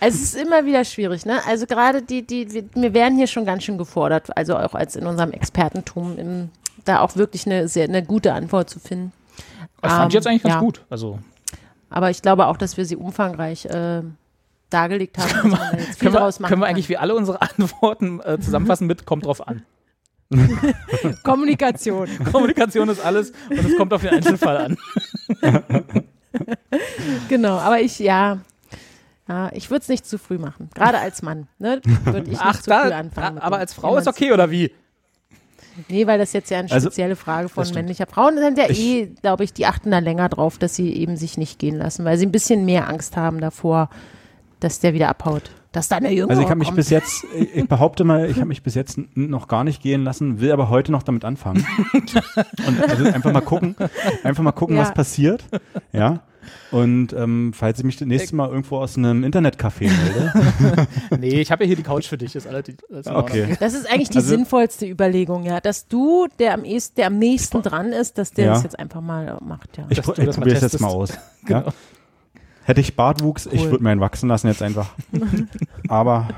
Also 0.00 0.16
es 0.16 0.22
ist 0.22 0.36
immer 0.36 0.64
wieder 0.64 0.84
schwierig, 0.84 1.26
ne? 1.26 1.40
Also 1.46 1.66
gerade 1.66 2.00
die, 2.00 2.26
die, 2.26 2.50
wir, 2.52 2.64
wir 2.74 2.94
werden 2.94 3.18
hier 3.18 3.26
schon 3.26 3.44
ganz 3.44 3.64
schön 3.64 3.76
gefordert, 3.76 4.34
also 4.36 4.56
auch 4.56 4.74
als 4.74 4.96
in 4.96 5.06
unserem 5.06 5.32
Expertentum, 5.32 6.18
im, 6.18 6.48
da 6.86 7.00
auch 7.00 7.16
wirklich 7.16 7.44
eine 7.44 7.68
sehr 7.68 7.84
eine 7.84 8.02
gute 8.02 8.32
Antwort 8.32 8.70
zu 8.70 8.80
finden. 8.80 9.12
Das 9.82 9.92
fand 9.92 10.10
ich 10.10 10.14
Ähm, 10.14 10.18
jetzt 10.18 10.26
eigentlich 10.26 10.42
ganz 10.42 10.54
ja. 10.54 10.60
gut. 10.60 10.82
Also 10.88 11.18
Aber 11.88 12.10
ich 12.10 12.22
glaube 12.22 12.46
auch, 12.46 12.56
dass 12.56 12.76
wir 12.76 12.84
sie 12.84 12.96
umfangreich 12.96 13.66
äh, 13.66 14.02
dargelegt 14.70 15.18
haben, 15.18 15.50
man 15.50 15.60
da 15.60 15.78
jetzt 15.78 15.86
viel 15.86 15.96
können 15.98 16.14
wir, 16.14 16.20
draus 16.20 16.40
machen 16.40 16.48
können 16.48 16.62
wir 16.62 16.66
kann. 16.66 16.74
eigentlich 16.74 16.88
wie 16.88 16.96
alle 16.96 17.14
unsere 17.14 17.40
Antworten 17.58 18.20
äh, 18.20 18.38
zusammenfassen 18.40 18.86
mit 18.86 19.06
kommt 19.06 19.26
drauf 19.26 19.46
an. 19.46 19.62
Kommunikation. 21.22 22.08
Kommunikation 22.32 22.88
ist 22.88 23.04
alles 23.04 23.32
und 23.48 23.64
es 23.64 23.76
kommt 23.76 23.92
auf 23.92 24.00
den 24.00 24.10
Einzelfall 24.10 24.56
an. 24.56 24.76
genau, 27.28 27.58
aber 27.58 27.80
ich, 27.80 28.00
ja, 28.00 28.40
ja 29.28 29.50
ich 29.52 29.70
würde 29.70 29.82
es 29.82 29.88
nicht 29.88 30.04
zu 30.04 30.18
früh 30.18 30.38
machen. 30.38 30.68
Gerade 30.74 30.98
als 30.98 31.22
Mann, 31.22 31.46
ne? 31.58 31.80
Würde 32.04 32.22
ich 32.22 32.28
nicht 32.30 32.40
Ach, 32.42 32.56
zu 32.56 32.64
früh 32.64 32.70
da, 32.70 32.98
anfangen. 32.98 33.34
mit 33.36 33.44
aber 33.44 33.58
als 33.58 33.72
Frau 33.72 33.96
ist 33.96 34.08
okay 34.08 34.32
oder 34.32 34.50
wie? 34.50 34.72
Nee, 35.88 36.06
weil 36.06 36.18
das 36.18 36.32
jetzt 36.32 36.50
ja 36.50 36.58
eine 36.58 36.70
Also, 36.70 36.88
spezielle 36.88 37.16
Frage 37.16 37.48
von 37.48 37.68
männlicher 37.74 38.06
Frauen 38.06 38.36
sind 38.38 38.58
ja 38.58 38.64
Ich- 38.68 38.80
eh, 38.80 39.06
glaube 39.22 39.44
ich, 39.44 39.52
die 39.52 39.66
achten 39.66 39.90
da 39.90 39.98
länger 39.98 40.28
drauf, 40.28 40.58
dass 40.58 40.74
sie 40.74 40.92
eben 40.94 41.16
sich 41.16 41.36
nicht 41.38 41.58
gehen 41.58 41.76
lassen, 41.76 42.04
weil 42.04 42.18
sie 42.18 42.26
ein 42.26 42.32
bisschen 42.32 42.64
mehr 42.64 42.88
Angst 42.88 43.16
haben 43.16 43.40
davor, 43.40 43.90
dass 44.60 44.80
der 44.80 44.94
wieder 44.94 45.08
abhaut. 45.08 45.50
Dass 45.72 45.88
da 45.88 45.96
eine 45.96 46.10
Jüngere 46.10 46.30
Also 46.30 46.40
ich 46.42 46.48
habe 46.48 46.58
mich 46.58 46.68
kommt. 46.68 46.76
bis 46.76 46.88
jetzt, 46.88 47.26
ich 47.52 47.68
behaupte 47.68 48.04
mal, 48.04 48.30
ich 48.30 48.36
habe 48.38 48.46
mich 48.46 48.62
bis 48.62 48.74
jetzt 48.74 48.98
noch 49.14 49.46
gar 49.46 49.62
nicht 49.62 49.82
gehen 49.82 50.04
lassen, 50.04 50.40
will 50.40 50.50
aber 50.50 50.70
heute 50.70 50.90
noch 50.90 51.02
damit 51.02 51.26
anfangen. 51.26 51.66
Und 52.66 52.82
also 52.88 53.04
einfach 53.04 53.30
mal 53.32 53.42
gucken, 53.42 53.76
einfach 54.24 54.42
mal 54.42 54.52
gucken, 54.52 54.76
Ja. 54.76 54.82
was 54.82 54.94
passiert. 54.94 55.44
Ja. 55.92 56.20
Und 56.70 57.12
ähm, 57.12 57.52
falls 57.54 57.78
ich 57.78 57.84
mich 57.84 57.96
das 57.96 58.06
nächste 58.08 58.34
Mal 58.36 58.48
irgendwo 58.48 58.78
aus 58.78 58.96
einem 58.96 59.24
Internetcafé 59.24 59.90
melde. 59.90 60.86
Nee, 61.20 61.40
ich 61.40 61.50
habe 61.52 61.64
ja 61.64 61.68
hier 61.68 61.76
die 61.76 61.82
Couch 61.82 62.06
für 62.06 62.18
dich. 62.18 62.34
Ist 62.34 62.46
alles, 62.46 62.64
alles. 62.90 63.06
Okay. 63.06 63.56
Das 63.60 63.74
ist 63.74 63.90
eigentlich 63.90 64.10
die 64.10 64.16
Also- 64.18 64.28
sinnvollste 64.28 64.86
Überlegung, 64.86 65.44
ja, 65.44 65.60
dass 65.60 65.86
du, 65.88 66.26
der 66.38 66.54
am 66.54 66.64
ehesten, 66.64 66.96
der 66.96 67.06
am 67.08 67.18
nächsten 67.18 67.62
dran 67.62 67.92
ist, 67.92 68.18
dass 68.18 68.32
der 68.32 68.46
Ja. 68.46 68.52
das 68.54 68.62
jetzt 68.64 68.78
einfach 68.78 69.00
mal 69.00 69.38
macht, 69.44 69.76
ja. 69.78 69.86
Ich, 69.88 70.00
du 70.00 70.10
ich 70.12 70.16
das 70.16 70.36
mal 70.36 70.42
probiere 70.42 70.56
es 70.56 70.62
jetzt 70.62 70.80
mal 70.80 70.88
aus. 70.88 71.10
Genau. 71.44 71.60
Ja? 71.66 71.72
Hätte 72.64 72.80
ich 72.80 72.96
Bartwuchs, 72.96 73.46
ich 73.46 73.62
Cool. 73.62 73.70
würde 73.70 73.84
meinen 73.84 74.00
wachsen 74.00 74.28
lassen 74.28 74.48
jetzt 74.48 74.60
einfach. 74.60 74.90
aber 75.88 76.28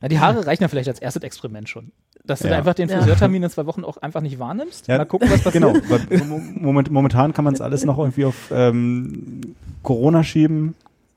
Na, 0.00 0.08
die 0.08 0.18
Haare 0.20 0.46
reichen 0.46 0.62
ja 0.62 0.68
vielleicht 0.68 0.88
als 0.88 1.00
erstes 1.00 1.22
Experiment 1.22 1.68
schon. 1.68 1.92
Dass 2.28 2.38
du 2.40 2.44
Ja. 2.46 2.52
da 2.52 2.58
einfach 2.58 2.74
den 2.74 2.88
Ja. 2.88 2.98
Friseurtermin 2.98 3.42
in 3.42 3.50
zwei 3.50 3.66
Wochen 3.66 3.82
auch 3.84 3.96
einfach 3.96 4.20
nicht 4.20 4.38
wahrnimmst. 4.38 4.86
Ja, 4.86 4.98
Mal 4.98 5.04
gucken, 5.06 5.28
was 5.30 5.42
passiert. 5.42 5.64
genau, 5.64 5.74
weil 5.88 6.18
mo- 6.26 6.40
moment, 6.54 6.90
momentan 6.90 7.32
kann 7.32 7.44
man 7.44 7.54
es 7.54 7.60
alles 7.60 7.84
noch 7.84 7.98
irgendwie 7.98 8.26
auf 8.26 8.36
ähm, 8.52 9.40
Corona 9.82 10.22
schieben. 10.22 10.74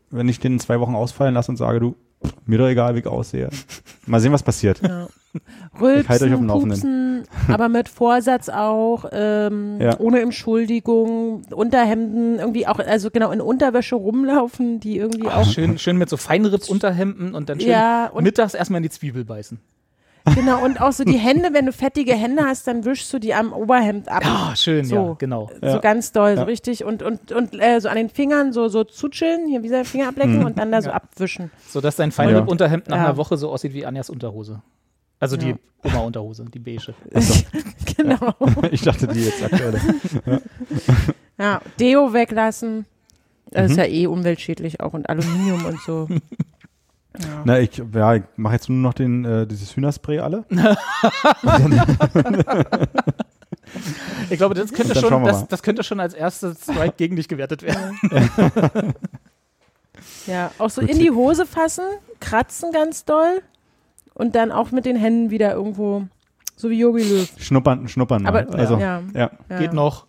Wenn 0.09 0.27
ich 0.27 0.39
den 0.39 0.53
in 0.53 0.59
zwei 0.59 0.79
Wochen 0.79 0.95
ausfallen 0.95 1.33
lasse 1.35 1.51
und 1.51 1.57
sage, 1.57 1.79
du, 1.79 1.95
mir 2.45 2.57
doch 2.57 2.67
egal, 2.67 2.95
wie 2.95 2.99
ich 2.99 3.07
aussehe. 3.07 3.49
Mal 4.05 4.19
sehen, 4.19 4.31
was 4.33 4.43
passiert. 4.43 4.81
Ja. 4.81 5.07
Ich 5.73 6.09
halte 6.09 6.25
euch 6.25 6.33
auf 6.33 6.39
Rülpsen, 6.39 6.39
dem 6.39 6.47
Laufenden. 6.47 6.79
pupsen, 6.81 7.23
aber 7.53 7.69
mit 7.69 7.87
Vorsatz 7.87 8.49
auch, 8.49 9.05
ähm, 9.13 9.79
Ja. 9.79 9.97
ohne 9.99 10.19
Entschuldigung, 10.21 11.43
Unterhemden, 11.51 12.39
irgendwie 12.39 12.67
auch, 12.67 12.79
also 12.79 13.09
genau, 13.11 13.31
in 13.31 13.39
Unterwäsche 13.39 13.95
rumlaufen, 13.95 14.79
die 14.81 14.97
irgendwie 14.97 15.27
Ach, 15.29 15.37
auch, 15.37 15.45
schön, 15.49 15.77
schön 15.77 15.97
mit 15.97 16.09
so 16.09 16.17
Feinripp-Unterhemden 16.17 17.33
und 17.33 17.47
dann 17.49 17.59
schön 17.61 17.69
Ja, 17.69 18.07
und- 18.07 18.23
mittags 18.23 18.53
erstmal 18.53 18.77
in 18.79 18.83
die 18.83 18.89
Zwiebel 18.89 19.23
beißen. 19.23 19.59
Genau, 20.35 20.63
und 20.63 20.79
auch 20.81 20.91
so 20.91 21.03
die 21.03 21.17
Hände, 21.17 21.49
wenn 21.53 21.65
du 21.65 21.71
fettige 21.73 22.13
Hände 22.13 22.43
hast, 22.45 22.67
dann 22.67 22.85
wischst 22.85 23.11
du 23.13 23.19
die 23.19 23.33
am 23.33 23.53
Oberhemd 23.53 24.07
ab. 24.09 24.23
Ah, 24.25 24.55
schön, 24.55 24.85
So. 24.85 24.95
ja, 24.95 25.13
genau. 25.17 25.49
So 25.61 25.65
Ja. 25.67 25.77
ganz 25.79 26.11
doll, 26.11 26.35
so 26.35 26.41
Ja. 26.41 26.45
richtig 26.45 26.83
und, 26.83 27.03
und, 27.03 27.31
und 27.31 27.59
äh, 27.59 27.79
so 27.81 27.89
an 27.89 27.95
den 27.95 28.09
Fingern 28.09 28.53
so, 28.53 28.67
so 28.67 28.83
zutscheln, 28.83 29.47
hier 29.47 29.63
wie 29.63 29.69
sein 29.69 29.85
Finger 29.85 30.07
ablecken 30.09 30.39
Mhm. 30.39 30.45
und 30.45 30.57
dann 30.57 30.71
da 30.71 30.81
so 30.81 30.89
Ja. 30.89 30.95
abwischen. 30.95 31.51
So 31.67 31.81
dass 31.81 31.95
dein 31.95 32.11
Feinripp-Unterhemd 32.11 32.87
nach 32.89 32.97
Ja. 32.97 33.05
einer 33.05 33.17
Woche 33.17 33.37
so 33.37 33.49
aussieht 33.51 33.73
wie 33.73 33.85
Anjas 33.85 34.09
Unterhose. 34.09 34.61
Also 35.19 35.35
Ja. 35.35 35.41
die 35.53 35.55
Oma-Unterhose, 35.83 36.45
die 36.53 36.59
beige. 36.59 36.93
genau. 37.97 38.33
Ich 38.71 38.81
dachte, 38.81 39.07
die 39.07 39.25
jetzt 39.25 39.43
aktuelle. 39.43 39.79
Ja, 41.39 41.61
Deo 41.79 42.13
weglassen. 42.13 42.85
Das 43.51 43.65
ist 43.71 43.71
Mhm. 43.77 43.83
ja 43.83 43.85
eh 43.85 44.07
umweltschädlich 44.07 44.79
auch 44.79 44.93
und 44.93 45.09
Aluminium 45.09 45.65
und 45.65 45.79
so. 45.81 46.07
Ja. 47.19 47.41
Na, 47.43 47.59
ich, 47.59 47.81
ja, 47.93 48.15
ich 48.15 48.23
mache 48.37 48.53
jetzt 48.53 48.69
nur 48.69 48.77
noch 48.77 48.93
den, 48.93 49.25
äh, 49.25 49.45
dieses 49.47 49.75
Hühnerspray 49.75 50.19
alle. 50.19 50.45
Ich 54.29 54.37
glaube, 54.37 54.53
das 54.55 54.73
könnte, 54.73 54.95
schon, 54.95 55.23
das, 55.23 55.47
das 55.47 55.63
könnte 55.63 55.83
schon 55.83 55.99
als 56.01 56.13
erstes 56.13 56.63
Strike 56.63 56.95
gegen 56.97 57.15
dich 57.15 57.27
gewertet 57.29 57.63
werden. 57.63 58.93
Ja, 60.27 60.51
auch 60.57 60.69
so 60.69 60.81
Gut. 60.81 60.89
in 60.89 60.99
die 60.99 61.11
Hose 61.11 61.45
fassen, 61.45 61.83
kratzen 62.19 62.71
ganz 62.71 63.05
doll 63.05 63.41
und 64.13 64.35
dann 64.35 64.51
auch 64.51 64.71
mit 64.71 64.85
den 64.85 64.95
Händen 64.95 65.31
wieder 65.31 65.53
irgendwo, 65.53 66.03
so 66.55 66.69
wie 66.69 66.79
Yogi 66.79 67.03
Löw. 67.03 67.29
Schnuppern, 67.37 67.87
schnuppern. 67.87 68.25
Aber 68.25 68.47
also, 68.53 68.77
ja, 68.77 69.01
ja. 69.13 69.31
ja. 69.49 69.59
Geht 69.59 69.73
noch. 69.73 70.05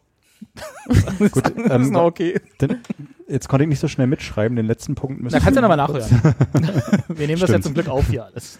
Gut, 1.19 1.44
Das 1.44 1.51
ist 1.52 1.70
ähm, 1.70 1.90
noch 1.90 2.05
okay. 2.05 2.40
den, 2.60 2.78
jetzt 3.28 3.48
konnte 3.48 3.64
ich 3.64 3.69
nicht 3.69 3.81
so 3.81 3.89
schnell 3.89 4.06
mitschreiben. 4.06 4.56
Den 4.56 4.66
letzten 4.66 4.94
Punkt 4.94 5.20
müssen 5.23 5.32
Da 5.35 5.40
kannst 5.40 5.56
du 5.56 5.62
ja 5.62 5.69
nochmal 5.69 5.77
nachhören. 5.77 6.35
Wir 7.09 7.27
nehmen 7.27 7.40
das 7.40 7.51
ja 7.51 7.60
zum 7.60 7.74
Glück 7.74 7.89
auf 7.89 8.09
hier 8.09 8.24
alles. 8.27 8.59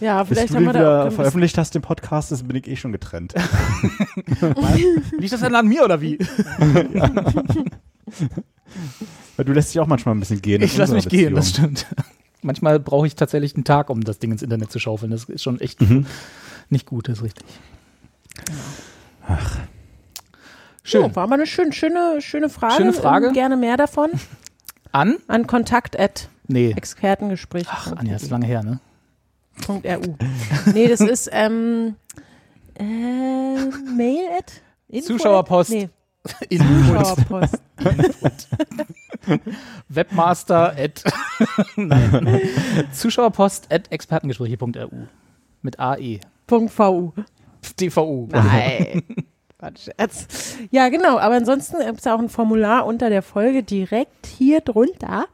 Ja, 0.00 0.22
Bis 0.24 0.30
vielleicht 0.38 0.50
du 0.52 0.56
haben 0.56 0.64
wir 0.66 0.72
da 0.72 0.78
wieder 0.80 1.04
auch 1.08 1.12
veröffentlicht 1.12 1.56
hast, 1.58 1.74
den 1.76 1.82
Podcast, 1.82 2.32
das 2.32 2.42
bin 2.42 2.56
ich 2.56 2.66
eh 2.66 2.74
schon 2.76 2.90
getrennt. 2.90 3.34
Liegt 5.18 5.32
das 5.32 5.40
denn 5.40 5.54
an 5.54 5.68
mir 5.68 5.84
oder 5.84 6.00
wie? 6.00 6.18
Weil 9.36 9.44
du 9.44 9.52
lässt 9.52 9.72
dich 9.72 9.80
auch 9.80 9.86
manchmal 9.86 10.14
ein 10.16 10.20
bisschen 10.20 10.42
gehen. 10.42 10.60
Ich 10.62 10.76
lasse 10.76 10.94
mich 10.94 11.04
unserer 11.04 11.20
gehen, 11.22 11.34
das 11.36 11.52
Beziehung. 11.52 11.76
stimmt. 11.76 11.94
Manchmal 12.42 12.80
brauche 12.80 13.06
ich 13.06 13.14
tatsächlich 13.14 13.54
einen 13.54 13.62
Tag, 13.64 13.90
um 13.90 14.00
das 14.02 14.18
Ding 14.18 14.32
ins 14.32 14.42
Internet 14.42 14.72
zu 14.72 14.80
schaufeln. 14.80 15.12
Das 15.12 15.24
ist 15.24 15.42
schon 15.42 15.60
echt 15.60 15.80
Mhm. 15.80 16.06
nicht 16.68 16.86
gut, 16.86 17.08
das 17.08 17.18
ist 17.18 17.24
richtig. 17.24 17.46
Schön. 20.82 21.02
Schön. 21.04 21.16
war 21.16 21.26
mal 21.26 21.36
eine 21.36 21.46
schön, 21.46 21.72
schöne, 21.72 22.20
schöne 22.20 22.48
Frage. 22.48 22.74
Schöne 22.74 22.92
Frage. 22.92 23.26
Ähm, 23.28 23.32
Gerne 23.32 23.56
mehr 23.56 23.76
davon. 23.76 24.10
An? 24.92 25.16
An 25.28 25.46
kontakt 25.46 25.98
at 25.98 26.28
Nee. 26.48 26.72
Expertengespräch. 26.76 27.66
Ach, 27.70 27.92
Anja, 27.92 28.14
das 28.14 28.24
ist 28.24 28.30
lange 28.30 28.46
her, 28.46 28.62
ne? 28.62 28.80
.ru. 29.68 30.16
Nee, 30.72 30.88
das 30.88 31.00
ist 31.00 31.30
ähm, 31.32 31.94
äh, 32.74 32.82
Mail 32.84 34.24
at 34.38 34.60
Info 34.88 35.08
Zuschauerpost. 35.08 35.72
At? 35.72 35.76
Nee. 36.50 36.58
Zuschauerpost. 36.58 37.58
Webmaster 39.88 40.74
at 40.76 41.04
Nein. 41.76 42.40
Zuschauerpost 42.92 43.72
at 43.72 43.90
expertengespräche.ru 43.90 45.06
mit 45.62 45.78
AE. 45.78 46.20
Punkt 46.46 46.76
.vu. 46.78 47.12
DVU. 47.78 48.28
Nein. 48.32 49.02
War 49.62 49.68
ein 49.68 49.76
Scherz. 49.76 50.56
Ja, 50.72 50.88
genau. 50.88 51.18
Aber 51.18 51.36
ansonsten 51.36 51.76
gibt 51.86 52.00
es 52.00 52.06
auch 52.08 52.18
ein 52.18 52.28
Formular 52.28 52.84
unter 52.84 53.10
der 53.10 53.22
Folge 53.22 53.62
direkt 53.62 54.26
hier 54.26 54.60
drunter. 54.60 55.26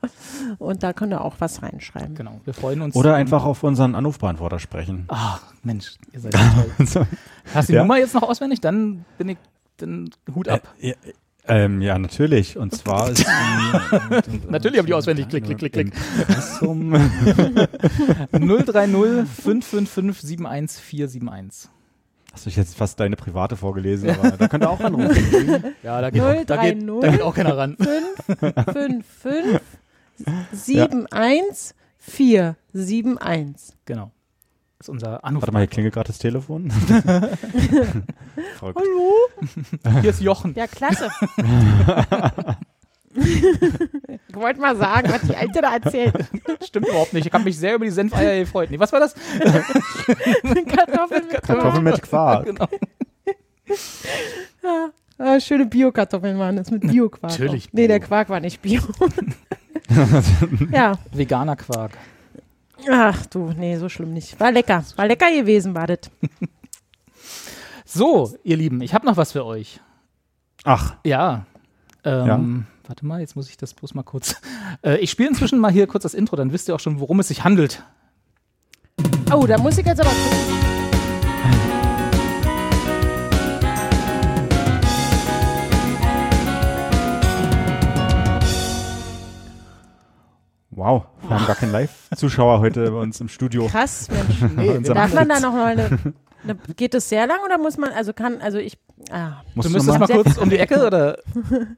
Und 0.58 0.82
da 0.82 0.92
könnt 0.92 1.14
ihr 1.14 1.24
auch 1.24 1.36
was 1.38 1.62
reinschreiben. 1.62 2.14
Genau, 2.14 2.38
wir 2.44 2.52
freuen 2.52 2.82
uns. 2.82 2.94
Oder 2.94 3.14
einfach 3.14 3.46
auf 3.46 3.62
unseren 3.62 3.94
Anrufbeantworter 3.94 4.58
sprechen. 4.58 5.06
Ach, 5.08 5.40
Mensch, 5.62 5.94
ihr 6.12 6.20
seid 6.20 6.34
so 6.78 6.84
toll. 7.00 7.06
Hast 7.54 7.70
du 7.70 7.72
die 7.72 7.76
Ja. 7.76 7.82
Nummer 7.84 7.96
jetzt 7.96 8.12
noch 8.12 8.22
auswendig? 8.22 8.60
Dann 8.60 9.06
bin 9.16 9.30
ich, 9.30 9.38
dann 9.78 10.10
Hut 10.34 10.48
ab. 10.48 10.74
Äh, 10.78 10.88
ja, 10.90 10.94
ähm, 11.46 11.80
ja, 11.80 11.98
natürlich. 11.98 12.58
Und 12.58 12.74
zwar 12.74 13.08
ist 13.08 13.24
Natürlich 14.50 14.78
haben 14.78 14.84
die 14.84 14.92
auswendig. 14.92 15.30
Klick, 15.30 15.44
klick, 15.44 15.56
klick, 15.56 15.72
klick. 15.72 15.92
Zum 16.58 16.92
030 18.32 19.26
555 19.26 20.22
71471. 20.22 21.70
Hast 22.38 22.46
du 22.46 22.50
jetzt 22.50 22.76
fast 22.76 23.00
deine 23.00 23.16
private 23.16 23.56
vorgelesen, 23.56 24.10
aber 24.10 24.30
da 24.30 24.46
könnt 24.46 24.62
ihr 24.62 24.70
auch 24.70 24.78
anrufen. 24.78 25.74
Ja, 25.82 26.00
da 26.00 26.10
geht, 26.10 26.22
auch, 26.22 26.44
da, 26.44 26.56
geht, 26.62 26.80
030. 26.86 27.00
da 27.00 27.10
geht 27.10 27.22
auch 27.22 27.34
keiner 27.34 27.56
ran. 27.56 27.76
5, 27.76 29.04
5, 29.04 29.60
7, 30.52 31.06
1, 31.08 31.74
4, 31.98 32.56
7, 32.72 33.18
1. 33.18 33.74
Genau. 33.86 34.12
Das 34.78 34.84
ist 34.84 34.88
unser 34.88 35.24
Anruf. 35.24 35.42
Warte 35.42 35.52
mal, 35.52 35.58
hier 35.58 35.66
klingelt 35.66 35.94
gerade 35.94 36.06
das 36.06 36.18
Telefon. 36.18 36.72
Hallo? 38.62 39.14
Hier 40.00 40.10
ist 40.10 40.20
Jochen. 40.20 40.54
Ja, 40.54 40.68
klasse. 40.68 41.10
ich 44.28 44.34
wollte 44.34 44.60
mal 44.60 44.76
sagen, 44.76 45.10
was 45.10 45.22
die 45.22 45.36
Alte 45.36 45.60
da 45.60 45.74
erzählt. 45.74 46.14
Stimmt 46.64 46.88
überhaupt 46.88 47.12
nicht. 47.12 47.26
Ich 47.26 47.32
habe 47.32 47.44
mich 47.44 47.58
sehr 47.58 47.74
über 47.74 47.84
die 47.84 47.90
Senfeier 47.90 48.40
gefreut. 48.40 48.70
Nee, 48.70 48.78
was 48.78 48.92
war 48.92 49.00
das? 49.00 49.14
Kartoffeln 50.68 51.26
mit 51.26 51.42
Kartoffeln 51.42 51.84
mit 51.84 52.02
Quark. 52.02 52.46
Genau. 52.46 52.68
Ah, 55.18 55.40
schöne 55.40 55.66
Bio-Kartoffeln 55.66 56.38
waren 56.38 56.56
das 56.56 56.70
mit 56.70 56.82
Bio-Quark. 56.82 57.32
Natürlich 57.32 57.68
auch. 57.68 57.72
Nee, 57.72 57.82
Bio. 57.82 57.88
der 57.88 58.00
Quark 58.00 58.28
war 58.28 58.40
nicht 58.40 58.62
Bio. 58.62 58.82
ja, 60.70 60.98
Veganer 61.12 61.56
Quark. 61.56 61.92
ach 62.90 63.26
du, 63.26 63.52
nee, 63.56 63.76
so 63.76 63.88
schlimm 63.88 64.12
nicht. 64.12 64.38
War 64.38 64.52
lecker. 64.52 64.84
War 64.96 65.06
lecker 65.06 65.30
gewesen, 65.30 65.74
war 65.74 65.86
das. 65.86 65.98
So, 67.84 68.36
ihr 68.44 68.56
Lieben, 68.56 68.80
ich 68.82 68.94
habe 68.94 69.06
noch 69.06 69.16
was 69.16 69.32
für 69.32 69.44
euch. 69.44 69.80
Ach, 70.64 70.96
Ja. 71.04 71.46
Ähm, 72.04 72.66
Warte 72.88 73.04
mal, 73.04 73.20
jetzt 73.20 73.36
muss 73.36 73.50
ich 73.50 73.58
das 73.58 73.74
bloß 73.74 73.94
mal 73.94 74.02
kurz. 74.02 74.36
Äh, 74.82 74.98
ich 74.98 75.10
spiele 75.10 75.30
inzwischen 75.30 75.58
mal 75.58 75.72
hier 75.72 75.88
kurz 75.88 76.04
das 76.04 76.14
Intro, 76.14 76.36
dann 76.36 76.52
wisst 76.52 76.68
ihr 76.68 76.74
auch 76.74 76.78
schon, 76.78 77.00
worum 77.00 77.18
es 77.18 77.28
sich 77.28 77.42
handelt. 77.42 77.82
Oh, 79.32 79.44
da 79.44 79.58
muss 79.58 79.76
ich 79.76 79.86
jetzt 79.86 80.00
aber. 80.00 80.10
wow. 90.70 91.06
Wir 91.22 91.30
haben 91.30 91.46
gar 91.46 91.56
keinen 91.56 91.72
Live-Zuschauer 91.72 92.60
heute 92.60 92.90
bei 92.90 92.98
uns 92.98 93.20
im 93.20 93.28
Studio. 93.28 93.66
Krass, 93.66 94.08
Mensch. 94.10 94.52
Nee, 94.54 94.78
Darf 94.82 95.12
man 95.12 95.28
da 95.28 95.40
noch 95.40 95.52
mal 95.52 95.72
eine, 95.72 95.98
eine. 96.42 96.56
Geht 96.76 96.94
das 96.94 97.08
sehr 97.08 97.26
lang 97.26 97.38
oder 97.44 97.58
muss 97.58 97.76
man. 97.78 97.90
Also 97.92 98.12
kann. 98.12 98.40
Also 98.40 98.58
ich. 98.58 98.78
Ah, 99.10 99.42
Musst 99.54 99.68
Du 99.68 99.72
müsstest 99.72 99.98
mal 99.98 100.08
mal? 100.08 100.22
kurz 100.22 100.36
um 100.42 100.50
die 100.50 100.58
Ecke 100.58 100.84
oder? 100.84 101.18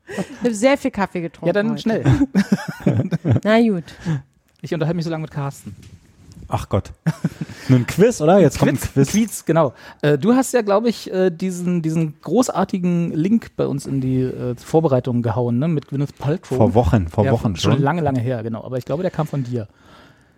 ich 0.09 0.39
habe 0.43 0.55
sehr 0.55 0.79
viel 0.79 0.91
Kaffee 0.91 1.21
getrunken. 1.21 1.47
Ja, 1.49 1.53
dann 1.53 1.71
heute. 1.73 1.83
schnell. 1.83 2.05
Na 3.45 3.61
gut. 3.61 3.85
Ich 4.63 4.73
unterhalte 4.73 4.97
mich 4.97 5.05
so 5.05 5.11
lange 5.11 5.23
mit 5.23 5.31
Carsten. 5.31 5.77
Ach 6.49 6.69
Gott. 6.69 6.93
Nur 7.69 7.79
ein 7.79 7.87
Quiz, 7.87 8.21
oder? 8.21 8.41
Jetzt 8.41 8.59
kommt 8.59 8.73
ein 8.73 8.77
Quiz, 8.79 8.93
Quiz. 8.93 9.11
Quiz, 9.11 9.45
genau. 9.45 9.73
Äh, 10.03 10.19
du 10.19 10.35
hast 10.35 10.53
ja, 10.53 10.63
glaube 10.63 10.89
ich, 10.89 11.13
äh, 11.13 11.31
diesen, 11.31 11.83
diesen 11.83 12.21
großartigen 12.21 13.13
Link 13.13 13.53
bei 13.57 13.67
uns 13.67 13.87
in 13.87 14.01
die 14.01 14.23
äh, 14.23 14.57
Vorbereitung 14.57 15.23
gehauen, 15.23 15.59
ne? 15.59 15.69
Mit 15.69 15.89
Gwyneth 15.89 16.19
Paltrow. 16.19 16.57
Vor 16.59 16.75
Wochen, 16.75 17.07
vor 17.07 17.25
ja, 17.25 17.33
Wochen 17.33 17.55
schon. 17.57 17.75
schon. 17.75 17.83
lange, 17.83 18.01
lange 18.01 18.21
her, 18.21 18.43
genau. 18.43 18.65
Aber 18.65 18.79
ich 18.79 18.85
glaube, 18.85 19.03
der 19.03 19.13
kam 19.13 19.27
von 19.29 19.45
dir. 19.45 19.69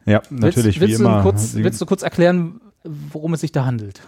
Ja, 0.04 0.20
natürlich, 0.30 0.80
willst, 0.80 0.80
willst 0.80 0.98
wie 0.98 1.02
du 1.04 1.08
immer. 1.08 1.22
Kurz, 1.22 1.54
willst 1.54 1.80
du 1.80 1.86
kurz 1.86 2.02
erklären, 2.02 2.60
worum 2.84 3.34
es 3.34 3.40
sich 3.40 3.52
da 3.52 3.64
handelt? 3.64 4.00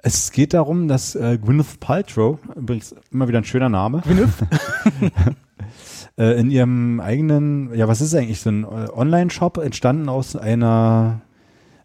Es 0.00 0.30
geht 0.30 0.54
darum, 0.54 0.86
dass 0.88 1.14
äh, 1.16 1.38
Gwyneth 1.38 1.80
Paltrow, 1.80 2.38
übrigens 2.54 2.94
immer 3.10 3.26
wieder 3.28 3.38
ein 3.38 3.44
schöner 3.44 3.68
Name, 3.68 4.00
Gwyneth? 4.02 4.28
äh, 6.18 6.38
in 6.40 6.50
ihrem 6.50 7.00
eigenen, 7.00 7.74
ja, 7.74 7.88
was 7.88 8.00
ist 8.00 8.14
eigentlich, 8.14 8.40
so 8.40 8.50
ein 8.50 8.64
äh, 8.64 8.66
Online-Shop 8.94 9.58
entstanden 9.58 10.08
aus 10.08 10.36
einer, 10.36 11.20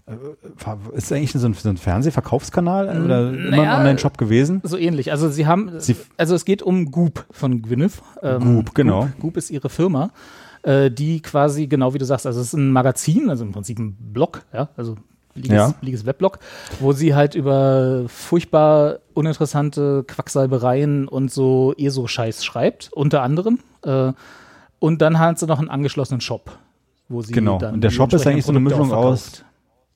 äh, 0.05 0.13
ver- 0.57 0.77
ist 0.93 1.11
eigentlich 1.11 1.31
so 1.31 1.45
ein, 1.47 1.53
so 1.53 1.69
ein 1.69 1.77
Fernsehverkaufskanal 1.77 2.85
Mm, 2.99 3.05
oder 3.05 3.29
immer 3.33 3.49
naja, 3.49 3.73
ein 3.73 3.79
Online-Shop 3.79 4.17
gewesen? 4.17 4.61
So 4.63 4.77
ähnlich. 4.77 5.11
Also 5.11 5.29
sie 5.29 5.47
haben, 5.47 5.71
Sie- 5.79 5.95
also 6.17 6.35
es 6.35 6.45
geht 6.45 6.61
um 6.61 6.91
Goop 6.91 7.25
von 7.31 7.61
Gwyneth. 7.63 8.01
Ähm, 8.21 8.41
Goop, 8.57 8.75
genau. 8.75 9.01
Goop, 9.05 9.19
Goop 9.19 9.37
ist 9.37 9.49
ihre 9.49 9.69
Firma, 9.69 10.11
äh, 10.61 10.91
die 10.91 11.19
quasi, 11.21 11.65
genau 11.67 11.93
wie 11.95 11.97
du 11.97 12.05
sagst, 12.05 12.27
also 12.27 12.39
es 12.41 12.47
ist 12.47 12.53
ein 12.53 12.71
Magazin, 12.71 13.29
also 13.29 13.43
im 13.43 13.51
Prinzip 13.51 13.79
ein 13.79 13.95
Blog, 14.13 14.43
ja, 14.53 14.69
also 14.77 14.95
billiges, 15.33 15.55
Ja. 15.57 15.73
billiges 15.79 16.05
Weblog, 16.05 16.39
wo 16.79 16.93
sie 16.93 17.15
halt 17.15 17.35
über 17.35 18.03
furchtbar 18.07 18.99
uninteressante 19.13 20.03
Quacksalbereien 20.07 21.07
und 21.07 21.31
so 21.31 21.73
ESO-Scheiß 21.77 22.43
schreibt, 22.45 22.91
unter 22.93 23.21
anderem. 23.23 23.59
Äh, 23.83 24.13
und 24.79 25.01
dann 25.01 25.19
hat 25.19 25.39
sie 25.39 25.45
noch 25.47 25.59
einen 25.59 25.69
angeschlossenen 25.69 26.21
Shop, 26.21 26.57
wo 27.09 27.21
sie 27.21 27.33
Genau. 27.33 27.57
dann 27.57 27.75
Und 27.75 27.81
der 27.81 27.89
Shop 27.89 28.11
ist 28.13 28.27
eigentlich 28.27 28.45
so 28.45 28.51
eine 28.51 28.59
Mischung 28.59 28.91
aus-. 28.91 29.43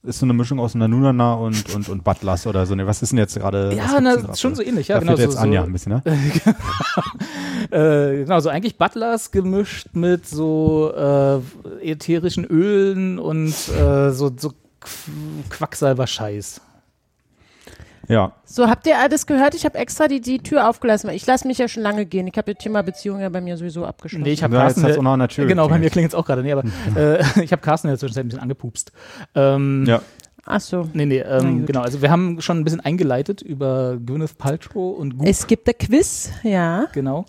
Ist 0.03 0.19
so 0.19 0.25
eine 0.25 0.33
Mischung 0.33 0.59
aus 0.59 0.73
Nanunana 0.73 1.33
und, 1.33 1.73
und, 1.75 1.89
und 1.89 2.03
Butlers 2.03 2.47
oder 2.47 2.65
so. 2.65 2.75
Ne, 2.75 2.87
was 2.87 3.01
ist 3.01 3.09
denn 3.11 3.17
jetzt 3.17 3.35
gerade? 3.35 3.73
Ja, 3.75 3.99
na, 3.99 4.33
schon 4.35 4.55
so 4.55 4.61
ähnlich, 4.63 4.87
ja, 4.87 4.95
da 4.95 4.99
genau. 5.01 5.13
fehlt 5.17 5.27
jetzt 5.27 5.33
so, 5.37 5.39
Anja 5.43 5.61
so, 5.61 5.67
ein 5.67 5.73
bisschen, 5.73 5.91
ne? 5.93 6.03
Äh, 7.71 8.23
genau, 8.23 8.39
so 8.39 8.47
eigentlich 8.49 8.77
Butlers 8.77 9.31
gemischt 9.31 9.87
mit 9.93 10.25
so 10.25 10.93
äh, 10.95 11.91
ätherischen 11.91 12.45
Ölen 12.45 13.19
und 13.19 13.49
äh, 13.49 14.11
so, 14.11 14.31
so 14.37 14.53
Quacksalber-Scheiß. 15.49 16.61
Ja. 18.09 18.31
So, 18.45 18.69
habt 18.69 18.87
ihr 18.87 18.97
alles 18.97 19.25
gehört? 19.27 19.53
Ich 19.53 19.65
habe 19.65 19.77
extra 19.77 20.07
die, 20.07 20.21
die 20.21 20.39
Tür 20.39 20.69
aufgelassen. 20.69 21.09
weil 21.09 21.15
Ich 21.17 21.25
lasse 21.25 21.45
mich 21.45 21.57
ja 21.57 21.67
schon 21.67 21.83
lange 21.83 22.05
gehen. 22.05 22.25
Ich 22.27 22.37
habe 22.37 22.53
das 22.53 22.63
Thema 22.63 22.81
Beziehung 22.81 23.19
ja 23.19 23.27
bei 23.27 23.41
mir 23.41 23.57
sowieso 23.57 23.85
abgeschlossen. 23.85 24.23
Nee, 24.23 24.31
ich 24.31 24.43
habe 24.43 24.55
Ja, 24.55 24.61
jetzt 24.63 24.75
Carsten. 24.75 24.87
hat's 24.87 24.97
auch 24.97 25.01
noch 25.03 25.11
an 25.13 25.19
der 25.19 25.27
Tür 25.27 25.45
genau, 25.45 25.67
bei 25.67 25.77
mir 25.77 25.89
klingt 25.89 26.07
es 26.09 26.15
auch 26.15 26.25
gerade. 26.25 26.41
Nee, 26.41 26.53
aber 26.53 26.63
äh, 26.95 27.21
ich 27.43 27.51
habe 27.51 27.61
Carsten 27.61 27.87
in 27.87 27.91
der 27.91 27.99
Zwischenzeit 27.99 28.23
ein 28.23 28.29
bisschen 28.29 28.41
angepupst. 28.43 28.91
Ähm, 29.35 29.85
Ja. 29.85 30.01
Ach 30.49 30.61
so. 30.61 30.89
Nee, 30.93 31.05
nee, 31.05 31.19
ähm, 31.19 31.65
genau. 31.65 31.81
Also 31.81 32.01
wir 32.01 32.09
haben 32.09 32.39
schon 32.39 32.59
ein 32.59 32.63
bisschen 32.63 32.79
eingeleitet 32.79 33.41
über 33.41 33.97
Gwyneth 33.97 34.37
Paltrow 34.37 34.97
und 34.97 35.17
Goop. 35.17 35.27
Es 35.27 35.45
gibt 35.45 35.67
ein 35.67 35.77
Quiz, 35.77 36.29
ja. 36.43 36.85
Genau. 36.93 37.25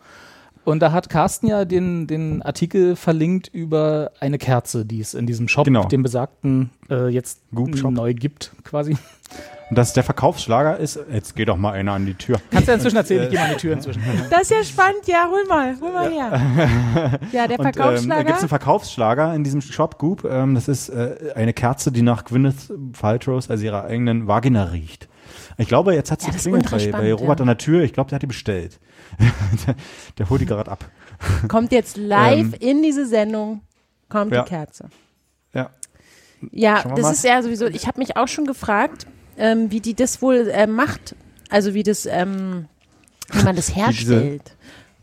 Und 0.68 0.80
da 0.80 0.92
hat 0.92 1.08
Carsten 1.08 1.46
ja 1.46 1.64
den, 1.64 2.06
den 2.06 2.42
Artikel 2.42 2.94
verlinkt 2.94 3.48
über 3.48 4.10
eine 4.20 4.36
Kerze, 4.36 4.84
die 4.84 5.00
es 5.00 5.14
in 5.14 5.26
diesem 5.26 5.48
Shop, 5.48 5.64
Genau. 5.64 5.84
dem 5.88 6.02
besagten, 6.02 6.68
äh, 6.90 7.08
jetzt 7.08 7.40
Goop-Shop. 7.54 7.90
neu 7.90 8.12
gibt, 8.12 8.52
quasi. 8.64 8.94
Und 9.70 9.78
dass 9.78 9.94
der 9.94 10.02
Verkaufsschlager 10.02 10.76
ist, 10.76 10.98
jetzt 11.10 11.34
geht 11.36 11.48
doch 11.48 11.56
mal 11.56 11.72
einer 11.72 11.92
an 11.94 12.04
die 12.04 12.12
Tür. 12.12 12.38
Kannst 12.50 12.68
du 12.68 12.72
ja 12.72 12.74
inzwischen 12.76 12.96
erzählen, 12.98 13.24
ich 13.24 13.30
gehe 13.30 13.38
mal 13.40 13.46
an 13.46 13.52
die 13.52 13.56
Tür 13.60 13.72
inzwischen. 13.72 14.02
Das 14.28 14.42
ist 14.42 14.50
ja 14.50 14.62
spannend. 14.62 15.06
Ja, 15.06 15.28
hol 15.30 15.44
mal, 15.48 15.74
hol 15.80 15.90
mal 15.90 16.10
her. 16.10 17.18
Ja, 17.32 17.46
der 17.46 17.58
Und 17.58 17.64
ähm, 17.66 17.72
da 17.72 17.72
Verkaufsschlager. 17.72 18.24
gibt 18.24 18.36
es 18.36 18.42
einen 18.42 18.48
Verkaufsschlager 18.50 19.34
in 19.34 19.44
diesem 19.44 19.62
Shop 19.62 19.98
Goop. 19.98 20.24
Ähm, 20.30 20.54
das 20.54 20.68
ist 20.68 20.90
äh, 20.90 21.32
eine 21.34 21.54
Kerze, 21.54 21.92
die 21.92 22.02
nach 22.02 22.26
Gwyneth 22.26 22.70
Paltrows, 22.92 23.48
also 23.48 23.64
ihrer 23.64 23.84
eigenen 23.84 24.26
Vagina 24.26 24.64
riecht. 24.64 25.08
Ich 25.56 25.68
glaube, 25.68 25.94
jetzt 25.94 26.10
hat 26.10 26.20
sie 26.20 26.28
Ja, 26.28 26.34
geklingelt 26.34 26.70
bei, 26.70 26.90
bei 26.92 27.12
Robert 27.12 27.38
ja. 27.38 27.42
an 27.42 27.46
der 27.48 27.58
Tür. 27.58 27.82
Ich 27.82 27.92
glaube, 27.94 28.10
der 28.10 28.16
hat 28.16 28.22
die 28.22 28.26
bestellt. 28.26 28.78
Der, 29.66 29.74
der 30.18 30.30
holt 30.30 30.40
die 30.40 30.46
gerade 30.46 30.70
ab. 30.70 30.84
Kommt 31.48 31.72
jetzt 31.72 31.96
live 31.96 32.54
Ähm, 32.54 32.54
in 32.60 32.82
diese 32.82 33.06
Sendung, 33.06 33.60
kommt 34.08 34.32
ja. 34.32 34.42
die 34.42 34.48
Kerze. 34.48 34.88
Ja. 35.54 35.70
Ja, 36.52 36.82
das 36.84 37.00
mal. 37.02 37.12
ist 37.12 37.24
ja 37.24 37.42
sowieso, 37.42 37.66
ich 37.66 37.86
habe 37.86 37.98
mich 37.98 38.16
auch 38.16 38.28
schon 38.28 38.46
gefragt, 38.46 39.06
ähm, 39.36 39.70
wie 39.70 39.80
die 39.80 39.94
das 39.94 40.22
wohl 40.22 40.48
äh, 40.48 40.66
macht. 40.66 41.16
Also 41.50 41.74
wie 41.74 41.82
das, 41.82 42.06
ähm, 42.06 42.66
wie 43.32 43.42
man 43.42 43.56
das 43.56 43.66
diese- 43.74 43.80
herstellt. 43.80 44.42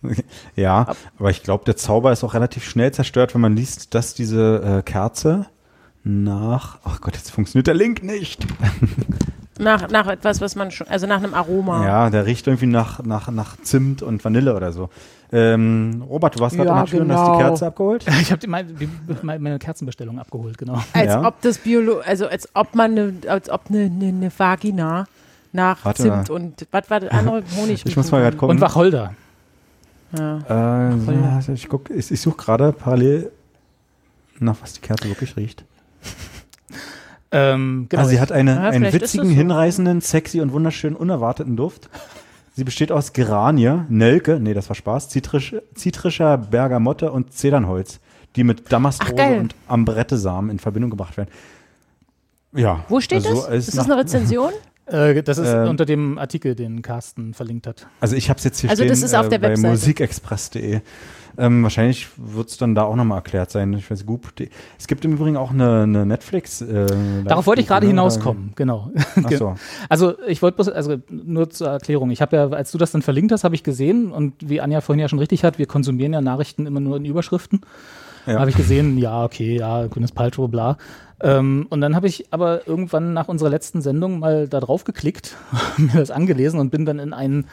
Ja, 0.56 0.94
aber 1.18 1.32
ich 1.32 1.42
glaube, 1.42 1.66
der 1.66 1.78
Zauber 1.78 2.12
ist 2.12 2.24
auch 2.24 2.36
relativ 2.36 2.64
schnell 2.64 2.92
zerstört, 2.94 3.34
wenn 3.34 3.42
man 3.42 3.56
liest, 3.56 3.96
dass 3.96 4.14
diese 4.14 4.62
äh, 4.62 4.82
Kerze 4.84 5.48
nach. 6.04 6.78
Ach 6.84 7.02
Gott, 7.02 7.16
jetzt 7.16 7.32
funktioniert 7.32 7.66
der 7.66 7.74
Link 7.74 8.04
nicht. 8.04 8.46
Nach, 9.58 9.90
nach 9.90 10.08
etwas, 10.08 10.42
was 10.42 10.56
man 10.56 10.70
schon, 10.72 10.88
also 10.88 11.08
nach 11.08 11.18
einem 11.18 11.34
Aroma. 11.34 11.86
Ja, 11.86 12.10
der 12.10 12.26
riecht 12.26 12.46
irgendwie 12.46 12.66
nach, 12.66 13.02
nach, 13.04 13.30
nach 13.32 13.56
Zimt 13.62 14.02
und 14.02 14.24
Vanille 14.24 14.54
oder 14.54 14.74
so. 14.74 14.90
Ähm, 15.32 16.04
Robert, 16.10 16.36
du 16.36 16.40
warst 16.40 16.56
gerade 16.58 16.70
Ja, 16.70 16.76
an 16.76 16.86
der 16.86 16.92
Tür 16.92 17.02
und 17.02 17.12
hast 17.12 17.26
genau. 17.26 17.38
die 17.38 17.44
Kerze 17.44 17.68
abgeholt? 17.68 18.06
Ich 18.22 18.32
habe 18.32 18.48
meine, 18.48 18.70
meine, 19.40 19.60
Kerzenbestellung 19.60 20.20
abgeholt, 20.20 20.58
genau. 20.58 20.82
Als 20.94 21.06
Ja. 21.14 21.26
ob 21.26 21.42
das 21.42 21.58
Biolo, 21.58 22.00
also 22.00 22.28
als 22.28 22.50
ob 22.54 22.76
man 22.76 22.92
eine, 22.92 23.14
als 23.28 23.50
ob 23.50 23.62
eine, 23.70 23.86
eine, 23.86 24.08
eine 24.08 24.32
Vagina 24.38 25.06
nach 25.54 25.84
Warte 25.86 26.04
Zimt 26.04 26.30
mal. 26.30 26.36
und 26.36 26.68
was 26.72 26.90
war 26.90 27.00
das 27.00 27.12
andere 27.12 27.44
Honig 27.56 27.86
Ich 27.86 27.96
muss 27.96 28.12
mal 28.12 28.22
gerade 28.22 28.36
gucken. 28.38 28.58
Und 28.58 28.62
Wacholder. 28.62 29.14
Ja. 30.18 30.90
Äh, 30.90 31.42
so, 31.42 31.52
ich 31.54 31.68
guck, 31.70 31.90
ich, 31.90 32.12
ich 32.12 32.22
suche 32.22 32.38
gerade 32.38 32.72
parallel 32.74 33.32
nach, 34.40 34.58
was 34.62 34.74
die 34.74 34.82
Kerze 34.82 35.08
wirklich 35.08 35.36
riecht. 35.38 35.64
Ähm, 37.32 37.88
genau. 37.90 38.02
also 38.02 38.12
sie 38.12 38.20
hat 38.20 38.32
eine, 38.32 38.52
Ja, 38.56 38.62
einen 38.70 38.86
vielleicht 38.86 38.96
ist 38.96 39.02
witzigen, 39.16 39.30
so. 39.30 39.36
hinreißenden, 39.36 40.02
sexy 40.02 40.42
und 40.42 40.52
wunderschönen, 40.54 40.96
unerwarteten 40.96 41.56
Duft. 41.58 41.90
Sie 42.56 42.64
besteht 42.64 42.92
aus 42.92 43.12
Geranie, 43.14 43.82
Nelke, 43.90 44.40
nee, 44.40 44.54
das 44.54 44.70
war 44.70 44.76
Spaß, 44.76 45.10
zitrisch, 45.10 45.56
zitrischer 45.74 46.38
Bergamotte 46.38 47.12
und 47.12 47.34
Zedernholz, 47.34 48.00
die 48.38 48.44
mit 48.46 48.72
Damastrose 48.72 49.38
und 49.40 49.56
Ambrettesamen 49.68 50.50
in 50.50 50.60
Verbindung 50.60 50.90
gebracht 50.92 51.18
werden. 51.18 51.30
Ja. 52.54 52.86
Wo 52.88 53.02
steht 53.02 53.26
also 53.26 53.42
das? 53.42 53.50
es 53.50 53.68
Ist 53.70 53.78
das 53.78 53.86
eine 53.86 53.98
Rezension? 53.98 54.54
äh, 54.86 55.22
das 55.22 55.38
ist 55.38 55.50
Ähm, 55.50 55.68
unter 55.68 55.86
dem 55.86 56.18
Artikel, 56.18 56.56
den 56.56 56.82
Carsten 56.82 57.34
verlinkt 57.34 57.68
hat. 57.68 57.88
Also 58.00 58.16
ich 58.16 58.30
habe 58.30 58.38
es 58.38 58.46
jetzt 58.46 58.60
hier 58.62 58.70
Also 58.70 58.84
stehen 58.84 58.90
das 58.90 59.02
ist 59.02 59.14
auf 59.14 59.26
äh, 59.26 59.30
der 59.30 59.40
bei 59.40 59.50
Webseite. 59.50 59.68
musikexpress.de. 59.68 60.80
Ähm, 61.38 61.64
wahrscheinlich 61.64 62.08
wird 62.18 62.50
es 62.50 62.58
dann 62.58 62.76
da 62.76 62.84
auch 62.84 62.96
nochmal 62.96 63.18
erklärt 63.20 63.52
sein. 63.52 63.74
Ich 63.74 63.90
weiß, 63.90 64.06
Goop.de. 64.06 64.50
Es 64.78 64.88
gibt 64.88 65.06
im 65.06 65.14
Übrigen 65.14 65.38
auch 65.38 65.52
eine, 65.52 65.84
eine 65.84 66.06
Netflix. 66.06 66.62
Äh, 66.62 66.88
Darauf 67.26 67.46
wollte 67.48 67.62
ich 67.62 67.68
gerade 67.68 67.88
hinauskommen, 67.88 68.54
genau. 68.56 68.92
Achso. 69.24 69.56
Also 69.90 70.14
ich 70.28 70.42
wollte 70.42 70.56
bloß, 70.56 70.70
also 70.70 70.98
nur 71.10 71.50
zur 71.50 71.68
Erklärung, 71.68 72.10
ich 72.10 72.22
habe 72.22 72.36
ja, 72.36 72.50
als 72.50 72.72
du 72.72 72.78
das 72.78 72.92
dann 72.92 73.02
verlinkt 73.02 73.32
hast, 73.32 73.44
habe 73.44 73.56
ich 73.56 73.64
gesehen 73.64 74.12
und 74.12 74.34
wie 74.40 74.62
Anja 74.62 74.82
vorhin 74.82 75.00
ja 75.00 75.10
schon 75.10 75.20
richtig 75.20 75.44
hat, 75.44 75.60
wir 75.60 75.66
konsumieren 75.66 76.14
ja 76.14 76.22
Nachrichten 76.22 76.66
immer 76.66 76.80
nur 76.80 76.98
in 76.98 77.06
Überschriften. 77.06 77.62
Ja. 78.26 78.40
Habe 78.40 78.50
ich 78.50 78.56
gesehen, 78.56 78.98
ja, 78.98 79.24
okay, 79.24 79.58
ja, 79.58 79.86
grünes 79.88 80.12
Paltrow, 80.12 80.50
bla. 80.50 80.78
Ähm, 81.22 81.68
und 81.70 81.82
dann 81.82 81.96
habe 81.96 82.08
ich 82.08 82.26
aber 82.32 82.68
irgendwann 82.68 83.14
nach 83.14 83.28
unserer 83.28 83.50
letzten 83.50 83.82
Sendung 83.82 84.20
mal 84.20 84.48
da 84.48 84.60
drauf 84.60 84.84
geklickt, 84.84 85.36
mir 85.78 85.94
das 85.94 86.12
angelesen 86.12 86.60
und 86.60 86.72
bin 86.72 86.86
dann 86.86 87.00
in 87.00 87.14
ein, 87.14 87.46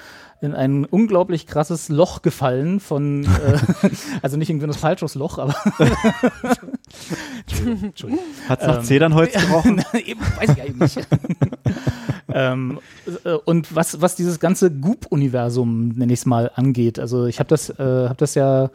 in 0.43 0.55
ein 0.55 0.85
unglaublich 0.85 1.47
krasses 1.47 1.89
Loch 1.89 2.21
gefallen 2.23 2.81
von, 2.81 3.25
äh, 3.25 3.59
also 4.23 4.37
nicht 4.37 4.51
in 4.51 4.59
Gwyneth 4.59 4.81
Paltrows 4.81 5.15
Loch, 5.15 5.39
aber 5.39 5.55
Entschuldigung, 7.47 7.85
Entschuldigung. 7.85 8.25
Hat 8.49 8.61
es 8.61 8.67
nach 8.67 8.79
Ähm, 8.79 8.85
Zedernholz 8.85 9.33
gerochen? 9.47 9.85
eben, 10.05 10.21
weiß 10.21 10.51
ich 10.51 10.63
eigentlich 10.63 10.97
nicht. 10.97 11.09
ähm, 12.33 12.81
äh, 13.25 13.33
und 13.33 13.75
was, 13.75 14.01
was 14.01 14.17
dieses 14.17 14.41
ganze 14.41 14.71
Goop-Universum, 14.71 15.91
nenne 15.91 16.13
ich 16.13 16.21
es 16.21 16.27
mal, 16.27 16.51
angeht, 16.55 16.99
also 16.99 17.27
ich 17.27 17.39
habe 17.39 17.49
das, 17.49 17.71
äh, 17.71 18.09
hab 18.09 18.19
das 18.19 18.35
ja 18.35 18.71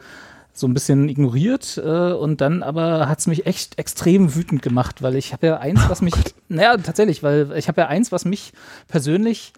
so 0.54 0.66
ein 0.66 0.74
bisschen 0.74 1.08
ignoriert 1.08 1.80
äh, 1.84 2.12
und 2.12 2.40
dann 2.40 2.62
aber 2.64 3.08
hat 3.08 3.20
es 3.20 3.26
mich 3.28 3.46
echt 3.46 3.78
extrem 3.78 4.34
wütend 4.34 4.62
gemacht, 4.62 5.02
weil 5.02 5.14
ich 5.14 5.32
habe 5.32 5.46
ja 5.46 5.58
eins, 5.58 5.80
was 5.88 6.02
mich, 6.02 6.14
naja, 6.48 6.76
tatsächlich, 6.78 7.22
weil 7.22 7.52
ich 7.56 7.68
habe 7.68 7.82
ja 7.82 7.86
eins, 7.88 8.10
was 8.10 8.24
mich 8.24 8.52
persönlich 8.88 9.52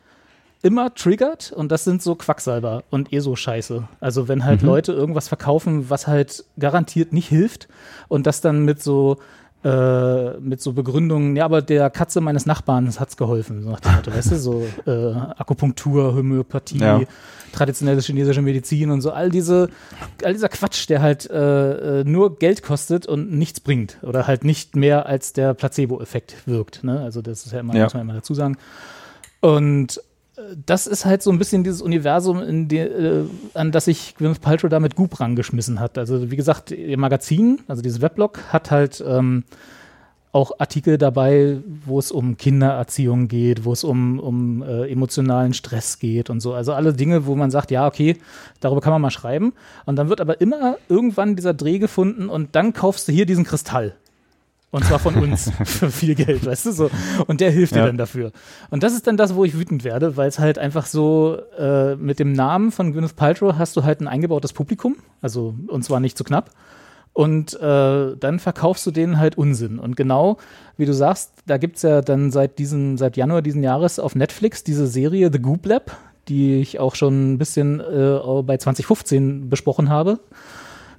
immer 0.63 0.95
triggert 0.95 1.53
und 1.53 1.73
das 1.73 1.85
sind 1.85 2.03
so 2.03 2.15
Quacksalber 2.15 2.85
und 2.91 3.13
eh 3.13 3.21
so 3.21 3.35
Scheiße. 3.37 3.89
Also 4.01 4.29
wenn 4.29 4.45
halt 4.45 4.61
Leute 4.63 4.93
irgendwas 4.93 5.29
verkaufen, 5.29 5.89
was 5.89 6.07
halt 6.07 6.45
garantiert 6.59 7.13
nicht 7.13 7.29
hilft 7.29 7.69
und 8.09 8.27
das 8.27 8.41
dann 8.41 8.65
mit 8.65 8.83
so 8.83 9.17
äh, 9.63 10.39
mit 10.39 10.63
so 10.63 10.73
Begründungen, 10.73 11.37
ja, 11.37 11.45
aber 11.45 11.61
der 11.61 11.91
Katze 11.91 12.23
meines 12.23 12.47
Nachbarn 12.47 12.89
hat's 12.99 13.19
geholfen, 13.19 13.63
so 13.63 13.69
nach 13.71 13.81
dem 13.81 13.95
Motto, 13.95 14.11
weißt 14.11 14.31
du, 14.33 14.37
so 14.39 14.67
äh, 14.87 15.13
Akupunktur, 15.37 16.15
Homöopathie, 16.15 16.79
Ja. 16.79 17.03
traditionelle 17.53 18.01
chinesische 18.01 18.41
Medizin 18.41 18.91
und 18.91 19.03
so, 19.03 19.11
all 19.13 19.29
diese, 19.29 19.69
all 20.25 20.33
dieser 20.33 20.49
Quatsch, 20.49 20.89
der 20.89 21.03
halt 21.03 21.29
äh, 21.29 22.01
äh, 22.01 22.05
nur 22.05 22.39
Geld 22.39 22.63
kostet 22.63 23.05
und 23.07 23.33
nichts 23.33 23.61
bringt 23.61 23.99
oder 24.01 24.27
halt 24.27 24.45
nicht 24.45 24.77
mehr 24.77 25.05
als 25.05 25.35
der 25.35 25.53
Placebo-Effekt 25.53 26.37
wirkt, 26.47 26.83
ne? 26.83 27.01
Also 27.01 27.21
das 27.21 27.45
ist 27.45 27.53
ja 27.53 27.61
immer, 27.61 27.75
Ja. 27.75 27.85
muss 27.85 27.93
man 27.93 28.03
immer 28.05 28.15
dazu 28.15 28.33
sagen. 28.33 28.57
Und 29.41 30.01
das 30.67 30.87
ist 30.87 31.05
halt 31.05 31.23
so 31.23 31.31
ein 31.31 31.39
bisschen 31.39 31.65
dieses 31.65 31.83
Universum, 31.83 32.69
die, 32.69 32.79
äh, 32.79 33.25
an 33.55 33.73
das 33.73 33.87
sich 33.87 34.15
Gwyneth 34.17 34.41
Paltrow 34.41 34.71
da 34.71 34.81
mit 34.81 34.97
Goop 34.97 35.21
rangeschmissen 35.21 35.81
hat. 35.81 35.99
Also 35.99 36.31
wie 36.31 36.37
gesagt, 36.37 36.71
ihr 36.71 36.99
Magazin, 36.99 37.61
also 37.69 37.83
dieses 37.83 38.01
Weblog, 38.01 38.41
hat 38.53 38.71
halt 38.71 39.03
ähm, 39.07 39.45
auch 40.33 40.53
Artikel 40.59 40.97
dabei, 40.97 41.59
wo 41.85 41.99
es 41.99 42.13
um 42.13 42.37
Kindererziehung 42.37 43.27
geht, 43.27 43.65
wo 43.65 43.73
es 43.73 43.83
um, 43.83 44.21
um 44.21 44.63
äh, 44.63 44.91
emotionalen 44.91 45.55
Stress 45.55 45.99
geht 45.99 46.31
und 46.31 46.41
so. 46.41 46.55
Also 46.55 46.73
alle 46.73 46.93
Dinge, 46.93 47.27
wo 47.27 47.35
man 47.35 47.51
sagt, 47.51 47.71
ja, 47.71 47.87
okay, 47.87 48.17
darüber 48.61 48.81
kann 48.81 48.93
man 48.93 49.03
mal 49.03 49.11
schreiben. 49.11 49.53
Und 49.87 49.97
dann 49.97 50.09
wird 50.09 50.21
aber 50.21 50.41
immer 50.41 50.77
irgendwann 50.89 51.35
dieser 51.35 51.55
Dreh 51.55 51.79
gefunden 51.79 52.29
und 52.29 52.55
dann 52.55 52.73
kaufst 52.73 53.09
du 53.09 53.13
hier 53.13 53.27
diesen 53.27 53.45
Kristall. 53.45 53.97
Und 54.73 54.85
zwar 54.85 54.99
von 55.01 55.17
uns 55.17 55.51
für 55.65 55.91
viel 55.91 56.15
Geld, 56.15 56.47
weißt 56.47 56.67
du 56.67 56.73
so. 56.73 56.91
Und 57.27 57.41
der 57.41 57.51
hilft 57.51 57.75
Ja. 57.75 57.83
dir 57.83 57.87
dann 57.89 57.97
dafür. 57.99 58.31
Und 58.71 58.83
das 58.85 58.93
ist 58.93 59.07
dann 59.07 59.17
das, 59.17 59.35
wo 59.35 59.45
ich 59.45 59.59
wütend 59.59 59.83
werde, 59.83 60.17
weil 60.17 60.29
es 60.29 60.39
halt 60.39 60.59
einfach 60.59 60.87
so 60.87 61.39
äh, 61.59 61.97
mit 61.97 62.19
dem 62.21 62.33
Namen 62.33 62.71
von 62.71 62.93
Gwyneth 62.93 63.17
Paltrow 63.17 63.55
hast 63.59 63.77
du 63.77 63.83
halt 63.83 64.01
ein 64.01 64.07
eingebautes 64.09 64.53
Publikum, 64.53 64.97
also 65.23 65.55
und 65.67 65.83
zwar 65.85 65.99
nicht 66.01 66.17
zu 66.17 66.23
knapp. 66.25 66.51
Und 67.13 67.61
äh, 67.61 68.17
dann 68.17 68.39
verkaufst 68.39 68.87
du 68.87 68.93
denen 68.93 69.19
halt 69.19 69.37
Unsinn. 69.37 69.81
Und 69.81 69.97
genau, 69.97 70.37
wie 70.77 70.87
du 70.87 70.95
sagst, 70.95 71.33
da 71.47 71.57
gibt's 71.59 71.83
ja 71.83 72.01
dann 72.03 72.31
seit 72.31 72.61
diesem, 72.61 72.97
seit 72.97 73.17
Januar 73.17 73.43
diesen 73.43 73.65
Jahres 73.65 73.99
auf 73.99 74.15
Netflix 74.15 74.63
diese 74.63 74.87
Serie 74.87 75.31
The 75.33 75.41
Goop 75.41 75.67
Lab, 75.67 75.97
die 76.29 76.61
ich 76.61 76.79
auch 76.79 76.95
schon 76.95 77.33
ein 77.33 77.39
bisschen 77.39 77.81
äh, 77.81 78.21
bei 78.45 78.57
2015 78.57 79.49
besprochen 79.51 79.91
habe. 79.91 80.21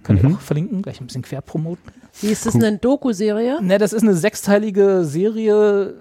Kann 0.04 0.18
ich 0.18 0.26
auch 0.26 0.40
verlinken, 0.40 0.82
gleich 0.82 1.00
ein 1.00 1.08
bisschen 1.08 1.22
quer 1.22 1.42
promoten. 1.42 1.92
Wie 2.20 2.28
ist 2.28 2.46
das 2.46 2.56
eine 2.56 2.78
Doku-Serie? 2.78 3.62
Ne, 3.62 3.78
das 3.78 3.94
ist 3.94 4.04
eine 4.04 4.16
sechsteilige 4.16 5.06
Serie. 5.06 5.96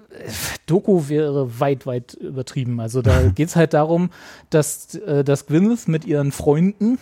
Doku 0.65 1.07
wäre 1.07 1.59
weit, 1.59 1.85
weit 1.85 2.15
übertrieben. 2.15 2.79
Also 2.79 3.01
da 3.01 3.21
geht's 3.35 3.55
halt 3.55 3.73
darum, 3.73 4.09
dass, 4.49 4.95
äh, 4.95 5.23
dass 5.23 5.45
Gwyneth 5.45 5.87
mit 5.87 6.05
ihren 6.05 6.31
Freunden 6.31 6.97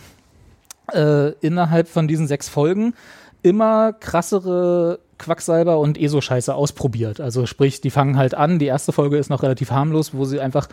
äh, 0.93 1.31
innerhalb 1.39 1.87
von 1.87 2.07
diesen 2.07 2.27
sechs 2.27 2.49
Folgen 2.49 2.93
immer 3.41 3.93
krassere 3.93 4.99
Quacksalber 5.19 5.77
und 5.79 5.97
ESO-Scheiße 5.99 6.55
ausprobiert. 6.55 7.21
Also 7.21 7.45
sprich, 7.45 7.81
die 7.81 7.91
fangen 7.91 8.17
halt 8.17 8.33
an. 8.33 8.57
Die 8.57 8.65
erste 8.65 8.91
Folge 8.91 9.17
ist 9.17 9.29
noch 9.29 9.43
relativ 9.43 9.69
harmlos, 9.71 10.13
wo 10.13 10.25
sie 10.25 10.39
einfach 10.39 10.67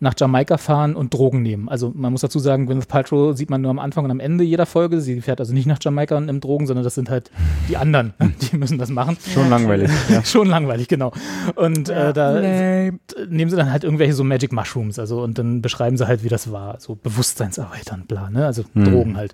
nach 0.00 0.14
Jamaika 0.18 0.58
fahren 0.58 0.94
und 0.94 1.14
Drogen 1.14 1.40
nehmen. 1.42 1.68
Also 1.68 1.92
man 1.94 2.12
muss 2.12 2.20
dazu 2.20 2.38
sagen, 2.38 2.66
Gwyneth 2.66 2.88
Paltrow 2.88 3.36
sieht 3.36 3.48
man 3.48 3.62
nur 3.62 3.70
am 3.70 3.78
Anfang 3.78 4.04
und 4.04 4.10
am 4.10 4.20
Ende 4.20 4.44
jeder 4.44 4.66
Folge. 4.66 5.00
Sie 5.00 5.20
fährt 5.22 5.40
also 5.40 5.54
nicht 5.54 5.66
nach 5.66 5.78
Jamaika 5.80 6.16
und 6.16 6.26
nimmt 6.26 6.44
Drogen, 6.44 6.66
sondern 6.66 6.84
das 6.84 6.94
sind 6.94 7.08
halt 7.08 7.30
die 7.68 7.76
anderen, 7.76 8.12
die 8.52 8.56
müssen 8.56 8.78
das 8.78 8.90
machen. 8.90 9.16
Schon 9.32 9.48
langweilig. 9.48 9.90
Ja. 10.10 10.22
Schon 10.24 10.48
langweilig, 10.48 10.88
genau. 10.88 11.12
Und 11.54 11.88
äh, 11.88 12.12
da 12.12 12.40
Nee. 12.40 12.92
nehmen 13.28 13.50
sie 13.50 13.56
dann 13.56 13.70
halt 13.70 13.84
irgendwelche 13.84 14.14
so 14.14 14.24
Magic 14.24 14.52
Mushrooms, 14.52 14.98
also 14.98 15.22
und 15.22 15.38
dann 15.38 15.62
beschreiben 15.62 15.96
sie 15.96 16.06
halt, 16.08 16.24
wie 16.24 16.28
das 16.28 16.50
war, 16.50 16.80
so 16.80 16.96
Bewusstseinserweitern, 16.96 18.04
bla, 18.08 18.28
ne? 18.30 18.44
Also 18.46 18.64
Drogen 18.74 19.16
halt. 19.16 19.32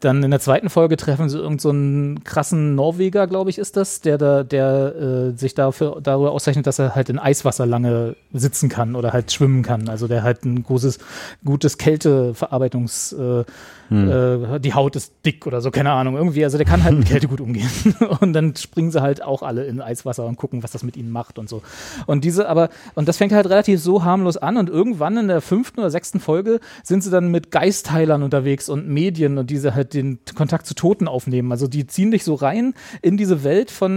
Dann 0.00 0.22
in 0.22 0.30
der 0.30 0.40
zweiten 0.40 0.68
Folge 0.68 0.96
treffen 0.96 1.28
sie 1.28 1.38
irgend 1.38 1.60
so 1.60 1.70
einen 1.70 2.22
krassen 2.24 2.74
Norweger, 2.74 3.26
glaube 3.26 3.48
ich, 3.50 3.58
ist 3.58 3.76
das, 3.76 4.01
der 4.04 4.18
da, 4.18 4.42
der 4.44 4.94
äh, 4.94 5.38
sich 5.38 5.54
dafür 5.54 6.00
darüber 6.02 6.32
auszeichnet, 6.32 6.66
dass 6.66 6.78
er 6.78 6.94
halt 6.94 7.08
in 7.08 7.18
Eiswasser 7.18 7.66
lange 7.66 8.16
sitzen 8.32 8.68
kann 8.68 8.94
oder 8.94 9.12
halt 9.12 9.32
schwimmen 9.32 9.62
kann. 9.62 9.88
Also 9.88 10.08
der 10.08 10.22
halt 10.22 10.44
ein 10.44 10.62
großes, 10.62 10.98
gutes 11.44 11.78
Kälteverarbeitungs 11.78 13.12
äh, 13.12 13.44
äh, 13.92 14.60
die 14.60 14.74
Haut 14.74 14.96
ist 14.96 15.12
dick 15.24 15.46
oder 15.46 15.60
so, 15.60 15.70
keine 15.70 15.92
Ahnung, 15.92 16.16
irgendwie. 16.16 16.44
Also 16.44 16.56
der 16.56 16.66
kann 16.66 16.82
halt 16.82 16.96
mit 16.98 17.08
Kälte 17.08 17.28
gut 17.28 17.40
umgehen. 17.40 17.68
Und 18.20 18.32
dann 18.32 18.56
springen 18.56 18.90
sie 18.90 19.02
halt 19.02 19.22
auch 19.22 19.42
alle 19.42 19.64
in 19.64 19.80
Eiswasser 19.80 20.24
und 20.24 20.36
gucken, 20.36 20.62
was 20.62 20.70
das 20.70 20.82
mit 20.82 20.96
ihnen 20.96 21.10
macht 21.10 21.38
und 21.38 21.48
so. 21.48 21.62
Und 22.06 22.24
diese, 22.24 22.48
aber, 22.48 22.68
und 22.94 23.08
das 23.08 23.18
fängt 23.18 23.32
halt 23.32 23.46
relativ 23.46 23.80
so 23.80 24.04
harmlos 24.04 24.36
an 24.36 24.56
und 24.56 24.68
irgendwann 24.68 25.16
in 25.16 25.28
der 25.28 25.40
fünften 25.40 25.80
oder 25.80 25.90
sechsten 25.90 26.20
Folge 26.20 26.60
sind 26.82 27.02
sie 27.02 27.10
dann 27.10 27.30
mit 27.30 27.50
Geistheilern 27.50 28.22
unterwegs 28.22 28.68
und 28.68 28.88
Medien 28.88 29.38
und 29.38 29.50
diese 29.50 29.74
halt 29.74 29.94
den 29.94 30.18
Kontakt 30.34 30.66
zu 30.66 30.74
Toten 30.74 31.08
aufnehmen. 31.08 31.52
Also 31.52 31.66
die 31.66 31.86
ziehen 31.86 32.10
dich 32.10 32.24
so 32.24 32.34
rein 32.34 32.74
in 33.02 33.16
diese 33.16 33.44
Welt 33.44 33.70
von 33.70 33.91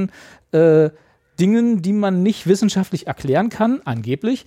äh, 0.51 0.89
Dingen, 1.39 1.81
die 1.81 1.93
man 1.93 2.23
nicht 2.23 2.47
wissenschaftlich 2.47 3.07
erklären 3.07 3.49
kann, 3.49 3.81
angeblich, 3.83 4.45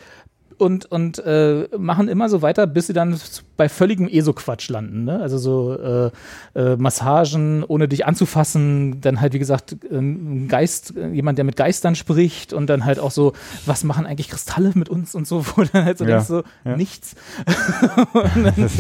und, 0.59 0.87
und 0.87 1.19
äh, 1.21 1.69
machen 1.79 2.09
immer 2.09 2.29
so 2.29 2.43
weiter, 2.43 2.67
bis 2.67 2.89
sie 2.89 2.93
dann 2.93 3.19
bei 3.57 3.69
völligem 3.69 4.09
ESO-Quatsch 4.09 4.69
landen. 4.71 5.05
Ne? 5.05 5.21
Also 5.21 5.39
so 5.39 5.75
äh, 5.75 6.11
äh, 6.55 6.77
Massagen, 6.77 7.65
ohne 7.65 7.89
dich 7.89 8.07
anzufassen, 8.07 9.01
dann 9.01 9.21
halt, 9.21 9.33
wie 9.33 9.39
gesagt, 9.39 9.77
ähm, 9.91 10.45
ein 10.45 10.49
Geist, 10.49 10.97
äh, 10.97 11.09
jemand, 11.09 11.39
der 11.39 11.45
mit 11.45 11.57
Geistern 11.57 11.95
spricht 11.95 12.53
und 12.53 12.69
dann 12.69 12.85
halt 12.85 12.99
auch 12.99 13.11
so, 13.11 13.33
was 13.67 13.85
machen 13.85 14.07
eigentlich 14.07 14.29
Kristalle 14.29 14.73
mit 14.75 14.89
uns 14.89 15.15
und 15.15 15.27
so, 15.27 15.45
wo 15.57 15.63
dann 15.63 15.85
halt 15.85 15.99
so 15.99 16.05
Ja, 16.05 16.11
denkst, 16.11 16.27
so, 16.27 16.43
ja. 16.65 16.77
nichts. 16.77 17.15
und, 18.13 18.45
dann, 18.45 18.71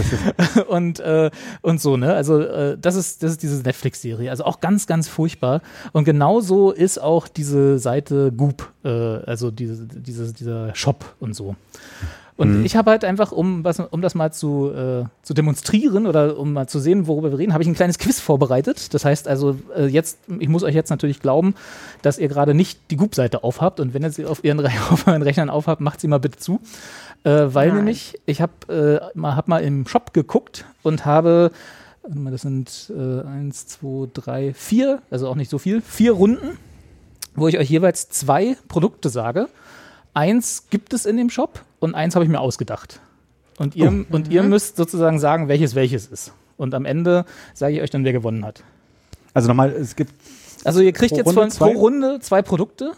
und, 0.68 1.00
äh, 1.00 1.30
und 1.62 1.80
so, 1.80 1.96
ne? 1.96 2.14
Also 2.14 2.40
äh, 2.40 2.76
das 2.78 2.96
ist, 2.96 3.22
das 3.22 3.32
ist 3.32 3.42
diese 3.42 3.62
Netflix-Serie. 3.62 4.30
Also 4.30 4.44
auch 4.44 4.60
ganz, 4.60 4.86
ganz 4.86 5.08
furchtbar. 5.08 5.62
Und 5.92 6.04
genauso 6.04 6.72
ist 6.72 7.00
auch 7.00 7.28
diese 7.28 7.78
Seite 7.78 8.32
Goop, 8.32 8.72
äh, 8.84 8.88
also 8.88 9.50
diese, 9.50 9.86
diese, 9.86 10.32
dieser 10.32 10.74
Shop 10.74 11.16
und 11.20 11.34
so. 11.34 11.56
Und 12.38 12.64
ich 12.64 12.76
habe 12.76 12.92
halt 12.92 13.04
einfach, 13.04 13.32
um, 13.32 13.64
was, 13.64 13.80
um 13.80 14.00
das 14.00 14.14
mal 14.14 14.32
zu, 14.32 14.70
äh, 14.70 15.04
zu 15.24 15.34
demonstrieren 15.34 16.06
oder 16.06 16.38
um 16.38 16.52
mal 16.52 16.68
zu 16.68 16.78
sehen, 16.78 17.08
worüber 17.08 17.32
wir 17.32 17.38
reden, 17.38 17.52
habe 17.52 17.64
ich 17.64 17.68
ein 17.68 17.74
kleines 17.74 17.98
Quiz 17.98 18.20
vorbereitet. 18.20 18.94
Das 18.94 19.04
heißt 19.04 19.26
also, 19.26 19.58
äh, 19.76 19.86
jetzt, 19.86 20.20
ich 20.38 20.48
muss 20.48 20.62
euch 20.62 20.74
jetzt 20.76 20.90
natürlich 20.90 21.18
glauben, 21.18 21.56
dass 22.02 22.16
ihr 22.16 22.28
gerade 22.28 22.54
nicht 22.54 22.78
die 22.92 22.96
Goop-Seite 22.96 23.42
aufhabt. 23.42 23.80
Und 23.80 23.92
wenn 23.92 24.04
ihr 24.04 24.12
sie 24.12 24.24
auf 24.24 24.44
ihren, 24.44 24.60
Re 24.60 24.70
auf 24.90 25.08
euren 25.08 25.22
Rechnern 25.22 25.50
aufhabt, 25.50 25.80
macht 25.80 26.00
sie 26.00 26.06
mal 26.06 26.20
bitte 26.20 26.38
zu. 26.38 26.60
Äh, 27.24 27.46
weil 27.48 27.68
Nein. 27.68 27.78
nämlich, 27.78 28.20
ich 28.24 28.40
habe 28.40 29.02
äh, 29.12 29.18
mal, 29.18 29.34
hab 29.34 29.48
mal 29.48 29.58
im 29.58 29.84
Shop 29.88 30.14
geguckt 30.14 30.64
und 30.84 31.04
habe, 31.06 31.50
das 32.04 32.42
sind 32.42 32.92
äh, 32.96 33.26
eins, 33.26 33.66
zwei, 33.66 34.08
drei, 34.14 34.54
vier, 34.54 35.02
also 35.10 35.26
auch 35.26 35.34
nicht 35.34 35.50
so 35.50 35.58
viel, 35.58 35.80
vier 35.80 36.12
Runden, 36.12 36.56
wo 37.34 37.48
ich 37.48 37.58
euch 37.58 37.68
jeweils 37.68 38.10
zwei 38.10 38.56
Produkte 38.68 39.08
sage. 39.08 39.48
Eins 40.14 40.66
gibt 40.70 40.92
es 40.92 41.04
in 41.04 41.16
dem 41.16 41.30
Shop 41.30 41.64
und 41.80 41.94
eins 41.94 42.14
habe 42.14 42.24
ich 42.24 42.30
mir 42.30 42.40
ausgedacht. 42.40 43.00
Und 43.58 43.74
ihr, 43.74 44.04
und 44.10 44.28
ihr 44.30 44.42
müsst 44.44 44.76
sozusagen 44.76 45.18
sagen, 45.18 45.48
welches 45.48 45.74
welches 45.74 46.06
ist. 46.06 46.32
Und 46.56 46.74
am 46.74 46.84
Ende 46.84 47.24
sage 47.54 47.74
ich 47.74 47.82
euch 47.82 47.90
dann, 47.90 48.04
wer 48.04 48.12
gewonnen 48.12 48.44
hat. 48.44 48.62
Also 49.34 49.48
nochmal, 49.48 49.70
es 49.70 49.96
gibt 49.96 50.12
Also 50.64 50.80
ihr 50.80 50.92
kriegt 50.92 51.12
Pro 51.12 51.18
jetzt 51.18 51.32
von, 51.34 51.50
zwei? 51.50 51.72
pro 51.72 51.78
Runde 51.80 52.18
zwei 52.20 52.42
Produkte, 52.42 52.92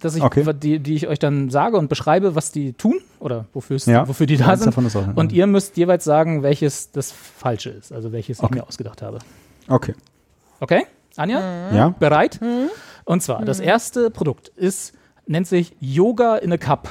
dass 0.00 0.14
ich, 0.14 0.22
Okay. 0.22 0.44
die, 0.54 0.78
die 0.78 0.94
ich 0.94 1.06
euch 1.08 1.18
dann 1.18 1.48
sage 1.50 1.76
und 1.78 1.88
beschreibe, 1.88 2.34
was 2.34 2.52
die 2.52 2.72
tun 2.74 3.00
oder 3.20 3.46
wofür, 3.54 3.78
Ja. 3.86 4.06
wofür 4.08 4.26
die 4.26 4.36
da 4.36 4.48
Eins 4.48 4.60
sind. 4.60 4.68
davon 4.68 4.86
ist 4.86 4.96
auch- 4.96 5.16
und 5.16 5.32
ihr 5.32 5.46
müsst 5.46 5.76
jeweils 5.76 6.04
sagen, 6.04 6.42
welches 6.42 6.90
das 6.92 7.12
Falsche 7.12 7.70
ist, 7.70 7.92
also 7.92 8.12
welches 8.12 8.40
Okay. 8.40 8.54
ich 8.54 8.60
mir 8.62 8.66
ausgedacht 8.68 9.00
habe. 9.02 9.18
Okay. 9.68 9.94
Okay? 10.60 10.84
Anja? 11.16 11.72
Ja? 11.72 11.88
Bereit? 11.98 12.38
Und 13.04 13.22
zwar, 13.22 13.44
das 13.44 13.60
erste 13.60 14.10
Produkt 14.10 14.48
ist, 14.56 14.92
nennt 15.26 15.46
sich 15.46 15.74
Yoga 15.80 16.36
in 16.36 16.52
a 16.52 16.58
Cup. 16.58 16.88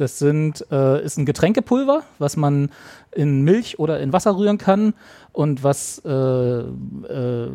Das 0.00 0.18
sind, 0.18 0.64
äh, 0.70 1.04
ist 1.04 1.18
ein 1.18 1.26
Getränkepulver, 1.26 2.02
was 2.18 2.36
man 2.36 2.70
in 3.12 3.42
Milch 3.42 3.78
oder 3.78 3.98
in 4.00 4.12
Wasser 4.12 4.36
rühren 4.36 4.58
kann 4.58 4.94
und 5.32 5.64
was 5.64 6.00
äh, 6.04 6.10
äh, 6.10 7.48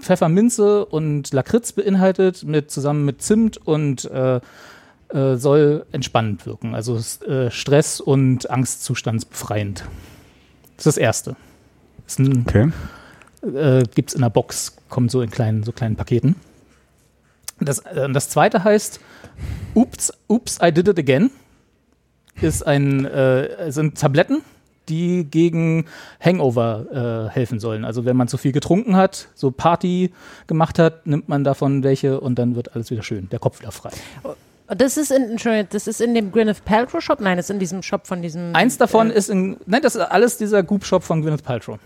Pfefferminze 0.00 0.84
und 0.84 1.32
Lakritz 1.32 1.72
beinhaltet, 1.72 2.44
mit, 2.44 2.70
zusammen 2.70 3.04
mit 3.06 3.22
Zimt 3.22 3.56
und 3.56 4.04
äh, 4.10 4.40
äh, 5.08 5.36
soll 5.36 5.86
entspannend 5.92 6.44
wirken. 6.44 6.74
Also 6.74 7.00
äh, 7.26 7.50
Stress- 7.50 8.00
und 8.00 8.50
Angstzustandsbefreiend. 8.50 9.84
Das 10.76 10.86
ist 10.86 10.96
das 10.96 10.96
erste. 10.98 11.36
Ist 12.06 12.18
ein 12.18 12.44
Okay. 12.46 12.70
äh, 13.42 13.84
gibt 13.94 14.10
es 14.10 14.14
in 14.14 14.20
der 14.20 14.30
Box, 14.30 14.76
kommt 14.90 15.10
so 15.10 15.22
in 15.22 15.30
kleinen, 15.30 15.64
so 15.64 15.72
kleinen 15.72 15.96
Paketen. 15.96 16.36
Das, 17.60 17.82
das 18.12 18.28
zweite 18.28 18.62
heißt 18.62 19.00
Oops, 19.74 20.12
Oops, 20.28 20.58
I 20.62 20.70
did 20.72 20.88
it 20.88 20.98
again. 20.98 21.30
Ist 22.40 22.66
ein, 22.66 23.04
äh, 23.04 23.70
sind 23.72 23.98
Tabletten, 23.98 24.42
die 24.88 25.24
gegen 25.24 25.84
Hangover 26.20 27.28
äh, 27.28 27.34
helfen 27.34 27.60
sollen. 27.60 27.84
Also 27.84 28.04
wenn 28.04 28.16
man 28.16 28.28
zu 28.28 28.36
viel 28.38 28.52
getrunken 28.52 28.96
hat, 28.96 29.28
so 29.34 29.50
Party 29.50 30.12
gemacht 30.46 30.78
hat, 30.78 31.06
nimmt 31.06 31.28
man 31.28 31.44
davon 31.44 31.82
welche 31.82 32.20
und 32.20 32.38
dann 32.38 32.56
wird 32.56 32.74
alles 32.74 32.90
wieder 32.90 33.02
schön, 33.02 33.28
der 33.30 33.38
Kopf 33.38 33.60
wieder 33.60 33.72
frei. 33.72 33.90
Das 34.68 34.96
ist 34.96 35.10
in, 35.10 35.38
das 35.70 35.86
ist 35.86 36.00
in 36.00 36.14
dem 36.14 36.30
Gwyneth 36.30 36.64
Paltrow 36.64 37.00
Shop? 37.02 37.20
Nein, 37.20 37.36
das 37.38 37.46
ist 37.46 37.50
in 37.50 37.58
diesem 37.58 37.82
Shop 37.82 38.06
von 38.06 38.20
diesem. 38.22 38.54
Eins 38.54 38.76
davon 38.78 39.10
äh, 39.10 39.14
ist 39.14 39.30
in, 39.30 39.56
nein, 39.66 39.82
das 39.82 39.94
ist 39.94 40.02
alles 40.02 40.36
dieser 40.38 40.62
Goop-Shop 40.62 41.02
von 41.02 41.22
Gwyneth 41.22 41.42
Paltrow. 41.42 41.78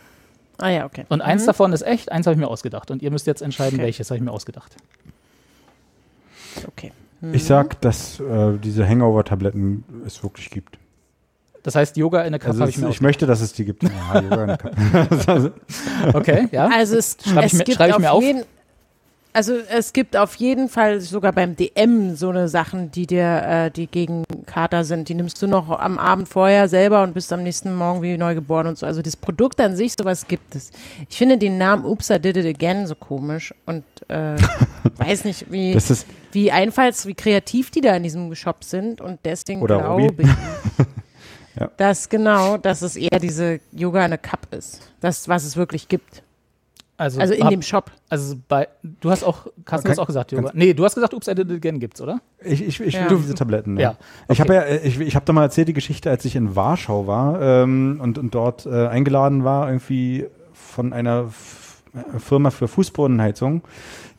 Ah 0.58 0.68
ja, 0.68 0.84
okay. 0.84 1.06
Und 1.08 1.22
eins 1.22 1.44
davon 1.46 1.72
ist 1.72 1.82
echt, 1.82 2.12
eins 2.12 2.26
habe 2.26 2.34
ich 2.34 2.40
mir 2.40 2.48
ausgedacht. 2.48 2.90
Und 2.90 3.02
ihr 3.02 3.10
müsst 3.10 3.26
jetzt 3.26 3.40
entscheiden, 3.42 3.76
Okay. 3.78 3.86
welches 3.86 4.10
habe 4.10 4.18
ich 4.18 4.22
mir 4.22 4.30
ausgedacht. 4.32 4.76
okay. 6.68 6.92
Ich 7.32 7.44
sag, 7.44 7.80
dass 7.80 8.18
äh, 8.20 8.58
diese 8.58 8.88
Hangover-Tabletten 8.88 9.84
es 10.06 10.22
wirklich 10.22 10.50
gibt. 10.50 10.78
Das 11.62 11.76
heißt, 11.76 11.96
Yoga 11.96 12.22
in 12.22 12.32
der 12.32 12.40
Cup 12.40 12.48
Also 12.50 12.60
habe 12.62 12.70
ich 12.70 12.78
mir 12.78 12.88
ich 12.88 13.00
möchte, 13.00 13.24
dass 13.26 13.40
es 13.40 13.52
die 13.52 13.64
gibt. 13.64 13.82
Ja, 14.14 14.20
Yoga 14.20 14.42
in 14.42 14.48
der 14.48 14.58
Cup. 14.58 15.52
Okay, 16.14 16.48
ja. 16.50 16.68
Also 16.74 16.96
es, 16.96 17.16
Schreib 17.24 17.44
ich 17.46 17.52
mir- 17.52 17.64
gibt 17.64 17.76
schreib 17.76 17.88
ich 17.90 17.94
auf 17.94 18.00
mir 18.00 18.12
auf? 18.12 18.22
jeden 18.22 18.42
Also 19.34 19.54
es 19.70 19.94
gibt 19.94 20.14
auf 20.14 20.34
jeden 20.34 20.68
Fall 20.68 21.00
sogar 21.00 21.32
beim 21.32 21.56
DM 21.56 22.16
so 22.16 22.28
eine 22.28 22.48
Sachen, 22.48 22.90
die 22.90 23.06
dir, 23.06 23.42
äh, 23.46 23.70
die 23.70 23.86
gegen 23.86 24.24
Kater 24.44 24.84
sind. 24.84 25.08
Die 25.08 25.14
nimmst 25.14 25.40
du 25.40 25.46
noch 25.46 25.70
am 25.70 25.98
Abend 25.98 26.28
vorher 26.28 26.68
selber 26.68 27.02
und 27.02 27.14
bist 27.14 27.32
am 27.32 27.42
nächsten 27.42 27.74
Morgen 27.74 28.02
wie 28.02 28.18
neu 28.18 28.34
geboren 28.34 28.66
und 28.66 28.76
so. 28.76 28.84
Also 28.84 29.00
das 29.00 29.16
Produkt 29.16 29.58
an 29.60 29.74
sich, 29.74 29.94
sowas 29.98 30.26
gibt 30.28 30.54
es. 30.54 30.70
Ich 31.08 31.16
finde 31.16 31.38
den 31.38 31.56
Namen 31.56 31.86
Oops, 31.86 32.10
I 32.10 32.18
Did 32.18 32.36
It 32.36 32.46
Again 32.46 32.86
so 32.86 32.94
komisch 32.94 33.54
und 33.64 33.84
äh, 34.08 34.36
weiß 34.96 35.24
nicht, 35.24 35.50
wie, 35.50 35.78
wie 36.32 36.52
einfalls, 36.52 37.06
wie 37.06 37.14
kreativ 37.14 37.70
die 37.70 37.80
da 37.80 37.96
in 37.96 38.02
diesem 38.02 38.34
Shop 38.34 38.62
sind 38.62 39.00
und 39.00 39.18
deswegen 39.24 39.64
glaube 39.64 40.08
ich, 40.18 40.28
Ja. 41.58 41.70
dass 41.76 42.08
genau, 42.08 42.56
dass 42.56 42.80
es 42.80 42.96
eher 42.96 43.18
diese 43.20 43.60
Yoga 43.72 44.02
eine 44.02 44.16
Cup 44.16 44.46
ist. 44.54 44.80
Das, 45.00 45.28
was 45.28 45.44
es 45.44 45.54
wirklich 45.56 45.86
gibt. 45.86 46.22
Also, 46.98 47.20
Also 47.20 47.34
in 47.34 47.42
hab- 47.42 47.50
dem 47.50 47.62
Shop. 47.62 47.90
also 48.10 48.36
bei, 48.48 48.68
du 48.82 49.10
hast 49.10 49.24
auch, 49.24 49.46
Carsten, 49.64 49.86
du 49.86 49.90
hast 49.90 49.98
Okay. 49.98 50.02
auch 50.02 50.06
gesagt, 50.06 50.32
Yoga. 50.32 50.50
Nee, 50.54 50.74
du 50.74 50.84
hast 50.84 50.94
gesagt, 50.94 51.14
Oops, 51.14 51.26
I 51.26 51.34
Did 51.34 51.50
It 51.50 51.56
Again 51.56 51.80
gibt's, 51.80 52.00
oder? 52.00 52.20
ich, 52.44 52.62
ich, 52.64 52.80
ich 52.80 52.94
Ja. 52.94 53.10
will 53.10 53.16
diese 53.18 53.34
Tabletten. 53.34 53.78
Ja, 53.78 53.96
Ich 54.28 54.40
okay. 54.40 54.40
habe 54.42 54.54
ja, 54.54 54.76
ich, 54.84 55.00
ich 55.00 55.14
habe 55.16 55.24
da 55.24 55.32
mal 55.32 55.42
erzählt 55.42 55.68
die 55.68 55.72
Geschichte, 55.72 56.10
als 56.10 56.24
ich 56.24 56.36
in 56.36 56.54
Warschau 56.54 57.06
war 57.06 57.40
ähm, 57.40 57.98
und, 58.00 58.18
und 58.18 58.34
dort 58.34 58.66
äh, 58.66 58.86
eingeladen 58.88 59.42
war, 59.42 59.66
irgendwie 59.68 60.26
von 60.52 60.92
einer 60.92 61.24
F 61.28 61.82
Firma 62.18 62.50
für 62.50 62.68
Fußbodenheizung, 62.68 63.62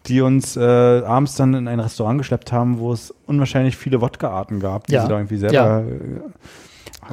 die 0.06 0.22
uns 0.22 0.56
äh, 0.58 0.62
abends 0.62 1.36
dann 1.36 1.54
in 1.56 1.68
ein 1.68 1.80
Restaurant 1.80 2.20
geschleppt 2.20 2.52
haben, 2.52 2.78
wo 2.78 2.94
es 2.94 3.12
unwahrscheinlich 3.26 3.78
viele 3.78 4.00
Wodka-Arten 4.02 4.60
gab, 4.60 4.86
die 4.88 4.94
Ja. 4.94 5.02
sie 5.04 5.08
da 5.08 5.16
irgendwie 5.18 5.38
selber. 5.38 5.54
Ja. 5.56 5.84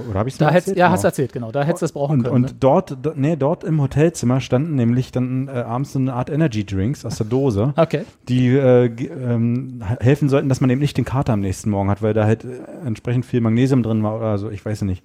Oder 0.08 0.18
habe 0.20 0.28
ich 0.28 0.34
es 0.34 0.38
Da 0.38 0.50
hättest, 0.50 0.76
ja, 0.76 0.90
hast 0.90 1.00
du 1.00 1.06
Genau. 1.06 1.08
erzählt, 1.10 1.32
genau. 1.32 1.52
Da 1.52 1.62
hättest 1.62 1.82
du 1.82 1.86
es 1.86 1.92
brauchen 1.92 2.18
Und, 2.18 2.22
können. 2.24 2.34
und 2.36 2.42
ne? 2.42 2.56
dort, 2.58 2.96
do- 3.04 3.12
nee, 3.14 3.36
dort 3.36 3.64
im 3.64 3.80
Hotelzimmer 3.80 4.40
standen 4.40 4.74
nämlich 4.74 5.12
dann 5.12 5.48
äh, 5.48 5.52
abends 5.52 5.92
so 5.92 5.98
eine 5.98 6.12
Art 6.14 6.30
Energy 6.30 6.64
Drinks 6.64 7.04
aus 7.04 7.16
der 7.16 7.26
Dose, 7.26 7.72
Okay. 7.76 8.04
die 8.28 8.48
äh, 8.56 8.86
ähm, 8.86 9.82
he- 9.86 9.96
helfen 10.04 10.28
sollten, 10.28 10.48
dass 10.48 10.60
man 10.60 10.70
eben 10.70 10.80
nicht 10.80 10.96
den 10.96 11.04
Kater 11.04 11.32
am 11.32 11.40
nächsten 11.40 11.70
Morgen 11.70 11.90
hat, 11.90 12.02
weil 12.02 12.14
da 12.14 12.24
halt 12.24 12.44
äh, 12.44 12.48
entsprechend 12.86 13.26
viel 13.26 13.40
Magnesium 13.40 13.82
drin 13.82 14.02
war 14.02 14.16
oder 14.16 14.38
so, 14.38 14.50
ich 14.50 14.64
weiß 14.64 14.82
nicht. 14.82 15.02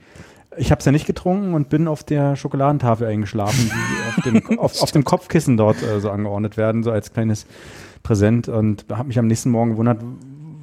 Ich 0.58 0.72
habe 0.72 0.80
es 0.80 0.86
ja 0.86 0.94
nicht 0.94 1.06
getrunken 1.06 1.54
und 1.54 1.68
bin 1.68 1.88
auf 1.88 2.04
der 2.06 2.38
Schokoladentafel 2.38 3.08
eingeschlafen, 3.08 3.70
die 3.70 4.10
auf 4.10 4.24
dem, 4.50 4.60
auf, 4.60 4.82
auf 4.84 4.92
dem 4.92 5.04
Kopfkissen 5.04 5.58
dort 5.58 5.84
äh, 5.84 6.00
so 6.00 6.10
angeordnet 6.10 6.56
werden, 6.56 6.82
so 6.84 6.92
als 6.92 7.12
kleines 7.12 7.46
Präsent 8.04 8.48
und 8.48 8.86
habe 8.92 9.08
mich 9.08 9.20
am 9.20 9.28
nächsten 9.28 9.50
Morgen 9.52 9.72
gewundert, 9.72 9.98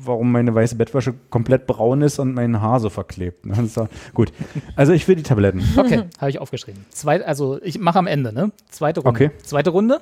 warum 0.04 0.32
meine 0.32 0.54
weiße 0.54 0.76
Bettwäsche 0.76 1.14
komplett 1.30 1.66
braun 1.66 2.02
ist 2.02 2.18
und 2.18 2.34
mein 2.34 2.60
Haar 2.60 2.80
so 2.80 2.90
verklebt. 2.90 3.46
Ne? 3.52 3.88
Gut, 4.14 4.32
also 4.76 4.92
ich 4.92 5.06
will 5.08 5.16
die 5.16 5.22
Tabletten. 5.22 5.62
Okay, 5.76 6.04
habe 6.18 6.30
ich 6.30 6.38
aufgeschrieben. 6.38 6.84
Zwei, 6.90 7.24
also 7.24 7.60
ich 7.62 7.78
mache 7.78 7.98
am 7.98 8.06
Ende, 8.06 8.32
ne? 8.32 8.50
Zweite 8.70 9.00
Runde. 9.00 9.26
Okay. 9.26 9.30
Zweite 9.42 9.70
Runde, 9.70 10.00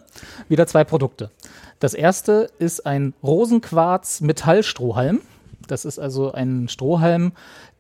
wieder 0.49 0.67
zwei 0.67 0.85
Produkte. 0.85 1.31
Das 1.79 1.95
erste 1.95 2.49
ist 2.59 2.87
ein 2.87 3.15
Rosenquarz 3.23 4.21
Metallstrohhalm. 4.21 5.21
Das 5.67 5.85
ist 5.85 5.99
also 5.99 6.33
ein 6.33 6.69
Strohhalm, 6.69 7.33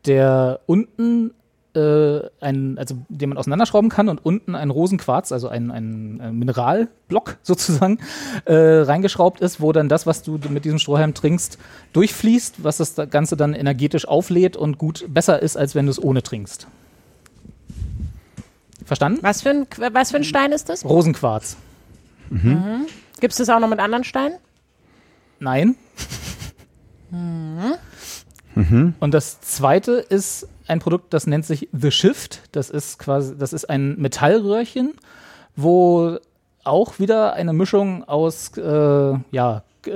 der 0.06 0.60
unten 0.66 1.32
äh, 1.74 2.20
ein, 2.40 2.78
also 2.78 2.96
den 3.08 3.30
man 3.30 3.38
auseinanderschrauben 3.38 3.90
kann 3.90 4.08
und 4.08 4.24
unten 4.24 4.54
ein 4.54 4.70
Rosenquarz, 4.70 5.32
also 5.32 5.48
ein, 5.48 5.70
ein, 5.70 6.38
Mineralblock 6.38 7.38
sozusagen, 7.42 7.98
äh, 8.44 8.54
reingeschraubt 8.54 9.40
ist, 9.40 9.60
wo 9.60 9.72
dann 9.72 9.88
das, 9.88 10.06
was 10.06 10.22
du 10.22 10.38
mit 10.48 10.64
diesem 10.64 10.78
Strohhalm 10.78 11.14
trinkst, 11.14 11.58
durchfließt, 11.92 12.64
was 12.64 12.78
das 12.78 12.94
Ganze 13.10 13.36
dann 13.36 13.54
energetisch 13.54 14.06
auflädt 14.06 14.56
und 14.56 14.78
gut 14.78 15.06
besser 15.08 15.40
ist, 15.40 15.56
als 15.56 15.74
wenn 15.74 15.86
du 15.86 15.90
es 15.90 16.02
ohne 16.02 16.22
trinkst. 16.22 16.66
Verstanden? 18.84 19.20
Was 19.22 19.42
für 19.42 19.50
ein, 19.50 19.66
was 19.92 20.10
für 20.10 20.16
ein 20.16 20.24
Stein 20.24 20.52
ist 20.52 20.68
das? 20.68 20.84
Rosenquarz. 20.84 21.56
Gibt 23.20 23.32
es 23.32 23.38
das 23.38 23.48
auch 23.48 23.60
noch 23.60 23.68
mit 23.68 23.78
anderen 23.78 24.04
Steinen? 24.04 24.38
Nein. 25.38 25.76
Und 29.00 29.14
das 29.14 29.40
zweite 29.40 29.92
ist 29.92 30.48
ein 30.70 30.80
Produkt, 30.80 31.12
das 31.12 31.26
nennt 31.26 31.44
sich 31.44 31.68
The 31.72 31.90
Shift. 31.90 32.40
Das 32.52 32.70
ist 32.70 32.98
quasi, 32.98 33.36
das 33.36 33.52
ist 33.52 33.68
ein 33.68 33.96
Metallröhrchen, 33.98 34.94
wo 35.56 36.16
auch 36.64 36.98
wieder 36.98 37.34
eine 37.34 37.52
Mischung 37.52 38.04
aus, 38.04 38.56
äh, 38.56 38.62
ja, 39.30 39.62
äh, 39.86 39.90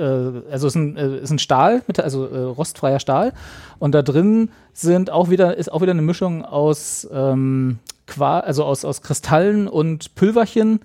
also 0.51 0.67
ist 0.67 0.75
ein, 0.75 0.97
äh, 0.97 1.17
ist 1.17 1.31
ein 1.31 1.39
Stahl, 1.39 1.81
also 1.97 2.27
äh, 2.27 2.39
rostfreier 2.39 2.99
Stahl. 2.99 3.33
Und 3.79 3.93
da 3.93 4.01
drin 4.01 4.49
sind 4.73 5.09
auch 5.09 5.29
wieder, 5.29 5.57
ist 5.57 5.71
auch 5.71 5.81
wieder 5.81 5.91
eine 5.91 6.01
Mischung 6.01 6.43
aus, 6.43 7.07
ähm, 7.11 7.79
Qua 8.07 8.39
also 8.39 8.63
aus, 8.65 8.85
aus 8.85 9.01
Kristallen 9.01 9.67
und 9.67 10.13
Pülverchen, 10.13 10.81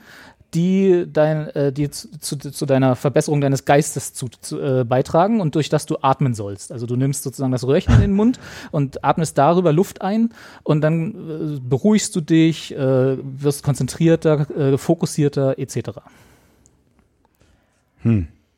die, 0.54 1.06
dein, 1.10 1.48
äh, 1.48 1.72
die 1.72 1.90
zu, 1.90 2.08
zu, 2.18 2.36
zu 2.38 2.66
deiner 2.66 2.96
Verbesserung 2.96 3.40
deines 3.40 3.64
Geistes 3.64 4.12
zu, 4.12 4.28
zu, 4.28 4.60
äh, 4.60 4.84
beitragen 4.84 5.40
und 5.40 5.54
durch 5.54 5.68
das 5.68 5.86
du 5.86 5.98
atmen 6.02 6.34
sollst. 6.34 6.72
Also 6.72 6.86
du 6.86 6.96
nimmst 6.96 7.22
sozusagen 7.22 7.52
das 7.52 7.66
Röhrchen 7.66 7.94
in 7.94 8.00
den 8.00 8.12
Mund 8.12 8.40
und 8.70 9.04
atmest 9.04 9.38
darüber 9.38 9.72
Luft 9.72 10.02
ein 10.02 10.30
und 10.62 10.80
dann 10.80 11.56
äh, 11.56 11.60
beruhigst 11.60 12.14
du 12.16 12.20
dich, 12.20 12.74
äh, 12.74 13.16
wirst 13.22 13.62
konzentrierter, 13.62 14.50
äh, 14.50 14.78
fokussierter 14.78 15.58
etc. 15.58 16.00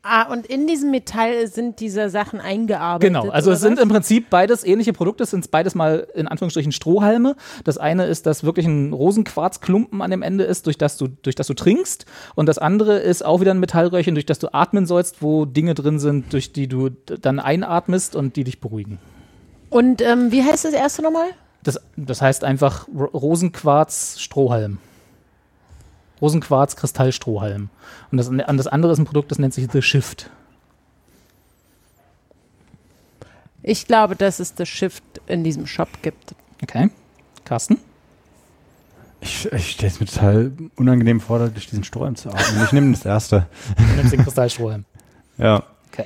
Ah, 0.05 0.23
und 0.23 0.45
in 0.47 0.67
diesem 0.67 0.91
Metall 0.91 1.47
sind 1.47 1.79
diese 1.79 2.09
Sachen 2.09 2.41
eingearbeitet. 2.41 3.07
Genau, 3.21 3.29
also 3.29 3.51
es 3.51 3.61
sind 3.61 3.77
was? 3.77 3.83
im 3.83 3.87
Prinzip 3.89 4.29
beides 4.29 4.65
ähnliche 4.65 4.91
Produkte, 4.91 5.23
es 5.23 5.31
sind 5.31 5.49
beides 5.49 5.75
mal 5.75 6.07
in 6.13 6.27
Anführungsstrichen 6.27 6.73
Strohhalme. 6.73 7.37
Das 7.63 7.77
eine 7.77 8.05
ist, 8.05 8.25
dass 8.25 8.43
wirklich 8.43 8.65
ein 8.65 8.91
Rosenquarzklumpen 8.91 10.01
an 10.01 10.11
dem 10.11 10.21
Ende 10.21 10.43
ist, 10.43 10.65
durch 10.65 10.77
das 10.77 10.97
du, 10.97 11.07
durch 11.07 11.35
das 11.35 11.47
du 11.47 11.53
trinkst. 11.53 12.05
Und 12.35 12.47
das 12.47 12.57
andere 12.57 12.99
ist 12.99 13.23
auch 13.23 13.39
wieder 13.39 13.51
ein 13.53 13.61
Metallröhrchen, 13.61 14.13
durch 14.13 14.25
das 14.25 14.39
du 14.39 14.53
atmen 14.53 14.85
sollst, 14.85 15.21
wo 15.21 15.45
Dinge 15.45 15.73
drin 15.73 15.99
sind, 15.99 16.33
durch 16.33 16.51
die 16.51 16.67
du 16.67 16.89
dann 16.89 17.39
einatmest 17.39 18.17
und 18.17 18.35
die 18.35 18.43
dich 18.43 18.59
beruhigen. 18.59 18.99
Und 19.69 20.01
ähm, 20.01 20.33
wie 20.33 20.43
heißt 20.43 20.65
das 20.65 20.73
erste 20.73 21.01
nochmal? 21.01 21.27
Das, 21.63 21.79
das 21.95 22.21
heißt 22.21 22.43
einfach 22.43 22.89
Ro- 22.89 23.09
Rosenquarz-Strohhalm. 26.23 27.69
Rosenquarz-Kristallstrohhalm. 27.69 27.69
Und 28.11 28.17
das, 28.17 28.29
an 28.29 28.57
das 28.57 28.67
andere 28.67 28.93
ist 28.93 28.99
ein 28.99 29.05
Produkt, 29.05 29.31
das 29.31 29.39
nennt 29.39 29.53
sich 29.53 29.67
The 29.71 29.81
Shift. 29.81 30.29
Ich 33.61 33.87
glaube, 33.87 34.15
dass 34.15 34.39
es 34.39 34.55
das 34.55 34.67
Shift 34.67 35.03
in 35.27 35.43
diesem 35.43 35.67
Shop 35.67 35.89
gibt. 36.01 36.35
Okay. 36.61 36.89
Carsten? 37.45 37.77
Ich, 39.21 39.51
ich 39.51 39.71
stelle 39.71 39.91
es 39.91 39.99
mir 39.99 40.05
total 40.05 40.51
unangenehm 40.75 41.21
vor, 41.21 41.39
durch 41.39 41.67
diesen 41.67 41.83
Strohhalm 41.83 42.15
zu 42.15 42.29
atmen. 42.29 42.63
Ich 42.65 42.71
nehme 42.73 42.91
das 42.91 43.05
erste. 43.05 43.47
Du 43.77 43.83
nimmst 43.95 44.13
den 44.13 44.23
Kristallstrohhalm. 44.23 44.85
Ja. 45.37 45.63
Okay. 45.91 46.05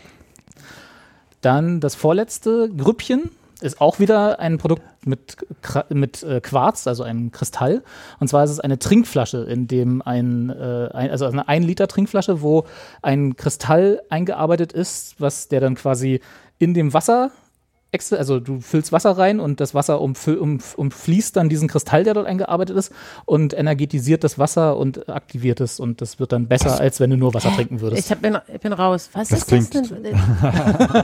Dann 1.42 1.80
das 1.80 1.96
vorletzte 1.96 2.70
Grüppchen 2.70 3.32
ist 3.62 3.82
auch 3.82 4.00
wieder 4.00 4.40
ein 4.40 4.58
Produkt 4.58 4.84
mit, 5.06 5.38
mit 5.90 6.24
äh, 6.24 6.42
Quarz, 6.42 6.88
also 6.88 7.04
einem 7.04 7.32
Kristall. 7.32 7.84
Und 8.20 8.28
zwar 8.28 8.44
ist 8.44 8.52
es 8.52 8.60
eine 8.60 8.80
Trinkflasche, 8.80 9.44
in 9.44 9.68
dem 9.68 10.02
ein, 10.02 10.50
äh, 10.50 10.90
ein 10.94 11.10
also 11.10 11.26
eine 11.26 11.48
1 11.48 11.66
Liter 11.66 11.88
Trinkflasche, 11.88 12.42
wo 12.42 12.66
ein 13.02 13.36
Kristall 13.36 14.02
eingearbeitet 14.10 14.74
ist, 14.74 15.20
was 15.20 15.48
der 15.48 15.62
dann 15.62 15.76
quasi 15.76 16.22
in 16.60 16.74
dem 16.74 16.94
Wasser 16.94 17.32
also 18.12 18.40
du 18.40 18.60
füllst 18.60 18.92
Wasser 18.92 19.12
rein 19.18 19.40
und 19.40 19.60
das 19.60 19.74
Wasser 19.74 20.02
um, 20.02 20.14
umfließt 20.76 21.36
dann 21.36 21.50
diesen 21.50 21.68
Kristall, 21.68 22.04
der 22.04 22.14
dort 22.14 22.28
eingearbeitet 22.28 22.76
ist 22.78 22.92
und 23.26 23.54
energetisiert 23.58 24.24
das 24.24 24.38
Wasser 24.38 24.78
und 24.78 25.10
aktiviert 25.10 25.62
es 25.62 25.80
und 25.80 26.02
das 26.02 26.20
wird 26.20 26.32
dann 26.32 26.48
besser, 26.48 26.80
als 26.80 27.00
wenn 27.00 27.10
du 27.10 27.18
nur 27.18 27.34
Wasser 27.34 27.52
trinken 27.52 27.80
würdest. 27.82 28.06
Ich, 28.06 28.12
hab, 28.12 28.22
bin, 28.22 28.38
ich 28.54 28.60
bin 28.60 28.74
raus. 28.74 29.10
Was 29.14 29.30
Das 29.30 29.40
ist 29.40 29.52
das 29.52 29.70
klingt- 29.70 29.90
denn? 30.06 30.16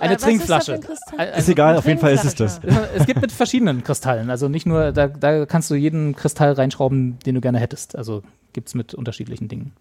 Eine 0.00 0.14
Was 0.14 0.22
Trinkflasche. 0.22 0.74
Ist, 0.74 0.88
das? 0.88 0.98
Also 1.18 1.38
Ist 1.38 1.48
egal, 1.48 1.76
auf 1.76 1.86
jeden 1.86 2.00
Fall 2.00 2.12
ist 2.12 2.24
es 2.24 2.34
das. 2.34 2.60
Es 2.94 3.06
gibt 3.06 3.20
mit 3.20 3.32
verschiedenen 3.32 3.82
Kristallen. 3.84 4.30
Also 4.30 4.48
nicht 4.48 4.66
nur, 4.66 4.92
da, 4.92 5.08
da 5.08 5.46
kannst 5.46 5.70
du 5.70 5.74
jeden 5.74 6.14
Kristall 6.16 6.52
reinschrauben, 6.52 7.18
den 7.26 7.34
du 7.34 7.40
gerne 7.40 7.58
hättest. 7.58 7.96
Also 7.96 8.22
gibt 8.52 8.68
es 8.68 8.74
mit 8.74 8.94
unterschiedlichen 8.94 9.48
Dingen. 9.48 9.72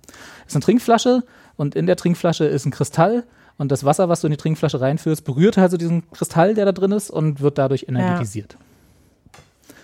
Es 0.46 0.52
ist 0.52 0.56
eine 0.56 0.64
Trinkflasche 0.64 1.24
und 1.58 1.76
in 1.76 1.86
der 1.86 1.96
Trinkflasche 1.96 2.46
ist 2.46 2.66
ein 2.66 2.72
Kristall 2.72 3.24
und 3.62 3.72
das 3.72 3.84
Wasser, 3.84 4.10
was 4.10 4.22
du 4.22 4.28
in 4.28 4.32
die 4.32 4.38
Trinkflasche 4.38 4.82
reinführst, 4.82 5.24
berührt 5.24 5.56
also 5.60 5.78
diesen 5.78 6.10
Kristall, 6.10 6.56
der 6.56 6.66
da 6.66 6.72
drin 6.72 6.92
ist 6.92 7.12
und 7.12 7.42
wird 7.42 7.60
dadurch 7.60 7.86
energetisiert. 7.88 8.58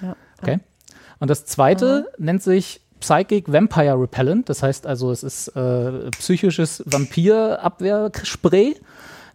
Ja. 0.01 0.15
Okay. 0.41 0.59
Und 1.19 1.29
das 1.29 1.45
zweite 1.45 2.07
nennt 2.17 2.41
sich 2.41 2.81
Psychic 2.99 3.51
Vampire 3.51 4.01
Repellent. 4.01 4.49
Das 4.49 4.63
heißt 4.63 4.87
also, 4.87 5.11
es 5.11 5.21
ist 5.21 5.49
äh, 5.49 6.09
psychisches 6.09 6.81
Vampirabwehrspray. 6.87 8.77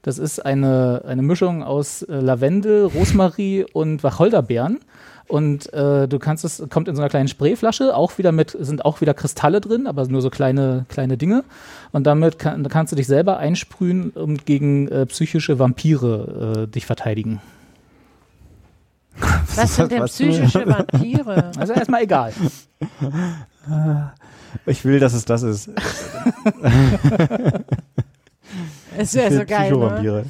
Das 0.02 0.18
ist 0.18 0.44
eine, 0.44 1.02
eine 1.06 1.22
Mischung 1.22 1.62
aus 1.62 2.02
äh, 2.02 2.12
Lavendel, 2.12 2.86
Rosmarie 2.86 3.64
und 3.72 4.02
Wacholderbeeren. 4.02 4.80
Und 5.28 5.72
äh, 5.72 6.08
du 6.08 6.18
kannst 6.18 6.44
es, 6.44 6.62
kommt 6.68 6.88
in 6.88 6.96
so 6.96 7.02
einer 7.02 7.08
kleinen 7.08 7.28
Sprayflasche, 7.28 7.96
auch 7.96 8.18
wieder 8.18 8.32
mit, 8.32 8.56
sind 8.58 8.84
auch 8.84 9.00
wieder 9.00 9.14
Kristalle 9.14 9.60
drin, 9.60 9.86
aber 9.86 10.06
nur 10.08 10.20
so 10.20 10.30
kleine, 10.30 10.84
kleine 10.88 11.16
Dinge. 11.16 11.44
Und 11.92 12.06
damit 12.06 12.38
kann, 12.38 12.68
kannst 12.68 12.92
du 12.92 12.96
dich 12.96 13.06
selber 13.06 13.38
einsprühen 13.38 14.10
und 14.10 14.44
gegen 14.46 14.88
äh, 14.88 15.06
psychische 15.06 15.58
Vampire 15.58 16.64
äh, 16.64 16.66
dich 16.68 16.84
verteidigen. 16.86 17.40
Was 19.54 19.76
sind 19.76 19.92
denn 19.92 20.02
Was- 20.02 20.12
psychische 20.12 20.66
Vampire? 20.66 21.50
Also 21.58 21.72
erstmal 21.72 22.02
egal. 22.02 22.32
Ich 24.66 24.84
will, 24.84 24.98
dass 25.00 25.12
es 25.14 25.24
das 25.24 25.42
ist. 25.42 25.70
Es 28.96 29.14
wäre 29.14 29.32
so 29.32 29.44
geil. 29.44 29.72
Ne? 29.72 30.24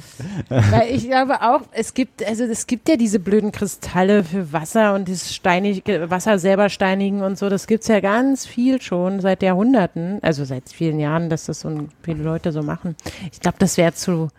Weil 0.49 0.89
ich 0.95 1.07
glaube 1.07 1.41
auch, 1.41 1.61
es 1.71 1.93
gibt, 1.93 2.25
also 2.25 2.43
es 2.43 2.67
gibt 2.67 2.89
ja 2.89 2.95
diese 2.95 3.19
blöden 3.19 3.51
Kristalle 3.51 4.23
für 4.23 4.51
Wasser 4.51 4.93
und 4.95 5.09
das 5.09 5.33
steinige, 5.33 6.09
Wasser 6.09 6.39
selber 6.39 6.69
steinigen 6.69 7.21
und 7.21 7.37
so, 7.37 7.49
das 7.49 7.67
gibt's 7.67 7.87
ja 7.87 7.99
ganz 7.99 8.45
viel 8.45 8.81
schon 8.81 9.19
seit 9.19 9.43
Jahrhunderten, 9.43 10.19
also 10.21 10.45
seit 10.45 10.69
vielen 10.69 10.99
Jahren, 10.99 11.29
dass 11.29 11.45
das 11.45 11.59
so 11.61 11.87
viele 12.01 12.23
Leute 12.23 12.51
so 12.51 12.61
machen. 12.63 12.95
Ich 13.31 13.39
glaube, 13.39 13.57
das 13.59 13.77
wäre 13.77 13.93
zu. 13.93 14.29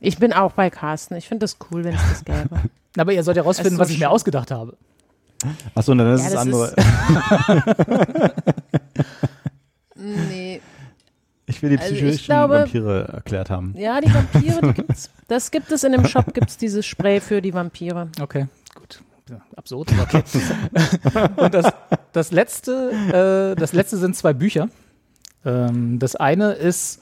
Ich 0.00 0.18
bin 0.18 0.32
auch 0.32 0.52
bei 0.52 0.70
Carsten. 0.70 1.16
Ich 1.16 1.28
finde 1.28 1.44
das 1.44 1.56
cool, 1.70 1.84
wenn 1.84 1.94
es 1.94 2.02
das 2.08 2.24
gäbe. 2.24 2.60
Aber 2.98 3.12
ihr 3.12 3.22
sollt 3.22 3.36
ja 3.36 3.42
rausfinden, 3.42 3.74
Also 3.74 3.82
was 3.82 3.90
ich 3.90 3.98
mir 3.98 4.10
ausgedacht 4.10 4.50
habe. 4.50 4.76
Achso, 5.74 5.94
dann 5.94 6.14
ist 6.14 6.20
Ja, 6.22 6.26
es 6.26 6.32
das 6.32 6.42
andere. 6.42 8.32
nee. 9.96 10.60
Ich 11.48 11.62
will 11.62 11.70
die 11.70 11.78
Also 11.78 11.94
psychischen 11.94 12.26
glaube- 12.26 12.54
Vampire 12.60 13.08
erklärt 13.12 13.50
haben. 13.50 13.72
Ja, 13.76 14.00
die 14.00 14.12
Vampire, 14.12 14.60
die 14.62 14.72
gibt's. 14.82 15.10
Das 15.28 15.50
gibt 15.50 15.70
es 15.70 15.84
in 15.84 15.92
dem 15.92 16.04
Shop, 16.06 16.34
gibt's 16.34 16.56
dieses 16.56 16.84
Spray 16.84 17.20
für 17.20 17.40
die 17.40 17.54
Vampire. 17.54 18.08
Okay, 18.20 18.46
gut. 18.74 19.00
Ja, 19.30 19.40
absurd, 19.56 19.92
aber 19.92 20.02
okay. 20.02 20.22
Und 21.36 21.52
das, 21.54 21.72
das, 22.12 22.30
letzte, 22.30 23.52
äh, 23.54 23.58
das 23.60 23.72
letzte 23.72 23.96
sind 23.96 24.14
zwei 24.14 24.32
Bücher. 24.32 24.68
Ähm, 25.44 25.98
das 25.98 26.14
eine 26.16 26.52
ist, 26.52 26.98
äh, 26.98 27.00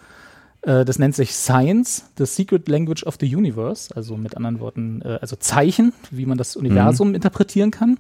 das 0.65 0.99
nennt 0.99 1.15
sich 1.15 1.34
Science, 1.34 2.10
The 2.17 2.26
Secret 2.26 2.68
Language 2.68 3.05
of 3.05 3.17
the 3.20 3.36
Universe, 3.36 3.94
also 3.94 4.17
mit 4.17 4.36
anderen 4.36 4.60
Worten, 4.60 5.02
äh, 5.02 5.18
also 5.20 5.36
Zeichen, 5.36 5.93
wie 6.10 6.26
man 6.26 6.39
das 6.39 6.57
Universum 6.57 7.15
interpretieren 7.15 7.70
kann. 7.70 7.99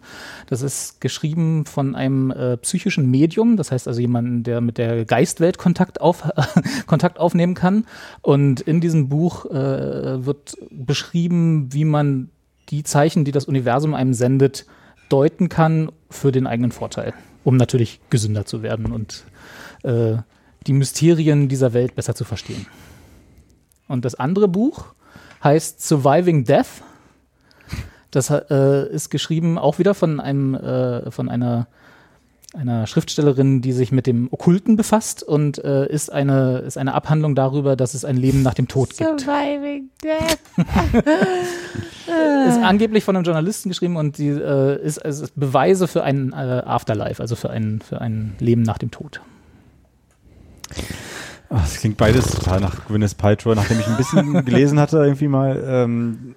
Das 0.48 0.62
ist 0.62 1.00
geschrieben 1.00 1.66
von 1.66 1.94
einem 1.94 2.30
äh, 2.30 2.56
psychischen 2.56 3.10
Medium, 3.10 3.56
das 3.56 3.70
heißt 3.70 3.86
also 3.86 4.00
jemanden, 4.00 4.42
der 4.44 4.60
mit 4.60 4.78
der 4.78 5.04
Geistwelt 5.04 5.58
Kontakt, 5.58 6.00
auf, 6.00 6.22
Kontakt 6.86 7.18
aufnehmen 7.18 7.54
kann. 7.54 7.84
Und 8.22 8.60
in 8.60 8.80
diesem 8.80 9.08
Buch 9.08 9.46
äh, 9.46 10.24
wird 10.24 10.56
beschrieben, 10.70 11.68
wie 11.72 11.84
man 11.84 12.30
die 12.70 12.82
Zeichen, 12.82 13.24
die 13.24 13.32
das 13.32 13.44
Universum 13.44 13.94
einem 13.94 14.14
sendet, 14.14 14.66
deuten 15.10 15.48
kann 15.48 15.92
für 16.08 16.32
den 16.32 16.46
eigenen 16.46 16.72
Vorteil, 16.72 17.12
um 17.44 17.56
natürlich 17.56 18.00
gesünder 18.08 18.46
zu 18.46 18.62
werden 18.62 18.90
und 18.90 19.24
äh, 19.82 20.16
die 20.66 20.72
Mysterien 20.72 21.48
dieser 21.48 21.72
Welt 21.72 21.94
besser 21.94 22.14
zu 22.14 22.24
verstehen. 22.24 22.66
Und 23.88 24.04
das 24.04 24.14
andere 24.14 24.48
Buch 24.48 24.94
heißt 25.42 25.86
Surviving 25.86 26.44
Death. 26.44 26.82
Das 28.10 28.30
äh, 28.30 28.88
ist 28.90 29.10
geschrieben 29.10 29.58
auch 29.58 29.78
wieder 29.78 29.94
von 29.94 30.20
einem 30.20 30.54
äh, 30.54 31.10
von 31.10 31.28
einer 31.28 31.66
einer 32.54 32.86
Schriftstellerin, 32.86 33.62
die 33.62 33.72
sich 33.72 33.90
mit 33.90 34.06
dem 34.06 34.28
Okkulten 34.30 34.76
befasst 34.76 35.24
und 35.24 35.58
äh, 35.64 35.88
ist 35.88 36.12
eine 36.12 36.58
ist 36.58 36.78
eine 36.78 36.94
Abhandlung 36.94 37.34
darüber, 37.34 37.74
dass 37.74 37.94
es 37.94 38.04
ein 38.04 38.16
Leben 38.16 38.42
nach 38.42 38.54
dem 38.54 38.68
Tod 38.68 38.96
gibt. 38.96 39.20
Surviving 39.20 39.90
Death. 40.02 40.38
ist 42.48 42.62
angeblich 42.62 43.02
von 43.02 43.16
einem 43.16 43.24
Journalisten 43.24 43.70
geschrieben 43.70 43.96
und 43.96 44.18
die 44.18 44.28
äh, 44.28 44.80
ist, 44.80 44.98
es 44.98 45.20
ist 45.20 45.32
Beweise 45.34 45.88
für 45.88 46.04
ein 46.04 46.32
äh, 46.32 46.62
Afterlife, 46.64 47.20
also 47.20 47.34
für 47.34 47.50
ein, 47.50 47.80
für 47.80 48.00
ein 48.00 48.36
Leben 48.38 48.62
nach 48.62 48.78
dem 48.78 48.92
Tod. 48.92 49.20
Ach, 51.50 51.62
das 51.62 51.76
klingt 51.78 51.96
beides 51.96 52.26
total 52.30 52.60
nach 52.60 52.86
Gwyneth 52.86 53.16
Paltrow, 53.16 53.54
nachdem 53.54 53.78
ich 53.80 53.86
ein 53.86 53.96
bisschen 53.96 54.44
gelesen 54.44 54.80
hatte, 54.80 54.98
irgendwie 54.98 55.28
mal 55.28 55.62
ähm, 55.66 56.34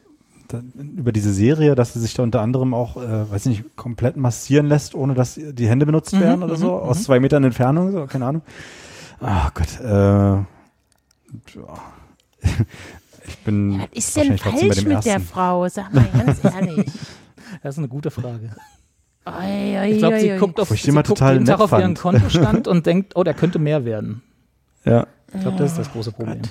da, 0.48 0.62
über 0.76 1.12
diese 1.12 1.34
Serie, 1.34 1.76
dass 1.76 1.94
sie 1.94 2.00
sich 2.00 2.14
da 2.14 2.24
unter 2.24 2.42
anderem 2.42 2.74
auch, 2.74 2.98
äh, 2.98 3.32
weiß 3.32 3.46
ich 3.48 3.58
nicht, 3.60 3.76
komplett 3.76 4.18
massieren 4.18 4.68
lässt, 4.68 4.96
ohne 4.96 5.14
dass 5.14 5.36
die 5.36 5.68
Hände 5.68 5.86
benutzt 5.86 6.14
Mhm, 6.14 6.20
werden 6.20 6.44
oder 6.44 6.56
mhm, 6.56 6.62
so, 6.62 6.74
aus 6.74 7.04
zwei 7.04 7.20
Metern 7.20 7.44
Entfernung, 7.44 7.92
so, 7.92 8.06
keine 8.06 8.26
Ahnung. 8.26 8.42
Ach 9.20 9.54
Gott, 9.54 9.80
äh, 9.80 9.88
ja. 9.88 10.46
ich 13.28 13.38
bin 13.40 13.80
Was 13.80 13.88
ist 13.94 14.16
denn 14.18 14.38
falsch 14.38 14.84
mit 14.86 15.06
der 15.06 15.14
ersten. 15.14 15.28
Frau? 15.28 15.68
Sag 15.68 15.94
mal 15.94 16.08
ganz 16.26 16.44
ehrlich. 16.44 16.92
Das 17.64 17.76
ist 17.76 17.80
eine 17.80 17.88
gute 17.88 18.12
Frage. 18.12 18.52
Oi, 19.26 19.78
oi, 19.80 19.92
Ich 19.92 19.98
glaube, 19.98 20.20
sie 20.20 20.32
oi, 20.32 20.38
guckt, 20.38 20.60
auf, 20.60 20.70
sie 20.70 20.92
guckt 20.92 21.20
jeden 21.20 21.46
Tag 21.46 21.60
auf 21.60 21.72
ihren. 21.72 21.96
Kontostand 21.96 22.68
und 22.68 22.86
denkt, 22.86 23.16
oh, 23.16 23.24
der 23.24 23.34
könnte 23.34 23.60
mehr 23.60 23.84
werden. 23.84 24.22
Ja. 24.88 25.08
Ich 25.34 25.42
glaube, 25.42 25.58
das 25.58 25.72
ist 25.72 25.78
das 25.80 25.92
große 25.92 26.12
Problem. 26.12 26.42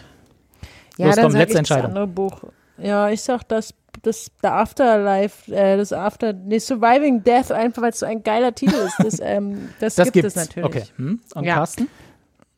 Ja, 0.98 1.06
Los, 1.06 1.16
dann 1.16 1.24
komm, 1.24 1.32
sag 1.32 1.39
letzte 1.40 1.42
ich 1.42 1.47
das 1.52 1.58
Entscheidung. 1.58 1.86
andere 1.90 2.06
Buch. 2.06 2.40
Ja, 2.78 3.08
ich 3.08 3.23
sag 3.23 3.42
das, 3.48 3.73
das 4.02 4.31
The 4.42 4.48
Afterlife, 4.48 5.50
äh, 5.55 5.76
das 5.78 5.92
After, 5.92 6.32
nee, 6.32 6.58
Surviving 6.58 7.23
Death, 7.24 7.50
einfach 7.52 7.82
weil 7.82 7.90
es 7.90 8.00
so 8.00 8.06
ein 8.06 8.23
geiler 8.23 8.55
Titel 8.55 8.74
ist. 8.74 8.97
Das, 8.98 9.18
ähm, 9.20 9.70
das, 9.81 9.94
Das 9.94 10.12
gibt 10.12 10.24
gibt's. 10.24 10.36
es 10.36 10.48
natürlich. 10.48 10.66
Okay. 10.66 10.82
Hm? 10.97 11.20
Und 11.34 11.44
Ja. 11.44 11.55
Carsten? 11.55 11.89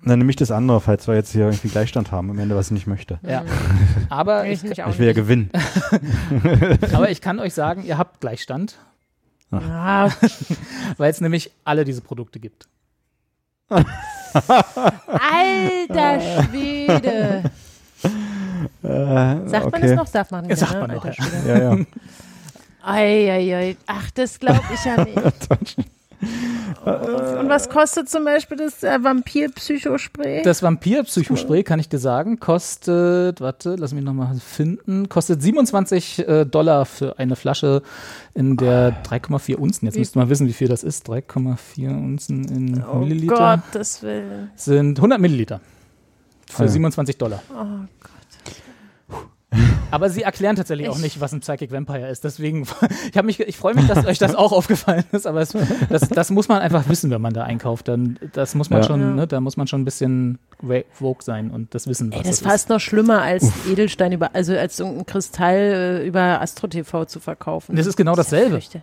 Dann 0.05 0.19
nehme 0.21 0.31
ich 0.31 0.37
das 0.37 0.53
andere, 0.53 0.81
falls 0.81 1.09
wir 1.09 1.15
jetzt 1.17 1.33
hier 1.33 1.47
irgendwie 1.47 1.69
Gleichstand 1.69 2.13
haben, 2.13 2.31
am 2.31 2.39
Ende, 2.39 2.55
was 2.55 2.67
ich 2.67 2.73
nicht 2.73 2.87
möchte. 2.87 3.19
Ja. 3.27 3.45
Aber 4.11 4.47
Ich, 4.47 4.63
ich, 4.65 4.79
Ich 4.79 4.99
will 4.99 5.07
ja 5.09 5.13
gewinnen. 5.13 5.51
aber 6.93 7.11
ich 7.11 7.21
kann 7.21 7.41
euch 7.41 7.53
sagen, 7.55 7.83
ihr 7.85 7.99
habt 7.99 8.21
Gleichstand, 8.21 8.77
Ah, 9.51 10.11
weil 10.99 11.11
es 11.11 11.21
nämlich 11.21 11.51
alle 11.65 11.85
diese 11.85 12.01
Produkte 12.03 12.39
gibt. 12.39 12.69
Alter 15.07 16.21
Schwede. 16.21 17.43
Äh, 18.83 19.49
Sagt 19.49 19.53
man 19.53 19.67
okay. 19.67 19.81
das 19.83 19.97
noch? 19.97 20.09
Darf 20.09 20.31
man 20.31 20.47
nicht, 20.47 20.59
Sagt 20.59 20.75
ne? 20.75 20.81
man 20.81 20.91
noch, 20.91 21.05
alter 21.05 21.23
ja. 21.23 21.25
Schwede. 21.25 21.49
Ja, 21.49 21.59
ja. 21.77 21.85
Ei, 22.83 23.31
ei, 23.31 23.55
ei. 23.55 23.77
Ach, 23.87 24.11
das 24.13 24.39
glaube 24.39 24.63
ich 24.73 24.85
ja 24.85 25.05
nicht. 25.05 25.89
Und 26.21 27.49
was 27.49 27.69
kostet 27.69 28.09
zum 28.09 28.25
Beispiel 28.25 28.57
das 28.57 28.83
äh, 28.83 29.03
Vampir-Psychospray? 29.03 30.43
Das 30.43 30.63
Vampir-Psychospray, 30.63 31.63
kann 31.63 31.79
ich 31.81 31.89
dir 31.89 31.99
sagen, 31.99 32.41
kostet, 32.41 33.41
warte, 33.41 33.77
lass 33.77 33.93
mich 33.93 34.05
nochmal 34.05 34.35
finden, 34.37 35.09
kostet 35.09 35.43
27 35.43 36.27
äh, 36.27 36.45
Dollar 36.45 36.87
für 36.87 37.19
eine 37.19 37.37
Flasche 37.37 37.83
in 38.35 38.57
der 38.57 39.03
3,4 39.05 39.57
Unzen. 39.57 39.87
Jetzt 39.87 39.99
müsst 39.99 40.17
ihr 40.17 40.21
mal 40.21 40.29
wissen, 40.29 40.47
wie 40.47 40.53
viel 40.53 40.69
das 40.69 40.83
ist. 40.83 41.09
3,4 41.09 41.89
Unzen 41.89 42.45
in 42.49 42.85
oh 42.85 42.97
Milliliter 42.99 43.63
Gottes 43.65 44.03
Willen. 44.03 44.51
sind 44.57 44.99
100 44.99 45.21
Milliliter 45.21 45.61
für 46.51 46.63
Ah 46.63 46.67
ja. 46.67 46.73
27 46.73 47.17
Dollar. 47.19 47.43
Oh 47.51 47.87
Gott. 48.01 48.18
Aber 49.91 50.11
sie 50.11 50.23
erklären 50.23 50.57
tatsächlich 50.57 50.89
auch 50.91 50.97
Ich- 50.97 51.03
nicht, 51.03 51.21
was 51.21 51.33
ein 51.33 51.41
Psychic 51.41 51.73
Vampire 51.73 52.09
ist. 52.09 52.23
Deswegen, 52.25 52.67
ich 53.15 53.23
mich, 53.23 53.41
ich 53.41 53.57
freue 53.57 53.75
mich, 53.75 53.87
dass 53.87 54.05
euch 54.05 54.19
das 54.19 54.35
auch 54.35 54.53
aufgefallen 54.53 55.05
ist. 55.13 55.27
Aber 55.27 55.41
es, 55.41 55.57
das, 55.89 56.09
das 56.09 56.31
muss 56.31 56.49
man 56.49 56.59
einfach 56.61 56.89
wissen, 56.89 57.11
wenn 57.11 57.23
man 57.23 57.33
da 57.33 57.45
einkauft. 57.45 57.89
Dann, 57.89 58.19
das 58.35 58.55
muss 58.55 58.69
man 58.69 58.83
Ja. 58.83 58.87
schon, 58.87 59.01
Ja. 59.01 59.07
ne, 59.15 59.27
da 59.27 59.41
muss 59.41 59.57
man 59.57 59.67
schon 59.67 59.81
ein 59.83 59.85
bisschen 59.87 60.39
vogue 60.93 61.23
sein 61.23 61.51
und 61.51 61.75
das 61.75 61.87
wissen, 61.87 62.11
was 62.11 62.19
Ey, 62.19 62.23
das 62.25 62.33
ist 62.33 62.45
das 62.45 62.53
fast 62.53 62.69
noch 62.69 62.81
schlimmer 62.81 63.23
als 63.23 63.51
Edelstein 63.71 64.13
über, 64.13 64.35
also 64.35 64.55
als 64.55 64.79
irgendein 64.81 65.07
Kristall 65.07 65.57
äh, 66.03 66.07
über 66.07 66.41
Astro 66.43 66.67
TV 66.67 67.05
zu 67.07 67.21
verkaufen. 67.21 67.75
Das 67.77 67.87
ist 67.87 67.97
genau 67.97 68.15
Das 68.15 68.27
dasselbe. 68.29 68.57
fürchte- 68.61 68.83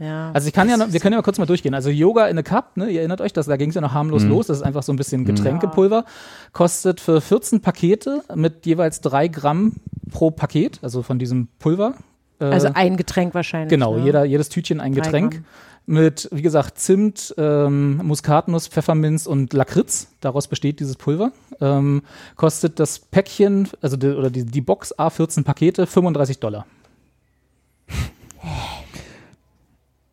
Ja. 0.00 0.30
Also 0.32 0.48
ich 0.48 0.54
kann 0.54 0.68
ja, 0.68 0.76
noch, 0.78 0.92
wir 0.92 0.98
können 0.98 1.12
ja 1.12 1.18
mal 1.18 1.22
kurz 1.22 1.38
mal 1.38 1.46
durchgehen. 1.46 1.74
Also 1.74 1.90
Yoga 1.90 2.26
in 2.28 2.38
a 2.38 2.42
Cup, 2.42 2.76
ne, 2.76 2.88
ihr 2.90 3.00
erinnert 3.00 3.20
euch, 3.20 3.32
das, 3.34 3.46
da 3.46 3.56
ging 3.56 3.68
es 3.68 3.74
ja 3.74 3.80
noch 3.82 3.92
harmlos 3.92 4.24
Mhm. 4.24 4.30
los. 4.30 4.46
Das 4.46 4.56
ist 4.56 4.62
einfach 4.62 4.82
so 4.82 4.92
ein 4.92 4.96
bisschen 4.96 5.24
Getränkepulver. 5.26 6.04
Kostet 6.52 7.00
für 7.00 7.20
14 7.20 7.60
Pakete 7.60 8.22
mit 8.34 8.64
jeweils 8.66 9.00
drei 9.02 9.28
Gramm 9.28 9.74
pro 10.10 10.30
Paket, 10.30 10.78
also 10.82 11.02
von 11.02 11.18
diesem 11.18 11.48
Pulver. 11.58 11.94
Äh, 12.40 12.46
also 12.46 12.70
ein 12.74 12.96
Getränk 12.96 13.34
wahrscheinlich. 13.34 13.68
genau, 13.70 13.96
ne? 13.98 14.04
jeder, 14.04 14.24
jedes 14.24 14.48
Tütchen 14.48 14.80
ein 14.80 14.94
Drei 14.94 15.02
Getränk. 15.02 15.32
Gramm. 15.34 15.44
Mit, 15.86 16.28
wie 16.30 16.42
gesagt, 16.42 16.78
Zimt, 16.78 17.34
ähm, 17.36 17.96
Muskatnuss, 18.04 18.68
Pfefferminz 18.68 19.26
und 19.26 19.52
Lakritz. 19.52 20.06
Daraus 20.20 20.46
besteht 20.46 20.78
dieses 20.78 20.94
Pulver. 20.96 21.32
Ähm, 21.60 22.02
kostet 22.36 22.78
das 22.78 23.00
Päckchen, 23.00 23.68
also 23.80 23.96
die, 23.96 24.06
oder 24.08 24.30
die, 24.30 24.44
die 24.44 24.60
Box 24.60 24.96
A14 24.96 25.42
Pakete 25.42 25.86
35 25.86 26.38
Dollar. 26.38 26.64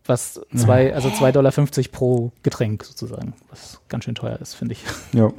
Was 0.08 0.42
zwei, 0.56 0.94
also 0.94 1.10
2,50 1.10 1.32
Dollar 1.32 1.52
pro 1.92 2.32
Getränk 2.44 2.84
sozusagen, 2.84 3.34
was 3.50 3.80
ganz 3.90 4.06
schön 4.06 4.16
teuer 4.16 4.40
ist, 4.40 4.56
finde 4.56 4.74
ich. 4.74 4.84
Ja. 5.14 5.32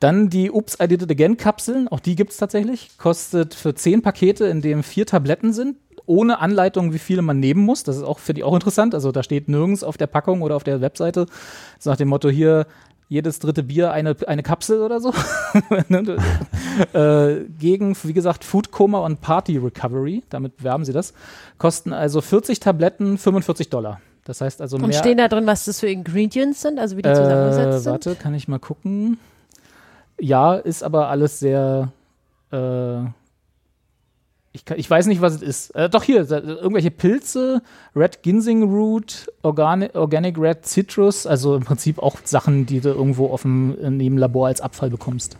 Dann 0.00 0.28
die 0.28 0.50
Oops, 0.50 0.78
I 0.82 0.88
Did 0.88 1.02
It 1.02 1.10
Again 1.10 1.36
Kapseln, 1.36 1.86
auch 1.88 2.00
die 2.00 2.16
gibt 2.16 2.32
es 2.32 2.36
tatsächlich. 2.36 2.90
Kostet 2.98 3.54
für 3.54 3.74
10 3.74 4.02
Pakete, 4.02 4.46
in 4.46 4.60
dem 4.60 4.82
vier 4.82 5.06
Tabletten 5.06 5.52
sind, 5.52 5.76
ohne 6.06 6.40
Anleitung, 6.40 6.92
wie 6.92 6.98
viele 6.98 7.22
man 7.22 7.38
nehmen 7.38 7.60
muss. 7.60 7.84
Das 7.84 7.96
ist 7.96 8.02
auch 8.02 8.18
für 8.18 8.34
die 8.34 8.42
auch 8.42 8.54
interessant. 8.54 8.94
Also 8.94 9.12
da 9.12 9.22
steht 9.22 9.48
nirgends 9.48 9.84
auf 9.84 9.96
der 9.96 10.08
Packung 10.08 10.42
oder 10.42 10.56
auf 10.56 10.64
der 10.64 10.80
Webseite 10.80 11.26
so 11.78 11.90
nach 11.90 11.96
dem 11.96 12.08
Motto 12.08 12.28
hier 12.28 12.66
jedes 13.12 13.38
dritte 13.38 13.62
Bier 13.62 13.92
eine, 13.92 14.16
eine 14.26 14.42
Kapsel 14.42 14.80
oder 14.80 14.98
so. 15.00 15.12
Ne, 15.88 16.16
äh, 16.94 17.44
gegen, 17.58 17.94
wie 18.04 18.12
gesagt, 18.14 18.42
Food 18.44 18.70
Coma 18.70 19.00
und 19.00 19.20
Party 19.20 19.58
Recovery, 19.58 20.22
damit 20.30 20.56
bewerben 20.56 20.84
sie 20.86 20.92
das, 20.94 21.12
kosten 21.58 21.92
also 21.92 22.22
40 22.22 22.58
Tabletten 22.60 23.18
45 23.18 23.68
Dollar. 23.68 24.00
Das 24.24 24.40
heißt 24.40 24.62
also 24.62 24.78
mehr. 24.78 24.86
Und 24.86 24.94
stehen 24.94 25.18
da 25.18 25.28
drin, 25.28 25.46
was 25.46 25.66
das 25.66 25.80
für 25.80 25.88
Ingredients 25.88 26.62
sind, 26.62 26.78
also 26.78 26.96
wie 26.96 27.02
die 27.02 27.10
zusammengesetzt 27.12 27.66
Äh, 27.76 27.78
sind? 27.80 27.92
warte, 27.92 28.14
kann 28.14 28.34
ich 28.34 28.48
mal 28.48 28.58
gucken. 28.58 29.18
Ja, 30.18 30.54
ist 30.54 30.82
aber 30.82 31.08
alles 31.08 31.38
sehr. 31.38 31.92
Äh, 32.50 32.56
Ich, 34.54 34.64
kann, 34.66 34.78
ich 34.78 34.88
weiß 34.90 35.06
nicht, 35.06 35.20
was 35.22 35.34
es 35.36 35.42
ist. 35.42 35.70
Äh, 35.70 35.88
doch 35.88 36.02
hier, 36.02 36.24
da- 36.24 36.38
irgendwelche 36.40 36.90
Pilze, 36.90 37.62
Red 37.96 38.22
Ginseng 38.22 38.64
Root, 38.64 39.26
Organic, 39.42 39.94
Organic 39.94 40.38
Red 40.38 40.66
Citrus, 40.66 41.26
also 41.26 41.56
im 41.56 41.62
Prinzip 41.64 41.98
auch 41.98 42.16
Sachen, 42.24 42.66
die 42.66 42.80
du 42.80 42.90
irgendwo 42.90 43.28
auf 43.28 43.42
dem, 43.42 43.76
dem 43.98 44.18
Labor 44.18 44.48
als 44.48 44.60
Abfall 44.60 44.90
bekommst. 44.90 45.38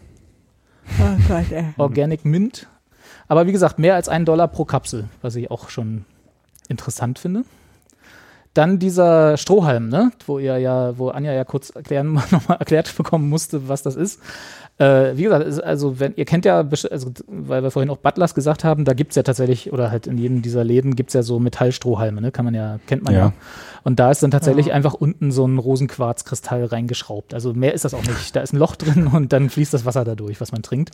Oh 0.99 1.17
Gott, 1.29 1.53
ey. 1.53 1.67
Organic 1.77 2.25
Mint. 2.25 2.69
Aber 3.29 3.47
wie 3.47 3.53
gesagt, 3.53 3.79
mehr 3.79 3.95
als 3.95 4.09
einen 4.09 4.25
Dollar 4.25 4.49
pro 4.49 4.65
Kapsel, 4.65 5.09
was 5.21 5.37
ich 5.37 5.51
auch 5.51 5.69
schon 5.69 6.05
interessant 6.69 7.19
finde. 7.19 7.45
Dann 8.55 8.79
dieser 8.79 9.37
Strohhalm, 9.37 9.89
ne? 9.89 10.13
wo 10.27 10.39
ihr 10.39 10.59
ja, 10.59 10.99
wo 10.99 11.09
Anja 11.09 11.33
ja 11.33 11.45
kurz 11.45 11.71
erklären, 11.71 12.13
nochmal 12.31 12.59
erklärt 12.59 12.95
bekommen 12.97 13.29
musste, 13.29 13.69
was 13.69 13.83
das 13.83 13.97
ist. 13.97 14.21
Äh, 14.79 15.17
wie 15.17 15.25
gesagt, 15.25 15.63
also 15.63 16.01
wenn 16.01 16.15
ihr 16.17 16.25
kennt 16.25 16.45
ja, 16.45 16.59
also, 16.91 17.13
weil 17.27 17.63
wir 17.63 17.71
vorhin 17.71 17.91
auch 17.91 17.99
Butlers 17.99 18.35
gesagt 18.35 18.65
haben, 18.65 18.85
da 18.85 18.95
gibt's 18.95 19.17
ja 19.17 19.23
tatsächlich, 19.23 19.73
oder 19.73 19.91
halt 19.91 20.07
in 20.07 20.19
jedem 20.19 20.43
dieser 20.43 20.65
Läden 20.65 20.97
gibt's 20.97 21.15
ja 21.15 21.23
so 21.23 21.39
Metallstrohhalme, 21.39 22.21
ne? 22.21 22.33
Kann 22.33 22.45
man 22.45 22.55
ja, 22.55 22.79
kennt 22.87 23.05
man 23.05 23.15
ja. 23.15 23.21
Ja. 23.21 23.33
Und 23.85 24.01
da 24.01 24.11
ist 24.11 24.23
dann 24.23 24.31
tatsächlich 24.31 24.73
einfach 24.73 24.95
unten 24.95 25.31
so 25.31 25.47
ein 25.47 25.59
Rosenquarzkristall 25.59 26.65
reingeschraubt. 26.65 27.35
Also 27.35 27.53
mehr 27.53 27.75
ist 27.75 27.85
das 27.85 27.95
auch 27.95 28.03
nicht. 28.03 28.35
Da 28.35 28.41
ist 28.41 28.53
ein 28.53 28.59
Loch 28.59 28.77
drin 28.77 29.07
und 29.07 29.33
dann 29.33 29.51
fließt 29.51 29.75
das 29.75 29.85
Wasser 29.85 30.05
dadurch, 30.05 30.41
was 30.41 30.53
man 30.53 30.63
trinkt. 30.63 30.91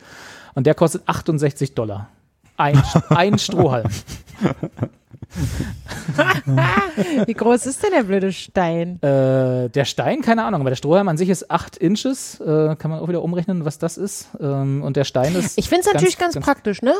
Und 0.55 0.67
der 0.67 0.75
kostet 0.75 1.03
68 1.07 1.73
Dollar. 1.73 2.09
Ein, 2.57 2.81
ein 3.09 3.39
Strohhalm. 3.39 3.87
Wie 7.25 7.33
groß 7.33 7.65
ist 7.65 7.83
denn 7.83 7.91
der 7.91 8.03
blöde 8.03 8.31
Stein? 8.31 9.01
Äh, 9.01 9.69
der 9.69 9.85
Stein, 9.85 10.21
keine 10.21 10.43
Ahnung, 10.43 10.61
aber 10.61 10.69
der 10.69 10.75
Strohhalm 10.75 11.07
an 11.07 11.17
sich 11.17 11.29
ist 11.29 11.49
8 11.49 11.77
Inches. 11.77 12.39
Äh, 12.39 12.75
kann 12.75 12.91
man 12.91 12.99
auch 12.99 13.07
wieder 13.07 13.23
umrechnen, 13.23 13.65
was 13.65 13.79
das 13.79 13.97
ist. 13.97 14.29
Ähm, 14.39 14.83
und 14.83 14.97
der 14.97 15.03
Stein 15.03 15.35
ist. 15.35 15.57
Ich 15.57 15.69
finde 15.69 15.85
es 15.87 15.93
natürlich 15.93 16.17
ganz, 16.17 16.39
praktisch, 16.39 16.81
ne? 16.81 16.93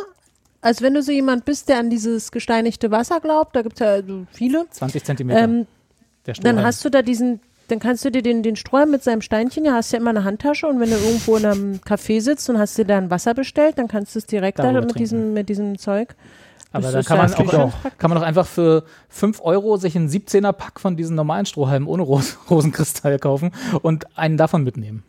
Als 0.61 0.81
wenn 0.81 0.93
du 0.93 1.01
so 1.01 1.11
jemand 1.11 1.45
bist, 1.45 1.69
der 1.69 1.79
an 1.79 1.89
dieses 1.89 2.31
gesteinigte 2.31 2.91
Wasser 2.91 3.19
glaubt, 3.19 3.55
da 3.55 3.61
gibt 3.61 3.75
es 3.75 3.79
ja 3.79 4.03
so 4.03 4.25
viele, 4.31 4.65
20 4.69 5.03
Zentimeter. 5.03 5.39
ähm, 5.39 5.67
dann 6.41 6.61
hast 6.61 6.83
du 6.83 6.89
da 6.89 7.01
diesen, 7.01 7.39
dann 7.69 7.79
kannst 7.79 8.03
du 8.03 8.11
dir 8.11 8.21
den, 8.21 8.43
den 8.43 8.57
Strohhalm 8.57 8.91
mit 8.91 9.01
seinem 9.01 9.21
Steinchen, 9.21 9.63
ja, 9.63 9.73
hast 9.73 9.93
ja 9.93 9.99
immer 9.99 10.09
eine 10.09 10.25
Handtasche 10.25 10.67
und 10.67 10.79
wenn 10.81 10.89
du 10.89 10.97
irgendwo 10.97 11.37
in 11.37 11.45
einem 11.45 11.75
Café 11.77 12.19
sitzt 12.19 12.49
und 12.49 12.59
hast 12.59 12.77
dir 12.77 12.85
da 12.85 12.97
ein 12.97 13.09
Wasser 13.09 13.33
bestellt, 13.33 13.77
dann 13.77 13.87
kannst 13.87 14.15
du 14.15 14.19
es 14.19 14.25
direkt 14.25 14.59
da 14.59 14.71
mit 14.71 14.81
trinken. 14.81 14.97
diesem, 14.97 15.33
mit 15.33 15.47
diesem 15.47 15.77
Zeug. 15.77 16.15
Aber 16.71 16.83
das 16.91 16.95
ist 16.95 17.07
kann 17.07 17.17
ja 17.17 17.23
man, 17.45 17.55
auch, 17.55 17.67
auch 17.73 17.97
kann 17.97 18.09
man 18.11 18.19
doch 18.19 18.25
einfach 18.25 18.45
für 18.45 18.83
5 19.09 19.41
Euro 19.41 19.77
sich 19.77 19.95
einen 19.95 20.07
17er-Pack 20.09 20.79
von 20.79 20.95
diesen 20.95 21.15
normalen 21.15 21.45
Strohhalmen 21.45 21.87
ohne 21.87 22.03
Ros 22.03 22.37
Rosenkristall 22.49 23.17
kaufen 23.19 23.51
und 23.81 24.05
einen 24.17 24.37
davon 24.37 24.63
mitnehmen. 24.63 25.03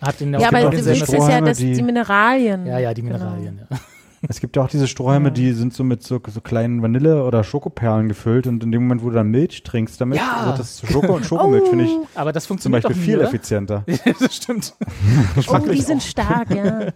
Hat 0.00 0.18
den 0.20 0.32
Ja, 0.32 0.40
auch 0.40 0.44
aber 0.48 0.58
genau 0.58 0.70
du 0.70 0.84
willst 0.84 1.12
ja, 1.12 1.40
dass 1.40 1.58
die- 1.58 1.72
die 1.74 1.82
Mineralien. 1.82 2.66
Ja, 2.66 2.78
ja, 2.78 2.92
die 2.92 3.02
Genau. 3.02 3.18
Mineralien. 3.18 3.60
Ja. 3.70 3.78
Es 4.28 4.40
gibt 4.40 4.54
ja 4.56 4.62
auch 4.62 4.68
diese 4.68 4.86
Strohhalme, 4.86 5.32
die 5.32 5.52
sind 5.52 5.74
so 5.74 5.82
mit 5.82 6.02
so, 6.04 6.20
so 6.28 6.40
kleinen 6.40 6.80
Vanille- 6.80 7.24
oder 7.24 7.42
Schokoperlen 7.42 8.08
gefüllt 8.08 8.46
und 8.46 8.62
in 8.62 8.70
dem 8.70 8.82
Moment, 8.84 9.02
wo 9.02 9.08
du 9.10 9.16
dann 9.16 9.28
Milch 9.28 9.62
trinkst 9.64 10.00
damit, 10.00 10.18
Ja. 10.18 10.46
wird 10.46 10.58
das 10.60 10.76
zu 10.76 10.86
Schoko 10.86 11.14
und 11.16 11.26
Schokomilch, 11.26 11.68
finde 11.68 11.84
ich 11.86 11.90
Aber 12.14 12.32
das 12.32 12.44
zum 12.44 12.48
funktioniert 12.58 12.84
Beispiel 12.84 12.94
doch 12.94 13.00
nie, 13.00 13.06
viel 13.06 13.18
oder? 13.18 13.28
effizienter. 13.28 13.84
das 14.20 14.36
stimmt. 14.36 14.74
Oh, 15.48 15.58
die 15.58 15.80
sind 15.80 16.02
stark, 16.02 16.54
ja. 16.54 16.92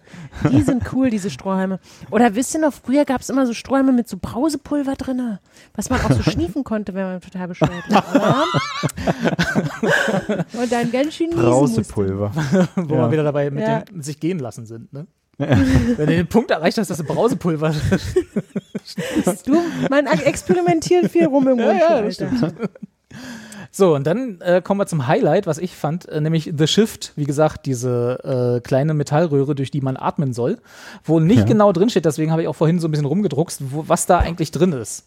Die 0.50 0.62
sind 0.62 0.82
cool, 0.92 1.10
diese 1.10 1.30
Strohhalme. 1.30 1.80
Oder 2.10 2.34
wisst 2.34 2.54
ihr 2.54 2.60
noch, 2.60 2.72
früher 2.72 3.04
gab 3.04 3.20
es 3.20 3.28
immer 3.30 3.46
so 3.46 3.52
Strohhalme 3.54 3.92
mit 3.92 4.08
so 4.08 4.16
Brausepulver 4.20 4.94
drin, 4.94 5.38
was 5.74 5.90
man 5.90 6.00
auch 6.00 6.12
so 6.12 6.22
schniefen 6.30 6.64
konnte, 6.64 6.94
wenn 6.94 7.04
man 7.04 7.20
total 7.20 7.48
bescheuert 7.48 7.84
war. 7.90 8.44
Und 10.60 10.72
dann 10.72 10.90
ganz 10.92 11.14
schön. 11.14 11.30
Brausepulver. 11.30 12.30
Wo 12.76 12.94
Ja. 12.94 13.00
wir 13.06 13.10
wieder 13.12 13.24
dabei 13.24 13.50
mit 13.50 13.62
Ja. 13.64 13.80
dem 13.80 14.02
sich 14.02 14.20
gehen 14.20 14.38
lassen 14.38 14.66
sind. 14.66 14.92
Ne? 14.92 15.06
Wenn 15.96 15.96
du 15.96 16.06
den 16.06 16.26
Punkt 16.26 16.50
erreicht 16.50 16.78
hast, 16.78 16.88
dass 16.88 16.98
du 16.98 17.04
Brausepulver 17.04 17.74
Du, 19.44 19.60
man 19.90 20.06
experimentiert 20.06 21.10
viel 21.10 21.26
rum 21.26 21.46
im 21.48 21.56
Mund. 21.56 21.78
ja, 21.80 21.88
Alter. 21.88 22.30
So, 23.72 23.94
und 23.94 24.06
dann 24.06 24.40
äh, 24.40 24.62
kommen 24.62 24.80
wir 24.80 24.86
zum 24.86 25.06
Highlight, 25.06 25.46
was 25.46 25.58
ich 25.58 25.76
fand, 25.76 26.08
äh, 26.08 26.20
nämlich 26.22 26.50
The 26.56 26.66
Shift, 26.66 27.12
wie 27.16 27.24
gesagt, 27.24 27.66
diese 27.66 28.56
äh, 28.56 28.66
kleine 28.66 28.94
Metallröhre, 28.94 29.54
durch 29.54 29.70
die 29.70 29.82
man 29.82 29.98
atmen 29.98 30.32
soll, 30.32 30.58
wo 31.04 31.20
nicht 31.20 31.40
Ja. 31.40 31.44
genau 31.44 31.72
drin 31.72 31.90
steht, 31.90 32.06
deswegen 32.06 32.30
habe 32.32 32.40
ich 32.40 32.48
auch 32.48 32.54
vorhin 32.56 32.78
so 32.78 32.88
ein 32.88 32.90
bisschen 32.90 33.04
rumgedruckst, 33.06 33.60
wo, 33.72 33.84
was 33.86 34.06
da 34.06 34.18
eigentlich 34.18 34.50
drin 34.50 34.72
ist. 34.72 35.04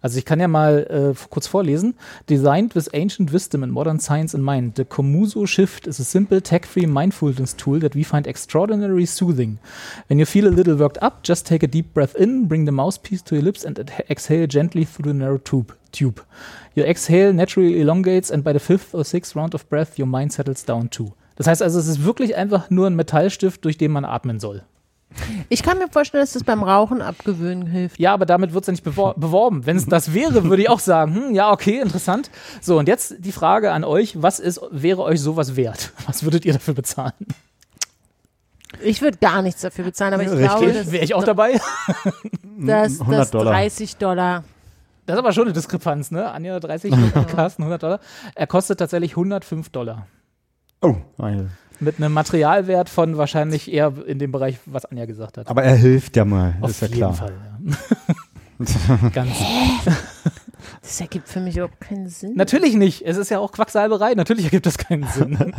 Also 0.00 0.18
ich 0.18 0.24
kann 0.24 0.40
ja 0.40 0.48
mal 0.48 1.14
äh, 1.14 1.26
kurz 1.28 1.46
vorlesen. 1.46 1.94
Designed 2.28 2.74
with 2.74 2.88
ancient 2.94 3.32
wisdom 3.32 3.62
and 3.62 3.72
modern 3.72 3.98
science 3.98 4.34
in 4.34 4.42
mind, 4.42 4.76
the 4.76 4.84
Komuso 4.84 5.46
Shift 5.46 5.86
is 5.86 5.98
a 6.00 6.04
simple 6.04 6.40
tech-free 6.40 6.86
mindfulness 6.86 7.56
tool 7.56 7.80
that 7.80 7.94
we 7.94 8.04
find 8.04 8.26
extraordinarily 8.26 9.06
soothing. 9.06 9.58
When 10.08 10.18
you 10.18 10.26
feel 10.26 10.46
a 10.46 10.50
little 10.50 10.78
worked 10.78 11.02
up, 11.02 11.22
just 11.22 11.46
take 11.46 11.64
a 11.64 11.68
deep 11.68 11.94
breath 11.94 12.14
in, 12.14 12.46
bring 12.46 12.66
the 12.66 12.72
mouthpiece 12.72 13.22
to 13.22 13.34
your 13.34 13.44
lips 13.44 13.64
and 13.64 13.78
ex- 13.78 14.10
exhale 14.10 14.46
gently 14.46 14.84
through 14.84 15.12
the 15.12 15.18
narrow 15.18 15.38
tube. 15.38 15.74
tube. 15.92 16.20
Your 16.74 16.86
exhale 16.86 17.32
naturally 17.32 17.80
elongates 17.80 18.30
and 18.30 18.44
by 18.44 18.52
the 18.52 18.60
fifth 18.60 18.94
or 18.94 19.04
sixth 19.04 19.34
round 19.34 19.54
of 19.54 19.68
breath, 19.68 19.98
your 19.98 20.06
mind 20.06 20.32
settles 20.32 20.64
down 20.64 20.90
too. 20.90 21.12
Das 21.36 21.46
heißt 21.46 21.62
also, 21.62 21.78
es 21.78 21.86
ist 21.86 22.04
wirklich 22.04 22.36
einfach 22.36 22.70
nur 22.70 22.86
ein 22.88 22.96
Metallstift, 22.96 23.64
durch 23.64 23.78
den 23.78 23.92
man 23.92 24.04
atmen 24.04 24.40
soll. 24.40 24.64
Ich 25.48 25.62
kann 25.62 25.78
mir 25.78 25.88
vorstellen, 25.88 26.22
dass 26.22 26.32
das 26.32 26.44
beim 26.44 26.62
Rauchen 26.62 27.02
abgewöhnen 27.02 27.66
hilft. 27.66 27.98
Ja, 27.98 28.12
aber 28.12 28.26
damit 28.26 28.52
wird 28.52 28.64
es 28.64 28.66
ja 28.66 28.72
nicht 28.72 28.84
bewor 28.84 29.14
beworben. 29.16 29.66
Wenn 29.66 29.76
es 29.76 29.86
das 29.86 30.14
wäre, 30.14 30.44
würde 30.44 30.62
ich 30.62 30.68
auch 30.68 30.80
sagen, 30.80 31.14
hm, 31.14 31.34
ja, 31.34 31.50
okay, 31.50 31.80
interessant. 31.80 32.30
So, 32.60 32.78
und 32.78 32.88
jetzt 32.88 33.16
die 33.18 33.32
Frage 33.32 33.72
an 33.72 33.84
euch, 33.84 34.22
was 34.22 34.38
ist, 34.38 34.60
wäre 34.70 35.02
euch 35.02 35.20
sowas 35.20 35.56
wert? 35.56 35.92
Was 36.06 36.22
würdet 36.22 36.44
ihr 36.44 36.52
dafür 36.52 36.74
bezahlen? 36.74 37.12
Ich 38.82 39.02
würde 39.02 39.18
gar 39.18 39.42
nichts 39.42 39.62
dafür 39.62 39.84
bezahlen, 39.84 40.14
aber 40.14 40.22
ich 40.22 40.30
Richtig. 40.30 40.46
glaube, 40.46 40.92
Wäre 40.92 41.04
ich 41.04 41.14
auch 41.14 41.24
dabei? 41.24 41.60
dass, 42.58 43.00
100 43.00 43.20
dass 43.20 43.30
Dollar. 43.30 43.52
30 43.54 43.96
Dollar. 43.96 44.44
Das 45.06 45.14
ist 45.14 45.18
aber 45.18 45.32
schon 45.32 45.44
eine 45.44 45.52
Diskrepanz, 45.54 46.10
ne? 46.10 46.30
Anja 46.30 46.60
30, 46.60 46.92
Carsten 47.34 47.62
100 47.62 47.82
Dollar. 47.82 48.00
Er 48.34 48.46
kostet 48.46 48.78
tatsächlich 48.78 49.12
105 49.12 49.70
Dollar. 49.70 50.06
Oh, 50.82 50.96
meine. 51.16 51.50
Mit 51.80 51.98
einem 51.98 52.12
Materialwert 52.12 52.88
von 52.88 53.16
wahrscheinlich 53.16 53.72
eher 53.72 53.92
in 54.06 54.18
dem 54.18 54.32
Bereich, 54.32 54.58
was 54.66 54.84
Anja 54.84 55.06
gesagt 55.06 55.38
hat. 55.38 55.48
aber 55.48 55.62
er 55.62 55.76
hilft 55.76 56.16
ja 56.16 56.24
mal, 56.24 56.56
Auf 56.60 56.70
ist 56.70 56.80
ja 56.80 56.88
jeden 56.88 56.98
klar. 56.98 57.14
Fall, 57.14 57.34
ja. 57.68 57.76
Ganz 59.14 59.30
Das 60.82 61.00
ergibt 61.00 61.28
für 61.28 61.40
mich 61.40 61.56
überhaupt 61.56 61.80
keinen 61.80 62.08
Sinn. 62.08 62.34
Natürlich 62.34 62.74
nicht. 62.74 63.02
Es 63.04 63.16
ist 63.16 63.30
ja 63.30 63.38
auch 63.38 63.52
Quacksalberei. 63.52 64.14
Natürlich 64.14 64.44
ergibt 64.44 64.66
das 64.66 64.78
keinen 64.78 65.06
Sinn. 65.06 65.54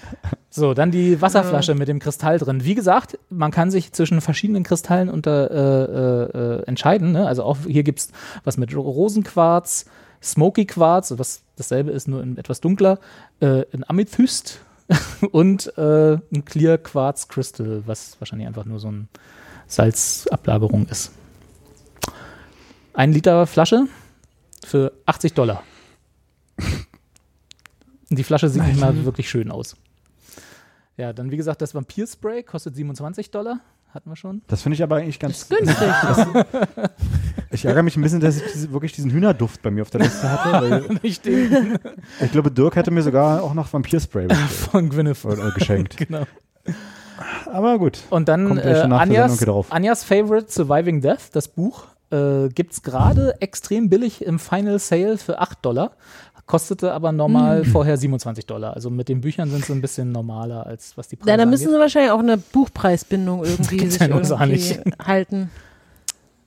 so, 0.50 0.74
dann 0.74 0.90
die 0.90 1.20
Wasserflasche 1.20 1.74
mit 1.74 1.88
dem 1.88 1.98
Kristall 1.98 2.38
drin. 2.38 2.64
Wie 2.64 2.74
gesagt, 2.74 3.18
man 3.30 3.50
kann 3.50 3.70
sich 3.70 3.92
zwischen 3.92 4.20
verschiedenen 4.20 4.64
Kristallen 4.64 5.08
unter, 5.08 5.50
äh, 5.50 5.58
äh, 5.58 6.60
äh, 6.60 6.62
entscheiden. 6.66 7.12
Ne? 7.12 7.26
Also 7.26 7.44
auch 7.44 7.58
hier 7.66 7.82
gibt 7.82 8.00
es 8.00 8.10
was 8.44 8.56
mit 8.56 8.74
Rosenquarz, 8.74 9.86
Smoky 10.22 10.66
Quarz, 10.66 11.14
was 11.16 11.42
dasselbe 11.56 11.90
ist, 11.90 12.08
nur 12.08 12.22
in 12.22 12.36
etwas 12.36 12.60
dunkler, 12.60 12.98
äh, 13.40 13.64
ein 13.72 13.84
Amethyst 13.88 14.60
und 15.32 15.76
äh, 15.76 16.14
ein 16.32 16.44
Clear 16.44 16.78
Quarz 16.78 17.28
Crystal, 17.28 17.82
was 17.86 18.20
wahrscheinlich 18.20 18.48
einfach 18.48 18.64
nur 18.64 18.78
so 18.78 18.88
eine 18.88 19.06
Salzablagerung 19.66 20.86
ist. 20.88 21.12
Ein 22.94 23.12
Liter 23.12 23.46
Flasche 23.46 23.86
für 24.64 24.92
80 25.06 25.34
Dollar. 25.34 25.62
Die 28.10 28.24
Flasche 28.24 28.50
sieht 28.50 28.64
nicht 28.64 28.78
mal 28.78 29.04
wirklich 29.04 29.30
schön 29.30 29.50
aus. 29.50 29.76
Ja, 30.98 31.14
dann 31.14 31.30
wie 31.30 31.38
gesagt, 31.38 31.62
das 31.62 31.74
Vampirspray 31.74 32.42
kostet 32.42 32.76
27 32.76 33.30
Dollar. 33.30 33.60
Hatten 33.94 34.08
wir 34.08 34.16
schon. 34.16 34.40
Das 34.46 34.62
finde 34.62 34.74
ich 34.74 34.82
aber 34.82 34.96
eigentlich 34.96 35.18
Das 35.18 35.48
ganz 35.48 35.70
ist 35.70 35.76
günstig. 35.76 35.88
Ich 37.50 37.66
ärgere 37.66 37.82
mich 37.82 37.96
ein 37.96 38.02
bisschen, 38.02 38.20
dass 38.20 38.36
ich 38.38 38.50
diese, 38.50 38.72
wirklich 38.72 38.92
diesen 38.92 39.10
Hühnerduft 39.10 39.60
bei 39.60 39.70
mir 39.70 39.82
auf 39.82 39.90
der 39.90 40.00
Liste 40.00 40.30
hatte. 40.30 40.86
Nicht 41.02 41.26
den 41.26 41.78
ich 42.20 42.32
glaube, 42.32 42.50
Dirk 42.50 42.76
hätte 42.76 42.90
mir 42.90 43.02
sogar 43.02 43.42
auch 43.42 43.52
noch 43.52 43.70
Vampirspray 43.70 44.28
von 44.48 44.88
Gwyneth. 44.88 45.18
geschenkt. 45.54 45.98
Genau. 45.98 46.22
Aber 47.52 47.78
gut. 47.78 47.98
Und 48.08 48.28
dann 48.28 48.56
äh, 48.56 48.80
Anjas. 48.80 49.46
Anjas 49.68 50.02
Favorite 50.04 50.50
Surviving 50.50 51.02
Death, 51.02 51.28
das 51.34 51.48
Buch, 51.48 51.84
äh, 52.10 52.48
gibt 52.48 52.72
es 52.72 52.82
gerade 52.82 53.34
extrem 53.40 53.90
billig 53.90 54.24
im 54.24 54.38
Final 54.38 54.78
Sale 54.78 55.18
für 55.18 55.38
8 55.38 55.62
Dollar. 55.62 55.92
Kostete 56.52 56.92
aber 56.92 57.12
normal 57.12 57.64
Hm. 57.64 57.70
vorher 57.72 57.96
27 57.96 58.44
Dollar. 58.44 58.74
Also 58.74 58.90
mit 58.90 59.08
den 59.08 59.22
Büchern 59.22 59.50
sind 59.50 59.64
sie 59.64 59.72
ein 59.72 59.80
bisschen 59.80 60.12
normaler, 60.12 60.66
als 60.66 60.98
was 60.98 61.08
die 61.08 61.16
Preise 61.16 61.30
Ja, 61.30 61.36
da 61.38 61.46
müssen 61.46 61.64
angeht. 61.68 61.76
sie 61.76 61.80
wahrscheinlich 61.80 62.10
auch 62.12 62.18
eine 62.18 62.36
Buchpreisbindung 62.36 63.42
irgendwie 63.44 63.88
sich 63.88 64.00
ja 64.00 64.08
irgendwie 64.08 64.46
nicht. 64.52 64.80
halten. 65.02 65.50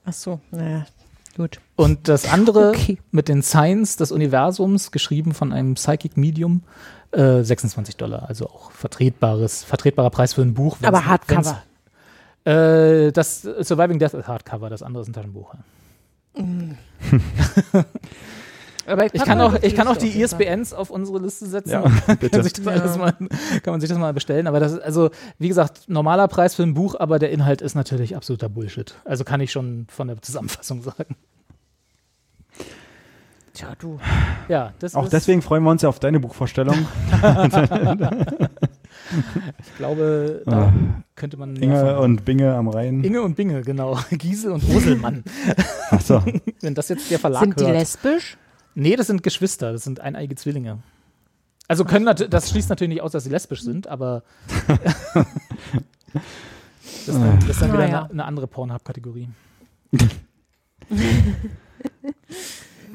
Ach 0.04 0.12
so, 0.12 0.38
naja, 0.52 0.86
gut. 1.36 1.58
Und 1.74 2.06
das 2.06 2.30
andere 2.32 2.68
Okay. 2.76 2.98
mit 3.10 3.26
den 3.28 3.42
Signs 3.42 3.96
des 3.96 4.12
Universums, 4.12 4.92
geschrieben 4.92 5.34
von 5.34 5.52
einem 5.52 5.74
Psychic 5.74 6.16
Medium, 6.16 6.62
äh, 7.10 7.42
26 7.42 7.96
Dollar. 7.96 8.28
Also 8.28 8.46
auch 8.46 8.70
vertretbares, 8.70 9.64
vertretbarer 9.64 10.10
Preis 10.10 10.34
für 10.34 10.42
ein 10.42 10.54
Buch. 10.54 10.76
Aber 10.84 11.04
Hardcover. 11.06 11.62
Äh, 12.44 13.10
das 13.10 13.42
Surviving 13.42 13.98
Death 13.98 14.14
ist 14.14 14.28
Hardcover, 14.28 14.70
das 14.70 14.84
andere 14.84 15.02
ist 15.02 15.08
ein 15.08 15.14
Taschenbuch. 15.14 15.52
ja. 16.36 16.44
Aber 18.86 19.12
Ich 19.12 19.22
kann 19.24 19.40
auch, 19.40 19.54
ich 19.62 19.74
kann 19.74 19.88
auch 19.88 19.96
die. 19.96 20.20
ISBNs 20.22 20.72
auf 20.72 20.90
unsere 20.90 21.18
Liste 21.18 21.46
setzen. 21.46 21.70
Ja, 21.70 21.82
kann, 22.06 22.18
bitte. 22.18 22.42
sich 22.42 22.52
das 22.52 22.64
Ja. 22.64 22.72
alles 22.72 22.96
mal, 22.98 23.12
kann 23.12 23.72
man 23.72 23.80
sich 23.80 23.88
das 23.90 23.98
mal 23.98 24.12
bestellen. 24.12 24.46
Aber 24.46 24.60
das 24.60 24.72
ist, 24.72 24.80
also, 24.80 25.10
wie 25.38 25.48
gesagt, 25.48 25.88
normaler 25.88 26.28
Preis 26.28 26.54
für 26.54 26.62
ein 26.62 26.74
Buch, 26.74 26.94
aber 26.98 27.18
der 27.18 27.30
Inhalt 27.30 27.62
ist 27.62 27.74
natürlich 27.74 28.14
absoluter 28.16 28.48
Bullshit. 28.48 28.94
Also 29.04 29.24
kann 29.24 29.40
ich 29.40 29.50
schon 29.52 29.86
von 29.90 30.08
der 30.08 30.20
Zusammenfassung 30.22 30.82
sagen. 30.82 31.16
Tja, 33.54 33.68
du. 33.78 33.98
Ja, 34.48 34.72
das 34.80 34.94
Auch 34.94 35.04
ist, 35.04 35.12
deswegen 35.14 35.40
freuen 35.40 35.62
wir 35.64 35.70
uns 35.70 35.80
ja 35.82 35.88
auf 35.88 35.98
deine 35.98 36.20
Buchvorstellung. 36.20 36.76
ich 39.60 39.76
glaube, 39.78 40.42
da 40.46 40.58
Ah. 40.68 40.72
könnte 41.14 41.36
man. 41.38 41.56
Inge 41.56 41.80
von- 41.80 41.96
und 42.04 42.24
Binge 42.24 42.54
am 42.54 42.68
Rhein. 42.68 43.02
Inge 43.02 43.22
und 43.22 43.34
Binge, 43.36 43.62
genau. 43.62 43.98
Giesel 44.10 44.52
und 44.52 44.62
Roselmann. 44.68 45.24
Achso. 45.90 46.22
Wenn 46.60 46.74
das 46.74 46.88
jetzt 46.90 47.10
der 47.10 47.18
Verlag 47.18 47.42
Sind 47.42 47.58
die 47.60 47.64
hört. 47.64 47.74
lesbisch? 47.78 48.36
Nee, 48.78 48.94
das 48.94 49.06
sind 49.06 49.22
Geschwister, 49.22 49.72
das 49.72 49.84
sind 49.84 50.00
eineige 50.00 50.34
Zwillinge. 50.36 50.78
Also 51.66 51.84
können 51.84 52.04
das 52.14 52.50
schließt 52.50 52.68
natürlich 52.68 52.90
nicht 52.94 53.02
aus, 53.02 53.10
dass 53.12 53.24
sie 53.24 53.30
lesbisch 53.30 53.62
sind, 53.62 53.88
aber 53.88 54.22
das 55.16 55.26
ist 57.08 57.08
dann, 57.08 57.40
das 57.40 57.48
ist 57.48 57.62
dann 57.62 57.72
wieder 57.72 57.84
Naja. 57.86 58.00
eine, 58.02 58.10
eine 58.10 58.24
andere 58.26 58.46
Pornhub-Kategorie. 58.46 59.28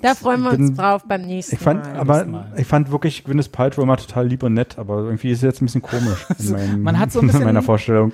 Da 0.01 0.15
freuen 0.15 0.41
wir 0.41 0.49
uns 0.51 0.57
Bin- 0.57 0.75
drauf 0.77 1.03
beim 1.07 1.21
nächsten 1.23 1.55
Ich 1.55 1.61
fand, 1.61 1.83
Mal. 1.85 1.95
aber 1.99 2.25
Mal. 2.25 2.51
ich 2.57 2.65
fand 2.65 2.91
wirklich 2.91 3.23
Gwyneth 3.23 3.51
Paltrow 3.51 3.83
immer 3.83 3.97
total 3.97 4.27
lieb 4.27 4.41
und 4.41 4.53
nett, 4.53 4.79
aber 4.79 4.99
irgendwie 5.03 5.31
ist 5.31 5.41
sie 5.41 5.45
jetzt 5.45 5.61
ein 5.61 5.65
bisschen 5.65 5.81
komisch 5.83 6.25
in, 6.39 6.51
meinem, 6.51 6.81
man 6.81 6.97
hat 6.97 7.11
so 7.11 7.19
ein 7.19 7.27
bisschen- 7.27 7.41
in 7.41 7.47
meiner 7.47 7.61
Vorstellung. 7.61 8.13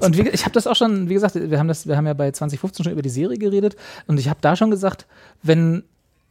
Und 0.00 0.16
wie, 0.16 0.28
ich 0.28 0.42
habe 0.44 0.52
das 0.52 0.66
auch 0.68 0.76
schon, 0.76 1.08
wie 1.08 1.14
gesagt, 1.14 1.34
wir 1.34 1.58
haben 1.58 1.66
das, 1.68 1.88
wir 1.88 1.96
haben 1.96 2.06
ja 2.06 2.14
bei 2.14 2.30
2015 2.30 2.84
schon 2.84 2.92
über 2.92 3.02
die 3.02 3.08
Serie 3.08 3.38
geredet 3.38 3.74
und 4.06 4.20
ich 4.20 4.28
habe 4.28 4.38
da 4.42 4.54
schon 4.54 4.70
gesagt, 4.70 5.06
wenn 5.42 5.82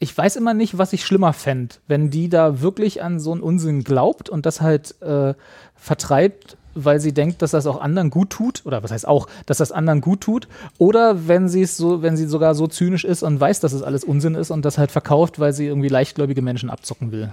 ich 0.04 0.16
weiß 0.16 0.36
immer 0.36 0.54
nicht, 0.54 0.78
was 0.78 0.92
ich 0.92 1.06
schlimmer 1.06 1.32
fände, 1.32 1.76
wenn 1.88 2.10
die 2.10 2.28
da 2.28 2.60
wirklich 2.60 3.02
an 3.02 3.22
so 3.22 3.32
einen 3.32 3.42
Unsinn 3.42 3.86
glaubt 3.86 4.28
und 4.28 4.46
das 4.46 4.60
halt 4.60 5.02
äh, 5.02 5.34
vertreibt, 5.76 6.58
weil 6.76 7.00
sie 7.00 7.14
denkt, 7.14 7.42
dass 7.42 7.52
das 7.52 7.68
auch 7.68 7.80
anderen 7.80 8.10
gut 8.10 8.30
tut, 8.30 8.66
oder 8.66 8.84
was 8.84 8.92
heißt 8.92 9.08
auch, 9.08 9.28
dass 9.46 9.60
das 9.60 9.72
anderen 9.72 10.02
gut 10.02 10.20
tut, 10.20 10.50
oder 10.78 11.30
wenn 11.30 11.48
sie 11.48 11.62
es 11.62 11.78
so, 11.78 12.02
wenn 12.02 12.18
sie 12.18 12.26
sogar 12.26 12.54
so 12.54 12.68
zynisch 12.68 13.06
ist 13.06 13.24
und 13.24 13.40
weiß, 13.40 13.62
dass 13.62 13.72
es 13.72 13.82
alles 13.82 14.04
Unsinn 14.04 14.36
ist 14.36 14.52
und 14.52 14.66
das 14.66 14.78
halt 14.78 14.92
verkauft, 14.92 15.40
weil 15.40 15.54
sie 15.54 15.68
irgendwie 15.68 15.88
leichtgläubige 15.88 16.42
Menschen 16.42 16.70
abzocken 16.70 17.14
will. 17.14 17.30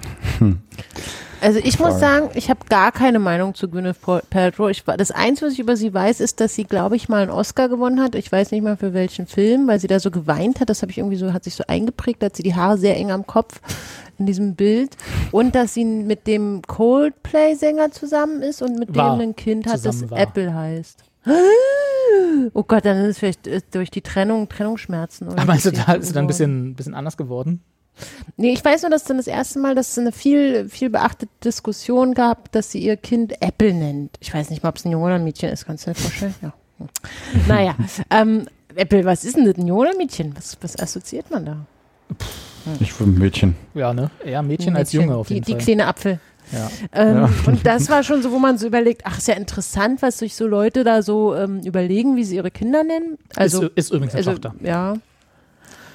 Also 1.41 1.59
ich 1.63 1.79
muss 1.79 1.99
sagen, 1.99 2.31
ich 2.35 2.51
habe 2.51 2.61
gar 2.69 2.93
keine 2.93 3.19
Meinung 3.19 3.55
zu 3.55 3.69
Gwyneth 3.69 4.01
Pal- 4.03 4.23
Paltrow. 4.29 4.69
Ich, 4.71 4.85
das 4.85 5.11
Einzige, 5.11 5.47
was 5.47 5.53
ich 5.55 5.59
über 5.61 5.77
sie 5.77 5.93
weiß, 5.93 6.21
ist, 6.21 6.41
dass 6.41 6.55
sie, 6.55 6.65
glaube 6.65 6.97
ich, 6.97 7.09
mal 7.09 7.23
einen 7.23 7.31
Oscar 7.31 7.69
gewonnen 7.69 8.01
hat. 8.01 8.15
Ich 8.15 8.31
weiß 8.31 8.51
nicht 8.51 8.63
mal 8.63 8.77
für 8.77 8.93
welchen 8.95 9.27
Film, 9.27 9.67
weil 9.67 9.81
sie 9.81 9.87
da 9.87 9.99
so 10.01 10.11
geweint 10.11 10.61
hat. 10.61 10.69
Das 10.69 10.83
habe 10.83 10.93
ich 10.93 10.99
irgendwie 10.99 11.17
so, 11.17 11.33
hat 11.33 11.45
sich 11.45 11.55
so 11.55 11.65
eingeprägt, 11.67 12.23
hat 12.23 12.37
sie 12.37 12.43
die 12.43 12.55
Haare 12.55 12.77
sehr 12.79 12.97
eng 12.97 13.11
am 13.11 13.27
Kopf 13.27 13.61
in 14.19 14.27
diesem 14.27 14.55
Bild. 14.55 14.97
Und 15.33 15.55
dass 15.55 15.75
sie 15.75 15.85
mit 15.85 16.27
dem 16.27 16.63
Coldplay-Sänger 16.67 17.91
zusammen 17.93 18.43
ist 18.43 18.61
und 18.63 18.79
mit 18.79 18.95
War. 18.95 19.17
dem 19.17 19.31
ein 19.31 19.37
Kind 19.37 19.67
hat, 19.67 19.75
das 19.75 19.83
Zusammen 19.99 20.11
war. 20.11 20.19
Apple 20.19 20.55
heißt. 20.55 21.05
Oh 22.55 22.63
Gott, 22.65 22.85
dann 22.87 22.97
ist 23.05 23.11
es 23.11 23.19
vielleicht 23.19 23.47
äh, 23.47 23.61
durch 23.71 23.91
die 23.91 24.01
Trennung, 24.01 24.49
Trennungsschmerzen. 24.49 25.29
Oder 25.29 25.37
Aber 25.39 25.47
meinst 25.53 25.67
du, 25.67 25.71
ist 25.71 25.77
sie 25.77 25.83
da 25.87 25.93
ist 25.93 26.07
sie 26.09 26.13
dann 26.15 26.25
ein 26.25 26.27
bisschen, 26.27 26.75
bisschen 26.75 26.95
anders 26.95 27.17
geworden? 27.17 27.63
Nee, 28.37 28.53
ich 28.53 28.65
weiß 28.65 28.83
nur, 28.83 28.91
dass 28.91 29.03
es 29.03 29.09
dann 29.09 29.17
das 29.17 29.27
erste 29.27 29.59
Mal, 29.59 29.75
dass 29.75 29.91
es 29.91 29.99
eine 29.99 30.13
viel, 30.13 30.69
viel 30.69 30.91
beachtete 30.91 31.31
Diskussion 31.45 32.15
gab, 32.15 32.51
dass 32.53 32.71
sie 32.71 32.81
ihr 32.81 32.97
Kind 32.97 33.41
Apple 33.43 33.73
nennt. 33.75 34.17
Ich 34.21 34.33
weiß 34.33 34.51
nicht 34.51 34.63
mal, 34.63 34.71
ob 34.71 34.77
es 34.77 34.85
ein 34.85 34.93
Junge 34.93 35.07
oder 35.07 35.15
ein 35.17 35.25
Mädchen 35.25 35.51
ist. 35.51 35.67
Kannst 35.67 35.87
du 35.87 35.91
dir 35.91 36.01
vorstellen? 36.01 36.35
Ja. 36.43 36.53
Hm. 36.79 36.89
Naja, 37.49 37.75
ähm, 38.11 38.47
Apple, 38.75 39.05
was 39.05 39.25
ist 39.25 39.37
denn 39.37 39.45
das? 39.45 39.57
Ein 39.57 39.67
Junge 39.67 39.81
oder 39.81 39.91
ein 39.91 39.97
Mädchen? 39.99 40.33
Was, 40.37 40.57
was 40.61 40.79
assoziiert 40.79 41.31
man 41.31 41.45
da? 41.45 41.57
Ich 42.81 42.93
für 42.93 43.05
ein 43.05 43.15
Mädchen. 43.19 43.55
Ja, 43.75 43.93
ne? 43.93 44.11
Eher 44.25 44.43
Mädchen, 44.43 44.75
Ein 44.75 44.79
als 44.79 44.93
Mädchen. 44.93 45.09
Junge 45.09 45.21
auf 45.21 45.31
jeden 45.31 45.45
die, 45.45 45.53
Fall. 45.53 45.59
Die 45.59 45.65
kleine 45.65 45.87
Apfel. 45.87 46.21
ja. 46.53 46.71
Ähm, 46.93 47.17
Ja. 47.17 47.31
Und 47.47 47.67
das 47.67 47.89
war 47.91 48.03
schon 48.03 48.23
so, 48.23 48.33
wo 48.33 48.39
man 48.39 48.59
so 48.59 48.67
überlegt, 48.67 49.03
ach, 49.05 49.19
ist 49.19 49.29
ja 49.29 49.35
interessant, 49.35 50.03
was 50.03 50.19
sich 50.19 50.35
so 50.35 50.47
Leute 50.47 50.85
da 50.85 51.03
so 51.03 51.35
ähm, 51.35 51.61
überlegen, 51.61 52.17
wie 52.17 52.25
sie 52.25 52.37
ihre 52.37 52.51
Kinder 52.51 52.83
nennen. 52.85 53.19
Also, 53.37 53.65
ist, 53.65 53.73
ist 53.77 53.91
übrigens 53.91 54.15
eine 54.15 54.27
also 54.27 54.33
Tochter. 54.33 54.55
ja. 54.63 54.95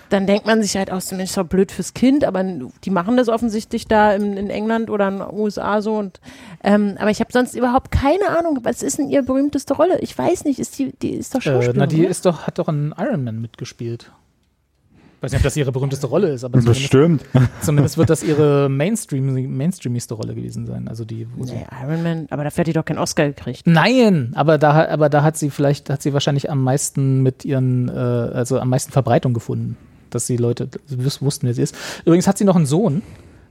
Dann 0.09 0.27
denkt 0.27 0.45
man 0.45 0.61
sich 0.61 0.77
halt 0.77 0.91
aus, 0.91 1.11
Mensch, 1.11 1.23
ist 1.31 1.37
doch 1.37 1.45
blöd 1.45 1.71
fürs 1.71 1.93
Kind, 1.95 2.25
aber 2.25 2.43
die 2.83 2.89
machen 2.91 3.17
das 3.17 3.27
offensichtlich 3.27 3.87
da 3.87 4.13
in, 4.13 4.37
in 4.37 4.49
England 4.51 4.89
oder 4.91 5.07
in 5.07 5.17
den 5.17 5.27
USA 5.33 5.81
so. 5.81 5.95
Und, 5.95 6.19
ähm, 6.63 6.95
aber 6.99 7.09
ich 7.09 7.19
habe 7.19 7.31
sonst 7.33 7.55
überhaupt 7.55 7.91
keine 7.91 8.37
Ahnung, 8.37 8.59
was 8.63 8.83
ist 8.83 8.99
denn 8.99 9.09
ihre 9.09 9.23
berühmteste 9.23 9.73
Rolle? 9.73 9.99
Ich 10.01 10.15
weiß 10.17 10.43
nicht, 10.45 10.59
ist 10.59 10.77
die, 10.77 10.93
die 11.01 11.11
ist 11.11 11.33
doch 11.33 11.39
Äh, 11.39 11.43
Schauspielerin. 11.43 11.77
na, 11.79 11.87
die 11.87 12.01
oder? 12.01 12.09
ist 12.09 12.25
doch, 12.25 12.45
hat 12.45 12.59
doch 12.59 12.67
in 12.69 12.93
Iron 12.99 13.23
Man 13.23 13.41
mitgespielt. 13.41 14.11
Weiß 15.21 15.31
nicht, 15.31 15.39
ob 15.39 15.43
das 15.43 15.57
ihre 15.57 15.71
berühmteste 15.71 16.05
Rolle 16.07 16.27
ist, 16.33 16.43
aber 16.43 16.59
zumindest, 16.59 16.81
Bestimmt. 16.81 17.25
zumindest 17.61 17.97
wird 17.97 18.09
das 18.11 18.21
ihre 18.21 18.69
Mainstream, 18.69 19.57
mainstreamigste 19.57 20.13
Rolle 20.13 20.35
gewesen 20.35 20.67
sein. 20.67 20.87
Also 20.87 21.03
die, 21.03 21.25
wo 21.35 21.45
sie 21.45 21.55
nee, 21.55 21.65
Iron 21.83 22.03
Man, 22.03 22.27
aber 22.29 22.43
dafür 22.43 22.61
hat 22.61 22.67
die 22.67 22.73
doch 22.73 22.85
keinen 22.85 22.99
Oscar 22.99 23.25
gekriegt. 23.25 23.63
Nein, 23.65 24.33
aber 24.35 24.59
da, 24.59 24.75
hat- 24.75 24.89
aber 24.89 25.09
da 25.09 25.23
hat 25.23 25.35
sie 25.37 25.49
vielleicht, 25.49 25.89
hat 25.89 26.03
sie 26.03 26.13
wahrscheinlich 26.13 26.51
am 26.51 26.61
meisten 26.61 27.23
mit 27.23 27.43
ihren, 27.43 27.89
äh, 27.89 27.91
also 27.93 28.59
am 28.59 28.69
meisten 28.69 28.91
Verbreitung 28.91 29.33
gefunden, 29.33 29.77
dass 30.09 30.25
die 30.27 30.37
Leute 30.37 30.69
wus- 30.89 31.21
wussten, 31.21 31.47
wer 31.47 31.53
sie 31.53 31.61
ist. 31.63 31.75
Übrigens 32.05 32.27
hat 32.27 32.37
sie 32.37 32.43
noch 32.45 32.55
einen 32.55 32.65
Sohn. 32.65 33.01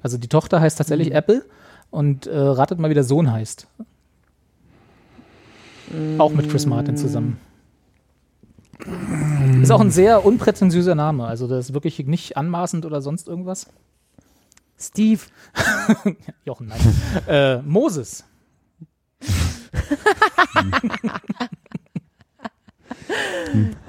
Also 0.02 0.18
die 0.18 0.28
Tochter 0.28 0.60
heißt 0.60 0.78
tatsächlich 0.78 1.10
Mhm. 1.10 1.15
Apple 1.16 1.44
und 1.91 2.26
äh, 2.26 2.36
ratet 2.39 2.78
mal, 2.78 2.91
wie 2.91 2.94
der 2.94 3.05
Sohn 3.05 3.31
heißt. 3.33 3.66
Auch 6.18 6.33
mit 6.33 6.49
Chris 6.50 6.66
Martin 6.66 6.97
zusammen. 6.97 7.39
Ist 9.62 9.70
auch 9.70 9.81
ein 9.81 9.91
sehr 9.92 10.24
unprätentiöser 10.24 10.94
Name. 10.94 11.26
Also 11.26 11.47
das 11.47 11.66
ist 11.68 11.74
wirklich 11.74 12.05
nicht 12.07 12.36
anmaßend 12.36 12.84
oder 12.84 13.00
sonst 13.00 13.28
irgendwas. 13.28 13.68
Steve. 14.78 15.20
Jochen, 16.44 16.66
nein. 16.68 16.81
äh, 17.28 17.62
Moses. 17.62 18.24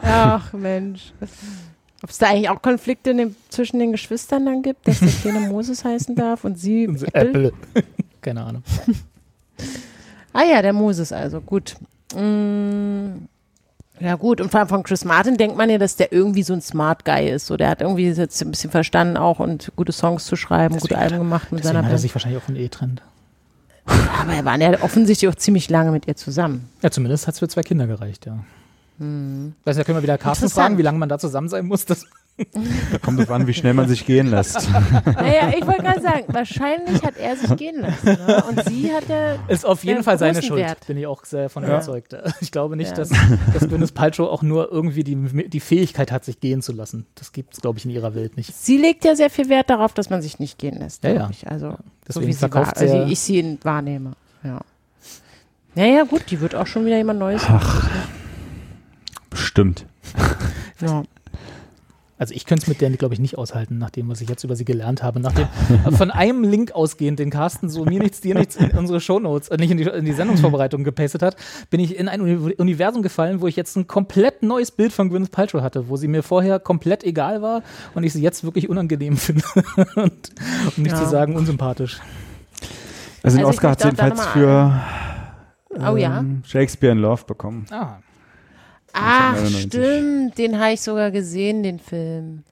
Ach 0.02 0.54
Mensch. 0.54 1.14
Ob 2.06 2.12
es 2.12 2.20
da 2.20 2.28
eigentlich 2.28 2.50
auch 2.52 2.62
Konflikte 2.62 3.10
in 3.10 3.18
dem, 3.18 3.36
zwischen 3.50 3.80
den 3.80 3.92
Geschwistern 3.92 4.46
dann 4.46 4.62
gibt, 4.62 4.88
dass 4.88 5.00
der 5.00 5.10
kleine 5.10 5.40
Moses 5.50 5.84
heißen 5.84 6.14
darf 6.16 6.44
und 6.46 6.56
sie 6.60 6.88
Also 6.88 7.08
Apple? 7.08 7.48
Apple. 7.48 7.54
Keine 8.22 8.44
Ahnung. 8.44 8.62
Ah 10.32 10.44
ja, 10.44 10.62
der 10.62 10.72
Moses 10.74 11.12
also, 11.12 11.42
gut. 11.42 11.76
Mm, 12.16 13.26
ja 14.00 14.14
gut, 14.18 14.40
und 14.40 14.52
vor 14.52 14.60
allem 14.60 14.70
von 14.70 14.84
Chris 14.84 15.04
Martin 15.04 15.36
denkt 15.38 15.58
man 15.58 15.68
ja, 15.68 15.80
dass 15.80 15.96
der 15.96 16.14
irgendwie 16.14 16.44
so 16.44 16.54
ein 16.54 16.62
Smart 16.62 17.06
Guy 17.06 17.28
ist. 17.28 17.48
So, 17.48 17.58
der 17.58 17.70
hat 17.70 17.82
irgendwie 17.82 18.08
jetzt 18.08 18.40
ein 18.44 18.52
bisschen 18.52 18.70
verstanden 18.70 19.18
auch 19.18 19.40
und 19.40 19.72
gute 19.76 19.92
Songs 19.92 20.26
zu 20.26 20.36
schreiben, 20.36 20.76
gute 20.76 20.90
Deswegen- 20.90 21.02
Alben 21.02 21.18
gemacht 21.18 21.52
mit 21.52 21.64
seiner 21.64 21.80
hat 21.80 21.86
er 21.86 21.90
Band. 21.90 22.02
sich 22.02 22.14
wahrscheinlich 22.14 22.40
auch 22.40 22.46
von 22.46 22.56
E 22.56 22.70
trennt. 22.70 23.02
Aber 24.22 24.32
er 24.32 24.46
war 24.46 24.60
ja 24.60 24.80
offensichtlich 24.84 25.28
auch 25.32 25.36
ziemlich 25.36 25.72
lange 25.72 25.90
mit 25.90 26.08
ihr 26.08 26.16
zusammen. 26.16 26.70
Ja, 26.84 26.92
zumindest 26.92 27.26
hat 27.26 27.34
es 27.34 27.40
für 27.40 27.48
zwei 27.48 27.64
Kinder 27.64 27.88
gereicht, 27.88 28.28
ja. 28.28 28.38
Weißt 28.98 29.78
du, 29.78 29.82
da 29.82 29.84
können 29.84 29.98
wir 29.98 30.04
wieder 30.04 30.18
Carsten 30.18 30.50
fragen, 30.50 30.78
wie 30.78 30.82
lange 30.82 30.98
man 30.98 31.10
da 31.10 31.20
zusammen 31.20 31.50
sein 31.50 31.66
muss. 31.66 31.86
Das 31.86 32.06
Da 32.92 32.98
kommt 32.98 33.20
es 33.20 33.30
an, 33.30 33.48
wie 33.48 33.54
schnell 33.54 33.74
man 33.74 33.88
sich 33.88 34.06
gehen 34.06 34.28
lässt. 34.28 34.70
Naja, 35.06 35.54
ich 35.58 35.66
wollte 35.66 35.84
gerade 35.84 36.02
sagen, 36.02 36.24
wahrscheinlich 36.28 37.02
hat 37.04 37.16
er 37.18 37.38
sich 37.38 37.56
gehen 37.56 37.80
lassen. 37.82 38.06
Ne? 38.06 38.44
Und 38.50 38.64
sie 38.66 38.92
hat 38.94 39.08
ja. 39.08 39.36
ist 39.48 39.66
auf 39.66 39.84
jeden 39.86 40.04
Fall 40.04 40.18
seine 40.20 40.42
Schuld, 40.42 40.60
Wert. 40.62 40.86
bin 40.88 40.98
ich 40.98 41.08
auch 41.08 41.24
sehr 41.26 41.50
von 41.50 41.64
Ja. 41.64 41.70
überzeugt. 41.70 42.16
Ich 42.42 42.52
glaube 42.52 42.76
nicht, 42.76 42.92
Ja. 42.92 42.96
dass, 42.98 43.10
dass 43.54 43.68
Gwyneth 43.70 43.94
Paltrow 43.94 44.30
auch 44.30 44.42
nur 44.42 44.70
irgendwie 44.72 45.04
die, 45.06 45.16
die 45.50 45.60
Fähigkeit 45.62 46.12
hat, 46.12 46.26
sich 46.26 46.40
gehen 46.42 46.62
zu 46.62 46.74
lassen. 46.74 47.06
Das 47.16 47.32
gibt 47.32 47.54
es, 47.54 47.62
glaube 47.62 47.80
ich, 47.80 47.86
in 47.86 47.92
ihrer 47.92 48.16
Welt 48.16 48.36
nicht. 48.38 48.54
Sie 48.54 48.78
legt 48.78 49.06
ja 49.06 49.16
sehr 49.16 49.30
viel 49.30 49.48
Wert 49.50 49.70
darauf, 49.70 49.94
dass 49.94 50.10
man 50.10 50.22
sich 50.22 50.40
nicht 50.40 50.58
gehen 50.58 50.78
lässt. 50.80 51.04
Ja, 51.06 51.12
ja. 51.12 51.30
Ich. 51.32 51.48
Also, 51.50 51.72
so 51.72 51.78
Deswegen 52.08 52.28
wie 52.28 52.34
sie 52.34 52.54
war, 52.54 52.78
also 52.78 53.04
ich 53.04 53.20
sie 53.20 53.58
wahrnehme. 53.64 54.12
Ja. 54.44 54.60
Naja, 55.74 56.04
gut, 56.04 56.24
die 56.32 56.40
wird 56.42 56.54
auch 56.56 56.68
schon 56.68 56.86
wieder 56.86 56.98
jemand 56.98 57.20
Neues. 57.20 57.46
Bestimmt. 59.36 59.86
Ja. 60.82 61.04
Also 62.18 62.34
ich 62.34 62.46
könnte 62.46 62.64
es 62.64 62.68
mit 62.68 62.80
der, 62.82 62.90
glaube 62.92 63.14
ich, 63.14 63.20
nicht 63.20 63.38
aushalten, 63.38 63.78
nach 63.78 63.90
dem, 63.90 64.08
was 64.10 64.20
ich 64.22 64.30
jetzt 64.30 64.44
über 64.46 64.56
sie 64.56 64.64
gelernt 64.66 65.04
habe. 65.04 65.20
Nachdem 65.22 65.48
von 65.98 66.12
einem 66.12 66.44
Link 66.44 66.72
ausgehend, 66.74 67.20
den 67.20 67.30
Carsten 67.30 67.70
so 67.70 67.84
mir 67.86 68.00
nichts, 68.02 68.20
dir 68.22 68.36
nichts 68.36 68.56
in 68.58 68.72
unsere 68.72 69.00
Shownotes, 69.02 69.48
äh, 69.50 69.58
nicht 69.58 69.72
in 69.72 69.78
die, 69.78 69.84
in 69.84 70.04
die 70.06 70.12
Sendungsvorbereitung 70.14 70.84
gepastet 70.86 71.22
hat, 71.22 71.36
bin 71.70 71.80
ich 71.82 71.98
in 71.98 72.08
ein 72.10 72.22
Uni 72.22 72.54
Universum 72.58 73.02
gefallen, 73.04 73.40
wo 73.42 73.48
ich 73.48 73.56
jetzt 73.58 73.76
ein 73.78 73.88
komplett 73.88 74.44
neues 74.44 74.72
Bild 74.72 74.92
von 74.94 75.10
Gwyneth 75.10 75.32
Paltrow 75.32 75.62
hatte, 75.62 75.88
wo 75.90 75.96
sie 75.98 76.08
mir 76.10 76.24
vorher 76.24 76.60
komplett 76.60 77.04
egal 77.06 77.42
war 77.42 77.64
und 77.94 78.04
ich 78.04 78.14
sie 78.14 78.22
jetzt 78.22 78.44
wirklich 78.44 78.70
unangenehm 78.70 79.16
finde. 79.18 79.44
und, 79.96 80.32
um 80.78 80.84
nicht 80.84 80.92
Ja. 80.96 81.04
zu 81.04 81.10
sagen, 81.10 81.36
unsympathisch. 81.36 82.00
Also 83.24 83.38
den 83.38 83.40
Also 83.40 83.40
ich 83.40 83.46
Oscar 83.46 83.72
hat 83.72 83.84
jedenfalls 83.84 84.26
für 84.28 84.82
Oh 85.92 85.98
ja. 85.98 86.20
ähm, 86.20 86.42
Shakespeare 86.46 86.94
in 86.94 87.00
Love 87.00 87.24
bekommen. 87.26 87.66
Ah, 87.72 87.98
Ach, 88.96 89.36
1999. 89.36 89.62
stimmt, 89.62 90.38
den 90.38 90.60
habe 90.60 90.74
ich 90.74 90.82
sogar 90.82 91.12
gesehen, 91.12 91.64
den 91.64 91.80
Film. 91.80 92.44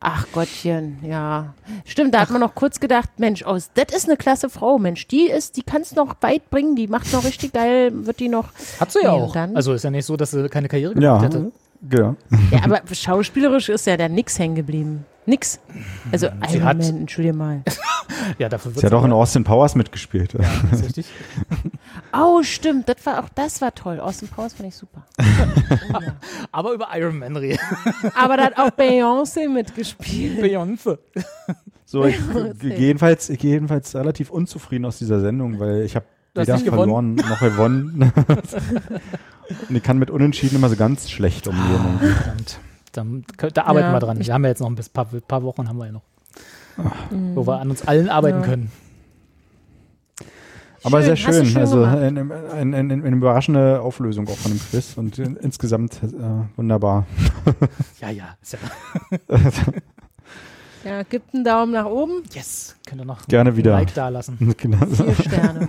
Ach 0.00 0.26
Gottchen, 0.32 0.98
ja. 1.02 1.54
Stimmt, 1.86 2.12
da 2.14 2.20
hat 2.20 2.30
man 2.30 2.40
noch 2.40 2.54
kurz 2.54 2.78
gedacht, 2.78 3.08
Mensch, 3.16 3.42
aus, 3.42 3.70
das 3.72 3.86
ist 3.96 4.06
eine 4.06 4.18
klasse 4.18 4.50
Frau, 4.50 4.78
Mensch, 4.78 5.06
die 5.08 5.28
ist, 5.30 5.56
die 5.56 5.62
kann 5.62 5.80
es 5.80 5.94
noch 5.94 6.16
weit 6.20 6.50
bringen, 6.50 6.76
die 6.76 6.88
macht 6.88 7.10
noch 7.12 7.24
richtig 7.24 7.54
geil, 7.54 7.90
wird 8.06 8.20
die 8.20 8.28
noch. 8.28 8.48
hat 8.80 8.92
sie 8.92 8.98
ja 9.02 9.12
auch. 9.12 9.32
dann? 9.32 9.56
Also 9.56 9.72
ist 9.72 9.82
ja 9.84 9.90
nicht 9.90 10.04
so, 10.04 10.16
dass 10.18 10.32
sie 10.32 10.46
keine 10.50 10.68
Karriere 10.68 10.92
gemacht 10.94 11.04
Ja, 11.04 11.22
hätte. 11.22 11.52
genau. 11.88 12.16
Ja, 12.50 12.64
aber 12.64 12.82
schauspielerisch 12.92 13.70
ist 13.70 13.86
ja 13.86 13.96
da 13.96 14.08
nix 14.08 14.38
hängen 14.38 14.56
geblieben. 14.56 15.06
Nix. 15.26 15.58
Also 16.12 16.28
Sie 16.48 16.56
Iron 16.56 16.64
hat- 16.66 16.78
Man, 16.78 16.96
entschuldige 16.98 17.34
mal. 17.34 17.62
Ja, 18.38 18.48
dafür 18.48 18.70
wird 18.74 18.80
Sie 18.80 18.86
hat 18.86 18.92
auch 18.92 19.04
in 19.04 19.12
Austin 19.12 19.44
Powers 19.44 19.74
mitgespielt. 19.74 20.34
Ja, 20.34 20.40
ist 20.72 20.84
richtig. 20.84 21.06
Oh, 22.16 22.42
stimmt, 22.42 22.88
das 22.88 23.04
war 23.04 23.22
auch 23.22 23.28
das 23.34 23.60
war 23.60 23.74
toll. 23.74 23.98
Austin 23.98 24.28
Powers 24.28 24.54
fand 24.54 24.68
ich 24.68 24.76
super. 24.76 25.04
Aber 26.52 26.72
über 26.72 26.88
Iron 26.96 27.18
Man 27.18 27.36
reden. 27.36 27.58
Aber 28.14 28.36
da 28.36 28.44
hat 28.44 28.58
auch 28.58 28.70
Beyoncé 28.70 29.48
mitgespielt. 29.48 30.40
Beyoncé. 30.40 30.98
So, 31.84 32.04
ich, 32.04 32.16
ich 32.18 32.58
gehe 32.60 32.78
jedenfalls, 32.78 33.30
ich 33.30 33.38
gehe 33.38 33.52
jedenfalls 33.52 33.94
relativ 33.96 34.30
unzufrieden 34.30 34.84
aus 34.84 34.98
dieser 34.98 35.20
Sendung, 35.20 35.58
weil 35.60 35.82
ich 35.82 35.96
habe 35.96 36.06
weder 36.34 36.58
verloren 36.58 37.14
noch 37.16 37.40
gewonnen. 37.40 38.12
Und 39.68 39.76
ich 39.76 39.82
kann 39.82 39.98
mit 39.98 40.10
Unentschieden 40.10 40.56
immer 40.56 40.68
so 40.68 40.76
ganz 40.76 41.10
schlecht 41.10 41.46
umgehen. 41.48 41.98
Dann, 42.96 43.24
da 43.52 43.62
arbeiten 43.64 43.86
Ja, 43.88 43.92
wir 43.92 44.00
dran. 44.00 44.20
ich- 44.20 44.26
Wir 44.28 44.34
haben 44.34 44.44
ja 44.44 44.50
jetzt 44.50 44.60
noch 44.60 44.68
ein 44.70 44.76
paar, 44.92 45.04
paar 45.06 45.42
Wochen 45.42 45.68
haben 45.68 45.78
wir 45.78 45.86
ja 45.86 45.92
noch. 45.92 46.02
Wo 47.34 47.46
wir 47.46 47.60
an 47.60 47.70
uns 47.70 47.86
allen 47.86 48.08
arbeiten 48.08 48.40
Ja. 48.40 48.44
können. 48.46 48.72
Aber 50.82 50.98
Schön, 50.98 51.06
sehr 51.06 51.16
schön. 51.16 51.46
schön 51.46 51.56
also 51.56 51.82
eine, 51.84 52.20
eine, 52.20 52.76
eine, 52.76 52.76
eine 52.94 53.16
überraschende 53.16 53.80
Auflösung 53.80 54.28
auch 54.28 54.36
von 54.36 54.52
dem 54.52 54.60
Quiz 54.60 54.92
und 54.96 55.18
in, 55.18 55.36
insgesamt 55.36 56.02
äh, 56.02 56.08
wunderbar. 56.56 57.06
Ja, 58.00 58.10
ja. 58.10 58.36
Ist 58.42 58.52
ja 58.54 58.58
Ja, 60.84 61.02
gibt 61.04 61.32
einen 61.34 61.44
Daumen 61.44 61.72
nach 61.72 61.86
oben. 61.86 62.22
yes. 62.34 62.76
Könnt 62.86 63.00
ihr 63.00 63.06
noch 63.06 63.26
Gerne 63.26 63.50
ein 63.50 63.56
wieder. 63.56 63.70
Like 63.72 63.94
da 63.94 64.10
lassen. 64.10 64.36
Genau. 64.58 64.84
Vier 64.86 65.14
Sterne. 65.14 65.68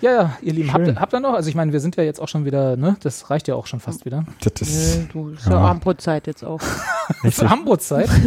Ja, 0.00 0.12
ja, 0.12 0.38
ihr 0.42 0.52
Lieben, 0.52 0.72
habt, 0.72 0.84
Schön. 0.86 1.00
habt 1.00 1.12
ihr 1.12 1.20
noch? 1.20 1.34
Also 1.34 1.48
ich 1.48 1.54
meine, 1.56 1.72
wir 1.72 1.80
sind 1.80 1.96
ja 1.96 2.04
jetzt 2.04 2.20
auch 2.20 2.28
schon 2.28 2.44
wieder, 2.44 2.76
ne? 2.76 2.96
Das 3.02 3.30
reicht 3.30 3.48
ja 3.48 3.56
auch 3.56 3.66
schon 3.66 3.80
fast 3.80 4.04
wieder. 4.04 4.24
Das 4.40 4.62
ist, 4.62 4.98
Nö, 4.98 5.06
du, 5.12 5.28
ist 5.30 5.46
ja, 5.46 5.52
Ja. 5.52 5.58
Abendbrotzeit 5.58 6.26
jetzt 6.26 6.44
auch. 6.44 6.60
Für 7.30 7.50
Hamburg-Zeit. 7.50 8.08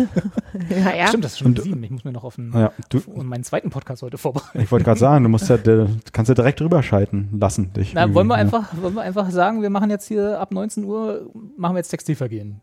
Ja, 0.70 0.94
ja. 0.94 1.08
Stimmt, 1.08 1.24
das 1.24 1.34
ist 1.34 1.40
schon 1.40 1.58
um 1.58 1.64
sieben. 1.64 1.82
Ich 1.82 1.92
muss 1.92 2.04
mir 2.04 2.12
noch 2.12 2.26
auf 2.26 2.38
einen, 2.38 2.52
ja, 2.52 2.74
du, 2.90 3.00
um 3.06 3.26
meinen 3.28 3.46
zweiten 3.46 3.70
Podcast 3.70 4.02
heute 4.02 4.18
vorbereiten. 4.18 4.60
ich 4.60 4.70
wollte 4.70 4.84
gerade 4.84 5.00
sagen, 5.00 5.24
du 5.24 5.30
musst 5.30 5.48
ja, 5.50 5.56
du 5.56 5.88
kannst 6.12 6.28
ja 6.28 6.36
direkt 6.36 6.60
rüberschalten 6.60 7.30
lassen. 7.40 7.72
Dich 7.72 7.94
Na, 7.94 8.14
wollen 8.14 8.28
wir 8.28 8.36
ja. 8.36 8.42
einfach, 8.42 8.70
wollen 8.82 8.96
wir 8.96 9.02
einfach 9.02 9.32
sagen, 9.32 9.62
wir 9.62 9.70
machen 9.70 9.90
jetzt 9.90 10.08
hier 10.10 10.42
ab 10.42 10.52
19 10.52 10.84
Uhr, 10.84 11.32
machen 11.56 11.76
wir 11.76 11.80
jetzt 11.80 11.88
Textilvergehen. 11.90 12.60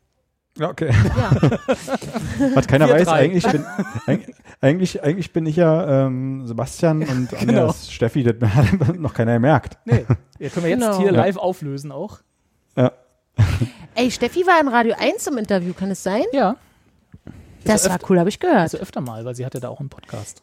Ja, 0.59 0.69
okay. 0.69 0.91
ja. 0.91 1.31
Was 2.55 2.67
keiner 2.67 2.89
Wir 2.89 2.95
weiß, 2.97 3.07
drei. 3.09 3.21
eigentlich 3.21 3.47
bin, 3.47 3.65
eigentlich, 4.61 5.03
eigentlich 5.03 5.33
bin 5.33 5.47
ich 5.47 5.57
ja 5.57 6.07
ähm, 6.07 6.47
Sebastian 6.47 7.03
und 7.09 7.33
Anja 7.35 7.45
Genau. 7.45 7.71
ist 7.71 7.93
Steffi, 7.93 8.23
das 8.23 8.35
hat 8.55 8.97
noch 8.99 9.15
keiner 9.15 9.35
gemerkt. 9.35 9.79
Nee, 9.85 10.05
ja, 10.39 10.49
können 10.49 10.65
wir 10.65 10.71
jetzt 10.71 10.81
Genau. 10.81 10.99
hier 10.99 11.13
Ja. 11.13 11.17
live 11.17 11.37
auflösen 11.37 11.93
auch. 11.93 12.19
Ja. 12.77 12.93
Ey, 13.95 14.11
Steffi 14.11 14.47
war 14.47 14.61
in 14.61 14.69
Radio 14.69 14.95
1 14.99 15.27
im 15.29 15.39
Interview, 15.39 15.73
kann 15.73 15.91
es 15.91 16.03
sein? 16.03 16.25
Ja. 16.33 16.57
Das 17.65 17.85
ja 17.85 17.91
war 17.91 17.99
cool, 18.09 18.19
habe 18.19 18.29
ich 18.29 18.41
gehört. 18.41 18.59
Also 18.59 18.79
öfter 18.79 19.01
mal, 19.01 19.25
weil 19.25 19.35
sie 19.35 19.45
hatte 19.45 19.61
da 19.61 19.69
auch 19.69 19.81
einen 19.81 19.89
Podcast. 19.89 20.43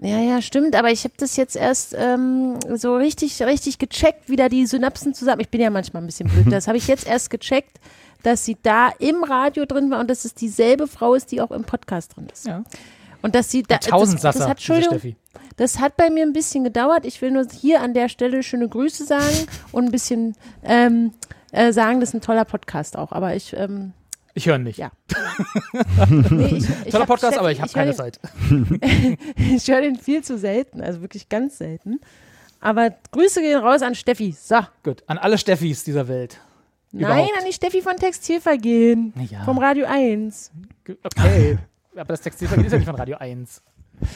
Ja, 0.00 0.18
ja, 0.18 0.42
stimmt, 0.42 0.74
aber 0.74 0.90
ich 0.90 1.04
habe 1.04 1.14
das 1.16 1.36
jetzt 1.36 1.54
erst 1.54 1.94
ähm, 1.96 2.58
so 2.74 2.96
richtig, 2.96 3.40
richtig 3.42 3.78
gecheckt, 3.78 4.28
wie 4.28 4.34
da 4.36 4.48
die 4.48 4.66
Synapsen 4.66 5.14
zusammen. 5.14 5.40
Ich 5.40 5.48
bin 5.48 5.60
ja 5.60 5.70
manchmal 5.70 6.02
ein 6.02 6.06
bisschen 6.06 6.28
blöd. 6.28 6.50
Das 6.50 6.66
habe 6.66 6.76
ich 6.76 6.88
jetzt 6.88 7.06
erst 7.06 7.30
gecheckt, 7.30 7.78
dass 8.24 8.44
sie 8.44 8.56
da 8.62 8.88
im 8.98 9.22
Radio 9.22 9.64
drin 9.64 9.90
war 9.90 10.00
und 10.00 10.10
dass 10.10 10.24
es 10.24 10.34
dieselbe 10.34 10.88
Frau 10.88 11.14
ist, 11.14 11.30
die 11.30 11.40
auch 11.40 11.52
im 11.52 11.62
Podcast 11.62 12.16
drin 12.16 12.26
ist. 12.32 12.46
Ja. 12.46 12.64
Und 13.22 13.34
dass 13.34 13.50
sie 13.50 13.62
da. 13.62 13.76
Das, 13.78 13.86
Tausendsasser, 13.86 14.38
das 14.40 14.48
hat, 14.48 14.56
Entschuldigung, 14.58 14.98
Steffi. 14.98 15.16
das 15.56 15.78
hat 15.80 15.96
bei 15.96 16.10
mir 16.10 16.24
ein 16.24 16.32
bisschen 16.32 16.64
gedauert. 16.64 17.06
Ich 17.06 17.22
will 17.22 17.30
nur 17.30 17.46
hier 17.60 17.80
an 17.80 17.94
der 17.94 18.08
Stelle 18.08 18.42
schöne 18.42 18.68
Grüße 18.68 19.04
sagen 19.04 19.46
und 19.72 19.84
ein 19.86 19.90
bisschen 19.90 20.34
ähm, 20.64 21.12
äh, 21.52 21.72
sagen, 21.72 22.00
das 22.00 22.10
ist 22.10 22.14
ein 22.14 22.20
toller 22.20 22.44
Podcast 22.44 22.96
auch. 22.96 23.12
Aber 23.12 23.34
ich, 23.34 23.54
ähm, 23.56 23.92
Ich 24.34 24.46
höre 24.46 24.58
nicht. 24.58 24.78
Ja. 24.78 24.90
nee, 26.08 26.46
ich, 26.56 26.66
ich 26.84 26.92
Toller 26.92 27.06
Podcast, 27.06 27.38
aber 27.38 27.52
ich 27.52 27.60
habe 27.60 27.72
keine 27.72 27.92
den- 27.92 27.96
Zeit. 27.96 28.18
Ich 29.36 29.68
höre 29.68 29.82
den 29.82 29.96
viel 29.96 30.22
zu 30.24 30.38
selten, 30.38 30.80
also 30.80 31.00
wirklich 31.02 31.28
ganz 31.28 31.58
selten. 31.58 32.00
Aber 32.60 32.90
Grüße 33.10 33.40
gehen 33.40 33.58
raus 33.58 33.82
an 33.82 33.94
Steffi. 33.94 34.32
So. 34.38 34.60
Gut, 34.84 35.02
an 35.08 35.18
alle 35.18 35.36
Steffis 35.36 35.82
dieser 35.84 36.06
Welt. 36.08 36.38
Nein, 36.92 37.04
Überhaupt. 37.10 37.38
an 37.40 37.44
die 37.46 37.52
Steffi 37.52 37.82
von 37.82 37.96
Textilvergehen. 37.96 39.12
Ja. 39.30 39.42
Vom 39.44 39.58
Radio 39.58 39.86
1. 39.88 40.50
Ge- 40.84 40.96
Okay. 41.02 41.58
Aber 41.94 42.04
das 42.04 42.20
Textilvergehen 42.22 42.66
ist 42.66 42.72
ja 42.72 42.78
nicht 42.78 42.86
von 42.86 42.96
Radio 42.96 43.16
1. 43.18 43.62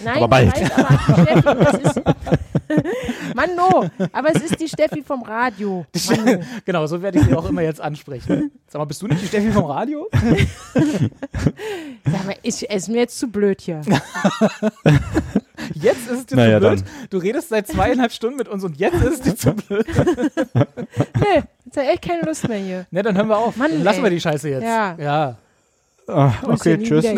Nein, 0.02 0.16
Aber 0.16 0.28
bald. 0.28 0.56
ich 0.56 0.62
weiß, 0.62 0.72
aber 0.72 0.88
an 0.88 0.98
die 1.06 1.22
Steffi, 1.22 1.42
das 1.64 1.96
ist. 1.96 2.02
Mann, 3.36 3.50
no. 3.54 3.88
Aber 4.12 4.34
es 4.34 4.42
ist 4.42 4.60
die 4.60 4.68
Steffi 4.68 5.02
vom 5.02 5.22
Radio. 5.22 5.86
Mann, 6.08 6.24
no. 6.24 6.40
Genau, 6.64 6.86
so 6.86 7.02
werde 7.02 7.18
ich 7.20 7.24
sie 7.26 7.34
auch 7.34 7.48
immer 7.48 7.62
jetzt 7.62 7.80
ansprechen. 7.80 8.50
Sag 8.66 8.80
mal, 8.80 8.86
bist 8.86 9.02
du 9.02 9.06
nicht 9.06 9.22
die 9.22 9.26
Steffi 9.28 9.52
vom 9.52 9.66
Radio? 9.66 10.08
Sag 10.72 12.26
mal, 12.26 12.34
ist, 12.42 12.62
ist 12.62 12.88
mir 12.88 12.96
jetzt 12.98 13.18
zu 13.18 13.28
blöd 13.28 13.60
hier. 13.60 13.82
Jetzt 15.74 16.08
ist 16.10 16.18
es 16.18 16.26
dir 16.26 16.36
Naja, 16.36 16.60
zu 16.60 16.66
blöd. 16.66 16.80
dann. 16.80 17.08
Du 17.10 17.18
redest 17.18 17.48
seit 17.50 17.68
zweieinhalb 17.68 18.10
Stunden 18.12 18.36
mit 18.38 18.48
uns 18.48 18.64
und 18.64 18.78
jetzt 18.78 19.00
ist 19.02 19.12
es 19.14 19.20
dir 19.20 19.36
zu 19.36 19.52
blöd. 19.54 19.86
Nee, 19.94 21.42
jetzt 21.64 21.76
habe 21.76 21.86
ich 21.86 21.92
echt 21.92 22.02
keine 22.02 22.22
Lust 22.22 22.48
mehr 22.48 22.58
hier. 22.58 22.86
Ne, 22.90 23.02
dann 23.02 23.16
hören 23.16 23.28
wir 23.28 23.38
auf. 23.38 23.56
Mann, 23.56 23.82
lassen 23.84 23.98
ey. 23.98 24.04
wir 24.04 24.10
die 24.10 24.20
Scheiße 24.20 24.48
jetzt. 24.48 24.64
Ja. 24.64 24.96
ja. 24.98 25.36
Ah, 26.08 26.32
okay, 26.44 26.78
tschüss. 26.78 27.04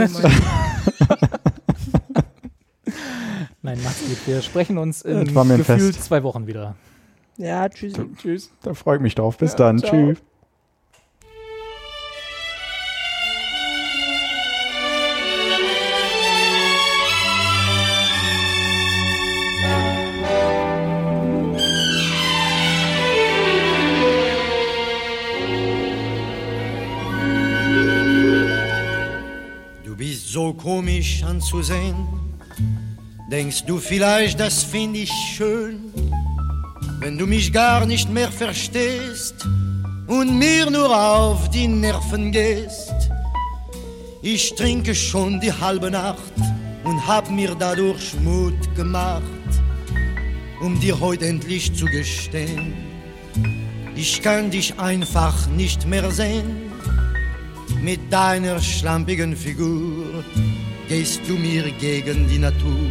Nein, 3.62 3.78
macht's 3.82 4.00
gut. 4.06 4.18
Wir 4.26 4.40
sprechen 4.42 4.78
uns 4.78 5.02
in 5.02 5.24
gefühlt 5.26 5.94
zwei 6.02 6.22
Wochen 6.22 6.46
wieder. 6.46 6.76
Ja, 7.36 7.68
tschüss. 7.68 7.94
Tschüss. 8.16 8.50
Da 8.62 8.74
freue 8.74 8.96
ich 8.96 9.02
mich 9.02 9.14
drauf. 9.14 9.36
Bis 9.38 9.52
Ja, 9.52 9.58
dann. 9.58 9.78
ciao. 9.78 9.90
Tschüss. 9.90 10.18
Bist 29.98 30.28
so 30.28 30.54
komisch 30.54 31.24
anzusehen. 31.24 32.06
Denkst 33.32 33.64
du 33.66 33.78
vielleicht, 33.78 34.38
das 34.38 34.62
find 34.62 34.96
ich 34.96 35.10
schön, 35.10 35.92
wenn 37.00 37.18
du 37.18 37.26
mich 37.26 37.52
gar 37.52 37.84
nicht 37.84 38.08
mehr 38.08 38.30
verstehst 38.30 39.34
und 40.06 40.38
mir 40.38 40.70
nur 40.70 40.96
auf 40.96 41.50
die 41.50 41.66
Nerven 41.66 42.30
gehst? 42.30 42.94
Ich 44.22 44.54
trinke 44.54 44.94
schon 44.94 45.40
die 45.40 45.52
halbe 45.52 45.90
Nacht 45.90 46.36
und 46.84 47.04
hab 47.04 47.28
mir 47.28 47.56
dadurch 47.58 48.14
Mut 48.20 48.76
gemacht, 48.76 49.50
um 50.60 50.78
dir 50.78 51.00
heute 51.00 51.26
endlich 51.26 51.74
zu 51.74 51.86
gestehen. 51.86 52.72
Ich 53.96 54.22
kann 54.22 54.52
dich 54.52 54.78
einfach 54.78 55.48
nicht 55.48 55.88
mehr 55.88 56.08
sehen. 56.12 56.67
Mit 57.82 58.12
deiner 58.12 58.60
schlampigen 58.60 59.36
Figur 59.36 60.24
gehst 60.88 61.20
du 61.28 61.34
mir 61.34 61.70
gegen 61.80 62.28
die 62.28 62.38
Natur. 62.38 62.88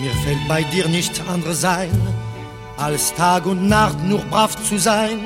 Mir 0.00 0.10
fällt 0.24 0.48
bei 0.48 0.62
dir 0.64 0.88
nicht 0.88 1.20
anderes 1.28 1.64
ein, 1.64 1.90
als 2.76 3.14
Tag 3.14 3.46
und 3.46 3.68
Nacht 3.68 4.02
nur 4.04 4.20
brav 4.30 4.56
zu 4.68 4.78
sein. 4.78 5.18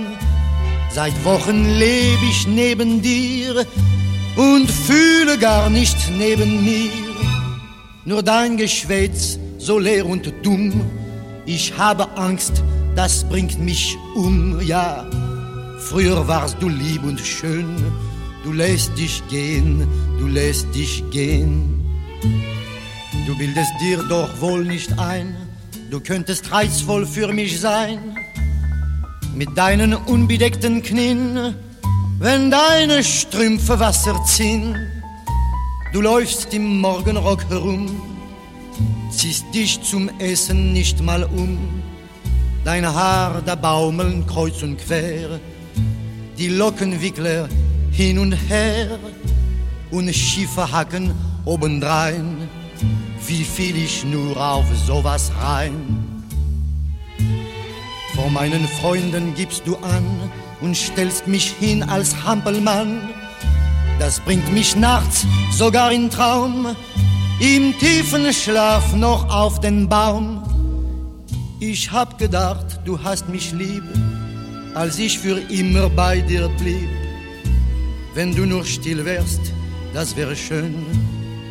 Seit 0.91 1.25
Wochen 1.25 1.65
lebe 1.79 2.25
ich 2.29 2.47
neben 2.47 3.01
dir 3.01 3.65
und 4.37 4.71
fühle 4.71 5.39
gar 5.39 5.71
nicht 5.71 5.97
neben 6.17 6.65
mir. 6.65 6.91
Nur 8.05 8.23
dein 8.23 8.57
Geschwätz 8.57 9.39
so 9.59 9.79
leer 9.79 10.07
und 10.07 10.33
dumm. 10.43 10.73
Ich 11.47 11.77
habe 11.77 12.09
Angst, 12.17 12.63
das 12.97 13.29
bringt 13.29 13.59
mich 13.59 13.97
um, 14.15 14.61
ja. 14.61 15.07
Früher 15.89 16.29
warst 16.29 16.61
du 16.61 16.69
lieb 16.69 17.03
und 17.03 17.19
schön, 17.19 17.75
du 18.45 18.53
lässt 18.53 18.99
dich 18.99 19.23
gehen, 19.31 19.89
du 20.19 20.27
lässt 20.27 20.67
dich 20.75 21.03
gehen. 21.11 21.83
Du 23.27 23.35
bildest 23.39 23.73
dir 23.81 24.03
doch 24.07 24.29
wohl 24.39 24.67
nicht 24.67 24.99
ein, 24.99 25.35
du 25.91 25.99
könntest 25.99 26.53
reizvoll 26.53 27.07
für 27.07 27.33
mich 27.33 27.59
sein. 27.59 28.19
Mit 29.35 29.57
deinen 29.57 29.95
unbedeckten 29.95 30.83
Knien, 30.83 31.55
wenn 32.19 32.51
deine 32.51 33.03
Strümpfe 33.03 33.81
Wasser 33.81 34.23
ziehen. 34.27 34.77
Du 35.95 36.03
läufst 36.03 36.53
im 36.53 36.83
Morgenrock 36.83 37.49
herum, 37.49 37.89
ziehst 39.11 39.47
dich 39.55 39.81
zum 39.81 40.11
Essen 40.19 40.75
nicht 40.75 41.03
mal 41.03 41.25
um. 41.25 41.57
Deine 42.63 42.93
Haar 42.95 43.41
da 43.41 43.55
baumeln 43.55 44.27
kreuz 44.27 44.63
und 44.63 44.77
quer, 44.77 45.41
die 46.39 46.49
Lockenwickler 46.49 47.49
hin 47.91 48.19
und 48.19 48.33
her 48.33 48.99
und 49.91 50.15
schiefe 50.15 50.71
Hacken 50.71 51.13
obendrein. 51.45 52.49
Wie 53.27 53.45
fiel 53.45 53.77
ich 53.77 54.05
nur 54.05 54.37
auf 54.37 54.65
sowas 54.87 55.33
rein? 55.41 55.75
Vor 58.15 58.31
meinen 58.31 58.67
Freunden 58.67 59.35
gibst 59.35 59.67
du 59.67 59.77
an, 59.77 60.05
und 60.61 60.77
stellst 60.77 61.27
mich 61.27 61.55
hin 61.59 61.83
als 61.83 62.25
Hampelmann. 62.25 63.01
Das 63.99 64.21
bringt 64.21 64.53
mich 64.53 64.77
nachts 64.77 65.27
sogar 65.53 65.93
in 65.93 66.11
Traum, 66.11 66.75
im 67.41 67.77
tiefen 67.79 68.33
Schlaf 68.33 68.95
noch 68.95 69.29
auf 69.29 69.61
den 69.61 69.89
Baum. 69.89 70.43
Ich 71.61 71.91
hab 71.91 72.19
gedacht, 72.19 72.81
du 72.85 73.03
hast 73.03 73.29
mich 73.29 73.53
lieb, 73.53 73.83
als 74.75 74.99
ich 74.99 75.19
für 75.19 75.39
immer 75.51 75.89
bei 75.89 76.21
dir 76.21 76.49
blieb. 76.59 76.89
Wenn 78.15 78.35
du 78.35 78.47
nur 78.47 78.65
still 78.65 79.05
wärst, 79.05 79.41
das 79.95 80.17
wäre 80.17 80.37
schön. 80.37 80.75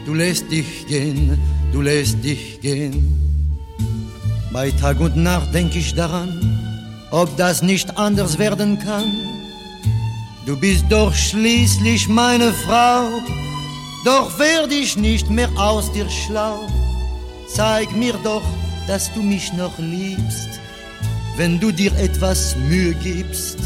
Du 0.06 0.14
lässt 0.14 0.52
dich 0.52 0.88
gehen, 0.88 1.38
du 1.72 1.82
lässt 1.82 2.24
dich 2.24 2.62
gehen. 2.62 3.18
Bei 4.52 4.72
Tag 4.72 5.00
und 5.00 5.18
Nacht 5.18 5.54
denk 5.54 5.76
ich 5.76 5.94
daran, 5.94 6.32
ob 7.12 7.36
das 7.38 7.62
nicht 7.62 7.98
anders 7.98 8.38
werden 8.38 8.80
kann. 8.80 9.14
Du 10.46 10.58
bist 10.58 10.86
doch 10.90 11.14
schließlich 11.14 12.08
meine 12.08 12.54
Frau, 12.54 13.22
doch 14.06 14.40
werd 14.40 14.72
ich 14.72 14.96
nicht 14.96 15.30
mehr 15.30 15.50
aus 15.58 15.92
dir 15.92 16.10
schlau. 16.10 16.68
Zeig 17.54 17.94
mir 17.96 18.14
doch, 18.24 18.44
dass 18.88 19.14
du 19.14 19.22
mich 19.22 19.52
noch 19.54 19.78
liebst, 19.78 20.62
wenn 21.38 21.60
du 21.60 21.72
dir 21.72 21.96
etwas 21.98 22.56
Mühe 22.68 22.94
gibst, 22.96 23.60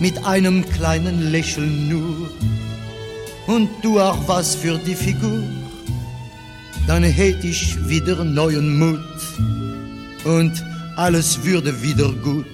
mit 0.00 0.24
einem 0.26 0.68
kleinen 0.68 1.30
Lächeln 1.30 1.88
nur, 1.88 2.28
und 3.46 3.68
du 3.82 4.00
auch 4.00 4.26
was 4.26 4.54
für 4.54 4.78
die 4.78 4.94
Figur, 4.94 5.42
dann 6.86 7.02
hätt 7.02 7.44
ich 7.44 7.88
wieder 7.88 8.24
neuen 8.24 8.78
Mut 8.78 8.98
und 10.24 10.52
alles 10.96 11.44
würde 11.44 11.82
wieder 11.82 12.10
gut. 12.12 12.46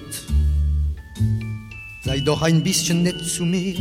Sei 2.03 2.19
doch 2.19 2.41
ein 2.41 2.63
bisschen 2.63 3.03
nett 3.03 3.23
zu 3.25 3.45
mir, 3.45 3.75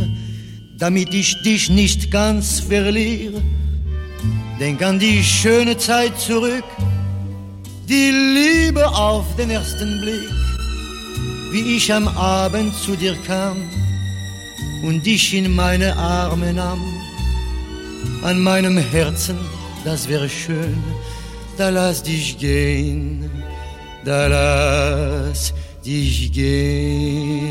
damit 0.78 1.12
ich 1.14 1.42
dich 1.42 1.68
nicht 1.70 2.10
ganz 2.10 2.60
verliere. 2.60 3.42
Denk 4.58 4.82
an 4.82 4.98
die 4.98 5.22
schöne 5.22 5.76
Zeit 5.78 6.18
zurück, 6.18 6.64
die 7.90 8.10
Liebe 8.12 8.86
auf 8.86 9.24
den 9.36 9.50
ersten 9.50 10.00
Blick, 10.00 10.30
wie 11.50 11.76
ich 11.76 11.92
am 11.92 12.06
Abend 12.06 12.72
zu 12.76 12.94
dir 12.94 13.16
kam 13.26 13.56
und 14.84 15.04
dich 15.04 15.34
in 15.34 15.52
meine 15.56 15.96
Arme 15.96 16.52
nahm. 16.54 16.80
An 18.22 18.40
meinem 18.40 18.78
Herzen, 18.78 19.38
das 19.84 20.08
wäre 20.08 20.28
schön, 20.28 20.78
da 21.56 21.70
lass 21.70 22.04
dich 22.04 22.38
gehen, 22.38 23.28
da 24.04 24.28
lass 24.28 25.52
dich 25.84 26.30
gehen. 26.32 27.50